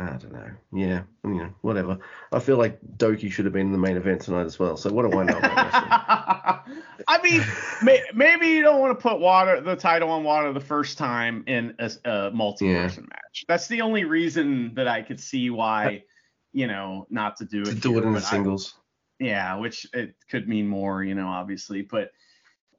I 0.00 0.06
don't 0.16 0.32
know. 0.32 0.50
Yeah, 0.72 1.02
you 1.24 1.34
know, 1.34 1.54
whatever. 1.60 1.98
I 2.32 2.40
feel 2.40 2.56
like 2.56 2.80
Douki 2.96 3.30
should 3.30 3.44
have 3.44 3.54
been 3.54 3.66
in 3.66 3.72
the 3.72 3.78
main 3.78 3.96
event 3.96 4.22
tonight 4.22 4.44
as 4.44 4.58
well. 4.58 4.76
So 4.76 4.92
what 4.92 5.08
do 5.08 5.18
I 5.18 5.24
know? 5.24 6.00
I 7.08 7.20
mean, 7.22 7.44
may, 7.82 8.02
maybe 8.14 8.48
you 8.48 8.62
don't 8.62 8.80
want 8.80 8.98
to 8.98 9.02
put 9.02 9.20
Wato 9.20 9.64
the 9.64 9.76
title 9.76 10.10
on 10.10 10.24
Wato 10.24 10.52
the 10.54 10.60
first 10.60 10.98
time 10.98 11.44
in 11.46 11.74
a, 11.78 11.90
a 12.04 12.30
multi-person 12.30 13.08
match. 13.10 13.44
That's 13.48 13.68
the 13.68 13.82
only 13.82 14.04
reason 14.04 14.74
that 14.74 14.88
I 14.88 15.02
could 15.02 15.20
see 15.20 15.50
why 15.50 16.04
you 16.54 16.68
know, 16.68 17.06
not 17.10 17.36
to 17.36 17.44
do 17.44 17.62
it. 17.62 17.66
To 17.66 17.74
do 17.74 17.98
it 17.98 18.04
in 18.04 18.14
the 18.14 18.20
singles. 18.20 18.74
I, 19.20 19.24
yeah, 19.24 19.56
which 19.56 19.86
it 19.92 20.14
could 20.30 20.48
mean 20.48 20.66
more, 20.66 21.02
you 21.02 21.14
know, 21.14 21.26
obviously. 21.26 21.82
But 21.82 22.12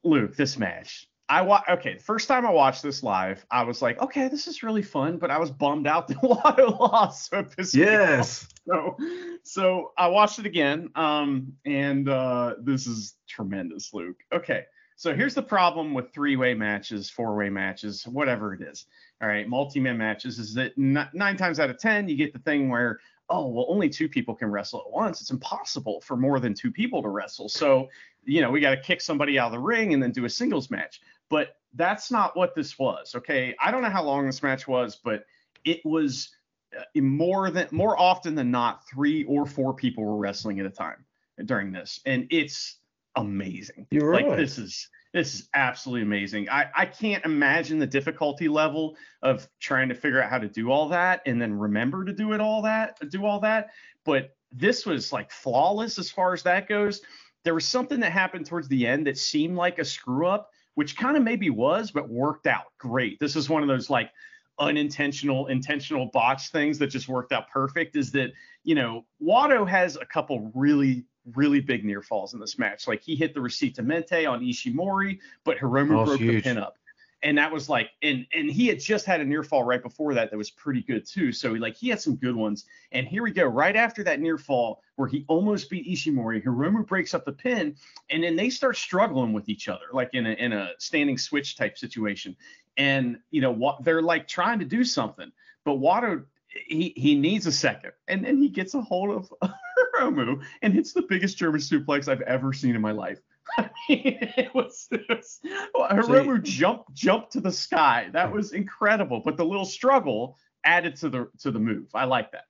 Luke, 0.03 0.35
this 0.35 0.57
match, 0.57 1.07
I 1.27 1.41
wa- 1.41 1.63
okay, 1.69 1.97
first 1.97 2.27
time 2.27 2.45
I 2.45 2.51
watched 2.51 2.83
this 2.83 3.01
live, 3.01 3.45
I 3.49 3.63
was 3.63 3.81
like, 3.81 3.99
okay, 4.01 4.27
this 4.27 4.47
is 4.47 4.61
really 4.61 4.83
fun, 4.83 5.17
but 5.17 5.31
I 5.31 5.39
was 5.39 5.49
bummed 5.49 5.87
out 5.87 6.07
that 6.09 6.17
Wato 6.17 6.79
lost. 6.79 7.29
So 7.29 7.45
this 7.57 7.73
yes. 7.73 8.47
So, 8.67 8.97
so 9.43 9.91
I 9.97 10.07
watched 10.07 10.39
it 10.39 10.45
again, 10.45 10.89
um, 10.95 11.53
and 11.65 12.09
uh, 12.09 12.55
this 12.61 12.87
is 12.87 13.15
tremendous, 13.27 13.93
Luke. 13.93 14.17
Okay, 14.33 14.65
so 14.95 15.15
here's 15.15 15.35
the 15.35 15.43
problem 15.43 15.93
with 15.93 16.13
three-way 16.13 16.53
matches, 16.53 17.09
four-way 17.09 17.49
matches, 17.49 18.05
whatever 18.07 18.53
it 18.53 18.61
is. 18.61 18.85
All 19.21 19.27
right, 19.27 19.47
multi-man 19.47 19.97
matches 19.97 20.39
is 20.39 20.53
that 20.55 20.73
n- 20.77 21.09
nine 21.13 21.37
times 21.37 21.59
out 21.59 21.69
of 21.69 21.79
ten 21.79 22.07
you 22.07 22.15
get 22.15 22.33
the 22.33 22.39
thing 22.39 22.69
where 22.69 22.99
oh 23.29 23.47
well 23.47 23.65
only 23.69 23.89
two 23.89 24.07
people 24.07 24.35
can 24.35 24.49
wrestle 24.51 24.81
at 24.85 24.91
once 24.91 25.21
it's 25.21 25.31
impossible 25.31 26.01
for 26.01 26.15
more 26.15 26.39
than 26.39 26.53
two 26.53 26.71
people 26.71 27.01
to 27.01 27.09
wrestle 27.09 27.49
so 27.49 27.89
you 28.23 28.41
know 28.41 28.51
we 28.51 28.59
got 28.59 28.71
to 28.71 28.81
kick 28.81 29.01
somebody 29.01 29.39
out 29.39 29.47
of 29.47 29.51
the 29.53 29.59
ring 29.59 29.93
and 29.93 30.01
then 30.03 30.11
do 30.11 30.25
a 30.25 30.29
singles 30.29 30.69
match 30.69 31.01
but 31.29 31.57
that's 31.73 32.11
not 32.11 32.35
what 32.35 32.55
this 32.55 32.77
was. 32.79 33.15
Okay, 33.15 33.55
I 33.59 33.71
don't 33.71 33.81
know 33.81 33.89
how 33.89 34.03
long 34.03 34.25
this 34.25 34.43
match 34.43 34.67
was, 34.67 34.95
but 35.03 35.25
it 35.63 35.81
was 35.85 36.29
uh, 36.77 37.01
more 37.01 37.51
than 37.51 37.67
more 37.71 37.99
often 37.99 38.35
than 38.35 38.51
not 38.51 38.87
three 38.87 39.23
or 39.25 39.45
four 39.45 39.73
people 39.73 40.03
were 40.03 40.17
wrestling 40.17 40.59
at 40.59 40.65
a 40.65 40.69
time 40.69 41.05
during 41.45 41.71
this, 41.71 41.99
and 42.05 42.27
it's 42.29 42.77
amazing. 43.15 43.87
You're 43.91 44.13
like 44.13 44.25
right. 44.25 44.37
this 44.37 44.57
is 44.57 44.89
this 45.13 45.33
is 45.33 45.49
absolutely 45.53 46.01
amazing. 46.01 46.49
I, 46.49 46.69
I 46.75 46.85
can't 46.85 47.23
imagine 47.23 47.79
the 47.79 47.87
difficulty 47.87 48.49
level 48.49 48.97
of 49.21 49.47
trying 49.61 49.87
to 49.87 49.95
figure 49.95 50.21
out 50.21 50.29
how 50.29 50.39
to 50.39 50.49
do 50.49 50.71
all 50.71 50.89
that 50.89 51.21
and 51.25 51.41
then 51.41 51.53
remember 51.53 52.03
to 52.03 52.11
do 52.11 52.33
it 52.33 52.41
all 52.41 52.61
that 52.63 52.99
do 53.09 53.25
all 53.25 53.39
that. 53.39 53.69
But 54.03 54.35
this 54.51 54.85
was 54.85 55.13
like 55.13 55.31
flawless 55.31 55.97
as 55.99 56.11
far 56.11 56.33
as 56.33 56.43
that 56.43 56.67
goes. 56.67 57.01
There 57.45 57.53
was 57.53 57.65
something 57.65 58.01
that 58.01 58.11
happened 58.11 58.45
towards 58.45 58.67
the 58.67 58.85
end 58.85 59.07
that 59.07 59.17
seemed 59.17 59.55
like 59.55 59.79
a 59.79 59.85
screw 59.85 60.27
up, 60.27 60.49
which 60.75 60.95
kind 60.95 61.17
of 61.17 61.23
maybe 61.23 61.49
was, 61.49 61.91
but 61.91 62.09
worked 62.09 62.47
out 62.47 62.65
great. 62.77 63.19
This 63.19 63.35
is 63.35 63.49
one 63.49 63.61
of 63.61 63.67
those 63.67 63.89
like 63.89 64.11
unintentional, 64.59 65.47
intentional 65.47 66.09
botch 66.13 66.49
things 66.49 66.77
that 66.79 66.87
just 66.87 67.07
worked 67.07 67.31
out 67.31 67.49
perfect. 67.49 67.95
Is 67.95 68.11
that, 68.11 68.31
you 68.63 68.75
know, 68.75 69.05
Wato 69.21 69.67
has 69.67 69.95
a 69.95 70.05
couple 70.05 70.51
really, 70.53 71.05
really 71.33 71.59
big 71.59 71.83
near 71.83 72.01
falls 72.01 72.33
in 72.33 72.39
this 72.39 72.59
match. 72.59 72.87
Like 72.87 73.01
he 73.01 73.15
hit 73.15 73.33
the 73.33 73.39
Recientemente 73.39 74.29
on 74.29 74.41
Ishimori, 74.41 75.19
but 75.43 75.57
Hiromu 75.57 75.99
Oh, 75.99 76.05
broke 76.05 76.19
the 76.19 76.41
pin 76.41 76.57
up. 76.57 76.77
And 77.25 77.39
that 77.39 77.51
was 77.51 77.67
like, 77.67 77.89
and 78.03 78.27
and 78.35 78.51
he 78.51 78.67
had 78.67 78.79
just 78.79 79.07
had 79.07 79.19
a 79.19 79.25
near 79.25 79.43
fall 79.43 79.63
right 79.63 79.81
before 79.81 80.13
that 80.13 80.29
that 80.29 80.37
was 80.37 80.51
pretty 80.51 80.83
good 80.83 81.07
too. 81.07 81.31
So 81.31 81.55
he 81.55 81.59
like 81.59 81.75
he 81.75 81.89
had 81.89 81.99
some 81.99 82.15
good 82.15 82.35
ones. 82.35 82.65
And 82.91 83.07
here 83.07 83.23
we 83.23 83.31
go, 83.31 83.45
right 83.45 83.75
after 83.75 84.03
that 84.03 84.19
near 84.19 84.37
fall 84.37 84.83
where 84.95 85.07
he 85.07 85.25
almost 85.27 85.71
beat 85.71 85.87
Ishimori, 85.87 86.43
Hiromu 86.43 86.85
breaks 86.85 87.15
up 87.15 87.25
the 87.25 87.31
pin, 87.31 87.75
and 88.11 88.23
then 88.23 88.35
they 88.35 88.51
start 88.51 88.77
struggling 88.77 89.33
with 89.33 89.49
each 89.49 89.67
other, 89.67 89.85
like 89.91 90.11
in 90.13 90.27
a 90.27 90.33
in 90.33 90.53
a 90.53 90.69
standing 90.77 91.17
switch 91.17 91.57
type 91.57 91.79
situation. 91.79 92.35
And 92.77 93.17
you 93.31 93.41
know 93.41 93.51
what 93.51 93.83
they're 93.83 94.03
like 94.03 94.27
trying 94.27 94.59
to 94.59 94.65
do 94.65 94.83
something, 94.83 95.31
but 95.63 95.79
Wato 95.79 96.25
he 96.67 96.93
he 96.95 97.15
needs 97.15 97.47
a 97.47 97.51
second, 97.51 97.93
and 98.07 98.23
then 98.23 98.37
he 98.37 98.49
gets 98.49 98.75
a 98.75 98.81
hold 98.81 99.09
of 99.09 99.33
Hiromu 99.99 100.43
and 100.61 100.75
hits 100.75 100.93
the 100.93 101.01
biggest 101.01 101.39
German 101.39 101.59
suplex 101.59 102.07
I've 102.07 102.21
ever 102.21 102.53
seen 102.53 102.75
in 102.75 102.81
my 102.81 102.91
life. 102.91 103.19
I 103.57 103.69
mean, 103.89 104.17
it 104.37 104.53
was, 104.53 104.87
it 104.91 105.05
was 105.09 105.39
Hiromu 105.75 106.41
jumped 106.41 106.93
jumped 106.93 107.31
to 107.33 107.41
the 107.41 107.51
sky. 107.51 108.09
That 108.13 108.31
was 108.31 108.53
incredible. 108.53 109.21
But 109.23 109.37
the 109.37 109.45
little 109.45 109.65
struggle 109.65 110.37
added 110.63 110.95
to 110.97 111.09
the 111.09 111.29
to 111.39 111.51
the 111.51 111.59
move. 111.59 111.89
I 111.93 112.05
like 112.05 112.31
that. 112.31 112.45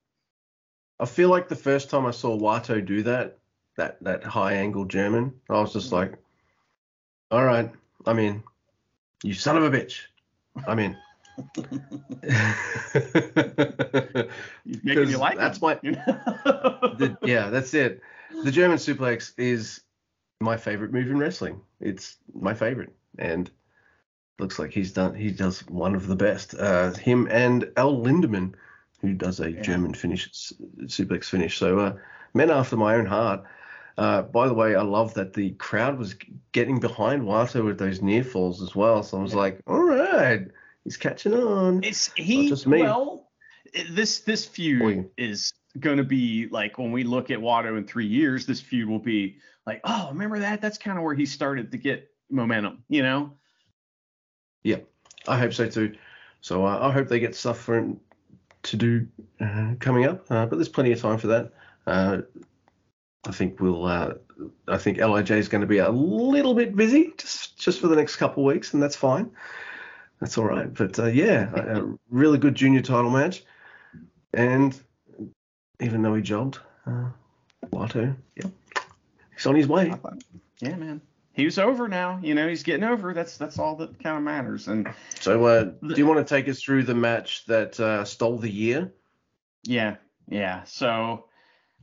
I 1.00 1.06
feel 1.06 1.30
like 1.30 1.50
the 1.50 1.56
first 1.56 1.90
time 1.90 2.06
I 2.06 2.12
saw 2.12 2.38
Wato 2.38 2.86
do 2.86 3.04
that, 3.04 3.40
that 3.78 4.02
that 4.04 4.24
high 4.24 4.54
angle 4.54 4.86
German, 4.86 5.34
I 5.50 5.60
was 5.60 5.74
just 5.74 5.92
like, 5.92 6.14
all 7.32 7.44
right, 7.44 7.70
I'm 8.06 8.20
in. 8.20 8.44
You 9.24 9.34
son 9.34 9.58
of 9.58 9.64
a 9.64 9.70
bitch. 9.70 10.02
I'm 10.68 10.80
in. 10.80 10.96
Making 14.84 15.10
you 15.10 15.18
like 15.18 15.38
that's 15.38 15.62
my 15.62 15.78
you 15.82 15.92
know? 15.92 16.02
the, 16.98 17.18
yeah, 17.24 17.50
that's 17.50 17.74
it. 17.74 18.02
The 18.44 18.52
German 18.52 18.78
suplex 18.78 19.34
is 19.38 19.82
my 20.42 20.58
favorite 20.58 20.92
move 20.92 21.10
in 21.10 21.18
wrestling. 21.18 21.62
It's 21.80 22.18
my 22.34 22.54
favorite, 22.54 22.94
and 23.18 23.50
looks 24.40 24.60
like 24.60 24.72
he's 24.72 24.92
done. 24.92 25.16
He 25.16 25.32
does 25.32 25.66
one 25.68 25.96
of 25.96 26.08
the 26.08 26.16
best. 26.16 26.56
Uh, 26.56 26.92
him 26.94 27.28
and 27.32 27.72
Al 27.78 27.96
Lindemann, 27.98 28.54
who 29.02 29.14
does 29.14 29.40
a 29.40 29.52
Yeah. 29.52 29.62
German 29.62 29.94
finish 29.94 30.30
suplex 30.86 31.26
finish. 31.26 31.58
So 31.58 31.80
uh, 31.80 31.94
men 32.34 32.52
after 32.52 32.76
my 32.78 32.96
own 32.96 33.06
heart. 33.06 33.44
Uh, 33.98 34.24
by 34.24 34.46
the 34.50 34.54
way, 34.54 34.76
I 34.76 34.82
love 34.82 35.14
that 35.14 35.34
the 35.34 35.52
crowd 35.52 35.98
was 35.98 36.16
getting 36.52 36.82
behind 36.82 37.22
Wato 37.22 37.64
with 37.64 37.80
those 37.80 38.02
near 38.02 38.26
falls 38.26 38.62
as 38.62 38.76
well. 38.76 39.04
So 39.04 39.18
I 39.18 39.22
was 39.22 39.32
Yeah. 39.32 39.38
like, 39.40 39.62
all 39.68 39.84
right, 39.84 40.48
he's 40.84 40.98
catching 40.98 41.34
on. 41.34 41.82
It's 41.82 42.12
he 42.16 42.50
just 42.50 42.68
me. 42.68 42.82
well 42.82 43.30
this 43.92 44.20
this 44.20 44.46
feud 44.46 44.82
Oy. 44.84 45.06
is 45.18 45.54
going 45.80 45.98
to 45.98 46.04
be 46.04 46.48
like 46.52 46.78
when 46.78 46.92
we 46.92 47.04
look 47.04 47.32
at 47.32 47.40
Wato 47.40 47.78
in 47.78 47.86
3 47.86 48.06
years 48.06 48.46
this 48.46 48.62
feud 48.62 48.88
will 48.88 49.00
be 49.00 49.38
like 49.66 49.82
oh 49.84 50.10
remember 50.10 50.40
that 50.40 50.62
that's 50.62 50.78
kind 50.78 50.98
of 50.98 51.04
where 51.04 51.16
he 51.16 51.26
started 51.26 51.72
to 51.72 51.78
get 51.78 52.10
momentum 52.30 52.84
you 52.90 53.04
know 53.04 53.32
Yeah, 54.66 54.80
I 55.28 55.38
hope 55.38 55.54
so 55.54 55.70
too. 55.70 55.96
So 56.42 56.66
uh, 56.66 56.80
I 56.82 56.92
hope 56.92 57.08
they 57.08 57.20
get 57.20 57.36
stuff 57.36 57.60
for 57.60 57.94
to 58.64 58.78
do 58.78 59.08
uh, 59.40 59.76
coming 59.80 60.06
up, 60.06 60.26
uh, 60.32 60.48
but 60.48 60.56
there's 60.56 60.70
plenty 60.70 60.92
of 60.92 61.00
time 61.00 61.20
for 61.20 61.28
that. 61.28 61.54
Uh, 61.86 62.22
I 63.28 63.32
think 63.32 63.60
we'll. 63.60 63.86
Uh, 63.86 64.14
I 64.68 64.78
think 64.78 64.98
LIJ 64.98 65.32
is 65.32 65.48
going 65.48 65.62
to 65.62 65.68
be 65.68 65.78
a 65.78 65.90
little 65.90 66.56
bit 66.56 66.76
busy 66.76 67.14
just 67.18 67.58
just 67.60 67.80
for 67.80 67.88
the 67.88 67.96
next 67.96 68.16
couple 68.16 68.44
of 68.44 68.54
weeks, 68.54 68.74
and 68.74 68.82
that's 68.82 68.96
fine. 68.96 69.30
That's 70.20 70.38
all 70.38 70.46
right. 70.46 70.74
But 70.74 70.98
uh, 70.98 71.06
yeah, 71.06 71.52
a, 71.54 71.84
a 71.84 71.96
really 72.10 72.40
good 72.40 72.56
junior 72.56 72.82
title 72.82 73.12
match, 73.12 73.44
and 74.34 74.80
even 75.82 76.02
though 76.02 76.16
he 76.16 76.22
jogged, 76.22 76.60
uh, 76.88 77.06
Wato, 77.72 78.16
yeah, 78.36 78.50
he's 79.36 79.46
on 79.46 79.56
his 79.56 79.68
way. 79.68 79.94
yeah 80.62 80.76
man 80.76 81.02
he 81.34 81.44
was 81.46 81.60
over 81.60 81.88
now 81.90 82.18
you 82.24 82.34
know 82.36 82.48
he's 82.48 82.64
getting 82.64 82.84
over 82.86 83.14
that's 83.14 83.38
that's 83.38 83.60
all 83.60 83.76
that 83.76 84.02
kind 84.02 84.16
of 84.18 84.24
matters 84.24 84.68
and 84.70 84.88
So, 85.20 85.44
uh, 85.46 85.64
do 85.64 85.96
you 85.96 86.06
want 86.06 86.26
to 86.26 86.34
take 86.36 86.48
us 86.48 86.62
through 86.62 86.84
the 86.84 86.94
match 86.96 87.46
that 87.48 87.78
uh, 87.80 88.06
stole 88.06 88.38
the 88.38 88.50
year? 88.50 88.94
yeah 89.64 89.96
yeah 90.30 90.64
so 90.64 91.26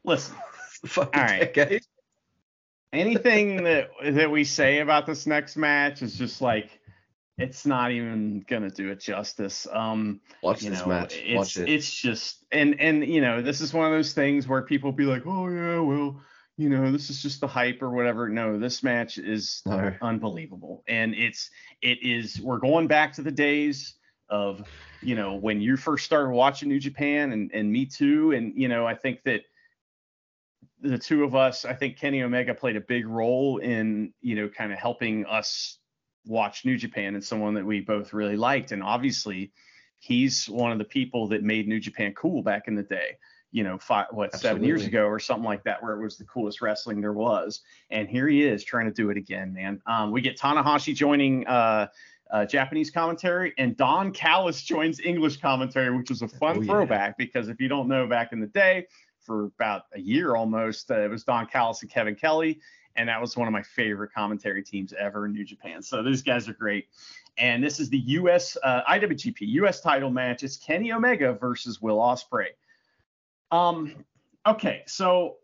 listen 0.04 0.36
All 0.96 1.08
right. 1.14 1.52
decade. 1.54 1.82
anything 2.92 3.64
that 3.64 3.90
that 4.04 4.30
we 4.30 4.44
say 4.44 4.78
about 4.80 5.06
this 5.06 5.26
next 5.26 5.56
match 5.56 6.02
is 6.02 6.16
just 6.16 6.40
like 6.40 6.80
it's 7.38 7.64
not 7.64 7.90
even 7.92 8.44
gonna 8.46 8.70
do 8.70 8.90
it 8.90 9.00
justice. 9.00 9.66
Um, 9.72 10.20
Watch 10.42 10.62
you 10.62 10.70
this 10.70 10.80
know, 10.80 10.86
match. 10.86 11.16
it's 11.16 11.36
Watch 11.36 11.56
it. 11.56 11.68
it's 11.68 11.92
just 11.92 12.44
and 12.52 12.78
and 12.80 13.06
you 13.06 13.20
know 13.20 13.40
this 13.40 13.60
is 13.60 13.72
one 13.72 13.86
of 13.86 13.92
those 13.92 14.12
things 14.12 14.46
where 14.46 14.62
people 14.62 14.92
be 14.92 15.04
like, 15.04 15.26
oh 15.26 15.48
yeah, 15.48 15.80
well, 15.80 16.20
you 16.56 16.68
know, 16.68 16.92
this 16.92 17.10
is 17.10 17.22
just 17.22 17.40
the 17.40 17.46
hype 17.46 17.82
or 17.82 17.90
whatever. 17.90 18.28
No, 18.28 18.58
this 18.58 18.82
match 18.82 19.18
is 19.18 19.62
no. 19.66 19.94
unbelievable, 20.02 20.84
and 20.86 21.14
it's 21.14 21.50
it 21.80 22.02
is 22.02 22.40
we're 22.40 22.58
going 22.58 22.86
back 22.86 23.14
to 23.14 23.22
the 23.22 23.32
days 23.32 23.94
of 24.28 24.66
you 25.02 25.14
know 25.14 25.34
when 25.34 25.60
you 25.60 25.76
first 25.76 26.04
started 26.04 26.30
watching 26.30 26.68
New 26.68 26.80
Japan 26.80 27.32
and 27.32 27.50
and 27.54 27.72
me 27.72 27.86
too, 27.86 28.32
and 28.32 28.52
you 28.56 28.68
know 28.68 28.86
I 28.86 28.94
think 28.94 29.22
that 29.24 29.42
the 30.82 30.98
two 30.98 31.24
of 31.24 31.34
us, 31.34 31.64
I 31.64 31.74
think 31.74 31.96
Kenny 31.96 32.22
Omega 32.22 32.54
played 32.54 32.76
a 32.76 32.80
big 32.80 33.06
role 33.06 33.58
in, 33.58 34.12
you 34.20 34.34
know, 34.34 34.48
kind 34.48 34.72
of 34.72 34.78
helping 34.78 35.24
us 35.26 35.78
watch 36.26 36.64
New 36.64 36.76
Japan 36.76 37.14
and 37.14 37.24
someone 37.24 37.54
that 37.54 37.64
we 37.64 37.80
both 37.80 38.12
really 38.12 38.36
liked. 38.36 38.72
And 38.72 38.82
obviously, 38.82 39.52
he's 39.98 40.46
one 40.46 40.72
of 40.72 40.78
the 40.78 40.84
people 40.84 41.28
that 41.28 41.42
made 41.42 41.68
New 41.68 41.80
Japan 41.80 42.12
cool 42.14 42.42
back 42.42 42.68
in 42.68 42.74
the 42.74 42.82
day. 42.82 43.16
You 43.54 43.64
know, 43.64 43.76
five, 43.76 44.06
what 44.12 44.34
seven 44.34 44.64
years 44.64 44.86
ago 44.86 45.04
or 45.04 45.18
something 45.18 45.44
like 45.44 45.62
that, 45.64 45.82
where 45.82 45.92
it 45.92 46.02
was 46.02 46.16
the 46.16 46.24
coolest 46.24 46.62
wrestling 46.62 47.02
there 47.02 47.12
was. 47.12 47.60
And 47.90 48.08
here 48.08 48.26
he 48.26 48.42
is 48.42 48.64
trying 48.64 48.86
to 48.86 48.92
do 48.92 49.10
it 49.10 49.18
again, 49.18 49.52
man. 49.52 49.82
Um, 49.86 50.10
we 50.10 50.22
get 50.22 50.38
Tanahashi 50.38 50.94
joining 50.94 51.46
uh, 51.46 51.88
uh, 52.30 52.46
Japanese 52.46 52.90
commentary, 52.90 53.52
and 53.58 53.76
Don 53.76 54.10
Callis 54.12 54.62
joins 54.62 55.00
English 55.00 55.36
commentary, 55.36 55.94
which 55.94 56.08
was 56.08 56.22
a 56.22 56.28
fun 56.28 56.56
Oh, 56.56 56.60
yeah. 56.62 56.66
throwback 56.66 57.18
because 57.18 57.50
if 57.50 57.60
you 57.60 57.68
don't 57.68 57.88
know, 57.88 58.06
back 58.06 58.32
in 58.32 58.40
the 58.40 58.46
day, 58.46 58.86
for 59.20 59.44
about 59.44 59.82
a 59.94 60.00
year 60.00 60.34
almost. 60.34 60.90
Uh, 60.90 61.00
it 61.00 61.10
was 61.10 61.24
Don 61.24 61.46
Callis 61.46 61.82
and 61.82 61.90
Kevin 61.90 62.14
Kelly, 62.14 62.60
and 62.96 63.08
that 63.08 63.20
was 63.20 63.36
one 63.36 63.48
of 63.48 63.52
my 63.52 63.62
favorite 63.62 64.12
commentary 64.12 64.62
teams 64.62 64.92
ever 64.92 65.26
in 65.26 65.32
New 65.32 65.44
Japan. 65.44 65.82
So 65.82 66.02
those 66.02 66.22
guys 66.22 66.48
are 66.48 66.54
great. 66.54 66.88
And 67.38 67.64
this 67.64 67.80
is 67.80 67.88
the 67.88 67.98
U.S. 67.98 68.56
Uh, 68.62 68.82
IWGP 68.88 69.38
U.S. 69.40 69.80
title 69.80 70.10
match. 70.10 70.42
It's 70.42 70.56
Kenny 70.56 70.92
Omega 70.92 71.32
versus 71.32 71.80
Will 71.80 71.98
Ospreay. 71.98 72.48
Um, 73.50 74.04
okay, 74.46 74.82
so 74.86 75.36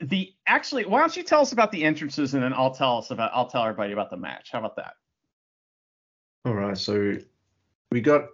the 0.00 0.32
actually, 0.46 0.84
why 0.84 1.00
don't 1.00 1.16
you 1.16 1.22
tell 1.22 1.40
us 1.40 1.52
about 1.52 1.70
the 1.70 1.84
entrances, 1.84 2.34
and 2.34 2.42
then 2.42 2.52
I'll 2.52 2.74
tell 2.74 2.98
us 2.98 3.10
about 3.10 3.30
I'll 3.34 3.46
tell 3.46 3.62
everybody 3.62 3.92
about 3.92 4.10
the 4.10 4.16
match. 4.16 4.50
How 4.50 4.58
about 4.58 4.76
that? 4.76 4.94
All 6.44 6.54
right, 6.54 6.76
so 6.76 7.18
we 7.92 8.00
got 8.00 8.26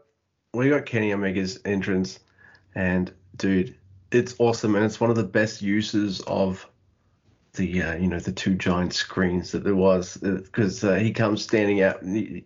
we 0.54 0.70
got 0.70 0.86
Kenny 0.86 1.12
Omega's 1.12 1.58
entrance, 1.66 2.20
and 2.74 3.12
dude, 3.36 3.76
it's 4.10 4.34
awesome, 4.38 4.76
and 4.76 4.84
it's 4.84 5.00
one 5.00 5.10
of 5.10 5.16
the 5.16 5.24
best 5.24 5.60
uses 5.60 6.20
of 6.22 6.66
the 7.58 7.82
uh, 7.82 7.94
you 7.96 8.06
know 8.06 8.18
the 8.18 8.32
two 8.32 8.54
giant 8.54 8.94
screens 8.94 9.52
that 9.52 9.64
there 9.64 9.74
was 9.74 10.16
because 10.16 10.82
uh, 10.82 10.92
uh, 10.92 10.96
he 10.96 11.12
comes 11.12 11.42
standing 11.42 11.82
out 11.82 12.00
and 12.00 12.16
he 12.16 12.44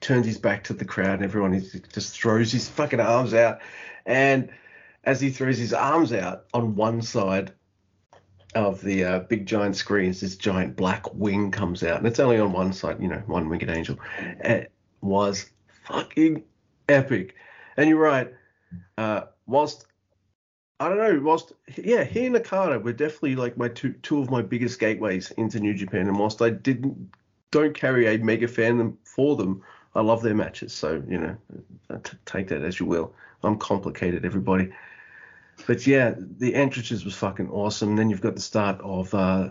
turns 0.00 0.26
his 0.26 0.36
back 0.36 0.64
to 0.64 0.74
the 0.74 0.84
crowd 0.84 1.14
and 1.14 1.24
everyone 1.24 1.52
he 1.52 1.80
just 1.92 2.14
throws 2.20 2.52
his 2.52 2.68
fucking 2.68 3.00
arms 3.00 3.32
out. 3.32 3.60
And 4.04 4.50
as 5.04 5.20
he 5.20 5.30
throws 5.30 5.56
his 5.56 5.72
arms 5.72 6.12
out 6.12 6.44
on 6.52 6.76
one 6.76 7.00
side 7.00 7.52
of 8.54 8.80
the 8.82 9.04
uh, 9.04 9.18
big 9.20 9.46
giant 9.46 9.76
screens 9.76 10.20
this 10.20 10.36
giant 10.36 10.76
black 10.76 11.14
wing 11.14 11.50
comes 11.50 11.82
out. 11.82 11.98
And 11.98 12.06
it's 12.06 12.20
only 12.20 12.38
on 12.38 12.52
one 12.52 12.72
side 12.72 13.00
you 13.00 13.08
know 13.08 13.22
one 13.26 13.48
winged 13.48 13.70
angel. 13.70 13.98
It 14.40 14.72
was 15.00 15.50
fucking 15.84 16.44
epic. 16.88 17.34
And 17.76 17.88
you're 17.88 17.98
right 17.98 18.32
uh, 18.98 19.22
whilst 19.46 19.86
I 20.80 20.88
don't 20.88 20.98
know. 20.98 21.20
Whilst 21.22 21.52
yeah, 21.76 22.04
he 22.04 22.26
and 22.26 22.36
Okada 22.36 22.78
were 22.78 22.92
definitely 22.92 23.36
like 23.36 23.56
my 23.56 23.68
two 23.68 23.92
two 23.94 24.20
of 24.20 24.30
my 24.30 24.42
biggest 24.42 24.78
gateways 24.78 25.30
into 25.32 25.58
New 25.58 25.74
Japan, 25.74 26.08
and 26.08 26.18
whilst 26.18 26.40
I 26.40 26.50
didn't 26.50 27.10
don't 27.50 27.74
carry 27.74 28.06
a 28.06 28.18
mega 28.18 28.46
fan 28.46 28.96
for 29.02 29.36
them, 29.36 29.62
I 29.94 30.02
love 30.02 30.22
their 30.22 30.34
matches. 30.34 30.72
So 30.72 31.02
you 31.08 31.18
know, 31.18 32.00
take 32.26 32.48
that 32.48 32.62
as 32.62 32.78
you 32.78 32.86
will. 32.86 33.12
I'm 33.42 33.58
complicated, 33.58 34.24
everybody. 34.24 34.72
But 35.66 35.86
yeah, 35.86 36.14
the 36.16 36.54
entrances 36.54 37.04
was 37.04 37.14
fucking 37.14 37.50
awesome. 37.50 37.96
Then 37.96 38.10
you've 38.10 38.20
got 38.20 38.36
the 38.36 38.40
start 38.40 38.80
of 38.80 39.12
uh, 39.14 39.50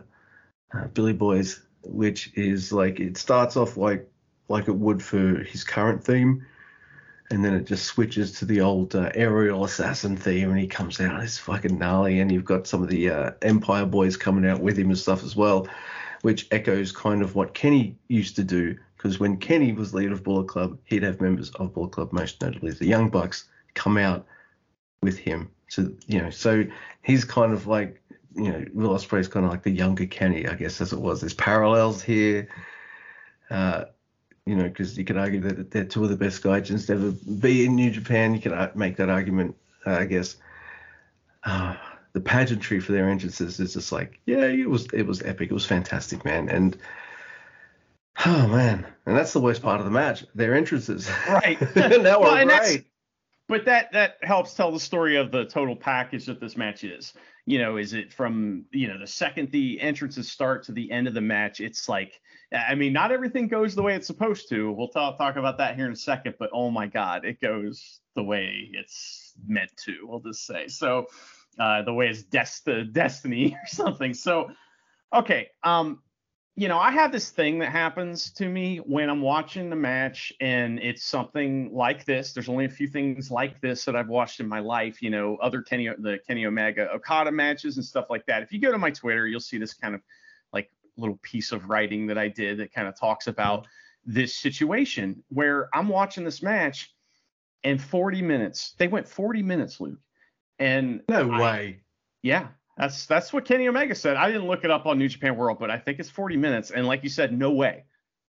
uh, 0.74 0.88
Billy 0.94 1.14
Boys, 1.14 1.62
which 1.84 2.32
is 2.36 2.72
like 2.72 3.02
it 3.02 3.18
starts 3.18 3.58
off 3.58 3.76
like 3.76 4.10
like 4.48 4.70
it 4.70 4.76
would 4.76 5.04
for 5.04 5.44
his 5.44 5.66
current 5.66 6.04
theme 6.04 6.46
and 7.30 7.44
then 7.44 7.54
it 7.54 7.66
just 7.66 7.86
switches 7.86 8.32
to 8.34 8.46
the 8.46 8.62
old 8.62 8.96
uh, 8.96 9.10
aerial 9.14 9.66
assassin 9.66 10.16
theme, 10.16 10.50
and 10.50 10.60
he 10.60 10.68
comes 10.68 11.00
out. 11.02 11.22
It's 11.22 11.38
fucking 11.38 11.78
gnarly, 11.78 12.20
and 12.20 12.32
you've 12.32 12.46
got 12.46 12.68
some 12.68 12.82
of 12.82 12.90
the 12.90 13.10
uh, 13.10 13.32
Empire 13.42 13.86
boys 13.86 14.16
coming 14.16 14.50
out 14.50 14.62
with 14.62 14.78
him 14.78 14.88
and 14.88 14.98
stuff 14.98 15.24
as 15.24 15.36
well, 15.36 15.68
which 16.22 16.48
echoes 16.52 16.92
kind 16.92 17.22
of 17.22 17.36
what 17.36 17.54
Kenny 17.54 17.98
used 18.08 18.36
to 18.38 18.44
do. 18.44 18.78
Because 18.96 19.20
when 19.20 19.38
Kenny 19.38 19.74
was 19.74 19.94
leader 19.94 20.14
of 20.14 20.24
Bullet 20.24 20.48
Club, 20.48 20.78
he'd 20.86 21.04
have 21.04 21.22
members 21.22 21.52
of 21.52 21.74
Bullet 21.74 21.92
Club, 21.92 22.14
most 22.14 22.42
notably 22.42 22.72
the 22.72 22.88
Young 22.88 23.10
Bucks, 23.10 23.48
come 23.74 23.98
out 23.98 24.26
with 25.02 25.18
him. 25.18 25.52
So 25.68 25.92
you 26.08 26.22
know, 26.22 26.30
so 26.30 26.66
he's 27.02 27.26
kind 27.26 27.52
of 27.52 27.68
like 27.68 28.02
you 28.36 28.52
know, 28.52 28.66
Will 28.74 28.90
Ospreay's 28.92 29.28
kind 29.28 29.46
of 29.46 29.52
like 29.52 29.64
the 29.64 29.72
younger 29.72 30.06
Kenny, 30.06 30.48
I 30.48 30.54
guess, 30.54 30.80
as 30.80 30.94
it 30.94 31.00
was. 31.00 31.20
There's 31.20 31.34
parallels 31.34 32.02
here. 32.02 32.48
Uh, 33.50 33.86
you 34.48 34.56
know, 34.56 34.64
because 34.64 34.98
you 34.98 35.06
could 35.06 35.18
argue 35.18 35.42
that 35.42 35.72
they're 35.72 35.86
two 35.86 36.04
of 36.04 36.10
the 36.10 36.16
best 36.16 36.42
gaijins 36.42 36.88
to 36.88 36.94
ever 36.94 37.12
be 37.12 37.66
in 37.66 37.76
New 37.76 37.92
Japan. 37.92 38.34
You 38.34 38.42
could 38.42 38.76
make 38.76 38.98
that 38.98 39.10
argument, 39.10 39.56
uh, 39.86 39.92
I 39.92 40.06
guess. 40.06 40.38
Uh, 41.44 41.76
the 42.14 42.22
pageantry 42.22 42.80
for 42.80 42.94
their 42.94 43.10
entrances 43.10 43.60
is 43.60 43.74
just 43.74 43.92
like, 43.92 44.20
yeah, 44.26 44.46
it 44.46 44.70
was 44.70 44.88
it 44.94 45.04
was 45.04 45.22
epic. 45.22 45.52
It 45.52 45.54
was 45.54 45.66
fantastic, 45.66 46.26
man. 46.26 46.50
And 46.50 46.78
oh 48.26 48.48
man, 48.48 48.88
and 49.06 49.16
that's 49.16 49.34
the 49.34 49.42
worst 49.42 49.62
part 49.62 49.80
of 49.80 49.86
the 49.86 49.92
match, 49.92 50.26
their 50.34 50.56
entrances. 50.56 51.10
Right. 51.30 51.60
now 51.76 52.20
we're 52.20 52.46
well, 52.46 52.46
great. 52.46 52.88
But 53.48 53.66
that 53.66 53.92
that 53.92 54.18
helps 54.24 54.54
tell 54.54 54.72
the 54.72 54.80
story 54.80 55.18
of 55.18 55.32
the 55.32 55.46
total 55.46 55.76
package 55.76 56.26
that 56.26 56.40
this 56.40 56.58
match 56.58 56.84
is. 56.84 57.14
You 57.48 57.60
know, 57.60 57.78
is 57.78 57.94
it 57.94 58.14
from 58.14 58.66
you 58.72 58.90
know 58.90 59.00
the 59.00 59.08
second 59.08 59.52
the 59.52 59.80
entrances 59.82 60.30
start 60.30 60.64
to 60.64 60.74
the 60.74 60.92
end 60.92 61.08
of 61.08 61.14
the 61.14 61.22
match? 61.22 61.62
It's 61.62 61.88
like 61.88 62.20
I 62.54 62.76
mean, 62.76 62.94
not 62.94 63.12
everything 63.12 63.48
goes 63.48 63.74
the 63.74 63.82
way 63.82 63.96
it's 63.96 64.06
supposed 64.06 64.50
to. 64.50 64.72
We'll 64.72 64.90
talk 64.90 65.18
talk 65.18 65.38
about 65.38 65.58
that 65.58 65.76
here 65.76 65.86
in 65.86 65.94
a 65.94 65.96
second, 65.96 66.36
but 66.38 66.50
oh 66.54 66.70
my 66.70 66.88
God, 66.88 67.26
it 67.26 67.42
goes 67.42 68.02
the 68.16 68.24
way 68.24 68.70
it's 68.74 69.34
meant 69.48 69.72
to. 69.86 69.94
We'll 70.04 70.20
just 70.20 70.46
say 70.46 70.68
so. 70.68 71.08
Uh, 71.58 71.84
the 71.84 71.94
way 71.94 72.08
it's 72.08 72.24
dest- 72.24 72.70
destiny 72.92 73.54
or 73.64 73.68
something. 73.68 74.14
So, 74.14 74.52
okay, 75.14 75.50
um, 75.64 76.04
you 76.60 76.68
know, 76.68 76.80
I 76.80 76.90
have 76.90 77.12
this 77.12 77.30
thing 77.30 77.60
that 77.60 77.72
happens 77.72 78.32
to 78.32 78.50
me 78.50 78.78
when 78.78 79.12
I'm 79.12 79.22
watching 79.22 79.70
the 79.70 79.76
match, 79.76 80.34
and 80.42 80.80
it's 80.80 81.04
something 81.04 81.72
like 81.72 82.04
this. 82.04 82.34
There's 82.34 82.50
only 82.50 82.66
a 82.66 82.70
few 82.70 82.88
things 82.88 83.30
like 83.30 83.62
this 83.62 83.86
that 83.86 83.96
I've 83.96 84.08
watched 84.08 84.40
in 84.40 84.48
my 84.48 84.60
life. 84.60 85.00
You 85.00 85.12
know, 85.12 85.38
other 85.40 85.62
Kenny, 85.62 85.88
the 86.00 86.18
Kenny 86.28 86.48
Omega 86.48 86.92
Okada 86.92 87.32
matches 87.32 87.78
and 87.78 87.86
stuff 87.86 88.08
like 88.10 88.26
that. 88.26 88.42
If 88.42 88.52
you 88.52 88.60
go 88.60 88.72
to 88.72 88.80
my 88.80 88.90
Twitter, 88.90 89.28
you'll 89.28 89.40
see 89.40 89.60
this 89.60 89.76
kind 89.76 89.94
of 89.94 90.02
like 90.52 90.72
little 90.98 91.20
piece 91.22 91.52
of 91.52 91.70
writing 91.70 92.08
that 92.08 92.18
I 92.18 92.28
did 92.28 92.58
that 92.58 92.74
kind 92.74 92.88
of 92.88 93.00
talks 93.00 93.28
about 93.28 93.68
this 94.04 94.36
situation 94.36 95.24
where 95.30 95.70
I'm 95.76 95.88
watching 95.88 96.24
this 96.24 96.42
match 96.42 96.92
and 97.66 97.80
40 97.80 98.24
minutes. 98.24 98.74
They 98.80 98.88
went 98.88 99.08
40 99.08 99.44
minutes, 99.44 99.80
Luke. 99.80 100.00
And 100.58 101.02
no 101.08 101.32
I, 101.34 101.40
way. 101.40 101.82
Yeah, 102.24 102.48
that's 102.78 103.06
that's 103.06 103.34
what 103.34 103.46
Kenny 103.46 103.68
Omega 103.68 103.96
said. 103.96 104.18
I 104.18 104.28
didn't 104.28 104.48
look 104.48 104.64
it 104.64 104.72
up 104.72 104.86
on 104.86 105.00
New 105.00 105.10
Japan 105.10 105.36
World, 105.36 105.58
but 105.60 105.72
I 105.72 105.78
think 105.80 106.00
it's 106.00 106.10
40 106.10 106.38
minutes. 106.38 106.72
And 106.72 106.86
like 106.86 107.04
you 107.04 107.10
said, 107.10 107.34
no 107.34 107.52
way. 107.52 107.86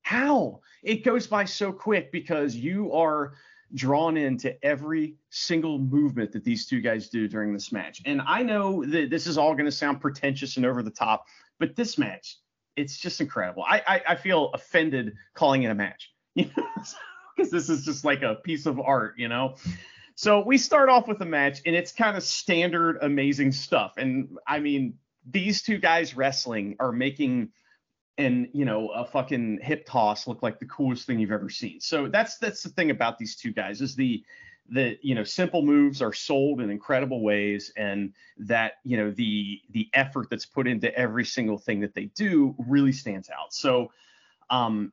How? 0.02 0.60
It 0.82 1.02
goes 1.02 1.26
by 1.26 1.44
so 1.46 1.72
quick 1.72 2.12
because 2.12 2.54
you 2.54 2.92
are 2.92 3.32
drawn 3.74 4.16
into 4.16 4.62
every 4.64 5.16
single 5.30 5.78
movement 5.78 6.30
that 6.32 6.44
these 6.44 6.66
two 6.66 6.80
guys 6.80 7.08
do 7.08 7.26
during 7.26 7.52
this 7.52 7.72
match. 7.72 8.02
And 8.04 8.20
I 8.26 8.42
know 8.42 8.84
that 8.84 9.10
this 9.10 9.26
is 9.26 9.38
all 9.38 9.54
going 9.54 9.64
to 9.64 9.72
sound 9.72 10.00
pretentious 10.00 10.58
and 10.58 10.66
over 10.66 10.82
the 10.82 10.90
top, 10.90 11.24
but 11.58 11.74
this 11.74 11.96
match, 11.96 12.36
it's 12.76 12.98
just 12.98 13.20
incredible. 13.20 13.64
I, 13.66 13.82
I, 13.86 14.02
I 14.10 14.14
feel 14.16 14.50
offended 14.52 15.14
calling 15.32 15.62
it 15.62 15.70
a 15.70 15.74
match, 15.74 16.12
you 16.34 16.50
know, 16.56 16.66
because 17.34 17.50
this 17.50 17.68
is 17.68 17.84
just 17.84 18.04
like 18.04 18.22
a 18.22 18.36
piece 18.36 18.66
of 18.66 18.78
art, 18.78 19.14
you 19.16 19.28
know. 19.28 19.56
So 20.14 20.40
we 20.40 20.58
start 20.58 20.88
off 20.88 21.08
with 21.08 21.20
a 21.20 21.26
match, 21.26 21.60
and 21.66 21.74
it's 21.74 21.92
kind 21.92 22.16
of 22.16 22.22
standard, 22.22 22.98
amazing 23.02 23.52
stuff. 23.52 23.94
And 23.96 24.38
I 24.46 24.60
mean, 24.60 24.94
these 25.28 25.62
two 25.62 25.78
guys 25.78 26.16
wrestling 26.16 26.76
are 26.78 26.92
making 26.92 27.50
and 28.16 28.48
you 28.52 28.64
know 28.64 28.90
a 28.90 29.04
fucking 29.04 29.58
hip 29.60 29.84
toss 29.86 30.28
look 30.28 30.42
like 30.42 30.60
the 30.60 30.66
coolest 30.66 31.06
thing 31.06 31.18
you've 31.18 31.32
ever 31.32 31.50
seen. 31.50 31.80
So 31.80 32.08
that's 32.08 32.38
that's 32.38 32.62
the 32.62 32.68
thing 32.68 32.90
about 32.90 33.18
these 33.18 33.34
two 33.34 33.52
guys 33.52 33.80
is 33.80 33.96
the 33.96 34.24
the 34.68 34.98
you 35.02 35.14
know 35.14 35.24
simple 35.24 35.62
moves 35.62 36.00
are 36.00 36.12
sold 36.12 36.60
in 36.60 36.70
incredible 36.70 37.22
ways 37.22 37.72
and 37.76 38.12
that 38.38 38.74
you 38.84 38.96
know 38.96 39.10
the 39.10 39.60
the 39.70 39.88
effort 39.92 40.28
that's 40.30 40.46
put 40.46 40.66
into 40.66 40.94
every 40.96 41.24
single 41.24 41.58
thing 41.58 41.80
that 41.80 41.94
they 41.94 42.06
do 42.06 42.54
really 42.66 42.92
stands 42.92 43.28
out 43.28 43.52
so 43.52 43.90
um 44.48 44.90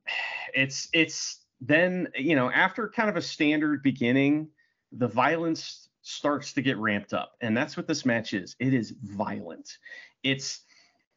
it's 0.53 0.89
it's 0.91 1.45
then 1.61 2.09
you 2.15 2.35
know 2.35 2.51
after 2.51 2.89
kind 2.89 3.09
of 3.09 3.15
a 3.15 3.21
standard 3.21 3.81
beginning 3.81 4.49
the 4.91 5.07
violence 5.07 5.89
starts 6.01 6.53
to 6.53 6.61
get 6.61 6.77
ramped 6.77 7.13
up 7.13 7.33
and 7.41 7.55
that's 7.55 7.77
what 7.77 7.87
this 7.87 8.05
match 8.05 8.33
is 8.33 8.55
it 8.59 8.73
is 8.73 8.93
violent 9.03 9.77
it's 10.23 10.61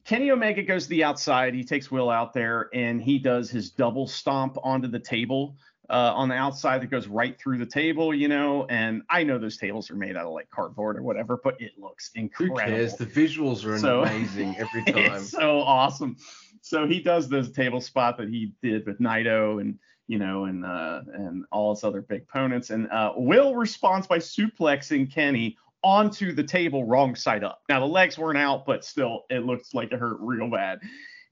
Kenny 0.04 0.30
Omega 0.30 0.62
goes 0.62 0.84
to 0.84 0.90
the 0.90 1.02
outside. 1.02 1.54
He 1.54 1.64
takes 1.64 1.90
Will 1.90 2.10
out 2.10 2.34
there 2.34 2.68
and 2.74 3.00
he 3.00 3.18
does 3.18 3.50
his 3.50 3.70
double 3.70 4.06
stomp 4.06 4.58
onto 4.62 4.86
the 4.86 4.98
table 4.98 5.56
uh, 5.90 6.12
on 6.14 6.28
the 6.28 6.34
outside 6.34 6.82
that 6.82 6.86
goes 6.86 7.06
right 7.06 7.38
through 7.38 7.58
the 7.58 7.66
table, 7.66 8.14
you 8.14 8.28
know. 8.28 8.66
And 8.68 9.02
I 9.10 9.22
know 9.22 9.38
those 9.38 9.56
tables 9.56 9.90
are 9.90 9.96
made 9.96 10.16
out 10.16 10.26
of 10.26 10.32
like 10.32 10.50
cardboard 10.50 10.98
or 10.98 11.02
whatever, 11.02 11.38
but 11.42 11.60
it 11.60 11.72
looks 11.78 12.10
incredible. 12.14 12.60
Who 12.60 12.66
cares? 12.66 12.94
The 12.96 13.06
visuals 13.06 13.64
are 13.64 13.78
so, 13.78 14.02
amazing 14.02 14.56
every 14.58 14.84
time. 14.92 15.14
It's 15.14 15.30
so 15.30 15.60
awesome. 15.60 16.16
So 16.60 16.86
he 16.86 17.00
does 17.00 17.28
this 17.28 17.50
table 17.50 17.80
spot 17.80 18.16
that 18.18 18.28
he 18.28 18.52
did 18.62 18.86
with 18.86 18.98
Naito 18.98 19.60
and 19.60 19.78
you 20.06 20.18
know 20.18 20.44
and 20.44 20.64
uh, 20.64 21.02
and 21.12 21.44
all 21.52 21.74
his 21.74 21.84
other 21.84 22.02
big 22.02 22.22
opponents. 22.22 22.70
And 22.70 22.90
uh, 22.90 23.12
Will 23.16 23.54
responds 23.54 24.06
by 24.06 24.18
suplexing 24.18 25.12
Kenny 25.12 25.56
onto 25.82 26.32
the 26.32 26.44
table 26.44 26.84
wrong 26.84 27.14
side 27.14 27.44
up. 27.44 27.62
Now 27.68 27.80
the 27.80 27.86
legs 27.86 28.18
weren't 28.18 28.38
out, 28.38 28.66
but 28.66 28.84
still 28.84 29.24
it 29.30 29.44
looks 29.44 29.74
like 29.74 29.92
it 29.92 29.98
hurt 29.98 30.18
real 30.20 30.50
bad. 30.50 30.80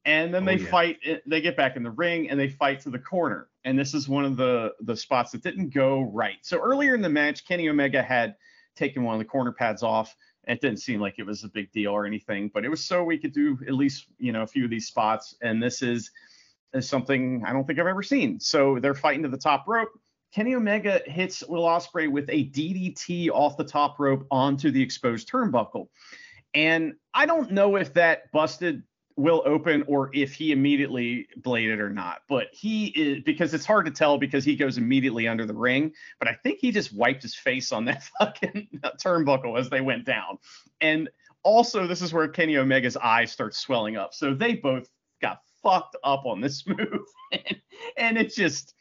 And 0.05 0.35
then 0.35 0.43
oh, 0.43 0.47
they 0.47 0.57
yeah. 0.57 0.71
fight. 0.71 0.99
They 1.27 1.41
get 1.41 1.57
back 1.57 1.77
in 1.77 1.83
the 1.83 1.91
ring 1.91 2.29
and 2.29 2.39
they 2.39 2.49
fight 2.49 2.81
to 2.81 2.91
the 2.91 2.99
corner 2.99 3.49
and 3.65 3.79
this 3.79 3.95
is 3.95 4.09
one 4.09 4.25
of 4.25 4.37
the 4.37 4.73
the 4.81 4.97
spots 4.97 5.33
that 5.33 5.43
didn't 5.43 5.73
go 5.73 6.03
right. 6.13 6.37
So 6.43 6.59
earlier 6.59 6.95
in 6.95 7.03
the 7.03 7.09
match, 7.09 7.47
Kenny 7.47 7.69
Omega 7.69 8.03
had 8.03 8.35
taken 8.77 9.03
one 9.03 9.15
of 9.15 9.19
the 9.19 9.25
corner 9.25 9.53
pads 9.53 9.83
off. 9.83 10.15
It 10.49 10.61
didn't 10.61 10.79
seem 10.79 11.01
like 11.01 11.15
it 11.19 11.27
was 11.27 11.45
a 11.45 11.49
big 11.49 11.71
deal 11.71 11.93
or 11.93 12.05
anything, 12.05 12.51
but 12.53 12.65
it 12.65 12.69
was 12.69 12.85
so 12.85 13.05
we 13.05 13.19
could 13.19 13.33
do 13.33 13.59
at 13.67 13.75
least 13.75 14.07
you 14.19 14.33
know 14.33 14.43
a 14.43 14.47
few 14.47 14.65
of 14.65 14.71
these 14.71 14.87
spots. 14.87 15.37
And 15.43 15.63
this 15.63 15.83
is, 15.83 16.11
is 16.75 16.89
something 16.89 17.43
I 17.47 17.53
don't 17.53 17.67
think 17.67 17.79
I've 17.79 17.87
ever 17.87 18.03
seen. 18.03 18.41
So 18.41 18.79
they're 18.81 18.95
fighting 18.95 19.23
to 19.23 19.29
the 19.29 19.39
top 19.39 19.65
rope. 19.67 19.91
Kenny 20.35 20.55
Omega 20.55 21.03
hits 21.05 21.45
Will 21.47 21.65
Ospreay 21.65 22.11
with 22.11 22.29
a 22.31 22.49
DDT 22.51 23.29
off 23.31 23.57
the 23.57 23.65
top 23.65 24.01
rope 24.01 24.27
onto 24.31 24.71
the 24.71 24.83
exposed 24.83 25.31
turnbuckle. 25.31 25.89
And 26.55 26.95
I 27.13 27.27
don't 27.27 27.51
know 27.51 27.77
if 27.77 27.95
that 27.95 28.33
busted 28.33 28.83
will 29.17 29.43
open 29.45 29.85
or 29.87 30.11
if 30.15 30.33
he 30.33 30.53
immediately 30.53 31.29
bladed 31.37 31.81
or 31.81 31.91
not. 31.91 32.23
But 32.29 32.49
he 32.53 32.87
is 32.87 33.23
because 33.25 33.53
it's 33.53 33.67
hard 33.67 33.85
to 33.87 33.93
tell 33.93 34.17
because 34.17 34.45
he 34.45 34.57
goes 34.57 34.79
immediately 34.79 35.29
under 35.29 35.45
the 35.45 35.55
ring. 35.55 35.93
But 36.19 36.29
I 36.29 36.35
think 36.43 36.61
he 36.61 36.71
just 36.71 36.95
wiped 36.95 37.23
his 37.23 37.35
face 37.35 37.73
on 37.73 37.85
that 37.87 38.03
fucking 38.19 38.81
turnbuckle 38.99 39.59
as 39.59 39.69
they 39.69 39.81
went 39.81 40.05
down. 40.05 40.39
And 40.81 41.11
also, 41.43 41.87
this 41.87 42.03
is 42.03 42.13
where 42.13 42.29
Kenny 42.29 42.57
Omega's 42.57 42.97
eyes 42.97 43.33
start 43.33 43.55
swelling 43.55 43.97
up. 43.97 44.15
So 44.15 44.33
they 44.33 44.55
both 44.55 44.89
got 45.21 45.41
fucked 45.63 45.97
up 46.05 46.25
on 46.27 46.41
this 46.41 46.67
move. 46.67 47.07
and, 47.33 47.61
and 47.97 48.19
it 48.19 48.35
just, 48.35 48.75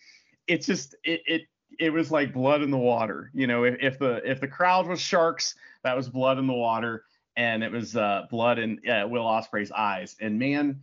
it 0.47 0.63
just, 0.63 0.95
it, 1.03 1.21
it, 1.25 1.41
it 1.79 1.91
was 1.91 2.11
like 2.11 2.33
blood 2.33 2.61
in 2.61 2.71
the 2.71 2.77
water. 2.77 3.31
You 3.33 3.47
know, 3.47 3.63
if, 3.63 3.77
if 3.79 3.99
the 3.99 4.21
if 4.29 4.39
the 4.39 4.47
crowd 4.47 4.87
was 4.87 4.99
sharks, 4.99 5.55
that 5.83 5.95
was 5.95 6.09
blood 6.09 6.37
in 6.37 6.47
the 6.47 6.53
water, 6.53 7.05
and 7.35 7.63
it 7.63 7.71
was 7.71 7.95
uh, 7.95 8.27
blood 8.29 8.59
in 8.59 8.79
uh, 8.87 9.07
Will 9.07 9.23
Ospreay's 9.23 9.71
eyes. 9.71 10.15
And 10.19 10.37
man, 10.37 10.81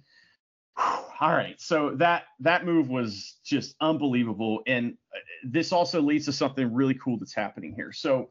all 0.77 1.33
right, 1.33 1.61
so 1.61 1.95
that 1.97 2.25
that 2.41 2.65
move 2.65 2.89
was 2.89 3.37
just 3.45 3.75
unbelievable, 3.81 4.63
and 4.67 4.97
this 5.45 5.73
also 5.73 6.01
leads 6.01 6.25
to 6.27 6.33
something 6.33 6.73
really 6.73 6.95
cool 6.95 7.19
that's 7.19 7.35
happening 7.35 7.75
here. 7.75 7.93
So 7.93 8.31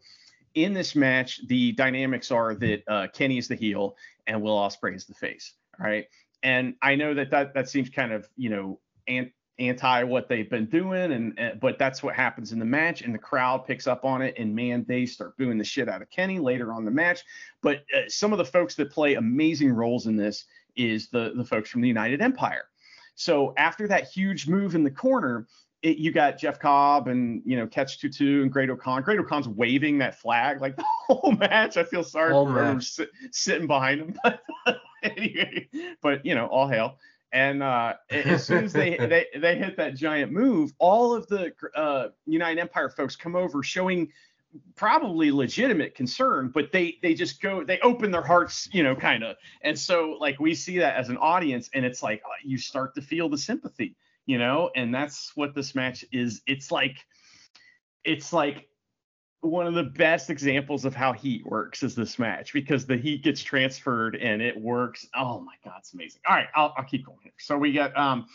in 0.56 0.74
this 0.74 0.96
match, 0.96 1.42
the 1.48 1.72
dynamics 1.74 2.32
are 2.32 2.56
that 2.56 2.84
uh, 2.88 3.08
Kenny 3.14 3.38
is 3.38 3.48
the 3.48 3.56
heel 3.56 3.96
and 4.26 4.42
Will 4.42 4.58
Ospreay 4.58 4.96
is 4.96 5.06
the 5.06 5.14
face. 5.14 5.54
All 5.80 5.86
right, 5.86 6.08
and 6.44 6.76
I 6.82 6.96
know 6.96 7.14
that 7.14 7.32
that 7.32 7.54
that 7.54 7.70
seems 7.70 7.90
kind 7.90 8.12
of 8.12 8.28
you 8.36 8.50
know 8.50 8.80
anti 9.60 10.04
what 10.04 10.30
they've 10.30 10.50
been 10.50 10.68
doing, 10.68 11.12
and, 11.12 11.34
and 11.38 11.60
but 11.60 11.80
that's 11.80 12.04
what 12.04 12.16
happens 12.16 12.52
in 12.52 12.60
the 12.60 12.66
match, 12.66 13.02
and 13.02 13.14
the 13.14 13.20
crowd 13.20 13.66
picks 13.66 13.88
up 13.88 14.06
on 14.06 14.22
it, 14.22 14.36
and 14.38 14.56
man, 14.56 14.86
they 14.88 15.06
start 15.06 15.38
booing 15.38 15.58
the 15.58 15.64
shit 15.64 15.90
out 15.90 16.02
of 16.02 16.10
Kenny 16.10 16.40
later 16.40 16.72
on 16.72 16.86
the 16.86 16.92
match. 16.92 17.24
But 17.62 17.78
uh, 17.96 18.02
some 18.08 18.32
of 18.32 18.38
the 18.38 18.46
folks 18.46 18.76
that 18.76 18.92
play 18.92 19.16
amazing 19.16 19.72
roles 19.72 20.08
in 20.08 20.16
this 20.16 20.46
is 20.76 21.10
the 21.10 21.34
the 21.36 21.46
folks 21.46 21.70
from 21.70 21.82
the 21.82 21.88
United 21.88 22.22
Empire. 22.22 22.66
So 23.16 23.56
after 23.58 23.88
that 23.88 24.08
huge 24.08 24.48
move 24.48 24.76
in 24.76 24.84
the 24.84 24.92
corner, 24.92 25.48
it, 25.88 25.98
you 25.98 26.12
got 26.12 26.38
Jeff 26.38 26.60
Cobb 26.60 27.08
and 27.08 27.42
you 27.46 27.56
know 27.58 27.66
Catch 27.66 28.00
Tutu 28.00 28.42
and 28.42 28.52
Great-O-Khan. 28.52 29.04
Great-O-Khan's 29.04 29.48
waving 29.48 29.98
that 30.00 30.20
flag 30.20 30.62
like 30.62 30.76
the 30.78 30.86
whole 31.08 31.32
match. 31.32 31.78
I 31.78 31.84
feel 31.84 32.04
sorry 32.04 32.34
all 32.34 32.46
for 32.46 32.64
him 32.64 32.82
sit, 32.82 33.10
sitting 33.32 33.68
behind 33.68 34.02
him, 34.02 34.20
but 34.24 34.80
anyway, 35.04 35.68
but 36.02 36.26
you 36.26 36.36
know, 36.36 36.48
all 36.48 36.68
hail. 36.68 36.98
And 37.32 37.64
uh, 37.64 37.94
as 38.10 38.44
soon 38.48 38.66
as 38.66 38.74
they, 38.74 38.98
they 38.98 39.28
they 39.40 39.58
hit 39.58 39.78
that 39.78 39.96
giant 39.96 40.32
move, 40.32 40.74
all 40.80 41.14
of 41.14 41.28
the 41.28 41.54
uh, 41.76 42.10
United 42.26 42.60
Empire 42.60 42.90
folks 42.90 43.16
come 43.16 43.36
over, 43.36 43.64
showing 43.64 44.12
probably 44.76 45.32
legitimate 45.32 45.96
concern, 45.96 46.52
but 46.54 46.72
they 46.72 46.98
they 47.02 47.14
just 47.14 47.42
go 47.42 47.64
they 47.64 47.80
open 47.80 48.12
their 48.12 48.24
hearts, 48.24 48.68
you 48.74 48.84
know, 48.84 48.96
kind 48.96 49.24
of. 49.24 49.38
And 49.62 49.78
so 49.78 50.18
like 50.20 50.40
we 50.40 50.54
see 50.54 50.80
that 50.80 50.98
as 50.98 51.10
an 51.10 51.18
audience, 51.18 51.70
and 51.74 51.86
it's 51.86 52.04
like 52.04 52.22
uh, 52.26 52.30
you 52.44 52.58
start 52.58 52.94
to 52.96 53.02
feel 53.02 53.30
the 53.30 53.38
sympathy, 53.38 53.96
you 54.28 54.38
know, 54.38 54.70
and 54.76 54.94
that's 54.94 55.32
what 55.36 55.56
this 55.56 55.74
match 55.74 56.06
is. 56.12 56.42
It's 56.46 56.72
like 56.72 56.98
it's 58.04 58.32
like 58.32 58.68
one 59.42 59.66
of 59.66 59.74
the 59.74 59.84
best 59.84 60.30
examples 60.30 60.86
of 60.86 60.94
how 60.94 61.14
heat 61.14 61.46
works 61.46 61.82
is 61.82 61.96
this 61.96 62.20
match 62.20 62.54
because 62.54 62.86
the 62.86 62.98
heat 62.98 63.24
gets 63.24 63.42
transferred 63.42 64.16
and 64.16 64.42
it 64.42 64.60
works. 64.60 65.08
Oh 65.16 65.40
my 65.40 65.56
god, 65.66 65.78
it's 65.80 65.94
amazing. 65.94 66.22
All 66.28 66.36
right, 66.36 66.48
I'll, 66.56 66.74
I'll 66.78 66.86
keep 66.86 67.06
going 67.06 67.18
here. 67.24 67.34
So 67.40 67.58
we 67.58 67.72
get 67.72 67.98
um 67.98 68.28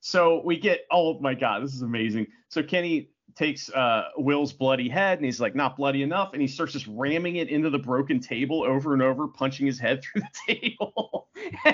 so 0.00 0.42
we 0.44 0.56
get 0.58 0.82
oh 0.92 1.18
my 1.18 1.34
god, 1.34 1.64
this 1.64 1.74
is 1.74 1.82
amazing. 1.82 2.28
So 2.50 2.62
Kenny 2.62 3.10
takes 3.38 3.70
uh, 3.70 4.08
Will's 4.16 4.52
bloody 4.52 4.88
head 4.88 5.18
and 5.18 5.24
he's 5.24 5.40
like, 5.40 5.54
not 5.54 5.76
bloody 5.76 6.02
enough. 6.02 6.32
And 6.32 6.42
he 6.42 6.48
starts 6.48 6.72
just 6.72 6.86
ramming 6.88 7.36
it 7.36 7.48
into 7.48 7.70
the 7.70 7.78
broken 7.78 8.20
table 8.20 8.64
over 8.64 8.92
and 8.92 9.02
over, 9.02 9.28
punching 9.28 9.66
his 9.66 9.78
head 9.78 10.02
through 10.02 10.22
the 10.22 10.54
table. 10.54 11.28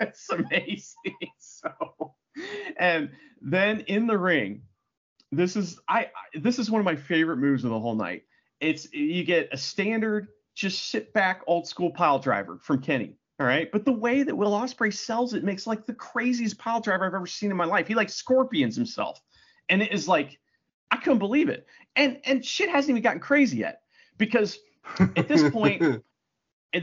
it's 0.00 0.30
amazing. 0.30 0.94
So, 1.38 2.14
and 2.78 3.10
then 3.40 3.80
in 3.80 4.06
the 4.06 4.18
ring, 4.18 4.62
this 5.32 5.56
is 5.56 5.78
I 5.88 6.08
this 6.34 6.58
is 6.58 6.70
one 6.70 6.80
of 6.80 6.84
my 6.84 6.96
favorite 6.96 7.38
moves 7.38 7.64
of 7.64 7.70
the 7.70 7.80
whole 7.80 7.94
night. 7.94 8.24
It's 8.60 8.92
you 8.92 9.24
get 9.24 9.48
a 9.52 9.56
standard 9.56 10.28
just 10.54 10.90
sit 10.90 11.12
back 11.12 11.42
old 11.46 11.66
school 11.66 11.90
pile 11.90 12.18
driver 12.18 12.58
from 12.62 12.80
Kenny. 12.80 13.16
All 13.40 13.46
right. 13.46 13.70
But 13.72 13.84
the 13.84 13.92
way 13.92 14.22
that 14.22 14.36
Will 14.36 14.52
Ospreay 14.52 14.94
sells 14.94 15.34
it 15.34 15.42
makes 15.42 15.66
like 15.66 15.86
the 15.86 15.94
craziest 15.94 16.56
pile 16.58 16.80
driver 16.80 17.04
I've 17.04 17.14
ever 17.14 17.26
seen 17.26 17.50
in 17.50 17.56
my 17.56 17.64
life. 17.64 17.88
He 17.88 17.94
like 17.94 18.08
scorpions 18.08 18.76
himself. 18.76 19.20
And 19.68 19.82
it 19.82 19.92
is 19.92 20.06
like 20.06 20.38
I 20.90 20.96
couldn't 20.96 21.18
believe 21.18 21.48
it. 21.48 21.66
And 21.96 22.20
and 22.24 22.44
shit 22.44 22.68
hasn't 22.68 22.90
even 22.90 23.02
gotten 23.02 23.20
crazy 23.20 23.58
yet 23.58 23.80
because 24.18 24.58
at 25.16 25.26
this 25.26 25.50
point, 25.52 26.04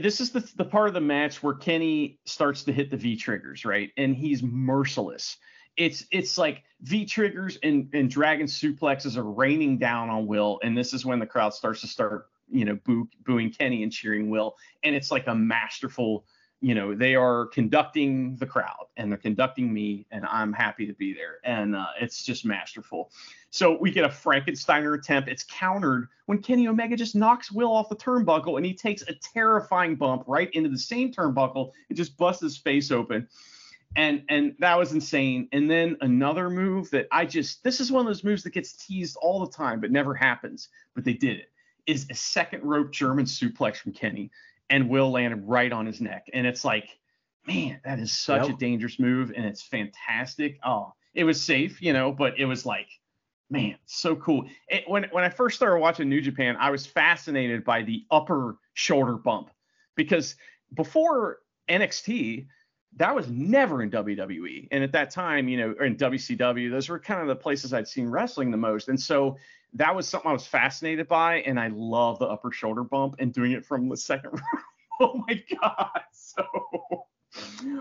this 0.00 0.20
is 0.20 0.30
the 0.30 0.40
the 0.56 0.64
part 0.64 0.88
of 0.88 0.94
the 0.94 1.00
match 1.00 1.42
where 1.42 1.54
Kenny 1.54 2.18
starts 2.24 2.62
to 2.64 2.72
hit 2.72 2.90
the 2.90 2.96
V 2.96 3.16
triggers, 3.16 3.64
right? 3.64 3.90
And 3.96 4.16
he's 4.16 4.42
merciless. 4.42 5.36
It's 5.76 6.04
it's 6.10 6.38
like 6.38 6.62
V 6.82 7.04
triggers 7.04 7.58
and 7.62 7.88
and 7.92 8.10
dragon 8.10 8.46
suplexes 8.46 9.16
are 9.16 9.30
raining 9.30 9.78
down 9.78 10.10
on 10.10 10.26
Will, 10.26 10.60
and 10.62 10.76
this 10.76 10.92
is 10.92 11.04
when 11.04 11.18
the 11.18 11.26
crowd 11.26 11.54
starts 11.54 11.80
to 11.82 11.86
start 11.86 12.28
you 12.48 12.64
know 12.64 12.78
boo, 12.84 13.08
booing 13.24 13.50
Kenny 13.50 13.82
and 13.82 13.92
cheering 13.92 14.30
Will, 14.30 14.54
and 14.82 14.94
it's 14.94 15.10
like 15.10 15.26
a 15.26 15.34
masterful 15.34 16.24
you 16.62 16.76
know 16.76 16.94
they 16.94 17.16
are 17.16 17.46
conducting 17.46 18.36
the 18.36 18.46
crowd 18.46 18.86
and 18.96 19.10
they're 19.10 19.18
conducting 19.18 19.72
me 19.72 20.06
and 20.12 20.24
i'm 20.26 20.52
happy 20.52 20.86
to 20.86 20.94
be 20.94 21.12
there. 21.12 21.38
And 21.44 21.74
uh, 21.74 21.86
it's 22.00 22.22
just 22.22 22.44
masterful. 22.46 23.10
So 23.50 23.76
we 23.78 23.90
get 23.90 24.04
a 24.04 24.08
frankensteiner 24.08 24.96
attempt. 24.96 25.28
It's 25.28 25.44
countered 25.44 26.08
when 26.26 26.40
kenny 26.40 26.68
omega 26.68 26.96
just 26.96 27.16
knocks 27.16 27.50
will 27.50 27.72
off 27.72 27.88
the 27.88 27.96
turnbuckle 27.96 28.56
and 28.56 28.64
he 28.64 28.72
takes 28.72 29.02
a 29.02 29.14
terrifying 29.14 29.96
bump 29.96 30.24
right 30.26 30.50
into 30.52 30.70
the 30.70 30.78
same 30.78 31.12
turnbuckle 31.12 31.72
and 31.88 31.98
just 31.98 32.16
busts 32.16 32.42
his 32.42 32.56
face 32.56 32.90
open. 32.90 33.28
And 33.96 34.22
and 34.28 34.54
that 34.60 34.78
was 34.78 34.92
insane. 34.92 35.48
And 35.52 35.68
then 35.68 35.96
another 36.00 36.48
move 36.48 36.88
that 36.90 37.08
i 37.10 37.26
just 37.26 37.64
this 37.64 37.80
is 37.80 37.90
one 37.90 38.00
of 38.00 38.06
those 38.06 38.24
moves 38.24 38.44
that 38.44 38.50
gets 38.54 38.72
teased 38.74 39.16
all 39.20 39.44
the 39.44 39.52
time 39.52 39.80
but 39.80 39.90
never 39.90 40.14
happens 40.14 40.68
but 40.94 41.04
they 41.04 41.12
did 41.12 41.38
it 41.38 41.50
is 41.86 42.06
a 42.10 42.14
second 42.14 42.62
rope 42.62 42.92
german 42.92 43.24
suplex 43.24 43.76
from 43.76 43.92
kenny 43.92 44.30
and 44.72 44.88
Will 44.88 45.10
landed 45.10 45.46
right 45.46 45.70
on 45.70 45.84
his 45.84 46.00
neck. 46.00 46.30
And 46.32 46.46
it's 46.46 46.64
like, 46.64 46.98
man, 47.46 47.78
that 47.84 47.98
is 47.98 48.10
such 48.10 48.46
yep. 48.48 48.56
a 48.56 48.58
dangerous 48.58 48.98
move, 48.98 49.30
and 49.36 49.44
it's 49.44 49.62
fantastic. 49.62 50.58
Oh, 50.64 50.94
it 51.14 51.24
was 51.24 51.40
safe, 51.40 51.82
you 51.82 51.92
know, 51.92 52.10
but 52.10 52.38
it 52.38 52.46
was 52.46 52.64
like, 52.64 52.88
man, 53.50 53.76
so 53.84 54.16
cool. 54.16 54.46
It, 54.68 54.84
when 54.88 55.04
when 55.12 55.24
I 55.24 55.28
first 55.28 55.56
started 55.56 55.78
watching 55.78 56.08
New 56.08 56.22
Japan, 56.22 56.56
I 56.58 56.70
was 56.70 56.86
fascinated 56.86 57.64
by 57.64 57.82
the 57.82 58.06
upper 58.10 58.56
shoulder 58.72 59.18
bump 59.18 59.50
because 59.94 60.36
before 60.74 61.40
NXT, 61.68 62.46
that 62.96 63.14
was 63.14 63.28
never 63.28 63.82
in 63.82 63.90
WWE. 63.90 64.68
And 64.70 64.84
at 64.84 64.92
that 64.92 65.10
time, 65.10 65.48
you 65.48 65.56
know, 65.56 65.74
or 65.78 65.86
in 65.86 65.96
WCW, 65.96 66.70
those 66.70 66.88
were 66.88 66.98
kind 66.98 67.20
of 67.20 67.28
the 67.28 67.36
places 67.36 67.72
I'd 67.72 67.88
seen 67.88 68.08
wrestling 68.08 68.50
the 68.50 68.56
most. 68.56 68.88
And 68.88 69.00
so 69.00 69.36
that 69.74 69.94
was 69.94 70.06
something 70.06 70.28
I 70.28 70.32
was 70.32 70.46
fascinated 70.46 71.08
by, 71.08 71.36
and 71.42 71.58
I 71.58 71.68
love 71.68 72.18
the 72.18 72.26
upper 72.26 72.52
shoulder 72.52 72.84
bump 72.84 73.16
and 73.18 73.32
doing 73.32 73.52
it 73.52 73.64
from 73.64 73.88
the 73.88 73.96
second 73.96 74.32
row. 74.32 74.60
oh 75.00 75.24
my 75.26 75.42
god! 75.60 75.88
So, 76.34 76.44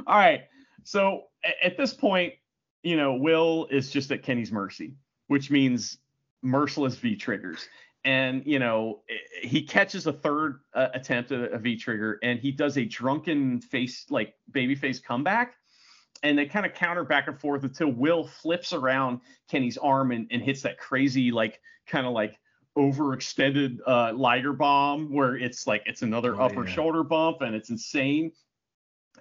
all 0.07 0.17
right. 0.17 0.41
So 0.83 1.23
at 1.63 1.77
this 1.77 1.93
point, 1.93 2.33
you 2.83 2.97
know, 2.97 3.13
Will 3.13 3.67
is 3.71 3.89
just 3.89 4.11
at 4.11 4.23
Kenny's 4.23 4.51
mercy, 4.51 4.95
which 5.27 5.49
means 5.49 5.99
merciless 6.41 6.95
V 6.95 7.15
triggers. 7.15 7.69
And 8.03 8.43
you 8.45 8.59
know, 8.59 9.01
he 9.41 9.61
catches 9.61 10.07
a 10.07 10.13
third 10.13 10.61
uh, 10.73 10.87
attempt 10.93 11.31
at 11.31 11.53
a 11.53 11.57
V 11.59 11.75
trigger, 11.77 12.19
and 12.23 12.39
he 12.39 12.51
does 12.51 12.77
a 12.77 12.85
drunken 12.85 13.61
face, 13.61 14.05
like 14.09 14.33
baby 14.51 14.75
face 14.75 14.99
comeback 14.99 15.55
and 16.23 16.37
they 16.37 16.45
kind 16.45 16.65
of 16.65 16.73
counter 16.73 17.03
back 17.03 17.27
and 17.27 17.39
forth 17.39 17.63
until 17.63 17.89
Will 17.89 18.25
flips 18.25 18.73
around 18.73 19.21
Kenny's 19.49 19.77
arm 19.77 20.11
and, 20.11 20.27
and 20.31 20.41
hits 20.41 20.61
that 20.61 20.77
crazy 20.77 21.31
like 21.31 21.59
kind 21.87 22.05
of 22.05 22.13
like 22.13 22.39
overextended 22.77 23.79
uh, 23.85 24.13
Liger 24.13 24.53
bomb 24.53 25.11
where 25.13 25.35
it's 25.35 25.67
like 25.67 25.83
it's 25.85 26.01
another 26.03 26.35
oh, 26.39 26.45
upper 26.45 26.65
yeah. 26.65 26.73
shoulder 26.73 27.03
bump 27.03 27.41
and 27.41 27.55
it's 27.55 27.69
insane. 27.69 28.31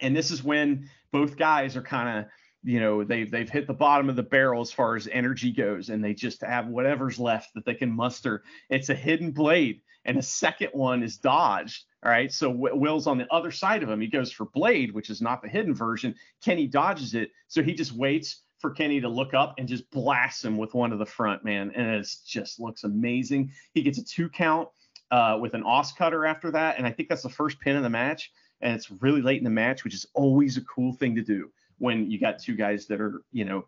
And 0.01 0.16
this 0.16 0.31
is 0.31 0.43
when 0.43 0.89
both 1.12 1.36
guys 1.36 1.77
are 1.77 1.82
kind 1.82 2.19
of 2.19 2.31
you 2.62 2.80
know 2.80 3.04
they've 3.04 3.30
they've 3.30 3.48
hit 3.48 3.66
the 3.66 3.74
bottom 3.74 4.08
of 4.08 4.16
the 4.16 4.22
barrel 4.22 4.60
as 4.60 4.72
far 4.72 4.96
as 4.96 5.08
energy 5.10 5.50
goes 5.50 5.88
and 5.88 6.04
they 6.04 6.14
just 6.14 6.42
have 6.42 6.66
whatever's 6.68 7.18
left 7.18 7.54
that 7.54 7.64
they 7.64 7.74
can 7.74 7.90
muster 7.90 8.42
it's 8.68 8.90
a 8.90 8.94
hidden 8.94 9.30
blade 9.30 9.80
and 10.04 10.18
a 10.18 10.22
second 10.22 10.70
one 10.72 11.02
is 11.02 11.16
dodged 11.16 11.84
all 12.02 12.10
right. 12.10 12.32
So 12.32 12.48
Will's 12.50 13.06
on 13.06 13.18
the 13.18 13.30
other 13.30 13.50
side 13.50 13.82
of 13.82 13.90
him. 13.90 14.00
He 14.00 14.06
goes 14.06 14.32
for 14.32 14.46
Blade, 14.46 14.92
which 14.92 15.10
is 15.10 15.20
not 15.20 15.42
the 15.42 15.48
hidden 15.48 15.74
version. 15.74 16.14
Kenny 16.42 16.66
dodges 16.66 17.14
it. 17.14 17.30
So 17.48 17.62
he 17.62 17.74
just 17.74 17.92
waits 17.92 18.40
for 18.58 18.70
Kenny 18.70 19.00
to 19.00 19.08
look 19.08 19.34
up 19.34 19.54
and 19.58 19.68
just 19.68 19.90
blasts 19.90 20.44
him 20.44 20.56
with 20.56 20.72
one 20.72 20.92
of 20.92 20.98
the 20.98 21.06
front, 21.06 21.44
man. 21.44 21.70
And 21.74 21.90
it 21.90 22.08
just 22.26 22.58
looks 22.58 22.84
amazing. 22.84 23.52
He 23.74 23.82
gets 23.82 23.98
a 23.98 24.04
two 24.04 24.30
count 24.30 24.68
uh, 25.10 25.36
with 25.40 25.52
an 25.52 25.62
os 25.62 25.92
cutter 25.92 26.24
after 26.24 26.50
that. 26.52 26.78
And 26.78 26.86
I 26.86 26.90
think 26.90 27.10
that's 27.10 27.22
the 27.22 27.28
first 27.28 27.60
pin 27.60 27.76
of 27.76 27.82
the 27.82 27.90
match. 27.90 28.32
And 28.62 28.74
it's 28.74 28.90
really 28.90 29.20
late 29.20 29.38
in 29.38 29.44
the 29.44 29.50
match, 29.50 29.84
which 29.84 29.94
is 29.94 30.06
always 30.14 30.56
a 30.56 30.62
cool 30.62 30.94
thing 30.94 31.14
to 31.16 31.22
do 31.22 31.50
when 31.81 32.11
you 32.11 32.20
got 32.20 32.39
two 32.39 32.55
guys 32.55 32.86
that 32.86 33.01
are, 33.01 33.23
you 33.32 33.44
know, 33.44 33.66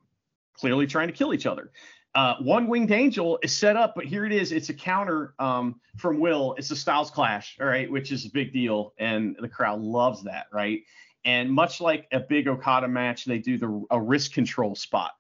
clearly 0.55 0.87
trying 0.87 1.09
to 1.09 1.15
kill 1.15 1.35
each 1.35 1.47
other. 1.47 1.73
Uh, 2.15 2.37
one 2.41 2.69
winged 2.69 2.91
angel 2.91 3.39
is 3.43 3.53
set 3.53 3.75
up, 3.75 3.95
but 3.97 4.05
here 4.05 4.27
it 4.27 4.33
is. 4.33 4.53
It's 4.53 4.69
a 4.69 4.75
counter 4.75 5.35
um, 5.39 5.81
from 5.97 6.21
Will. 6.21 6.55
It's 6.59 6.71
a 6.71 6.77
Styles 6.77 7.11
Clash, 7.11 7.57
all 7.59 7.67
right, 7.67 7.91
which 7.91 8.13
is 8.13 8.27
a 8.27 8.31
big 8.31 8.53
deal, 8.53 8.93
and 8.99 9.35
the 9.41 9.49
crowd 9.49 9.81
loves 9.81 10.23
that, 10.25 10.47
right? 10.53 10.81
And 11.25 11.51
much 11.51 11.81
like 11.81 12.07
a 12.13 12.21
big 12.21 12.49
Okada 12.49 12.87
match, 12.87 13.25
they 13.25 13.39
do 13.39 13.57
the 13.57 13.85
a 13.91 14.01
wrist 14.01 14.35
control 14.35 14.75
spot, 14.75 15.13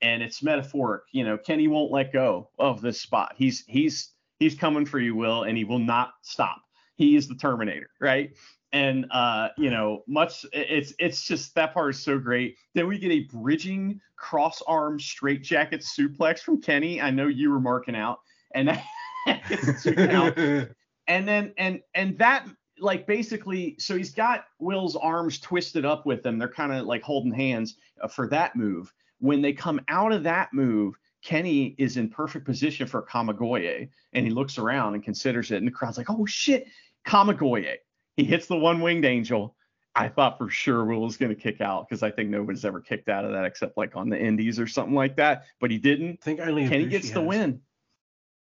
and 0.00 0.22
it's 0.22 0.42
metaphoric. 0.42 1.02
You 1.12 1.24
know, 1.24 1.36
Kenny 1.36 1.68
won't 1.68 1.92
let 1.92 2.14
go 2.14 2.48
of 2.58 2.80
this 2.80 3.00
spot. 3.00 3.34
He's 3.36 3.64
he's 3.66 4.12
he's 4.38 4.54
coming 4.54 4.86
for 4.86 4.98
you, 4.98 5.14
Will, 5.14 5.42
and 5.42 5.58
he 5.58 5.64
will 5.64 5.78
not 5.78 6.14
stop. 6.22 6.62
He 6.96 7.14
is 7.14 7.28
the 7.28 7.34
Terminator, 7.34 7.90
right? 8.00 8.30
And 8.72 9.06
uh, 9.10 9.48
you 9.56 9.70
know, 9.70 10.04
much 10.06 10.44
it's 10.52 10.92
it's 10.98 11.24
just 11.24 11.54
that 11.54 11.72
part 11.72 11.94
is 11.94 12.00
so 12.02 12.18
great. 12.18 12.56
Then 12.74 12.86
we 12.86 12.98
get 12.98 13.10
a 13.10 13.20
bridging 13.20 14.00
cross 14.16 14.62
arm 14.66 15.00
straight 15.00 15.42
jacket 15.42 15.80
suplex 15.80 16.40
from 16.40 16.60
Kenny. 16.60 17.00
I 17.00 17.10
know 17.10 17.28
you 17.28 17.50
were 17.50 17.60
marking 17.60 17.96
out, 17.96 18.20
and 18.54 18.68
that 18.68 18.84
and 21.06 21.28
then 21.28 21.54
and 21.56 21.80
and 21.94 22.18
that 22.18 22.46
like 22.80 23.06
basically 23.06 23.74
so 23.78 23.96
he's 23.96 24.12
got 24.12 24.44
Will's 24.58 24.96
arms 24.96 25.40
twisted 25.40 25.84
up 25.84 26.06
with 26.06 26.22
them. 26.22 26.38
They're 26.38 26.48
kind 26.48 26.72
of 26.72 26.86
like 26.86 27.02
holding 27.02 27.32
hands 27.32 27.76
uh, 28.02 28.08
for 28.08 28.28
that 28.28 28.54
move. 28.54 28.92
When 29.20 29.42
they 29.42 29.52
come 29.52 29.80
out 29.88 30.12
of 30.12 30.22
that 30.24 30.52
move, 30.52 30.94
Kenny 31.22 31.74
is 31.78 31.96
in 31.96 32.08
perfect 32.08 32.44
position 32.44 32.86
for 32.86 33.02
Kamigoye, 33.02 33.88
and 34.12 34.24
he 34.24 34.30
looks 34.30 34.58
around 34.58 34.94
and 34.94 35.02
considers 35.02 35.50
it, 35.50 35.56
and 35.56 35.66
the 35.66 35.72
crowd's 35.72 35.98
like, 35.98 36.10
"Oh 36.10 36.26
shit, 36.26 36.68
Kamigoye!" 37.06 37.78
He 38.18 38.24
hits 38.24 38.46
the 38.48 38.56
one-winged 38.56 39.04
angel. 39.04 39.54
I 39.94 40.08
thought 40.08 40.38
for 40.38 40.50
sure 40.50 40.84
Will 40.84 41.02
was 41.02 41.16
going 41.16 41.34
to 41.34 41.40
kick 41.40 41.60
out 41.60 41.88
because 41.88 42.02
I 42.02 42.10
think 42.10 42.30
nobody's 42.30 42.64
ever 42.64 42.80
kicked 42.80 43.08
out 43.08 43.24
of 43.24 43.30
that 43.30 43.44
except 43.44 43.76
like 43.76 43.94
on 43.94 44.08
the 44.08 44.18
Indies 44.18 44.58
or 44.58 44.66
something 44.66 44.94
like 44.94 45.14
that, 45.16 45.44
but 45.60 45.70
he 45.70 45.78
didn't. 45.78 46.18
I 46.22 46.24
think 46.24 46.40
only 46.40 46.68
Kenny 46.68 46.86
gets 46.86 47.10
the 47.10 47.20
has. 47.20 47.28
win. 47.28 47.60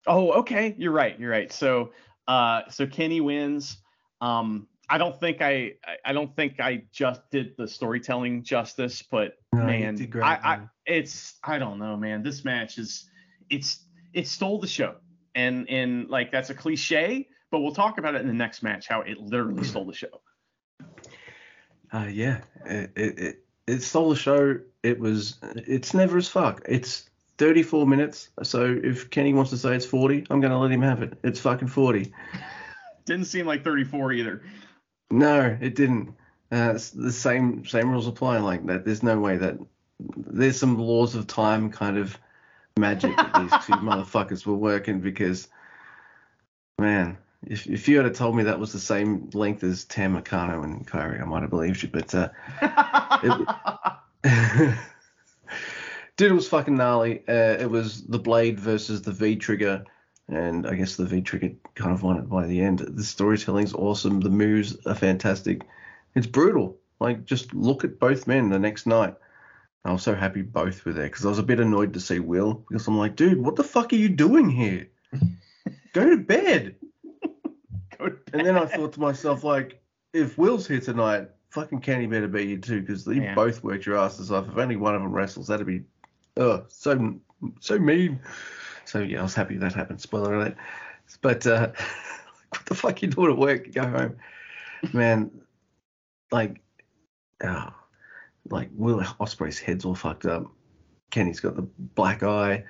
Oh, 0.07 0.33
okay, 0.33 0.75
you're 0.79 0.93
right, 0.93 1.21
you're 1.21 1.31
right. 1.31 1.53
So, 1.53 1.93
uh, 2.27 2.63
so 2.71 2.87
Kenny 2.87 3.21
wins. 3.21 3.77
Um, 4.23 4.67
I 4.89 4.97
don't 4.97 5.21
think 5.21 5.43
I, 5.43 5.75
I, 5.85 5.97
I 6.07 6.13
don't 6.15 6.35
think 6.35 6.59
I 6.59 6.85
just 6.91 7.21
did 7.31 7.55
the 7.59 7.69
storytelling 7.69 8.45
justice, 8.45 9.03
but 9.03 9.35
No, 9.53 9.65
man, 9.65 9.97
great, 9.97 10.25
I, 10.25 10.37
I, 10.43 10.57
man. 10.57 10.71
it's, 10.87 11.35
I 11.45 11.59
don't 11.59 11.79
know, 11.79 11.99
man. 11.99 12.23
This 12.23 12.47
match 12.47 12.79
is, 12.79 13.11
it's, 13.51 13.85
it 14.15 14.27
stole 14.27 14.59
the 14.59 14.69
show, 14.69 14.95
and 15.35 15.69
and 15.69 16.09
like 16.09 16.33
that's 16.33 16.49
a 16.49 16.55
cliche, 16.55 17.29
but 17.51 17.61
we'll 17.61 17.75
talk 17.75 17.99
about 17.99 18.15
it 18.15 18.21
in 18.21 18.27
the 18.27 18.35
next 18.35 18.63
match 18.63 18.89
how 18.89 19.03
it 19.03 19.19
literally 19.19 19.65
stole 19.65 19.85
the 19.85 19.93
show. 19.93 20.21
Uh, 21.93 22.09
yeah, 22.11 22.41
it, 22.65 22.91
it 22.97 23.45
it 23.67 23.83
stole 23.83 24.11
the 24.11 24.17
show. 24.17 24.59
It 24.83 24.99
was 24.99 25.37
it's 25.43 25.95
never 25.95 26.19
as 26.19 26.29
fuck. 26.29 26.63
It's 26.69 27.09
34 27.39 27.87
minutes. 27.87 28.31
So 28.43 28.79
if 28.83 29.11
Kenny 29.11 29.35
wants 29.35 29.51
to 29.51 29.57
say 29.57 29.75
it's 29.75 29.87
40, 29.87 30.27
I'm 30.31 30.41
gonna 30.41 30.61
let 30.61 30.71
him 30.71 30.83
have 30.83 31.03
it. 31.03 31.19
It's 31.23 31.41
fucking 31.41 31.69
40. 31.69 32.13
Didn't 33.05 33.27
seem 33.27 33.47
like 33.47 33.63
34 33.63 34.13
either. 34.13 34.43
No, 35.11 35.57
it 35.61 35.77
didn't. 35.77 36.13
Uh, 36.51 36.73
the 36.73 37.13
same 37.13 37.65
same 37.65 37.91
rules 37.91 38.09
apply 38.09 38.39
like 38.39 38.67
that. 38.67 38.85
There's 38.85 39.03
no 39.03 39.19
way 39.19 39.37
that 39.37 39.57
there's 40.17 40.59
some 40.59 40.79
laws 40.79 41.15
of 41.15 41.27
time 41.27 41.71
kind 41.71 41.97
of 41.97 42.19
magic 42.77 43.17
that 43.17 43.33
these 43.35 43.51
two 43.65 43.73
motherfuckers 43.85 44.45
were 44.45 44.55
working 44.55 45.01
because 45.01 45.49
man, 46.81 47.17
if 47.47 47.67
if 47.67 47.89
you 47.89 48.01
had 48.01 48.15
told 48.15 48.37
me 48.37 48.45
that 48.45 48.61
was 48.61 48.73
the 48.73 48.79
same 48.79 49.31
length 49.33 49.63
as 49.65 49.85
Tam 49.85 50.15
Nakano 50.15 50.63
and 50.63 50.87
Kairi, 50.87 51.21
I 51.21 51.25
might 51.25 51.43
have 51.43 51.51
believed 51.51 51.83
you. 51.83 51.89
But 51.89 52.15
uh, 52.15 52.29
Dude, 56.17 56.33
it 56.33 56.35
was 56.35 56.49
fucking 56.49 56.77
gnarly. 56.77 57.23
Uh, 57.29 57.57
it 57.61 57.71
was 57.71 58.03
the 58.05 58.19
blade 58.19 58.59
versus 58.59 59.03
the 59.03 59.13
V 59.13 59.37
trigger, 59.37 59.85
and 60.29 60.67
I 60.67 60.75
guess 60.75 60.97
the 60.97 61.05
V 61.05 61.21
trigger 61.21 61.51
kind 61.75 61.93
of 61.93 62.03
won 62.03 62.17
it 62.17 62.29
by 62.29 62.47
the 62.47 62.61
end. 62.61 62.79
The 62.79 63.05
storytelling's 63.05 63.75
awesome. 63.75 64.21
The 64.21 64.31
moves 64.31 64.77
are 64.87 64.95
fantastic. 64.95 65.63
It's 66.15 66.27
brutal. 66.27 66.79
Like, 67.01 67.27
just 67.27 67.53
look 67.53 67.85
at 67.85 67.99
both 67.99 68.27
men 68.27 68.49
the 68.49 68.59
next 68.59 68.87
night. 68.87 69.15
I 69.85 69.93
was 69.93 70.03
so 70.03 70.15
happy 70.15 70.43
both 70.43 70.85
were 70.85 70.95
there 70.95 71.05
because 71.05 71.27
I 71.27 71.29
was 71.29 71.39
a 71.39 71.45
bit 71.45 71.61
annoyed 71.61 71.93
to 71.93 72.01
see 72.01 72.19
Will 72.19 72.55
because 72.55 72.89
I'm 72.89 72.99
like, 72.99 73.15
dude, 73.15 73.41
what 73.41 73.55
the 73.55 73.63
fuck 73.63 73.93
are 73.93 73.97
you 73.97 74.09
doing 74.09 74.49
here? 74.49 74.89
Go 75.93 76.11
to 76.11 76.17
bed. 76.17 76.77
Go 77.99 78.09
to 78.09 78.17
And 78.33 78.47
then 78.47 78.57
I 78.57 78.67
thought 78.67 78.93
to 78.95 79.01
myself, 79.01 79.45
like, 79.45 79.81
if 80.13 80.37
Will's 80.39 80.67
here 80.67 80.81
tonight, 80.81 81.29
fucking 81.51 81.81
Kenny 81.81 82.07
better 82.07 82.29
be 82.29 82.47
here 82.47 82.59
too, 82.59 82.81
because 82.81 83.07
you 83.07 83.23
Yeah. 83.23 83.35
both 83.35 83.63
worked 83.63 83.87
your 83.87 83.97
asses 83.99 84.31
off. 84.33 84.49
If 84.49 84.57
only 84.57 84.77
one 84.77 84.95
of 84.95 85.03
them 85.03 85.13
wrestles, 85.13 85.49
that'd 85.49 85.67
be, 85.67 85.83
oh, 86.37 86.65
so 86.69 87.19
so 87.61 87.79
mean. 87.79 88.21
So 88.85 89.01
yeah, 89.01 89.21
I 89.21 89.23
was 89.23 89.35
happy 89.35 89.57
that 89.59 89.75
happened. 89.75 90.01
Spoiler 90.01 90.35
alert. 90.35 90.57
But 91.21 91.47
uh, 91.47 91.69
what 92.51 92.67
the 92.67 92.75
fuck 92.75 93.03
you 93.03 93.09
doing 93.09 93.33
at 93.33 93.39
work? 93.39 93.73
Go 93.73 93.87
home, 93.87 94.17
man. 94.93 95.31
Like, 96.33 96.61
oh, 97.45 97.69
like 98.51 98.71
Will 98.73 99.01
Ospreay's 99.01 99.59
head's 99.59 99.85
all 99.85 99.95
fucked 99.95 100.27
up. 100.27 100.47
Kenny's 101.11 101.41
got 101.41 101.57
the 101.57 101.63
black 101.95 102.23
eye. 102.23 102.65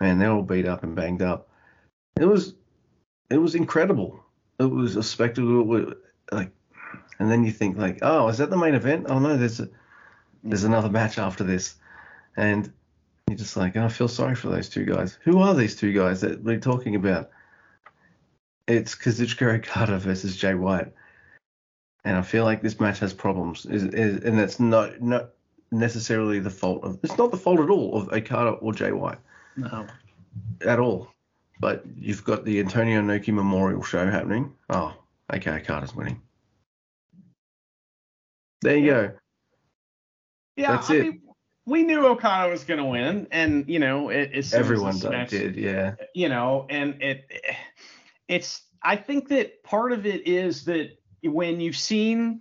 Man, 0.00 0.18
they're 0.18 0.30
all 0.30 0.42
beat 0.42 0.66
up 0.66 0.82
and 0.84 0.94
banged 0.94 1.22
up. 1.22 1.48
It 2.20 2.24
was, 2.24 2.54
it 3.30 3.36
was 3.38 3.54
incredible 3.54 4.24
it 4.58 4.64
was 4.64 4.96
a 4.96 5.02
spectacle 5.02 5.94
like 6.32 6.50
and 7.18 7.30
then 7.30 7.44
you 7.44 7.52
think 7.52 7.76
like 7.76 7.98
oh 8.02 8.28
is 8.28 8.38
that 8.38 8.50
the 8.50 8.56
main 8.56 8.74
event? 8.74 9.06
Oh 9.08 9.18
no 9.18 9.36
there's 9.36 9.60
a 9.60 9.68
there's 10.44 10.64
another 10.64 10.90
match 10.90 11.18
after 11.18 11.44
this. 11.44 11.76
And 12.36 12.72
you're 13.28 13.38
just 13.38 13.56
like 13.56 13.76
oh, 13.76 13.84
i 13.84 13.88
feel 13.88 14.08
sorry 14.08 14.34
for 14.34 14.48
those 14.48 14.68
two 14.68 14.84
guys. 14.84 15.18
Who 15.22 15.40
are 15.40 15.54
these 15.54 15.76
two 15.76 15.92
guys 15.92 16.20
that 16.20 16.42
we're 16.42 16.60
talking 16.60 16.94
about? 16.94 17.30
It's 18.66 18.94
kazuchika 18.94 19.58
okada 19.58 19.98
versus 19.98 20.36
jay 20.36 20.54
white. 20.54 20.92
And 22.04 22.16
i 22.16 22.22
feel 22.22 22.44
like 22.44 22.62
this 22.62 22.80
match 22.80 22.98
has 23.00 23.12
problems. 23.12 23.66
Is, 23.66 23.84
is 23.84 24.24
and 24.24 24.38
that's 24.38 24.60
not 24.60 25.00
not 25.00 25.30
necessarily 25.70 26.38
the 26.38 26.50
fault 26.50 26.82
of 26.84 26.98
it's 27.02 27.18
not 27.18 27.30
the 27.30 27.36
fault 27.36 27.60
at 27.60 27.68
all 27.68 28.00
of 28.00 28.08
okada 28.08 28.50
or 28.50 28.72
jay 28.72 28.92
white. 28.92 29.18
No. 29.56 29.86
at 30.64 30.78
all. 30.78 31.08
But 31.60 31.82
you've 31.96 32.24
got 32.24 32.44
the 32.44 32.60
Antonio 32.60 33.00
Inoki 33.00 33.32
Memorial 33.32 33.82
Show 33.82 34.06
happening. 34.08 34.52
Oh, 34.70 34.94
okay, 35.32 35.60
Carter's 35.60 35.94
winning. 35.94 36.20
There 38.62 38.76
you 38.76 38.86
go. 38.90 39.12
Yeah, 40.56 40.72
That's 40.72 40.90
I 40.90 40.94
it. 40.96 41.02
mean, 41.02 41.22
we 41.66 41.82
knew 41.82 42.06
Okada 42.06 42.50
was 42.50 42.64
going 42.64 42.78
to 42.78 42.84
win, 42.84 43.28
and 43.30 43.68
you 43.68 43.78
know, 43.78 44.08
it, 44.08 44.32
as 44.32 44.52
as 44.52 44.54
Everyone 44.54 44.98
did, 44.98 45.10
match- 45.10 45.30
did, 45.30 45.56
yeah. 45.56 45.94
you 46.14 46.28
know, 46.28 46.66
and 46.70 47.00
it, 47.02 47.30
it's. 48.28 48.62
I 48.82 48.94
think 48.96 49.28
that 49.28 49.62
part 49.64 49.92
of 49.92 50.06
it 50.06 50.26
is 50.26 50.64
that 50.66 50.98
when 51.22 51.60
you've 51.60 51.76
seen 51.76 52.40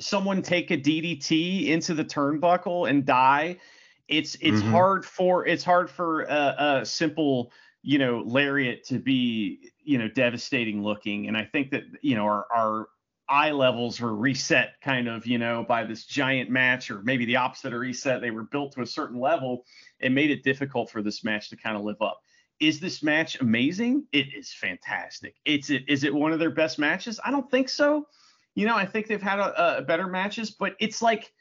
someone 0.00 0.42
take 0.42 0.70
a 0.72 0.76
DDT 0.76 1.66
into 1.68 1.94
the 1.94 2.04
turnbuckle 2.04 2.88
and 2.90 3.04
die, 3.06 3.56
it's 4.08 4.36
it's 4.40 4.60
Mhm. 4.62 4.70
hard 4.70 5.04
for 5.04 5.46
it's 5.46 5.62
hard 5.64 5.88
for 5.90 6.22
a, 6.22 6.80
a 6.80 6.86
simple 6.86 7.52
you 7.82 7.98
know 7.98 8.22
lariat 8.26 8.84
to 8.84 8.98
be 8.98 9.70
you 9.82 9.98
know 9.98 10.08
devastating 10.08 10.82
looking, 10.82 11.28
and 11.28 11.36
I 11.36 11.44
think 11.44 11.70
that 11.70 11.84
you 12.02 12.16
know 12.16 12.24
our 12.24 12.46
our 12.54 12.88
eye 13.28 13.52
levels 13.52 14.00
were 14.00 14.14
reset 14.14 14.74
kind 14.82 15.08
of 15.08 15.26
you 15.26 15.38
know 15.38 15.64
by 15.66 15.84
this 15.84 16.04
giant 16.04 16.50
match 16.50 16.90
or 16.90 17.02
maybe 17.02 17.24
the 17.24 17.36
opposite 17.36 17.72
of 17.72 17.80
reset. 17.80 18.20
They 18.20 18.30
were 18.30 18.44
built 18.44 18.72
to 18.72 18.82
a 18.82 18.86
certain 18.86 19.20
level. 19.20 19.64
It 20.00 20.12
made 20.12 20.30
it 20.30 20.42
difficult 20.42 20.90
for 20.90 21.02
this 21.02 21.24
match 21.24 21.48
to 21.50 21.56
kind 21.56 21.76
of 21.76 21.82
live 21.82 22.02
up. 22.02 22.20
Is 22.58 22.80
this 22.80 23.02
match 23.02 23.40
amazing? 23.40 24.06
It 24.12 24.26
is 24.36 24.52
fantastic. 24.52 25.36
It's 25.44 25.70
it 25.70 25.84
is 25.88 26.04
it 26.04 26.14
one 26.14 26.32
of 26.32 26.38
their 26.38 26.50
best 26.50 26.78
matches? 26.78 27.18
I 27.24 27.30
don't 27.30 27.50
think 27.50 27.68
so. 27.68 28.06
You 28.56 28.66
know 28.66 28.76
i 28.76 28.84
think 28.84 29.06
they've 29.06 29.22
had 29.22 29.38
a, 29.38 29.78
a 29.78 29.82
better 29.82 30.06
matches 30.06 30.50
but 30.50 30.74
it's 30.80 31.00
like 31.00 31.32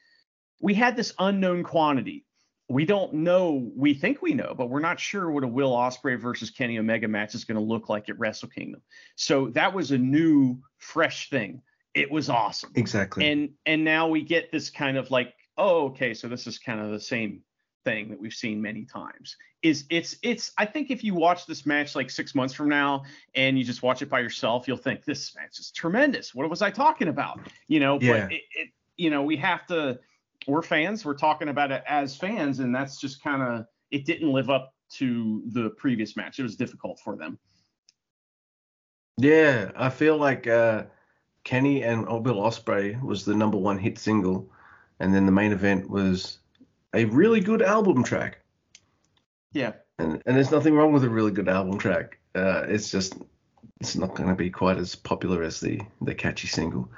we 0.60 0.74
had 0.74 0.95
this 0.95 1.14
unknown 1.20 1.64
quantity 1.64 2.26
we 2.70 2.86
don't 2.86 3.14
know 3.14 3.70
we 3.76 3.94
think 3.94 4.22
we 4.22 4.34
know 4.34 4.54
but 4.56 4.70
we're 4.70 4.80
not 4.80 5.00
sure 5.00 5.32
what 5.32 5.44
a 5.44 5.48
will 5.48 5.72
ospreay 5.72 6.18
versus 6.18 6.52
kenny 6.52 6.78
omega 6.78 7.08
match 7.08 7.34
is 7.34 7.44
going 7.44 7.58
to 7.58 7.64
look 7.64 7.90
like 7.90 8.08
at 8.10 8.18
wrestle 8.20 8.48
kingdom. 8.48 8.82
So 9.16 9.48
that 9.50 9.74
was 9.74 9.91
a 9.91 9.98
new 9.98 10.60
fresh 10.78 11.30
thing. 11.30 11.62
It 11.96 12.10
was 12.10 12.30
awesome. 12.30 12.72
Exactly. 12.76 13.30
and 13.30 13.50
and 13.66 13.84
now 13.84 14.08
we 14.08 14.22
get 14.22 14.52
this 14.52 14.70
kind 14.70 14.98
of 14.98 15.10
like 15.12 15.34
oh 15.58 15.88
okay 15.88 16.14
so 16.14 16.28
this 16.28 16.46
is 16.48 16.60
kind 16.60 16.80
of 16.80 16.91
the 16.91 17.00
same 17.00 17.41
thing 17.86 18.10
that 18.10 18.20
we've 18.20 18.34
seen 18.34 18.62
many 18.62 18.86
times. 18.86 19.36
Is 19.64 19.86
it's 19.90 20.16
it's 20.22 20.52
i 20.58 20.66
think 20.66 20.91
if 20.91 21.04
you 21.04 21.16
watch 21.16 21.46
this 21.48 21.66
match 21.66 21.96
like 21.96 22.10
six 22.10 22.36
months 22.36 22.54
from 22.54 22.70
now 22.70 23.04
and 23.36 23.58
you 23.58 23.66
just 23.66 23.82
watch 23.82 24.02
it 24.02 24.10
by 24.10 24.20
yourself 24.20 24.68
you'll 24.68 24.78
think 24.78 25.04
this 25.06 25.36
match 25.36 25.60
is 25.60 25.72
tremendous. 25.72 26.36
What 26.36 26.48
was 26.50 26.62
i 26.62 26.70
talking 26.70 27.08
about? 27.08 27.40
You 27.68 27.80
know 27.80 27.98
Yeah. 28.00 28.26
but 28.26 28.32
it, 28.34 28.41
it 28.54 28.70
you 28.96 29.10
know 29.10 29.24
we 29.24 29.38
have 29.38 29.66
to 29.68 30.00
we're 30.48 30.61
fans 30.61 31.06
we're 31.06 31.14
talking 31.14 31.49
about 31.49 31.72
it 31.72 31.84
as 31.88 32.16
fans 32.16 32.60
and 32.60 32.74
that's 32.74 32.99
just 32.99 33.24
kind 33.24 33.41
of 33.41 33.66
it 33.91 34.06
didn't 34.06 34.32
live 34.32 34.49
up 34.49 34.74
to 34.90 35.44
the 35.53 35.70
previous 35.72 36.16
match 36.16 36.40
it 36.40 36.44
was 36.44 36.56
difficult 36.56 36.99
for 36.99 37.16
them 37.16 37.38
yeah, 39.20 39.72
I 39.76 39.90
feel 39.90 40.18
like 40.18 40.48
uh, 40.48 40.84
Kenny 41.44 41.84
and 41.84 42.06
Bill 42.06 42.36
Ospreay 42.36 43.02
was 43.02 43.26
the 43.26 43.36
number 43.36 43.57
one 43.57 43.78
hit 43.78 43.99
single, 43.99 44.49
and 45.02 45.14
then 45.14 45.26
the 45.26 45.32
main 45.32 45.52
event 45.52 45.90
was 45.90 46.40
a 46.94 47.03
really 47.06 47.41
good 47.41 47.61
album 47.61 48.03
track. 48.03 48.40
yeah 49.52 49.74
And 49.98 50.24
and 50.26 50.38
there's 50.38 50.52
nothing 50.52 50.74
wrong 50.74 50.94
with 50.94 51.03
a 51.03 51.10
really 51.10 51.32
good 51.32 51.49
album 51.49 51.78
track. 51.78 52.18
Uh, 52.34 52.64
it's 52.70 52.91
just 52.91 53.18
it's 53.82 53.98
not 53.98 54.16
going 54.16 54.30
to 54.30 54.36
be 54.36 54.49
quite 54.49 54.78
as 54.78 54.95
popular 54.95 55.44
as 55.44 55.60
the 55.60 55.82
the 56.02 56.16
catchy 56.16 56.48
single. 56.48 56.90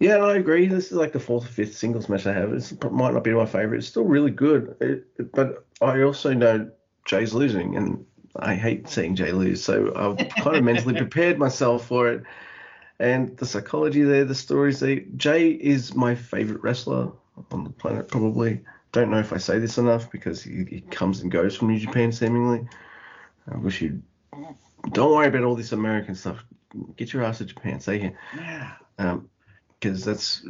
Yeah, 0.00 0.18
I 0.18 0.36
agree. 0.36 0.66
This 0.66 0.86
is 0.86 0.92
like 0.92 1.12
the 1.12 1.20
fourth 1.20 1.44
or 1.44 1.48
fifth 1.48 1.76
singles 1.76 2.08
match 2.08 2.26
I 2.26 2.32
have. 2.32 2.52
It 2.52 2.92
might 2.92 3.14
not 3.14 3.24
be 3.24 3.32
my 3.32 3.46
favorite. 3.46 3.78
It's 3.78 3.88
still 3.88 4.04
really 4.04 4.30
good. 4.30 4.76
It, 4.80 5.32
but 5.32 5.64
I 5.80 6.02
also 6.02 6.32
know 6.32 6.70
Jay's 7.04 7.34
losing, 7.34 7.76
and 7.76 8.04
I 8.36 8.54
hate 8.54 8.88
seeing 8.88 9.16
Jay 9.16 9.32
lose. 9.32 9.62
So 9.62 9.92
I've 9.96 10.28
kind 10.28 10.56
of 10.56 10.64
mentally 10.64 10.94
prepared 10.96 11.38
myself 11.38 11.86
for 11.86 12.08
it. 12.08 12.22
And 13.00 13.36
the 13.36 13.46
psychology 13.46 14.02
there, 14.02 14.24
the 14.24 14.34
stories 14.34 14.80
there. 14.80 15.00
Jay 15.16 15.50
is 15.50 15.94
my 15.94 16.14
favorite 16.14 16.62
wrestler 16.62 17.12
on 17.50 17.64
the 17.64 17.70
planet, 17.70 18.08
probably. 18.08 18.60
Don't 18.92 19.10
know 19.10 19.18
if 19.18 19.32
I 19.32 19.38
say 19.38 19.58
this 19.58 19.78
enough 19.78 20.10
because 20.10 20.42
he, 20.42 20.64
he 20.64 20.80
comes 20.80 21.20
and 21.20 21.30
goes 21.30 21.56
from 21.56 21.68
New 21.68 21.78
Japan 21.78 22.12
seemingly. 22.12 22.66
I 23.52 23.56
wish 23.56 23.82
you'd. 23.82 24.02
don't 24.92 25.12
worry 25.12 25.28
about 25.28 25.44
all 25.44 25.54
this 25.54 25.72
American 25.72 26.14
stuff. 26.14 26.44
Get 26.96 27.12
your 27.12 27.24
ass 27.24 27.38
to 27.38 27.44
Japan. 27.44 27.80
Stay 27.80 27.98
here. 27.98 28.18
Yeah. 28.36 28.72
Um, 28.98 29.28
because 29.80 30.04
that's 30.04 30.46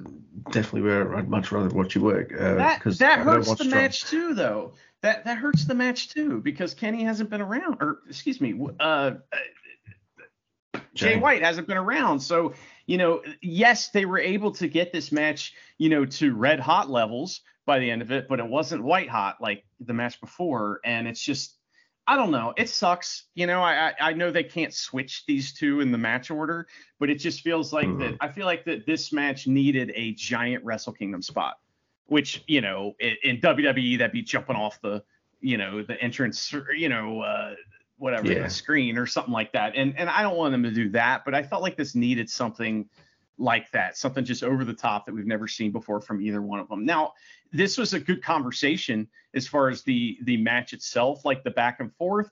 definitely 0.50 0.82
where 0.82 1.16
I'd 1.16 1.28
much 1.28 1.52
rather 1.52 1.68
watch 1.74 1.94
you 1.94 2.02
work. 2.02 2.32
Uh, 2.32 2.54
That 2.54 2.82
that 2.98 3.20
hurts 3.20 3.54
the 3.54 3.64
match 3.64 4.04
too, 4.04 4.34
though. 4.34 4.72
That 5.02 5.24
that 5.24 5.38
hurts 5.38 5.64
the 5.64 5.74
match 5.74 6.08
too 6.08 6.40
because 6.40 6.74
Kenny 6.74 7.04
hasn't 7.04 7.30
been 7.30 7.40
around, 7.40 7.78
or 7.80 8.00
excuse 8.08 8.40
me, 8.40 8.58
uh, 8.80 9.12
Jay 10.94 11.14
Jay. 11.14 11.18
White 11.18 11.42
hasn't 11.42 11.68
been 11.68 11.76
around. 11.76 12.20
So, 12.20 12.54
you 12.86 12.98
know, 12.98 13.22
yes, 13.40 13.90
they 13.90 14.04
were 14.04 14.18
able 14.18 14.52
to 14.52 14.66
get 14.66 14.92
this 14.92 15.12
match, 15.12 15.54
you 15.76 15.88
know, 15.88 16.04
to 16.04 16.34
red 16.34 16.58
hot 16.58 16.90
levels 16.90 17.42
by 17.66 17.78
the 17.78 17.90
end 17.90 18.02
of 18.02 18.10
it, 18.10 18.28
but 18.28 18.40
it 18.40 18.46
wasn't 18.46 18.82
white 18.82 19.08
hot 19.08 19.36
like 19.40 19.64
the 19.78 19.92
match 19.92 20.20
before. 20.20 20.80
And 20.84 21.06
it's 21.06 21.22
just, 21.22 21.57
I 22.08 22.16
don't 22.16 22.30
know. 22.30 22.54
It 22.56 22.70
sucks. 22.70 23.24
You 23.34 23.46
know, 23.46 23.62
I 23.62 23.92
I, 24.00 24.12
know 24.14 24.30
they 24.30 24.42
can't 24.42 24.72
switch 24.72 25.26
these 25.26 25.52
two 25.52 25.80
in 25.80 25.92
the 25.92 25.98
match 25.98 26.30
order, 26.30 26.66
but 26.98 27.10
it 27.10 27.16
just 27.16 27.42
feels 27.42 27.70
like 27.72 27.86
Mhm. 27.86 27.98
that. 28.00 28.14
I 28.20 28.28
feel 28.32 28.46
like 28.46 28.64
that 28.64 28.86
this 28.86 29.12
match 29.12 29.46
needed 29.46 29.92
a 29.94 30.14
giant 30.14 30.64
Wrestle 30.64 30.94
Kingdom 30.94 31.20
spot, 31.20 31.58
which 32.06 32.42
you 32.46 32.62
know, 32.62 32.96
in, 32.98 33.14
in 33.22 33.40
WWE 33.40 33.98
that'd 33.98 34.10
be 34.10 34.22
jumping 34.22 34.56
off 34.56 34.80
the, 34.80 35.04
you 35.42 35.58
know, 35.58 35.82
the 35.82 36.00
entrance, 36.02 36.52
you 36.74 36.88
know, 36.88 37.20
uh, 37.20 37.54
whatever 37.98 38.32
Yeah. 38.32 38.42
the 38.44 38.48
screen 38.50 38.96
or 38.96 39.04
something 39.06 39.32
like 39.34 39.52
that. 39.52 39.74
And 39.76 39.94
and 39.98 40.08
I 40.08 40.22
don't 40.22 40.36
want 40.36 40.52
them 40.52 40.62
to 40.62 40.70
do 40.72 40.88
that, 40.90 41.26
but 41.26 41.34
I 41.34 41.42
felt 41.42 41.60
like 41.62 41.76
this 41.76 41.94
needed 41.94 42.30
something 42.30 42.88
like 43.38 43.70
that, 43.70 43.96
something 43.96 44.24
just 44.24 44.42
over 44.42 44.64
the 44.64 44.74
top 44.74 45.06
that 45.06 45.14
we've 45.14 45.26
never 45.26 45.48
seen 45.48 45.70
before 45.70 46.00
from 46.00 46.20
either 46.20 46.42
one 46.42 46.58
of 46.60 46.68
them. 46.68 46.84
Now, 46.84 47.12
this 47.52 47.78
was 47.78 47.94
a 47.94 48.00
good 48.00 48.22
conversation 48.22 49.08
as 49.34 49.46
far 49.46 49.68
as 49.68 49.82
the 49.82 50.18
the 50.24 50.36
match 50.36 50.72
itself, 50.72 51.24
like 51.24 51.44
the 51.44 51.50
back 51.50 51.80
and 51.80 51.94
forth. 51.94 52.30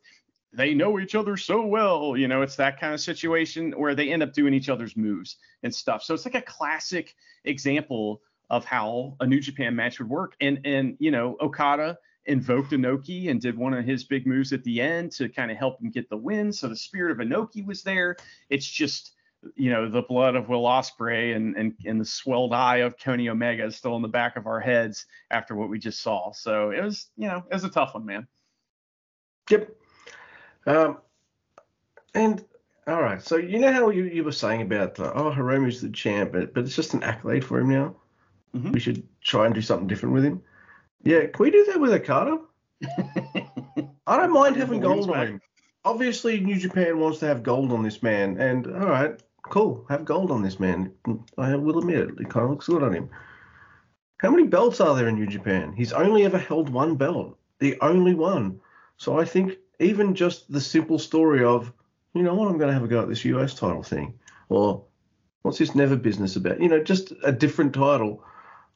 They 0.53 0.75
know 0.75 0.99
each 0.99 1.15
other 1.15 1.37
so 1.37 1.67
well, 1.67 2.17
you 2.17 2.29
know, 2.29 2.43
it's 2.43 2.57
that 2.57 2.81
kind 2.81 2.95
of 2.95 3.01
situation 3.01 3.73
where 3.73 3.95
they 3.95 4.11
end 4.11 4.23
up 4.23 4.33
doing 4.33 4.55
each 4.55 4.69
other's 4.69 4.97
moves 4.97 5.37
and 5.63 5.75
stuff. 5.75 6.03
So 6.03 6.15
it's 6.15 6.25
like 6.25 6.35
a 6.35 6.43
classic 6.43 7.15
example 7.45 8.23
of 8.49 8.65
how 8.65 9.17
a 9.21 9.27
New 9.27 9.41
Japan 9.41 9.77
match 9.77 9.99
would 9.99 10.09
work. 10.09 10.35
And 10.41 10.61
and 10.65 10.97
you 10.99 11.11
know, 11.11 11.37
Okada 11.41 11.99
invoked 12.27 12.73
Inoki 12.73 13.31
and 13.31 13.41
did 13.41 13.57
one 13.57 13.75
of 13.75 13.85
his 13.85 14.05
big 14.05 14.27
moves 14.27 14.53
at 14.53 14.65
the 14.65 14.81
end 14.81 15.13
to 15.13 15.29
kind 15.29 15.51
of 15.51 15.57
help 15.57 15.81
him 15.81 15.91
get 15.91 16.09
the 16.11 16.17
win. 16.17 16.53
So 16.53 16.69
the 16.69 16.77
spirit 16.77 17.13
of 17.13 17.19
Inoki 17.19 17.65
was 17.65 17.83
there. 17.83 18.17
It's 18.51 18.67
just 18.67 19.16
you 19.55 19.71
know 19.71 19.89
the 19.89 20.03
blood 20.03 20.35
of 20.35 20.49
Will 20.49 20.65
Ospreay 20.65 21.37
and 21.37 21.57
and 21.57 21.75
and 21.85 22.01
the 22.01 22.05
swelled 22.05 22.53
eye 22.53 22.79
of 22.79 22.99
Kenny 22.99 23.29
Omega 23.29 23.65
is 23.65 23.77
still 23.77 23.97
in 23.97 24.03
the 24.03 24.09
back 24.09 24.37
of 24.37 24.47
our 24.47 24.61
heads 24.61 25.07
after 25.31 25.55
what 25.55 25.69
we 25.69 25.79
just 25.79 26.01
saw. 26.01 26.33
So 26.33 26.71
it 26.71 26.83
was 26.83 27.09
you 27.17 27.29
know 27.29 27.45
it 27.51 27.55
was 27.55 27.65
a 27.65 27.71
tough 27.71 27.95
one, 27.95 28.07
man. 28.07 28.27
Yep. 29.51 29.71
Um, 30.67 30.99
and 32.15 32.45
all 32.87 33.03
right, 33.03 33.23
so 33.23 33.37
you 33.37 33.59
know 33.59 33.73
how 33.73 33.91
you, 33.91 34.05
you 34.05 34.25
were 34.25 34.33
saying 34.33 34.63
about 34.63 34.99
uh, 34.99 35.13
oh 35.15 35.31
Hiromu's 35.31 35.81
the 35.81 35.91
champ, 35.91 36.33
but, 36.33 36.55
but 36.55 36.65
it's 36.65 36.77
just 36.77 36.95
an 36.95 37.03
accolade 37.03 37.45
for 37.45 37.59
him 37.59 37.71
now. 37.71 37.95
Mhm. 38.55 38.73
We 38.73 38.81
should 38.81 39.07
try 39.23 39.47
and 39.47 39.55
do 39.55 39.61
something 39.61 39.87
different 39.87 40.15
with 40.15 40.25
him. 40.25 40.43
Yeah, 41.03 41.27
can 41.27 41.43
we 41.43 41.51
do 41.51 41.65
that 41.67 41.81
with 41.81 41.93
Okada? 41.93 42.39
I 44.07 44.17
don't 44.17 44.33
mind 44.33 44.57
having 44.57 44.81
gold 44.81 45.11
on 45.11 45.27
him. 45.27 45.41
Obviously, 45.85 46.41
New 46.41 46.59
Japan 46.59 46.99
wants 46.99 47.19
to 47.21 47.27
have 47.27 47.43
gold 47.43 47.73
on 47.73 47.83
this 47.83 48.03
man, 48.03 48.39
and 48.39 48.67
all 48.67 48.89
right, 48.89 49.21
cool, 49.49 49.85
have 49.89 50.05
gold 50.05 50.31
on 50.31 50.43
this 50.43 50.61
man. 50.61 50.93
I 51.39 51.55
will 51.57 51.79
admit 51.79 51.99
it, 51.99 52.11
it 52.21 52.31
kind 52.31 52.45
of 52.45 52.51
looks 52.51 52.67
good 52.67 52.83
on 52.83 52.93
him. 52.93 53.11
How 54.19 54.31
many 54.31 54.45
belts 54.45 54.81
are 54.81 54.95
there 54.97 55.09
in 55.09 55.17
New 55.17 55.27
Japan? 55.27 55.73
He's 55.77 55.93
only 55.93 56.25
ever 56.25 56.39
held 56.39 56.71
one 56.71 56.97
belt, 56.97 57.39
the 57.59 57.79
only 57.81 58.15
one. 58.15 58.61
So 58.97 59.19
I 59.19 59.25
think 59.25 59.57
even 59.79 60.15
just 60.15 60.51
the 60.51 60.61
simple 60.61 60.99
story 60.99 61.45
of, 61.45 61.73
you 62.15 62.23
know 62.23 62.35
what, 62.35 62.49
I'm 62.49 62.59
going 62.59 62.69
to 62.69 62.75
have 62.75 62.85
a 62.85 62.89
go 62.89 63.03
at 63.03 63.09
this 63.09 63.25
US 63.27 63.55
title 63.55 63.83
thing, 63.83 64.19
or 64.49 64.85
what's 65.43 65.59
this 65.59 65.75
never 65.75 65.97
business 65.97 66.37
about? 66.37 66.61
You 66.61 66.69
know, 66.69 66.83
just 66.83 67.13
a 67.23 67.33
different 67.33 67.75
title. 67.75 68.25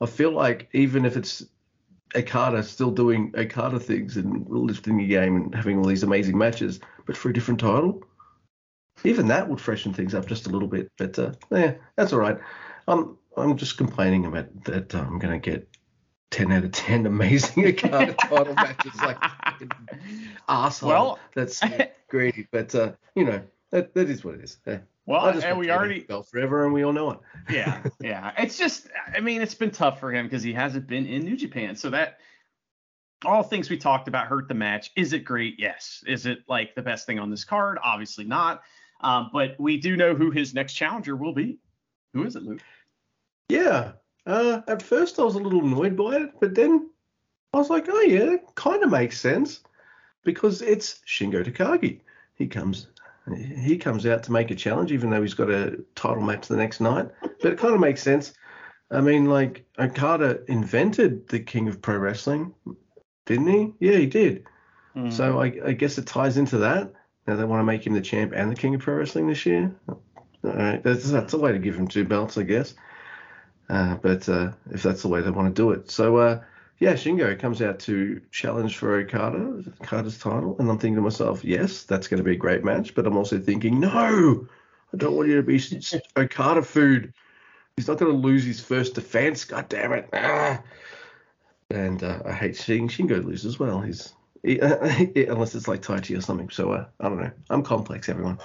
I 0.00 0.06
feel 0.06 0.32
like 0.32 0.68
even 0.72 1.04
if 1.04 1.16
it's 1.16 1.44
Okada 2.14 2.62
still 2.62 2.90
doing 2.90 3.32
Okada 3.36 3.80
things 3.80 4.16
and 4.16 4.46
lifting 4.48 4.98
the 4.98 5.06
game 5.06 5.36
and 5.36 5.54
having 5.54 5.78
all 5.78 5.84
these 5.84 6.02
amazing 6.02 6.36
matches, 6.36 6.80
but 7.06 7.16
for 7.16 7.30
a 7.30 7.32
different 7.32 7.60
title, 7.60 8.02
even 9.04 9.28
that 9.28 9.48
would 9.48 9.60
freshen 9.60 9.92
things 9.92 10.14
up 10.14 10.26
just 10.26 10.46
a 10.46 10.50
little 10.50 10.68
bit. 10.68 10.90
But 10.98 11.18
uh, 11.18 11.32
yeah, 11.50 11.74
that's 11.96 12.12
all 12.12 12.18
right. 12.18 12.38
I'm 12.88 13.16
I'm 13.36 13.56
just 13.56 13.76
complaining 13.78 14.26
about 14.26 14.64
that. 14.64 14.94
I'm 14.94 15.18
going 15.18 15.40
to 15.40 15.50
get 15.50 15.68
10 16.30 16.52
out 16.52 16.64
of 16.64 16.72
10 16.72 17.06
amazing 17.06 17.66
Okada 17.68 18.12
title 18.14 18.54
matches 18.54 18.94
like 18.96 19.18
asshole. 20.48 20.88
Well- 20.88 21.18
that's 21.34 21.62
greedy, 22.08 22.46
but 22.50 22.74
uh, 22.74 22.92
you 23.14 23.24
know 23.24 23.42
that 23.70 23.94
that 23.94 24.10
is 24.10 24.24
what 24.24 24.34
it 24.34 24.44
is. 24.44 24.58
Yeah. 24.66 24.78
well, 25.06 25.26
and 25.26 25.58
we 25.58 25.70
already 25.70 26.00
belt 26.00 26.28
forever, 26.28 26.64
and 26.64 26.74
we 26.74 26.84
all 26.84 26.92
know 26.92 27.12
it. 27.12 27.18
yeah, 27.48 27.82
yeah. 28.00 28.32
It's 28.38 28.58
just, 28.58 28.88
I 29.14 29.20
mean, 29.20 29.42
it's 29.42 29.54
been 29.54 29.70
tough 29.70 30.00
for 30.00 30.12
him 30.12 30.26
because 30.26 30.42
he 30.42 30.52
hasn't 30.52 30.86
been 30.86 31.06
in 31.06 31.22
New 31.24 31.36
Japan. 31.36 31.76
So 31.76 31.90
that 31.90 32.18
all 33.24 33.42
things 33.42 33.70
we 33.70 33.76
talked 33.76 34.08
about 34.08 34.26
hurt 34.26 34.48
the 34.48 34.54
match. 34.54 34.90
Is 34.96 35.12
it 35.12 35.20
great? 35.20 35.56
Yes. 35.58 36.02
Is 36.06 36.26
it 36.26 36.40
like 36.48 36.74
the 36.74 36.82
best 36.82 37.06
thing 37.06 37.18
on 37.18 37.30
this 37.30 37.44
card? 37.44 37.78
Obviously 37.82 38.24
not. 38.24 38.62
Um, 39.02 39.30
but 39.32 39.58
we 39.58 39.78
do 39.78 39.96
know 39.96 40.14
who 40.14 40.30
his 40.30 40.54
next 40.54 40.74
challenger 40.74 41.16
will 41.16 41.32
be. 41.32 41.58
Who 42.14 42.24
is 42.24 42.36
it, 42.36 42.42
Luke? 42.42 42.60
Yeah. 43.48 43.92
Uh, 44.26 44.60
at 44.68 44.82
first, 44.82 45.18
I 45.18 45.22
was 45.22 45.34
a 45.34 45.38
little 45.38 45.64
annoyed 45.64 45.96
by 45.96 46.16
it, 46.16 46.32
but 46.40 46.54
then 46.54 46.90
I 47.52 47.58
was 47.58 47.70
like, 47.70 47.86
oh 47.88 48.00
yeah, 48.02 48.36
kind 48.54 48.82
of 48.82 48.90
makes 48.90 49.18
sense 49.18 49.60
because 50.24 50.62
it's 50.62 51.00
Shingo 51.06 51.44
Takagi. 51.44 52.00
He 52.34 52.46
comes, 52.46 52.88
he 53.36 53.76
comes 53.76 54.06
out 54.06 54.22
to 54.24 54.32
make 54.32 54.50
a 54.50 54.54
challenge, 54.54 54.92
even 54.92 55.10
though 55.10 55.22
he's 55.22 55.34
got 55.34 55.50
a 55.50 55.78
title 55.94 56.22
match 56.22 56.48
the 56.48 56.56
next 56.56 56.80
night. 56.80 57.08
But 57.40 57.52
it 57.52 57.58
kind 57.58 57.74
of 57.74 57.80
makes 57.80 58.02
sense. 58.02 58.34
I 58.90 59.00
mean, 59.00 59.26
like 59.26 59.64
Okada 59.78 60.40
invented 60.48 61.28
the 61.28 61.40
King 61.40 61.68
of 61.68 61.80
Pro 61.80 61.96
Wrestling, 61.96 62.54
didn't 63.26 63.46
he? 63.46 63.72
Yeah, 63.80 63.96
he 63.96 64.06
did. 64.06 64.44
Mm. 64.96 65.12
So 65.12 65.40
I, 65.40 65.52
I 65.64 65.72
guess 65.72 65.96
it 65.98 66.06
ties 66.06 66.36
into 66.36 66.58
that. 66.58 66.92
Now 67.26 67.36
they 67.36 67.44
want 67.44 67.60
to 67.60 67.64
make 67.64 67.86
him 67.86 67.92
the 67.92 68.00
champ 68.00 68.32
and 68.34 68.50
the 68.50 68.56
king 68.56 68.74
of 68.74 68.80
pro 68.80 68.94
wrestling 68.94 69.28
this 69.28 69.46
year. 69.46 69.74
All 69.88 69.98
right, 70.42 70.82
that's 70.82 71.10
that's 71.10 71.34
a 71.34 71.38
way 71.38 71.52
to 71.52 71.58
give 71.58 71.76
him 71.76 71.86
two 71.86 72.04
belts, 72.04 72.38
I 72.38 72.42
guess. 72.42 72.74
Uh, 73.68 73.96
but 73.96 74.28
uh, 74.28 74.52
if 74.70 74.82
that's 74.82 75.02
the 75.02 75.08
way 75.08 75.20
they 75.20 75.30
want 75.30 75.54
to 75.54 75.62
do 75.62 75.70
it, 75.70 75.90
so 75.90 76.16
uh, 76.16 76.40
yeah, 76.80 76.94
Shingo 76.94 77.38
comes 77.38 77.60
out 77.60 77.78
to 77.80 78.22
challenge 78.30 78.78
for 78.78 78.96
Okada, 78.96 79.62
Okada's 79.82 80.18
title, 80.18 80.56
and 80.58 80.68
I'm 80.68 80.78
thinking 80.78 80.96
to 80.96 81.02
myself, 81.02 81.44
yes, 81.44 81.82
that's 81.82 82.08
going 82.08 82.18
to 82.18 82.24
be 82.24 82.32
a 82.32 82.36
great 82.36 82.64
match. 82.64 82.94
But 82.94 83.06
I'm 83.06 83.18
also 83.18 83.38
thinking, 83.38 83.80
no, 83.80 84.48
I 84.92 84.96
don't 84.96 85.14
want 85.14 85.28
you 85.28 85.36
to 85.36 85.42
be 85.42 85.62
Okada 86.16 86.62
food. 86.62 87.12
He's 87.76 87.86
not 87.86 87.98
going 87.98 88.12
to 88.12 88.18
lose 88.18 88.44
his 88.44 88.60
first 88.60 88.94
defense. 88.94 89.44
God 89.44 89.68
damn 89.68 89.92
it. 89.92 90.08
Ah. 90.14 90.62
And 91.70 92.02
uh, 92.02 92.20
I 92.24 92.32
hate 92.32 92.56
seeing 92.56 92.88
Shingo 92.88 93.22
lose 93.22 93.44
as 93.44 93.58
well. 93.58 93.80
He's 93.80 94.06
he, 94.06 94.14
unless 94.44 95.54
it's 95.54 95.68
like 95.68 95.82
Tai 95.82 96.00
Chi 96.00 96.14
or 96.14 96.20
something. 96.20 96.48
So 96.50 96.72
uh, 96.72 96.86
I 97.00 97.08
don't 97.08 97.20
know. 97.20 97.30
I'm 97.50 97.62
complex, 97.62 98.08
everyone. 98.08 98.38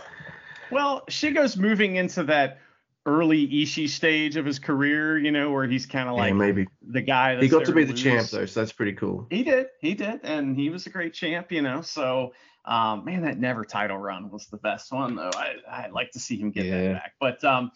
Well, 0.71 1.03
Shingo's 1.09 1.57
moving 1.57 1.95
into 1.95 2.23
that 2.23 2.59
early 3.05 3.47
Ishii 3.47 3.87
stage 3.87 4.35
of 4.35 4.45
his 4.45 4.57
career, 4.59 5.17
you 5.17 5.31
know, 5.31 5.51
where 5.51 5.67
he's 5.67 5.85
kind 5.85 6.09
of 6.09 6.15
like 6.15 6.29
yeah, 6.29 6.37
maybe 6.37 6.67
the 6.81 7.01
guy 7.01 7.35
that's 7.35 7.43
he 7.43 7.49
got 7.49 7.65
to 7.65 7.71
be 7.71 7.83
the 7.83 7.93
lose. 7.93 8.01
champ 8.01 8.29
though, 8.29 8.45
so 8.45 8.59
that's 8.59 8.71
pretty 8.71 8.93
cool. 8.93 9.27
He 9.29 9.43
did, 9.43 9.67
he 9.79 9.93
did, 9.93 10.21
and 10.23 10.57
he 10.57 10.69
was 10.69 10.87
a 10.87 10.89
great 10.89 11.13
champ, 11.13 11.51
you 11.51 11.61
know. 11.61 11.81
So, 11.81 12.33
um, 12.65 13.05
man, 13.05 13.21
that 13.21 13.37
never 13.37 13.63
title 13.63 13.97
run 13.97 14.31
was 14.31 14.47
the 14.47 14.57
best 14.57 14.91
one, 14.91 15.15
though. 15.15 15.31
I 15.35 15.55
I'd 15.69 15.91
like 15.91 16.11
to 16.11 16.19
see 16.19 16.37
him 16.37 16.51
get 16.51 16.65
Yeah. 16.65 16.81
that 16.81 16.93
back. 16.93 17.13
But 17.19 17.43
um, 17.43 17.71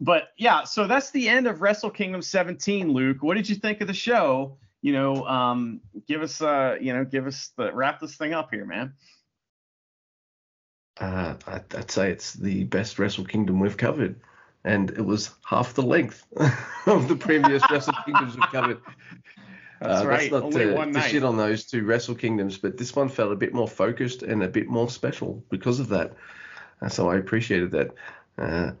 but 0.00 0.30
yeah, 0.38 0.64
so 0.64 0.86
that's 0.86 1.10
the 1.10 1.28
end 1.28 1.46
of 1.46 1.60
Wrestle 1.60 1.90
Kingdom 1.90 2.22
17. 2.22 2.90
Luke, 2.92 3.18
what 3.22 3.34
did 3.36 3.48
you 3.48 3.56
think 3.56 3.82
of 3.82 3.86
the 3.86 3.94
show? 3.94 4.56
You 4.82 4.92
know, 4.92 5.26
um, 5.26 5.80
give 6.08 6.22
us 6.22 6.40
uh, 6.40 6.76
you 6.80 6.92
know, 6.94 7.04
give 7.04 7.26
us 7.26 7.52
the 7.56 7.72
wrap 7.72 8.00
this 8.00 8.16
thing 8.16 8.32
up 8.32 8.50
here, 8.50 8.64
man. 8.64 8.94
Uh, 10.98 11.34
I'd, 11.46 11.74
I'd 11.74 11.90
say 11.90 12.10
it's 12.10 12.34
the 12.34 12.64
best 12.64 12.98
Wrestle 12.98 13.24
Kingdom 13.24 13.60
we've 13.60 13.76
covered, 13.76 14.20
and 14.64 14.90
it 14.90 15.04
was 15.04 15.30
half 15.46 15.74
the 15.74 15.82
length 15.82 16.26
of 16.86 17.08
the 17.08 17.16
previous 17.16 17.62
Wrestle 17.70 17.94
Kingdoms 18.04 18.36
we've 18.36 18.50
covered. 18.50 18.80
That's 19.80 20.02
Uh, 20.02 20.08
right, 20.08 20.30
not 20.30 20.42
only 20.42 20.64
to, 20.66 20.74
one 20.74 20.92
to 20.92 21.00
shit 21.00 21.24
on 21.24 21.38
those 21.38 21.64
two 21.64 21.84
Wrestle 21.86 22.14
Kingdoms, 22.14 22.58
but 22.58 22.76
this 22.76 22.94
one 22.94 23.08
felt 23.08 23.32
a 23.32 23.36
bit 23.36 23.54
more 23.54 23.68
focused 23.68 24.22
and 24.22 24.42
a 24.42 24.48
bit 24.48 24.68
more 24.68 24.90
special 24.90 25.42
because 25.50 25.80
of 25.80 25.88
that. 25.88 26.12
And 26.82 26.92
so 26.92 27.08
I 27.08 27.16
appreciated 27.16 27.70
that. 27.72 27.90
Uh, 28.36 28.72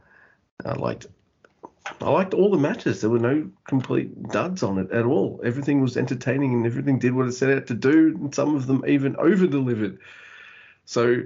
I 0.64 0.72
liked 0.74 1.06
I 2.00 2.10
liked 2.10 2.34
all 2.34 2.50
the 2.50 2.58
matches. 2.58 3.00
There 3.00 3.10
were 3.10 3.18
no 3.18 3.50
complete 3.66 4.22
duds 4.30 4.62
on 4.62 4.78
it 4.78 4.90
at 4.92 5.04
all. 5.06 5.40
Everything 5.44 5.80
was 5.80 5.96
entertaining 5.96 6.54
and 6.54 6.66
everything 6.66 6.98
did 6.98 7.14
what 7.14 7.26
it 7.26 7.32
set 7.32 7.50
out 7.50 7.66
to 7.68 7.74
do. 7.74 8.08
And 8.16 8.34
some 8.34 8.54
of 8.54 8.66
them 8.66 8.84
even 8.86 9.16
over 9.16 9.46
delivered. 9.46 9.98
So 10.84 11.22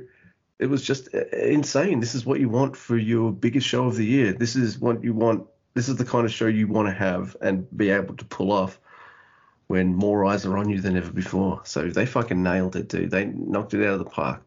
it 0.58 0.66
was 0.66 0.82
just 0.82 1.08
uh, 1.14 1.24
insane. 1.36 2.00
This 2.00 2.14
is 2.14 2.24
what 2.24 2.40
you 2.40 2.48
want 2.48 2.76
for 2.76 2.96
your 2.96 3.32
biggest 3.32 3.66
show 3.66 3.86
of 3.86 3.96
the 3.96 4.06
year. 4.06 4.32
This 4.32 4.56
is 4.56 4.78
what 4.78 5.02
you 5.02 5.12
want. 5.12 5.46
This 5.74 5.88
is 5.88 5.96
the 5.96 6.04
kind 6.04 6.24
of 6.24 6.32
show 6.32 6.46
you 6.46 6.68
want 6.68 6.88
to 6.88 6.94
have 6.94 7.36
and 7.40 7.66
be 7.76 7.90
able 7.90 8.16
to 8.16 8.24
pull 8.24 8.52
off 8.52 8.78
when 9.66 9.94
more 9.94 10.24
eyes 10.24 10.46
are 10.46 10.56
on 10.56 10.68
you 10.68 10.80
than 10.80 10.96
ever 10.96 11.10
before. 11.10 11.60
So 11.64 11.88
they 11.88 12.06
fucking 12.06 12.42
nailed 12.42 12.76
it, 12.76 12.88
dude. 12.88 13.10
They 13.10 13.24
knocked 13.26 13.74
it 13.74 13.84
out 13.84 13.94
of 13.94 13.98
the 13.98 14.04
park. 14.04 14.42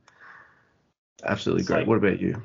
Absolutely 1.23 1.61
It's 1.61 1.67
great. 1.69 1.79
like- 1.79 1.87
what 1.87 1.97
about 1.97 2.21
you? 2.21 2.41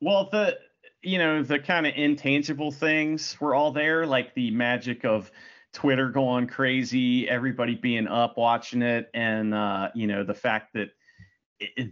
Well, 0.00 0.28
the 0.32 0.58
you 1.02 1.18
know 1.18 1.42
the 1.42 1.58
kind 1.58 1.86
of 1.86 1.94
intangible 1.96 2.70
things 2.70 3.36
were 3.40 3.54
all 3.54 3.72
there, 3.72 4.06
like 4.06 4.34
the 4.34 4.50
magic 4.50 5.04
of 5.04 5.30
Twitter 5.72 6.10
going 6.10 6.46
crazy, 6.46 7.28
everybody 7.28 7.74
being 7.74 8.06
up 8.06 8.36
watching 8.36 8.82
it, 8.82 9.10
and 9.14 9.54
uh, 9.54 9.90
you 9.94 10.06
know 10.06 10.24
the 10.24 10.34
fact 10.34 10.74
that 10.74 10.90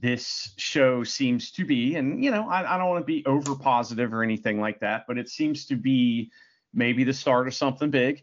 this 0.01 0.53
show 0.57 1.05
seems 1.05 1.51
to 1.53 1.65
be, 1.65 1.97
and 1.97 2.23
you 2.24 2.31
know 2.31 2.49
I, 2.49 2.74
I 2.74 2.78
don't 2.78 2.89
want 2.89 3.03
to 3.03 3.07
be 3.07 3.24
over 3.27 3.55
positive 3.55 4.15
or 4.15 4.23
anything 4.23 4.61
like 4.61 4.81
that, 4.81 5.05
but 5.09 5.19
it 5.19 5.28
seems 5.28 5.66
to 5.66 5.77
be 5.77 6.31
maybe 6.73 7.05
the 7.05 7.15
start 7.15 7.49
of 7.49 7.55
something 7.55 7.91
big. 7.91 8.23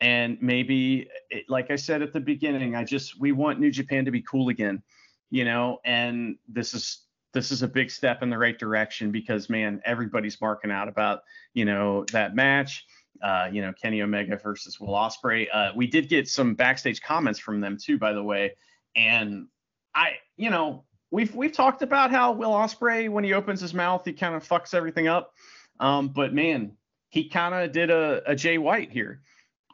And 0.00 0.38
maybe, 0.40 1.08
it, 1.28 1.46
like 1.48 1.72
I 1.72 1.76
said 1.76 2.02
at 2.02 2.12
the 2.12 2.20
beginning, 2.20 2.76
I 2.76 2.84
just 2.84 3.18
we 3.18 3.32
want 3.32 3.58
New 3.58 3.72
Japan 3.72 4.04
to 4.04 4.12
be 4.12 4.22
cool 4.22 4.48
again, 4.48 4.80
you 5.28 5.44
know. 5.44 5.80
And 5.84 6.36
this 6.46 6.72
is 6.72 7.07
this 7.32 7.52
is 7.52 7.62
a 7.62 7.68
big 7.68 7.90
step 7.90 8.22
in 8.22 8.30
the 8.30 8.38
right 8.38 8.58
direction 8.58 9.10
because 9.10 9.50
man, 9.50 9.80
everybody's 9.84 10.40
marking 10.40 10.70
out 10.70 10.88
about 10.88 11.22
you 11.54 11.64
know 11.64 12.04
that 12.12 12.34
match. 12.34 12.86
Uh, 13.22 13.48
you 13.50 13.60
know 13.62 13.72
Kenny 13.72 14.00
Omega 14.02 14.36
versus 14.36 14.78
Will 14.78 14.94
Ospreay. 14.94 15.48
Uh, 15.52 15.72
we 15.74 15.86
did 15.86 16.08
get 16.08 16.28
some 16.28 16.54
backstage 16.54 17.02
comments 17.02 17.38
from 17.38 17.60
them 17.60 17.76
too, 17.76 17.98
by 17.98 18.12
the 18.12 18.22
way. 18.22 18.54
And 18.94 19.48
I, 19.94 20.12
you 20.36 20.50
know, 20.50 20.84
we've 21.10 21.34
we've 21.34 21.52
talked 21.52 21.82
about 21.82 22.10
how 22.10 22.32
Will 22.32 22.50
Ospreay, 22.50 23.08
when 23.10 23.24
he 23.24 23.32
opens 23.32 23.60
his 23.60 23.74
mouth, 23.74 24.04
he 24.04 24.12
kind 24.12 24.34
of 24.34 24.46
fucks 24.46 24.74
everything 24.74 25.08
up. 25.08 25.34
Um, 25.80 26.08
but 26.08 26.32
man, 26.32 26.72
he 27.10 27.28
kind 27.28 27.54
of 27.54 27.72
did 27.72 27.90
a, 27.90 28.22
a 28.26 28.34
Jay 28.34 28.58
White 28.58 28.90
here, 28.90 29.22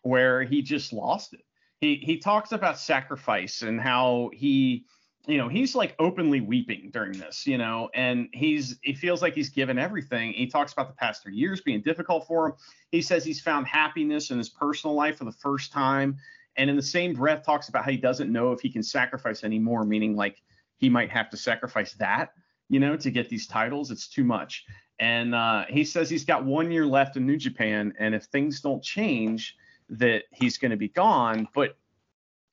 where 0.02 0.42
he 0.42 0.62
just 0.62 0.92
lost 0.92 1.34
it. 1.34 1.44
He 1.80 1.96
he 1.96 2.18
talks 2.18 2.52
about 2.52 2.78
sacrifice 2.78 3.62
and 3.62 3.80
how 3.80 4.30
he 4.32 4.86
you 5.26 5.38
know 5.38 5.48
he's 5.48 5.74
like 5.74 5.94
openly 5.98 6.40
weeping 6.40 6.90
during 6.92 7.12
this 7.12 7.46
you 7.46 7.56
know 7.56 7.88
and 7.94 8.28
he's 8.32 8.78
he 8.82 8.92
feels 8.94 9.22
like 9.22 9.34
he's 9.34 9.48
given 9.48 9.78
everything. 9.78 10.32
He 10.32 10.46
talks 10.46 10.72
about 10.72 10.88
the 10.88 10.94
past 10.94 11.22
three 11.22 11.34
years 11.34 11.60
being 11.60 11.80
difficult 11.80 12.26
for 12.26 12.46
him. 12.48 12.52
He 12.90 13.00
says 13.02 13.24
he's 13.24 13.40
found 13.40 13.66
happiness 13.66 14.30
in 14.30 14.38
his 14.38 14.48
personal 14.48 14.94
life 14.94 15.18
for 15.18 15.24
the 15.24 15.32
first 15.32 15.72
time 15.72 16.16
and 16.56 16.70
in 16.70 16.76
the 16.76 16.82
same 16.82 17.14
breath 17.14 17.44
talks 17.44 17.68
about 17.68 17.84
how 17.84 17.90
he 17.90 17.96
doesn't 17.96 18.30
know 18.30 18.52
if 18.52 18.60
he 18.60 18.70
can 18.70 18.82
sacrifice 18.82 19.44
anymore 19.44 19.84
meaning 19.84 20.14
like 20.14 20.42
he 20.76 20.88
might 20.88 21.10
have 21.10 21.30
to 21.30 21.36
sacrifice 21.36 21.94
that 21.94 22.32
you 22.68 22.80
know 22.80 22.96
to 22.96 23.10
get 23.10 23.28
these 23.28 23.46
titles. 23.46 23.90
It's 23.90 24.08
too 24.08 24.24
much. 24.24 24.64
And 25.00 25.34
uh, 25.34 25.64
he 25.68 25.84
says 25.84 26.08
he's 26.08 26.24
got 26.24 26.44
one 26.44 26.70
year 26.70 26.86
left 26.86 27.16
in 27.16 27.26
new 27.26 27.36
japan 27.36 27.94
and 27.98 28.14
if 28.14 28.24
things 28.24 28.60
don't 28.60 28.82
change 28.82 29.56
that 29.88 30.24
he's 30.32 30.58
going 30.58 30.70
to 30.70 30.76
be 30.76 30.88
gone. 30.88 31.48
But 31.54 31.76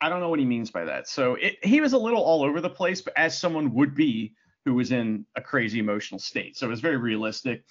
I 0.02 0.10
don't 0.10 0.20
know 0.20 0.30
what 0.30 0.40
he 0.40 0.46
means 0.46 0.72
by 0.72 0.84
that. 0.86 1.08
So 1.08 1.36
it, 1.36 1.64
he 1.64 1.80
was 1.80 1.94
a 1.94 1.98
little 1.98 2.22
all 2.22 2.44
over 2.44 2.60
the 2.60 2.70
place, 2.70 3.02
but 3.02 3.18
as 3.18 3.38
someone 3.38 3.74
would 3.76 3.96
be 3.96 4.34
who 4.66 4.74
was 4.74 4.92
in 4.92 5.26
a 5.36 5.42
crazy 5.42 5.80
emotional 5.80 6.20
state. 6.20 6.58
So 6.58 6.68
it 6.68 6.70
was 6.70 6.82
very 6.82 6.98
realistic. 6.98 7.64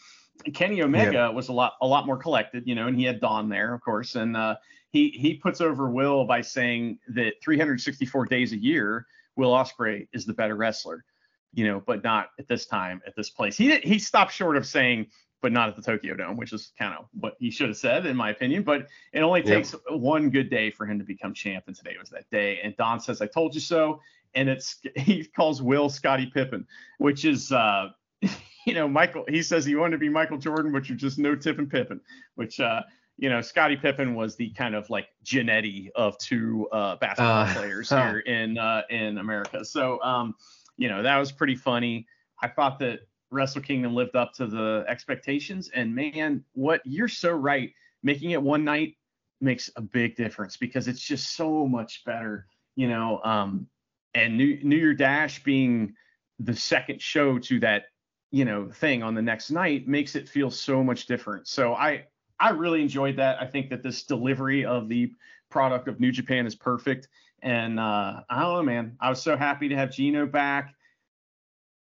Kenny 0.54 0.82
Omega 0.82 1.30
was 1.30 1.48
a 1.48 1.52
lot 1.52 1.74
a 1.82 1.86
lot 1.86 2.06
more 2.06 2.16
collected, 2.16 2.66
you 2.66 2.74
know, 2.74 2.86
and 2.86 2.96
he 2.96 3.04
had 3.04 3.20
Don 3.20 3.48
there, 3.48 3.74
of 3.74 3.80
course, 3.82 4.14
and 4.14 4.36
uh, 4.36 4.56
he 4.90 5.10
he 5.10 5.34
puts 5.34 5.60
over 5.60 5.90
Will 5.90 6.24
by 6.24 6.40
saying 6.40 6.98
that 7.08 7.34
364 7.42 8.26
days 8.26 8.52
a 8.52 8.56
year, 8.56 9.06
Will 9.36 9.50
Ospreay 9.50 10.08
is 10.12 10.24
the 10.24 10.32
better 10.32 10.56
wrestler, 10.56 11.04
you 11.52 11.66
know, 11.66 11.82
but 11.84 12.02
not 12.02 12.30
at 12.38 12.48
this 12.48 12.66
time 12.66 13.02
at 13.06 13.14
this 13.16 13.28
place. 13.28 13.56
He 13.56 13.78
he 13.80 13.98
stopped 13.98 14.32
short 14.32 14.56
of 14.56 14.66
saying 14.66 15.08
but 15.42 15.52
not 15.52 15.68
at 15.68 15.76
the 15.76 15.82
Tokyo 15.82 16.14
Dome, 16.16 16.36
which 16.36 16.52
is 16.52 16.72
kind 16.78 16.94
of 16.98 17.06
what 17.12 17.34
he 17.38 17.50
should 17.50 17.68
have 17.68 17.76
said, 17.76 18.06
in 18.06 18.16
my 18.16 18.30
opinion. 18.30 18.62
But 18.62 18.88
it 19.12 19.20
only 19.20 19.40
Yep. 19.40 19.48
takes 19.48 19.74
one 19.88 20.30
good 20.30 20.50
day 20.50 20.70
for 20.70 20.86
him 20.86 20.98
to 20.98 21.04
become 21.04 21.32
champ, 21.34 21.64
and 21.66 21.76
today 21.76 21.96
was 21.98 22.10
that 22.10 22.28
day. 22.30 22.60
And 22.62 22.76
Don 22.76 23.00
says, 23.00 23.20
"I 23.22 23.26
told 23.26 23.54
you 23.54 23.60
so," 23.60 24.00
and 24.34 24.48
it's 24.48 24.80
he 24.96 25.24
calls 25.24 25.62
Will 25.62 25.88
Scottie 25.88 26.26
Pippen, 26.26 26.66
which 26.98 27.24
is. 27.24 27.52
uh 27.52 27.90
you 28.66 28.74
know, 28.74 28.86
Michael, 28.86 29.24
he 29.28 29.42
says 29.42 29.64
he 29.64 29.74
wanted 29.74 29.92
to 29.92 29.98
be 29.98 30.10
Michael 30.10 30.36
Jordan, 30.36 30.70
but 30.72 30.86
you're 30.88 30.98
just 30.98 31.18
no 31.18 31.34
Tippin 31.34 31.66
Pippen, 31.66 31.98
which, 32.34 32.60
uh, 32.60 32.82
you 33.16 33.30
know, 33.30 33.40
Scottie 33.40 33.76
Pippen 33.76 34.14
was 34.14 34.36
the 34.36 34.50
kind 34.50 34.74
of 34.74 34.90
like 34.90 35.08
Genetti 35.24 35.88
of 35.94 36.18
two 36.18 36.68
uh, 36.70 36.96
basketball 36.96 37.44
Uh, 37.44 37.52
players 37.54 37.88
huh. 37.88 38.02
here 38.10 38.18
in 38.20 38.58
uh, 38.58 38.82
in 38.90 39.16
America. 39.16 39.64
So, 39.64 40.02
um, 40.02 40.34
you 40.76 40.88
know, 40.90 41.02
that 41.02 41.16
was 41.16 41.32
pretty 41.32 41.56
funny. 41.56 42.06
I 42.42 42.48
thought 42.48 42.78
that 42.80 43.00
Wrestle 43.30 43.62
Kingdom 43.62 43.94
lived 43.94 44.16
up 44.16 44.32
to 44.34 44.46
the 44.46 44.84
expectations, 44.88 45.70
and 45.74 45.94
man, 45.94 46.44
what 46.52 46.80
you're 46.84 47.08
so 47.08 47.32
right. 47.32 47.72
Making 48.02 48.30
it 48.30 48.42
one 48.42 48.64
night 48.64 48.96
makes 49.40 49.70
a 49.76 49.80
big 49.80 50.16
difference 50.16 50.56
because 50.56 50.88
it's 50.88 51.00
just 51.00 51.36
so 51.36 51.66
much 51.66 52.02
better, 52.04 52.46
you 52.76 52.88
know. 52.88 53.20
Um, 53.22 53.66
and 54.14 54.36
New 54.36 54.58
New 54.62 54.76
Year 54.76 54.94
Dash 54.94 55.42
being 55.42 55.94
the 56.38 56.56
second 56.56 57.00
show 57.00 57.38
to 57.38 57.60
that 57.60 57.84
you 58.30 58.44
know 58.44 58.70
thing 58.70 59.02
on 59.02 59.14
the 59.14 59.22
next 59.22 59.50
night 59.50 59.86
makes 59.86 60.16
it 60.16 60.28
feel 60.28 60.50
so 60.50 60.82
much 60.82 61.06
different. 61.06 61.46
So 61.46 61.74
i 61.74 62.04
i 62.38 62.50
really 62.50 62.82
enjoyed 62.82 63.16
that. 63.16 63.40
I 63.40 63.46
think 63.46 63.70
that 63.70 63.82
this 63.82 64.04
delivery 64.04 64.64
of 64.64 64.88
the 64.88 65.12
product 65.50 65.88
of 65.88 66.00
new 66.00 66.12
japan 66.12 66.46
is 66.46 66.54
perfect. 66.54 67.08
And 67.42 67.78
uh 67.78 68.22
i 68.30 68.40
don't 68.40 68.54
know 68.54 68.62
man. 68.62 68.96
I 69.00 69.10
was 69.10 69.22
so 69.22 69.36
happy 69.36 69.68
to 69.68 69.76
have 69.76 69.90
gino 69.90 70.26
back 70.26 70.74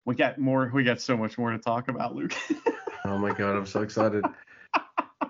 we 0.10 0.16
got 0.16 0.38
more 0.38 0.70
we 0.74 0.84
got 0.84 1.00
so 1.00 1.16
much 1.16 1.38
more 1.38 1.52
to 1.52 1.60
talk 1.60 1.88
about 1.88 2.16
luke 2.16 2.34
Oh 3.06 3.18
my 3.18 3.34
god, 3.34 3.56
I'm 3.56 3.66
so 3.66 3.82
excited. 3.82 4.24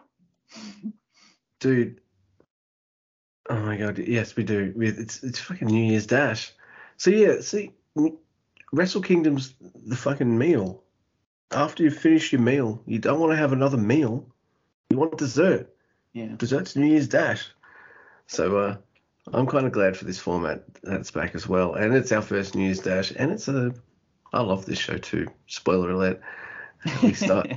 Dude. 1.60 2.02
Oh 3.50 3.60
my 3.60 3.78
god, 3.78 3.98
yes, 3.98 4.36
we 4.36 4.44
do. 4.44 4.74
It's 4.78 5.24
it's 5.24 5.40
fucking 5.40 5.68
New 5.68 5.92
Year's 5.92 6.08
Dash. 6.08 6.52
So 6.98 7.10
yeah, 7.10 7.42
see 7.42 7.74
Wrestle 8.72 9.02
Kingdom's 9.02 9.54
the 9.86 9.96
fucking 9.96 10.38
meal. 10.38 10.84
After 11.52 11.84
you 11.84 11.92
finish 11.92 12.32
your 12.32 12.42
meal, 12.42 12.82
you 12.86 13.00
don't 13.00 13.20
want 13.20 13.32
to 13.32 13.38
have 13.38 13.54
another 13.54 13.78
meal. 13.78 14.28
You 14.90 14.98
want 14.98 15.18
dessert. 15.18 15.74
yeah 16.14 16.36
Dessert's 16.38 16.76
New 16.76 16.88
Year's 16.88 17.08
Dash. 17.08 17.48
So 18.28 18.58
uh 18.58 18.78
I'm 19.32 19.48
kind 19.48 19.68
of 19.68 19.72
glad 19.72 19.96
for 19.96 20.06
this 20.06 20.20
format 20.20 20.64
that's 20.84 21.12
back 21.12 21.36
as 21.36 21.48
well. 21.48 21.76
And 21.76 21.96
it's 21.96 22.12
our 22.12 22.22
first 22.22 22.56
New 22.56 22.66
Year's 22.66 22.80
Dash. 22.80 23.12
And 23.16 23.32
it's 23.32 23.48
a 23.48 23.74
I 24.34 24.42
love 24.42 24.66
this 24.66 24.80
show 24.80 24.98
too. 24.98 25.28
Spoiler 25.48 25.92
alert. 25.92 26.22
We 27.04 27.14
start 27.14 27.52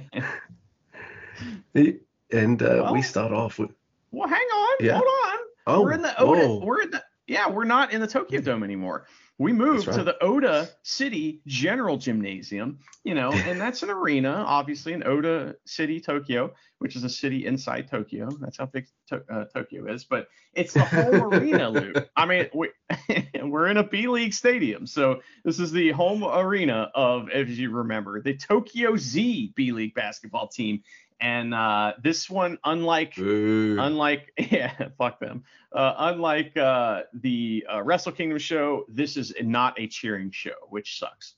and 1.74 2.62
uh, 2.62 2.90
we 2.92 3.02
start 3.02 3.32
off 3.32 3.58
with 3.58 3.70
well 4.10 4.28
hang 4.28 4.38
on 4.40 4.76
Yeah. 4.80 4.94
hold 4.94 5.04
on 5.04 5.38
oh 5.68 5.82
we're 5.82 5.92
in 5.92 6.02
the 6.02 6.20
Ota. 6.20 6.46
whoa. 6.48 6.64
We're 6.64 6.82
in 6.82 6.90
the 6.90 7.02
yeah. 7.26 7.48
We're 7.50 7.64
not 7.64 7.92
in 7.92 8.00
the 8.00 8.06
Tokyo 8.06 8.40
Dome 8.40 8.62
anymore. 8.62 9.06
We 9.38 9.52
moved 9.52 9.86
That's 9.86 9.96
to 9.96 10.04
the 10.04 10.22
Ota 10.22 10.70
City 10.82 11.40
General 11.46 11.96
Gymnasium. 11.96 12.78
You 13.02 13.14
know, 13.14 13.32
and 13.32 13.60
that's 13.60 13.82
an 13.82 13.90
arena, 13.90 14.30
obviously 14.46 14.92
in 14.92 15.04
Ota 15.04 15.56
City, 15.64 16.00
Tokyo, 16.00 16.54
which 16.78 16.94
is 16.94 17.02
a 17.02 17.08
city 17.08 17.46
inside 17.46 17.88
Tokyo. 17.90 18.28
That's 18.40 18.58
how 18.58 18.66
big 18.66 18.86
to- 19.08 19.24
uh, 19.28 19.44
Tokyo 19.46 19.92
is. 19.92 20.04
But 20.04 20.28
it's 20.54 20.74
the 20.74 20.84
home 20.84 21.14
arena, 21.34 21.70
Luke. 21.70 22.08
I 22.14 22.26
mean, 22.26 22.48
we, 22.54 22.68
we're 23.42 23.66
in 23.66 23.78
a 23.78 23.82
B 23.84 24.06
League 24.06 24.34
stadium, 24.34 24.86
so 24.86 25.22
this 25.44 25.58
is 25.58 25.72
the 25.72 25.90
home 25.90 26.22
arena 26.24 26.90
of, 26.94 27.28
as 27.30 27.58
you 27.58 27.70
remember, 27.70 28.20
the 28.20 28.36
Tokyo 28.36 28.96
Z 28.96 29.52
B 29.56 29.72
League 29.72 29.94
basketball 29.94 30.46
team. 30.48 30.82
And 31.22 31.54
uh, 31.54 31.92
this 32.02 32.28
one, 32.28 32.58
unlike 32.64 33.14
Boo. 33.14 33.76
unlike 33.78 34.32
yeah 34.50 34.88
fuck 34.98 35.20
them 35.20 35.44
uh, 35.72 35.94
unlike 35.98 36.56
uh, 36.56 37.02
the 37.14 37.64
uh, 37.72 37.82
wrestle 37.82 38.12
kingdom 38.12 38.38
show 38.38 38.84
this 38.88 39.16
is 39.16 39.32
not 39.40 39.78
a 39.78 39.86
cheering 39.86 40.30
show 40.32 40.50
which 40.68 40.98
sucks 40.98 41.34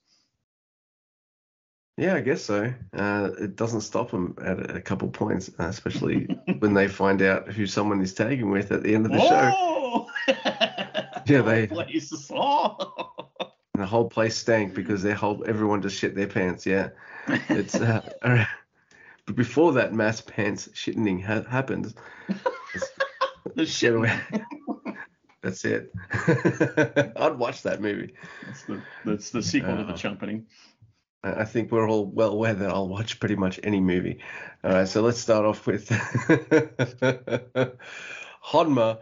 yeah, 1.96 2.16
I 2.16 2.22
guess 2.22 2.42
so. 2.42 2.74
Uh, 2.92 3.30
it 3.38 3.54
doesn't 3.54 3.82
stop 3.82 4.10
them 4.10 4.34
at 4.42 4.74
a 4.74 4.80
couple 4.80 5.06
points, 5.06 5.48
uh, 5.60 5.66
especially 5.68 6.24
when 6.58 6.74
they 6.74 6.88
find 6.88 7.22
out 7.22 7.46
who 7.46 7.68
someone 7.68 8.00
is 8.00 8.12
tagging 8.12 8.50
with 8.50 8.72
at 8.72 8.82
the 8.82 8.96
end 8.96 9.06
of 9.06 9.12
the 9.12 9.20
show. 9.20 10.08
Yeah, 11.26 11.42
they- 11.42 11.68
place 11.68 12.10
is. 12.10 12.30
And 12.32 13.82
the 13.82 13.86
whole 13.86 14.08
place 14.08 14.36
stank 14.36 14.74
because 14.74 15.04
their 15.04 15.14
whole 15.14 15.44
everyone 15.46 15.82
just 15.82 15.96
shit 15.96 16.16
their 16.16 16.26
pants. 16.26 16.66
Yeah. 16.66 16.88
It's 17.48 17.76
uh. 17.76 18.44
But 19.26 19.36
before 19.36 19.72
that 19.74 19.94
mass 19.94 20.20
pants 20.20 20.68
shitting 20.74 21.22
ha- 21.24 21.48
happens, 21.48 21.94
the 23.54 23.64
shit 23.66 23.94
that's 25.42 25.64
it. 25.64 25.92
I'd 27.16 27.38
watch 27.38 27.62
that 27.62 27.80
movie. 27.80 28.14
that's 28.46 28.62
the, 28.64 28.82
that's 29.04 29.30
the 29.30 29.42
sequel 29.42 29.76
to 29.76 29.84
the 29.84 29.92
Uh, 29.92 29.96
chumpening 29.96 30.46
I 31.22 31.32
I 31.40 31.44
think 31.44 31.70
we're 31.72 31.88
all 31.88 32.06
well 32.06 32.30
aware 32.32 32.54
that 32.54 32.70
I'll 32.70 32.88
watch 32.88 33.18
pretty 33.20 33.36
much 33.36 33.58
any 33.62 33.80
movie. 33.80 34.18
All 34.62 34.72
right, 34.72 34.88
so 34.88 35.00
let's 35.02 35.18
start 35.18 35.44
off 35.46 35.66
with 35.66 35.88
Honma, 38.44 38.98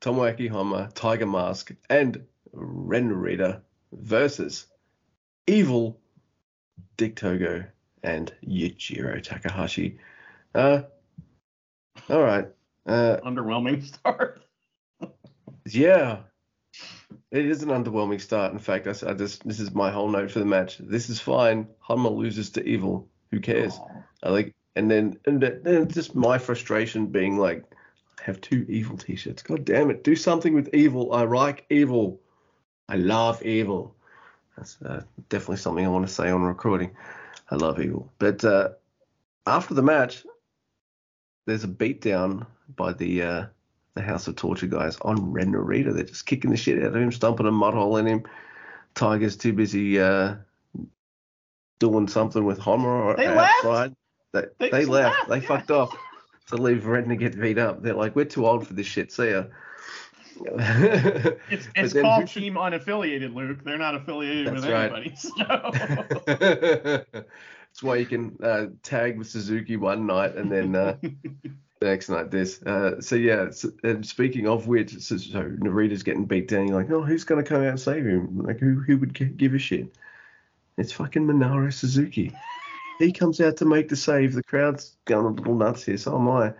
Tomoaki 0.00 0.50
Honma, 0.50 0.92
Tiger 0.94 1.26
Mask, 1.26 1.72
and 1.88 2.24
Ren 2.52 3.10
Narita 3.10 3.60
versus 3.92 4.66
Evil, 5.46 5.98
Dick 6.96 7.16
Togo, 7.16 7.64
and 8.06 8.32
Yujiro 8.46 9.20
Takahashi. 9.22 9.98
Uh, 10.54 10.82
all 12.08 12.22
right. 12.22 12.48
Uh, 12.86 13.16
underwhelming 13.24 13.84
start 13.84 14.44
yeah. 15.66 16.18
It 17.32 17.44
is 17.44 17.64
an 17.64 17.70
underwhelming 17.70 18.20
start. 18.20 18.52
In 18.52 18.60
fact, 18.60 18.86
I 18.86 19.12
just 19.12 19.46
this 19.46 19.58
is 19.58 19.74
my 19.74 19.90
whole 19.90 20.08
note 20.08 20.30
for 20.30 20.38
the 20.38 20.44
match. 20.44 20.78
This 20.78 21.10
is 21.10 21.20
fine. 21.20 21.66
Honma 21.86 22.14
loses 22.14 22.50
to 22.50 22.64
Evil. 22.64 23.08
Who 23.32 23.40
cares? 23.40 23.74
Aw. 23.74 24.02
I 24.22 24.30
like, 24.30 24.54
and 24.76 24.88
then 24.90 25.18
and 25.26 25.40
then 25.40 25.60
then 25.64 25.88
just 25.88 26.14
my 26.14 26.38
frustration 26.38 27.06
being 27.06 27.38
like, 27.38 27.64
I 28.20 28.22
have 28.24 28.40
two 28.40 28.64
Evil 28.68 28.96
T-shirts. 28.96 29.42
God 29.42 29.64
damn 29.64 29.90
it! 29.90 30.04
Do 30.04 30.14
something 30.14 30.54
with 30.54 30.72
Evil. 30.72 31.12
I 31.12 31.24
like 31.24 31.66
Evil. 31.70 32.20
I 32.88 32.96
love 32.96 33.42
Evil. 33.44 33.96
That's 34.56 34.80
uh, 34.82 35.02
definitely 35.28 35.56
something 35.56 35.84
I 35.84 35.88
want 35.88 36.06
to 36.06 36.12
say 36.12 36.30
on 36.30 36.42
recording. 36.42 36.92
I 37.50 37.56
love 37.56 37.80
Evil. 37.80 38.12
But 38.18 38.44
uh, 38.44 38.70
after 39.46 39.74
the 39.74 39.82
match, 39.82 40.24
there's 41.46 41.64
a 41.64 41.68
beatdown 41.68 42.46
by 42.74 42.92
the 42.92 43.22
uh, 43.22 43.46
the 43.94 44.02
House 44.02 44.26
of 44.28 44.36
Torture 44.36 44.66
guys 44.66 44.98
on 45.02 45.32
Ren 45.32 45.52
Narita. 45.52 45.94
They're 45.94 46.04
just 46.04 46.26
kicking 46.26 46.50
the 46.50 46.56
shit 46.56 46.78
out 46.82 46.88
of 46.88 46.96
him, 46.96 47.12
stomping 47.12 47.46
a 47.46 47.52
mud 47.52 47.74
hole 47.74 47.96
in 47.96 48.06
him. 48.06 48.24
Tiger's 48.94 49.36
too 49.36 49.52
busy 49.52 50.00
uh, 50.00 50.34
doing 51.78 52.08
something 52.08 52.44
with 52.44 52.58
Honma 52.58 52.84
or 52.84 53.16
They 53.16 53.28
left? 53.28 53.52
outside. 53.64 53.94
They, 54.32 54.44
They 54.58 54.70
they, 54.70 54.84
left. 54.84 55.16
left, 55.16 55.28
They 55.28 55.40
yeah. 55.40 55.46
fucked 55.48 55.70
off 55.70 55.96
to 56.48 56.56
leave 56.56 56.86
Red 56.86 57.08
to 57.08 57.16
get 57.16 57.40
beat 57.40 57.58
up. 57.58 57.82
They're 57.82 57.94
like, 57.94 58.16
we're 58.16 58.24
too 58.24 58.46
old 58.46 58.66
for 58.66 58.74
this 58.74 58.86
shit. 58.86 59.12
See 59.12 59.30
ya. 59.30 59.44
It's, 61.50 61.68
it's 61.74 61.92
called 61.92 62.22
who 62.22 62.26
Team 62.26 62.54
Unaffiliated, 62.54 63.34
Luke. 63.34 63.64
They're 63.64 63.78
not 63.78 63.94
affiliated 63.94 64.48
That's 64.48 64.62
with 64.62 64.70
right. 64.70 64.92
anybody. 64.92 65.16
So. 65.16 66.24
That's 67.76 67.82
why 67.82 67.96
you 67.96 68.06
can 68.06 68.36
uh, 68.42 68.66
tag 68.82 69.18
with 69.18 69.28
Suzuki 69.28 69.76
one 69.76 70.06
night 70.06 70.34
and 70.34 70.50
then 70.50 70.74
uh, 70.74 70.96
the 71.02 71.86
next 71.86 72.08
night 72.08 72.30
this. 72.30 72.62
Uh, 72.62 73.00
so 73.00 73.16
yeah, 73.16 73.50
so, 73.50 73.70
and 73.84 74.04
speaking 74.04 74.48
of 74.48 74.66
which, 74.66 74.98
so, 75.00 75.18
so 75.18 75.42
Narita's 75.42 76.02
getting 76.02 76.24
beat 76.24 76.48
down. 76.48 76.68
You're 76.68 76.78
like, 76.78 76.90
oh, 76.90 77.02
who's 77.02 77.24
gonna 77.24 77.42
come 77.42 77.62
out 77.62 77.68
and 77.68 77.80
save 77.80 78.06
him? 78.06 78.38
Like, 78.38 78.60
who 78.60 78.80
who 78.80 78.96
would 78.98 79.36
give 79.36 79.54
a 79.54 79.58
shit? 79.58 79.94
It's 80.78 80.92
fucking 80.92 81.26
Minoru 81.26 81.72
Suzuki. 81.72 82.32
he 82.98 83.12
comes 83.12 83.40
out 83.40 83.58
to 83.58 83.64
make 83.64 83.88
the 83.88 83.96
save. 83.96 84.34
The 84.34 84.42
crowd's 84.42 84.96
going 85.04 85.26
a 85.26 85.30
little 85.30 85.54
nuts 85.54 85.84
here, 85.84 85.98
so 85.98 86.16
am 86.16 86.28
I. 86.28 86.54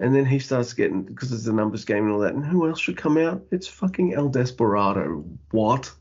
And 0.00 0.14
then 0.14 0.24
he 0.24 0.38
starts 0.38 0.72
getting 0.72 1.02
because 1.02 1.30
it's 1.30 1.46
a 1.46 1.52
numbers 1.52 1.84
game 1.84 2.04
and 2.04 2.12
all 2.12 2.20
that. 2.20 2.34
And 2.34 2.44
who 2.44 2.66
else 2.68 2.80
should 2.80 2.96
come 2.96 3.18
out? 3.18 3.42
It's 3.50 3.68
fucking 3.68 4.14
El 4.14 4.30
Desperado. 4.30 5.24
What? 5.50 5.92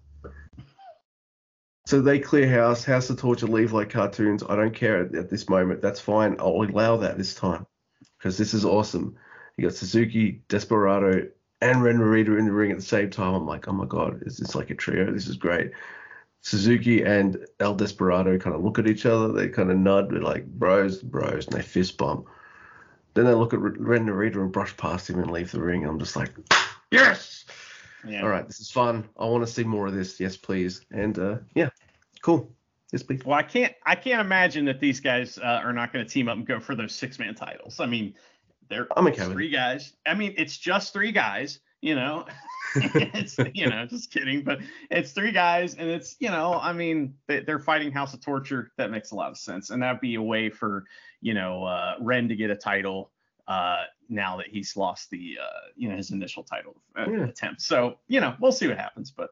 So 1.86 2.02
they 2.02 2.20
clear 2.20 2.50
house, 2.50 2.86
House 2.86 3.10
of 3.10 3.18
Torture 3.18 3.48
leave 3.48 3.74
like 3.74 3.90
cartoons. 3.90 4.44
I 4.48 4.56
don't 4.56 4.74
care 4.74 5.06
at, 5.06 5.16
at 5.16 5.30
this 5.30 5.50
moment. 5.50 5.82
That's 5.82 6.00
fine. 6.00 6.38
I'll 6.40 6.62
allow 6.62 6.98
that 6.98 7.18
this 7.18 7.34
time 7.34 7.66
because 8.18 8.38
this 8.38 8.54
is 8.54 8.64
awesome. 8.64 9.16
You 9.58 9.66
got 9.66 9.74
Suzuki, 9.76 10.44
Desperado, 10.48 11.28
and 11.62 11.84
Ren 11.84 11.98
Narita 11.98 12.40
in 12.40 12.46
the 12.46 12.52
ring 12.54 12.72
at 12.72 12.78
the 12.78 12.84
same 12.84 13.10
time. 13.10 13.34
I'm 13.34 13.46
like, 13.46 13.68
oh 13.68 13.74
my 13.74 13.86
god, 13.86 14.24
is 14.26 14.38
this 14.38 14.56
like 14.56 14.70
a 14.70 14.76
trio? 14.76 15.12
This 15.12 15.28
is 15.28 15.36
great. 15.36 15.72
Suzuki 16.42 17.04
and 17.04 17.46
El 17.60 17.76
Desperado 17.76 18.38
kind 18.38 18.56
of 18.56 18.64
look 18.64 18.80
at 18.80 18.88
each 18.88 19.06
other. 19.06 19.34
They 19.34 19.50
kind 19.50 19.72
of 19.72 19.78
nod, 19.78 20.10
they're 20.10 20.22
like 20.22 20.46
bros, 20.46 21.02
bros, 21.02 21.48
and 21.48 21.58
they 21.58 21.62
fist 21.62 21.98
bump. 21.98 22.28
Then 23.20 23.26
they 23.26 23.34
look 23.34 23.54
at 23.54 23.60
Ren 23.60 24.06
Narita 24.06 24.38
and 24.38 24.50
brush 24.50 24.78
past 24.78 25.10
him 25.10 25.20
and 25.20 25.30
leave 25.30 25.52
the 25.52 25.60
ring. 25.60 25.84
I'm 25.84 26.00
just 26.00 26.16
like, 26.16 26.32
yes. 26.90 27.44
Yeah. 28.08 28.22
All 28.22 28.30
right, 28.30 28.48
this 28.48 28.62
is 28.62 28.72
fun. 28.72 29.10
I 29.20 29.26
want 29.26 29.46
to 29.46 29.52
see 29.52 29.66
more 29.66 29.88
of 29.88 29.94
this. 29.94 30.22
Yes, 30.22 30.38
please. 30.38 30.86
And 30.92 31.20
uh, 31.20 31.40
yeah, 31.54 31.68
cool. 32.22 32.50
Yes, 32.94 33.04
please. 33.04 33.26
Well, 33.26 33.38
I 33.38 33.44
can't 33.44 33.74
I 33.86 33.96
can't 33.96 34.22
imagine 34.22 34.64
that 34.66 34.80
these 34.80 35.02
guys 35.02 35.38
uh, 35.38 35.60
are 35.62 35.74
not 35.74 35.92
going 35.92 36.06
to 36.06 36.10
team 36.10 36.30
up 36.30 36.38
and 36.38 36.48
go 36.48 36.62
for 36.62 36.76
those 36.76 36.96
six 36.96 37.20
man 37.20 37.36
titles. 37.36 37.82
I 37.82 37.88
mean, 37.88 38.14
they're 38.70 38.88
I'm 38.96 39.06
okay 39.08 39.26
three 39.26 39.50
guys. 39.50 39.92
I 40.06 40.14
mean, 40.14 40.34
it's 40.38 40.58
just 40.58 40.94
three 40.94 41.12
guys. 41.12 41.60
You 41.82 41.96
know, 41.96 42.26
it's 42.76 43.38
you 43.54 43.70
know, 43.70 43.86
just 43.86 44.12
kidding, 44.12 44.44
but 44.44 44.60
it's 44.92 45.12
three 45.12 45.32
guys, 45.32 45.76
and 45.76 45.90
it's 45.90 46.16
you 46.20 46.30
know, 46.30 46.60
I 46.62 46.74
mean, 46.74 47.16
they, 47.28 47.40
they're 47.42 47.60
fighting 47.60 47.92
House 47.92 48.14
of 48.14 48.22
Torture. 48.22 48.72
That 48.78 48.92
makes 48.92 49.12
a 49.12 49.16
lot 49.16 49.32
of 49.32 49.38
sense, 49.38 49.70
and 49.70 49.82
that'd 49.82 50.02
be 50.02 50.16
a 50.16 50.22
way 50.22 50.50
for 50.50 50.86
you 51.22 51.34
know 51.34 51.64
uh, 51.64 51.96
Ren 52.00 52.28
to 52.30 52.36
get 52.36 52.50
a 52.50 52.56
title. 52.56 53.12
Uh, 53.48 53.84
now 54.10 54.38
that 54.38 54.48
he's 54.48 54.78
lost 54.78 55.10
the 55.10 55.38
uh, 55.42 55.70
you 55.76 55.90
know 55.90 55.96
his 55.96 56.12
initial 56.12 56.44
title 56.44 56.76
uh, 56.98 57.10
Yeah. 57.10 57.26
attempt, 57.26 57.62
so 57.62 57.98
you 58.08 58.20
know 58.20 58.36
we'll 58.40 58.52
see 58.52 58.68
what 58.68 58.78
happens. 58.78 59.12
But 59.12 59.30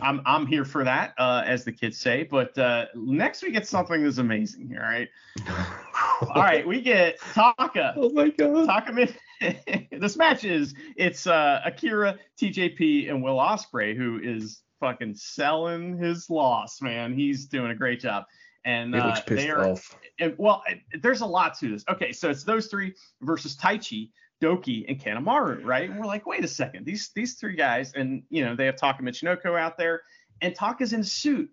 I'm 0.00 0.20
I'm 0.26 0.46
here 0.46 0.64
for 0.64 0.84
that, 0.84 1.14
uh, 1.18 1.42
as 1.44 1.64
the 1.64 1.72
kids 1.72 1.98
say. 1.98 2.22
But 2.22 2.56
uh, 2.58 2.86
next 2.94 3.42
we 3.42 3.50
get 3.50 3.66
something 3.66 4.04
that's 4.04 4.18
amazing 4.18 4.68
here. 4.68 4.82
All 4.82 4.90
right, 4.90 5.08
all 6.22 6.42
right, 6.42 6.66
we 6.66 6.80
get 6.80 7.18
Taka. 7.32 7.94
Oh 7.96 8.10
my 8.10 8.30
god. 8.30 8.66
Taka 8.66 8.92
this 9.92 10.16
match 10.16 10.44
is 10.44 10.74
it's 10.96 11.26
uh, 11.26 11.60
Akira, 11.64 12.18
TJP, 12.40 13.10
and 13.10 13.22
Will 13.22 13.38
Ospreay 13.38 13.96
who 13.96 14.20
is 14.22 14.62
fucking 14.80 15.14
selling 15.14 15.96
his 15.98 16.28
loss, 16.30 16.80
man. 16.82 17.12
He's 17.14 17.46
doing 17.46 17.70
a 17.70 17.74
great 17.74 18.00
job. 18.00 18.24
And 18.64 18.94
He 18.94 19.00
uh, 19.00 19.06
looks 19.06 19.20
pissed 19.20 19.42
they 19.42 19.50
are 19.50 19.70
off. 19.70 19.96
and, 20.18 20.34
well, 20.38 20.62
it- 20.66 21.02
there's 21.02 21.20
a 21.20 21.26
lot 21.26 21.58
to 21.60 21.70
this. 21.70 21.84
Okay, 21.88 22.12
so 22.12 22.30
it's 22.30 22.42
those 22.44 22.66
three 22.66 22.94
versus 23.22 23.56
Taichi, 23.56 24.10
Douki, 24.42 24.84
and 24.88 25.00
Kanemaru, 25.00 25.64
right? 25.64 25.88
And 25.88 25.98
we're 25.98 26.06
like, 26.06 26.26
wait 26.26 26.44
a 26.44 26.48
second, 26.48 26.84
these 26.84 27.10
these 27.14 27.34
three 27.34 27.54
guys, 27.56 27.92
and 27.94 28.22
you 28.28 28.44
know 28.44 28.54
they 28.56 28.66
have 28.66 28.76
Taka 28.76 29.02
Michinoku 29.02 29.58
out 29.58 29.78
there, 29.78 30.02
and 30.42 30.54
Taka's 30.54 30.92
in 30.92 31.00
a 31.00 31.04
suit, 31.04 31.48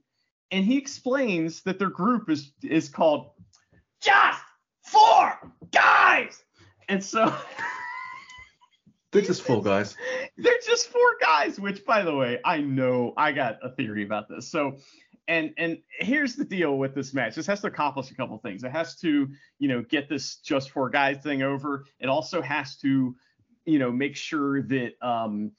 and 0.51 0.65
he 0.65 0.77
explains 0.77 1.61
that 1.63 1.77
their 1.79 1.89
group 1.91 2.29
is 2.29 2.51
is 2.63 2.89
called 2.89 3.31
Just 4.01 4.41
Four 4.85 5.53
Guys, 5.71 6.43
and 6.89 7.03
so 7.03 7.33
They're 9.11 9.21
just 9.21 9.43
four 9.43 9.61
guys. 9.61 9.95
they're 10.37 10.57
just 10.65 10.87
four 10.87 11.17
guys 11.21 11.59
which 11.59 11.85
by 11.85 12.01
the 12.01 12.15
way 12.15 12.39
i 12.43 12.57
know 12.57 13.13
i 13.15 13.31
got 13.31 13.59
a 13.61 13.69
theory 13.69 14.03
about 14.03 14.27
this. 14.27 14.49
So 14.49 14.77
and 15.27 15.53
and 15.57 15.77
here's 15.99 16.35
the 16.35 16.43
deal 16.43 16.77
with 16.77 16.93
this 16.95 17.13
match. 17.13 17.35
This 17.35 17.47
has 17.47 17.61
to 17.61 17.67
accomplish 17.67 18.11
a 18.11 18.15
couple 18.15 18.37
things. 18.39 18.63
It 18.63 18.71
has 18.71 18.95
to 18.97 19.29
you 19.59 19.67
know 19.69 19.81
get 19.81 20.09
this 20.09 20.37
just 20.37 20.71
four 20.71 20.89
guys 20.89 21.17
thing 21.23 21.43
over. 21.43 21.85
It 21.99 22.07
also 22.09 22.41
has 22.41 22.75
to 22.77 23.15
you 23.65 23.79
know 23.79 23.91
make 23.91 24.15
sure 24.17 24.63
that 24.63 24.93
um 25.01 25.51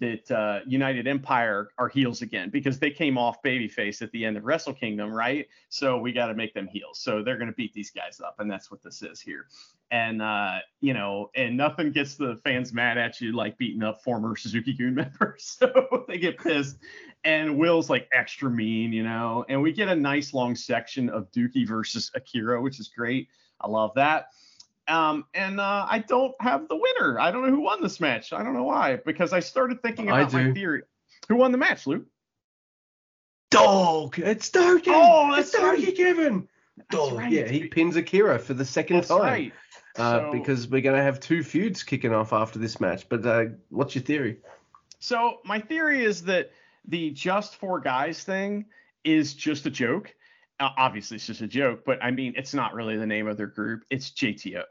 that 0.00 0.30
uh, 0.30 0.60
United 0.66 1.06
Empire 1.06 1.68
are 1.76 1.88
heels 1.88 2.22
again 2.22 2.48
because 2.48 2.78
they 2.78 2.90
came 2.90 3.18
off 3.18 3.42
babyface 3.42 4.00
at 4.00 4.10
the 4.12 4.24
end 4.24 4.36
of 4.36 4.44
Wrestle 4.44 4.72
Kingdom, 4.72 5.12
right? 5.12 5.46
So 5.68 5.98
we 5.98 6.12
got 6.12 6.28
to 6.28 6.34
make 6.34 6.54
them 6.54 6.66
heels. 6.66 6.98
So 7.00 7.22
they're 7.22 7.36
going 7.36 7.48
to 7.48 7.54
beat 7.54 7.74
these 7.74 7.90
guys 7.90 8.20
up, 8.20 8.36
and 8.38 8.50
that's 8.50 8.70
what 8.70 8.82
this 8.82 9.02
is 9.02 9.20
here. 9.20 9.46
And 9.90 10.22
uh, 10.22 10.58
you 10.80 10.94
know, 10.94 11.30
and 11.36 11.56
nothing 11.56 11.92
gets 11.92 12.16
the 12.16 12.36
fans 12.44 12.72
mad 12.72 12.96
at 12.96 13.20
you 13.20 13.32
like 13.32 13.58
beating 13.58 13.82
up 13.82 14.02
former 14.02 14.36
Suzuki-gun 14.36 14.94
members, 14.94 15.56
so 15.58 16.04
they 16.08 16.18
get 16.18 16.38
pissed. 16.38 16.78
And 17.24 17.58
Will's 17.58 17.90
like 17.90 18.08
extra 18.12 18.50
mean, 18.50 18.92
you 18.92 19.02
know. 19.02 19.44
And 19.48 19.60
we 19.60 19.72
get 19.72 19.88
a 19.88 19.96
nice 19.96 20.32
long 20.32 20.56
section 20.56 21.10
of 21.10 21.30
Douki 21.30 21.66
versus 21.66 22.10
Akira, 22.14 22.60
which 22.60 22.80
is 22.80 22.88
great. 22.88 23.28
I 23.60 23.68
love 23.68 23.92
that. 23.96 24.28
Um, 24.86 25.24
and 25.32 25.60
uh, 25.60 25.86
I 25.88 26.00
don't 26.00 26.34
have 26.40 26.68
the 26.68 26.76
winner. 26.76 27.18
I 27.18 27.30
don't 27.30 27.42
know 27.42 27.50
who 27.54 27.62
won 27.62 27.80
this 27.82 28.00
match. 28.00 28.32
I 28.32 28.42
don't 28.42 28.52
know 28.54 28.64
why, 28.64 28.96
because 28.96 29.32
I 29.32 29.40
started 29.40 29.80
thinking 29.82 30.10
I 30.10 30.20
about 30.20 30.32
my 30.34 30.42
do. 30.44 30.54
theory. 30.54 30.82
Who 31.28 31.36
won 31.36 31.52
the 31.52 31.58
match, 31.58 31.86
Luke? 31.86 32.04
Dog. 33.50 34.18
It's 34.18 34.50
Douki. 34.50 34.88
Oh, 34.88 35.32
it's 35.34 35.52
that's 35.52 35.62
right. 35.62 35.78
Douki 35.78 35.96
Kevin. 35.96 36.48
Dog. 36.90 37.12
right. 37.14 37.30
Yeah, 37.32 37.48
he 37.48 37.68
pins 37.68 37.96
Akira 37.96 38.38
for 38.38 38.54
the 38.54 38.64
second 38.64 38.96
That's 38.96 39.08
time. 39.08 39.20
right. 39.20 39.52
Uh, 39.96 40.20
So- 40.20 40.32
because 40.32 40.68
we're 40.68 40.80
gonna 40.82 41.02
have 41.02 41.20
two 41.20 41.42
feuds 41.42 41.82
kicking 41.82 42.12
off 42.12 42.32
after 42.32 42.58
this 42.58 42.80
match. 42.80 43.08
But 43.08 43.24
uh, 43.24 43.44
what's 43.70 43.94
your 43.94 44.02
theory? 44.04 44.38
So 44.98 45.38
my 45.44 45.60
theory 45.60 46.04
is 46.04 46.24
that 46.24 46.50
the 46.88 47.10
just 47.10 47.56
four 47.56 47.78
guys 47.80 48.24
thing 48.24 48.66
is 49.04 49.34
just 49.34 49.66
a 49.66 49.70
joke. 49.70 50.14
Obviously, 50.60 51.16
it's 51.16 51.26
just 51.26 51.40
a 51.40 51.46
joke, 51.46 51.84
but 51.84 52.02
I 52.02 52.10
mean, 52.10 52.34
it's 52.36 52.54
not 52.54 52.74
really 52.74 52.96
the 52.96 53.06
name 53.06 53.26
of 53.26 53.36
their 53.36 53.48
group. 53.48 53.82
It's 53.90 54.10
JTO, 54.10 54.62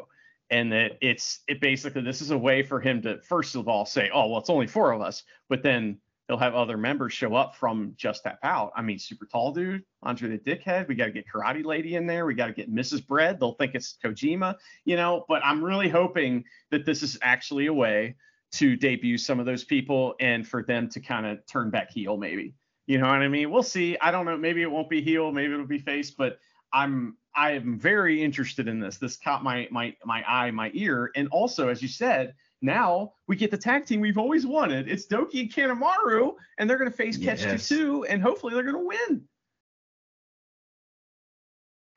and 0.50 0.72
that 0.72 0.98
it's 1.02 1.42
it 1.48 1.60
basically 1.60 2.02
this 2.04 2.22
is 2.22 2.32
a 2.32 2.38
way 2.38 2.64
for 2.64 2.80
him 2.80 3.02
to 3.02 3.22
first 3.22 3.56
of 3.56 3.68
all 3.68 3.86
say, 3.86 4.10
oh 4.14 4.28
well, 4.28 4.40
it's 4.40 4.50
only 4.50 4.68
four 4.68 4.94
of 4.94 5.02
us, 5.02 5.24
but 5.50 5.62
then 5.62 6.00
he'll 6.28 6.38
have 6.38 6.56
other 6.56 6.78
members 6.78 7.14
show 7.14 7.36
up 7.36 7.56
from 7.56 7.94
Just 7.98 8.24
Tap 8.24 8.40
Out. 8.44 8.72
I 8.76 8.82
mean, 8.82 8.98
super 8.98 9.26
tall 9.26 9.52
dude, 9.52 9.84
Andre 10.04 10.38
the 10.38 10.38
Dickhead. 10.38 10.88
We 10.88 10.96
got 10.96 11.06
to 11.06 11.12
get 11.12 11.26
Karate 11.28 11.66
Lady 11.66 11.96
in 11.96 12.08
there. 12.08 12.26
We 12.26 12.34
got 12.34 12.48
to 12.48 12.54
get 12.54 12.74
Mrs. 12.74 13.06
Bread. 13.06 13.40
They'll 13.40 13.54
think 13.54 13.76
it's 13.76 13.98
Kojima, 14.04 14.56
you 14.86 14.96
know. 14.96 15.26
But 15.28 15.44
I'm 15.44 15.64
really 15.64 15.90
hoping 15.90 16.46
that 16.72 16.86
this 16.86 17.04
is 17.04 17.18
actually 17.22 17.68
a 17.68 17.74
way 17.74 18.16
to 18.54 18.76
debut 18.76 19.18
some 19.18 19.40
of 19.40 19.46
those 19.46 19.64
people 19.64 20.16
and 20.20 20.48
for 20.48 20.64
them 20.64 20.88
to 20.88 21.00
kind 21.00 21.26
of 21.26 21.46
turn 21.46 21.72
back 21.72 21.92
heel 21.92 22.18
maybe 22.18 22.54
you 22.86 22.98
know 22.98 23.08
what 23.08 23.22
i 23.22 23.28
mean? 23.28 23.50
We'll 23.52 23.64
see. 23.64 23.98
I 24.00 24.12
don't 24.12 24.26
know. 24.26 24.38
Maybe 24.38 24.62
it 24.62 24.72
won't 24.72 24.90
be 24.90 25.02
heel. 25.02 25.32
Maybe 25.32 25.54
it'll 25.54 25.66
be 25.66 25.80
face. 25.80 26.12
But 26.12 26.40
i'm 26.72 27.18
i 27.36 27.52
am 27.52 27.78
very 27.80 28.22
interested 28.24 28.68
in 28.68 28.80
this. 28.80 28.98
This 28.98 29.18
caught 29.18 29.44
my 29.44 29.68
my 29.72 29.96
my 30.06 30.24
eye 30.28 30.52
my 30.52 30.72
ear. 30.74 31.12
And 31.16 31.28
also 31.30 31.70
as 31.70 31.82
you 31.82 31.88
said 31.88 32.36
now 32.62 33.14
we 33.28 33.36
get 33.36 33.52
the 33.52 33.58
tag 33.58 33.86
team 33.86 34.00
we've 34.00 34.18
always 34.18 34.46
wanted. 34.46 34.90
It's 34.90 35.06
douki 35.08 35.42
and 35.42 35.54
kanemaru 35.54 36.36
and 36.58 36.70
they're 36.70 36.78
going 36.78 36.90
to 36.92 36.96
face 36.96 37.18
catch 37.18 37.42
Yes. 37.42 37.68
two 37.68 38.06
and 38.06 38.22
hopefully 38.22 38.54
they're 38.54 38.64
going 38.64 38.76
to 38.76 38.88
win. 38.88 39.28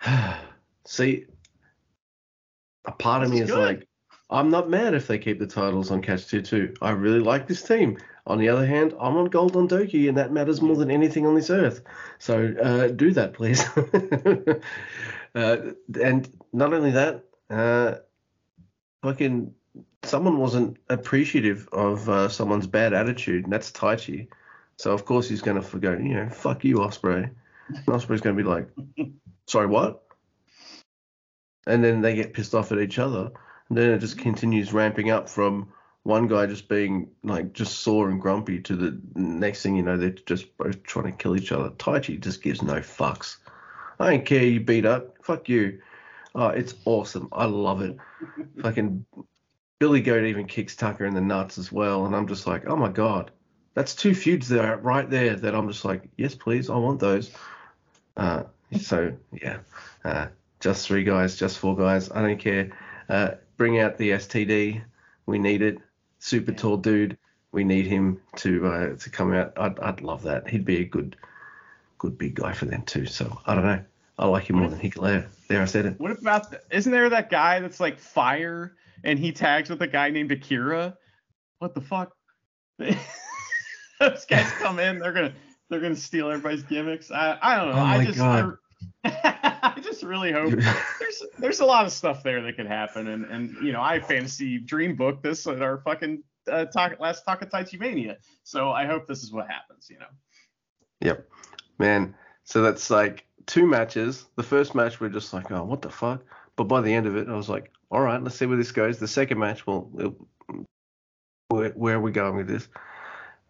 See, 0.87 1.27
a 2.85 2.93
part 2.93 3.23
of 3.25 3.31
me 3.31 3.39
is 3.41 3.49
is 3.49 3.55
good. 3.55 3.59
like, 3.65 3.89
I'm 4.29 4.51
not 4.51 4.69
mad 4.69 4.95
if 4.95 5.07
they 5.07 5.19
keep 5.19 5.39
the 5.39 5.47
titles 5.47 5.91
on 5.91 6.03
Catch 6.03 6.27
2 6.29 6.43
2. 6.43 6.75
I 6.83 6.91
really 6.91 7.21
like 7.21 7.47
this 7.47 7.63
team. 7.63 7.99
On 8.27 8.39
the 8.39 8.49
other 8.49 8.67
hand, 8.67 8.93
I'm 9.01 9.17
on 9.17 9.27
gold 9.27 9.57
on 9.57 9.69
Douki, 9.69 10.09
and 10.09 10.19
that 10.19 10.33
matters 10.33 10.61
more 10.61 10.75
than 10.75 10.91
anything 10.91 11.27
on 11.27 11.37
this 11.37 11.49
earth. 11.49 11.83
So 12.19 12.53
uh, 12.61 12.89
do 12.89 13.13
that, 13.13 13.35
please. 13.35 13.65
uh, 15.35 15.73
and 16.03 16.29
not 16.53 16.73
only 16.73 16.91
that, 16.91 17.23
uh, 17.51 17.97
fucking 19.03 19.55
someone 20.03 20.39
wasn't 20.39 20.77
appreciative 20.89 21.69
of 21.73 22.09
uh, 22.09 22.29
someone's 22.29 22.67
bad 22.67 22.93
attitude, 22.93 23.45
and 23.45 23.53
that's 23.53 23.71
Taichi. 23.71 24.27
So 24.77 24.93
of 24.93 25.05
course 25.05 25.29
he's 25.29 25.43
going 25.43 25.57
to 25.57 25.63
forgo, 25.63 25.93
you 25.93 26.15
know, 26.15 26.29
fuck 26.29 26.65
you, 26.65 26.77
Ospreay. 26.77 27.31
And 27.69 27.87
Ospreay's 27.87 28.21
going 28.21 28.37
to 28.37 28.43
be 28.43 28.49
like, 28.49 28.69
sorry, 29.47 29.67
what? 29.67 30.03
And 31.67 31.83
then 31.83 32.01
they 32.01 32.15
get 32.15 32.33
pissed 32.33 32.55
off 32.55 32.73
at 32.73 32.79
each 32.79 32.99
other, 32.99 33.31
and 33.69 33.79
then 33.79 33.91
it 33.91 33.99
just 33.99 34.19
continues 34.19 34.73
ramping 34.73 35.11
up 35.11 35.29
from 35.29 35.69
one 36.03 36.29
guy 36.29 36.47
just 36.47 36.69
being 36.69 37.11
like 37.25 37.53
just 37.53 37.81
sore 37.81 38.09
and 38.09 38.21
grumpy 38.21 38.61
to 38.61 38.77
the 38.77 39.01
next 39.17 39.63
thing 39.63 39.75
you 39.75 39.83
know 39.83 39.97
they're 39.97 40.11
just 40.11 40.57
both 40.57 40.83
trying 40.85 41.07
to 41.07 41.13
kill 41.13 41.37
each 41.37 41.53
other. 41.53 41.71
Taichi 41.71 42.21
just 42.21 42.43
gives 42.43 42.63
no 42.63 42.75
fucks. 42.77 43.37
I 43.99 44.11
don't 44.11 44.27
care 44.27 44.45
you 44.45 44.61
beat 44.61 44.87
up. 44.87 45.17
Fuck 45.23 45.49
you. 45.49 45.81
Oh, 46.35 46.49
it's 46.49 46.75
awesome. 46.85 47.29
I 47.33 47.47
love 47.47 47.83
it. 47.83 47.97
Fucking 48.61 49.05
Billy 49.79 50.01
Goat 50.01 50.25
even 50.25 50.47
kicks 50.47 50.77
Tucker 50.77 51.07
in 51.07 51.15
the 51.15 51.21
nuts 51.21 51.59
as 51.59 51.73
well, 51.73 52.07
and 52.07 52.15
I'm 52.15 52.29
just 52.29 52.47
like, 52.47 52.69
oh 52.69 52.77
my 52.77 52.89
god, 52.89 53.31
that's 53.75 53.95
two 53.95 54.15
feuds 54.15 54.49
there 54.49 54.77
right 54.77 55.09
there 55.11 55.35
that 55.35 55.55
I'm 55.55 55.69
just 55.69 55.85
like, 55.85 56.09
yes 56.17 56.35
please, 56.35 56.71
I 56.71 56.77
want 56.77 57.01
those. 57.01 57.33
Uh, 58.17 58.45
so 58.81 59.13
yeah, 59.33 59.59
uh, 60.05 60.29
just 60.61 60.87
three 60.87 61.05
guys, 61.05 61.37
just 61.37 61.59
four 61.59 61.77
guys. 61.77 62.11
I 62.11 62.23
don't 62.23 62.39
care. 62.39 62.71
Uh, 63.09 63.33
bring 63.57 63.81
out 63.81 63.99
the 63.99 64.11
STD. 64.11 64.83
We 65.27 65.39
need 65.39 65.63
it. 65.63 65.79
Super 66.19 66.53
yeah. 66.53 66.59
tall 66.59 66.77
dude. 66.77 67.19
We 67.53 67.65
need 67.65 67.87
him 67.87 68.21
to 68.37 68.67
uh, 68.67 68.97
to 68.97 69.11
come 69.11 69.33
out. 69.33 69.53
I'd 69.57 69.79
I'd 69.81 70.01
love 70.01 70.23
that. 70.25 70.49
He'd 70.49 70.65
be 70.65 70.81
a 70.81 70.85
good 70.85 71.17
good 71.99 72.19
big 72.19 72.35
guy 72.35 72.53
for 72.53 72.67
them 72.67 72.83
too. 72.83 73.07
So 73.07 73.41
I 73.47 73.55
don't 73.55 73.65
know. 73.65 73.83
I 74.19 74.27
like 74.27 74.49
him 74.49 74.57
more 74.57 74.69
than 74.69 74.79
Hikuleo. 74.79 75.27
There, 75.49 75.61
I 75.61 75.67
said 75.67 75.87
it. 75.87 76.01
What 76.01 76.11
about? 76.11 76.51
The, 76.51 76.61
isn't 76.71 76.91
there 76.91 77.09
that 77.11 77.31
guy 77.31 77.61
that's 77.61 77.81
like 77.81 77.99
fire 77.99 78.75
and 79.05 79.19
he 79.19 79.33
tags 79.33 79.69
with 79.69 79.83
a 79.83 79.87
guy 79.87 80.11
named 80.11 80.33
Akira? 80.33 80.97
What 81.59 81.75
the 81.75 81.81
fuck? 81.81 82.13
Those 82.79 84.25
guys 84.27 84.51
come 84.53 84.79
in, 84.79 84.99
they're 84.99 85.13
gonna 85.13 85.33
they're 85.69 85.81
gonna 85.81 85.97
steal 85.97 86.29
everybody's 86.29 86.63
gimmicks. 86.63 87.11
I 87.11 87.39
I 87.41 87.57
don't 87.57 87.69
know. 87.69 87.81
Oh 87.81 87.85
my 87.85 87.97
I 87.97 88.05
just 88.05 88.19
God. 88.19 88.57
I 89.05 89.36
just 89.83 90.03
really 90.03 90.33
hope 90.33 90.53
there's 90.99 91.23
there's 91.39 91.61
a 91.61 91.65
lot 91.65 91.87
of 91.87 91.93
stuff 91.93 92.23
there 92.23 92.43
that 92.43 92.57
could 92.57 92.67
happen, 92.67 93.09
and 93.09 93.25
and 93.27 93.57
you 93.63 93.73
know 93.73 93.83
I 93.83 94.01
fantasy 94.01 94.59
dream 94.59 94.97
book 94.97 95.23
this 95.23 95.47
at 95.47 95.63
our 95.63 95.79
fucking 95.79 96.23
uh, 96.51 96.67
talk 96.67 96.99
last 97.01 97.25
Takataichi 97.27 97.79
Mania, 97.79 98.19
so 98.43 98.71
I 98.71 98.87
hope 98.87 99.07
this 99.07 99.23
is 99.23 99.33
what 99.33 99.49
happens. 99.49 99.89
You 99.91 99.99
know. 99.99 100.07
Yep, 101.01 101.29
man. 101.79 102.15
So 102.45 102.63
that's 102.63 102.91
like 102.91 103.27
two 103.47 103.67
matches. 103.67 104.27
The 104.37 104.43
first 104.43 104.75
match 104.75 105.01
we're 105.01 105.09
just 105.09 105.33
like, 105.33 105.51
oh, 105.51 105.65
what 105.65 105.83
the 105.83 105.91
fuck? 105.91 106.23
But 106.57 106.65
by 106.65 106.81
the 106.81 106.93
end 106.93 107.07
of 107.07 107.17
it, 107.17 107.29
I 107.29 107.35
was 107.35 107.49
like, 107.49 107.71
all 107.91 108.01
right, 108.01 108.23
let's 108.23 108.37
see 108.37 108.47
where 108.47 108.57
this 108.57 108.73
goes. 108.73 108.99
The 108.99 109.09
second 109.09 109.39
match, 109.39 109.67
well, 109.67 109.91
it, 109.99 110.13
where, 111.49 111.71
where 111.71 111.97
are 111.97 112.01
we 112.01 112.13
going 112.13 112.37
with 112.37 112.49
this? 112.49 112.69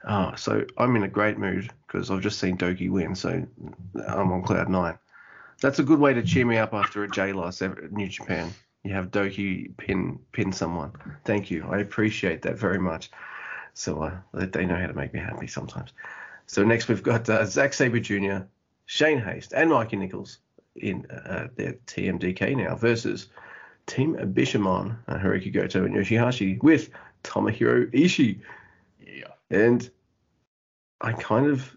Oh, 0.09 0.35
so 0.37 0.65
I'm 0.77 0.95
in 0.97 1.03
a 1.03 1.09
great 1.09 1.39
mood 1.39 1.71
because 1.87 2.11
I've 2.11 2.21
just 2.21 2.39
seen 2.39 2.57
Douki 2.57 2.91
win, 2.91 3.15
so 3.15 3.47
I'm 4.09 4.33
on 4.33 4.43
cloud 4.43 4.69
nine. 4.69 4.99
That's 5.61 5.79
a 5.79 5.83
good 5.83 5.99
way 5.99 6.15
to 6.15 6.23
cheer 6.23 6.45
me 6.45 6.59
up 6.59 6.75
after 6.75 7.03
a 7.05 7.09
J 7.09 7.33
loss 7.33 7.63
at 7.63 7.93
New 7.93 8.09
Japan. 8.09 8.53
You 8.85 8.93
have 8.93 9.11
Douki 9.11 9.77
pin 9.77 10.21
pin 10.33 10.53
someone. 10.53 10.93
Thank 11.25 11.51
you. 11.51 11.67
I 11.69 11.79
appreciate 11.79 12.43
that 12.43 12.57
very 12.57 12.79
much. 12.79 13.11
So 13.75 14.03
uh, 14.03 14.21
they 14.33 14.65
know 14.65 14.77
how 14.77 14.87
to 14.87 14.95
make 14.95 15.13
me 15.13 15.21
happy 15.21 15.47
sometimes. 15.47 15.93
So 16.47 16.65
next 16.65 16.89
we've 16.89 17.03
got 17.03 17.29
uh, 17.29 17.45
Zack 17.45 17.75
Sabre 17.75 18.01
Jr., 18.01 18.47
Shane 18.87 19.21
Haste, 19.21 19.53
and 19.53 19.71
Mikey 19.71 19.97
Nicholls 19.97 20.39
in 20.77 21.07
uh, 21.11 21.49
their 21.57 21.75
TMDK 21.87 22.57
now 22.57 22.77
versus 22.77 23.29
Team 23.87 24.15
Bishamon, 24.17 24.97
uh, 25.09 25.19
Hirooki 25.19 25.53
Goto, 25.53 25.85
and 25.85 25.95
Yoshihashi 25.95 26.63
with 26.63 26.91
Tomohiro 27.25 27.93
Ishii. 27.93 28.41
Yeah. 29.01 29.33
And 29.51 29.89
I 31.01 31.13
kind 31.13 31.47
of 31.47 31.76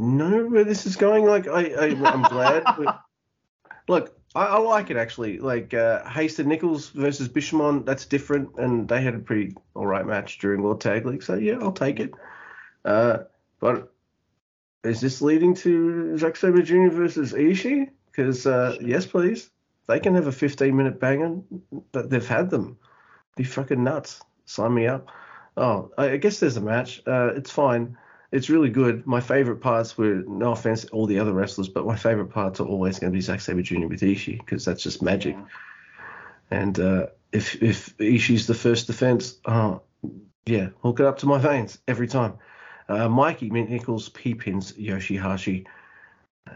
know 0.00 0.46
where 0.46 0.64
this 0.64 0.86
is 0.86 0.96
going. 0.96 1.24
Like 1.24 1.46
I, 1.46 1.72
I 1.72 1.86
I'm 1.86 2.22
glad. 2.22 2.64
look, 3.88 4.16
I, 4.34 4.46
I 4.46 4.58
like 4.58 4.90
it 4.90 4.96
actually. 4.96 5.38
Like 5.38 5.74
uh, 5.74 6.08
Hasted 6.08 6.46
Nicholls 6.46 6.90
versus 6.90 7.28
Bishamon, 7.28 7.84
that's 7.84 8.06
different, 8.06 8.50
and 8.56 8.88
they 8.88 9.02
had 9.02 9.14
a 9.14 9.18
pretty 9.18 9.56
all 9.74 9.86
right 9.86 10.06
match 10.06 10.38
during 10.38 10.62
World 10.62 10.80
Tag 10.80 11.06
League. 11.06 11.22
So 11.22 11.34
yeah, 11.34 11.58
I'll 11.60 11.72
take 11.72 12.00
it. 12.00 12.12
Uh, 12.84 13.18
but 13.60 13.92
is 14.82 15.00
this 15.00 15.22
leading 15.22 15.54
to 15.54 16.18
Zack 16.18 16.36
Sabre 16.36 16.62
Jr. 16.62 16.88
versus 16.88 17.32
Ishii? 17.32 17.90
Because 18.10 18.46
uh, 18.46 18.76
yes, 18.80 19.06
please. 19.06 19.50
They 19.86 20.00
can 20.00 20.14
have 20.14 20.26
a 20.26 20.32
15 20.32 20.74
minute 20.74 20.98
banger, 20.98 21.40
but 21.92 22.08
they've 22.08 22.26
had 22.26 22.50
them. 22.50 22.78
Be 23.36 23.44
fucking 23.44 23.82
nuts. 23.82 24.22
Sign 24.46 24.74
me 24.74 24.86
up. 24.86 25.08
Oh, 25.56 25.90
I 25.98 26.16
guess 26.16 26.40
there's 26.40 26.56
a 26.56 26.60
match. 26.60 27.02
Uh, 27.06 27.32
it's 27.34 27.50
fine. 27.50 27.96
It's 28.34 28.50
really 28.50 28.68
good. 28.68 29.06
My 29.06 29.20
favorite 29.20 29.60
parts 29.60 29.96
were, 29.96 30.24
no 30.26 30.50
offense, 30.50 30.84
all 30.86 31.06
the 31.06 31.20
other 31.20 31.32
wrestlers, 31.32 31.68
but 31.68 31.86
my 31.86 31.94
favorite 31.94 32.30
parts 32.30 32.58
are 32.58 32.66
always 32.66 32.98
going 32.98 33.12
to 33.12 33.16
be 33.16 33.20
Zack 33.20 33.40
Sabre 33.40 33.62
Jr. 33.62 33.86
with 33.86 34.00
Ishii 34.00 34.38
because 34.38 34.64
that's 34.64 34.82
just 34.82 35.02
magic. 35.02 35.36
Yeah. 35.36 35.44
And 36.50 36.80
uh, 36.80 37.06
if 37.30 37.62
if 37.62 37.96
Ishii's 37.98 38.48
the 38.48 38.54
first 38.54 38.88
defense, 38.88 39.36
oh 39.44 39.82
yeah, 40.46 40.70
hook 40.82 40.98
it 40.98 41.06
up 41.06 41.18
to 41.18 41.26
my 41.26 41.38
veins 41.38 41.78
every 41.86 42.08
time. 42.08 42.34
Uh, 42.88 43.08
Mikey 43.08 43.50
Mint 43.50 43.70
Nicholls 43.70 44.08
P 44.08 44.34
pins 44.34 44.72
Yoshihashi. 44.72 45.66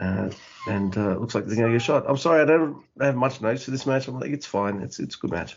Uh, 0.00 0.30
and 0.66 0.98
uh, 0.98 1.16
looks 1.16 1.36
like 1.36 1.46
they're 1.46 1.56
going 1.56 1.72
to 1.72 1.78
get 1.78 1.82
shot. 1.82 2.04
I'm 2.08 2.16
sorry, 2.16 2.42
I 2.42 2.44
don't 2.44 2.82
have 3.00 3.14
much 3.14 3.40
notes 3.40 3.64
for 3.64 3.70
this 3.70 3.86
match. 3.86 4.08
I'm 4.08 4.18
like, 4.18 4.32
it's 4.32 4.46
fine. 4.46 4.82
It's 4.82 4.98
it's 4.98 5.14
a 5.14 5.18
good 5.18 5.30
match. 5.30 5.56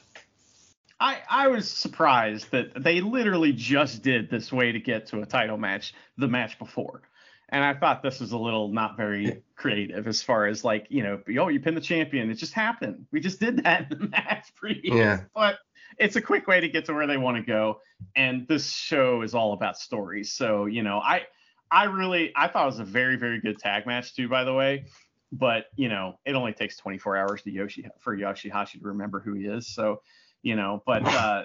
I, 1.01 1.17
I 1.29 1.47
was 1.47 1.67
surprised 1.67 2.51
that 2.51 2.83
they 2.83 3.01
literally 3.01 3.51
just 3.53 4.03
did 4.03 4.29
this 4.29 4.51
way 4.51 4.71
to 4.71 4.79
get 4.79 5.07
to 5.07 5.21
a 5.21 5.25
title 5.25 5.57
match 5.57 5.95
the 6.17 6.27
match 6.27 6.59
before. 6.59 7.01
And 7.49 7.63
I 7.63 7.73
thought 7.73 8.03
this 8.03 8.19
was 8.19 8.31
a 8.33 8.37
little 8.37 8.67
not 8.67 8.97
very 8.97 9.41
creative 9.55 10.07
as 10.07 10.21
far 10.21 10.45
as 10.45 10.63
like, 10.63 10.85
you 10.89 11.01
know, 11.01 11.19
oh, 11.39 11.47
you 11.47 11.59
pin 11.59 11.73
the 11.73 11.81
champion. 11.81 12.29
It 12.29 12.35
just 12.35 12.53
happened. 12.53 13.07
We 13.11 13.19
just 13.19 13.39
did 13.39 13.63
that 13.63 13.91
in 13.91 13.99
the 13.99 14.07
match 14.09 14.53
previous. 14.55 14.95
Yeah. 14.95 15.21
But 15.33 15.57
it's 15.97 16.15
a 16.15 16.21
quick 16.21 16.47
way 16.47 16.61
to 16.61 16.69
get 16.69 16.85
to 16.85 16.93
where 16.93 17.07
they 17.07 17.17
want 17.17 17.37
to 17.37 17.43
go. 17.43 17.81
And 18.15 18.47
this 18.47 18.71
show 18.71 19.23
is 19.23 19.33
all 19.33 19.53
about 19.53 19.79
stories. 19.79 20.31
So, 20.31 20.67
you 20.67 20.83
know, 20.83 20.99
I 20.99 21.23
I 21.71 21.85
really 21.85 22.31
I 22.35 22.47
thought 22.47 22.63
it 22.63 22.67
was 22.67 22.79
a 22.79 22.85
very, 22.85 23.17
very 23.17 23.41
good 23.41 23.57
tag 23.57 23.87
match 23.87 24.15
too, 24.15 24.29
by 24.29 24.43
the 24.43 24.53
way. 24.53 24.85
But, 25.31 25.65
you 25.75 25.89
know, 25.89 26.19
it 26.25 26.35
only 26.35 26.53
takes 26.53 26.77
24 26.77 27.17
hours 27.17 27.41
to 27.43 27.51
Yoshi 27.51 27.87
for 27.99 28.15
Yoshihashi 28.15 28.81
to 28.81 28.87
remember 28.87 29.19
who 29.19 29.33
he 29.33 29.45
is. 29.45 29.73
So 29.73 30.01
you 30.43 30.55
know. 30.55 30.81
But 30.85 31.05
uh, 31.05 31.43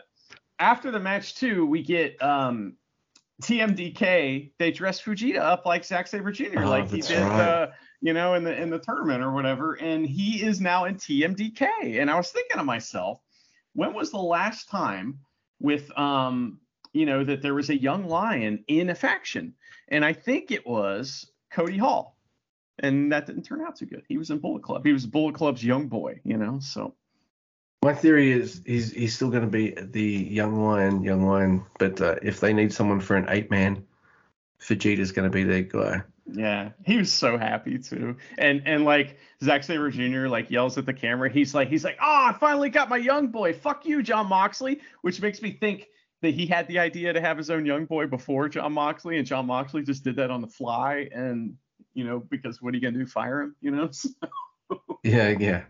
after 0.58 0.90
the 0.90 1.00
match 1.00 1.34
too, 1.36 1.66
we 1.66 1.82
get 1.82 2.20
um, 2.22 2.74
TMDK. 3.42 4.52
They 4.58 4.70
dress 4.70 5.00
Fujita 5.00 5.38
up 5.38 5.66
like 5.66 5.84
Zack 5.84 6.06
Sabre 6.06 6.32
Jr. 6.32 6.60
Oh, 6.60 6.68
like 6.68 6.90
he 6.90 7.00
did, 7.00 7.22
right. 7.22 7.40
uh, 7.40 7.66
you 8.00 8.12
know, 8.12 8.34
in 8.34 8.44
the 8.44 8.60
in 8.60 8.70
the 8.70 8.78
tournament 8.78 9.22
or 9.22 9.32
whatever. 9.32 9.74
And 9.74 10.06
he 10.06 10.42
is 10.42 10.60
now 10.60 10.84
in 10.84 10.96
TMDK. 10.96 12.00
And 12.00 12.10
I 12.10 12.16
was 12.16 12.30
thinking 12.30 12.58
to 12.58 12.64
myself, 12.64 13.20
when 13.74 13.94
was 13.94 14.10
the 14.10 14.18
last 14.18 14.68
time 14.68 15.20
with 15.60 15.96
um, 15.98 16.60
you 16.92 17.04
know, 17.06 17.24
that 17.24 17.42
there 17.42 17.54
was 17.54 17.68
a 17.70 17.76
young 17.76 18.08
lion 18.08 18.64
in 18.68 18.88
a 18.90 18.94
faction? 18.94 19.54
And 19.88 20.04
I 20.04 20.12
think 20.14 20.50
it 20.50 20.66
was 20.66 21.30
Cody 21.52 21.78
Hall. 21.78 22.16
And 22.78 23.12
that 23.12 23.26
didn't 23.26 23.44
turn 23.44 23.62
out 23.62 23.76
too 23.76 23.86
good. 23.86 24.02
He 24.06 24.18
was 24.18 24.30
in 24.30 24.38
Bullet 24.38 24.62
Club. 24.62 24.84
He 24.84 24.92
was 24.92 25.06
Bullet 25.06 25.34
Club's 25.34 25.64
young 25.64 25.88
boy, 25.88 26.20
you 26.24 26.36
know. 26.36 26.58
So 26.60 26.94
My 27.86 27.94
theory 27.94 28.32
is 28.32 28.62
he's 28.66 28.90
he's 28.90 29.14
still 29.14 29.30
going 29.30 29.44
to 29.44 29.48
be 29.48 29.70
the 29.70 30.02
young 30.02 30.60
lion, 30.60 31.04
young 31.04 31.24
lion. 31.24 31.64
But 31.78 32.00
uh, 32.00 32.16
if 32.20 32.40
they 32.40 32.52
need 32.52 32.72
someone 32.72 32.98
for 32.98 33.14
an 33.14 33.26
eight 33.28 33.48
man, 33.48 33.86
Fujita's 34.60 35.12
going 35.12 35.30
to 35.30 35.32
be 35.32 35.44
their 35.44 35.62
guy. 35.62 36.02
Yeah, 36.26 36.70
he 36.84 36.96
was 36.96 37.12
so 37.12 37.38
happy 37.38 37.78
too. 37.78 38.16
And 38.38 38.62
and 38.66 38.84
like 38.84 39.20
Zack 39.40 39.62
Sabre 39.62 39.92
Jr. 39.92 40.26
like 40.26 40.50
yells 40.50 40.76
at 40.78 40.84
the 40.84 40.92
camera. 40.92 41.30
He's 41.30 41.54
like 41.54 41.68
he's 41.68 41.84
like, 41.84 41.96
"Oh, 42.02 42.30
I 42.30 42.36
finally 42.40 42.70
got 42.70 42.88
my 42.88 42.96
young 42.96 43.28
boy. 43.28 43.52
Fuck 43.52 43.86
you, 43.86 44.02
Jon 44.02 44.26
Moxley," 44.28 44.80
which 45.02 45.22
makes 45.22 45.40
me 45.40 45.52
think 45.52 45.86
that 46.22 46.34
he 46.34 46.44
had 46.44 46.66
the 46.66 46.80
idea 46.80 47.12
to 47.12 47.20
have 47.20 47.38
his 47.38 47.50
own 47.50 47.64
young 47.64 47.84
boy 47.84 48.08
before 48.08 48.48
Jon 48.48 48.72
Moxley, 48.72 49.16
and 49.16 49.28
Jon 49.28 49.46
Moxley 49.46 49.84
just 49.84 50.02
did 50.02 50.16
that 50.16 50.32
on 50.32 50.40
the 50.40 50.48
fly. 50.48 51.08
And 51.14 51.54
you 51.94 52.02
know, 52.02 52.18
because 52.18 52.60
what 52.60 52.74
are 52.74 52.78
you 52.78 52.82
gonna 52.82 52.98
do? 52.98 53.06
Fire 53.06 53.42
him? 53.42 53.54
You 53.60 53.70
know? 53.70 53.90
Yeah, 55.04 55.28
yeah. 55.38 55.62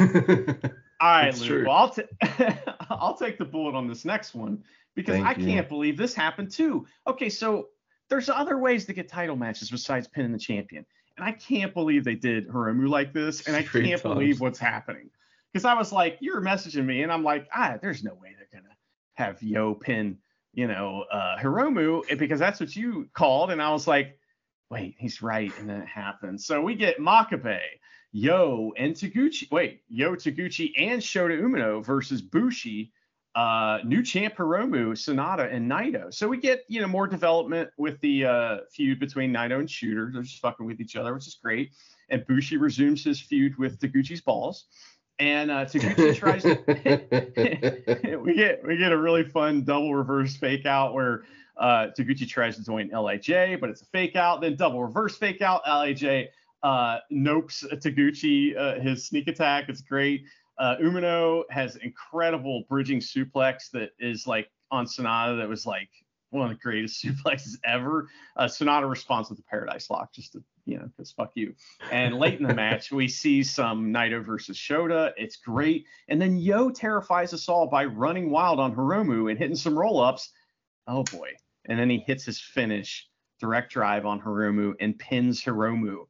All 1.04 1.10
right, 1.10 1.38
Luke. 1.38 1.66
Well, 1.66 1.76
I'll, 1.76 1.90
ta- 1.90 2.76
I'll 2.90 3.14
take 3.14 3.36
the 3.36 3.44
bullet 3.44 3.74
on 3.74 3.86
this 3.86 4.06
next 4.06 4.34
one 4.34 4.64
because 4.94 5.16
Thank 5.16 5.26
I 5.26 5.32
you. 5.38 5.46
can't 5.46 5.68
believe 5.68 5.98
this 5.98 6.14
happened 6.14 6.50
too. 6.50 6.86
Okay, 7.06 7.28
so 7.28 7.68
there's 8.08 8.30
other 8.30 8.56
ways 8.56 8.86
to 8.86 8.94
get 8.94 9.06
title 9.06 9.36
matches 9.36 9.70
besides 9.70 10.08
pinning 10.08 10.32
the 10.32 10.38
champion, 10.38 10.86
and 11.18 11.26
I 11.26 11.32
can't 11.32 11.74
believe 11.74 12.04
they 12.04 12.14
did 12.14 12.48
Hiromu 12.48 12.88
like 12.88 13.12
this, 13.12 13.46
and 13.46 13.54
I 13.54 13.62
can't 13.62 14.02
believe 14.02 14.40
what's 14.40 14.58
happening 14.58 15.10
because 15.52 15.66
I 15.66 15.74
was 15.74 15.92
like, 15.92 16.16
you 16.20 16.32
were 16.32 16.40
messaging 16.40 16.86
me, 16.86 17.02
and 17.02 17.12
I'm 17.12 17.22
like, 17.22 17.48
ah, 17.54 17.76
there's 17.82 18.02
no 18.02 18.14
way 18.14 18.34
they're 18.38 18.62
gonna 18.62 18.74
have 19.12 19.42
Yo 19.42 19.74
pin, 19.74 20.16
you 20.54 20.68
know, 20.68 21.04
uh, 21.12 21.36
Hiromu 21.36 22.18
because 22.18 22.40
that's 22.40 22.60
what 22.60 22.74
you 22.74 23.10
called, 23.12 23.50
and 23.50 23.60
I 23.60 23.70
was 23.72 23.86
like, 23.86 24.18
wait, 24.70 24.94
he's 24.98 25.20
right, 25.20 25.52
and 25.58 25.68
then 25.68 25.82
it 25.82 25.88
happened. 25.88 26.40
So 26.40 26.62
we 26.62 26.74
get 26.74 26.98
Makabe, 26.98 27.60
Yo, 28.16 28.72
and 28.76 28.94
Taguchi. 28.94 29.50
Wait, 29.50 29.82
Yo, 29.88 30.14
Taguchi, 30.14 30.70
and 30.78 31.02
Shota 31.02 31.36
Umino 31.36 31.84
versus 31.84 32.22
Bushi 32.22 32.92
uh, 33.34 33.78
new 33.84 34.02
champ 34.02 34.36
Hiromu, 34.36 34.92
Sanada, 34.92 35.52
and 35.52 35.68
Naito. 35.68 36.14
So 36.14 36.28
we 36.28 36.36
get 36.36 36.64
you 36.68 36.80
know 36.80 36.86
more 36.86 37.08
development 37.08 37.70
with 37.76 38.00
the 38.00 38.24
uh, 38.24 38.58
feud 38.70 39.00
between 39.00 39.32
Naito 39.32 39.58
and 39.58 39.68
Shota. 39.68 40.12
They're 40.12 40.22
just 40.22 40.40
fucking 40.40 40.64
with 40.64 40.80
each 40.80 40.94
other, 40.96 41.12
which 41.14 41.26
is 41.26 41.34
great. 41.34 41.72
And 42.08 42.24
Bushi 42.26 42.56
resumes 42.56 43.02
his 43.02 43.20
feud 43.20 43.58
with 43.58 43.80
Taguchi's 43.80 44.20
balls. 44.20 44.66
And 45.18 45.50
uh, 45.50 45.64
Taguchi 45.64 46.14
tries 46.16 46.42
to. 46.42 48.18
we 48.24 48.34
get 48.34 48.64
we 48.64 48.76
get 48.76 48.92
a 48.92 48.96
really 48.96 49.24
fun 49.24 49.64
double 49.64 49.92
reverse 49.92 50.36
fake 50.36 50.66
out 50.66 50.94
where 50.94 51.24
uh, 51.56 51.88
Taguchi 51.98 52.28
tries 52.28 52.56
to 52.56 52.64
join 52.64 52.90
LIJ, 52.90 53.60
but 53.60 53.70
it's 53.70 53.82
a 53.82 53.86
fake 53.86 54.14
out. 54.14 54.40
Then 54.40 54.54
double 54.54 54.82
reverse 54.84 55.16
fake 55.16 55.42
out. 55.42 55.62
LIJ 55.66 56.28
uh, 56.64 56.98
nopes 57.12 57.62
Taguchi 57.70 58.56
uh, 58.58 58.80
his 58.80 59.06
sneak 59.06 59.28
attack. 59.28 59.66
It's 59.68 59.82
great. 59.82 60.24
Uh, 60.58 60.76
Umino 60.82 61.42
has 61.50 61.76
incredible 61.76 62.64
bridging 62.68 63.00
suplex 63.00 63.70
that 63.72 63.90
is 63.98 64.26
like 64.26 64.48
on 64.70 64.86
Sanada 64.86 65.36
that 65.38 65.48
was 65.48 65.66
like 65.66 65.90
one 66.30 66.50
of 66.50 66.56
the 66.56 66.62
greatest 66.62 67.04
suplexes 67.04 67.58
ever. 67.64 68.08
Uh, 68.36 68.44
Sanada 68.44 68.88
responds 68.88 69.28
with 69.28 69.38
the 69.38 69.44
Paradise 69.44 69.90
Lock 69.90 70.12
just 70.12 70.32
to, 70.32 70.42
you 70.64 70.78
know, 70.78 70.88
because 70.96 71.12
fuck 71.12 71.32
you. 71.34 71.54
And 71.90 72.18
late 72.18 72.40
in 72.40 72.46
the 72.46 72.54
match, 72.54 72.90
we 72.90 73.08
see 73.08 73.42
some 73.42 73.92
Naito 73.92 74.24
versus 74.24 74.56
Shota. 74.56 75.12
It's 75.16 75.36
great. 75.36 75.84
And 76.08 76.20
then 76.20 76.38
Yo 76.38 76.70
terrifies 76.70 77.34
us 77.34 77.48
all 77.48 77.66
by 77.66 77.84
running 77.84 78.30
wild 78.30 78.58
on 78.58 78.74
Hiromu 78.74 79.30
and 79.30 79.38
hitting 79.38 79.56
some 79.56 79.78
roll 79.78 80.00
ups. 80.00 80.30
Oh 80.86 81.02
boy. 81.04 81.30
And 81.66 81.78
then 81.78 81.90
he 81.90 81.98
hits 81.98 82.24
his 82.24 82.40
finish, 82.40 83.06
direct 83.38 83.72
drive 83.72 84.06
on 84.06 84.20
Hiromu 84.20 84.74
and 84.80 84.98
pins 84.98 85.42
Hiromu. 85.42 86.06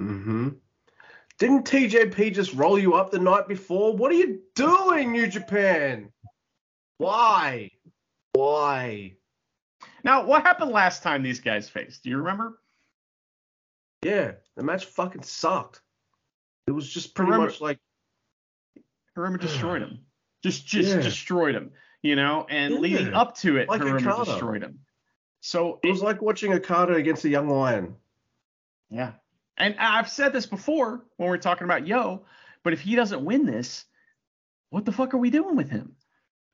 Mm-hmm. 0.00 0.48
Didn't 1.38 1.64
TJP 1.64 2.34
just 2.34 2.52
roll 2.54 2.78
you 2.78 2.94
up 2.94 3.10
the 3.10 3.18
night 3.18 3.48
before? 3.48 3.96
What 3.96 4.12
are 4.12 4.16
you 4.16 4.40
doing, 4.54 5.12
New 5.12 5.26
Japan? 5.26 6.12
Why? 6.98 7.70
Why? 8.32 9.14
Now, 10.04 10.24
what 10.24 10.42
happened 10.42 10.70
last 10.70 11.02
time 11.02 11.22
these 11.22 11.40
guys 11.40 11.68
faced? 11.68 12.02
Do 12.02 12.10
you 12.10 12.18
remember? 12.18 12.58
Yeah, 14.02 14.32
the 14.56 14.62
match 14.62 14.86
fucking 14.86 15.22
sucked. 15.22 15.80
It 16.66 16.72
was 16.72 16.88
just 16.88 17.14
pretty 17.14 17.32
remember, 17.32 17.50
much 17.50 17.60
like 17.60 17.78
Hiromu 19.16 19.40
destroyed 19.40 19.82
him. 19.82 20.00
Just 20.42 20.66
just 20.66 20.90
yeah. 20.90 21.00
destroyed 21.00 21.54
him. 21.54 21.70
You 22.02 22.16
know, 22.16 22.46
and 22.48 22.74
yeah. 22.74 22.80
leading 22.80 23.14
up 23.14 23.36
to 23.38 23.58
it, 23.58 23.68
like 23.68 23.82
Hiromu 23.82 24.24
destroyed 24.24 24.62
him. 24.62 24.78
So 25.40 25.80
it, 25.82 25.88
it 25.88 25.90
was 25.90 26.02
like 26.02 26.22
watching 26.22 26.52
Okada 26.52 26.94
against 26.94 27.24
a 27.24 27.28
young 27.28 27.48
lion. 27.48 27.96
Yeah, 28.90 29.12
and 29.56 29.76
I've 29.78 30.08
said 30.08 30.32
this 30.32 30.46
before 30.46 31.04
when 31.16 31.28
we're 31.28 31.38
talking 31.38 31.64
about 31.64 31.86
Yo, 31.86 32.24
but 32.62 32.72
if 32.72 32.80
he 32.80 32.96
doesn't 32.96 33.24
win 33.24 33.46
this, 33.46 33.84
what 34.70 34.84
the 34.84 34.92
fuck 34.92 35.14
are 35.14 35.18
we 35.18 35.30
doing 35.30 35.56
with 35.56 35.70
him? 35.70 35.96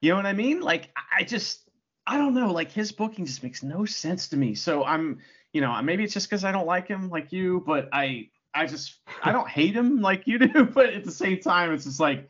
You 0.01 0.11
know 0.11 0.17
what 0.17 0.27
I 0.27 0.33
mean? 0.33 0.61
Like 0.61 0.91
I 1.17 1.25
just 1.25 1.67
I 2.07 2.17
don't 2.17 2.35
know. 2.35 2.53
Like 2.53 2.71
his 2.71 2.93
booking 2.93 3.27
just 3.27 3.43
makes 3.43 3.63
no 3.63 3.85
sense 3.85 4.29
to 4.29 4.37
me. 4.37 4.55
So 4.55 4.85
I'm, 4.85 5.19
you 5.53 5.61
know, 5.61 5.81
maybe 5.83 6.05
it's 6.05 6.15
just 6.15 6.29
because 6.29 6.45
I 6.45 6.53
don't 6.53 6.67
like 6.67 6.87
him 6.87 7.11
like 7.11 7.33
you, 7.33 7.63
but 7.67 7.89
I 7.93 8.29
I 8.55 8.67
just 8.67 8.97
I 9.23 9.33
don't 9.33 9.49
hate 9.49 9.75
him 9.75 10.01
like 10.01 10.27
you 10.27 10.39
do, 10.39 10.65
but 10.75 10.91
at 10.91 11.05
the 11.05 11.11
same 11.11 11.41
time 11.41 11.73
it's 11.73 11.85
just 11.85 12.01
like 12.01 12.29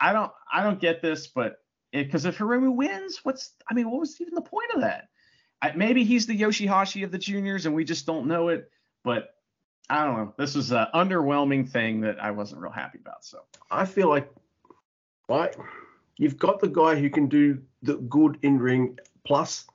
I 0.00 0.12
don't 0.12 0.30
I 0.52 0.62
don't 0.62 0.80
get 0.80 1.02
this, 1.02 1.26
but 1.26 1.56
because 1.92 2.24
if 2.24 2.38
Hiromu 2.38 2.74
wins, 2.74 3.20
what's 3.22 3.52
I 3.70 3.74
mean, 3.74 3.90
what 3.90 4.00
was 4.00 4.20
even 4.20 4.34
the 4.34 4.42
point 4.42 4.72
of 4.74 4.82
that? 4.82 5.08
I, 5.62 5.72
maybe 5.72 6.04
he's 6.04 6.26
the 6.26 6.38
Yoshihashi 6.38 7.04
of 7.04 7.10
the 7.12 7.18
juniors 7.18 7.66
and 7.66 7.74
we 7.74 7.84
just 7.84 8.04
don't 8.04 8.26
know 8.26 8.48
it, 8.48 8.70
but 9.02 9.33
I 9.90 10.04
don't 10.04 10.16
know. 10.16 10.34
This 10.36 10.54
was 10.54 10.72
an 10.72 10.86
underwhelming 10.94 11.68
thing 11.68 12.00
that 12.02 12.22
I 12.22 12.30
wasn't 12.30 12.62
real 12.62 12.72
happy 12.72 12.98
about. 12.98 13.24
So 13.24 13.40
I 13.70 13.84
feel 13.84 14.08
like, 14.08 14.30
right, 15.28 15.54
you've 16.16 16.38
got 16.38 16.60
the 16.60 16.68
guy 16.68 16.96
who 16.96 17.10
can 17.10 17.28
do 17.28 17.60
the 17.82 17.96
good 17.96 18.38
in 18.42 18.58
ring 18.58 18.98
plus 19.24 19.66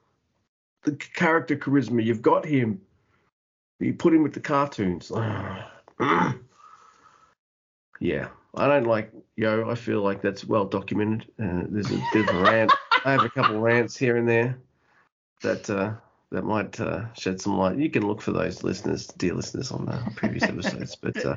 the 0.83 0.93
character 0.93 1.55
charisma. 1.55 2.03
You've 2.03 2.21
got 2.21 2.45
him. 2.45 2.81
You 3.79 3.93
put 3.93 4.13
him 4.13 4.23
with 4.23 4.33
the 4.33 4.39
cartoons. 4.39 5.11
yeah, 7.99 8.29
I 8.55 8.67
don't 8.67 8.85
like 8.85 9.11
Yo. 9.39 9.69
I 9.69 9.75
feel 9.75 10.01
like 10.01 10.21
that's 10.21 10.43
well 10.43 10.65
documented. 10.65 11.31
Uh, 11.41 11.63
there's 11.69 11.89
a 11.89 12.03
bit 12.11 12.27
of 12.27 12.35
a 12.35 12.43
rant. 12.43 12.73
I 13.05 13.13
have 13.13 13.23
a 13.23 13.29
couple 13.29 13.55
of 13.55 13.61
rants 13.61 13.95
here 13.95 14.17
and 14.17 14.27
there 14.27 14.57
that 15.41 15.69
uh, 15.69 15.93
that 16.31 16.43
might 16.43 16.79
uh, 16.79 17.11
shed 17.13 17.41
some 17.41 17.57
light. 17.57 17.77
You 17.77 17.89
can 17.89 18.07
look 18.07 18.21
for 18.21 18.31
those 18.31 18.63
listeners, 18.63 19.07
dear 19.07 19.33
listeners, 19.33 19.71
on 19.71 19.85
the 19.85 20.11
previous 20.15 20.43
episodes. 20.49 20.95
But 20.95 21.25
uh, 21.25 21.35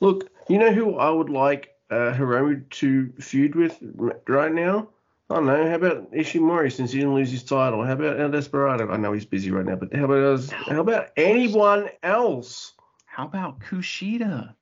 look, 0.00 0.30
you 0.48 0.58
know 0.58 0.72
who 0.72 0.96
I 0.96 1.10
would 1.10 1.30
like 1.30 1.74
uh, 1.90 2.12
Hiromu 2.12 2.68
to 2.70 3.12
feud 3.20 3.54
with 3.54 3.78
right 4.26 4.52
now? 4.52 4.88
I 5.28 5.34
don't 5.34 5.46
know. 5.46 5.68
How 5.68 5.74
about 5.74 6.12
Ishimori 6.12 6.72
since 6.72 6.92
he 6.92 6.98
didn't 7.00 7.14
lose 7.14 7.30
his 7.30 7.42
title? 7.42 7.84
How 7.84 7.94
about 7.94 8.20
El 8.20 8.30
Desperado? 8.30 8.90
I 8.90 8.96
know 8.96 9.12
he's 9.12 9.24
busy 9.24 9.50
right 9.50 9.64
now, 9.64 9.74
but 9.74 9.92
how 9.92 10.04
about 10.04 10.22
us, 10.22 10.50
how 10.50 10.80
about 10.80 11.08
anyone 11.16 11.88
else? 12.02 12.72
How 13.06 13.24
about 13.24 13.60
Kushida? 13.60 14.54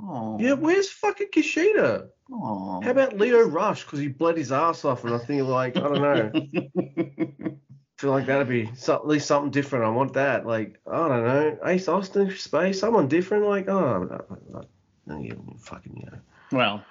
Oh. 0.00 0.38
Yeah, 0.40 0.52
where's 0.52 0.88
fucking 0.90 1.28
Kushida? 1.34 2.08
How 2.30 2.90
about 2.90 3.16
Lio 3.16 3.46
Rush? 3.46 3.84
Because 3.84 3.98
he 3.98 4.08
bled 4.08 4.36
his 4.36 4.52
ass 4.52 4.84
off, 4.84 5.04
and 5.04 5.14
I 5.14 5.18
think 5.18 5.42
like 5.42 5.76
I 5.76 5.80
don't 5.80 6.02
know. 6.02 7.56
feel 7.96 8.10
like 8.10 8.26
that'd 8.26 8.48
be 8.48 8.70
so, 8.74 8.94
at 8.94 9.06
least 9.06 9.26
something 9.26 9.50
different. 9.50 9.84
I 9.84 9.88
want 9.88 10.14
that. 10.14 10.46
Like 10.46 10.78
I 10.90 11.08
don't 11.08 11.24
know, 11.24 11.58
Ace 11.64 11.88
Austin, 11.88 12.30
Space, 12.36 12.80
someone 12.80 13.08
different. 13.08 13.44
Like 13.44 13.68
oh, 13.68 14.24
no, 14.46 14.64
no, 15.06 15.56
fucking 15.58 16.02
yeah. 16.02 16.18
Well, 16.50 16.84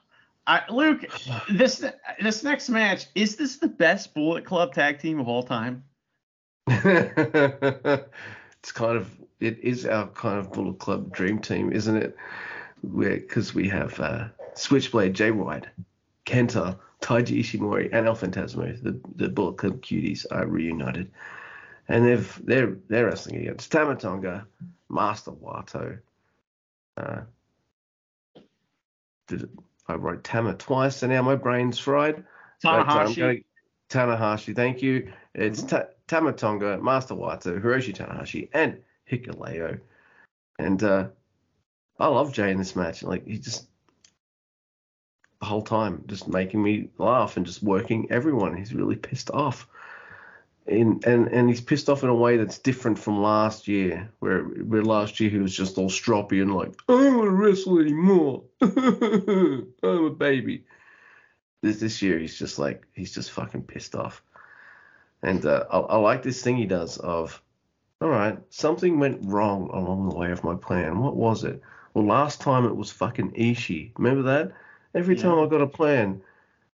I, 0.48 0.62
Luke, 0.70 1.06
this 1.50 1.86
this 2.22 2.44
next 2.44 2.70
match 2.70 3.08
is 3.16 3.36
this 3.36 3.58
the 3.58 3.68
best 3.68 4.14
Bullet 4.14 4.46
Club 4.46 4.74
tag 4.74 5.00
team 5.00 5.20
of 5.20 5.28
all 5.28 5.44
time? 5.44 5.84
it's 6.68 7.12
kind 8.74 8.98
of 8.98 9.10
it 9.40 9.60
is 9.60 9.86
our 9.86 10.08
kind 10.08 10.40
of 10.40 10.52
Bullet 10.52 10.80
Club 10.80 11.14
dream 11.14 11.40
team, 11.40 11.72
isn't 11.72 11.96
it? 11.96 12.16
Because 12.96 13.54
we 13.54 13.70
have 13.70 14.00
uh, 14.00 14.28
Switchblade, 14.56 15.14
Jay 15.14 15.32
White, 15.32 15.68
Kenta, 16.26 16.78
Taiji 17.04 17.42
Ishimori 17.42 17.90
and 17.92 18.08
El 18.08 18.16
Phantasmo, 18.16 18.82
the, 18.82 19.00
the 19.16 19.28
Bullet 19.28 19.58
Club 19.58 19.82
cuties, 19.82 20.26
are 20.32 20.48
reunited. 20.48 21.12
And 21.90 22.06
they've 22.06 22.42
they're 22.46 22.78
they're 22.88 23.08
wrestling 23.08 23.36
against 23.36 23.72
Tama 23.72 23.96
Tonga, 23.96 24.48
Master 24.90 25.32
Wato. 25.32 26.00
Uh, 26.96 27.22
it, 29.30 29.50
I 29.88 29.96
wrote 29.96 30.24
Tama 30.24 30.54
twice, 30.54 31.04
and 31.04 31.12
now 31.12 31.22
my 31.22 31.36
brain's 31.36 31.78
fried. 31.78 32.24
Tanahashi. 32.64 33.44
Gonna, 33.90 34.18
Tanahashi, 34.18 34.56
thank 34.56 34.82
you. 34.82 35.12
It's 35.36 35.60
mm-hmm. 35.60 35.76
ta- 35.76 35.88
Tama 36.08 36.32
Tonga, 36.32 36.78
Master 36.78 37.16
Wato, 37.16 37.62
Hiroshi 37.62 37.94
Tanahashi, 37.94 38.48
and 38.54 38.82
Hikuleo. 39.12 39.82
And 40.58 40.82
uh, 40.82 41.08
I 42.00 42.08
love 42.08 42.32
Jay 42.32 42.50
in 42.50 42.58
this 42.58 42.78
match. 42.78 43.04
Like 43.04 43.28
he 43.28 43.40
just 43.40 43.68
the 45.44 45.50
whole 45.50 45.62
time, 45.62 46.06
just 46.08 46.30
making 46.30 46.64
me 46.64 46.88
laugh 46.98 47.36
and 47.36 47.46
just 47.46 47.62
working 47.62 48.10
everyone. 48.10 48.56
He's 48.56 48.74
really 48.74 48.96
pissed 48.96 49.30
off. 49.32 49.68
In, 50.66 51.02
and 51.06 51.28
and 51.28 51.50
he's 51.50 51.60
pissed 51.60 51.90
off 51.90 52.04
in 52.04 52.08
a 52.08 52.16
way 52.16 52.38
that's 52.38 52.60
different 52.60 52.98
from 52.98 53.22
last 53.22 53.68
year, 53.68 54.10
where, 54.20 54.44
where 54.44 54.86
last 54.86 55.20
year 55.20 55.30
he 55.30 55.40
was 55.40 55.54
just 55.54 55.78
all 55.78 55.90
stroppy 55.90 56.42
and 56.42 56.56
like, 56.56 56.74
I 56.88 56.94
don't 56.94 57.18
want 57.18 57.28
to 57.28 57.36
wrestle 57.36 57.80
anymore. 57.80 58.44
I'm 58.62 59.74
a 59.84 60.10
baby. 60.12 60.64
This 61.62 61.82
this 61.82 62.02
year 62.02 62.18
he's 62.20 62.40
just 62.40 62.58
like 62.58 62.88
he's 62.94 63.14
just 63.14 63.32
fucking 63.32 63.64
pissed 63.64 63.96
off. 63.96 64.24
And 65.24 65.46
uh, 65.46 65.66
I, 65.70 65.80
I 65.80 65.98
like 65.98 66.24
this 66.24 66.42
thing 66.42 66.56
he 66.56 66.66
does 66.66 66.98
of, 67.00 67.42
all 68.00 68.08
right, 68.08 68.38
something 68.50 68.98
went 68.98 69.20
wrong 69.26 69.70
along 69.74 70.08
the 70.08 70.16
way 70.16 70.32
of 70.32 70.46
my 70.46 70.56
plan. 70.56 71.00
What 71.00 71.18
was 71.18 71.44
it? 71.44 71.62
Well, 71.94 72.06
last 72.06 72.40
time 72.40 72.66
it 72.66 72.78
was 72.78 72.92
fucking 72.92 73.32
Ishii. 73.32 73.92
Remember 73.98 74.24
that? 74.24 74.54
Every 74.96 75.16
yeah. 75.16 75.24
time 75.24 75.40
I 75.40 75.48
got 75.48 75.62
a 75.62 75.68
plan, 75.68 76.22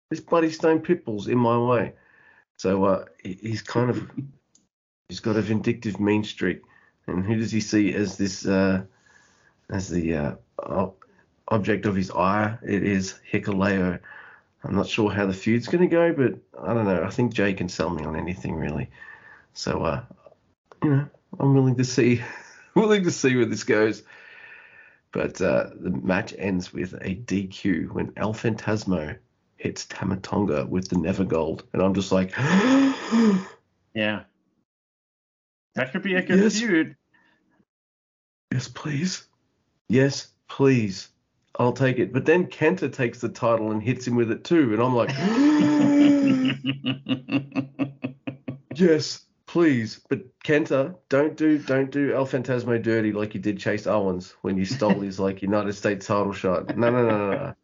this 0.09 0.19
bloody 0.19 0.51
Stone 0.51 0.81
Pitbull's 0.81 1.27
in 1.27 1.37
my 1.37 1.57
way. 1.57 1.93
So 2.57 2.85
uh, 2.85 3.05
he's 3.23 3.61
kind 3.61 3.89
of 3.89 4.09
he's 5.09 5.19
got 5.19 5.35
a 5.35 5.41
vindictive 5.41 5.99
mean 5.99 6.23
streak. 6.23 6.61
And 7.07 7.25
who 7.25 7.35
does 7.35 7.51
he 7.51 7.59
see 7.59 7.93
as 7.93 8.17
this 8.17 8.45
uh, 8.45 8.83
as 9.69 9.89
the 9.89 10.15
uh, 10.15 10.87
object 11.47 11.85
of 11.85 11.95
his 11.95 12.11
ire? 12.11 12.59
It 12.63 12.83
is 12.83 13.19
Hikuleo. 13.31 13.99
I'm 14.63 14.75
not 14.75 14.87
sure 14.87 15.11
how 15.11 15.27
the 15.27 15.33
feud's 15.33 15.67
going 15.67 15.87
to 15.87 15.95
go, 15.95 16.11
but 16.11 16.39
I 16.59 16.73
don't 16.73 16.85
know. 16.85 17.03
I 17.03 17.11
think 17.11 17.33
Jay 17.33 17.53
can 17.53 17.69
sell 17.69 17.89
me 17.89 18.03
on 18.03 18.15
anything 18.15 18.55
really. 18.55 18.89
So 19.53 19.83
uh, 19.83 20.03
you 20.83 20.89
know, 20.89 21.07
I'm 21.39 21.53
willing 21.53 21.75
to 21.75 21.83
see 21.83 22.21
willing 22.75 23.03
to 23.03 23.11
see 23.11 23.35
where 23.35 23.45
this 23.45 23.63
goes. 23.63 24.03
But 25.15 25.41
uh, 25.41 25.69
the 25.79 25.91
match 25.91 26.35
ends 26.37 26.73
with 26.73 26.93
a 26.95 27.15
DQ 27.15 27.91
when 27.91 28.11
El 28.17 28.33
Phantasmo 28.33 29.17
hits 29.55 29.85
Tama 29.85 30.17
Tonga 30.17 30.65
with 30.65 30.89
the 30.89 30.97
Never 30.97 31.23
Gold, 31.23 31.63
and 31.71 31.81
I'm 31.81 31.93
just 31.93 32.11
like, 32.11 32.31
yeah, 33.95 34.23
that 35.75 35.93
could 35.93 36.01
be 36.01 36.15
a 36.15 36.21
good 36.21 36.41
Yes. 36.41 36.59
feud. 36.59 36.97
yes, 38.51 38.67
please, 38.67 39.25
yes, 39.87 40.27
please, 40.49 41.07
I'll 41.57 41.71
take 41.71 41.97
it. 41.97 42.11
But 42.11 42.25
then 42.25 42.47
Kenta 42.47 42.91
takes 42.91 43.21
the 43.21 43.29
title 43.29 43.71
and 43.71 43.81
hits 43.81 44.05
him 44.05 44.17
with 44.17 44.31
it 44.31 44.43
too, 44.43 44.73
and 44.73 44.83
I'm 44.83 44.95
like, 44.95 45.11
yes, 48.75 49.25
please. 49.55 50.01
But 50.09 50.37
Kenta, 50.41 50.97
don't 51.07 51.37
do 51.37 51.57
don't 51.57 51.89
do 51.89 52.13
El 52.13 52.25
Phantasmo 52.25 52.81
dirty 52.83 53.13
like 53.13 53.33
you 53.33 53.39
did 53.39 53.57
Chase 53.57 53.87
Owens 53.87 54.35
when 54.41 54.57
you 54.57 54.65
stole 54.65 54.99
his 54.99 55.17
like 55.17 55.41
United 55.41 55.71
States 55.71 56.07
title 56.07 56.33
shot. 56.33 56.75
No, 56.77 56.89
no, 56.89 57.07
no, 57.07 57.31
no, 57.31 57.55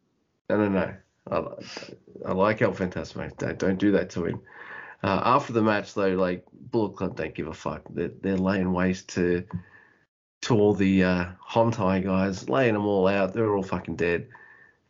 no, 0.50 0.58
no, 0.58 0.70
no. 0.70 0.94
I, 1.30 2.30
I 2.30 2.32
like 2.32 2.62
El 2.62 2.72
Phantasmo. 2.72 3.36
Don't 3.38 3.60
don't 3.60 3.78
do 3.78 3.92
that 3.92 4.10
to 4.12 4.24
him. 4.24 4.42
Uh, 5.04 5.20
after 5.22 5.52
the 5.52 5.62
match 5.62 5.94
though, 5.94 6.16
like 6.16 6.46
Bullet 6.54 6.96
Club 6.96 7.18
don't 7.18 7.36
give 7.36 7.48
a 7.48 7.54
fuck. 7.54 7.82
They're, 7.90 8.12
they're 8.22 8.38
laying 8.38 8.72
waste 8.72 9.10
to 9.16 9.44
to 10.44 10.58
all 10.58 10.74
the 10.74 11.04
uh, 11.04 11.26
Hontai 11.46 12.06
guys, 12.06 12.48
laying 12.48 12.74
them 12.74 12.86
all 12.86 13.06
out. 13.06 13.34
They're 13.34 13.54
all 13.54 13.64
fucking 13.64 13.98
dead. 13.98 14.30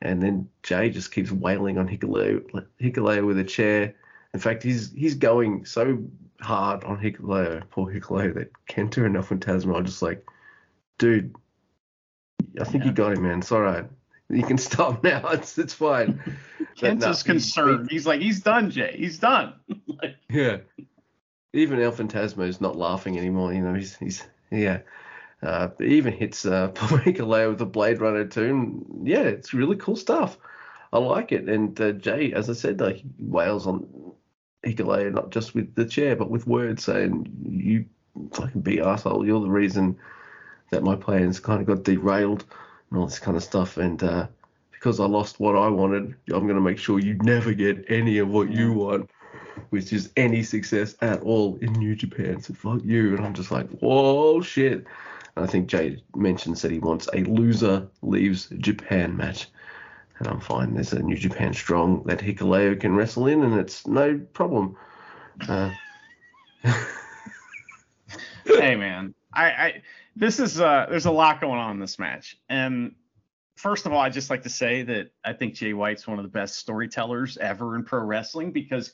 And 0.03 0.21
then 0.21 0.49
Jay 0.61 0.91
just 0.91 1.11
keeps 1.11 1.31
wailing 1.31 1.79
on 1.79 1.87
Hikuleo, 1.87 2.43
Hikuleo 2.79 3.25
with 3.25 3.39
a 3.39 3.43
chair. 3.43 3.95
In 4.33 4.39
fact, 4.39 4.63
he's 4.63 4.91
he's 4.93 5.15
going 5.15 5.65
so 5.65 6.03
hard 6.41 6.83
on 6.83 6.97
Hikuleo, 6.97 7.63
poor 7.69 7.91
Hikuleo, 7.91 8.33
that 8.35 8.51
Kenta 8.69 9.05
and 9.05 9.15
El 9.15 9.23
Phantasmo 9.23 9.75
are 9.75 9.83
just 9.83 10.01
like, 10.01 10.25
dude, 10.97 11.35
I 12.59 12.63
think 12.63 12.85
you 12.85 12.91
got 12.91 13.13
him, 13.13 13.23
man. 13.23 13.39
It's 13.39 13.51
all 13.51 13.61
right. 13.61 13.85
You 14.29 14.43
can 14.43 14.57
stop 14.69 15.03
now. 15.03 15.27
It's 15.29 15.57
it's 15.57 15.73
fine. 15.73 16.21
But 16.79 16.97
no, 16.99 17.07
Kenta's 17.07 17.21
he- 17.21 17.27
concerned. 17.27 17.91
He's 17.91 18.07
like, 18.07 18.21
he's 18.21 18.39
done, 18.39 18.71
Jay. 18.71 18.95
He's 18.97 19.19
done. 19.19 19.53
Like, 19.87 20.15
Yeah. 20.29 20.57
Even 21.53 21.81
El 21.81 21.91
is 21.93 22.61
not 22.61 22.77
laughing 22.77 23.17
anymore. 23.19 23.53
You 23.53 23.61
know, 23.61 23.73
he's 23.73 23.97
he's 23.97 24.25
yeah. 24.51 24.79
Uh, 25.43 25.67
he 25.79 25.95
even 25.97 26.13
hits 26.13 26.45
uh, 26.45 26.69
Hikuleo 26.69 27.49
with 27.51 27.61
a 27.61 27.65
Blade 27.65 27.99
Runner 27.99 28.25
too. 28.25 28.45
And 28.45 29.07
yeah, 29.07 29.23
it's 29.23 29.53
really 29.53 29.75
cool 29.75 29.95
stuff. 29.97 30.37
I 30.93 30.99
like 30.99 31.31
it. 31.33 31.49
And 31.49 31.79
uh, 31.81 31.91
Jay, 31.91 32.31
as 32.33 32.49
I 32.49 32.53
said, 32.53 32.79
like 32.79 32.97
he 32.97 33.09
wails 33.19 33.67
on 33.67 33.85
Hikuleo 34.65 35.13
not 35.13 35.31
just 35.31 35.55
with 35.55 35.73
the 35.75 35.85
chair, 35.85 36.15
but 36.15 36.29
with 36.29 36.47
words 36.47 36.83
saying, 36.83 37.31
"You 37.49 37.85
fucking 38.33 38.61
be 38.61 38.79
asshole. 38.79 39.25
You're 39.25 39.41
the 39.41 39.49
reason 39.49 39.97
that 40.69 40.83
my 40.83 40.95
plans 40.95 41.39
kind 41.39 41.61
of 41.61 41.67
got 41.67 41.83
derailed 41.83 42.45
and 42.89 42.99
all 42.99 43.07
this 43.07 43.19
kind 43.19 43.37
of 43.37 43.43
stuff." 43.43 43.77
And 43.77 44.01
uh, 44.03 44.27
because 44.71 44.99
I 44.99 45.05
lost 45.05 45.39
what 45.39 45.55
I 45.55 45.67
wanted, 45.67 46.15
I'm 46.31 46.47
gonna 46.47 46.61
make 46.61 46.77
sure 46.77 46.99
you 46.99 47.15
never 47.23 47.53
get 47.53 47.85
any 47.89 48.19
of 48.19 48.29
what 48.29 48.51
you 48.51 48.73
want 48.73 49.09
which 49.69 49.93
is 49.93 50.11
any 50.17 50.43
success 50.43 50.95
at 51.01 51.21
all 51.21 51.57
in 51.61 51.73
New 51.73 51.95
Japan. 51.95 52.41
So 52.41 52.53
fuck 52.53 52.81
you. 52.83 53.15
And 53.15 53.25
I'm 53.25 53.33
just 53.33 53.51
like, 53.51 53.69
whoa, 53.79 54.41
shit. 54.41 54.85
And 55.35 55.45
I 55.45 55.47
think 55.47 55.67
Jay 55.67 56.03
mentions 56.15 56.61
that 56.61 56.71
he 56.71 56.79
wants 56.79 57.07
a 57.13 57.19
loser 57.23 57.87
leaves 58.01 58.47
Japan 58.57 59.15
match. 59.15 59.47
And 60.21 60.29
I'm 60.29 60.39
fine. 60.39 60.75
There's 60.75 60.93
a 60.93 61.01
New 61.01 61.15
Japan 61.15 61.51
strong 61.51 62.03
that 62.03 62.19
Hikuleo 62.19 62.79
can 62.79 62.95
wrestle 62.95 63.25
in, 63.25 63.41
and 63.41 63.59
it's 63.59 63.87
no 63.87 64.19
problem. 64.33 64.77
Uh, 65.49 65.71
hey 68.45 68.75
man, 68.75 69.15
I, 69.33 69.45
I 69.45 69.81
this 70.15 70.39
is 70.39 70.61
uh 70.61 70.85
there's 70.91 71.07
a 71.07 71.11
lot 71.11 71.41
going 71.41 71.57
on 71.57 71.71
in 71.71 71.79
this 71.79 71.97
match. 71.97 72.37
And 72.49 72.93
first 73.55 73.87
of 73.87 73.93
all, 73.93 73.99
I 73.99 74.09
just 74.09 74.29
like 74.29 74.43
to 74.43 74.49
say 74.49 74.83
that 74.83 75.09
I 75.25 75.33
think 75.33 75.55
Jay 75.55 75.73
White's 75.73 76.05
one 76.05 76.19
of 76.19 76.23
the 76.23 76.29
best 76.29 76.57
storytellers 76.57 77.39
ever 77.39 77.75
in 77.75 77.83
pro 77.83 78.03
wrestling 78.03 78.51
because 78.51 78.93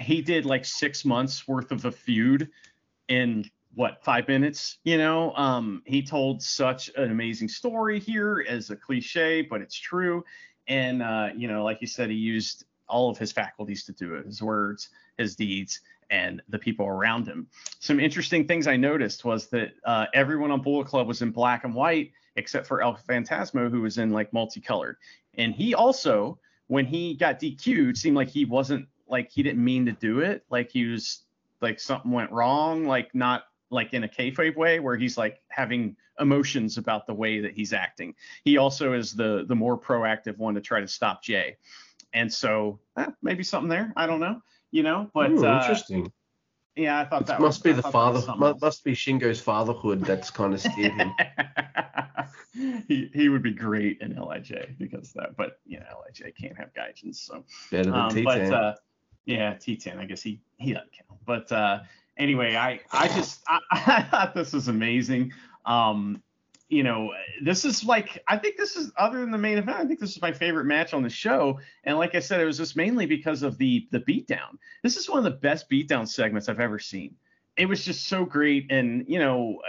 he 0.00 0.20
did 0.20 0.46
like 0.46 0.64
six 0.64 1.04
months 1.04 1.46
worth 1.46 1.70
of 1.70 1.84
a 1.84 1.92
feud 1.92 2.50
in 3.06 3.48
what 3.76 4.02
five 4.02 4.26
minutes 4.26 4.78
you 4.84 4.96
know 4.96 5.32
um 5.36 5.82
he 5.84 6.02
told 6.02 6.42
such 6.42 6.90
an 6.96 7.10
amazing 7.10 7.46
story 7.46 8.00
here 8.00 8.44
as 8.48 8.70
a 8.70 8.76
cliche 8.76 9.42
but 9.42 9.60
it's 9.60 9.78
true 9.78 10.24
and 10.68 11.02
uh 11.02 11.28
you 11.36 11.48
know 11.48 11.64
like 11.64 11.80
you 11.80 11.86
said 11.86 12.10
he 12.10 12.16
used 12.16 12.64
all 12.88 13.10
of 13.10 13.18
his 13.18 13.32
faculties 13.32 13.84
to 13.84 13.92
do 13.92 14.14
it 14.14 14.26
his 14.26 14.42
words 14.42 14.90
his 15.18 15.34
deeds 15.34 15.80
and 16.10 16.40
the 16.48 16.58
people 16.58 16.86
around 16.86 17.26
him 17.26 17.46
some 17.78 18.00
interesting 18.00 18.46
things 18.46 18.66
I 18.66 18.76
noticed 18.76 19.24
was 19.24 19.48
that 19.48 19.72
uh, 19.84 20.06
everyone 20.14 20.50
on 20.50 20.62
Bullet 20.62 20.86
Club 20.86 21.06
was 21.06 21.22
in 21.22 21.30
black 21.30 21.64
and 21.64 21.74
white 21.74 22.12
except 22.36 22.66
for 22.66 22.82
El 22.82 22.96
Phantasmo, 22.96 23.70
who 23.70 23.82
was 23.82 23.98
in 23.98 24.10
like 24.10 24.32
multicolored. 24.32 24.96
And 25.34 25.54
he 25.54 25.74
also, 25.74 26.38
when 26.68 26.86
he 26.86 27.14
got 27.14 27.40
DQ'd, 27.40 27.96
seemed 27.96 28.16
like 28.16 28.28
he 28.28 28.44
wasn't 28.44 28.86
like 29.08 29.30
he 29.30 29.42
didn't 29.42 29.64
mean 29.64 29.86
to 29.86 29.92
do 29.92 30.20
it. 30.20 30.44
Like 30.50 30.70
he 30.70 30.86
was 30.86 31.22
like 31.60 31.80
something 31.80 32.10
went 32.10 32.30
wrong, 32.30 32.86
like 32.86 33.14
not 33.14 33.44
like 33.70 33.92
in 33.94 34.04
a 34.04 34.08
kayfabe 34.08 34.56
way 34.56 34.80
where 34.80 34.96
he's 34.96 35.18
like 35.18 35.42
having 35.48 35.96
emotions 36.20 36.78
about 36.78 37.06
the 37.06 37.14
way 37.14 37.40
that 37.40 37.52
he's 37.52 37.72
acting. 37.72 38.14
He 38.44 38.56
also 38.58 38.92
is 38.92 39.12
the 39.12 39.44
the 39.48 39.54
more 39.54 39.78
proactive 39.78 40.38
one 40.38 40.54
to 40.54 40.60
try 40.60 40.80
to 40.80 40.88
stop 40.88 41.22
Jay. 41.22 41.56
And 42.12 42.32
so 42.32 42.80
eh, 42.96 43.06
maybe 43.22 43.42
something 43.42 43.68
there. 43.68 43.92
I 43.96 44.06
don't 44.06 44.20
know. 44.20 44.40
You 44.70 44.82
know, 44.82 45.10
but 45.14 45.30
ooh, 45.30 45.46
uh, 45.46 45.60
interesting. 45.60 46.12
yeah, 46.74 47.00
I 47.00 47.04
thought 47.04 47.22
It 47.22 47.26
that 47.28 47.40
must 47.40 47.58
was, 47.58 47.62
be 47.62 47.70
I 47.70 47.72
the 47.74 47.82
thought 47.82 47.92
that 47.92 48.14
was 48.14 48.24
father. 48.26 48.54
Must 48.60 48.84
be 48.84 48.92
Shingo's 48.92 49.40
fatherhood 49.40 50.02
that's 50.04 50.30
kind 50.30 50.52
of 50.54 50.60
steered 50.60 50.92
him. 50.92 51.12
he 52.88 53.10
he 53.14 53.28
would 53.28 53.42
be 53.42 53.52
great 53.52 54.00
in 54.00 54.16
LIJ 54.16 54.76
because 54.78 55.12
that, 55.14 55.36
but 55.36 55.58
you 55.66 55.78
know 55.80 55.86
LIJ 56.06 56.34
can't 56.40 56.56
have 56.56 56.74
guidance. 56.74 57.22
so 57.22 57.44
Better 57.70 57.90
than 57.90 57.94
um, 57.94 58.10
T10. 58.10 58.24
but 58.24 58.40
uh, 58.52 58.74
yeah, 59.24 59.54
T10, 59.54 59.98
I 59.98 60.04
guess 60.04 60.22
he 60.22 60.40
he 60.56 60.72
doesn't 60.72 60.90
count. 60.92 61.20
But 61.26 61.50
uh, 61.52 61.80
anyway, 62.16 62.56
I 62.56 62.80
I 62.92 63.08
just 63.08 63.42
I, 63.48 63.60
I 63.70 64.02
thought 64.02 64.34
this 64.34 64.52
was 64.52 64.68
amazing. 64.68 65.32
Um, 65.64 66.22
you 66.68 66.82
know, 66.82 67.12
this 67.42 67.64
is 67.64 67.84
like 67.84 68.22
I 68.26 68.36
think 68.36 68.56
this 68.56 68.76
is 68.76 68.90
other 68.96 69.20
than 69.20 69.30
the 69.30 69.38
main 69.38 69.58
event. 69.58 69.78
I 69.78 69.84
think 69.84 70.00
this 70.00 70.10
is 70.10 70.22
my 70.22 70.32
favorite 70.32 70.64
match 70.64 70.94
on 70.94 71.02
the 71.02 71.10
show. 71.10 71.60
And 71.84 71.96
like 71.96 72.14
I 72.14 72.20
said, 72.20 72.40
it 72.40 72.44
was 72.44 72.58
just 72.58 72.76
mainly 72.76 73.06
because 73.06 73.42
of 73.42 73.56
the 73.58 73.86
the 73.92 74.00
beatdown. 74.00 74.58
This 74.82 74.96
is 74.96 75.08
one 75.08 75.18
of 75.18 75.24
the 75.24 75.30
best 75.30 75.70
beatdown 75.70 76.08
segments 76.08 76.48
I've 76.48 76.60
ever 76.60 76.78
seen. 76.78 77.14
It 77.56 77.66
was 77.66 77.84
just 77.84 78.08
so 78.08 78.24
great, 78.24 78.70
and 78.70 79.04
you 79.08 79.18
know, 79.18 79.60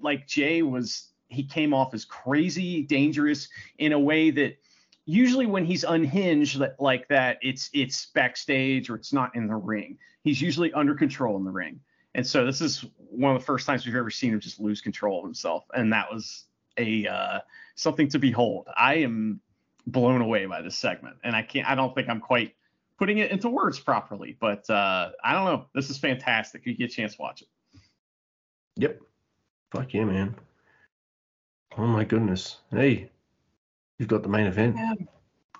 like 0.00 0.26
Jay 0.26 0.62
was 0.62 1.10
he 1.28 1.44
came 1.44 1.72
off 1.72 1.94
as 1.94 2.04
crazy, 2.04 2.82
dangerous 2.82 3.48
in 3.78 3.92
a 3.92 3.98
way 3.98 4.30
that 4.30 4.58
usually 5.04 5.46
when 5.46 5.64
he's 5.64 5.84
unhinged 5.84 6.60
like 6.78 7.06
that, 7.08 7.38
it's 7.42 7.70
it's 7.72 8.06
backstage 8.06 8.90
or 8.90 8.96
it's 8.96 9.12
not 9.12 9.34
in 9.36 9.46
the 9.46 9.54
ring. 9.54 9.98
He's 10.24 10.42
usually 10.42 10.72
under 10.72 10.94
control 10.94 11.36
in 11.36 11.44
the 11.44 11.50
ring. 11.50 11.80
And 12.14 12.26
so 12.26 12.44
this 12.44 12.60
is 12.60 12.84
one 12.96 13.34
of 13.34 13.40
the 13.40 13.44
first 13.44 13.66
times 13.66 13.86
we've 13.86 13.94
ever 13.94 14.10
seen 14.10 14.32
him 14.32 14.40
just 14.40 14.60
lose 14.60 14.80
control 14.80 15.20
of 15.20 15.24
himself, 15.24 15.64
and 15.74 15.92
that 15.92 16.12
was 16.12 16.44
a 16.76 17.06
uh, 17.06 17.38
something 17.74 18.08
to 18.08 18.18
behold. 18.18 18.66
I 18.76 18.94
am 18.96 19.40
blown 19.86 20.20
away 20.20 20.46
by 20.46 20.62
this 20.62 20.76
segment, 20.76 21.16
and 21.22 21.36
I 21.36 21.42
can't. 21.42 21.68
I 21.68 21.74
don't 21.74 21.94
think 21.94 22.08
I'm 22.08 22.20
quite 22.20 22.54
putting 22.98 23.18
it 23.18 23.30
into 23.30 23.48
words 23.48 23.78
properly, 23.78 24.36
but 24.40 24.68
uh, 24.68 25.10
I 25.24 25.32
don't 25.32 25.44
know. 25.44 25.66
This 25.74 25.88
is 25.88 25.98
fantastic. 25.98 26.62
If 26.62 26.66
you 26.66 26.74
get 26.74 26.90
a 26.90 26.94
chance, 26.94 27.16
to 27.16 27.22
watch 27.22 27.42
it. 27.42 27.48
Yep. 28.76 29.00
Fuck 29.72 29.94
yeah, 29.94 30.04
man. 30.04 30.34
Oh 31.76 31.86
my 31.86 32.04
goodness. 32.04 32.58
Hey, 32.70 33.10
you've 33.98 34.08
got 34.08 34.22
the 34.22 34.28
main 34.28 34.46
event. 34.46 34.76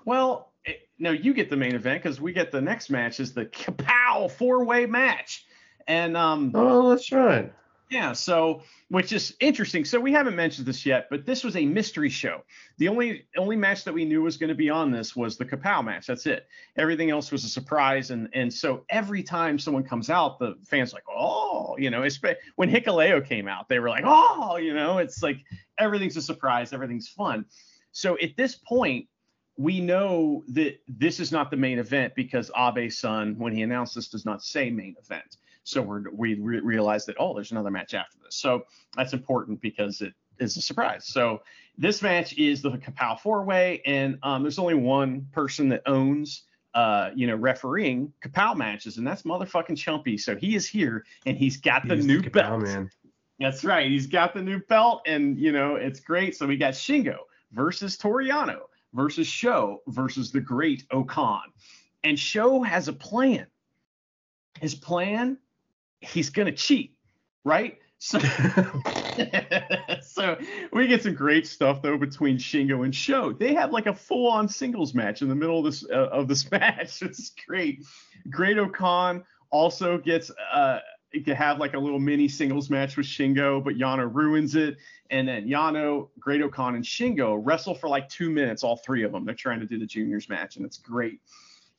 Well, 0.05 0.51
it, 0.65 0.89
no, 0.99 1.11
you 1.11 1.33
get 1.33 1.49
the 1.49 1.57
main 1.57 1.75
event 1.75 2.03
because 2.03 2.19
we 2.19 2.33
get 2.33 2.51
the 2.51 2.61
next 2.61 2.89
match 2.89 3.19
is 3.19 3.33
the 3.33 3.45
Kapow 3.45 4.29
four 4.29 4.65
way 4.65 4.85
match, 4.85 5.45
and 5.87 6.17
um, 6.17 6.51
Oh, 6.53 6.89
that's 6.89 7.11
right. 7.11 7.51
Yeah, 7.91 8.13
so 8.13 8.61
which 8.87 9.11
is 9.11 9.35
interesting. 9.41 9.83
So 9.83 9.99
we 9.99 10.13
haven't 10.13 10.37
mentioned 10.37 10.65
this 10.65 10.85
yet, 10.85 11.07
but 11.09 11.25
this 11.25 11.43
was 11.43 11.57
a 11.57 11.65
mystery 11.65 12.07
show. 12.07 12.41
The 12.77 12.87
only 12.87 13.25
only 13.35 13.57
match 13.57 13.83
that 13.83 13.93
we 13.93 14.05
knew 14.05 14.21
was 14.21 14.37
going 14.37 14.47
to 14.47 14.55
be 14.55 14.69
on 14.69 14.91
this 14.91 15.13
was 15.13 15.37
the 15.37 15.43
Kapow 15.43 15.83
match. 15.83 16.07
That's 16.07 16.25
it. 16.25 16.47
Everything 16.77 17.09
else 17.09 17.33
was 17.33 17.43
a 17.43 17.49
surprise, 17.49 18.09
and 18.09 18.29
and 18.33 18.51
so 18.51 18.85
every 18.89 19.23
time 19.23 19.59
someone 19.59 19.83
comes 19.83 20.09
out, 20.09 20.39
the 20.39 20.55
fans 20.63 20.93
are 20.93 20.97
like, 20.97 21.03
oh, 21.09 21.75
you 21.77 21.89
know, 21.89 22.07
when 22.55 22.69
Hikuleo 22.69 23.27
came 23.27 23.49
out, 23.49 23.67
they 23.67 23.79
were 23.79 23.89
like, 23.89 24.05
oh, 24.05 24.55
you 24.55 24.73
know, 24.73 24.99
it's 24.99 25.21
like 25.21 25.43
everything's 25.77 26.15
a 26.15 26.21
surprise, 26.21 26.71
everything's 26.71 27.09
fun. 27.09 27.45
So 27.91 28.17
at 28.19 28.37
this 28.37 28.55
point, 28.55 29.07
we 29.57 29.81
know 29.81 30.45
that 30.49 30.79
this 30.87 31.19
is 31.19 31.33
not 31.33 31.51
the 31.51 31.57
main 31.57 31.77
event 31.77 32.15
because 32.15 32.49
Abe-san, 32.57 33.37
when 33.37 33.53
he 33.53 33.63
announced 33.63 33.95
this, 33.95 34.07
does 34.07 34.25
not 34.25 34.41
say 34.41 34.69
main 34.69 34.95
event. 35.03 35.37
So 35.63 35.81
we're, 35.81 36.03
we 36.11 36.35
re- 36.35 36.59
realize 36.59 37.05
that 37.05 37.15
oh, 37.19 37.33
there's 37.33 37.51
another 37.51 37.71
match 37.71 37.93
after 37.93 38.17
this. 38.23 38.35
So 38.35 38.65
that's 38.95 39.13
important 39.13 39.61
because 39.61 40.01
it 40.01 40.13
is 40.39 40.57
a 40.57 40.61
surprise. 40.61 41.05
So 41.05 41.41
this 41.77 42.01
match 42.01 42.33
is 42.37 42.61
the 42.61 42.71
Kapow 42.71 43.19
four 43.19 43.43
way, 43.43 43.81
and 43.85 44.17
um, 44.23 44.43
there's 44.43 44.59
only 44.59 44.75
one 44.75 45.27
person 45.31 45.69
that 45.69 45.81
owns. 45.85 46.43
Uh, 46.73 47.09
you 47.13 47.27
know, 47.27 47.35
refereeing 47.35 48.13
Kapow 48.23 48.55
matches, 48.55 48.97
and 48.97 49.05
that's 49.05 49.23
motherfucking 49.23 49.75
Chumpy. 49.75 50.17
So 50.17 50.37
he 50.37 50.55
is 50.55 50.65
here, 50.65 51.03
and 51.25 51.35
he's 51.35 51.57
got 51.57 51.85
the 51.85 51.95
He's 51.95 52.05
new 52.05 52.21
Kapow 52.21 52.31
belt. 52.31 52.61
man. 52.61 52.89
That's 53.41 53.65
right. 53.65 53.91
He's 53.91 54.07
got 54.07 54.33
the 54.33 54.41
new 54.41 54.59
belt, 54.69 55.01
and 55.05 55.37
you 55.37 55.51
know 55.51 55.75
it's 55.75 55.99
great. 55.99 56.37
So 56.37 56.47
we 56.47 56.55
got 56.55 56.73
Shingo 56.73 57.17
versus 57.51 57.97
Toru 57.97 58.25
Yano 58.25 58.59
versus 58.93 59.27
Sho 59.27 59.81
versus 59.87 60.31
the 60.31 60.39
Great 60.39 60.85
O-Khan, 60.91 61.41
and 62.05 62.17
Sho 62.17 62.63
has 62.63 62.87
a 62.87 62.93
plan. 62.93 63.47
His 64.61 64.73
plan, 64.73 65.39
he's 66.01 66.29
gonna 66.29 66.51
cheat, 66.51 66.95
right? 67.45 67.77
So, 67.99 68.19
so 70.01 70.37
we 70.73 70.87
get 70.87 71.03
some 71.03 71.13
great 71.13 71.45
stuff 71.47 71.81
though 71.81 71.97
between 71.97 72.37
Shingo 72.37 72.83
and 72.83 72.93
Sho. 72.93 73.31
They 73.31 73.53
have 73.53 73.71
like 73.71 73.85
a 73.85 73.93
full-on 73.93 74.47
singles 74.49 74.93
match 74.93 75.21
in 75.21 75.29
the 75.29 75.35
middle 75.35 75.59
of 75.59 75.65
this 75.65 75.85
uh, 75.89 76.09
of 76.09 76.27
this 76.27 76.49
match. 76.51 77.01
It's 77.01 77.31
great. 77.47 77.85
Great 78.29 78.57
O-Khan 78.57 79.23
also 79.51 79.97
gets 79.97 80.31
uh 80.51 80.79
to 81.25 81.35
have 81.35 81.59
like 81.59 81.73
a 81.73 81.77
little 81.77 81.99
mini 81.99 82.27
singles 82.27 82.69
match 82.69 82.95
with 82.95 83.05
Shingo, 83.05 83.63
but 83.63 83.75
Yano 83.75 84.09
ruins 84.11 84.55
it. 84.55 84.77
And 85.09 85.27
then 85.27 85.45
Yano, 85.45 86.07
Great 86.19 86.41
O-Khan, 86.41 86.75
and 86.75 86.83
Shingo 86.83 87.39
wrestle 87.43 87.75
for 87.75 87.89
like 87.89 88.07
two 88.07 88.29
minutes, 88.29 88.63
all 88.63 88.77
three 88.77 89.03
of 89.03 89.11
them. 89.11 89.25
They're 89.25 89.35
trying 89.35 89.59
to 89.59 89.65
do 89.65 89.77
the 89.77 89.85
juniors 89.85 90.29
match, 90.29 90.55
and 90.55 90.65
it's 90.65 90.77
great. 90.77 91.19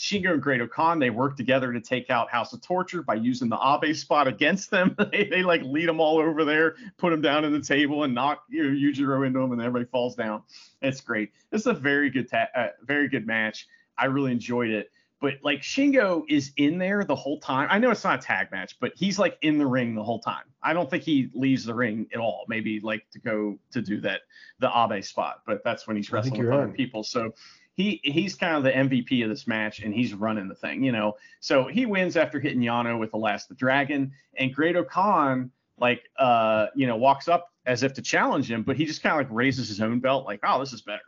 Shingo 0.03 0.33
and 0.33 0.43
Great 0.43 0.61
O-Khan, 0.61 0.99
they 0.99 1.11
work 1.11 1.37
together 1.37 1.73
to 1.73 1.81
take 1.81 2.11
out 2.11 2.29
House 2.29 2.53
of 2.53 2.61
Torture 2.61 3.03
by 3.03 3.15
using 3.15 3.49
the 3.49 3.57
Abe 3.57 3.95
spot 3.95 4.27
against 4.27 4.69
them. 4.69 4.97
they, 5.13 5.25
they 5.25 5.45
like 5.45 5.63
lead 5.63 5.89
them 5.89 6.01
all 6.01 6.19
over 6.19 6.45
there, 6.45 6.75
put 6.99 7.11
them 7.11 7.21
down 7.21 7.45
in 7.45 7.53
the 7.53 7.61
table, 7.61 8.03
and 8.03 8.13
knock 8.13 8.43
you 8.51 8.65
know, 8.65 8.71
Yujiro 8.71 9.25
into 9.25 9.39
them, 9.39 9.53
and 9.53 9.61
everybody 9.61 9.85
falls 9.85 10.17
down. 10.17 10.43
It's 10.81 11.01
great. 11.01 11.31
This 11.51 11.61
is 11.61 11.67
a 11.69 11.73
very 11.73 12.11
good, 12.11 12.29
ta- 12.29 12.49
uh, 12.53 12.69
very 12.83 13.09
good 13.09 13.29
match. 13.29 13.69
I 13.97 14.07
really 14.07 14.33
enjoyed 14.33 14.71
it. 14.71 14.91
But 15.21 15.35
like 15.45 15.61
Shingo 15.61 16.25
is 16.29 16.51
in 16.57 16.79
there 16.79 17.05
the 17.05 17.15
whole 17.15 17.39
time. 17.39 17.69
I 17.71 17.79
know 17.79 17.93
it's 17.93 18.03
not 18.03 18.19
a 18.19 18.23
tag 18.23 18.51
match, 18.51 18.77
but 18.81 18.91
he's 18.97 19.21
like 19.21 19.39
in 19.43 19.57
the 19.57 19.67
ring 19.67 19.95
the 19.95 20.03
whole 20.03 20.19
time. 20.19 20.47
I 20.65 20.73
don't 20.73 20.91
think 20.91 21.05
he 21.05 21.31
leaves 21.33 21.65
the 21.65 21.75
ring 21.75 22.09
at 22.13 22.19
all. 22.19 22.45
Maybe 22.49 22.81
like 22.81 23.09
to 23.13 23.21
go 23.21 23.57
to 23.71 23.81
do 23.81 24.01
that 24.01 24.23
the 24.59 24.69
Abe 24.69 25.05
spot, 25.05 25.43
but 25.47 25.63
that's 25.63 25.87
when 25.87 25.97
he's 25.97 26.11
wrestling 26.11 26.45
with 26.45 26.53
other 26.53 26.67
people. 26.67 27.05
So 27.05 27.35
he 27.75 28.01
he's 28.03 28.35
kind 28.35 28.57
of 28.57 28.63
the 28.63 28.71
MVP 28.71 29.23
of 29.23 29.31
this 29.31 29.47
match, 29.47 29.81
and 29.81 29.95
he's 29.95 30.15
running 30.15 30.49
the 30.49 30.55
thing, 30.55 30.85
you 30.85 30.93
know. 30.93 31.17
So 31.41 31.67
he 31.67 31.87
wins 31.87 32.17
after 32.17 32.39
hitting 32.39 32.61
Yano 32.61 32.99
with 32.99 33.11
the 33.11 33.17
last 33.19 33.49
the 33.49 33.55
dragon, 33.55 34.13
and 34.37 34.55
Great 34.55 34.77
O-Khan 34.77 35.51
like 35.79 36.03
uh 36.19 36.67
you 36.75 36.87
know 36.87 36.97
walks 36.97 37.29
up 37.29 37.49
as 37.65 37.83
if 37.83 37.95
to 37.95 38.03
challenge 38.03 38.51
him, 38.51 38.63
but 38.63 38.77
he 38.77 38.85
just 38.85 39.03
kind 39.03 39.15
of 39.15 39.27
like 39.27 39.37
raises 39.37 39.69
his 39.69 39.81
own 39.81 40.01
belt, 40.01 40.27
like 40.27 40.41
oh 40.45 40.61
this 40.61 40.73
is 40.73 40.83
better, 40.83 41.01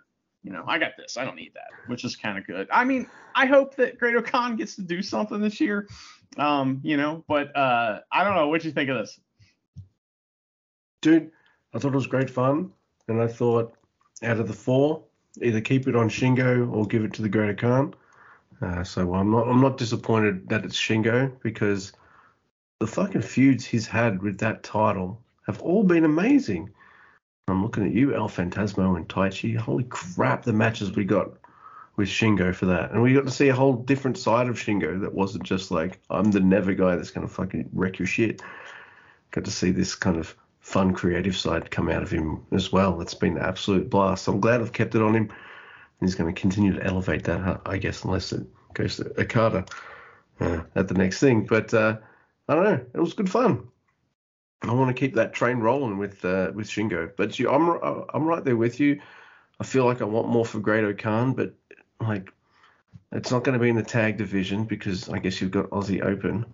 you 0.43 0.53
know 0.53 0.65
I 0.67 0.79
got 0.79 0.93
this, 0.97 1.17
I 1.17 1.25
don't 1.25 1.37
need 1.37 1.53
that, 1.55 1.69
which 1.89 2.05
is 2.05 2.17
kind 2.17 2.39
of 2.39 2.47
good. 2.47 2.67
I 2.73 2.85
mean 2.85 3.07
I 3.35 3.47
hope 3.47 3.77
that 3.77 3.99
Great 3.99 4.17
O-Khan 4.17 4.57
gets 4.57 4.77
to 4.77 4.83
do 4.83 5.03
something 5.03 5.41
this 5.41 5.61
year, 5.61 5.89
um 6.39 6.81
you 6.83 6.97
know, 6.97 7.25
but 7.29 7.55
uh 7.55 8.01
I 8.11 8.25
don't 8.25 8.35
know 8.35 8.49
what 8.49 8.65
you 8.65 8.73
think 8.73 8.89
of 8.89 8.97
this, 8.97 9.21
dude. 11.03 11.31
I 11.75 11.79
thought 11.79 11.93
it 11.93 11.97
was 11.97 12.07
great 12.07 12.31
fun, 12.31 12.73
and 13.09 13.21
I 13.21 13.27
thought 13.27 13.77
out 14.23 14.41
of 14.41 14.49
the 14.49 14.55
four, 14.55 15.05
either 15.43 15.61
keep 15.61 15.89
it 15.89 15.97
on 15.97 16.09
Shingo 16.09 16.73
or 16.73 16.87
give 16.87 17.05
it 17.05 17.13
to 17.15 17.23
the 17.23 17.29
Great 17.29 17.51
O-Khan. 17.51 17.95
Uh, 18.63 18.85
so 18.85 19.15
I'm 19.15 19.31
not 19.31 19.49
I'm 19.49 19.61
not 19.61 19.79
disappointed 19.79 20.49
that 20.49 20.65
it's 20.65 20.79
Shingo 20.79 21.33
because 21.43 21.93
the 22.81 22.87
fucking 22.87 23.23
feuds 23.23 23.65
he's 23.65 23.87
had 23.87 24.23
with 24.23 24.39
that 24.39 24.63
title 24.63 25.21
have 25.47 25.61
all 25.61 25.83
been 25.83 26.05
amazing. 26.05 26.71
I'm 27.49 27.63
looking 27.63 27.85
at 27.85 27.93
you, 27.93 28.15
El 28.15 28.29
Phantasmo 28.29 28.97
and 28.97 29.09
Taichi. 29.09 29.57
Holy 29.57 29.85
crap, 29.85 30.45
the 30.45 30.53
matches 30.53 30.93
we 30.93 31.05
got 31.05 31.33
with 31.97 32.09
Shingo 32.09 32.55
for 32.55 32.67
that. 32.67 32.93
And 32.93 33.03
we 33.03 33.13
got 33.13 33.25
to 33.25 33.31
see 33.31 33.49
a 33.49 33.55
whole 33.55 33.75
different 33.75 34.19
side 34.19 34.49
of 34.49 34.57
Shingo 34.57 35.01
that 35.01 35.15
wasn't 35.15 35.45
just 35.45 35.71
like, 35.71 36.01
I'm 36.11 36.31
the 36.31 36.41
never 36.41 36.73
guy 36.73 36.97
that's 36.97 37.11
going 37.11 37.27
to 37.27 37.33
fucking 37.33 37.71
wreck 37.73 37.99
your 37.99 38.07
shit. 38.07 38.43
Got 39.31 39.45
to 39.45 39.51
see 39.51 39.71
this 39.71 39.95
kind 39.95 40.17
of 40.17 40.35
fun 40.65 40.95
creative 40.95 41.37
side 41.37 41.71
come 41.71 41.91
out 41.91 42.03
of 42.03 42.11
him 42.11 42.43
as 42.51 42.73
well. 42.73 43.03
It's 43.03 43.13
been 43.13 43.37
an 43.37 43.45
absolute 43.45 43.91
blast. 43.91 44.27
I'm 44.27 44.41
glad 44.41 44.63
I've 44.63 44.73
kept 44.73 44.95
it 44.95 45.03
on 45.03 45.15
him. 45.15 45.31
He's 46.01 46.15
going 46.15 46.35
to 46.35 46.41
continue 46.41 46.73
to 46.73 46.83
elevate 46.83 47.25
that, 47.25 47.61
I 47.67 47.77
guess, 47.77 48.03
unless 48.03 48.33
it 48.33 48.47
goes 48.73 48.97
to 48.97 49.21
Okada 49.21 49.67
uh, 50.41 50.63
at 50.75 50.89
the 50.89 50.95
next 50.95 51.21
thing. 51.21 51.45
But 51.45 51.73
uh, 51.75 51.99
I 52.49 52.55
don't 52.55 52.65
know. 52.65 52.81
It 52.95 52.99
was 52.99 53.13
good 53.13 53.31
fun. 53.31 53.69
I 54.63 54.73
want 54.73 54.89
to 54.89 54.99
keep 54.99 55.15
that 55.17 55.35
train 55.35 55.59
rolling 55.59 55.99
with 55.99 56.25
uh, 56.25 56.51
with 56.55 56.67
Shingo. 56.67 57.13
But 57.15 57.39
you, 57.39 57.51
I'm 57.51 58.07
I'm 58.15 58.25
right 58.25 58.43
there 58.43 58.57
with 58.57 58.81
you. 58.81 59.03
I 59.61 59.65
feel 59.65 59.85
like 59.85 60.01
I 60.01 60.07
want 60.07 60.29
more 60.29 60.47
for 60.47 60.61
Great 60.61 60.85
O-Khan, 60.85 61.35
but 61.35 61.53
like 62.01 62.33
it's 63.13 63.31
not 63.31 63.45
going 63.45 63.53
to 63.53 63.63
be 63.63 63.69
in 63.69 63.77
the 63.77 63.83
tag 63.83 64.17
division 64.17 64.65
because 64.65 65.11
I 65.11 65.19
guess 65.19 65.43
you've 65.43 65.51
got 65.51 65.69
Aussie 65.71 66.03
Open. 66.03 66.47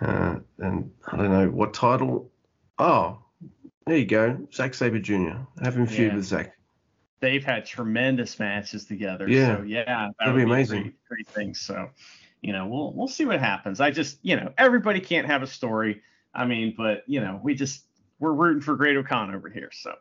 Uh, 0.00 0.36
and 0.58 0.92
I 1.08 1.16
don't 1.16 1.32
know 1.32 1.48
what 1.48 1.74
title 1.74 2.30
Oh, 2.78 3.18
there 3.86 3.96
you 3.96 4.06
go. 4.06 4.46
Zack 4.52 4.74
Sabre 4.74 4.98
Jr. 4.98 5.38
Having 5.62 5.86
feud 5.86 6.12
yeah. 6.12 6.16
with 6.16 6.24
Zack. 6.24 6.56
They've 7.20 7.44
had 7.44 7.66
tremendous 7.66 8.38
matches 8.38 8.84
together. 8.84 9.28
Yeah. 9.28 9.56
So 9.56 9.62
yeah, 9.62 9.84
that 9.84 10.14
that'd 10.18 10.36
be 10.36 10.42
amazing. 10.42 10.82
Great, 10.82 11.08
great 11.08 11.28
things. 11.28 11.60
So, 11.60 11.90
you 12.42 12.52
know, 12.52 12.66
we'll 12.66 12.92
we'll 12.92 13.08
see 13.08 13.24
what 13.24 13.40
happens. 13.40 13.80
I 13.80 13.90
just, 13.90 14.18
you 14.22 14.36
know, 14.36 14.52
everybody 14.56 15.00
can't 15.00 15.26
have 15.26 15.42
a 15.42 15.46
story. 15.46 16.02
I 16.32 16.46
mean, 16.46 16.74
but 16.76 17.02
you 17.06 17.20
know, 17.20 17.40
we 17.42 17.54
just 17.54 17.84
we're 18.20 18.32
rooting 18.32 18.62
for 18.62 18.76
Great 18.76 18.96
O-Khan 18.96 19.34
over 19.34 19.48
here. 19.48 19.70
So. 19.72 19.94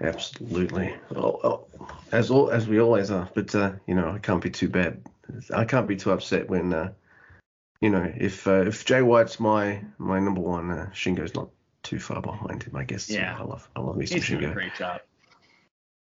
Absolutely. 0.00 0.94
Oh, 1.14 1.40
oh, 1.42 1.66
as 2.12 2.30
all 2.30 2.50
as 2.50 2.68
we 2.68 2.80
always 2.80 3.10
are. 3.10 3.28
But 3.34 3.54
uh, 3.54 3.72
you 3.86 3.94
know, 3.94 4.10
I 4.10 4.18
can't 4.18 4.42
be 4.42 4.50
too 4.50 4.68
bad. 4.68 5.02
I 5.54 5.64
can't 5.64 5.86
be 5.86 5.96
too 5.96 6.12
upset 6.12 6.48
when 6.48 6.72
uh, 6.72 6.92
you 7.80 7.90
know, 7.90 8.12
if 8.16 8.46
uh, 8.46 8.62
if 8.62 8.84
Jay 8.84 9.02
White's 9.02 9.38
my 9.38 9.82
my 9.98 10.18
number 10.18 10.40
one, 10.40 10.70
uh, 10.70 10.90
Shingo's 10.92 11.34
not 11.34 11.50
too 11.82 11.98
far 11.98 12.20
behind 12.20 12.62
him, 12.62 12.76
I 12.76 12.84
guess. 12.84 13.08
Yeah, 13.08 13.36
I 13.38 13.42
love 13.42 13.68
I 13.76 13.80
love 13.80 13.96
me 13.96 14.06
some 14.06 14.20
Shingo. 14.20 14.52
Great 14.52 14.74
job. 14.74 15.00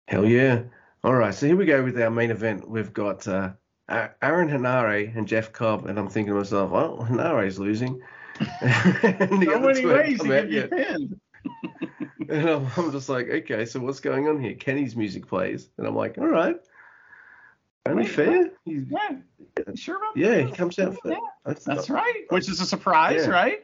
Hell 0.08 0.26
yeah! 0.26 0.62
All 1.04 1.14
right, 1.14 1.34
so 1.34 1.46
here 1.46 1.56
we 1.56 1.66
go 1.66 1.82
with 1.82 2.00
our 2.00 2.10
main 2.10 2.30
event. 2.30 2.68
We've 2.68 2.92
got 2.92 3.26
uh, 3.28 3.52
Aaron 3.88 4.48
Henare 4.48 5.16
and 5.16 5.26
Jeff 5.26 5.52
Cobb, 5.52 5.86
and 5.86 5.98
I'm 5.98 6.08
thinking 6.08 6.32
to 6.32 6.38
myself, 6.38 6.70
well, 6.70 7.06
Henare's 7.08 7.58
losing. 7.58 8.00
and 8.60 9.44
so 9.44 9.60
many 9.60 9.84
ways 9.84 10.20
to 10.20 10.28
get 10.28 10.50
you 10.50 10.66
pinned. 10.68 11.20
and 12.28 12.48
I'm, 12.48 12.68
I'm 12.76 12.92
just 12.92 13.08
like, 13.08 13.28
okay, 13.28 13.66
so 13.66 13.80
what's 13.80 14.00
going 14.00 14.28
on 14.28 14.40
here? 14.40 14.54
Kenny's 14.54 14.96
music 14.96 15.26
plays, 15.26 15.68
and 15.76 15.86
I'm 15.86 15.94
like, 15.94 16.18
all 16.18 16.28
right, 16.28 16.56
only 17.86 18.06
fair. 18.06 18.50
He's, 18.64 18.84
yeah, 18.88 19.18
sure 19.74 19.96
about 19.96 20.16
Yeah, 20.16 20.40
he 20.40 20.52
comes 20.52 20.78
out 20.78 20.96
for. 21.00 21.10
Yeah. 21.10 21.18
That's, 21.44 21.64
that's 21.64 21.90
right. 21.90 22.24
Which 22.28 22.48
is 22.48 22.60
a 22.60 22.66
surprise, 22.66 23.26
yeah. 23.26 23.30
right? 23.30 23.62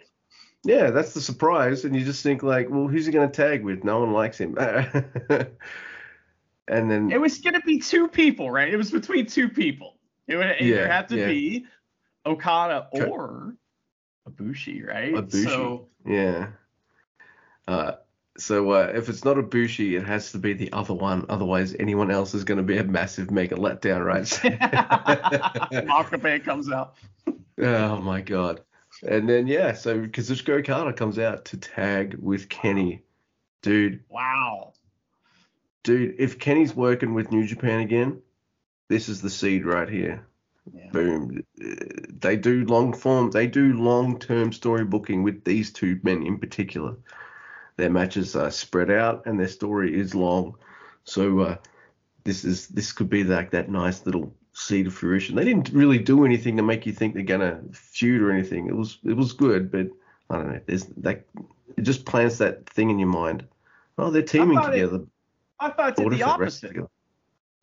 Yeah, 0.65 0.91
that's 0.91 1.15
the 1.15 1.21
surprise, 1.21 1.85
and 1.85 1.95
you 1.95 2.05
just 2.05 2.23
think 2.23 2.43
like, 2.43 2.69
well, 2.69 2.89
who's 2.89 3.07
he 3.07 3.13
going 3.13 3.31
to 3.31 3.35
tag 3.35 3.63
with? 3.63 3.85
No 3.85 4.01
one 4.01 4.13
likes 4.13 4.39
him. 4.39 4.57
and 4.59 5.49
then 6.69 7.13
it 7.13 7.21
was 7.21 7.39
going 7.39 7.55
to 7.55 7.61
be 7.61 7.79
two 7.79 8.09
people, 8.09 8.51
right? 8.51 8.73
It 8.73 8.77
was 8.77 8.91
between 8.91 9.27
two 9.27 9.49
people. 9.49 9.99
It 10.27 10.37
would 10.37 10.47
yeah, 10.47 10.67
either 10.67 10.89
have 10.89 11.07
to 11.09 11.17
yeah. 11.17 11.27
be 11.27 11.67
Okada 12.27 12.89
or 12.93 13.55
Ibushi, 14.29 14.87
right? 14.87 15.15
Ibushi. 15.15 15.45
So, 15.45 15.89
yeah. 16.05 16.49
Uh, 17.69 17.93
so 18.39 18.71
uh, 18.71 18.93
if 18.95 19.09
it's 19.09 19.25
not 19.25 19.37
Ibushi, 19.37 19.99
it 19.99 20.07
has 20.07 20.31
to 20.33 20.39
be 20.39 20.53
the 20.53 20.73
other 20.73 20.95
one. 20.95 21.27
Otherwise, 21.29 21.75
anyone 21.79 22.11
else 22.11 22.35
is 22.35 22.45
going 22.45 22.59
to 22.59 22.65
be 22.65 22.79
a 22.79 22.85
massive 22.85 23.31
mega 23.33 23.57
letdown, 23.57 24.05
right? 24.05 24.25
Makabe 25.87 26.45
comes 26.45 26.71
out. 26.71 26.95
oh 27.59 27.97
my 27.99 28.21
god! 28.21 28.61
And 29.03 29.29
then 29.29 29.49
yeah, 29.49 29.73
so 29.73 30.07
Kazuchika 30.07 30.61
Okada 30.61 30.93
comes 30.93 31.19
out 31.19 31.47
to 31.47 31.57
tag 31.57 32.15
with 32.21 32.49
Kenny, 32.49 33.03
dude. 33.63 34.05
Wow. 34.09 34.73
Dude, 35.83 36.15
if 36.19 36.39
Kenny's 36.39 36.75
working 36.75 37.15
with 37.15 37.33
New 37.33 37.47
Japan 37.47 37.81
again, 37.81 38.23
this 38.89 39.09
is 39.09 39.21
the 39.21 39.31
seed 39.31 39.65
right 39.65 39.89
here. 39.89 40.27
Yeah. 40.73 40.91
Boom. 40.93 41.43
They 41.57 42.37
do 42.37 42.65
long 42.67 42.93
form. 42.93 43.31
They 43.31 43.47
do 43.47 43.73
long 43.73 44.19
term 44.19 44.53
story 44.53 44.85
booking 44.85 45.25
with 45.25 45.45
these 45.45 45.73
two 45.73 45.99
men 46.05 46.25
in 46.25 46.39
particular 46.39 46.97
their 47.79 47.89
matches 47.89 48.37
are 48.37 48.51
spread 48.51 48.91
out 48.91 49.25
and 49.25 49.41
their 49.41 49.49
story 49.49 49.99
is 49.99 50.15
long. 50.15 50.57
So 51.05 51.41
uh, 51.41 51.57
this 52.25 52.45
is 52.45 52.67
this 52.69 52.93
could 52.93 53.09
be 53.09 53.25
like 53.25 53.53
that 53.53 53.71
nice 53.71 54.05
little 54.05 54.35
seed 54.53 54.89
of 54.89 54.95
fruition. 54.95 55.37
They 55.37 55.45
didn't 55.45 55.71
really 55.71 55.99
do 55.99 56.27
anything 56.27 56.57
to 56.57 56.63
make 56.63 56.85
you 56.85 56.93
think 56.93 57.15
they're 57.15 57.23
gonna 57.23 57.63
feud 57.73 58.21
or 58.21 58.33
anything. 58.33 58.67
It 58.67 58.77
was 58.77 58.99
it 59.05 59.17
was 59.17 59.33
good, 59.33 59.71
but 59.71 59.87
I 60.29 60.37
don't 60.37 60.53
know. 60.53 60.61
There's 60.67 60.87
that 60.99 61.25
it 61.77 61.83
just 61.83 62.05
plants 62.05 62.39
that 62.39 62.69
thing 62.69 62.91
in 62.91 62.99
your 62.99 63.09
mind. 63.09 63.47
Oh, 63.97 64.11
they're 64.11 64.23
teaming 64.23 64.59
I 64.59 64.71
together. 64.71 64.97
It, 64.97 65.09
I 65.61 65.71
thought 65.71 65.99
it 65.99 66.03
did 66.03 66.13
the 66.13 66.23
opposite. 66.25 66.77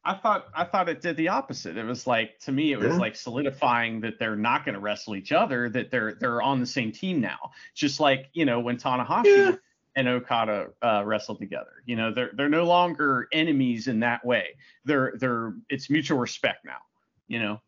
I 0.05 0.13
thought 0.13 0.47
I 0.53 0.63
thought 0.63 0.87
it 0.87 1.01
did 1.01 1.17
the 1.17 1.27
opposite. 1.27 1.75
It 1.75 1.83
was 1.83 2.07
like 2.07 2.39
to 2.39 2.53
me 2.53 2.71
it 2.71 2.79
was 2.79 2.93
yeah. 2.93 2.99
like 2.99 3.17
solidifying 3.17 3.99
that 4.01 4.17
they're 4.17 4.37
not 4.37 4.63
going 4.63 4.75
to 4.75 4.79
wrestle 4.79 5.17
each 5.17 5.33
other, 5.33 5.67
that 5.69 5.91
they're 5.91 6.13
they're 6.13 6.41
on 6.41 6.61
the 6.61 6.65
same 6.65 6.93
team 6.93 7.19
now. 7.19 7.51
Just 7.73 7.99
like 7.99 8.29
you 8.31 8.45
know 8.45 8.61
when 8.61 8.77
Tanahashi 8.77 9.25
yeah 9.25 9.55
and 9.95 10.07
Okada 10.07 10.69
uh, 10.81 11.03
wrestle 11.05 11.35
together. 11.35 11.81
You 11.85 11.95
know, 11.95 12.11
they're 12.13 12.31
they're 12.33 12.49
no 12.49 12.65
longer 12.65 13.27
enemies 13.31 13.87
in 13.87 13.99
that 14.01 14.25
way. 14.25 14.55
They're 14.83 15.13
they're 15.17 15.53
it's 15.69 15.89
mutual 15.89 16.17
respect 16.19 16.65
now. 16.65 16.79
You 17.27 17.39
know. 17.39 17.61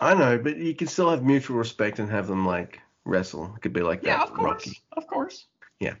I 0.00 0.14
know, 0.14 0.38
but 0.38 0.56
you 0.56 0.74
can 0.74 0.88
still 0.88 1.08
have 1.10 1.22
mutual 1.22 1.56
respect 1.56 1.98
and 2.00 2.10
have 2.10 2.26
them 2.26 2.44
like 2.44 2.80
wrestle. 3.04 3.52
It 3.56 3.62
could 3.62 3.72
be 3.72 3.82
like 3.82 4.02
Yeah, 4.02 4.16
that. 4.18 4.28
of 4.28 4.34
course, 4.34 4.66
Rocky. 4.66 4.80
of 4.96 5.06
course. 5.06 5.46
Yeah, 5.78 5.94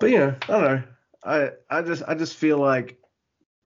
but 0.00 0.10
you 0.10 0.18
know, 0.18 0.34
I 0.44 0.46
don't 0.46 0.62
know. 0.62 0.82
I 1.24 1.50
I 1.70 1.82
just 1.82 2.02
I 2.08 2.14
just 2.14 2.36
feel 2.36 2.58
like 2.58 2.98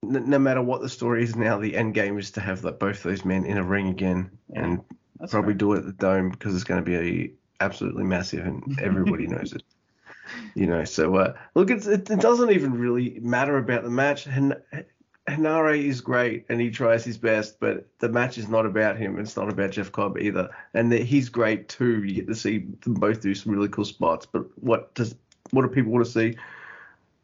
n- 0.03 0.29
no 0.29 0.37
matter 0.39 0.61
what 0.61 0.81
the 0.81 0.89
story 0.89 1.23
is 1.23 1.35
now, 1.35 1.57
the 1.57 1.75
end 1.75 1.93
game 1.93 2.17
is 2.19 2.31
to 2.31 2.41
have 2.41 2.63
like 2.63 2.79
both 2.79 3.01
those 3.03 3.23
men 3.23 3.45
in 3.45 3.57
a 3.57 3.63
ring 3.63 3.87
again, 3.87 4.29
Yeah, 4.53 4.63
and 4.63 4.81
probably 5.29 5.53
fair. 5.53 5.57
do 5.59 5.73
it 5.73 5.77
at 5.79 5.85
the 5.85 5.93
dome 5.93 6.29
because 6.29 6.53
it's 6.53 6.63
going 6.65 6.83
to 6.83 6.85
be 6.85 7.33
absolutely 7.61 8.03
massive 8.03 8.45
and 8.45 8.77
everybody 8.81 9.25
knows 9.27 9.53
it. 9.53 9.63
You 10.55 10.67
know, 10.67 10.83
so 10.83 11.15
uh, 11.15 11.33
look, 11.55 11.69
it's, 11.71 11.87
it, 11.87 12.09
it 12.09 12.19
doesn't 12.19 12.51
even 12.51 12.73
really 12.73 13.19
matter 13.21 13.57
about 13.57 13.83
the 13.83 13.89
match. 13.89 14.25
Hin- 14.25 14.55
Henare 15.27 15.83
is 15.83 15.99
great 15.99 16.45
and 16.47 16.61
he 16.61 16.71
tries 16.71 17.03
his 17.03 17.17
best, 17.17 17.59
but 17.59 17.85
the 17.99 18.07
match 18.09 18.37
is 18.37 18.47
not 18.47 18.65
about 18.65 18.97
him. 18.97 19.19
It's 19.19 19.35
not 19.35 19.49
about 19.49 19.71
Jeff 19.71 19.91
Cobb 19.91 20.17
either, 20.17 20.49
and 20.73 20.91
that 20.91 21.01
he's 21.03 21.27
great 21.29 21.67
too. 21.67 22.03
You 22.03 22.15
get 22.15 22.27
to 22.27 22.35
see 22.35 22.59
them 22.81 22.93
both 22.93 23.21
do 23.21 23.35
some 23.35 23.51
really 23.51 23.67
cool 23.67 23.85
spots. 23.85 24.25
But 24.25 24.45
what 24.61 24.93
does 24.95 25.15
what 25.51 25.63
do 25.63 25.67
people 25.67 25.91
want 25.91 26.05
to 26.05 26.11
see? 26.11 26.37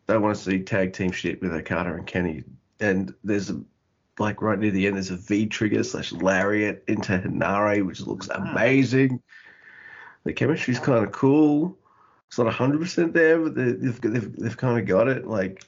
They 0.07 0.17
want 0.17 0.35
to 0.35 0.41
see 0.43 0.59
tag 0.59 0.91
team 0.91 1.11
shit 1.11 1.41
with 1.41 1.53
Okada 1.53 1.93
and 1.93 2.05
Kenny. 2.05 2.43
And 2.81 3.13
there's 3.23 3.49
a 3.49 3.61
like 4.19 4.41
right 4.41 4.59
near 4.59 4.71
the 4.71 4.85
end, 4.85 4.97
there's 4.97 5.09
a 5.09 5.15
V 5.15 5.47
trigger 5.47 5.83
slash 5.83 6.11
lariat 6.11 6.83
into 6.87 7.17
Henare, 7.17 7.85
which 7.85 8.01
looks 8.01 8.27
Wow. 8.27 8.35
amazing. 8.51 9.21
The 10.25 10.33
chemistry's 10.33 10.79
kind 10.79 11.05
of 11.05 11.11
cool. 11.13 11.77
It's 12.33 12.39
not 12.39 12.51
100% 12.51 13.13
there, 13.13 13.37
but 13.39 13.53
they- 13.53 13.73
they've, 13.73 14.01
they've, 14.01 14.35
they've 14.37 14.57
kind 14.57 14.79
of 14.79 14.87
got 14.87 15.07
it. 15.07 15.27
Like, 15.27 15.63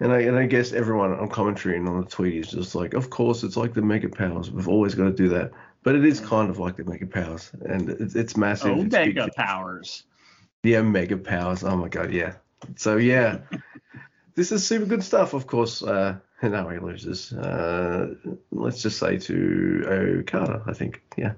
and 0.00 0.10
I, 0.10 0.20
and 0.20 0.34
I 0.34 0.46
guess 0.46 0.72
everyone 0.72 1.12
on 1.12 1.28
commentary 1.28 1.76
and 1.76 1.86
on 1.86 2.00
the 2.00 2.06
tweet 2.06 2.34
is 2.34 2.50
just 2.50 2.74
like, 2.74 2.94
of 2.94 3.10
course, 3.10 3.42
it's 3.42 3.58
like 3.58 3.74
the 3.74 3.82
Mega 3.82 4.08
Powers. 4.08 4.50
We've 4.50 4.68
always 4.68 4.94
got 4.94 5.04
to 5.04 5.12
do 5.12 5.28
that. 5.28 5.52
But 5.82 5.94
it 5.94 6.06
is 6.06 6.18
kind 6.18 6.48
of 6.48 6.58
like 6.58 6.76
the 6.76 6.84
Mega 6.84 7.04
Powers, 7.06 7.50
and 7.66 7.90
it's, 7.90 8.14
it's 8.14 8.38
massive. 8.38 8.72
it's 8.86 8.94
big 9.14 9.34
powers. 9.36 10.04
Yeah, 10.62 10.80
mega 10.80 11.18
powers. 11.18 11.62
Oh 11.62 11.76
my 11.76 11.88
god, 11.88 12.10
yeah. 12.10 12.36
So 12.76 12.96
yeah, 12.96 13.38
this 14.34 14.52
is 14.52 14.66
super 14.66 14.86
good 14.86 15.04
stuff. 15.04 15.34
Of 15.34 15.46
course, 15.46 15.82
uh, 15.82 16.16
Henare 16.42 16.80
loses. 16.80 17.34
Uh, 17.34 18.14
let's 18.50 18.80
just 18.80 18.98
say 18.98 19.18
to 19.18 19.84
Okada, 20.20 20.62
I 20.66 20.72
think. 20.72 21.02
Yeah. 21.18 21.34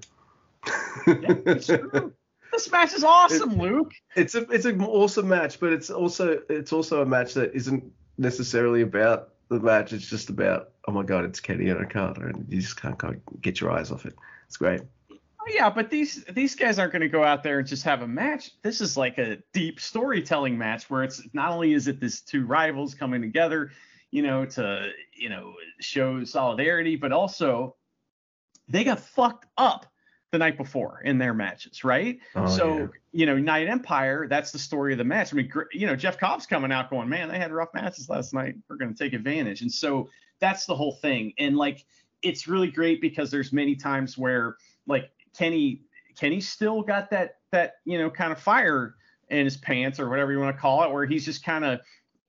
Yeah, 1.09 1.35
it's 1.47 1.66
true. 1.66 2.12
This 2.53 2.70
match 2.70 2.95
is 2.95 3.05
awesome, 3.05 3.59
Luke. 3.59 3.93
it's 4.16 4.35
a 4.35 4.43
it's 4.51 4.65
an 4.65 4.83
awesome 4.83 5.29
match, 5.29 5.61
but 5.61 5.73
it's 5.73 5.91
also 5.91 6.41
it's 6.49 6.73
also 6.73 7.03
a 7.03 7.07
match 7.07 7.35
that 7.35 7.55
isn't 7.55 7.85
necessarily 8.16 8.83
about 8.83 9.31
the 9.49 9.61
match. 9.61 9.93
It's 9.93 10.09
just 10.09 10.31
about 10.31 10.70
oh 10.87 10.93
my 10.93 11.03
god, 11.03 11.25
it's 11.25 11.41
Kenny 11.41 11.69
and 11.69 11.81
Okada, 11.81 12.23
and 12.23 12.47
you 12.49 12.61
just 12.61 12.81
can't, 12.81 12.99
can't 12.99 13.43
get 13.43 13.61
your 13.61 13.70
eyes 13.70 13.91
off 13.91 14.07
it. 14.07 14.15
It's 14.47 14.57
great. 14.57 14.81
Oh, 15.11 15.16
yeah, 15.49 15.70
but 15.70 15.91
these 15.91 16.25
these 16.25 16.55
guys 16.55 16.79
aren't 16.79 16.93
going 16.93 17.03
to 17.03 17.09
go 17.09 17.23
out 17.23 17.43
there 17.43 17.59
and 17.59 17.69
just 17.69 17.85
have 17.85 18.03
a 18.03 18.09
match. 18.09 18.51
This 18.62 18.81
is 18.81 18.97
like 18.97 19.19
a 19.19 19.39
deep 19.53 19.81
storytelling 19.81 20.57
match 20.59 20.89
where 20.91 21.05
it's 21.05 21.23
not 21.33 21.53
only 21.53 21.75
is 21.75 21.89
it 21.89 22.01
this 22.01 22.20
two 22.20 22.47
rivals 22.47 22.95
coming 22.95 23.20
together, 23.20 23.70
you 24.11 24.23
know, 24.23 24.47
to 24.47 24.91
you 25.12 25.29
know 25.29 25.55
show 25.81 26.25
solidarity, 26.25 26.97
but 26.97 27.12
also 27.12 27.77
they 28.69 28.85
got 28.85 29.01
fucked 29.01 29.47
up 29.57 29.87
the 30.31 30.39
night 30.39 30.57
before 30.57 31.01
in 31.05 31.19
their 31.19 31.33
matches, 31.33 31.85
right? 31.85 32.19
Oh, 32.35 32.47
so 32.47 32.77
yeah. 32.79 32.87
you 33.13 33.27
know, 33.27 33.39
Night 33.39 33.69
Empire, 33.69 34.27
that's 34.29 34.53
the 34.53 34.59
story 34.59 34.93
of 34.93 34.99
the 34.99 35.05
match. 35.05 35.33
I 35.33 35.37
mean, 35.37 35.51
you 35.73 35.87
know, 35.87 35.97
Jeff 35.97 36.19
Cobb's 36.19 36.47
coming 36.47 36.71
out 36.71 36.91
going, 36.91 37.09
man, 37.09 37.29
they 37.29 37.39
had 37.39 37.51
rough 37.51 37.71
matches 37.75 38.09
last 38.09 38.35
night. 38.35 38.55
We're 38.69 38.77
going 38.77 38.95
to 38.95 38.99
take 39.05 39.15
advantage, 39.15 39.63
and 39.63 39.73
so 39.73 40.09
that's 40.41 40.67
the 40.67 40.75
whole 40.75 40.93
thing. 40.93 41.33
And 41.39 41.57
like, 41.57 41.85
it's 42.23 42.47
really 42.47 42.71
great 42.71 43.01
because 43.01 43.31
there's 43.31 43.53
many 43.53 43.75
times 43.75 44.19
where 44.19 44.57
like 44.87 45.11
Kenny, 45.37 45.83
Kenny 46.19 46.41
still 46.41 46.83
got 46.83 47.11
that 47.11 47.37
that 47.53 47.77
you 47.85 47.99
know 47.99 48.11
kind 48.11 48.33
of 48.33 48.39
fire 48.39 48.95
in 49.31 49.45
his 49.45 49.57
pants 49.57 50.01
or 50.01 50.09
whatever 50.09 50.33
you 50.33 50.41
want 50.41 50.55
to 50.55 50.61
call 50.61 50.85
it, 50.85 50.91
where 50.91 51.07
he's 51.07 51.25
just 51.25 51.45
kind 51.45 51.65
of 51.65 51.81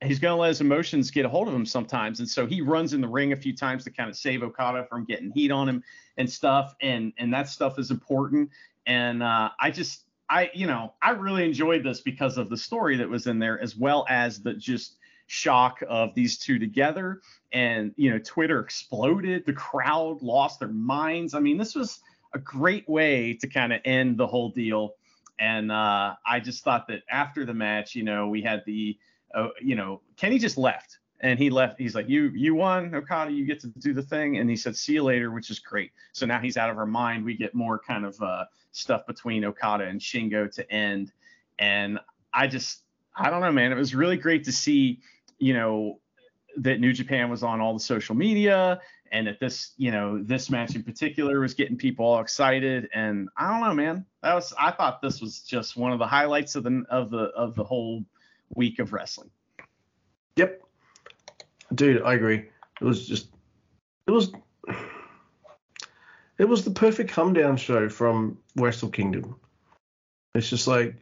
he's 0.02 0.20
going 0.20 0.36
to 0.36 0.40
let 0.40 0.50
his 0.50 0.62
emotions 0.62 1.12
get 1.12 1.26
a 1.26 1.30
hold 1.30 1.48
of 1.48 1.54
him 1.54 1.66
sometimes. 1.66 2.20
And 2.20 2.30
so 2.30 2.46
he 2.46 2.62
runs 2.62 2.94
in 2.94 3.02
the 3.02 3.08
ring 3.08 3.34
a 3.34 3.36
few 3.36 3.56
times 3.56 3.84
to 3.84 3.92
kind 3.92 4.10
of 4.10 4.16
save 4.16 4.44
Okada 4.44 4.86
from 4.90 5.06
getting 5.06 5.32
heat 5.32 5.52
on 5.52 5.68
him 5.68 5.84
and 6.18 6.30
stuff. 6.30 6.76
And 6.82 7.14
and 7.18 7.34
that 7.34 7.50
stuff 7.50 7.78
is 7.78 7.92
important. 7.92 8.50
And 8.86 9.22
uh, 9.22 9.50
I 9.60 9.72
just 9.72 10.04
I 10.30 10.52
you 10.54 10.68
know 10.68 10.94
I 11.02 11.12
really 11.12 11.44
enjoyed 11.44 11.84
this 11.84 12.02
because 12.02 12.38
of 12.38 12.50
the 12.50 12.58
story 12.58 12.98
that 12.98 13.10
was 13.10 13.28
in 13.28 13.40
there 13.40 13.60
as 13.60 13.76
well 13.76 14.06
as 14.10 14.42
the 14.42 14.54
just 14.54 14.98
shock 15.28 15.84
of 15.88 16.16
these 16.16 16.38
two 16.38 16.60
together. 16.60 17.22
And 17.52 17.94
you 17.98 18.10
know 18.12 18.20
Twitter 18.20 18.60
exploded. 18.62 19.46
The 19.46 19.54
crowd 19.54 20.22
lost 20.22 20.60
their 20.60 20.70
minds. 20.70 21.34
I 21.34 21.40
mean 21.40 21.58
this 21.58 21.76
was 21.76 22.00
a 22.34 22.40
great 22.40 22.88
way 22.88 23.34
to 23.34 23.48
kind 23.48 23.74
of 23.74 23.82
end 23.84 24.18
the 24.18 24.28
whole 24.28 24.50
deal. 24.50 24.96
And 25.40 25.72
uh, 25.72 26.16
I 26.26 26.40
just 26.42 26.64
thought 26.64 26.88
that 26.90 27.04
after 27.10 27.46
the 27.46 27.54
match, 27.54 27.96
you 27.96 28.04
know, 28.04 28.28
we 28.28 28.42
had 28.42 28.64
the 28.66 28.98
uh, 29.34 29.50
you 29.62 29.76
know, 29.76 30.02
Kenny 30.18 30.40
just 30.40 30.58
left 30.58 31.00
and 31.22 31.38
he 31.38 31.50
left. 31.50 31.80
He's 31.80 31.96
like, 31.96 32.08
you 32.08 32.32
you 32.36 32.56
won, 32.56 32.94
Okada, 32.94 33.32
you 33.32 33.46
get 33.46 33.60
to 33.62 33.68
do 33.68 33.94
the 33.94 34.02
thing. 34.02 34.38
And 34.38 34.50
he 34.50 34.56
said, 34.56 34.76
see 34.76 34.94
you 34.94 35.04
later, 35.04 35.32
which 35.32 35.50
is 35.50 35.60
great. 35.60 35.92
So 36.14 36.26
now 36.26 36.40
he's 36.40 36.58
out 36.58 36.70
of 36.70 36.78
our 36.78 36.86
mind. 36.86 37.26
We 37.26 37.36
get 37.36 37.54
more 37.54 37.80
kind 37.80 38.06
of 38.06 38.22
uh, 38.22 38.46
stuff 38.72 39.06
between 39.06 39.44
Okada 39.46 39.86
and 39.86 40.00
Shingo 40.00 40.54
to 40.56 40.72
end. 40.72 41.12
And 41.58 42.00
I 42.34 42.48
just, 42.48 42.84
I 43.16 43.30
don't 43.30 43.42
know, 43.42 43.52
man. 43.52 43.72
It 43.72 43.76
was 43.76 43.94
really 43.94 44.18
great 44.18 44.44
to 44.46 44.52
see, 44.52 45.02
you 45.40 45.54
know, 45.54 46.00
that 46.58 46.80
New 46.80 46.94
Japan 46.94 47.30
was 47.30 47.44
on 47.44 47.62
all 47.62 47.74
the 47.74 47.80
social 47.80 48.16
media 48.16 48.80
and 49.12 49.28
that 49.28 49.40
this, 49.40 49.74
you 49.78 49.92
know, 49.92 50.22
this 50.24 50.50
match 50.50 50.76
in 50.76 50.84
particular 50.84 51.40
was 51.40 51.54
getting 51.54 51.78
people 51.78 52.06
all 52.06 52.22
excited. 52.22 52.90
And 52.94 53.30
I 53.38 53.50
don't 53.50 53.62
know, 53.62 53.74
man. 53.74 54.06
That 54.24 54.36
was, 54.36 54.54
I 54.58 54.72
thought 54.72 55.02
this 55.02 55.22
was 55.22 55.42
just 55.42 55.76
one 55.76 55.92
of 55.92 56.00
the 56.00 56.08
highlights 56.08 56.56
of 56.56 56.64
the 56.64 56.84
of 56.90 57.10
the 57.10 57.32
of 57.36 57.56
the 57.56 57.64
whole 57.64 58.04
week 58.54 58.80
of 58.80 58.94
wrestling. 58.94 59.30
Yep. 60.36 60.62
Dude, 61.74 62.02
I 62.02 62.14
agree. 62.14 62.46
It 62.82 62.84
was 62.84 63.08
just 63.08 63.30
it 64.08 64.12
was 64.12 64.32
it 66.38 66.48
was 66.48 66.64
the 66.64 66.72
perfect 66.72 67.12
come 67.12 67.34
down 67.34 67.58
show 67.58 67.90
from 67.90 68.38
Wrestle 68.56 68.90
Kingdom. 68.90 69.36
It's 70.34 70.50
just 70.50 70.68
like 70.68 70.96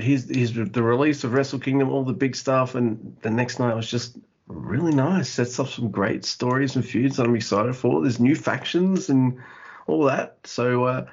he's 0.00 0.28
he's 0.28 0.54
the 0.54 0.82
release 0.82 1.24
of 1.24 1.32
Wrestle 1.32 1.58
Kingdom, 1.58 1.90
all 1.90 2.04
the 2.04 2.12
big 2.12 2.36
stuff, 2.36 2.74
and 2.74 3.16
the 3.22 3.30
next 3.30 3.58
night 3.58 3.74
was 3.74 3.90
just 3.90 4.16
really 4.46 4.94
nice. 4.94 5.28
Sets 5.28 5.58
up 5.58 5.68
some 5.68 5.90
great 5.90 6.24
stories 6.24 6.76
and 6.76 6.86
feuds 6.86 7.16
that 7.16 7.26
I'm 7.26 7.36
excited 7.36 7.74
for. 7.74 8.00
There's 8.00 8.20
new 8.20 8.36
factions 8.36 9.08
and 9.08 9.38
all 9.86 10.04
that. 10.04 10.38
So 10.44 10.84
uh 10.84 11.06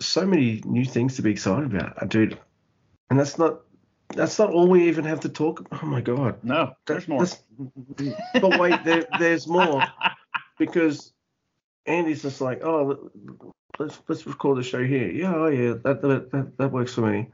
so 0.00 0.26
many 0.26 0.60
new 0.64 0.84
things 0.84 1.16
to 1.16 1.22
be 1.22 1.30
excited 1.30 1.74
about, 1.74 2.02
uh, 2.02 2.06
dude. 2.06 2.38
And 3.10 3.18
that's 3.18 3.38
not 3.38 3.60
that's 4.14 4.38
not 4.38 4.50
all 4.50 4.66
we 4.68 4.88
even 4.88 5.04
have 5.04 5.20
to 5.20 5.28
talk. 5.28 5.66
Oh 5.72 5.86
my 5.86 6.00
god. 6.00 6.38
No, 6.42 6.74
there's 6.86 7.08
more. 7.08 7.24
that's- 7.24 7.42
but 8.40 8.58
wait, 8.58 8.82
there, 8.84 9.06
there's 9.18 9.46
more 9.46 9.82
because 10.58 11.12
Andy's 11.86 12.22
just 12.22 12.40
like, 12.40 12.62
oh, 12.64 13.10
let's 13.78 14.00
let's 14.08 14.26
record 14.26 14.58
the 14.58 14.62
show 14.62 14.82
here. 14.84 15.08
Yeah, 15.10 15.34
oh 15.34 15.46
yeah, 15.48 15.74
that 15.84 16.00
that, 16.02 16.30
that, 16.32 16.56
that 16.58 16.72
works 16.72 16.94
for 16.94 17.02
me. 17.02 17.28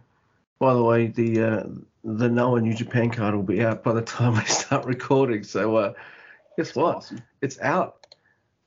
By 0.59 0.75
the 0.75 0.83
way, 0.83 1.07
the 1.07 1.43
uh, 1.43 1.63
the 2.05 2.29
Noah 2.29 2.61
New 2.61 2.75
Japan 2.75 3.11
card 3.11 3.35
will 3.35 3.43
be 3.43 3.63
out 3.65 3.83
by 3.83 3.93
the 3.93 4.03
time 4.03 4.35
we 4.35 4.45
start 4.45 4.85
recording. 4.87 5.43
So 5.45 5.77
uh, 5.77 5.93
guess 6.57 6.75
what? 6.75 6.97
Awesome. 6.97 7.23
It's 7.41 7.59
out. 7.61 8.07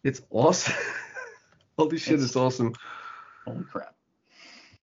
It's 0.03 0.21
awesome. 0.29 0.73
All 1.77 1.87
this 1.87 2.01
shit 2.01 2.13
It's- 2.15 2.29
is 2.29 2.35
awesome. 2.35 2.73
Holy 3.45 3.63
crap. 3.63 3.93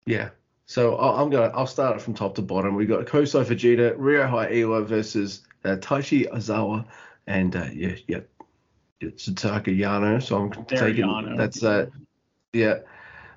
Yeah. 0.05 0.29
So 0.67 0.95
I- 0.95 1.21
I'm 1.21 1.29
gonna 1.29 1.51
I'll 1.53 1.67
start 1.67 1.95
it 1.97 2.01
from 2.01 2.13
top 2.15 2.35
to 2.35 2.41
bottom. 2.41 2.75
We 2.75 2.85
got 2.85 3.05
Kosei 3.05 3.43
Fujita, 3.45 3.95
Ryohei 3.97 4.51
Oiwa 4.51 4.85
versus 4.85 5.41
uh, 5.63 5.75
Daishi 5.77 6.27
Ozawa, 6.31 6.85
and 7.27 7.55
uh, 7.55 7.67
yeah, 7.73 7.95
yeah, 8.07 8.19
it's 8.99 9.27
Yasutaka 9.29 9.77
Yano. 9.77 10.21
So 10.21 10.37
I'm 10.37 10.65
There, 10.67 10.79
taking 10.79 11.05
Yano. 11.05 11.37
that's 11.37 11.63
uh 11.63 11.87
yeah. 12.53 12.79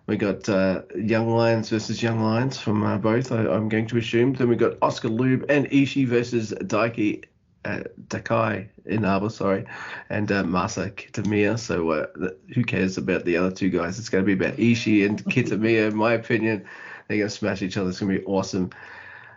We 0.07 0.17
got 0.17 0.49
uh, 0.49 0.83
Young 0.97 1.29
Lions 1.29 1.69
versus 1.69 2.03
Young 2.03 2.23
Lions 2.23 2.59
from 2.59 2.83
uh, 2.83 2.97
both. 2.97 3.31
I, 3.31 3.41
I'm 3.47 3.69
going 3.69 3.87
to 3.89 3.99
assume. 3.99 4.33
Then 4.33 4.49
we 4.49 4.57
got 4.57 4.79
Oscar 4.81 5.11
Leube 5.11 5.45
and 5.51 5.69
Ishii 5.69 6.07
versus 6.07 6.51
Daiki 6.63 7.25
uh, 7.67 7.81
Dakai 8.07 8.69
Inaba, 8.87 9.29
sorry, 9.29 9.67
and 10.09 10.33
uh, 10.33 10.45
Masa 10.45 10.91
Kitamiya. 10.91 11.59
So 11.59 11.91
uh, 11.91 12.07
who 12.55 12.65
cares 12.65 12.97
about 12.97 13.27
the 13.27 13.37
other 13.37 13.51
two 13.51 13.69
guys? 13.69 13.99
It's 13.99 14.09
going 14.09 14.25
to 14.25 14.27
be 14.27 14.33
about 14.33 14.57
Ishii 14.59 15.05
and 15.05 15.23
Kitamiya, 15.27 15.89
in 15.91 15.97
my 15.97 16.15
opinion. 16.15 16.65
They're 17.09 17.19
going 17.19 17.29
to 17.29 17.35
smash 17.35 17.63
each 17.63 17.77
other. 17.77 17.89
It's 17.89 18.01
going 18.01 18.13
to 18.13 18.21
be 18.21 18.25
awesome. 18.27 18.71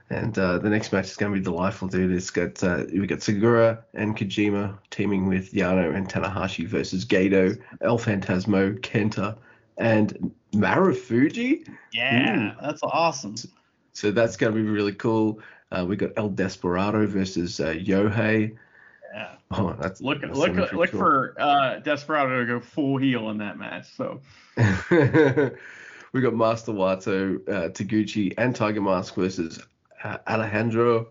And 0.09 0.37
uh, 0.37 0.57
the 0.57 0.69
next 0.69 0.91
match 0.91 1.05
is 1.05 1.15
going 1.15 1.31
to 1.33 1.39
be 1.39 1.43
delightful, 1.43 1.87
dude. 1.87 2.11
It's 2.11 2.29
got 2.29 2.61
uh, 2.61 2.83
we 2.91 3.07
got 3.07 3.19
Sugiura 3.19 3.79
and 3.93 4.15
Kojima 4.15 4.77
teaming 4.89 5.27
with 5.27 5.53
Yano 5.53 5.95
and 5.95 6.09
Tanahashi 6.09 6.67
versus 6.67 7.05
Gedo, 7.05 7.57
El 7.79 7.97
Phantasmo, 7.97 8.77
Kenta, 8.81 9.37
and 9.77 10.33
Marufuji. 10.53 11.65
Yeah, 11.93 12.55
that's 12.61 12.83
awesome. 12.83 13.35
So 13.93 14.11
that's 14.11 14.35
going 14.35 14.53
to 14.53 14.59
be 14.61 14.67
really 14.67 14.93
cool. 14.93 15.39
Uh, 15.71 15.85
we 15.87 15.95
got 15.95 16.11
El 16.17 16.29
Desperado 16.29 17.07
versus 17.07 17.61
uh, 17.61 17.67
Yohei. 17.67 18.57
Yeah. 19.13 19.35
Oh, 19.51 19.75
that's 19.79 20.01
Look 20.01 20.21
that's 20.21 20.37
look 20.37 20.55
gonna 20.55 20.73
look 20.73 20.91
cool. 20.91 20.99
for 20.99 21.35
uh, 21.39 21.79
Desperado 21.79 22.41
to 22.41 22.45
go 22.45 22.59
full 22.59 22.97
heel 22.97 23.29
in 23.29 23.37
that 23.39 23.57
match. 23.57 23.87
So 23.95 24.21
we 26.13 26.21
got 26.21 26.33
Master 26.33 26.71
Wato, 26.71 27.47
uh, 27.47 27.69
Taguchi, 27.69 28.33
and 28.37 28.55
Tiger 28.55 28.81
Mask 28.81 29.15
versus 29.15 29.59
uh, 30.03 30.17
Alejandro, 30.27 31.07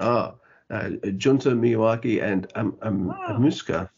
ah, 0.00 0.34
uh, 0.70 0.90
Junta 1.16 1.50
Miyawaki, 1.50 2.22
and 2.22 2.50
um, 2.54 2.76
um, 2.82 3.06
Wow. 3.08 3.38
Muska. 3.38 3.90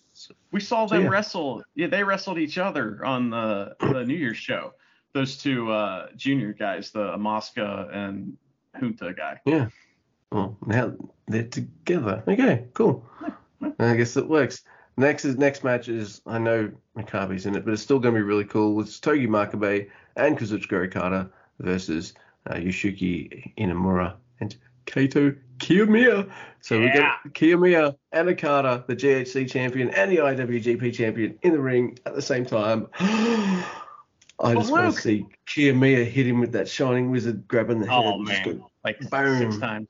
We 0.50 0.60
saw 0.60 0.86
them 0.86 1.02
yeah. 1.02 1.08
wrestle. 1.08 1.62
Yeah, 1.74 1.88
they 1.88 2.02
wrestled 2.02 2.38
each 2.38 2.58
other 2.58 3.04
on 3.04 3.30
the 3.30 3.76
the 3.80 4.04
New 4.04 4.16
Year's 4.16 4.38
show. 4.38 4.72
Those 5.12 5.36
two 5.36 5.70
uh, 5.70 6.08
junior 6.16 6.52
guys, 6.52 6.90
the 6.90 7.16
Amakusa 7.16 7.94
and 7.94 8.36
Junta 8.80 9.12
guy. 9.12 9.40
Yeah. 9.44 9.68
Well, 10.32 10.56
now 10.66 10.94
they're 11.28 11.44
together. 11.44 12.22
Okay, 12.26 12.64
cool. 12.74 13.04
I 13.78 13.96
guess 13.96 14.16
it 14.16 14.28
works. 14.28 14.62
Next 14.96 15.24
is 15.26 15.36
next 15.36 15.62
match 15.62 15.88
is 15.88 16.22
I 16.26 16.38
know 16.38 16.70
Makabe's 16.96 17.44
in 17.46 17.54
it, 17.54 17.64
but 17.64 17.74
it's 17.74 17.82
still 17.82 17.98
going 17.98 18.14
to 18.14 18.18
be 18.18 18.22
really 18.24 18.44
cool. 18.44 18.80
It's 18.80 18.98
Togi 18.98 19.26
Makabe 19.26 19.88
and 20.16 20.38
Kazuchika 20.38 20.86
Okada 20.86 21.28
versus 21.60 22.14
uh, 22.48 22.54
Yoshiki 22.54 23.52
Inamura 23.58 24.14
and 24.40 24.56
Kaito 24.86 25.36
Kiyomiya. 25.58 26.30
So 26.62 26.78
we 26.78 26.86
Yeah. 26.86 26.96
got 27.24 27.34
Kiyomiya 27.34 27.94
and 28.12 28.28
Okada, 28.30 28.84
the 28.86 28.96
GHC 28.96 29.50
champion 29.50 29.90
and 29.90 30.10
the 30.10 30.16
IWGP 30.18 30.94
champion, 30.94 31.38
in 31.42 31.52
the 31.52 31.60
ring 31.60 31.98
at 32.06 32.14
the 32.14 32.22
same 32.22 32.46
time. 32.46 32.86
I 32.98 34.54
just 34.54 34.70
want 34.70 34.94
to 34.94 35.00
see 35.00 35.26
Kiyomiya 35.46 36.06
hit 36.06 36.26
him 36.26 36.40
with 36.40 36.52
that 36.52 36.68
shining 36.68 37.10
wizard 37.10 37.46
grabbing 37.48 37.80
the 37.80 37.86
head. 37.86 38.02
Oh 38.02 38.24
Just 38.24 38.44
go- 38.44 38.70
like 38.84 38.98
boom. 39.10 39.38
six 39.50 39.58
times. 39.58 39.88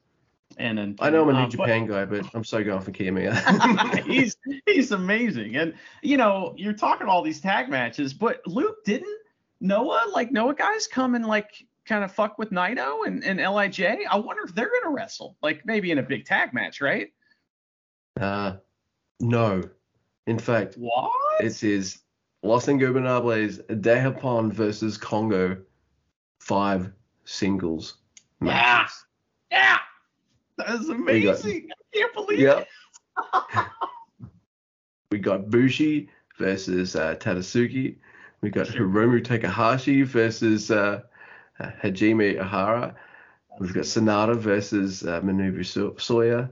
And 0.58 0.78
then 0.78 0.96
I 1.00 1.10
know 1.10 1.22
I'm 1.22 1.28
a 1.28 1.32
New 1.32 1.38
um, 1.40 1.44
but- 1.44 1.50
Japan 1.50 1.86
guy, 1.86 2.04
but 2.04 2.24
I'm 2.34 2.44
so 2.44 2.62
going 2.64 2.80
for 2.80 2.90
Kiyomiya. 2.92 4.04
he's 4.06 4.36
he's 4.66 4.92
amazing. 4.92 5.56
And 5.56 5.74
you 6.02 6.16
know, 6.16 6.54
you're 6.56 6.72
talking 6.72 7.08
all 7.08 7.22
these 7.22 7.40
tag 7.40 7.68
matches, 7.68 8.14
but 8.14 8.40
Luke 8.46 8.84
didn't 8.84 9.18
Noah 9.60 10.06
like 10.12 10.32
Noah 10.32 10.54
guys 10.54 10.86
come 10.86 11.14
and 11.14 11.26
like 11.26 11.64
kind 11.86 12.04
of 12.04 12.10
fuck 12.12 12.38
with 12.38 12.50
Naito 12.50 13.06
and, 13.06 13.22
and 13.24 13.38
LIJ. 13.38 13.80
I 14.10 14.16
wonder 14.18 14.42
if 14.44 14.54
they're 14.54 14.70
gonna 14.82 14.94
wrestle, 14.94 15.36
like 15.42 15.64
maybe 15.66 15.90
in 15.90 15.98
a 15.98 16.02
big 16.02 16.24
tag 16.24 16.54
match, 16.54 16.80
right? 16.80 17.08
uh, 18.20 18.56
no. 19.20 19.62
In 20.26 20.38
fact, 20.38 20.74
What? 20.76 21.12
it 21.40 21.62
is 21.62 21.98
Los 22.42 22.66
Ingobernables 22.66 23.58
de 23.68 23.94
Japón 23.96 24.52
versus 24.52 24.96
Kongoh 24.98 25.62
five 26.40 26.90
singles 27.24 27.98
Yeah. 28.42 28.86
yeah, 29.50 29.78
that 30.58 30.80
is 30.80 30.88
amazing. 30.88 31.68
I 31.70 31.96
can't 31.98 32.14
believe 32.14 32.38
Yep. 32.40 32.68
we 35.10 35.18
got 35.18 35.50
Bushi 35.50 36.08
versus 36.38 36.96
uh, 36.96 37.14
Tadasuke. 37.16 37.96
We 38.42 38.50
got 38.50 38.66
Sure. 38.68 38.86
Hiromu 38.86 39.22
Takahashi 39.24 40.02
versus 40.02 40.70
uh, 40.70 41.02
Hajime 41.60 42.38
Ohara. 42.40 42.94
We've 43.58 43.72
got 43.72 43.84
Sanada 43.84 44.36
versus 44.36 45.02
uh, 45.02 45.20
Manabu 45.22 45.64
So- 45.64 45.92
Soya. 45.92 46.50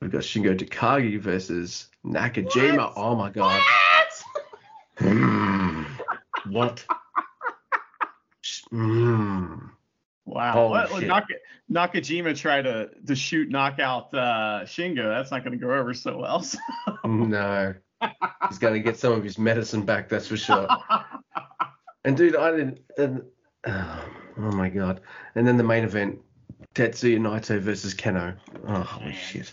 We've 0.00 0.10
got 0.12 0.20
Shingo 0.22 0.56
Takagi 0.58 1.18
versus 1.20 1.88
Nakajima. 2.04 2.76
What? 2.78 2.92
Oh 2.96 3.14
my 3.16 3.30
god. 3.30 3.60
What? 4.98 5.08
Hmm. 5.08 5.82
what? 6.50 6.84
Mm. 8.72 9.70
Wow. 10.28 10.68
What, 10.68 10.90
shit. 10.90 11.08
Naka, 11.08 11.34
Nakajima 11.72 12.36
tried 12.36 12.62
to 12.62 12.90
to 13.06 13.14
shoot 13.14 13.48
knockout 13.48 14.12
uh, 14.14 14.60
Shingo. 14.64 15.08
That's 15.08 15.30
not 15.30 15.42
going 15.44 15.58
to 15.58 15.64
go 15.64 15.72
over 15.72 15.94
so 15.94 16.18
well. 16.18 16.42
so- 16.42 16.58
No. 17.04 17.74
He's 18.48 18.58
going 18.58 18.74
to 18.74 18.80
get 18.80 18.96
some 18.98 19.12
of 19.12 19.24
his 19.24 19.38
medicine 19.38 19.82
back, 19.82 20.08
that's 20.08 20.26
for 20.28 20.36
sure. 20.36 20.68
And 22.04 22.16
dude, 22.16 22.36
I 22.36 22.52
didn't. 22.52 22.78
And, 22.96 23.22
oh, 23.66 24.04
oh 24.38 24.52
my 24.52 24.68
god! 24.70 25.00
And 25.34 25.46
then 25.46 25.56
the 25.56 25.64
main 25.64 25.84
event, 25.84 26.20
Tetsuya 26.74 27.18
Naito 27.18 27.60
versus 27.60 27.92
Kenoh. 27.94 28.36
Oh 28.66 28.80
holy 28.80 29.06
Man. 29.06 29.14
shit! 29.14 29.52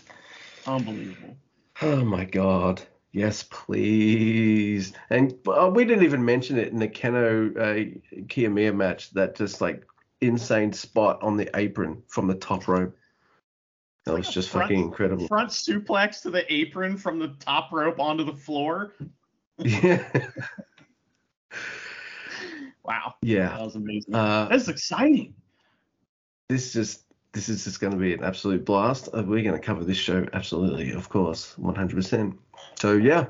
Unbelievable. 0.66 1.36
Oh 1.82 2.04
my 2.04 2.24
god! 2.24 2.80
Yes, 3.12 3.42
please. 3.42 4.92
And 5.10 5.34
uh, 5.46 5.70
we 5.74 5.84
didn't 5.84 6.04
even 6.04 6.24
mention 6.24 6.56
it 6.58 6.68
in 6.68 6.78
the 6.78 6.88
Kenoh 6.88 7.56
uh, 7.58 8.20
Kiyomiya 8.26 8.74
match. 8.74 9.10
That 9.10 9.34
just 9.36 9.60
like 9.60 9.84
insane 10.20 10.72
spot 10.72 11.22
on 11.22 11.36
the 11.36 11.50
apron 11.56 12.02
from 12.08 12.26
the 12.26 12.34
top 12.34 12.68
rope. 12.68 12.96
That 14.04 14.14
was 14.14 14.28
just 14.28 14.50
front- 14.50 14.68
fucking 14.68 14.82
incredible. 14.84 15.26
Front 15.26 15.50
suplex 15.50 16.22
to 16.22 16.30
the 16.30 16.50
apron 16.52 16.96
from 16.96 17.18
the 17.18 17.34
top 17.40 17.72
rope 17.72 17.98
onto 17.98 18.24
the 18.24 18.34
floor. 18.34 18.92
Yeah. 19.58 20.04
Wow. 22.84 23.14
yeah. 23.20 23.48
That 23.48 23.62
was 23.62 23.74
amazing. 23.74 24.14
Uh, 24.14 24.46
That's 24.48 24.68
exciting. 24.68 25.34
this 26.48 26.72
just 26.72 27.02
this 27.32 27.48
is 27.48 27.64
just 27.64 27.80
going 27.80 27.92
to 27.92 27.98
be 27.98 28.14
an 28.14 28.22
absolute 28.22 28.64
blast. 28.64 29.08
Uh, 29.08 29.24
we're 29.26 29.42
going 29.42 29.52
to 29.52 29.58
cover 29.58 29.84
this 29.84 29.96
show 29.96 30.24
absolutely, 30.32 30.92
of 30.92 31.08
course, 31.08 31.54
100%. 31.60 32.38
So 32.76 32.92
yeah, 32.92 33.26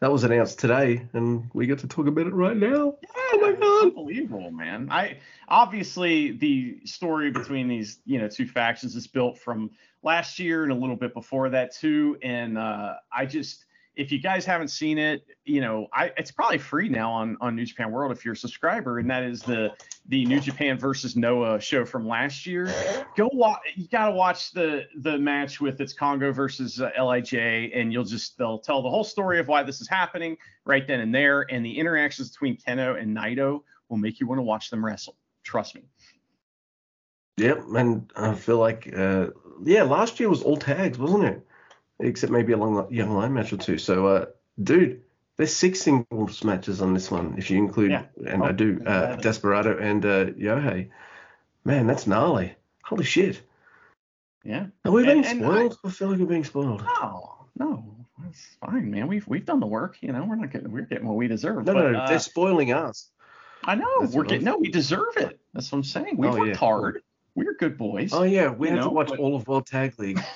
that 0.00 0.10
was 0.10 0.24
announced 0.24 0.58
today, 0.58 1.06
and 1.12 1.48
we 1.52 1.66
get 1.66 1.78
to 1.80 1.86
talk 1.86 2.06
about 2.06 2.26
it 2.26 2.32
right 2.32 2.56
now. 2.56 2.94
Oh 3.14 3.37
Unbelievable, 3.62 4.50
man. 4.50 4.88
I 4.90 5.18
obviously 5.48 6.32
the 6.32 6.80
story 6.84 7.30
between 7.30 7.68
these, 7.68 8.00
you 8.04 8.18
know, 8.20 8.28
two 8.28 8.46
factions 8.46 8.96
is 8.96 9.06
built 9.06 9.38
from 9.38 9.70
last 10.02 10.38
year 10.38 10.62
and 10.62 10.72
a 10.72 10.74
little 10.74 10.96
bit 10.96 11.14
before 11.14 11.48
that 11.50 11.74
too. 11.74 12.16
And 12.22 12.58
uh, 12.58 12.94
I 13.12 13.26
just, 13.26 13.64
if 13.98 14.12
you 14.12 14.20
guys 14.20 14.46
haven't 14.46 14.68
seen 14.68 14.96
it, 14.96 15.26
you 15.44 15.60
know, 15.60 15.88
I 15.92 16.12
it's 16.16 16.30
probably 16.30 16.58
free 16.58 16.88
now 16.88 17.10
on 17.10 17.36
on 17.40 17.56
New 17.56 17.66
Japan 17.66 17.90
World 17.90 18.12
if 18.12 18.24
you're 18.24 18.34
a 18.34 18.36
subscriber, 18.36 19.00
and 19.00 19.10
that 19.10 19.24
is 19.24 19.42
the 19.42 19.72
the 20.06 20.24
New 20.24 20.38
Japan 20.38 20.78
versus 20.78 21.16
Noah 21.16 21.60
show 21.60 21.84
from 21.84 22.06
last 22.06 22.46
year. 22.46 22.72
Go 23.16 23.28
watch. 23.32 23.58
You 23.74 23.88
gotta 23.88 24.12
watch 24.12 24.52
the 24.52 24.84
the 25.00 25.18
match 25.18 25.60
with 25.60 25.80
its 25.80 25.92
Kongoh 25.92 26.32
versus 26.32 26.80
uh, 26.80 26.90
LIJ, 26.96 27.72
and 27.74 27.92
you'll 27.92 28.04
just 28.04 28.38
they'll 28.38 28.60
tell 28.60 28.82
the 28.82 28.88
whole 28.88 29.02
story 29.02 29.40
of 29.40 29.48
why 29.48 29.64
this 29.64 29.80
is 29.80 29.88
happening 29.88 30.36
right 30.64 30.86
then 30.86 31.00
and 31.00 31.12
there, 31.12 31.44
and 31.50 31.66
the 31.66 31.76
interactions 31.76 32.30
between 32.30 32.56
Kenoh 32.56 33.02
and 33.02 33.16
Naito 33.16 33.62
will 33.88 33.98
make 33.98 34.20
you 34.20 34.28
want 34.28 34.38
to 34.38 34.44
watch 34.44 34.70
them 34.70 34.84
wrestle. 34.84 35.16
Trust 35.42 35.74
me. 35.74 35.82
Yep, 37.38 37.64
and 37.74 38.12
I 38.14 38.34
feel 38.34 38.58
like 38.58 38.92
uh, 38.96 39.30
yeah, 39.64 39.82
last 39.82 40.20
year 40.20 40.28
was 40.28 40.44
all 40.44 40.56
tags, 40.56 40.98
wasn't 40.98 41.24
it? 41.24 41.47
Except 42.00 42.32
maybe 42.32 42.52
a 42.52 42.56
long 42.56 42.92
young 42.92 43.10
lion 43.12 43.34
match 43.34 43.52
or 43.52 43.56
two. 43.56 43.76
So, 43.78 44.06
uh, 44.06 44.26
dude, 44.62 45.02
there's 45.36 45.54
six 45.54 45.80
singles 45.80 46.44
matches 46.44 46.80
on 46.80 46.94
this 46.94 47.10
one 47.10 47.34
if 47.38 47.50
you 47.50 47.58
include, 47.58 47.90
Yeah. 47.90 48.04
and 48.26 48.42
Oh, 48.42 48.46
I 48.46 48.52
do, 48.52 48.80
uh. 48.86 49.16
Desperado 49.16 49.76
and 49.78 50.04
uh, 50.04 50.26
Yohei. 50.26 50.90
Man, 51.64 51.86
that's 51.86 52.06
gnarly. 52.06 52.54
Holy 52.84 53.04
shit. 53.04 53.42
Yeah. 54.44 54.66
Are 54.84 54.92
we 54.92 55.04
being 55.04 55.18
And- 55.18 55.26
and 55.26 55.40
spoiled? 55.42 55.78
I, 55.84 55.90
feel 55.90 56.08
like 56.08 56.18
we're 56.20 56.26
being 56.26 56.44
spoiled. 56.44 56.82
No, 57.00 57.46
no, 57.58 57.84
that's 58.22 58.56
fine, 58.64 58.90
man. 58.90 59.08
We've 59.08 59.26
we've 59.26 59.44
done 59.44 59.60
the 59.60 59.66
work. 59.66 59.98
You 60.00 60.12
know, 60.12 60.24
we're 60.24 60.36
not 60.36 60.50
getting 60.52 60.70
we're 60.70 60.82
getting 60.82 61.06
what 61.06 61.16
we 61.16 61.26
deserve. 61.28 61.64
No, 61.66 61.74
but, 61.74 61.90
no, 61.92 61.98
uh, 61.98 62.08
they're 62.08 62.18
spoiling 62.20 62.72
us. 62.72 63.10
I 63.64 63.74
know 63.74 64.00
that's 64.00 64.14
we're 64.14 64.22
getting 64.22 64.44
no, 64.44 64.56
we 64.56 64.70
deserve 64.70 65.16
it. 65.16 65.38
That's 65.52 65.70
what 65.72 65.78
I'm 65.78 65.84
saying. 65.84 66.16
We've 66.16 66.30
Oh, 66.30 66.36
worked 66.38 66.48
yeah. 66.50 66.54
hard. 66.56 67.02
We're 67.34 67.54
good 67.54 67.76
boys. 67.76 68.12
Oh 68.14 68.22
yeah, 68.22 68.50
we 68.50 68.68
have 68.70 68.84
to 68.84 68.88
watch 68.90 69.08
but- 69.08 69.18
all 69.18 69.34
of 69.36 69.46
World 69.48 69.66
Tag 69.66 69.98
League. 69.98 70.20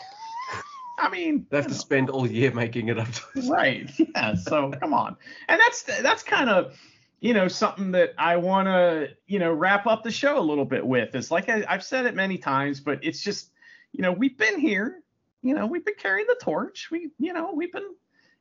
I 1.03 1.11
mean, 1.11 1.47
They 1.51 1.57
have 1.57 1.67
to 1.67 1.73
know. 1.73 1.77
spend 1.77 2.11
all 2.11 2.27
year 2.27 2.53
making 2.53 2.89
it 2.89 2.99
up. 2.99 3.09
To 3.13 3.43
right 3.51 3.91
yeah 3.99 4.35
so 4.35 4.71
come 4.81 4.95
on 4.95 5.17
and 5.49 5.61
that's 5.61 5.83
that's 5.83 6.23
kind 6.23 6.49
of 6.49 6.79
you 7.21 7.35
know 7.35 7.49
something 7.49 7.93
that 7.93 8.15
i 8.19 8.37
want 8.37 8.67
to 8.69 9.09
you 9.27 9.39
know 9.39 9.53
wrap 9.53 9.87
up 9.87 10.03
the 10.05 10.11
show 10.11 10.39
a 10.39 10.41
little 10.41 10.65
bit 10.65 10.87
with 10.87 11.15
is 11.15 11.31
like 11.31 11.49
I, 11.49 11.65
i've 11.69 11.85
said 11.85 12.07
it 12.07 12.15
many 12.15 12.39
times 12.39 12.81
but 12.81 13.01
it's 13.05 13.21
just 13.21 13.51
you 13.93 14.03
know 14.03 14.13
we've 14.13 14.37
been 14.39 14.59
here 14.59 15.03
you 15.43 15.55
know 15.55 15.67
we've 15.67 15.85
been 15.85 15.95
carrying 15.99 16.27
the 16.29 16.37
torch 16.43 16.89
we 16.91 17.11
you 17.19 17.33
know 17.33 17.53
we've 17.55 17.73
been 17.73 17.95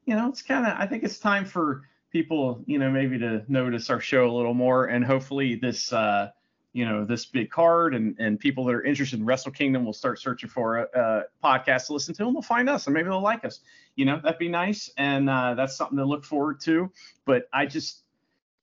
you 0.06 0.15
know 0.15 0.30
it's 0.30 0.41
kind 0.41 0.65
of 0.65 0.73
i 0.77 0.85
think 0.88 1.03
it's 1.03 1.19
time 1.19 1.45
for 1.45 1.83
people 2.11 2.64
you 2.65 2.77
know 2.80 2.90
maybe 2.91 3.17
to 3.19 3.43
notice 3.48 3.90
our 3.90 3.99
show 3.99 4.30
a 4.30 4.33
little 4.35 4.53
more 4.53 4.85
and 4.85 5.06
hopefully 5.06 5.56
this 5.56 5.91
uh 5.93 6.30
you 6.74 6.85
know 6.85 7.06
this 7.06 7.25
big 7.25 7.50
card 7.50 7.93
and 7.93 8.16
and 8.19 8.40
people 8.40 8.66
that 8.66 8.75
are 8.75 8.83
interested 8.83 9.19
in 9.19 9.25
wrestle 9.25 9.51
kingdom 9.51 9.85
will 9.85 9.93
start 9.93 10.19
searching 10.19 10.50
for 10.50 10.77
a, 10.77 10.88
a 10.93 11.24
podcast 11.43 11.88
to 11.88 11.93
listen 11.93 12.14
to 12.16 12.25
and 12.25 12.35
they'll 12.35 12.41
find 12.41 12.69
us 12.69 12.88
and 12.88 12.93
maybe 12.93 13.09
they'll 13.09 13.22
like 13.22 13.43
us 13.43 13.59
you 13.95 14.06
know 14.06 14.19
that'd 14.24 14.40
be 14.40 14.48
nice 14.48 14.90
and 14.98 15.30
uh, 15.30 15.53
that's 15.53 15.75
something 15.75 15.98
to 15.98 16.06
look 16.06 16.24
forward 16.24 16.59
to 16.59 16.90
but 17.25 17.43
i 17.53 17.66
just 17.66 18.03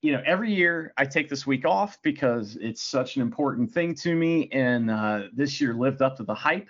you 0.01 0.11
know 0.11 0.21
every 0.25 0.53
year 0.53 0.93
i 0.97 1.05
take 1.05 1.29
this 1.29 1.45
week 1.45 1.65
off 1.65 2.01
because 2.01 2.57
it's 2.59 2.81
such 2.81 3.15
an 3.15 3.21
important 3.21 3.71
thing 3.71 3.93
to 3.93 4.15
me 4.15 4.49
and 4.51 4.89
uh, 4.89 5.23
this 5.33 5.61
year 5.61 5.73
lived 5.73 6.01
up 6.01 6.17
to 6.17 6.23
the 6.23 6.35
hype 6.35 6.69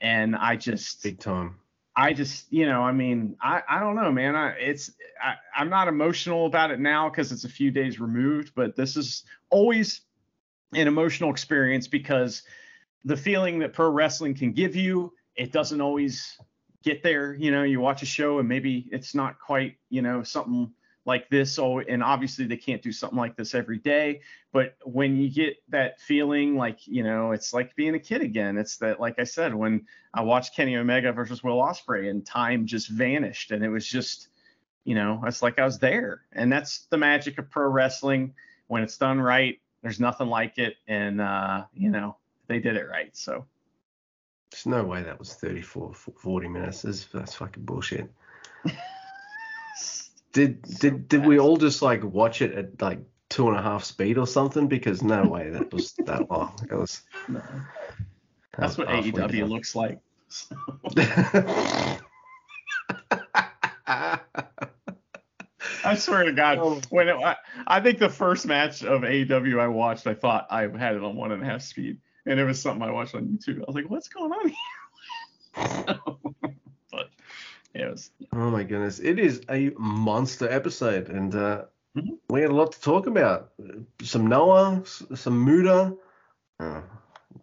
and 0.00 0.34
i 0.36 0.56
just 0.56 1.02
Big 1.02 1.18
time. 1.18 1.56
I 1.94 2.14
just, 2.14 2.50
you 2.50 2.64
know, 2.64 2.80
I 2.80 2.92
mean, 2.92 3.36
I, 3.42 3.62
I 3.68 3.78
don't 3.78 3.94
know, 3.94 4.10
man. 4.10 4.34
I, 4.34 4.52
it's, 4.52 4.92
I, 5.22 5.34
I'm 5.54 5.68
not 5.68 5.88
emotional 5.88 6.46
about 6.46 6.70
it 6.70 6.80
now 6.80 7.10
because 7.10 7.32
it's 7.32 7.44
a 7.44 7.50
few 7.50 7.70
days 7.70 8.00
removed, 8.00 8.52
but 8.54 8.74
this 8.74 8.96
is 8.96 9.24
always 9.50 10.00
an 10.72 10.88
emotional 10.88 11.30
experience 11.30 11.88
because 11.88 12.42
the 13.04 13.16
feeling 13.16 13.58
that 13.60 13.72
pro 13.72 13.90
wrestling 13.90 14.34
can 14.34 14.52
give 14.52 14.76
you, 14.76 15.12
it 15.36 15.52
doesn't 15.52 15.80
always 15.80 16.36
get 16.82 17.02
there. 17.02 17.34
You 17.34 17.50
know, 17.50 17.62
you 17.62 17.80
watch 17.80 18.02
a 18.02 18.06
show 18.06 18.38
and 18.38 18.48
maybe 18.48 18.88
it's 18.92 19.14
not 19.14 19.38
quite, 19.38 19.76
you 19.90 20.02
know, 20.02 20.22
something 20.22 20.72
like 21.04 21.28
this. 21.30 21.58
Oh 21.58 21.80
and 21.80 22.02
obviously 22.02 22.46
they 22.46 22.56
can't 22.56 22.82
do 22.82 22.92
something 22.92 23.18
like 23.18 23.36
this 23.36 23.54
every 23.54 23.78
day 23.78 24.20
but 24.52 24.76
when 24.84 25.16
you 25.16 25.30
get 25.30 25.56
that 25.70 26.00
feeling 26.00 26.56
like 26.56 26.86
you 26.86 27.02
know 27.02 27.32
it's 27.32 27.52
like 27.52 27.74
being 27.74 27.94
a 27.94 27.98
kid 27.98 28.20
again. 28.20 28.58
It's 28.58 28.76
that 28.78 29.00
like 29.00 29.18
i 29.18 29.24
said 29.24 29.54
when 29.54 29.86
i 30.14 30.20
watched 30.22 30.54
kenny 30.54 30.76
omega 30.76 31.12
versus 31.12 31.42
will 31.42 31.60
ospreay 31.60 32.10
and 32.10 32.24
time 32.24 32.66
just 32.66 32.88
vanished 32.88 33.50
and 33.50 33.64
it 33.64 33.70
was 33.70 33.86
just 33.86 34.28
you 34.84 34.94
know 34.94 35.22
it's 35.26 35.42
like 35.42 35.58
i 35.58 35.64
was 35.64 35.78
there. 35.78 36.22
And 36.32 36.52
that's 36.52 36.86
the 36.90 36.98
magic 36.98 37.38
of 37.38 37.50
pro 37.50 37.68
wrestling. 37.68 38.34
When 38.68 38.82
it's 38.82 38.96
done 38.96 39.20
right 39.20 39.60
there's 39.82 40.00
nothing 40.00 40.28
like 40.28 40.58
it 40.58 40.76
and 40.88 41.20
uh 41.20 41.64
you 41.74 41.90
know 41.90 42.16
they 42.46 42.58
did 42.58 42.76
it 42.76 42.88
right 42.88 43.16
so 43.16 43.44
there's 44.50 44.66
no 44.66 44.84
way 44.84 45.02
that 45.02 45.18
was 45.18 45.34
34 45.34 45.94
40 45.94 46.48
minutes 46.48 46.82
that's, 46.82 47.04
that's 47.06 47.34
fucking 47.34 47.64
bullshit 47.64 48.10
did 50.32 50.62
did 50.62 51.08
did 51.08 51.26
we 51.26 51.38
all 51.38 51.56
just 51.56 51.82
like 51.82 52.02
watch 52.04 52.42
it 52.42 52.52
at 52.52 52.80
like 52.80 53.00
two 53.32 53.48
and 53.48 53.56
a 53.56 53.62
half 53.62 53.82
speed 53.82 54.18
or 54.18 54.26
something? 54.26 54.68
Because 54.68 55.02
no 55.02 55.24
way 55.24 55.48
that 55.48 55.72
was 55.72 55.94
that 56.04 56.30
long. 56.30 56.54
It 56.70 56.74
was. 56.74 57.00
No. 57.28 57.40
That's 58.58 58.76
what 58.76 58.88
AEW 58.88 59.14
down. 59.14 59.48
looks 59.48 59.74
like. 59.74 59.98
I 65.92 65.96
swear 65.96 66.24
to 66.24 66.32
God, 66.32 66.58
oh. 66.58 66.80
when 66.90 67.08
it, 67.08 67.16
I, 67.16 67.36
I, 67.66 67.80
think 67.80 67.98
the 67.98 68.08
first 68.08 68.46
match 68.46 68.82
of 68.82 69.02
AEW 69.02 69.60
I 69.60 69.68
watched, 69.68 70.06
I 70.06 70.14
thought 70.14 70.46
I 70.50 70.62
had 70.62 70.96
it 70.96 71.04
on 71.04 71.16
one 71.16 71.32
and 71.32 71.42
a 71.42 71.44
half 71.44 71.62
speed, 71.62 71.98
and 72.26 72.40
it 72.40 72.44
was 72.44 72.60
something 72.60 72.82
I 72.82 72.90
watched 72.90 73.14
on 73.14 73.26
YouTube. 73.26 73.58
I 73.58 73.64
was 73.66 73.74
like, 73.74 73.90
"What's 73.90 74.08
going 74.08 74.32
on 74.32 74.48
here?" 74.48 74.56
but 76.90 77.10
it 77.74 77.90
was. 77.90 78.10
Oh 78.32 78.50
my 78.50 78.64
goodness, 78.64 79.00
it 79.00 79.18
is 79.18 79.42
a 79.50 79.70
monster 79.78 80.50
episode, 80.50 81.08
and 81.08 81.34
uh, 81.34 81.64
mm-hmm. 81.96 82.14
we 82.30 82.40
had 82.40 82.50
a 82.50 82.54
lot 82.54 82.72
to 82.72 82.80
talk 82.80 83.06
about. 83.06 83.52
Some 84.02 84.26
Noah, 84.26 84.82
some 84.86 85.44
Muta. 85.44 85.94
Oh, 86.60 86.82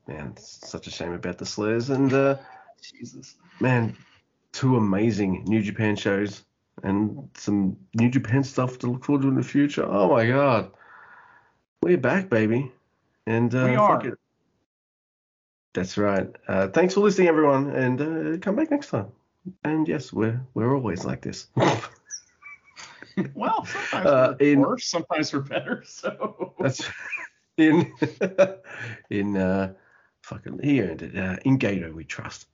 man, 0.07 0.35
such 0.37 0.87
a 0.87 0.91
shame 0.91 1.13
about 1.13 1.37
the 1.37 1.45
slurs, 1.45 1.89
and 1.89 2.11
uh, 2.13 2.37
Jesus, 2.81 3.35
man, 3.59 3.95
two 4.51 4.75
amazing 4.77 5.43
New 5.45 5.61
Japan 5.61 5.95
shows, 5.95 6.43
and 6.83 7.29
some 7.35 7.77
New 7.93 8.09
Japan 8.09 8.43
stuff 8.43 8.79
to 8.79 8.87
look 8.87 9.05
forward 9.05 9.23
to 9.23 9.27
in 9.29 9.35
the 9.35 9.43
future. 9.43 9.85
Oh 9.85 10.09
my 10.09 10.27
God, 10.27 10.71
we're 11.81 11.97
back, 11.97 12.29
baby, 12.29 12.71
and 13.25 13.53
uh, 13.53 13.65
we 13.69 13.75
are. 13.75 14.17
That's 15.73 15.97
right. 15.97 16.27
Uh, 16.47 16.67
thanks 16.67 16.93
for 16.93 17.01
listening, 17.01 17.27
everyone, 17.27 17.69
and 17.69 18.01
uh, 18.01 18.37
come 18.39 18.55
back 18.55 18.71
next 18.71 18.89
time. 18.89 19.11
And 19.63 19.87
yes, 19.87 20.11
we're 20.11 20.41
we're 20.53 20.75
always 20.75 21.05
like 21.05 21.21
this. 21.21 21.47
well, 23.33 23.65
sometimes 23.65 24.05
uh, 24.05 24.35
we're 24.39 24.47
in, 24.47 24.59
worse, 24.59 24.85
sometimes 24.85 25.33
we're 25.33 25.41
better. 25.41 25.83
So 25.85 26.53
that's 26.59 26.83
in 27.57 27.93
in 29.09 29.37
uh 29.37 29.73
fucking 30.23 30.59
he 30.61 30.81
earned 30.81 31.01
it. 31.01 31.17
Uh, 31.17 31.37
in 31.45 31.57
Gedo 31.59 31.93
we 31.93 32.03
trust. 32.03 32.48